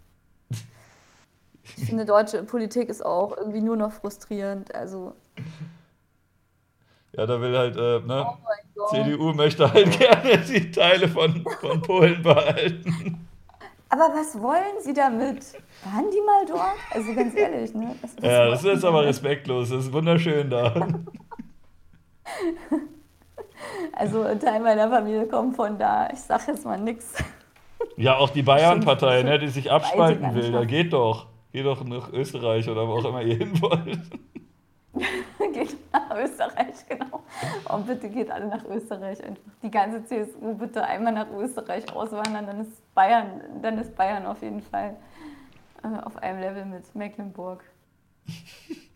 Ich 1.63 1.85
finde, 1.85 2.05
deutsche 2.05 2.43
Politik 2.43 2.89
ist 2.89 3.03
auch 3.05 3.35
irgendwie 3.37 3.61
nur 3.61 3.77
noch 3.77 3.91
frustrierend. 3.91 4.73
Also, 4.75 5.15
Ja, 7.13 7.25
da 7.25 7.39
will 7.41 7.57
halt, 7.57 7.75
äh, 7.77 7.99
ne? 8.05 8.25
oh. 8.75 8.87
CDU 8.87 9.33
möchte 9.33 9.71
halt 9.71 9.91
gerne 9.99 10.37
die 10.39 10.71
Teile 10.71 11.07
von, 11.07 11.45
von 11.59 11.81
Polen 11.81 12.21
behalten. 12.21 13.27
Aber 13.89 14.09
was 14.15 14.39
wollen 14.41 14.79
Sie 14.81 14.93
damit? 14.93 15.43
Waren 15.83 16.09
die 16.11 16.21
mal 16.21 16.45
dort? 16.47 16.77
Also 16.91 17.13
ganz 17.13 17.35
ehrlich, 17.35 17.73
ne? 17.73 17.93
Was 18.01 18.15
Ja, 18.21 18.47
das 18.49 18.59
ist 18.61 18.65
jetzt 18.65 18.85
aber 18.85 19.03
respektlos. 19.03 19.69
Das 19.69 19.85
ist 19.85 19.91
wunderschön 19.93 20.49
da. 20.49 20.73
Also 23.93 24.23
ein 24.23 24.39
Teil 24.39 24.61
meiner 24.61 24.89
Familie 24.89 25.27
kommt 25.27 25.55
von 25.55 25.77
da. 25.77 26.09
Ich 26.11 26.19
sag 26.19 26.47
jetzt 26.47 26.65
mal 26.65 26.79
nix. 26.79 27.13
Ja, 27.97 28.17
auch 28.17 28.29
die 28.29 28.43
Bayern-Partei, 28.43 29.23
ne, 29.23 29.39
die 29.39 29.47
sich 29.47 29.71
abspalten 29.71 30.33
will. 30.33 30.51
Da 30.51 30.65
geht 30.65 30.93
doch. 30.93 31.27
Geht 31.51 31.65
doch 31.65 31.83
nach 31.83 32.11
Österreich 32.13 32.69
oder 32.69 32.87
wo 32.87 32.93
auch 32.93 33.05
immer 33.05 33.21
ihr 33.21 33.35
hin 33.37 33.61
wollt. 33.61 33.99
geht 35.53 35.77
nach 35.91 36.17
Österreich, 36.17 36.75
genau. 36.87 37.23
Und 37.69 37.87
bitte 37.87 38.09
geht 38.09 38.29
alle 38.31 38.47
nach 38.47 38.63
Österreich 38.65 39.23
einfach. 39.23 39.51
Die 39.61 39.71
ganze 39.71 40.03
CSU 40.05 40.55
bitte 40.55 40.83
einmal 40.83 41.13
nach 41.13 41.29
Österreich 41.31 41.91
auswandern, 41.93 42.47
dann 42.47 42.61
ist 42.61 42.93
Bayern, 42.93 43.41
dann 43.61 43.77
ist 43.77 43.95
Bayern 43.95 44.25
auf 44.25 44.41
jeden 44.41 44.61
Fall 44.61 44.97
äh, 45.83 46.01
auf 46.03 46.17
einem 46.17 46.39
Level 46.39 46.65
mit 46.65 46.93
Mecklenburg. 46.95 47.63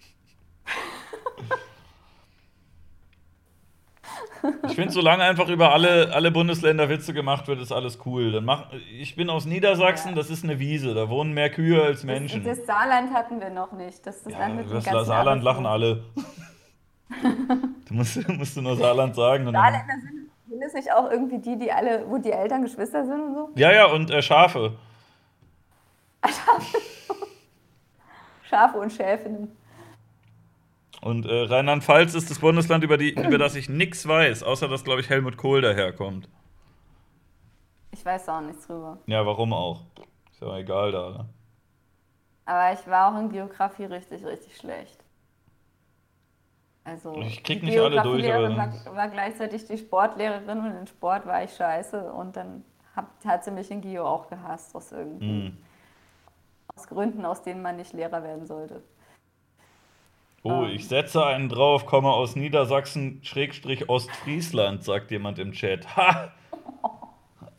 Ich 4.67 4.75
finde, 4.75 4.91
solange 4.91 5.23
einfach 5.23 5.49
über 5.49 5.73
alle, 5.73 6.13
alle 6.13 6.31
Bundesländer 6.31 6.89
Witze 6.89 7.13
gemacht 7.13 7.47
wird, 7.47 7.61
ist 7.61 7.71
alles 7.71 7.99
cool. 8.05 8.31
Dann 8.31 8.45
mach, 8.45 8.71
ich 8.99 9.15
bin 9.15 9.29
aus 9.29 9.45
Niedersachsen, 9.45 10.09
Ja. 10.09 10.15
das 10.15 10.29
ist 10.29 10.43
eine 10.43 10.59
Wiese. 10.59 10.93
Da 10.93 11.09
wohnen 11.09 11.33
mehr 11.33 11.49
Kühe 11.49 11.81
als 11.81 12.03
Menschen. 12.03 12.43
Das, 12.43 12.57
das 12.57 12.67
Saarland 12.67 13.13
hatten 13.13 13.39
wir 13.39 13.49
noch 13.49 13.71
nicht. 13.71 14.05
Das 14.05 14.23
das 14.23 14.33
ja, 14.33 14.39
Land 14.39 14.55
mit 14.57 14.71
das 14.71 15.07
Saarland 15.07 15.43
lachen 15.43 15.65
alle. 15.65 16.03
du 17.87 17.93
musst, 17.93 18.27
musst 18.29 18.57
du 18.57 18.61
nur 18.61 18.75
Saarland 18.75 19.15
sagen. 19.15 19.51
Saarländer 19.51 19.93
sind, 20.01 20.29
sind 20.49 20.63
es 20.63 20.73
nicht 20.73 20.91
auch 20.91 21.09
irgendwie 21.09 21.39
die, 21.39 21.57
die 21.57 21.71
alle, 21.71 22.05
wo 22.07 22.17
die 22.17 22.31
Eltern 22.31 22.63
Geschwister 22.63 23.05
sind 23.05 23.19
und 23.21 23.33
so? 23.35 23.49
ja, 23.55 23.71
ja, 23.71 23.85
und 23.85 24.11
äh, 24.11 24.21
Schafe. 24.21 24.73
Schafe 28.43 28.77
und 28.77 28.91
Schäfinnen. 28.91 29.51
Und 31.05 31.27
äh, 31.27 31.41
Rheinland-Pfalz 31.43 32.15
ist 32.15 32.31
das 32.31 32.39
Bundesland, 32.39 32.83
über, 32.83 32.97
die, 32.97 33.11
über 33.13 33.37
das 33.37 33.53
ich 33.53 33.69
nichts 33.69 34.07
weiß, 34.07 34.41
außer 34.41 34.67
dass, 34.67 34.83
glaube 34.83 35.01
ich, 35.01 35.09
Helmut 35.11 35.37
Kohl 35.37 35.61
daherkommt. 35.61 36.27
Ich 37.91 38.03
weiß 38.03 38.27
auch 38.29 38.41
nichts 38.41 38.65
drüber. 38.65 38.97
Ja, 39.05 39.23
warum 39.23 39.53
auch? 39.53 39.81
Ist 40.31 40.41
ja 40.41 40.57
egal 40.57 40.91
da. 40.91 41.09
Ne? 41.11 41.25
Aber 42.47 42.73
ich 42.73 42.87
war 42.87 43.13
auch 43.15 43.19
in 43.19 43.29
Geografie 43.29 43.83
richtig, 43.85 44.25
richtig 44.25 44.57
schlecht. 44.57 44.97
Also, 46.83 47.13
Ich 47.17 47.43
krieg 47.43 47.61
nicht 47.61 47.79
alle 47.79 48.01
durch, 48.01 48.25
aber- 48.33 48.57
war, 48.57 48.95
war 48.95 49.07
gleichzeitig 49.09 49.63
die 49.65 49.77
Sportlehrerin 49.77 50.57
und 50.57 50.71
in 50.75 50.87
Sport 50.87 51.27
war 51.27 51.43
ich 51.43 51.53
scheiße 51.55 52.13
und 52.13 52.35
dann 52.35 52.65
hab, 52.95 53.11
hat 53.25 53.43
sie 53.43 53.51
mich 53.51 53.69
in 53.69 53.81
Geo 53.81 54.07
auch 54.07 54.27
gehasst, 54.27 54.75
aus 54.75 54.91
irgendwie, 54.91 55.49
Hm. 55.49 55.57
aus 56.75 56.87
Gründen, 56.87 57.23
aus 57.25 57.43
denen 57.43 57.61
man 57.61 57.75
nicht 57.75 57.93
Lehrer 57.93 58.23
werden 58.23 58.47
sollte. 58.47 58.81
Oh, 60.47 60.63
Ähm. 60.63 60.69
ich 60.75 60.87
setze 60.87 61.25
einen 61.25 61.49
drauf, 61.49 61.85
komme 61.87 62.09
aus 62.09 62.35
Niedersachsen, 62.35 63.19
Schrägstrich 63.23 63.89
Ostfriesland, 63.89 64.83
sagt 64.83 65.09
jemand 65.11 65.39
im 65.39 65.51
Chat. 65.51 65.95
Ha! 65.97 66.31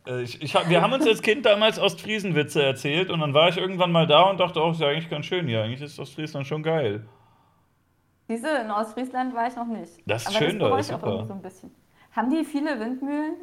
Äh, 0.07 0.21
Ich, 0.21 0.41
ich 0.41 0.53
wir 0.69 0.81
haben 0.81 0.93
uns 0.93 1.05
als 1.05 1.21
Kind 1.21 1.45
damals 1.45 1.77
Ostfriesenwitze 1.79 2.63
erzählt 2.63 3.09
und 3.11 3.19
dann 3.19 3.33
war 3.33 3.49
ich 3.49 3.57
irgendwann 3.57 3.91
mal 3.91 4.07
da 4.07 4.21
und 4.29 4.39
dachte, 4.39 4.63
oh, 4.63 4.71
ist 4.71 4.79
ja 4.79 4.87
eigentlich 4.87 5.09
ganz 5.09 5.25
schön 5.25 5.47
hier. 5.47 5.61
Eigentlich 5.63 5.81
ist 5.81 5.99
Ostfriesland 5.99 6.47
schon 6.47 6.63
geil. 6.63 7.05
Diese 8.29 8.47
in 8.57 8.71
Ostfriesland 8.71 9.33
war 9.35 9.47
ich 9.47 9.55
noch 9.57 9.65
nicht. 9.67 9.91
Das 10.05 10.23
ist 10.23 10.29
Aber 10.29 10.45
schön 10.45 10.59
da, 10.59 10.65
bereue 10.67 10.79
ist 10.79 10.87
super. 10.87 11.25
so 11.25 11.33
ein 11.33 11.41
bisschen. 11.41 11.71
Haben 12.13 12.29
die 12.29 12.45
viele 12.45 12.79
Windmühlen? 12.79 13.35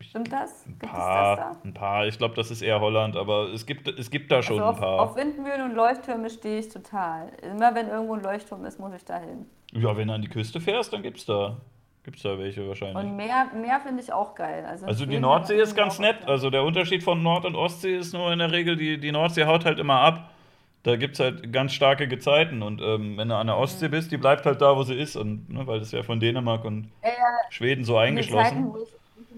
Stimmt 0.00 0.32
das? 0.32 0.64
Ein 0.66 0.78
Gibt 0.78 0.84
es 0.84 0.90
das 0.90 0.98
paar, 0.98 1.36
da? 1.36 1.56
ein 1.64 1.74
paar. 1.74 2.06
Ich 2.06 2.18
glaube, 2.18 2.34
das 2.34 2.50
ist 2.50 2.62
eher 2.62 2.80
Holland, 2.80 3.16
aber 3.16 3.52
es 3.52 3.66
gibt, 3.66 3.88
es 3.88 4.10
gibt 4.10 4.30
da 4.30 4.42
schon 4.42 4.58
Also 4.58 4.64
ein 4.68 4.74
auf, 4.74 4.80
paar. 4.80 5.00
auf 5.00 5.16
Windmühlen 5.16 5.62
und 5.70 5.74
Leuchttürme 5.74 6.30
stehe 6.30 6.58
ich 6.60 6.68
total. 6.68 7.30
Immer 7.42 7.74
wenn 7.74 7.88
irgendwo 7.88 8.14
ein 8.14 8.22
Leuchtturm 8.22 8.64
ist, 8.64 8.78
muss 8.78 8.92
ich 8.94 9.04
da 9.04 9.18
hin. 9.18 9.46
Ja, 9.72 9.96
wenn 9.96 10.08
du 10.08 10.14
an 10.14 10.22
die 10.22 10.28
Küste 10.28 10.60
fährst, 10.60 10.92
dann 10.92 11.02
gibt's 11.02 11.26
da. 11.26 11.56
Gibt's 12.04 12.22
da 12.22 12.38
welche 12.38 12.66
wahrscheinlich. 12.66 12.96
Und 13.04 13.16
Meer, 13.16 13.48
Meer 13.54 13.80
finde 13.80 14.02
ich 14.02 14.10
auch 14.12 14.34
geil. 14.34 14.64
Also, 14.66 14.86
Also 14.86 15.04
die 15.04 15.18
Nordsee 15.20 15.60
ist 15.60 15.74
ganz 15.76 15.98
nett. 15.98 16.16
Also 16.26 16.48
der 16.48 16.62
Unterschied 16.62 17.02
von 17.02 17.22
Nord- 17.22 17.44
und 17.44 17.54
Ostsee 17.54 17.96
ist 17.96 18.14
nur 18.14 18.32
in 18.32 18.38
der 18.38 18.50
Regel, 18.50 18.76
die, 18.76 18.98
die 18.98 19.12
Nordsee 19.12 19.44
haut 19.44 19.66
halt 19.66 19.78
immer 19.78 20.00
ab. 20.00 20.30
Da 20.84 20.96
gibt 20.96 21.14
es 21.14 21.20
halt 21.20 21.52
ganz 21.52 21.72
starke 21.74 22.08
Gezeiten. 22.08 22.62
Und 22.62 22.80
ähm, 22.80 23.18
wenn 23.18 23.28
du 23.28 23.34
an 23.34 23.48
der 23.48 23.58
Ostsee 23.58 23.88
bist, 23.88 24.10
die 24.10 24.16
bleibt 24.16 24.46
halt 24.46 24.62
da, 24.62 24.74
wo 24.76 24.84
sie 24.84 24.94
ist. 24.94 25.16
Und 25.16 25.50
ne, 25.50 25.66
weil 25.66 25.80
das 25.80 25.92
ja 25.92 26.02
von 26.02 26.18
Dänemark 26.18 26.64
und 26.64 26.88
ja, 27.02 27.10
Schweden 27.50 27.84
so 27.84 27.94
die 27.94 27.98
eingeschlossen. 27.98 28.44
Zeiten, 28.44 28.72
wo 28.72 28.78
ich 28.78 28.88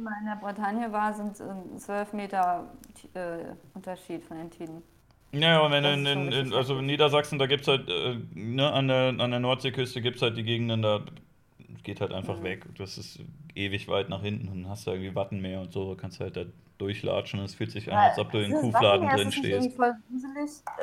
mal 0.03 0.15
in 0.21 0.27
der 0.27 0.37
Bretagne 0.37 0.91
war, 0.93 1.13
sind 1.15 1.39
ähm, 1.41 1.79
12 1.79 2.13
Meter 2.13 2.69
äh, 3.15 3.39
Unterschied 3.75 4.25
von 4.25 4.37
den 4.39 4.51
Tiden. 4.51 4.83
Ja, 5.33 5.41
ja, 5.41 5.61
und 5.61 5.71
wenn 5.73 5.85
in, 5.85 6.07
in, 6.07 6.33
in, 6.33 6.53
also 6.55 6.79
in 6.79 6.87
Niedersachsen, 6.87 7.39
da 7.39 7.47
gibt 7.47 7.63
es 7.63 7.69
halt, 7.69 7.89
äh, 7.89 8.17
ne, 8.35 8.73
an 8.73 8.89
der, 8.89 9.15
an 9.19 9.31
der 9.31 9.39
Nordseeküste 9.41 10.01
gibt 10.03 10.17
es 10.17 10.23
halt 10.23 10.37
die 10.37 10.43
Gegenden, 10.43 10.83
da 10.83 11.01
geht 11.85 12.01
halt 12.01 12.13
einfach 12.13 12.39
Mhm. 12.39 12.43
weg. 12.45 12.67
Das 12.79 12.99
ist 12.99 13.21
ewig 13.55 13.87
weit 13.89 14.09
nach 14.09 14.23
hinten 14.23 14.49
und 14.49 14.69
hast 14.69 14.87
da 14.87 14.93
irgendwie 14.93 15.15
Wattenmeer 15.15 15.61
und 15.61 15.73
so, 15.73 15.95
kannst 15.99 16.19
halt 16.21 16.37
da 16.37 16.43
durchlatschen 16.79 17.39
und 17.41 17.45
es 17.47 17.55
fühlt 17.55 17.71
sich 17.71 17.93
an, 17.93 17.99
als 17.99 18.19
ob 18.19 18.33
du 18.33 18.39
in 18.43 18.53
Kuhfladen 18.55 19.09
drin 19.09 19.31
stehst. 19.31 19.79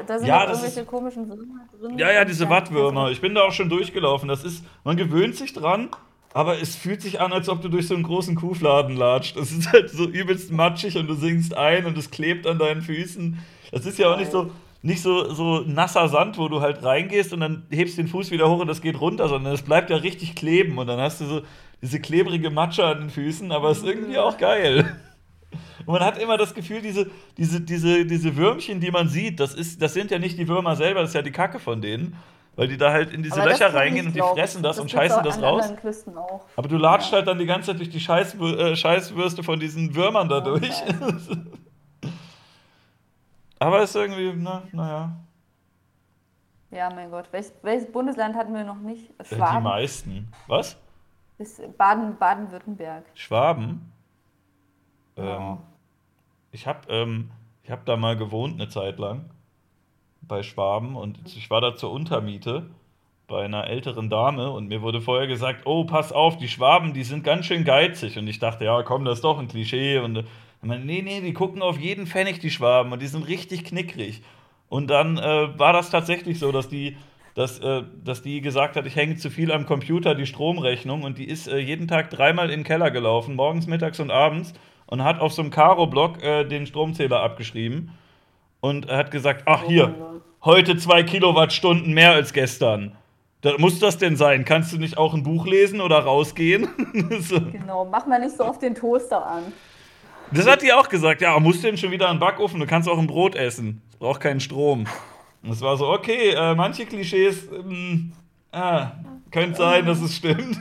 Da 0.05 0.19
sind 0.19 0.27
Ja, 0.27 0.45
das 0.45 0.59
irgendwelche 0.59 0.81
ist- 0.81 0.87
komischen 0.87 1.27
Würmer 1.27 1.67
drin. 1.79 1.97
Ja, 1.97 2.11
ja, 2.11 2.23
diese 2.23 2.49
Wattwürmer. 2.49 3.09
Ich 3.11 3.19
bin 3.19 3.33
da 3.35 3.41
auch 3.43 3.51
schon 3.51 3.67
durchgelaufen. 3.69 4.29
Das 4.29 4.43
ist, 4.43 4.63
man 4.83 4.95
gewöhnt 4.95 5.35
sich 5.35 5.53
dran, 5.53 5.89
aber 6.37 6.61
es 6.61 6.75
fühlt 6.75 7.01
sich 7.01 7.19
an, 7.19 7.33
als 7.33 7.49
ob 7.49 7.63
du 7.63 7.67
durch 7.67 7.87
so 7.87 7.95
einen 7.95 8.03
großen 8.03 8.35
Kuhfladen 8.35 8.95
latscht. 8.95 9.37
Das 9.37 9.51
ist 9.51 9.73
halt 9.73 9.89
so 9.89 10.07
übelst 10.07 10.51
matschig 10.51 10.95
und 10.95 11.07
du 11.07 11.15
sinkst 11.15 11.57
ein 11.57 11.87
und 11.87 11.97
es 11.97 12.11
klebt 12.11 12.45
an 12.45 12.59
deinen 12.59 12.83
Füßen. 12.83 13.39
Das 13.71 13.87
ist 13.87 13.97
ja 13.97 14.13
auch 14.13 14.19
nicht 14.19 14.29
so, 14.29 14.51
nicht 14.83 15.01
so, 15.01 15.33
so 15.33 15.61
nasser 15.61 16.07
Sand, 16.09 16.37
wo 16.37 16.47
du 16.47 16.61
halt 16.61 16.83
reingehst 16.83 17.33
und 17.33 17.39
dann 17.39 17.65
hebst 17.71 17.97
den 17.97 18.07
Fuß 18.07 18.29
wieder 18.29 18.47
hoch 18.51 18.59
und 18.59 18.67
das 18.67 18.81
geht 18.81 19.01
runter, 19.01 19.27
sondern 19.29 19.51
es 19.51 19.63
bleibt 19.63 19.89
ja 19.89 19.95
richtig 19.95 20.35
kleben 20.35 20.77
und 20.77 20.85
dann 20.85 20.99
hast 20.99 21.21
du 21.21 21.25
so 21.25 21.41
diese 21.81 21.99
klebrige 21.99 22.51
Matsche 22.51 22.85
an 22.85 22.99
den 22.99 23.09
Füßen, 23.09 23.51
aber 23.51 23.71
es 23.71 23.79
ist 23.79 23.87
irgendwie 23.87 24.19
auch 24.19 24.37
geil. 24.37 24.95
Und 25.87 25.93
man 25.93 26.03
hat 26.03 26.19
immer 26.19 26.37
das 26.37 26.53
Gefühl, 26.53 26.81
diese, 26.83 27.09
diese, 27.37 27.61
diese, 27.61 28.05
diese 28.05 28.35
Würmchen, 28.35 28.79
die 28.79 28.91
man 28.91 29.09
sieht, 29.09 29.39
das, 29.39 29.55
ist, 29.55 29.81
das 29.81 29.95
sind 29.95 30.11
ja 30.11 30.19
nicht 30.19 30.37
die 30.37 30.47
Würmer 30.47 30.75
selber, 30.75 31.01
das 31.01 31.09
ist 31.09 31.15
ja 31.15 31.23
die 31.23 31.31
Kacke 31.31 31.57
von 31.57 31.81
denen. 31.81 32.15
Weil 32.57 32.67
die 32.67 32.75
da 32.77 32.91
halt 32.91 33.13
in 33.13 33.21
diese 33.23 33.35
Aber 33.39 33.49
das 33.49 33.59
Löcher 33.59 33.73
reingehen 33.73 34.07
und 34.07 34.15
die 34.15 34.19
fressen 34.19 34.63
das, 34.63 34.79
und 34.79 34.87
gibt's 34.87 34.99
scheißen 34.99 35.23
das 35.23 35.39
raus. 35.41 35.71
Aber 36.55 36.67
du 36.67 36.75
latscht 36.77 37.13
halt 37.13 37.27
dann 37.27 37.37
die 37.37 37.45
ganze 37.45 37.67
Zeit 37.71 37.77
durch 37.79 37.89
die 37.91 37.99
Scheiß, 37.99 38.33
äh, 38.35 38.75
Scheißwürste 38.75 39.43
von 39.43 39.59
diesen 39.59 39.93
Würmern 39.95 40.27
da 40.27 40.41
durch. 40.41 40.67
scheiße. 40.73 41.45
Aber 43.59 43.81
ist 43.81 43.95
irgendwie, 43.95 44.33
na, 44.35 44.63
naja. 44.71 45.11
Ja, 46.71 46.89
mein 46.93 47.09
Gott. 47.11 47.31
Welch, 47.31 47.47
welches 47.61 47.91
Bundesland 47.91 48.35
hatten 48.35 48.53
wir 48.53 48.63
noch 48.63 48.79
nicht? 48.79 49.09
Äh, 49.19 49.23
Die 49.29 49.35
Schwaben. 49.35 49.63
meisten. 49.63 50.27
Was? 50.47 50.77
Ist 51.37 51.61
Baden- 51.77 52.17
Baden-Württemberg. 52.17 53.05
Schwaben? 53.13 53.91
Ja. 55.15 55.51
Ähm, 55.51 55.57
ich 56.51 56.65
habe 56.67 56.79
ähm, 56.91 57.29
ich 57.63 57.69
hab 57.71 57.85
da 57.85 57.95
mal 57.97 58.17
gewohnt 58.17 58.55
eine 58.59 58.67
Zeit 58.69 58.97
lang 58.99 59.25
bei 60.27 60.43
Schwaben 60.43 60.95
und 60.95 61.19
ich 61.25 61.49
war 61.49 61.61
da 61.61 61.75
zur 61.75 61.91
Untermiete 61.91 62.69
bei 63.27 63.43
einer 63.43 63.67
älteren 63.67 64.09
Dame 64.09 64.49
und 64.51 64.67
mir 64.67 64.81
wurde 64.81 65.01
vorher 65.01 65.27
gesagt, 65.27 65.65
oh, 65.65 65.83
pass 65.83 66.13
auf, 66.13 66.37
die 66.37 66.47
Schwaben, 66.47 66.93
die 66.93 67.03
sind 67.03 67.23
ganz 67.23 67.45
schön 67.45 67.65
geizig. 67.65 68.17
Und 68.17 68.27
ich 68.27 68.39
dachte, 68.39 68.63
ja, 68.63 68.83
komm, 68.83 69.03
das 69.03 69.17
ist 69.17 69.23
doch 69.23 69.37
ein 69.37 69.49
Klischee. 69.49 69.99
Und 69.99 70.19
ich 70.19 70.25
meine, 70.61 70.85
nee, 70.85 71.01
nee, 71.01 71.19
die 71.19 71.33
gucken 71.33 71.61
auf 71.61 71.77
jeden 71.77 72.07
Pfennig, 72.07 72.39
die 72.39 72.49
Schwaben, 72.49 72.93
und 72.93 73.01
die 73.01 73.07
sind 73.07 73.27
richtig 73.27 73.65
knickrig. 73.65 74.21
Und 74.69 74.89
dann 74.89 75.17
äh, 75.17 75.59
war 75.59 75.73
das 75.73 75.89
tatsächlich 75.89 76.39
so, 76.39 76.53
dass 76.53 76.69
die, 76.69 76.95
dass, 77.35 77.59
äh, 77.59 77.83
dass 78.03 78.21
die 78.21 78.39
gesagt 78.39 78.77
hat, 78.77 78.85
ich 78.85 78.95
hänge 78.95 79.17
zu 79.17 79.29
viel 79.29 79.51
am 79.51 79.65
Computer, 79.65 80.15
die 80.15 80.25
Stromrechnung, 80.25 81.03
und 81.03 81.17
die 81.17 81.27
ist 81.27 81.47
äh, 81.47 81.57
jeden 81.57 81.89
Tag 81.89 82.09
dreimal 82.09 82.49
in 82.49 82.61
den 82.61 82.63
Keller 82.63 82.91
gelaufen, 82.91 83.35
morgens, 83.35 83.67
mittags 83.67 83.99
und 83.99 84.09
abends, 84.09 84.53
und 84.85 85.03
hat 85.03 85.19
auf 85.19 85.33
so 85.33 85.41
einem 85.41 85.51
Karo-Block 85.51 86.23
äh, 86.23 86.45
den 86.45 86.65
Stromzähler 86.65 87.21
abgeschrieben 87.21 87.91
und 88.59 88.87
hat 88.87 89.11
gesagt, 89.11 89.43
ach 89.45 89.63
hier, 89.63 89.95
heute 90.43 90.77
zwei 90.77 91.03
Kilowattstunden 91.03 91.93
mehr 91.93 92.13
als 92.13 92.33
gestern. 92.33 92.95
Da, 93.41 93.57
muss 93.57 93.79
das 93.79 93.97
denn 93.97 94.15
sein? 94.15 94.45
Kannst 94.45 94.73
du 94.73 94.77
nicht 94.77 94.97
auch 94.97 95.13
ein 95.13 95.23
Buch 95.23 95.45
lesen 95.45 95.79
oder 95.79 95.99
rausgehen? 95.99 96.67
so. 97.19 97.39
Genau, 97.39 97.85
mach 97.85 98.05
mal 98.07 98.19
nicht 98.19 98.35
so 98.35 98.43
auf 98.43 98.57
den 98.57 98.73
Toaster 98.73 99.25
an. 99.25 99.53
Das 100.31 100.47
hat 100.47 100.61
die 100.61 100.73
auch 100.73 100.89
gesagt, 100.89 101.21
ja, 101.21 101.39
musst 101.39 101.63
du 101.63 101.67
denn 101.67 101.77
schon 101.77 101.91
wieder 101.91 102.09
einen 102.09 102.19
Backofen? 102.19 102.59
Du 102.59 102.65
kannst 102.65 102.89
auch 102.89 102.97
ein 102.97 103.07
Brot 103.07 103.35
essen. 103.35 103.81
Es 103.89 103.95
braucht 103.95 104.21
keinen 104.21 104.39
Strom. 104.39 104.85
Und 105.43 105.51
es 105.51 105.61
war 105.61 105.77
so, 105.77 105.87
okay, 105.87 106.31
äh, 106.31 106.55
manche 106.55 106.85
Klischees, 106.85 107.47
ähm, 107.51 108.11
ah, 108.51 108.91
könnte 109.31 109.57
sein, 109.57 109.85
dass 109.85 110.01
es 110.01 110.15
stimmt. 110.15 110.57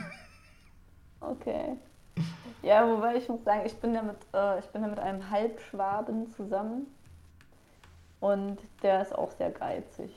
Okay. 1.19 1.77
Ja, 2.61 2.87
wobei 2.87 3.15
ich 3.15 3.27
muss 3.27 3.43
sagen, 3.43 3.61
ich 3.65 3.75
bin 3.75 3.93
ja 3.93 4.01
mit, 4.01 4.17
äh, 4.33 4.59
ich 4.59 4.65
bin 4.67 4.81
ja 4.81 4.87
mit 4.87 4.99
einem 4.99 5.29
Halbschwaben 5.29 6.31
zusammen. 6.31 6.87
Und 8.19 8.57
der 8.83 9.01
ist 9.01 9.15
auch 9.15 9.31
sehr 9.31 9.51
geizig. 9.51 10.11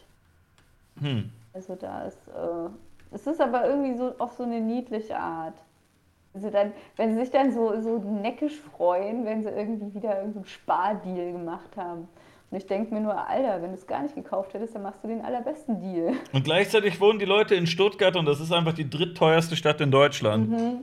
Hm. 1.01 1.31
Also 1.53 1.75
da 1.75 2.03
ist, 2.05 2.29
äh, 2.29 2.71
es 3.13 3.27
ist 3.27 3.41
aber 3.41 3.67
irgendwie 3.67 3.97
so 3.97 4.15
auf 4.19 4.33
so 4.33 4.45
eine 4.45 4.61
niedliche 4.61 5.19
Art. 5.19 5.55
Also 6.33 6.51
dann, 6.51 6.73
wenn 6.97 7.13
sie 7.13 7.21
sich 7.21 7.31
dann 7.31 7.53
so, 7.53 7.81
so 7.81 7.99
neckisch 7.99 8.59
freuen, 8.77 9.25
wenn 9.25 9.43
sie 9.43 9.49
irgendwie 9.49 9.95
wieder 9.95 10.17
irgendeinen 10.17 10.47
Spardeal 10.47 11.33
gemacht 11.33 11.77
haben. 11.77 12.09
Und 12.51 12.57
ich 12.57 12.67
denke 12.67 12.93
mir 12.95 13.01
nur, 13.01 13.17
Alter, 13.29 13.63
wenn 13.63 13.71
du 13.71 13.77
es 13.77 13.87
gar 13.87 14.03
nicht 14.03 14.15
gekauft 14.15 14.55
hättest, 14.55 14.75
dann 14.75 14.83
machst 14.83 15.03
du 15.03 15.09
den 15.09 15.25
allerbesten 15.25 15.81
Deal. 15.81 16.15
Und 16.33 16.45
gleichzeitig 16.45 17.01
wohnen 17.01 17.19
die 17.19 17.25
Leute 17.25 17.55
in 17.55 17.67
Stuttgart 17.67 18.17
und 18.17 18.27
das 18.27 18.41
ist 18.41 18.53
einfach 18.53 18.73
die 18.73 18.89
drittteuerste 18.89 19.55
Stadt 19.55 19.81
in 19.81 19.93
Deutschland. 19.93 20.81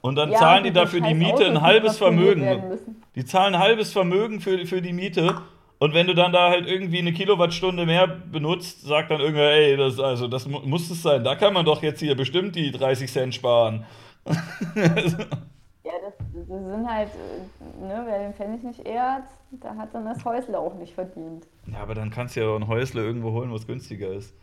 Und 0.00 0.16
dann 0.16 0.30
Ja, 0.30 0.38
zahlen 0.38 0.64
die 0.64 0.72
dafür 0.72 1.02
die 1.02 1.12
Miete 1.12 1.32
Autos, 1.34 1.48
ein 1.48 1.60
halbes 1.60 1.98
Vermögen. 1.98 2.78
Die 3.14 3.24
zahlen 3.26 3.54
ein 3.54 3.60
halbes 3.60 3.92
Vermögen 3.92 4.40
für, 4.40 4.64
für 4.66 4.80
die 4.80 4.94
Miete. 4.94 5.34
Und 5.80 5.94
wenn 5.94 6.06
du 6.06 6.14
dann 6.14 6.30
da 6.32 6.50
halt 6.50 6.66
irgendwie 6.68 6.98
eine 6.98 7.12
Kilowattstunde 7.14 7.86
mehr 7.86 8.06
benutzt, 8.06 8.82
sagt 8.82 9.10
dann 9.10 9.20
irgendwer, 9.20 9.50
ey, 9.50 9.76
das, 9.78 9.98
also, 9.98 10.28
das 10.28 10.46
mu- 10.46 10.60
muss 10.60 10.90
es 10.90 11.02
sein. 11.02 11.24
Da 11.24 11.34
kann 11.36 11.54
man 11.54 11.64
doch 11.64 11.82
jetzt 11.82 12.00
hier 12.00 12.14
bestimmt 12.14 12.54
die 12.54 12.70
30 12.70 13.10
Cent 13.10 13.34
sparen. 13.34 13.86
Ja, 14.26 14.34
das, 16.02 16.14
das 16.34 16.46
sind 16.46 16.86
halt, 16.86 17.08
äh, 17.08 17.82
ne, 17.82 18.02
wer 18.06 18.18
den 18.18 18.34
Pfennig 18.34 18.62
nicht 18.62 18.86
ehrt, 18.86 19.24
da 19.52 19.74
hat 19.74 19.94
dann 19.94 20.04
das 20.04 20.22
Häusle 20.24 20.58
auch 20.58 20.74
nicht 20.74 20.92
verdient. 20.94 21.46
Ja, 21.72 21.78
aber 21.80 21.94
dann 21.94 22.10
kannst 22.10 22.36
du 22.36 22.40
ja 22.40 22.48
auch 22.48 22.56
ein 22.56 22.68
Häusle 22.68 23.02
irgendwo 23.02 23.32
holen, 23.32 23.50
was 23.50 23.66
günstiger 23.66 24.12
ist. 24.12 24.34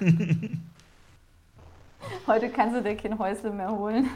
Heute 2.26 2.48
kannst 2.50 2.76
du 2.76 2.82
dir 2.82 2.96
kein 2.96 3.18
Häusle 3.18 3.50
mehr 3.50 3.70
holen. 3.70 4.08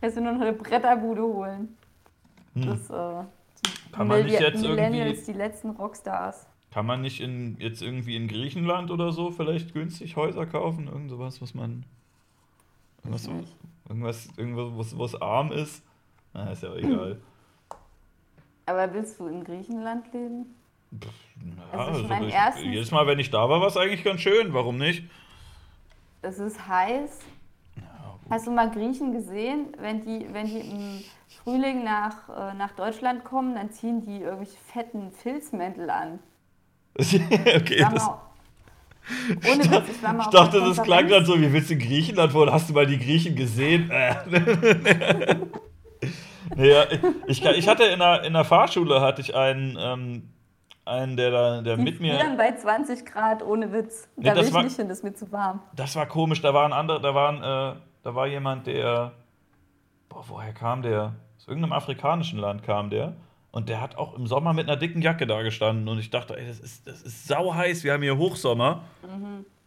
Kannst 0.00 0.16
du 0.16 0.22
nur 0.22 0.32
noch 0.32 0.40
eine 0.40 0.52
Bretterbude 0.54 1.22
holen. 1.22 1.76
Das, 2.54 2.88
äh, 2.90 3.24
Kann 3.92 4.08
man 4.08 4.22
nicht 4.24 4.40
jetzt 4.40 4.60
Millennials, 4.62 5.18
irgendwie- 5.18 5.32
die 5.32 5.38
letzten 5.38 5.70
Rockstars. 5.70 6.46
Kann 6.70 6.86
man 6.86 7.02
nicht 7.02 7.20
in, 7.20 7.56
jetzt 7.60 7.82
irgendwie 7.82 8.16
in 8.16 8.28
Griechenland 8.28 8.90
oder 8.90 9.12
so 9.12 9.30
vielleicht 9.30 9.74
günstig 9.74 10.16
Häuser 10.16 10.46
kaufen? 10.46 10.86
Irgend 10.88 11.10
sowas, 11.10 11.42
was 11.42 11.52
man. 11.54 11.84
Irgendwas, 13.04 13.28
irgendwas, 13.88 14.28
irgendwas 14.36 14.70
was, 14.92 14.98
was 14.98 15.20
arm 15.22 15.52
ist? 15.52 15.82
Na, 16.32 16.50
ist 16.50 16.62
ja 16.62 16.70
auch 16.70 16.76
egal. 16.76 17.20
Aber 18.64 18.94
willst 18.94 19.18
du 19.20 19.26
in 19.26 19.44
Griechenland 19.44 20.12
leben? 20.14 20.46
Ja, 20.92 21.78
Also 21.78 21.90
ich 21.90 21.96
also 21.96 22.08
mein, 22.08 22.24
ich, 22.28 22.34
erstens- 22.34 22.64
jedes 22.64 22.90
Mal, 22.90 23.06
wenn 23.06 23.18
ich 23.18 23.30
da 23.30 23.48
war, 23.48 23.60
war 23.60 23.68
es 23.68 23.76
eigentlich 23.76 24.04
ganz 24.04 24.20
schön. 24.20 24.52
Warum 24.54 24.78
nicht? 24.78 25.04
Es 26.22 26.38
ist 26.38 26.66
heiß. 26.68 27.18
Hast 28.30 28.46
du 28.46 28.50
mal 28.50 28.70
Griechen 28.70 29.12
gesehen? 29.12 29.66
Wenn 29.78 30.00
die, 30.06 30.26
wenn 30.32 30.46
die 30.46 30.60
im 30.60 31.02
Frühling 31.42 31.84
nach, 31.84 32.28
äh, 32.28 32.54
nach 32.54 32.72
Deutschland 32.72 33.24
kommen, 33.24 33.54
dann 33.54 33.70
ziehen 33.70 34.04
die 34.04 34.18
irgendwelche 34.20 34.58
fetten 34.72 35.10
Filzmäntel 35.12 35.90
an. 35.90 36.18
okay, 36.98 37.86
das, 37.90 38.08
ohne 39.50 39.64
Witz, 39.70 39.88
ich 39.90 40.02
war 40.02 40.12
mal 40.12 40.22
ich 40.22 40.28
dachte, 40.28 40.60
das 40.60 40.82
klang 40.82 41.08
gerade 41.08 41.24
so, 41.24 41.40
wie 41.40 41.52
willst 41.52 41.70
du 41.70 41.74
in 41.74 41.80
Griechenland 41.80 42.34
wohnen? 42.34 42.52
Hast 42.52 42.68
du 42.68 42.74
mal 42.74 42.86
die 42.86 42.98
Griechen 42.98 43.34
gesehen? 43.34 43.90
Äh. 43.90 44.14
ja, 46.56 46.84
ich, 47.26 47.44
ich 47.44 47.68
hatte 47.68 47.84
in 47.84 47.98
der, 47.98 48.22
in 48.24 48.32
der 48.32 48.44
Fahrschule 48.44 49.00
hatte 49.00 49.20
ich 49.22 49.34
einen, 49.34 49.76
ähm, 49.80 50.28
einen 50.84 51.16
der, 51.16 51.30
da, 51.30 51.62
der 51.62 51.76
Die 51.76 51.82
mit 51.82 52.00
mir. 52.00 52.14
frieren 52.18 52.36
bei 52.36 52.52
20 52.54 53.06
Grad 53.06 53.42
ohne 53.42 53.72
Witz. 53.72 54.08
Nee, 54.16 54.24
Da 54.24 54.34
das 54.34 54.42
will 54.42 54.48
ich 54.48 54.54
war- 54.54 54.62
nicht 54.64 54.76
hin, 54.76 54.88
das 54.88 54.98
ist 54.98 55.04
mir 55.04 55.14
zu 55.14 55.30
warm. 55.32 55.60
Das 55.74 55.96
war 55.96 56.06
komisch, 56.06 56.40
da 56.42 56.52
war 56.54 56.64
ein 56.66 56.72
anderer, 56.72 57.00
da 57.00 57.14
war, 57.14 57.28
ein, 57.30 57.38
äh, 57.76 57.80
da 58.02 58.14
war 58.14 58.26
jemand, 58.26 58.66
der. 58.66 59.12
Boah, 60.12 60.24
woher 60.28 60.52
kam 60.52 60.82
der? 60.82 61.14
Aus 61.38 61.48
irgendeinem 61.48 61.72
afrikanischen 61.72 62.38
Land 62.38 62.62
kam 62.62 62.90
der. 62.90 63.14
Und 63.50 63.68
der 63.68 63.80
hat 63.80 63.96
auch 63.96 64.16
im 64.16 64.26
Sommer 64.26 64.52
mit 64.52 64.68
einer 64.68 64.76
dicken 64.78 65.02
Jacke 65.02 65.26
da 65.26 65.42
gestanden. 65.42 65.88
Und 65.88 65.98
ich 65.98 66.10
dachte, 66.10 66.38
ey, 66.38 66.46
das 66.46 66.58
ist, 66.60 66.86
das 66.86 67.02
ist 67.02 67.26
sau 67.28 67.54
heiß, 67.54 67.84
wir 67.84 67.92
haben 67.92 68.02
hier 68.02 68.16
Hochsommer. 68.16 68.82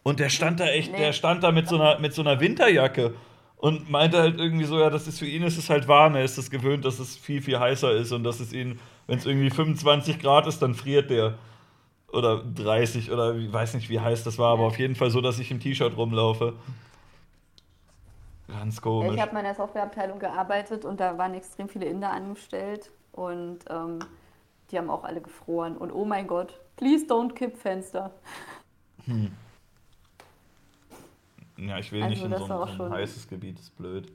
Und 0.03 0.19
der 0.19 0.29
stand 0.29 0.59
da 0.59 0.67
echt, 0.67 0.91
Nee. 0.91 0.97
der 0.99 1.13
stand 1.13 1.43
da 1.43 1.51
mit 1.51 1.67
so, 1.67 1.75
einer, 1.75 1.99
mit 1.99 2.13
so 2.13 2.21
einer 2.21 2.39
Winterjacke. 2.39 3.13
Und 3.57 3.89
meinte 3.89 4.19
halt 4.19 4.37
irgendwie 4.39 4.65
so, 4.65 4.79
ja, 4.79 4.89
das 4.89 5.07
ist 5.07 5.17
für 5.19 5.25
ihn 5.25 5.41
ist 5.43 5.57
es 5.57 5.69
halt 5.69 5.87
warm, 5.87 6.15
er 6.15 6.23
ist 6.23 6.37
es 6.37 6.51
gewöhnt, 6.51 6.85
dass 6.85 6.99
es 6.99 7.15
viel, 7.17 7.41
viel 7.41 7.59
heißer 7.59 7.91
ist 7.93 8.11
und 8.11 8.23
dass 8.23 8.39
es 8.39 8.53
ihn, 8.53 8.79
wenn 9.07 9.17
es 9.17 9.25
irgendwie 9.25 9.49
25 9.49 10.19
Grad 10.19 10.45
ist, 10.45 10.61
dann 10.61 10.75
friert 10.75 11.09
der. 11.09 11.35
Oder 12.11 12.43
30 12.43 13.11
oder 13.11 13.35
ich 13.35 13.51
weiß 13.51 13.73
nicht, 13.73 13.89
wie 13.89 13.99
heiß 13.99 14.23
das 14.23 14.37
war, 14.37 14.53
aber 14.53 14.63
auf 14.63 14.77
jeden 14.79 14.95
Fall 14.95 15.09
so, 15.09 15.21
dass 15.21 15.39
ich 15.39 15.51
im 15.51 15.59
T-Shirt 15.59 15.97
rumlaufe. 15.97 16.53
Ganz 18.47 18.81
komisch. 18.81 19.15
Ich 19.15 19.21
habe 19.21 19.37
in 19.37 19.43
der 19.43 19.55
Softwareabteilung 19.55 20.19
gearbeitet 20.19 20.85
und 20.85 20.99
da 20.99 21.17
waren 21.17 21.33
extrem 21.33 21.67
viele 21.67 21.85
Inder 21.85 22.11
angestellt 22.11 22.91
und 23.11 23.59
ähm, 23.69 23.99
die 24.71 24.77
haben 24.77 24.89
auch 24.89 25.03
alle 25.03 25.21
gefroren. 25.21 25.77
Und 25.77 25.91
oh 25.91 26.05
mein 26.05 26.27
Gott, 26.27 26.59
please 26.75 27.05
don't 27.05 27.33
kipp 27.33 27.57
Fenster. 27.57 28.11
Ja, 31.57 31.79
ich 31.79 31.91
will 31.91 32.03
Also 32.03 32.09
nicht 32.09 32.23
in 32.23 32.47
so 32.47 32.61
ein, 32.61 32.77
so 32.77 32.83
ein 32.83 32.91
heißes 32.91 33.27
Gebiet, 33.27 33.59
ist 33.59 33.75
blöd. 33.77 34.11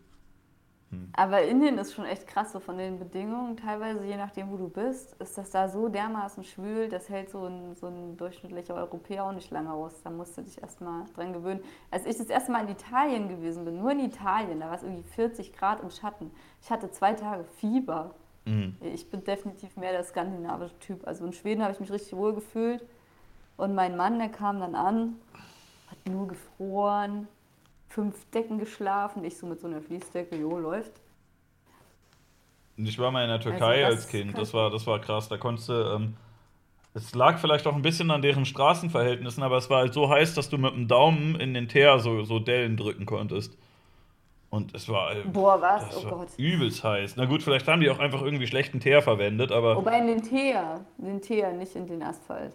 Aber 1.12 1.42
Indien 1.42 1.78
ist 1.78 1.94
schon 1.94 2.04
echt 2.04 2.26
krass, 2.26 2.50
so 2.52 2.58
von 2.58 2.76
den 2.76 2.98
Bedingungen. 2.98 3.56
Teilweise, 3.56 4.04
je 4.04 4.16
nachdem, 4.16 4.50
wo 4.50 4.56
du 4.56 4.68
bist, 4.68 5.14
ist 5.20 5.38
das 5.38 5.50
da 5.50 5.68
so 5.68 5.88
dermaßen 5.88 6.42
schwül, 6.42 6.88
das 6.88 7.08
hält 7.08 7.30
so 7.30 7.46
ein, 7.46 7.74
so 7.76 7.86
ein 7.86 8.16
durchschnittlicher 8.16 8.74
Europäer 8.74 9.24
auch 9.24 9.32
nicht 9.32 9.50
lange 9.52 9.72
aus. 9.72 10.02
Da 10.02 10.10
musst 10.10 10.36
du 10.36 10.42
dich 10.42 10.60
erstmal 10.60 11.04
dran 11.14 11.32
gewöhnen. 11.32 11.60
Als 11.92 12.06
ich 12.06 12.16
das 12.16 12.26
erste 12.26 12.50
Mal 12.50 12.64
in 12.64 12.70
Italien 12.70 13.28
gewesen 13.28 13.64
bin, 13.64 13.78
nur 13.78 13.92
in 13.92 14.00
Italien, 14.00 14.58
da 14.58 14.66
war 14.66 14.76
es 14.76 14.82
irgendwie 14.82 15.04
40 15.04 15.52
Grad 15.52 15.80
im 15.80 15.90
Schatten. 15.90 16.32
Ich 16.60 16.70
hatte 16.70 16.90
zwei 16.90 17.14
Tage 17.14 17.44
Fieber. 17.44 18.14
Mhm. 18.44 18.76
Ich 18.80 19.08
bin 19.10 19.22
definitiv 19.22 19.76
mehr 19.76 19.92
der 19.92 20.02
skandinavische 20.02 20.78
Typ. 20.80 21.06
Also 21.06 21.24
in 21.24 21.32
Schweden 21.32 21.62
habe 21.62 21.72
ich 21.72 21.78
mich 21.78 21.92
richtig 21.92 22.16
wohl 22.16 22.34
gefühlt. 22.34 22.84
Und 23.56 23.74
mein 23.74 23.96
Mann, 23.96 24.18
der 24.18 24.30
kam 24.30 24.58
dann 24.58 24.74
an, 24.74 25.20
hat 25.88 26.12
nur 26.12 26.26
gefroren, 26.26 27.28
fünf 27.90 28.24
Decken 28.30 28.58
geschlafen. 28.58 29.22
Ich 29.24 29.36
so 29.36 29.46
mit 29.46 29.60
so 29.60 29.66
einer 29.66 29.82
Fließdecke, 29.82 30.36
jo, 30.36 30.58
läuft. 30.58 30.92
Ich 32.76 32.98
war 32.98 33.10
mal 33.10 33.22
in 33.24 33.28
der 33.28 33.40
Türkei 33.40 33.84
Also 33.84 33.96
als 33.98 34.08
Kind, 34.08 34.38
das 34.38 34.54
war, 34.54 34.70
das 34.70 34.86
war 34.86 34.98
krass. 35.00 35.28
Da 35.28 35.36
konntest 35.36 35.68
du. 35.68 35.72
Ähm, 35.72 36.16
es 36.94 37.14
lag 37.14 37.38
vielleicht 37.38 37.66
auch 37.66 37.74
ein 37.74 37.82
bisschen 37.82 38.10
an 38.10 38.22
deren 38.22 38.44
Straßenverhältnissen, 38.44 39.42
aber 39.44 39.58
es 39.58 39.70
war 39.70 39.78
halt 39.80 39.94
so 39.94 40.08
heiß, 40.08 40.34
dass 40.34 40.48
du 40.48 40.58
mit 40.58 40.74
dem 40.74 40.88
Daumen 40.88 41.36
in 41.36 41.54
den 41.54 41.68
Teer 41.68 42.00
so, 42.00 42.24
so 42.24 42.40
Dellen 42.40 42.76
drücken 42.76 43.06
konntest. 43.06 43.56
Und 44.48 44.74
es 44.74 44.88
war. 44.88 45.14
äh, 45.14 45.22
Boah, 45.24 45.60
was? 45.60 45.86
Das 45.86 45.98
Oh 45.98 46.04
war 46.10 46.18
Gott. 46.18 46.28
übelst 46.36 46.82
heiß. 46.82 47.14
Na 47.16 47.26
gut, 47.26 47.42
vielleicht 47.42 47.68
haben 47.68 47.80
die 47.80 47.90
auch 47.90 48.00
einfach 48.00 48.22
irgendwie 48.22 48.48
schlechten 48.48 48.80
Teer 48.80 49.02
verwendet, 49.02 49.52
aber. 49.52 49.76
Wobei 49.76 49.98
in 49.98 50.08
den 50.08 50.22
Teer, 50.22 50.80
in 50.98 51.04
den 51.04 51.20
Teer, 51.20 51.52
nicht 51.52 51.76
in 51.76 51.86
den 51.86 52.02
Asphalt. 52.02 52.52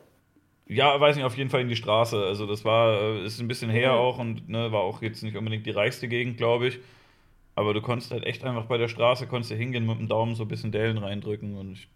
Ja, 0.67 0.99
weiß 0.99 1.15
nicht, 1.15 1.25
auf 1.25 1.37
jeden 1.37 1.49
Fall 1.49 1.61
in 1.61 1.69
die 1.69 1.75
Straße. 1.75 2.17
Also 2.25 2.47
das 2.47 2.65
war, 2.65 2.99
äh, 2.99 3.25
ist 3.25 3.39
ein 3.39 3.47
bisschen 3.47 3.69
her 3.69 3.93
auch 3.93 4.17
und 4.17 4.49
ne, 4.49 4.71
war 4.71 4.81
auch 4.81 5.01
jetzt 5.01 5.21
nicht 5.23 5.37
unbedingt 5.37 5.65
die 5.65 5.71
reichste 5.71 6.07
Gegend, 6.07 6.37
glaube 6.37 6.67
ich. 6.67 6.79
Aber 7.55 7.73
du 7.73 7.81
konntest 7.81 8.11
halt 8.11 8.25
echt 8.25 8.43
einfach 8.43 8.65
bei 8.65 8.77
der 8.77 8.87
Straße, 8.87 9.27
konntest 9.27 9.51
du 9.51 9.55
hingehen 9.55 9.85
mit 9.85 9.99
dem 9.99 10.07
Daumen 10.07 10.35
so 10.35 10.43
ein 10.43 10.47
bisschen 10.49 10.71
Dellen 10.71 10.97
reindrücken 10.97 11.55
und 11.55 11.73
ich, 11.73 11.87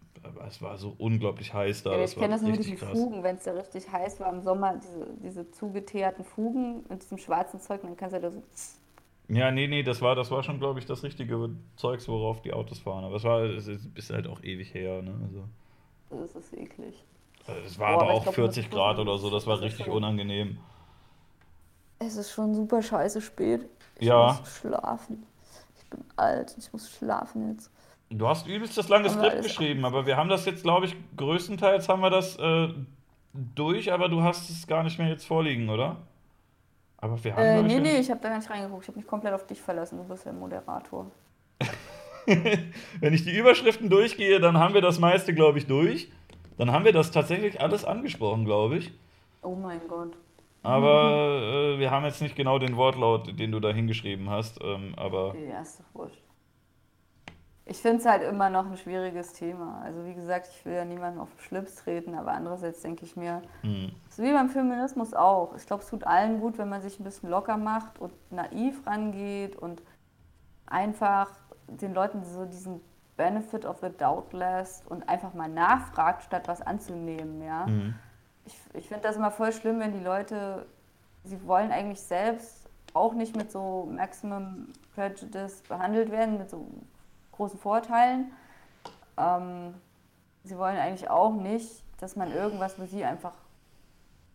es 0.48 0.62
war 0.62 0.78
so 0.78 0.94
unglaublich 0.98 1.52
heiß 1.52 1.82
da. 1.82 1.96
Ja, 1.96 2.04
ich 2.04 2.14
kenne 2.14 2.34
das 2.34 2.42
nur 2.42 2.52
mit 2.52 2.60
diesen 2.60 2.78
krass. 2.78 2.92
Fugen, 2.92 3.22
wenn 3.22 3.36
es 3.36 3.44
da 3.44 3.52
richtig 3.52 3.90
heiß 3.90 4.20
war 4.20 4.32
im 4.32 4.40
Sommer, 4.40 4.80
diese, 4.82 5.06
diese 5.22 5.50
zugeteerten 5.50 6.24
Fugen 6.24 6.84
mit 6.88 7.02
diesem 7.02 7.18
schwarzen 7.18 7.60
Zeug, 7.60 7.82
dann 7.82 7.96
kannst 7.96 8.16
du 8.16 8.20
da 8.20 8.30
so. 8.30 8.42
Ja, 9.28 9.50
nee, 9.50 9.68
nee, 9.68 9.82
das 9.82 10.00
war, 10.02 10.14
das 10.14 10.30
war 10.30 10.42
schon, 10.42 10.58
glaube 10.58 10.78
ich, 10.80 10.86
das 10.86 11.02
richtige 11.04 11.50
Zeugs, 11.76 12.08
worauf 12.08 12.42
die 12.42 12.52
Autos 12.52 12.78
fahren. 12.80 13.04
Aber 13.04 13.16
es 13.16 13.24
war, 13.24 13.42
es 13.44 13.66
ist 13.66 13.88
ist 13.94 14.10
halt 14.10 14.26
auch 14.26 14.42
ewig 14.42 14.74
her, 14.74 15.02
ne? 15.02 15.14
Also, 15.22 15.44
Das 16.10 16.34
ist 16.34 16.52
eklig. 16.54 17.04
Also 17.46 17.60
es 17.66 17.78
war 17.78 17.94
Boah, 17.94 18.02
aber 18.02 18.12
auch 18.12 18.22
glaub, 18.22 18.34
40 18.34 18.66
das- 18.66 18.74
Grad 18.74 18.98
oder 18.98 19.18
so, 19.18 19.30
das 19.30 19.46
war 19.46 19.60
richtig 19.60 19.88
unangenehm. 19.88 20.58
Es 21.98 22.16
ist 22.16 22.30
schon 22.32 22.54
super 22.54 22.80
scheiße 22.82 23.20
spät. 23.20 23.68
Ich 23.98 24.08
Ja. 24.08 24.38
muss 24.40 24.56
schlafen. 24.56 25.26
Ich 25.78 25.84
bin 25.90 26.02
alt, 26.16 26.54
ich 26.58 26.72
muss 26.72 26.90
schlafen 26.90 27.52
jetzt. 27.52 27.70
Du 28.10 28.26
hast 28.26 28.46
übelst 28.46 28.76
das 28.78 28.88
lange 28.88 29.08
Skript 29.10 29.42
geschrieben, 29.42 29.84
aber 29.84 30.06
wir 30.06 30.16
haben 30.16 30.28
das 30.28 30.44
jetzt, 30.46 30.62
glaube 30.62 30.86
ich, 30.86 30.96
größtenteils 31.16 31.88
haben 31.88 32.00
wir 32.00 32.10
das 32.10 32.36
äh, 32.38 32.68
durch, 33.32 33.92
aber 33.92 34.08
du 34.08 34.22
hast 34.22 34.48
es 34.50 34.66
gar 34.66 34.82
nicht 34.82 34.98
mehr 34.98 35.08
jetzt 35.08 35.26
vorliegen, 35.26 35.68
oder? 35.68 35.96
Aber 36.98 37.22
wir 37.22 37.34
haben, 37.34 37.42
Äh, 37.42 37.62
nee, 37.62 37.76
ich, 37.76 37.82
nee, 37.82 37.98
ich 38.00 38.10
habe 38.10 38.20
da 38.20 38.30
gar 38.30 38.38
nicht 38.38 38.50
reingeguckt. 38.50 38.82
Ich 38.82 38.88
habe 38.88 38.98
mich 38.98 39.06
komplett 39.06 39.32
auf 39.32 39.46
dich 39.46 39.60
verlassen. 39.60 39.98
Du 39.98 40.04
bist 40.04 40.24
ja 40.26 40.32
Moderator. 40.32 41.06
wenn 42.26 43.14
ich 43.14 43.24
die 43.24 43.36
Überschriften 43.36 43.88
durchgehe, 43.88 44.40
dann 44.40 44.58
haben 44.58 44.74
wir 44.74 44.80
das 44.82 44.98
meiste, 44.98 45.34
glaube 45.34 45.58
ich, 45.58 45.66
durch. 45.66 46.10
Dann 46.60 46.72
haben 46.72 46.84
wir 46.84 46.92
das 46.92 47.10
tatsächlich 47.10 47.58
alles 47.58 47.86
angesprochen, 47.86 48.44
glaube 48.44 48.76
ich. 48.76 48.92
Oh 49.40 49.54
mein 49.54 49.80
Gott. 49.88 50.12
Aber 50.62 51.74
äh, 51.74 51.78
wir 51.78 51.90
haben 51.90 52.04
jetzt 52.04 52.20
nicht 52.20 52.36
genau 52.36 52.58
den 52.58 52.76
Wortlaut, 52.76 53.38
den 53.38 53.50
du 53.50 53.60
da 53.60 53.70
hingeschrieben 53.70 54.28
hast. 54.28 54.62
Ähm, 54.62 54.92
aber 54.98 55.34
Ja, 55.36 55.62
ist 55.62 55.80
doch 55.80 55.86
wurscht. 55.94 56.22
Ich 57.64 57.78
finde 57.78 57.96
es 57.96 58.04
halt 58.04 58.22
immer 58.24 58.50
noch 58.50 58.66
ein 58.66 58.76
schwieriges 58.76 59.32
Thema. 59.32 59.80
Also 59.82 60.04
wie 60.04 60.12
gesagt, 60.12 60.50
ich 60.54 60.66
will 60.66 60.74
ja 60.74 60.84
niemandem 60.84 61.22
auf 61.22 61.30
den 61.30 61.40
Schlips 61.40 61.76
treten, 61.76 62.14
aber 62.14 62.32
andererseits 62.32 62.82
denke 62.82 63.06
ich 63.06 63.16
mir, 63.16 63.40
hm, 63.62 63.92
es 64.10 64.18
ist 64.18 64.24
wie 64.24 64.32
beim 64.32 64.50
Feminismus 64.50 65.14
auch. 65.14 65.56
Ich 65.56 65.64
glaube, 65.66 65.82
es 65.82 65.88
tut 65.88 66.04
allen 66.04 66.40
gut, 66.40 66.58
wenn 66.58 66.68
man 66.68 66.82
sich 66.82 67.00
ein 67.00 67.04
bisschen 67.04 67.30
locker 67.30 67.56
macht 67.56 67.98
und 67.98 68.12
naiv 68.30 68.86
rangeht 68.86 69.56
und 69.56 69.82
einfach 70.66 71.30
den 71.68 71.94
Leuten 71.94 72.22
so 72.22 72.44
diesen 72.44 72.82
Benefit 73.20 73.66
of 73.66 73.80
the 73.82 73.90
doubt 73.90 74.32
lässt 74.32 74.86
und 74.86 75.06
einfach 75.06 75.34
mal 75.34 75.46
nachfragt, 75.46 76.22
statt 76.22 76.48
was 76.48 76.62
anzunehmen, 76.62 77.42
ja. 77.42 77.66
hm. 77.66 77.94
Ich, 78.46 78.58
ich 78.72 78.88
finde 78.88 79.02
das 79.02 79.16
immer 79.16 79.30
voll 79.30 79.52
schlimm, 79.52 79.78
wenn 79.78 79.92
die 79.92 80.02
Leute, 80.02 80.64
sie 81.24 81.46
wollen 81.46 81.70
eigentlich 81.70 82.00
selbst 82.00 82.66
auch 82.94 83.12
nicht 83.12 83.36
mit 83.36 83.52
so 83.52 83.86
Maximum 83.94 84.68
Prejudice 84.94 85.60
behandelt 85.68 86.10
werden, 86.10 86.38
mit 86.38 86.48
so 86.48 86.66
großen 87.32 87.58
Vorteilen. 87.58 88.32
Ähm, 89.18 89.74
sie 90.44 90.56
wollen 90.56 90.78
eigentlich 90.78 91.10
auch 91.10 91.34
nicht, 91.34 91.84
dass 92.00 92.16
man 92.16 92.32
irgendwas 92.32 92.72
für 92.72 92.86
sie 92.86 93.04
einfach 93.04 93.34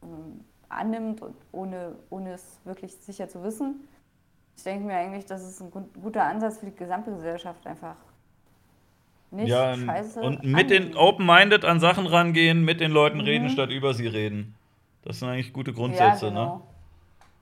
ähm, 0.04 0.46
annimmt 0.70 1.24
und 1.24 1.36
ohne, 1.52 1.96
ohne 2.12 2.34
es 2.34 2.60
wirklich 2.66 2.96
sicher 2.98 3.28
zu 3.30 3.42
wissen. 3.42 3.88
Ich 4.56 4.64
denke 4.64 4.86
mir 4.86 4.96
eigentlich, 4.96 5.26
das 5.26 5.44
ist 5.44 5.60
ein 5.60 5.72
gut, 5.72 5.92
guter 6.00 6.24
Ansatz 6.24 6.60
für 6.60 6.68
die 6.68 6.76
gesamte 6.76 7.12
Gesellschaft, 7.12 7.66
einfach 7.66 7.96
nicht 9.36 9.50
ja, 9.50 9.76
scheiße. 9.76 10.22
und 10.22 10.44
mit 10.44 10.70
den 10.70 10.84
annehmen. 10.84 10.98
Open-Minded 10.98 11.66
an 11.66 11.80
Sachen 11.80 12.06
rangehen, 12.08 12.64
mit 12.64 12.80
den 12.80 12.92
Leuten 12.92 13.18
Mhm. 13.20 13.24
reden, 13.26 13.50
statt 13.50 13.70
über 13.72 13.94
sie 13.94 14.08
reden. 14.08 14.56
Das 15.04 15.20
sind 15.20 15.30
eigentlich 15.30 15.54
gute 15.54 15.74
Grundsätze, 15.74 16.26
ja, 16.28 16.32
ne? 16.32 16.40
genau. 16.40 16.62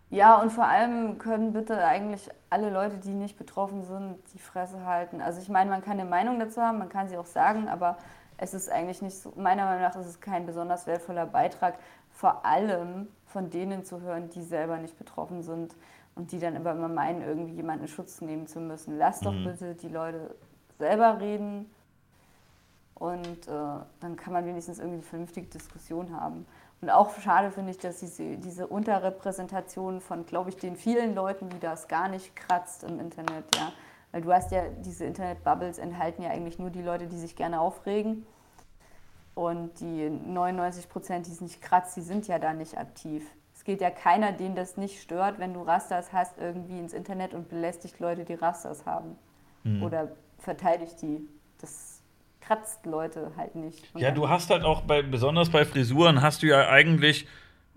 Ja, 0.10 0.36
und 0.42 0.52
vor 0.52 0.66
allem 0.66 1.18
können 1.18 1.54
bitte 1.54 1.84
eigentlich 1.84 2.30
alle 2.52 2.70
Leute, 2.70 2.98
die 2.98 3.10
nicht 3.14 3.38
betroffen 3.38 3.84
sind, 3.84 4.18
die 4.34 4.40
Fresse 4.40 4.86
halten. 4.86 5.22
Also 5.22 5.42
ich 5.42 5.50
meine, 5.50 5.70
man 5.72 5.82
kann 5.82 5.94
eine 6.00 6.08
Meinung 6.08 6.40
dazu 6.40 6.62
haben, 6.62 6.78
man 6.78 6.90
kann 6.90 7.08
sie 7.08 7.18
auch 7.18 7.26
sagen, 7.26 7.68
aber 7.68 7.98
es 8.38 8.54
ist 8.54 8.70
eigentlich 8.70 9.02
nicht 9.02 9.16
so, 9.18 9.34
meiner 9.36 9.66
Meinung 9.66 9.82
nach 9.82 9.96
ist 9.96 10.06
es 10.06 10.20
kein 10.22 10.46
besonders 10.46 10.86
wertvoller 10.86 11.26
Beitrag, 11.26 11.80
vor 12.12 12.46
allem 12.46 13.08
von 13.26 13.50
denen 13.50 13.86
zu 13.86 14.02
hören, 14.02 14.30
die 14.30 14.44
selber 14.44 14.78
nicht 14.78 15.00
betroffen 15.00 15.42
sind 15.42 15.76
und 16.16 16.32
die 16.32 16.38
dann 16.38 16.56
aber 16.58 16.74
immer 16.74 16.90
meinen, 16.90 17.24
irgendwie 17.24 17.54
jemanden 17.54 17.86
in 17.86 17.88
Schutz 17.90 18.22
nehmen 18.22 18.46
zu 18.46 18.60
müssen. 18.60 19.00
Lass 19.00 19.20
doch 19.22 19.34
Mhm. 19.34 19.46
bitte 19.46 19.74
die 19.74 19.88
Leute 19.88 20.36
selber 20.78 21.20
reden 21.22 21.72
und 23.04 23.50
äh, 23.50 23.52
dann 24.00 24.16
kann 24.16 24.32
man 24.32 24.46
wenigstens 24.46 24.80
irgendwie 24.80 25.00
eine 25.00 25.04
vernünftige 25.04 25.48
Diskussion 25.48 26.18
haben. 26.18 26.46
Und 26.80 26.90
auch 26.90 27.14
schade 27.20 27.52
finde 27.52 27.72
ich, 27.72 27.78
dass 27.78 28.00
diese, 28.00 28.38
diese 28.38 28.66
Unterrepräsentation 28.66 30.00
von, 30.00 30.26
glaube 30.26 30.52
ich, 30.52 30.56
den 30.56 30.78
vielen 30.78 31.14
Leuten, 31.14 31.50
die 31.50 31.60
das 31.60 31.90
gar 31.90 32.08
nicht 32.08 32.34
kratzt 32.34 32.86
im 32.86 33.02
Internet, 33.02 33.44
ja. 33.58 33.74
Weil 34.14 34.22
du 34.22 34.32
hast 34.32 34.54
ja, 34.54 34.70
diese 34.86 35.04
Internet-Bubbles 35.04 35.80
enthalten 35.80 36.24
ja 36.24 36.30
eigentlich 36.30 36.60
nur 36.60 36.70
die 36.70 36.82
Leute, 36.82 37.08
die 37.08 37.18
sich 37.18 37.36
gerne 37.36 37.60
aufregen. 37.60 38.26
Und 39.36 39.82
die 39.82 40.10
99 40.10 40.88
Prozent, 40.88 41.28
die 41.28 41.32
es 41.32 41.42
nicht 41.42 41.62
kratzt, 41.62 41.98
die 41.98 42.02
sind 42.04 42.30
ja 42.30 42.40
da 42.40 42.54
nicht 42.54 42.78
aktiv. 42.78 43.30
Es 43.54 43.66
geht 43.66 43.82
ja 43.82 43.90
keiner, 43.90 44.32
den 44.32 44.56
das 44.56 44.78
nicht 44.78 45.02
stört, 45.02 45.40
wenn 45.40 45.54
du 45.54 45.62
Rasters 45.64 46.14
hast, 46.14 46.38
irgendwie 46.38 46.80
ins 46.80 46.94
Internet 46.94 47.34
und 47.34 47.50
belästigt 47.50 48.00
Leute, 48.00 48.24
die 48.24 48.36
Rasters 48.36 48.86
haben. 48.86 49.18
Oder 49.84 50.12
verteidigt 50.38 51.02
die. 51.02 51.28
Das 51.60 51.93
kratzt 52.46 52.86
Leute 52.86 53.32
halt 53.38 53.56
nicht. 53.56 53.84
Ja, 53.96 54.12
du 54.12 54.30
hast 54.30 54.50
halt 54.50 54.64
auch 54.64 54.82
bei, 54.82 55.02
besonders 55.02 55.50
bei 55.50 55.66
Frisuren, 55.66 56.22
hast 56.22 56.44
du 56.44 56.48
ja 56.48 56.68
eigentlich, 56.70 57.26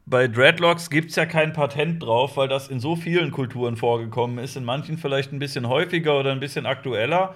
bei 0.04 0.28
Dreadlocks 0.28 0.90
gibt 0.90 1.10
es 1.10 1.16
ja 1.16 1.26
kein 1.26 1.52
Patent 1.52 2.02
drauf, 2.02 2.36
weil 2.36 2.48
das 2.48 2.68
in 2.68 2.78
so 2.78 2.94
vielen 2.94 3.32
Kulturen 3.32 3.76
vorgekommen 3.76 4.38
ist. 4.38 4.56
In 4.56 4.64
manchen 4.64 4.98
vielleicht 4.98 5.32
ein 5.32 5.38
bisschen 5.38 5.68
häufiger 5.68 6.18
oder 6.18 6.32
ein 6.32 6.40
bisschen 6.40 6.64
aktueller. 6.64 7.34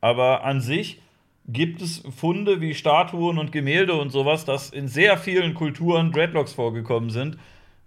Aber 0.00 0.44
an 0.44 0.60
sich 0.60 1.02
gibt 1.48 1.82
es 1.82 2.02
Funde 2.16 2.60
wie 2.60 2.74
Statuen 2.74 3.38
und 3.38 3.50
Gemälde 3.50 3.94
und 3.94 4.10
sowas, 4.10 4.44
dass 4.44 4.70
in 4.70 4.86
sehr 4.86 5.18
vielen 5.18 5.54
Kulturen 5.54 6.12
Dreadlocks 6.12 6.52
vorgekommen 6.52 7.10
sind. 7.10 7.38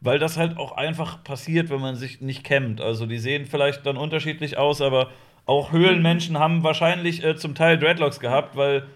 Weil 0.01 0.19
das 0.19 0.38
halt 0.38 0.57
auch 0.57 0.73
einfach 0.73 1.23
passiert, 1.23 1.69
wenn 1.69 1.80
man 1.80 1.95
sich 1.95 2.19
nicht 2.19 2.43
kämmt. 2.43 2.81
Also 2.81 3.05
die 3.05 3.17
sehen 3.17 3.45
vielleicht 3.45 3.85
dann 3.85 3.95
unterschiedlich 3.95 4.57
aus, 4.57 4.81
aber 4.81 5.11
auch 5.45 5.72
Höhlenmenschen 5.72 6.39
haben 6.39 6.63
wahrscheinlich 6.63 7.23
äh, 7.23 7.35
zum 7.35 7.55
Teil 7.55 7.77
Dreadlocks 7.77 8.19
gehabt, 8.19 8.55
weil 8.55 8.88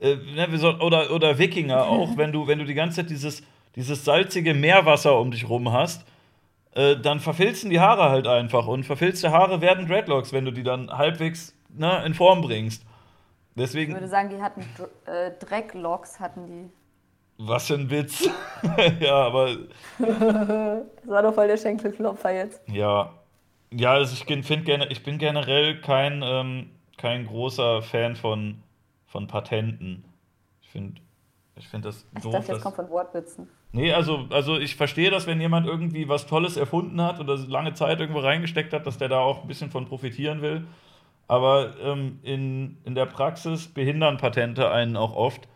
äh, 0.00 0.16
ne, 0.16 0.48
oder, 0.80 1.10
oder 1.10 1.38
Wikinger 1.38 1.86
auch, 1.86 2.16
wenn 2.16 2.32
du, 2.32 2.46
wenn 2.46 2.58
du 2.58 2.64
die 2.64 2.74
ganze 2.74 2.96
Zeit 2.96 3.10
dieses, 3.10 3.42
dieses 3.76 4.04
salzige 4.04 4.52
Meerwasser 4.54 5.18
um 5.18 5.30
dich 5.30 5.48
rum 5.48 5.72
hast, 5.72 6.06
äh, 6.74 6.96
dann 6.96 7.20
verfilzen 7.20 7.70
die 7.70 7.80
Haare 7.80 8.10
halt 8.10 8.26
einfach. 8.26 8.66
Und 8.66 8.84
verfilzte 8.84 9.32
Haare 9.32 9.62
werden 9.62 9.86
Dreadlocks, 9.86 10.32
wenn 10.32 10.44
du 10.44 10.50
die 10.50 10.62
dann 10.62 10.90
halbwegs 10.90 11.54
ne, 11.70 12.04
in 12.04 12.12
Form 12.12 12.42
bringst. 12.42 12.82
Ich 12.82 13.56
würde 13.56 13.68
Deswegen, 13.68 14.08
sagen, 14.08 14.28
die 14.28 14.42
hatten 14.42 14.60
äh, 15.06 15.30
Drecklocks, 15.40 16.20
hatten 16.20 16.46
die. 16.46 16.70
was 17.38 17.68
für 17.68 17.74
ein 17.74 17.88
Witz. 17.88 18.28
ja, 19.00 19.14
aber 19.14 19.56
Das 19.98 21.06
war 21.06 21.22
doch 21.22 21.32
voll 21.34 21.46
der 21.46 21.56
Schenkelklopfer 21.56 22.32
jetzt. 22.34 22.60
ja. 22.68 23.14
Ja, 23.70 23.92
also 23.94 24.14
ich 24.14 24.24
bin, 24.26 24.42
find, 24.42 24.64
gerne- 24.64 24.86
ich 24.88 25.02
bin 25.02 25.18
generell 25.18 25.80
kein, 25.80 26.22
ähm, 26.24 26.70
kein 26.96 27.26
großer 27.26 27.82
Fan 27.82 28.16
von, 28.16 28.62
von 29.06 29.26
Patenten. 29.26 30.04
Ich 30.62 30.68
finde 30.70 31.00
ich 31.58 31.66
find 31.68 31.84
das 31.84 32.06
Ich 32.14 32.22
doof. 32.22 32.32
dachte, 32.32 32.46
dass- 32.48 32.56
das 32.56 32.62
kommt 32.62 32.76
von 32.76 32.90
Wortwitzen. 32.90 33.48
Nee, 33.72 33.92
also, 33.92 34.26
also 34.30 34.58
ich 34.58 34.76
verstehe 34.76 35.10
das, 35.10 35.26
wenn 35.26 35.40
jemand 35.40 35.66
irgendwie 35.66 36.08
was 36.08 36.26
Tolles 36.26 36.56
erfunden 36.56 37.00
hat 37.02 37.18
oder 37.20 37.36
lange 37.36 37.74
Zeit 37.74 37.98
irgendwo 38.00 38.20
reingesteckt 38.20 38.72
hat, 38.72 38.86
dass 38.86 38.98
der 38.98 39.08
da 39.08 39.18
auch 39.18 39.42
ein 39.42 39.48
bisschen 39.48 39.70
von 39.70 39.86
profitieren 39.86 40.40
will. 40.42 40.66
Aber 41.28 41.74
ähm, 41.82 42.20
in, 42.22 42.78
in 42.84 42.94
der 42.94 43.06
Praxis 43.06 43.66
behindern 43.68 44.16
Patente 44.18 44.70
einen 44.70 44.96
auch 44.96 45.14
oft, 45.14 45.48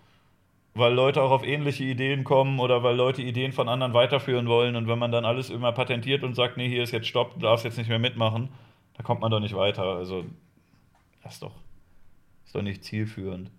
weil 0.74 0.92
Leute 0.92 1.22
auch 1.22 1.30
auf 1.30 1.44
ähnliche 1.44 1.84
Ideen 1.84 2.24
kommen 2.24 2.60
oder 2.60 2.82
weil 2.82 2.96
Leute 2.96 3.22
Ideen 3.22 3.52
von 3.52 3.68
anderen 3.68 3.92
weiterführen 3.92 4.46
wollen. 4.46 4.76
Und 4.76 4.88
wenn 4.88 4.98
man 4.98 5.12
dann 5.12 5.24
alles 5.24 5.50
immer 5.50 5.72
patentiert 5.72 6.22
und 6.22 6.34
sagt, 6.34 6.56
nee, 6.56 6.68
hier 6.68 6.82
ist 6.82 6.92
jetzt 6.92 7.08
Stopp, 7.08 7.34
du 7.34 7.40
darfst 7.40 7.64
jetzt 7.64 7.78
nicht 7.78 7.88
mehr 7.88 7.98
mitmachen, 7.98 8.50
da 8.96 9.02
kommt 9.02 9.20
man 9.20 9.30
doch 9.30 9.40
nicht 9.40 9.54
weiter. 9.54 9.82
Also, 9.82 10.24
das 11.22 11.34
ist 11.34 11.42
doch, 11.42 11.54
ist 12.44 12.54
doch 12.54 12.62
nicht 12.62 12.84
zielführend. 12.84 13.50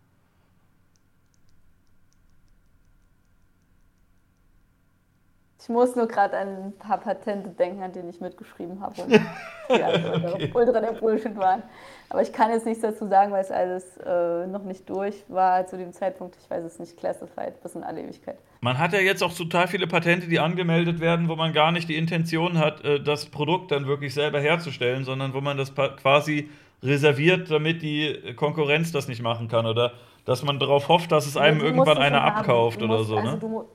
Ich 5.61 5.69
muss 5.69 5.95
nur 5.95 6.07
gerade 6.07 6.37
an 6.37 6.47
ein 6.47 6.73
paar 6.79 6.97
Patente 6.97 7.49
denken, 7.49 7.83
an 7.83 7.93
denen 7.93 8.09
ich 8.09 8.19
mitgeschrieben 8.19 8.81
habe. 8.81 8.99
Und 9.03 9.11
die 9.69 9.83
halt 9.83 10.55
ultra 10.55 10.79
der 10.79 10.93
Bullshit 10.93 11.37
waren. 11.37 11.61
Aber 12.09 12.23
ich 12.23 12.33
kann 12.33 12.49
jetzt 12.49 12.65
nichts 12.65 12.81
dazu 12.81 13.07
sagen, 13.07 13.31
weil 13.31 13.43
es 13.43 13.51
alles 13.51 13.97
äh, 13.97 14.47
noch 14.47 14.63
nicht 14.63 14.89
durch 14.89 15.23
war 15.27 15.67
zu 15.67 15.77
dem 15.77 15.93
Zeitpunkt. 15.93 16.35
Ich 16.41 16.49
weiß 16.49 16.63
es 16.63 16.79
nicht, 16.79 16.97
classified 16.97 17.61
bis 17.61 17.75
in 17.75 17.83
alle 17.83 18.01
Ewigkeit. 18.01 18.39
Man 18.61 18.79
hat 18.79 18.93
ja 18.93 18.99
jetzt 18.99 19.21
auch 19.21 19.33
total 19.33 19.67
viele 19.67 19.85
Patente, 19.85 20.27
die 20.27 20.39
angemeldet 20.39 20.99
werden, 20.99 21.29
wo 21.29 21.35
man 21.35 21.53
gar 21.53 21.71
nicht 21.71 21.87
die 21.87 21.95
Intention 21.95 22.57
hat, 22.57 22.83
äh, 22.83 22.99
das 22.99 23.27
Produkt 23.27 23.69
dann 23.71 23.85
wirklich 23.85 24.15
selber 24.15 24.39
herzustellen, 24.39 25.03
sondern 25.03 25.35
wo 25.35 25.41
man 25.41 25.57
das 25.57 25.73
quasi 25.75 26.49
reserviert, 26.81 27.51
damit 27.51 27.83
die 27.83 28.33
Konkurrenz 28.35 28.91
das 28.91 29.07
nicht 29.07 29.21
machen 29.21 29.47
kann 29.47 29.67
oder 29.67 29.93
dass 30.25 30.43
man 30.43 30.57
darauf 30.57 30.87
hofft, 30.87 31.11
dass 31.11 31.27
es 31.27 31.37
einem 31.37 31.61
irgendwann 31.61 31.99
einer 31.99 32.23
abkauft 32.23 32.81
oder 32.81 33.03
so. 33.03 33.17
also 33.17 33.47
Ne? 33.47 33.65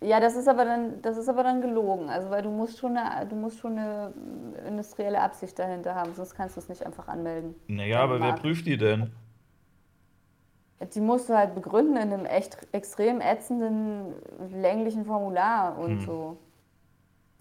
Ja, 0.00 0.20
das 0.20 0.36
ist 0.36 0.46
aber 0.46 0.64
dann, 0.64 1.02
das 1.02 1.16
ist 1.16 1.28
aber 1.28 1.42
dann 1.42 1.60
gelogen. 1.60 2.08
Also 2.08 2.30
weil 2.30 2.42
du 2.42 2.50
musst 2.50 2.78
schon 2.78 2.96
eine, 2.96 3.26
du 3.26 3.34
musst 3.34 3.58
schon 3.58 3.76
eine 3.78 4.12
industrielle 4.66 5.20
Absicht 5.20 5.58
dahinter 5.58 5.94
haben, 5.94 6.14
sonst 6.14 6.34
kannst 6.34 6.56
du 6.56 6.60
es 6.60 6.68
nicht 6.68 6.86
einfach 6.86 7.08
anmelden. 7.08 7.54
Naja, 7.66 8.00
aber 8.00 8.20
wer 8.20 8.28
Marke. 8.28 8.42
prüft 8.42 8.66
die 8.66 8.76
denn? 8.76 9.12
Die 10.94 11.00
musst 11.00 11.28
du 11.28 11.36
halt 11.36 11.56
begründen 11.56 11.96
in 11.96 12.12
einem 12.12 12.24
echt 12.24 12.56
extrem 12.70 13.20
ätzenden, 13.20 14.14
länglichen 14.52 15.04
Formular 15.04 15.76
und 15.76 16.02
so. 16.02 16.38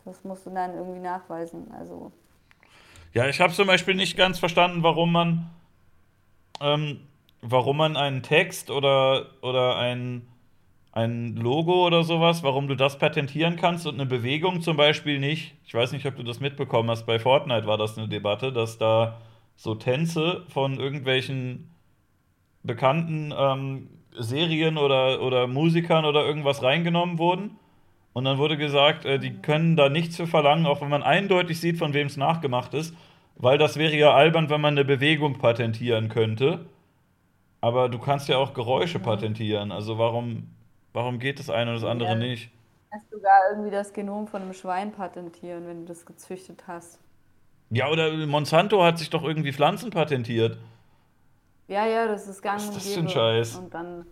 Das 0.06 0.24
musst 0.24 0.46
du 0.48 0.50
dann 0.50 0.74
irgendwie 0.74 1.00
nachweisen. 1.00 1.70
Also 1.78 2.12
Ja, 3.14 3.28
ich 3.28 3.40
habe 3.40 3.54
zum 3.54 3.68
Beispiel 3.68 3.94
nicht 3.94 4.18
ganz 4.18 4.40
verstanden, 4.40 4.82
warum 4.82 5.12
man, 5.12 5.50
ähm, 6.62 7.02
warum 7.42 7.78
man 7.78 7.96
einen 7.96 8.24
Text 8.24 8.72
oder, 8.72 9.28
oder 9.44 9.78
ein, 9.78 10.28
ein 10.98 11.36
Logo 11.36 11.86
oder 11.86 12.04
sowas, 12.04 12.42
warum 12.42 12.68
du 12.68 12.76
das 12.76 12.98
patentieren 12.98 13.56
kannst 13.56 13.86
und 13.86 13.94
eine 13.94 14.08
Bewegung 14.08 14.62
zum 14.62 14.78
Beispiel 14.78 15.20
nicht. 15.20 15.54
Ich 15.64 15.76
weiß 15.76 15.92
nicht, 15.92 16.08
ob 16.08 16.16
du 16.16 16.24
das 16.24 16.40
mitbekommen 16.40 16.90
hast. 16.90 17.06
Bei 17.06 17.20
Fortnite 17.20 17.68
war 17.68 17.78
das 17.78 18.00
eine 18.00 18.08
Debatte, 18.08 18.52
dass 18.52 18.80
da 18.80 19.22
so 19.56 19.76
Tänze 19.76 20.44
von 20.50 20.80
irgendwelchen 20.80 21.70
bekannten 22.64 23.32
ähm, 23.38 23.90
Serien 24.18 24.80
oder, 24.80 25.22
oder 25.22 25.46
Musikern 25.46 26.04
oder 26.04 26.26
irgendwas 26.26 26.64
reingenommen 26.64 27.20
wurden. 27.20 27.52
Und 28.14 28.26
dann 28.26 28.40
wurde 28.40 28.58
gesagt, 28.58 29.06
äh, 29.06 29.20
die 29.20 29.34
können 29.34 29.78
da 29.78 29.90
nichts 29.90 30.16
für 30.16 30.26
verlangen, 30.26 30.66
auch 30.66 30.82
wenn 30.82 30.90
man 30.90 31.04
eindeutig 31.04 31.60
sieht, 31.60 31.78
von 31.78 31.94
wem 31.94 32.08
es 32.08 32.18
nachgemacht 32.18 32.74
ist, 32.74 32.96
weil 33.36 33.60
das 33.60 33.78
wäre 33.78 33.96
ja 33.96 34.16
albern, 34.16 34.50
wenn 34.50 34.62
man 34.62 34.74
eine 34.74 34.84
Bewegung 34.84 35.38
patentieren 35.38 36.10
könnte. 36.10 36.66
Aber 37.62 37.88
du 37.88 38.00
kannst 38.00 38.30
ja 38.30 38.38
auch 38.38 38.56
Geräusche 38.56 38.98
patentieren. 38.98 39.72
Also 39.72 40.00
warum, 40.00 40.57
warum 40.98 41.20
geht 41.20 41.40
das 41.40 41.50
eine 41.50 41.72
und 41.74 41.82
das 41.82 41.90
andere 41.90 42.10
Ja. 42.10 42.16
nicht? 42.16 42.52
kannst 42.92 43.12
du 43.12 43.18
sogar 43.18 43.50
irgendwie 43.52 43.72
das 43.72 43.94
Genom 43.94 44.28
von 44.28 44.42
einem 44.42 44.54
Schwein 44.54 44.92
patentieren, 44.92 45.68
wenn 45.68 45.82
du 45.82 45.86
das 45.88 46.06
gezüchtet 46.06 46.68
hast. 46.68 47.00
Ja, 47.70 47.90
oder 47.90 48.12
Monsanto 48.28 48.84
hat 48.84 48.98
sich 48.98 49.10
doch 49.10 49.24
irgendwie 49.24 49.54
Pflanzen 49.54 49.90
patentiert. 49.90 50.58
Ja, 51.68 51.86
ja, 51.86 52.08
das 52.08 52.28
ist 52.28 52.42
gang 52.42 52.58
Was 52.58 52.68
ist 52.70 52.76
das 52.76 52.94
für 52.94 53.00
ein. 53.02 53.10
Scheiß? 53.10 53.56
Und 53.58 53.74
dann, 53.74 54.06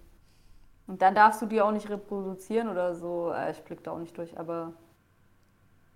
und 0.88 1.02
dann 1.02 1.16
darfst 1.16 1.42
du 1.42 1.46
die 1.48 1.62
auch 1.62 1.72
nicht 1.72 1.90
reproduzieren 1.90 2.70
oder 2.70 2.96
so. 2.96 3.32
Äh, 3.34 3.52
Ich 3.52 3.64
blick 3.64 3.84
da 3.84 3.92
auch 3.92 4.00
nicht 4.00 4.18
durch, 4.18 4.38
aber 4.40 4.74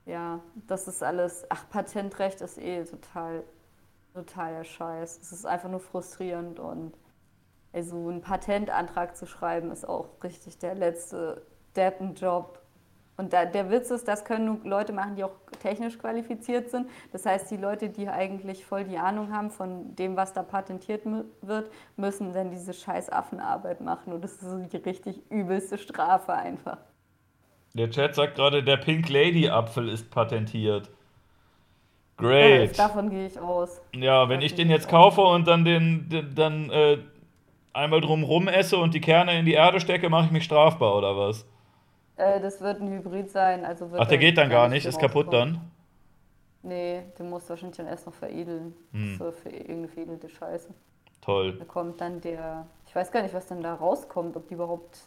ja, 0.06 0.40
das 0.68 0.88
ist 0.88 1.03
alles. 1.03 1.45
Ach, 1.49 1.70
Patentrecht 1.70 2.41
ist 2.41 2.57
eh 2.57 2.84
total, 2.84 3.44
totaler 4.14 4.64
Scheiß. 4.64 5.20
Es 5.22 5.32
ist 5.32 5.45
einfach 5.45 5.70
nur 5.70 5.80
frustrierend 5.80 6.60
und 6.60 6.94
also 7.72 8.10
einen 8.10 8.22
Patentantrag 8.22 9.16
zu 9.16 9.26
schreiben 9.26 9.72
ist 9.72 9.88
auch 9.88 10.08
richtig 10.24 10.58
der 10.58 10.76
letzte 10.76 11.44
Deppenjob. 11.76 12.60
Und 13.18 13.34
da, 13.34 13.44
der 13.44 13.70
Witz 13.70 13.91
ist, 13.91 14.08
das 14.08 14.24
können 14.24 14.46
nur 14.46 14.60
Leute 14.64 14.94
machen, 14.94 15.18
die 15.18 15.26
auch 15.26 15.36
technisch 15.62 16.00
qualifiziert 16.00 16.70
sind. 16.70 16.90
Das 17.12 17.26
heißt, 17.26 17.52
die 17.52 17.58
Leute, 17.58 17.90
die 17.90 18.08
eigentlich 18.08 18.66
voll 18.66 18.86
die 18.86 18.98
Ahnung 18.98 19.34
haben 19.34 19.52
von 19.52 19.94
dem, 19.98 20.16
was 20.16 20.32
da 20.32 20.41
patentiert 20.41 21.02
wird, 21.41 21.70
müssen 21.98 22.32
dann 22.34 22.50
diese 22.50 22.74
scheiß 22.74 23.12
Affenarbeit 23.12 23.82
machen. 23.82 24.14
Und 24.14 24.24
das 24.24 24.32
ist 24.34 24.50
so 24.50 24.58
die 24.60 24.78
richtig 24.78 25.22
übelste 25.30 25.78
Strafe 25.78 26.32
einfach. 26.34 26.78
Der 27.74 27.90
Chat 27.90 28.16
sagt 28.16 28.36
gerade, 28.36 28.64
der 28.64 28.78
Pink 28.78 29.10
Lady 29.10 29.50
Apfel 29.50 29.90
ist 29.90 30.10
patentiert. 30.10 30.90
Ja, 32.22 32.28
Great. 32.28 32.80
davon 32.80 33.10
gehe 33.10 33.28
ich 33.28 33.40
aus. 33.40 33.82
Ja, 33.94 34.28
wenn 34.30 34.41
ich 34.41 34.56
den 34.56 34.70
jetzt 34.70 34.90
kaufe 34.90 35.22
und 35.22 35.48
dann 35.48 35.66
den, 35.66 36.10
den 36.10 36.36
dann 36.36 36.70
äh, 36.70 36.98
einmal 37.80 38.01
drumrum 38.01 38.47
esse 38.47 38.77
und 38.77 38.93
die 38.93 39.01
Kerne 39.01 39.38
in 39.39 39.45
die 39.45 39.53
Erde 39.53 39.80
stecke, 39.80 40.10
mache 40.10 40.26
ich 40.26 40.31
mich 40.31 40.43
strafbar 40.43 40.95
oder 40.95 41.18
was? 41.18 41.45
Äh, 42.18 42.39
das 42.41 42.61
wird 42.61 42.81
ein 42.81 42.89
Hybrid 42.89 43.30
sein. 43.30 43.65
Also 43.65 43.91
wird 43.91 44.01
Ach, 44.01 44.07
der 44.07 44.18
er 44.18 44.22
geht 44.22 44.38
dann 44.38 44.49
gar 44.49 44.68
nicht, 44.68 44.85
ist 44.85 44.99
kaputt 44.99 45.34
dann. 45.34 45.61
Nee, 46.61 47.03
den 47.18 47.30
musst 47.30 47.47
du 47.47 47.51
wahrscheinlich 47.51 47.77
dann 47.77 47.88
erst 47.88 48.06
noch 48.06 48.14
veredeln. 48.14 48.73
Hm. 48.91 49.18
So 49.18 49.31
für 49.31 49.49
irgendeine 49.49 49.88
veredelte 49.88 50.30
Scheiße. 50.30 50.73
Toll. 51.22 51.53
Da 51.57 51.65
kommt 51.65 52.01
dann 52.01 52.22
der. 52.22 52.68
Ich 52.88 52.95
weiß 52.95 53.11
gar 53.11 53.22
nicht, 53.22 53.34
was 53.34 53.47
dann 53.47 53.61
da 53.61 53.73
rauskommt, 53.73 54.35
ob 54.35 54.47
die 54.47 54.56
überhaupt 54.56 54.99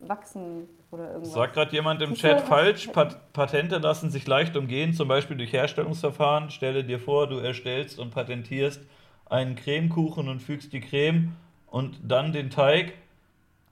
wachsen 0.00 0.68
oder 0.90 1.08
irgendwas. 1.08 1.32
Sagt 1.32 1.54
gerade 1.54 1.72
jemand 1.72 2.02
im 2.02 2.14
Chat 2.14 2.40
falsch, 2.40 2.88
Pat 2.88 3.32
Patente 3.32 3.78
lassen 3.78 4.10
sich 4.10 4.26
leicht 4.26 4.56
umgehen, 4.56 4.92
zum 4.94 5.08
Beispiel 5.08 5.36
durch 5.36 5.52
Herstellungsverfahren. 5.52 6.50
Stelle 6.50 6.84
dir 6.84 6.98
vor, 6.98 7.28
du 7.28 7.38
erstellst 7.38 7.98
und 7.98 8.10
patentierst 8.10 8.80
einen 9.26 9.54
Cremekuchen 9.54 10.28
und 10.28 10.40
fügst 10.40 10.72
die 10.72 10.80
Creme 10.80 11.36
und 11.70 11.98
dann 12.02 12.32
den 12.32 12.50
Teig 12.50 12.94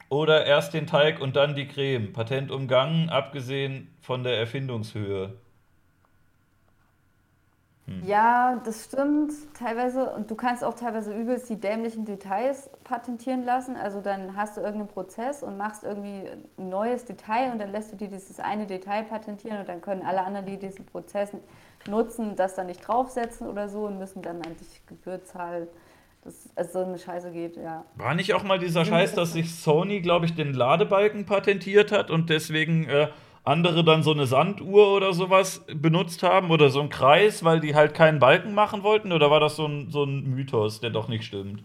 oder 0.09 0.47
erst 0.47 0.75
den 0.75 0.87
Teig 0.87 1.20
und 1.20 1.37
dann 1.37 1.55
die 1.55 1.69
Creme. 1.69 2.12
Patent 2.12 2.51
umgangen, 2.51 3.11
abgesehen 3.11 3.95
von 4.01 4.25
der 4.25 4.39
Erfindungshöhe. 4.39 5.35
Ja, 8.05 8.61
das 8.65 8.85
stimmt 8.85 9.33
teilweise. 9.55 10.11
Und 10.11 10.31
du 10.31 10.35
kannst 10.35 10.62
auch 10.62 10.75
teilweise 10.75 11.15
übelst 11.15 11.49
die 11.49 11.57
dämlichen 11.57 12.05
Details 12.05 12.69
patentieren 12.85 13.45
lassen. 13.45 13.77
Also 13.77 14.03
dann 14.03 14.37
hast 14.37 14.57
du 14.57 14.61
irgendeinen 14.61 14.89
Prozess 14.89 15.43
und 15.43 15.57
machst 15.57 15.85
irgendwie 15.85 16.29
ein 16.59 16.69
neues 16.69 17.07
Detail 17.07 17.51
und 17.51 17.59
dann 17.59 17.73
lässt 17.73 17.93
du 17.93 17.97
dir 17.97 18.09
dieses 18.09 18.41
eine 18.41 18.66
Detail 18.66 19.05
patentieren 19.05 19.61
und 19.61 19.69
dann 19.69 19.81
können 19.81 20.03
alle 20.03 20.23
anderen, 20.23 20.45
die 20.45 20.59
diesen 20.59 20.85
Prozess 20.85 21.31
nutzen, 21.89 22.37
das 22.37 22.55
dann 22.55 22.66
nicht 22.66 22.87
draufsetzen 22.87 23.49
oder 23.49 23.70
so 23.70 23.87
und 23.87 23.99
müssen 23.99 24.20
dann 24.20 24.43
eigentlich 24.43 24.85
Gebühr 24.87 25.25
zahlen. 25.25 25.66
Das, 26.23 26.49
also 26.57 26.73
so 26.73 26.85
eine 26.85 26.99
Scheiße 26.99 27.31
geht, 27.32 27.57
ja. 27.57 27.85
War 27.97 28.15
nicht 28.15 28.35
auch 28.35 28.43
mal 28.43 28.59
dieser 28.59 28.85
Scheiß, 28.85 29.15
dass 29.15 29.32
sich 29.32 29.55
Sony, 29.55 30.01
glaube 30.01 30.27
ich, 30.27 30.35
den 30.35 30.53
Ladebalken 30.53 31.27
patentiert 31.27 31.93
hat 31.93 32.11
und 32.11 32.28
deswegen 32.28 32.85
äh, 32.89 33.09
andere 33.45 33.82
dann 33.82 34.03
so 34.03 34.12
eine 34.12 34.27
Sanduhr 34.27 34.95
oder 34.95 35.15
sowas 35.15 35.65
benutzt 35.74 36.23
haben 36.23 36.51
oder 36.51 36.70
so 36.70 36.81
einen 36.81 36.90
Kreis, 36.90 37.45
weil 37.45 37.61
die 37.61 37.74
halt 37.74 37.95
keinen 37.95 38.19
Balken 38.19 38.53
machen 38.53 38.82
wollten? 38.82 39.12
Oder 39.12 39.31
war 39.31 39.40
das 39.40 39.57
so 39.57 39.66
ein, 39.66 39.90
so 39.90 40.05
ein 40.05 40.35
Mythos, 40.35 40.81
der 40.81 40.90
doch 40.90 41.09
nicht 41.09 41.24
stimmt? 41.24 41.62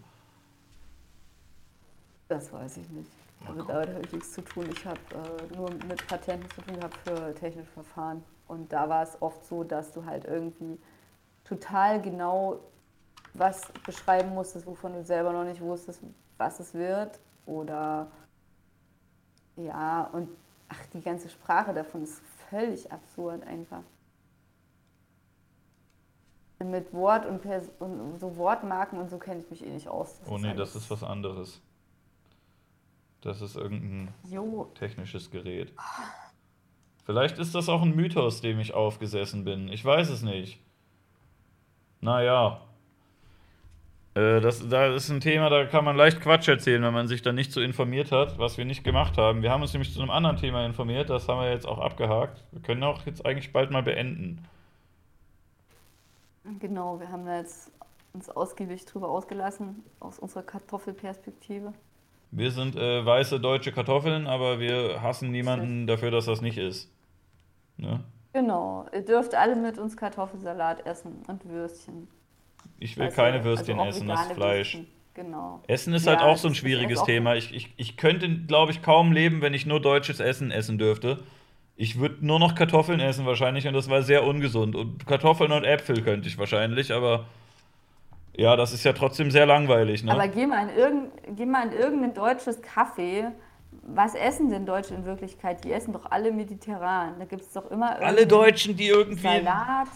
Das 2.28 2.52
weiß 2.52 2.78
ich 2.78 2.88
nicht. 2.88 3.10
Also 3.46 3.62
damit 3.64 3.88
habe 3.88 4.00
ich 4.02 4.12
nichts 4.12 4.32
zu 4.32 4.42
tun. 4.42 4.66
Ich 4.72 4.86
habe 4.86 4.98
äh, 5.12 5.56
nur 5.56 5.70
mit 5.86 6.06
Patenten 6.06 6.48
zu 6.50 6.62
tun 6.62 6.76
gehabt 6.76 6.96
für 7.04 7.34
technische 7.34 7.70
Verfahren. 7.70 8.22
Und 8.48 8.72
da 8.72 8.88
war 8.88 9.02
es 9.02 9.20
oft 9.20 9.44
so, 9.44 9.62
dass 9.62 9.92
du 9.92 10.06
halt 10.06 10.24
irgendwie 10.24 10.78
total 11.44 12.00
genau 12.00 12.60
was 13.34 13.70
beschreiben 13.84 14.32
musstest, 14.34 14.66
wovon 14.66 14.94
du 14.94 15.04
selber 15.04 15.32
noch 15.32 15.44
nicht 15.44 15.60
wusstest, 15.60 16.00
was 16.38 16.60
es 16.60 16.72
wird. 16.72 17.18
Oder 17.46 18.10
ja, 19.56 20.04
und 20.12 20.30
ach, 20.68 20.86
die 20.92 21.02
ganze 21.02 21.28
Sprache 21.28 21.74
davon 21.74 22.04
ist 22.04 22.22
völlig 22.48 22.90
absurd 22.90 23.44
einfach. 23.46 23.82
Mit 26.60 26.94
Wort 26.94 27.26
und, 27.26 27.42
Pers 27.42 27.68
und 27.78 28.18
so 28.18 28.36
Wortmarken 28.36 28.98
und 28.98 29.10
so 29.10 29.18
kenne 29.18 29.40
ich 29.40 29.50
mich 29.50 29.66
eh 29.66 29.70
nicht 29.70 29.88
aus. 29.88 30.18
Oh 30.26 30.38
nee, 30.38 30.54
das 30.54 30.74
ist 30.74 30.90
was 30.90 31.02
anderes. 31.02 31.60
Das 33.20 33.42
ist 33.42 33.56
irgendein 33.56 34.14
Jo, 34.30 34.70
technisches 34.74 35.30
Gerät. 35.30 35.74
Vielleicht 37.04 37.38
ist 37.38 37.54
das 37.54 37.68
auch 37.68 37.82
ein 37.82 37.94
Mythos, 37.94 38.40
dem 38.40 38.60
ich 38.60 38.72
aufgesessen 38.72 39.44
bin. 39.44 39.68
Ich 39.68 39.84
weiß 39.84 40.08
es 40.08 40.22
nicht. 40.22 40.58
Naja. 42.00 42.62
Äh, 44.14 44.40
das, 44.40 44.68
da 44.68 44.94
ist 44.94 45.10
ein 45.10 45.20
Thema, 45.20 45.50
da 45.50 45.64
kann 45.66 45.84
man 45.84 45.96
leicht 45.96 46.20
Quatsch 46.20 46.48
erzählen, 46.48 46.82
wenn 46.82 46.94
man 46.94 47.08
sich 47.08 47.22
da 47.22 47.32
nicht 47.32 47.52
so 47.52 47.60
informiert 47.60 48.12
hat, 48.12 48.38
was 48.38 48.58
wir 48.58 48.64
nicht 48.64 48.84
gemacht 48.84 49.18
haben. 49.18 49.42
Wir 49.42 49.50
haben 49.50 49.62
uns 49.62 49.72
nämlich 49.72 49.92
zu 49.92 50.00
einem 50.00 50.10
anderen 50.10 50.36
Thema 50.36 50.64
informiert, 50.64 51.10
das 51.10 51.28
haben 51.28 51.40
wir 51.40 51.50
jetzt 51.50 51.66
auch 51.66 51.78
abgehakt. 51.78 52.42
Wir 52.52 52.62
können 52.62 52.82
auch 52.82 53.04
jetzt 53.06 53.26
eigentlich 53.26 53.52
bald 53.52 53.70
mal 53.70 53.82
beenden. 53.82 54.46
Genau, 56.60 57.00
wir 57.00 57.10
haben 57.10 57.24
da 57.24 57.38
jetzt 57.38 57.72
uns 58.12 58.30
ausgiebig 58.30 58.84
drüber 58.84 59.08
ausgelassen, 59.08 59.82
aus 59.98 60.18
unserer 60.18 60.42
Kartoffelperspektive. 60.42 61.72
Wir 62.30 62.50
sind 62.50 62.76
äh, 62.76 63.04
weiße 63.04 63.40
deutsche 63.40 63.72
Kartoffeln, 63.72 64.26
aber 64.26 64.60
wir 64.60 65.02
hassen 65.02 65.30
niemanden 65.30 65.86
dafür, 65.86 66.10
dass 66.10 66.26
das 66.26 66.40
nicht 66.40 66.58
ist. 66.58 66.90
Ne? 67.76 68.00
Genau, 68.32 68.86
ihr 68.92 69.04
dürft 69.04 69.34
alle 69.34 69.56
mit 69.56 69.78
uns 69.78 69.96
Kartoffelsalat 69.96 70.86
essen 70.86 71.22
und 71.28 71.48
Würstchen. 71.48 72.08
Ich 72.78 72.96
will 72.96 73.06
Also- 73.06 73.16
keine 73.16 73.44
Würstchen 73.44 73.78
also 73.78 73.90
essen, 73.98 74.08
das 74.08 74.26
Fleisch. 74.32 74.74
Würstchen. 74.74 74.86
Genau. 75.14 75.62
Essen 75.68 75.94
ist 75.94 76.06
Ja, 76.06 76.12
halt 76.12 76.22
auch 76.22 76.36
so 76.36 76.48
ein 76.48 76.56
schwieriges 76.56 77.04
Thema. 77.04 77.36
Ich, 77.36 77.54
ich, 77.54 77.72
ich 77.76 77.96
könnte, 77.96 78.28
glaube 78.28 78.72
ich, 78.72 78.82
kaum 78.82 79.12
leben, 79.12 79.42
wenn 79.42 79.54
ich 79.54 79.64
nur 79.64 79.80
deutsches 79.80 80.18
Essen 80.18 80.50
essen 80.50 80.76
dürfte. 80.76 81.22
Ich 81.76 82.00
würde 82.00 82.24
nur 82.26 82.40
noch 82.40 82.56
Kartoffeln 82.56 82.98
essen 82.98 83.24
wahrscheinlich 83.24 83.68
und 83.68 83.74
das 83.74 83.88
war 83.88 84.02
sehr 84.02 84.24
ungesund. 84.24 84.74
Und 84.74 85.06
Kartoffeln 85.06 85.52
und 85.52 85.62
Äpfel 85.64 86.02
könnte 86.02 86.26
ich 86.28 86.36
wahrscheinlich, 86.36 86.92
aber 86.92 87.26
ja, 88.36 88.56
das 88.56 88.72
ist 88.72 88.82
ja 88.84 88.92
trotzdem 88.92 89.30
sehr 89.30 89.46
langweilig. 89.46 90.02
Ne? 90.02 90.12
Aber 90.12 90.26
geh 90.26 90.46
mal, 90.46 90.68
in 90.68 90.76
irgend, 90.76 91.12
geh 91.36 91.46
mal 91.46 91.68
in 91.68 91.72
irgendein 91.72 92.14
deutsches 92.14 92.60
Café. 92.62 93.30
Was 93.86 94.14
essen 94.14 94.50
denn 94.50 94.66
Deutsche 94.66 94.94
in 94.94 95.04
Wirklichkeit? 95.04 95.62
Die 95.64 95.72
essen 95.72 95.92
doch 95.92 96.10
alle 96.10 96.32
mediterran. 96.32 97.14
Da 97.18 97.24
gibt 97.24 97.42
es 97.42 97.52
doch 97.52 97.70
immer 97.70 97.96
Alle 98.00 98.26
Deutschen, 98.26 98.76
die 98.76 98.86
irgendwie. 98.88 99.20
Salat. 99.22 99.88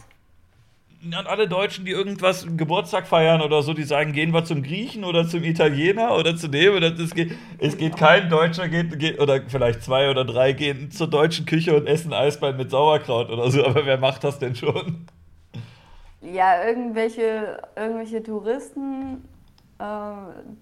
An 1.05 1.27
alle 1.27 1.49
Deutschen, 1.49 1.85
die 1.85 1.93
irgendwas 1.93 2.47
Geburtstag 2.57 3.07
feiern 3.07 3.41
oder 3.41 3.63
so, 3.63 3.73
die 3.73 3.85
sagen, 3.85 4.13
gehen 4.13 4.33
wir 4.33 4.45
zum 4.45 4.63
Griechen 4.63 5.05
oder 5.05 5.29
zum 5.29 5.45
Italiener 5.45 6.17
oder 6.17 6.37
zu 6.37 6.49
dem 6.49 6.75
oder 6.75 6.91
das 6.91 7.15
geht, 7.15 7.33
es 7.59 7.77
geht 7.77 7.97
kein 7.97 8.29
Deutscher 8.29 8.69
geht, 8.69 8.99
geht 8.99 9.21
oder 9.21 9.41
vielleicht 9.47 9.83
zwei 9.83 10.11
oder 10.11 10.25
drei 10.25 10.53
gehen 10.53 10.91
zur 10.91 11.09
deutschen 11.09 11.47
Küche 11.47 11.77
und 11.77 11.87
essen 11.87 12.13
Eisbein 12.13 12.57
mit 12.57 12.71
Sauerkraut 12.71 13.31
oder 13.31 13.51
so, 13.51 13.65
aber 13.65 13.87
wer 13.87 13.99
macht 13.99 14.25
das 14.25 14.39
denn 14.39 14.57
schon? 14.57 15.07
Ja, 16.21 16.65
irgendwelche, 16.67 17.63
irgendwelche 17.77 18.23
Touristen, 18.23 19.25
äh, 19.79 19.85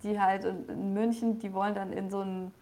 die 0.02 0.20
halt 0.20 0.44
in, 0.44 0.68
in 0.68 0.92
München, 0.92 1.38
die 1.38 1.52
wollen 1.54 1.74
dann 1.74 1.92
in 1.94 2.10
so 2.10 2.20
einen 2.20 2.52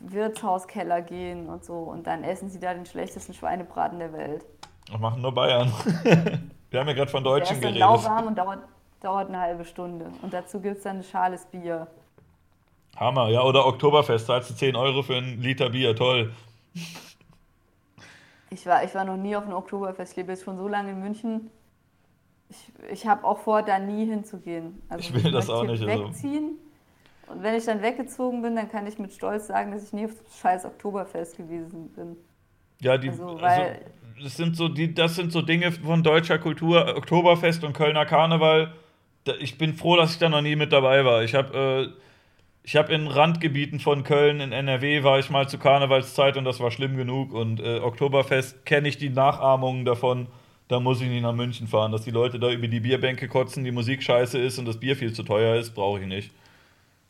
Wirtshauskeller 0.00 1.02
gehen 1.02 1.48
und 1.48 1.64
so 1.64 1.74
und 1.74 2.08
dann 2.08 2.24
essen 2.24 2.50
sie 2.50 2.58
da 2.58 2.74
den 2.74 2.84
schlechtesten 2.84 3.32
Schweinebraten 3.32 4.00
der 4.00 4.12
Welt. 4.12 4.44
Das 4.90 5.00
machen 5.00 5.22
nur 5.22 5.32
Bayern. 5.32 5.72
Wir 6.74 6.80
haben 6.80 6.88
ja 6.88 6.94
gerade 6.94 7.10
von 7.12 7.22
Der 7.22 7.32
Deutschen 7.34 7.54
ist 7.54 7.62
dann 7.64 7.72
geredet. 7.74 7.80
lauwarm 7.88 8.26
und 8.26 8.36
dauert, 8.36 8.58
dauert 9.00 9.28
eine 9.28 9.38
halbe 9.38 9.64
Stunde. 9.64 10.06
Und 10.22 10.34
dazu 10.34 10.58
gibt 10.58 10.78
es 10.78 10.82
dann 10.82 10.96
eine 10.96 11.04
Schales 11.04 11.46
Bier. 11.46 11.86
Hammer, 12.96 13.28
ja, 13.28 13.42
oder 13.42 13.64
Oktoberfest, 13.64 14.26
zahlst 14.26 14.50
du 14.50 14.54
10 14.54 14.74
Euro 14.74 15.04
für 15.04 15.14
einen 15.14 15.40
Liter 15.40 15.70
Bier, 15.70 15.94
toll. 15.94 16.32
Ich 18.50 18.66
war, 18.66 18.82
ich 18.82 18.92
war 18.92 19.04
noch 19.04 19.16
nie 19.16 19.36
auf 19.36 19.44
einem 19.44 19.54
Oktoberfest. 19.54 20.12
Ich 20.12 20.16
lebe 20.16 20.32
jetzt 20.32 20.42
schon 20.42 20.56
so 20.56 20.66
lange 20.66 20.90
in 20.90 21.00
München. 21.00 21.48
Ich, 22.48 22.72
ich 22.90 23.06
habe 23.06 23.22
auch 23.24 23.38
vor, 23.38 23.62
da 23.62 23.78
nie 23.78 24.06
hinzugehen. 24.06 24.82
Also 24.88 25.00
Ich 25.08 25.14
will 25.14 25.30
das 25.30 25.46
möchte 25.46 25.54
auch 25.54 25.62
nicht, 25.62 25.80
also. 25.88 26.08
Wegziehen. 26.08 26.58
Und 27.28 27.40
wenn 27.44 27.54
ich 27.54 27.64
dann 27.66 27.82
weggezogen 27.82 28.42
bin, 28.42 28.56
dann 28.56 28.68
kann 28.68 28.84
ich 28.88 28.98
mit 28.98 29.12
Stolz 29.12 29.46
sagen, 29.46 29.70
dass 29.70 29.84
ich 29.84 29.92
nie 29.92 30.06
auf 30.06 30.10
dem 30.12 30.26
scheiß 30.40 30.64
Oktoberfest 30.64 31.36
gewesen 31.36 31.88
bin. 31.90 32.16
Ja, 32.80 32.98
die, 32.98 33.10
Also, 33.10 33.26
also, 33.28 33.40
weil- 33.42 33.80
das, 34.22 34.36
sind 34.36 34.56
so 34.56 34.68
die, 34.68 34.94
das 34.94 35.16
sind 35.16 35.32
so 35.32 35.42
Dinge 35.42 35.72
von 35.72 36.02
deutscher 36.02 36.38
Kultur, 36.38 36.96
Oktoberfest 36.96 37.64
und 37.64 37.72
Kölner 37.72 38.06
Karneval. 38.06 38.72
Ich 39.40 39.58
bin 39.58 39.74
froh, 39.74 39.96
dass 39.96 40.12
ich 40.12 40.18
da 40.18 40.28
noch 40.28 40.42
nie 40.42 40.56
mit 40.56 40.72
dabei 40.72 41.04
war. 41.04 41.22
Ich 41.22 41.34
habe 41.34 41.92
äh, 41.94 42.00
ich 42.66 42.76
hab 42.76 42.88
in 42.88 43.06
Randgebieten 43.06 43.78
von 43.78 44.04
Köln, 44.04 44.40
in 44.40 44.52
NRW, 44.52 45.02
war 45.02 45.18
ich 45.18 45.28
mal 45.28 45.46
zu 45.48 45.58
Karnevalszeit 45.58 46.38
und 46.38 46.44
das 46.44 46.60
war 46.60 46.70
schlimm 46.70 46.96
genug. 46.96 47.34
Und 47.34 47.60
äh, 47.60 47.80
Oktoberfest 47.80 48.64
kenne 48.64 48.88
ich 48.88 48.96
die 48.96 49.10
Nachahmungen 49.10 49.84
davon. 49.84 50.28
Da 50.68 50.80
muss 50.80 51.02
ich 51.02 51.08
nicht 51.08 51.22
nach 51.22 51.34
München 51.34 51.66
fahren. 51.68 51.92
Dass 51.92 52.02
die 52.02 52.10
Leute 52.10 52.38
da 52.38 52.50
über 52.50 52.66
die 52.66 52.80
Bierbänke 52.80 53.28
kotzen, 53.28 53.64
die 53.64 53.70
Musik 53.70 54.02
scheiße 54.02 54.38
ist 54.38 54.58
und 54.58 54.64
das 54.64 54.80
Bier 54.80 54.96
viel 54.96 55.12
zu 55.12 55.22
teuer 55.22 55.56
ist, 55.56 55.74
brauche 55.74 56.00
ich 56.00 56.06
nicht. 56.06 56.32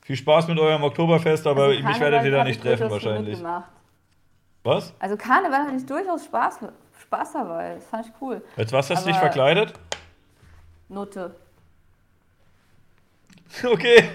Viel 0.02 0.16
Spaß 0.16 0.48
mit 0.48 0.58
eurem 0.58 0.82
Oktoberfest, 0.82 1.46
aber 1.46 1.66
Also 1.66 1.82
mich 1.82 2.00
werdet 2.00 2.24
ihr 2.24 2.32
da 2.32 2.42
nicht 2.42 2.56
ich 2.56 2.62
treffen 2.62 2.90
wahrscheinlich. 2.90 3.38
Was? 4.64 4.92
Also 4.98 5.16
Karneval 5.16 5.66
hatte 5.66 5.76
ich 5.76 5.86
durchaus 5.86 6.24
Spaß, 6.24 6.62
Spaß 7.14 7.32
dabei. 7.32 7.74
Das 7.76 7.86
fand 7.86 8.06
ich 8.06 8.12
cool. 8.20 8.42
Als 8.56 8.72
was 8.72 8.90
hast 8.90 9.04
du 9.04 9.10
dich 9.10 9.18
verkleidet? 9.18 9.74
Nutte. 10.88 11.34
Okay. 13.62 14.08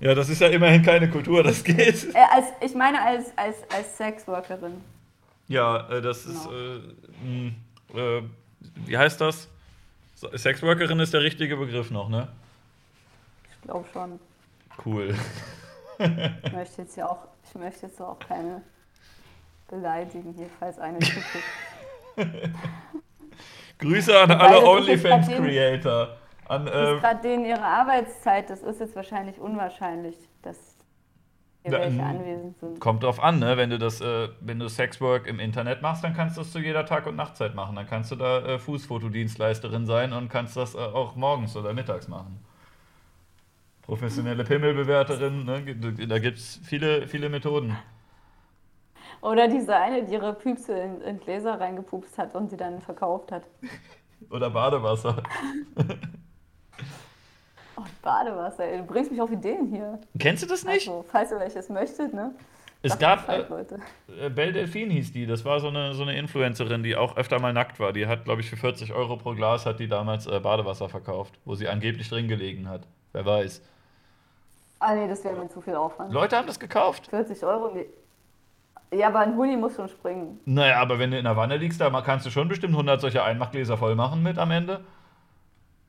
Ja, 0.00 0.14
das 0.14 0.30
ist 0.30 0.40
ja 0.40 0.48
immerhin 0.48 0.82
keine 0.82 1.10
Kultur, 1.10 1.42
das 1.42 1.62
geht. 1.62 2.14
Äh, 2.14 2.18
als, 2.32 2.46
ich 2.62 2.74
meine 2.74 3.02
als, 3.02 3.36
als, 3.36 3.56
als 3.70 3.98
Sexworkerin. 3.98 4.80
Ja, 5.46 5.90
äh, 5.90 6.00
das 6.00 6.24
ist. 6.24 6.46
Äh, 6.46 6.80
mh, 7.22 7.52
äh, 7.94 8.22
wie 8.86 8.96
heißt 8.96 9.20
das? 9.20 9.46
Sexworkerin 10.36 11.00
ist 11.00 11.12
der 11.12 11.20
richtige 11.20 11.58
Begriff 11.58 11.90
noch, 11.90 12.08
ne? 12.08 12.28
Ich 13.50 13.60
glaube 13.60 13.86
schon. 13.92 14.18
Cool. 14.86 15.14
Ich 15.98 16.52
möchte 16.52 16.82
jetzt 16.82 16.96
ja 16.96 17.10
auch, 17.10 17.28
ich 17.44 17.54
möchte 17.56 17.86
jetzt 17.88 18.00
auch 18.00 18.18
keine 18.20 18.62
beleidigen 19.68 20.34
hier, 20.36 20.48
falls 20.58 20.78
eine. 20.78 20.98
Grüße 23.78 24.18
an 24.18 24.32
alle 24.32 24.64
OnlyFans-Creator. 24.64 26.16
An, 26.48 26.66
Das 26.66 26.74
ist 26.74 26.96
äh, 26.96 27.00
gerade 27.00 27.22
denen 27.22 27.44
ihre 27.44 27.62
Arbeitszeit, 27.62 28.50
das 28.50 28.62
ist 28.62 28.80
jetzt 28.80 28.96
wahrscheinlich 28.96 29.38
unwahrscheinlich, 29.38 30.16
dass 30.42 30.56
hier 31.62 31.72
welche 31.72 31.98
ähm, 31.98 32.00
anwesend 32.00 32.58
sind. 32.58 32.80
kommt 32.80 33.02
drauf 33.02 33.22
an, 33.22 33.38
ne? 33.38 33.56
Wenn 33.56 33.70
du 33.70 33.78
das, 33.78 34.00
äh, 34.00 34.28
wenn 34.40 34.58
du 34.58 34.68
Sexwork 34.68 35.26
im 35.26 35.40
Internet 35.40 35.82
machst, 35.82 36.02
dann 36.02 36.14
kannst 36.14 36.36
du 36.36 36.40
das 36.40 36.50
zu 36.50 36.58
jeder 36.58 36.86
Tag- 36.86 37.06
und 37.06 37.16
Nachtzeit 37.16 37.54
machen. 37.54 37.76
Dann 37.76 37.86
kannst 37.86 38.10
du 38.10 38.16
da 38.16 38.38
äh, 38.40 38.58
Fußfotodienstleisterin 38.58 39.86
sein 39.86 40.12
und 40.12 40.28
kannst 40.28 40.56
das 40.56 40.74
äh, 40.74 40.78
auch 40.78 41.14
morgens 41.16 41.56
oder 41.56 41.72
mittags 41.74 42.08
machen. 42.08 42.40
Professionelle 43.82 44.44
Pimmelbewerterin, 44.44 45.44
ne? 45.44 46.06
Da 46.06 46.18
gibt 46.18 46.38
es 46.38 46.60
viele, 46.64 47.08
viele 47.08 47.28
Methoden. 47.28 47.76
Oder 49.20 49.48
diese 49.48 49.74
eine, 49.76 50.04
die 50.04 50.12
ihre 50.12 50.32
Püpse 50.34 50.72
in, 50.78 51.00
in 51.02 51.20
Gläser 51.20 51.58
reingepupst 51.60 52.16
hat 52.18 52.34
und 52.34 52.50
sie 52.50 52.56
dann 52.56 52.80
verkauft 52.80 53.32
hat. 53.32 53.42
Oder 54.30 54.50
Badewasser. 54.50 55.22
Oh, 57.76 57.82
Badewasser, 58.02 58.64
ey, 58.64 58.78
du 58.78 58.84
bringst 58.84 59.12
mich 59.12 59.20
auf 59.20 59.30
Ideen 59.30 59.68
hier. 59.68 60.00
Kennst 60.18 60.42
du 60.42 60.48
das 60.48 60.64
nicht? 60.64 60.88
Also, 60.88 61.04
falls 61.08 61.30
ihr 61.30 61.38
welches 61.38 61.68
möchtet, 61.68 62.12
ne? 62.12 62.34
es 62.82 62.90
Sagt 62.90 63.00
gab. 63.00 63.26
Bescheid, 63.26 63.46
Äh, 63.46 63.52
Leute. 63.52 63.78
äh, 64.20 64.30
Belle 64.30 64.52
Delphine 64.52 64.92
hieß 64.94 65.12
die. 65.12 65.26
Das 65.26 65.44
war 65.44 65.60
so 65.60 65.68
eine, 65.68 65.94
so 65.94 66.02
eine 66.02 66.18
Influencerin, 66.18 66.82
die 66.82 66.96
auch 66.96 67.16
öfter 67.16 67.38
mal 67.40 67.52
nackt 67.52 67.78
war. 67.78 67.92
Die 67.92 68.06
hat, 68.08 68.24
glaube 68.24 68.40
ich, 68.40 68.50
für 68.50 68.56
40 68.56 68.92
Euro 68.94 69.16
pro 69.16 69.32
Glas 69.34 69.64
hat 69.64 69.78
die 69.78 69.86
damals 69.86 70.26
äh, 70.26 70.40
Badewasser 70.40 70.88
verkauft, 70.88 71.38
wo 71.44 71.54
sie 71.54 71.68
angeblich 71.68 72.08
drin 72.08 72.26
gelegen 72.26 72.68
hat. 72.68 72.82
Wer 73.12 73.24
weiß. 73.24 73.62
Ah, 74.80 74.94
nee, 74.96 75.06
das 75.08 75.22
wäre 75.22 75.36
mir 75.36 75.48
zu 75.48 75.60
viel 75.60 75.74
Aufwand. 75.76 76.12
Leute 76.12 76.36
haben 76.36 76.46
das 76.48 76.58
gekauft. 76.58 77.06
40 77.08 77.44
Euro, 77.44 77.72
nee. 77.74 77.86
Ja, 78.90 79.08
aber 79.08 79.20
ein 79.20 79.36
Huni 79.36 79.56
muss 79.56 79.76
schon 79.76 79.88
springen. 79.88 80.40
Naja, 80.46 80.80
aber 80.80 80.98
wenn 80.98 81.10
du 81.10 81.18
in 81.18 81.24
der 81.24 81.36
Wanne 81.36 81.56
liegst, 81.58 81.80
da 81.80 81.90
kannst 82.00 82.24
du 82.26 82.30
schon 82.30 82.48
bestimmt 82.48 82.72
100 82.74 83.00
solche 83.00 83.22
Einmachgläser 83.22 83.76
voll 83.76 83.94
machen 83.94 84.22
mit 84.22 84.38
am 84.38 84.50
Ende. 84.50 84.80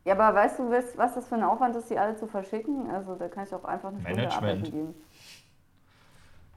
Ja, 0.06 0.14
aber 0.18 0.36
weißt 0.36 0.60
du, 0.60 0.72
was 0.72 1.16
das 1.16 1.28
für 1.28 1.36
ein 1.36 1.44
Aufwand 1.44 1.76
ist, 1.76 1.90
die 1.90 1.98
alle 1.98 2.16
zu 2.16 2.28
verschicken? 2.28 2.90
Also, 2.90 3.16
da 3.16 3.28
kann 3.28 3.46
ich 3.46 3.54
auch 3.54 3.64
einfach 3.64 3.90
eine 3.90 4.00
Stunde 4.02 4.16
Management. 4.18 4.44
arbeiten 4.44 4.64
gehen. 4.64 4.94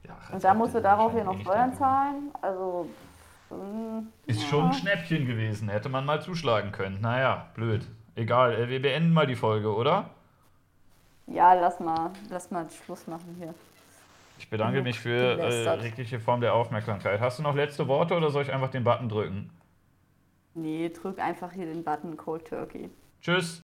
Ja, 0.05 0.17
Und 0.33 0.43
da 0.43 0.53
musst 0.53 0.75
du 0.75 0.81
darauf 0.81 1.13
ja 1.15 1.23
noch 1.23 1.39
Steuern 1.39 1.73
zahlen. 1.75 2.31
Also, 2.41 2.87
hm, 3.49 4.07
Ist 4.25 4.43
schon 4.47 4.65
ein 4.67 4.73
Schnäppchen 4.73 5.25
gewesen. 5.25 5.69
Hätte 5.69 5.87
man 5.89 6.05
mal 6.05 6.21
zuschlagen 6.21 6.71
können. 6.71 6.99
Naja, 6.99 7.47
blöd. 7.53 7.87
Egal, 8.15 8.53
äh, 8.53 8.67
wir 8.69 8.81
beenden 8.81 9.13
mal 9.13 9.27
die 9.27 9.35
Folge, 9.35 9.73
oder? 9.73 10.09
ja, 11.27 11.53
lass 11.53 11.79
mal, 11.79 12.11
lass 12.29 12.51
mal 12.51 12.65
Schluss 12.69 13.07
machen 13.07 13.35
hier. 13.39 13.53
Ich 14.43 14.49
bedanke 14.49 14.81
mich 14.81 14.99
für 14.99 15.39
äh, 15.39 15.83
jegliche 15.83 16.19
Form 16.19 16.41
der 16.41 16.53
Aufmerksamkeit. 16.53 17.21
Hast 17.21 17.39
du 17.39 17.43
noch 17.43 17.55
letzte 17.55 17.87
Worte 17.87 18.13
oder 18.13 18.29
soll 18.29 18.43
ich 18.43 18.51
einfach 18.51 18.69
den 18.69 18.83
Button 18.83 19.07
drücken? 19.07 19.49
Nee, 20.53 20.89
drück 20.89 21.17
einfach 21.17 21.53
hier 21.53 21.65
den 21.65 21.81
Button 21.85 22.17
Cold 22.17 22.45
Turkey. 22.45 22.89
Tschüss. 23.21 23.51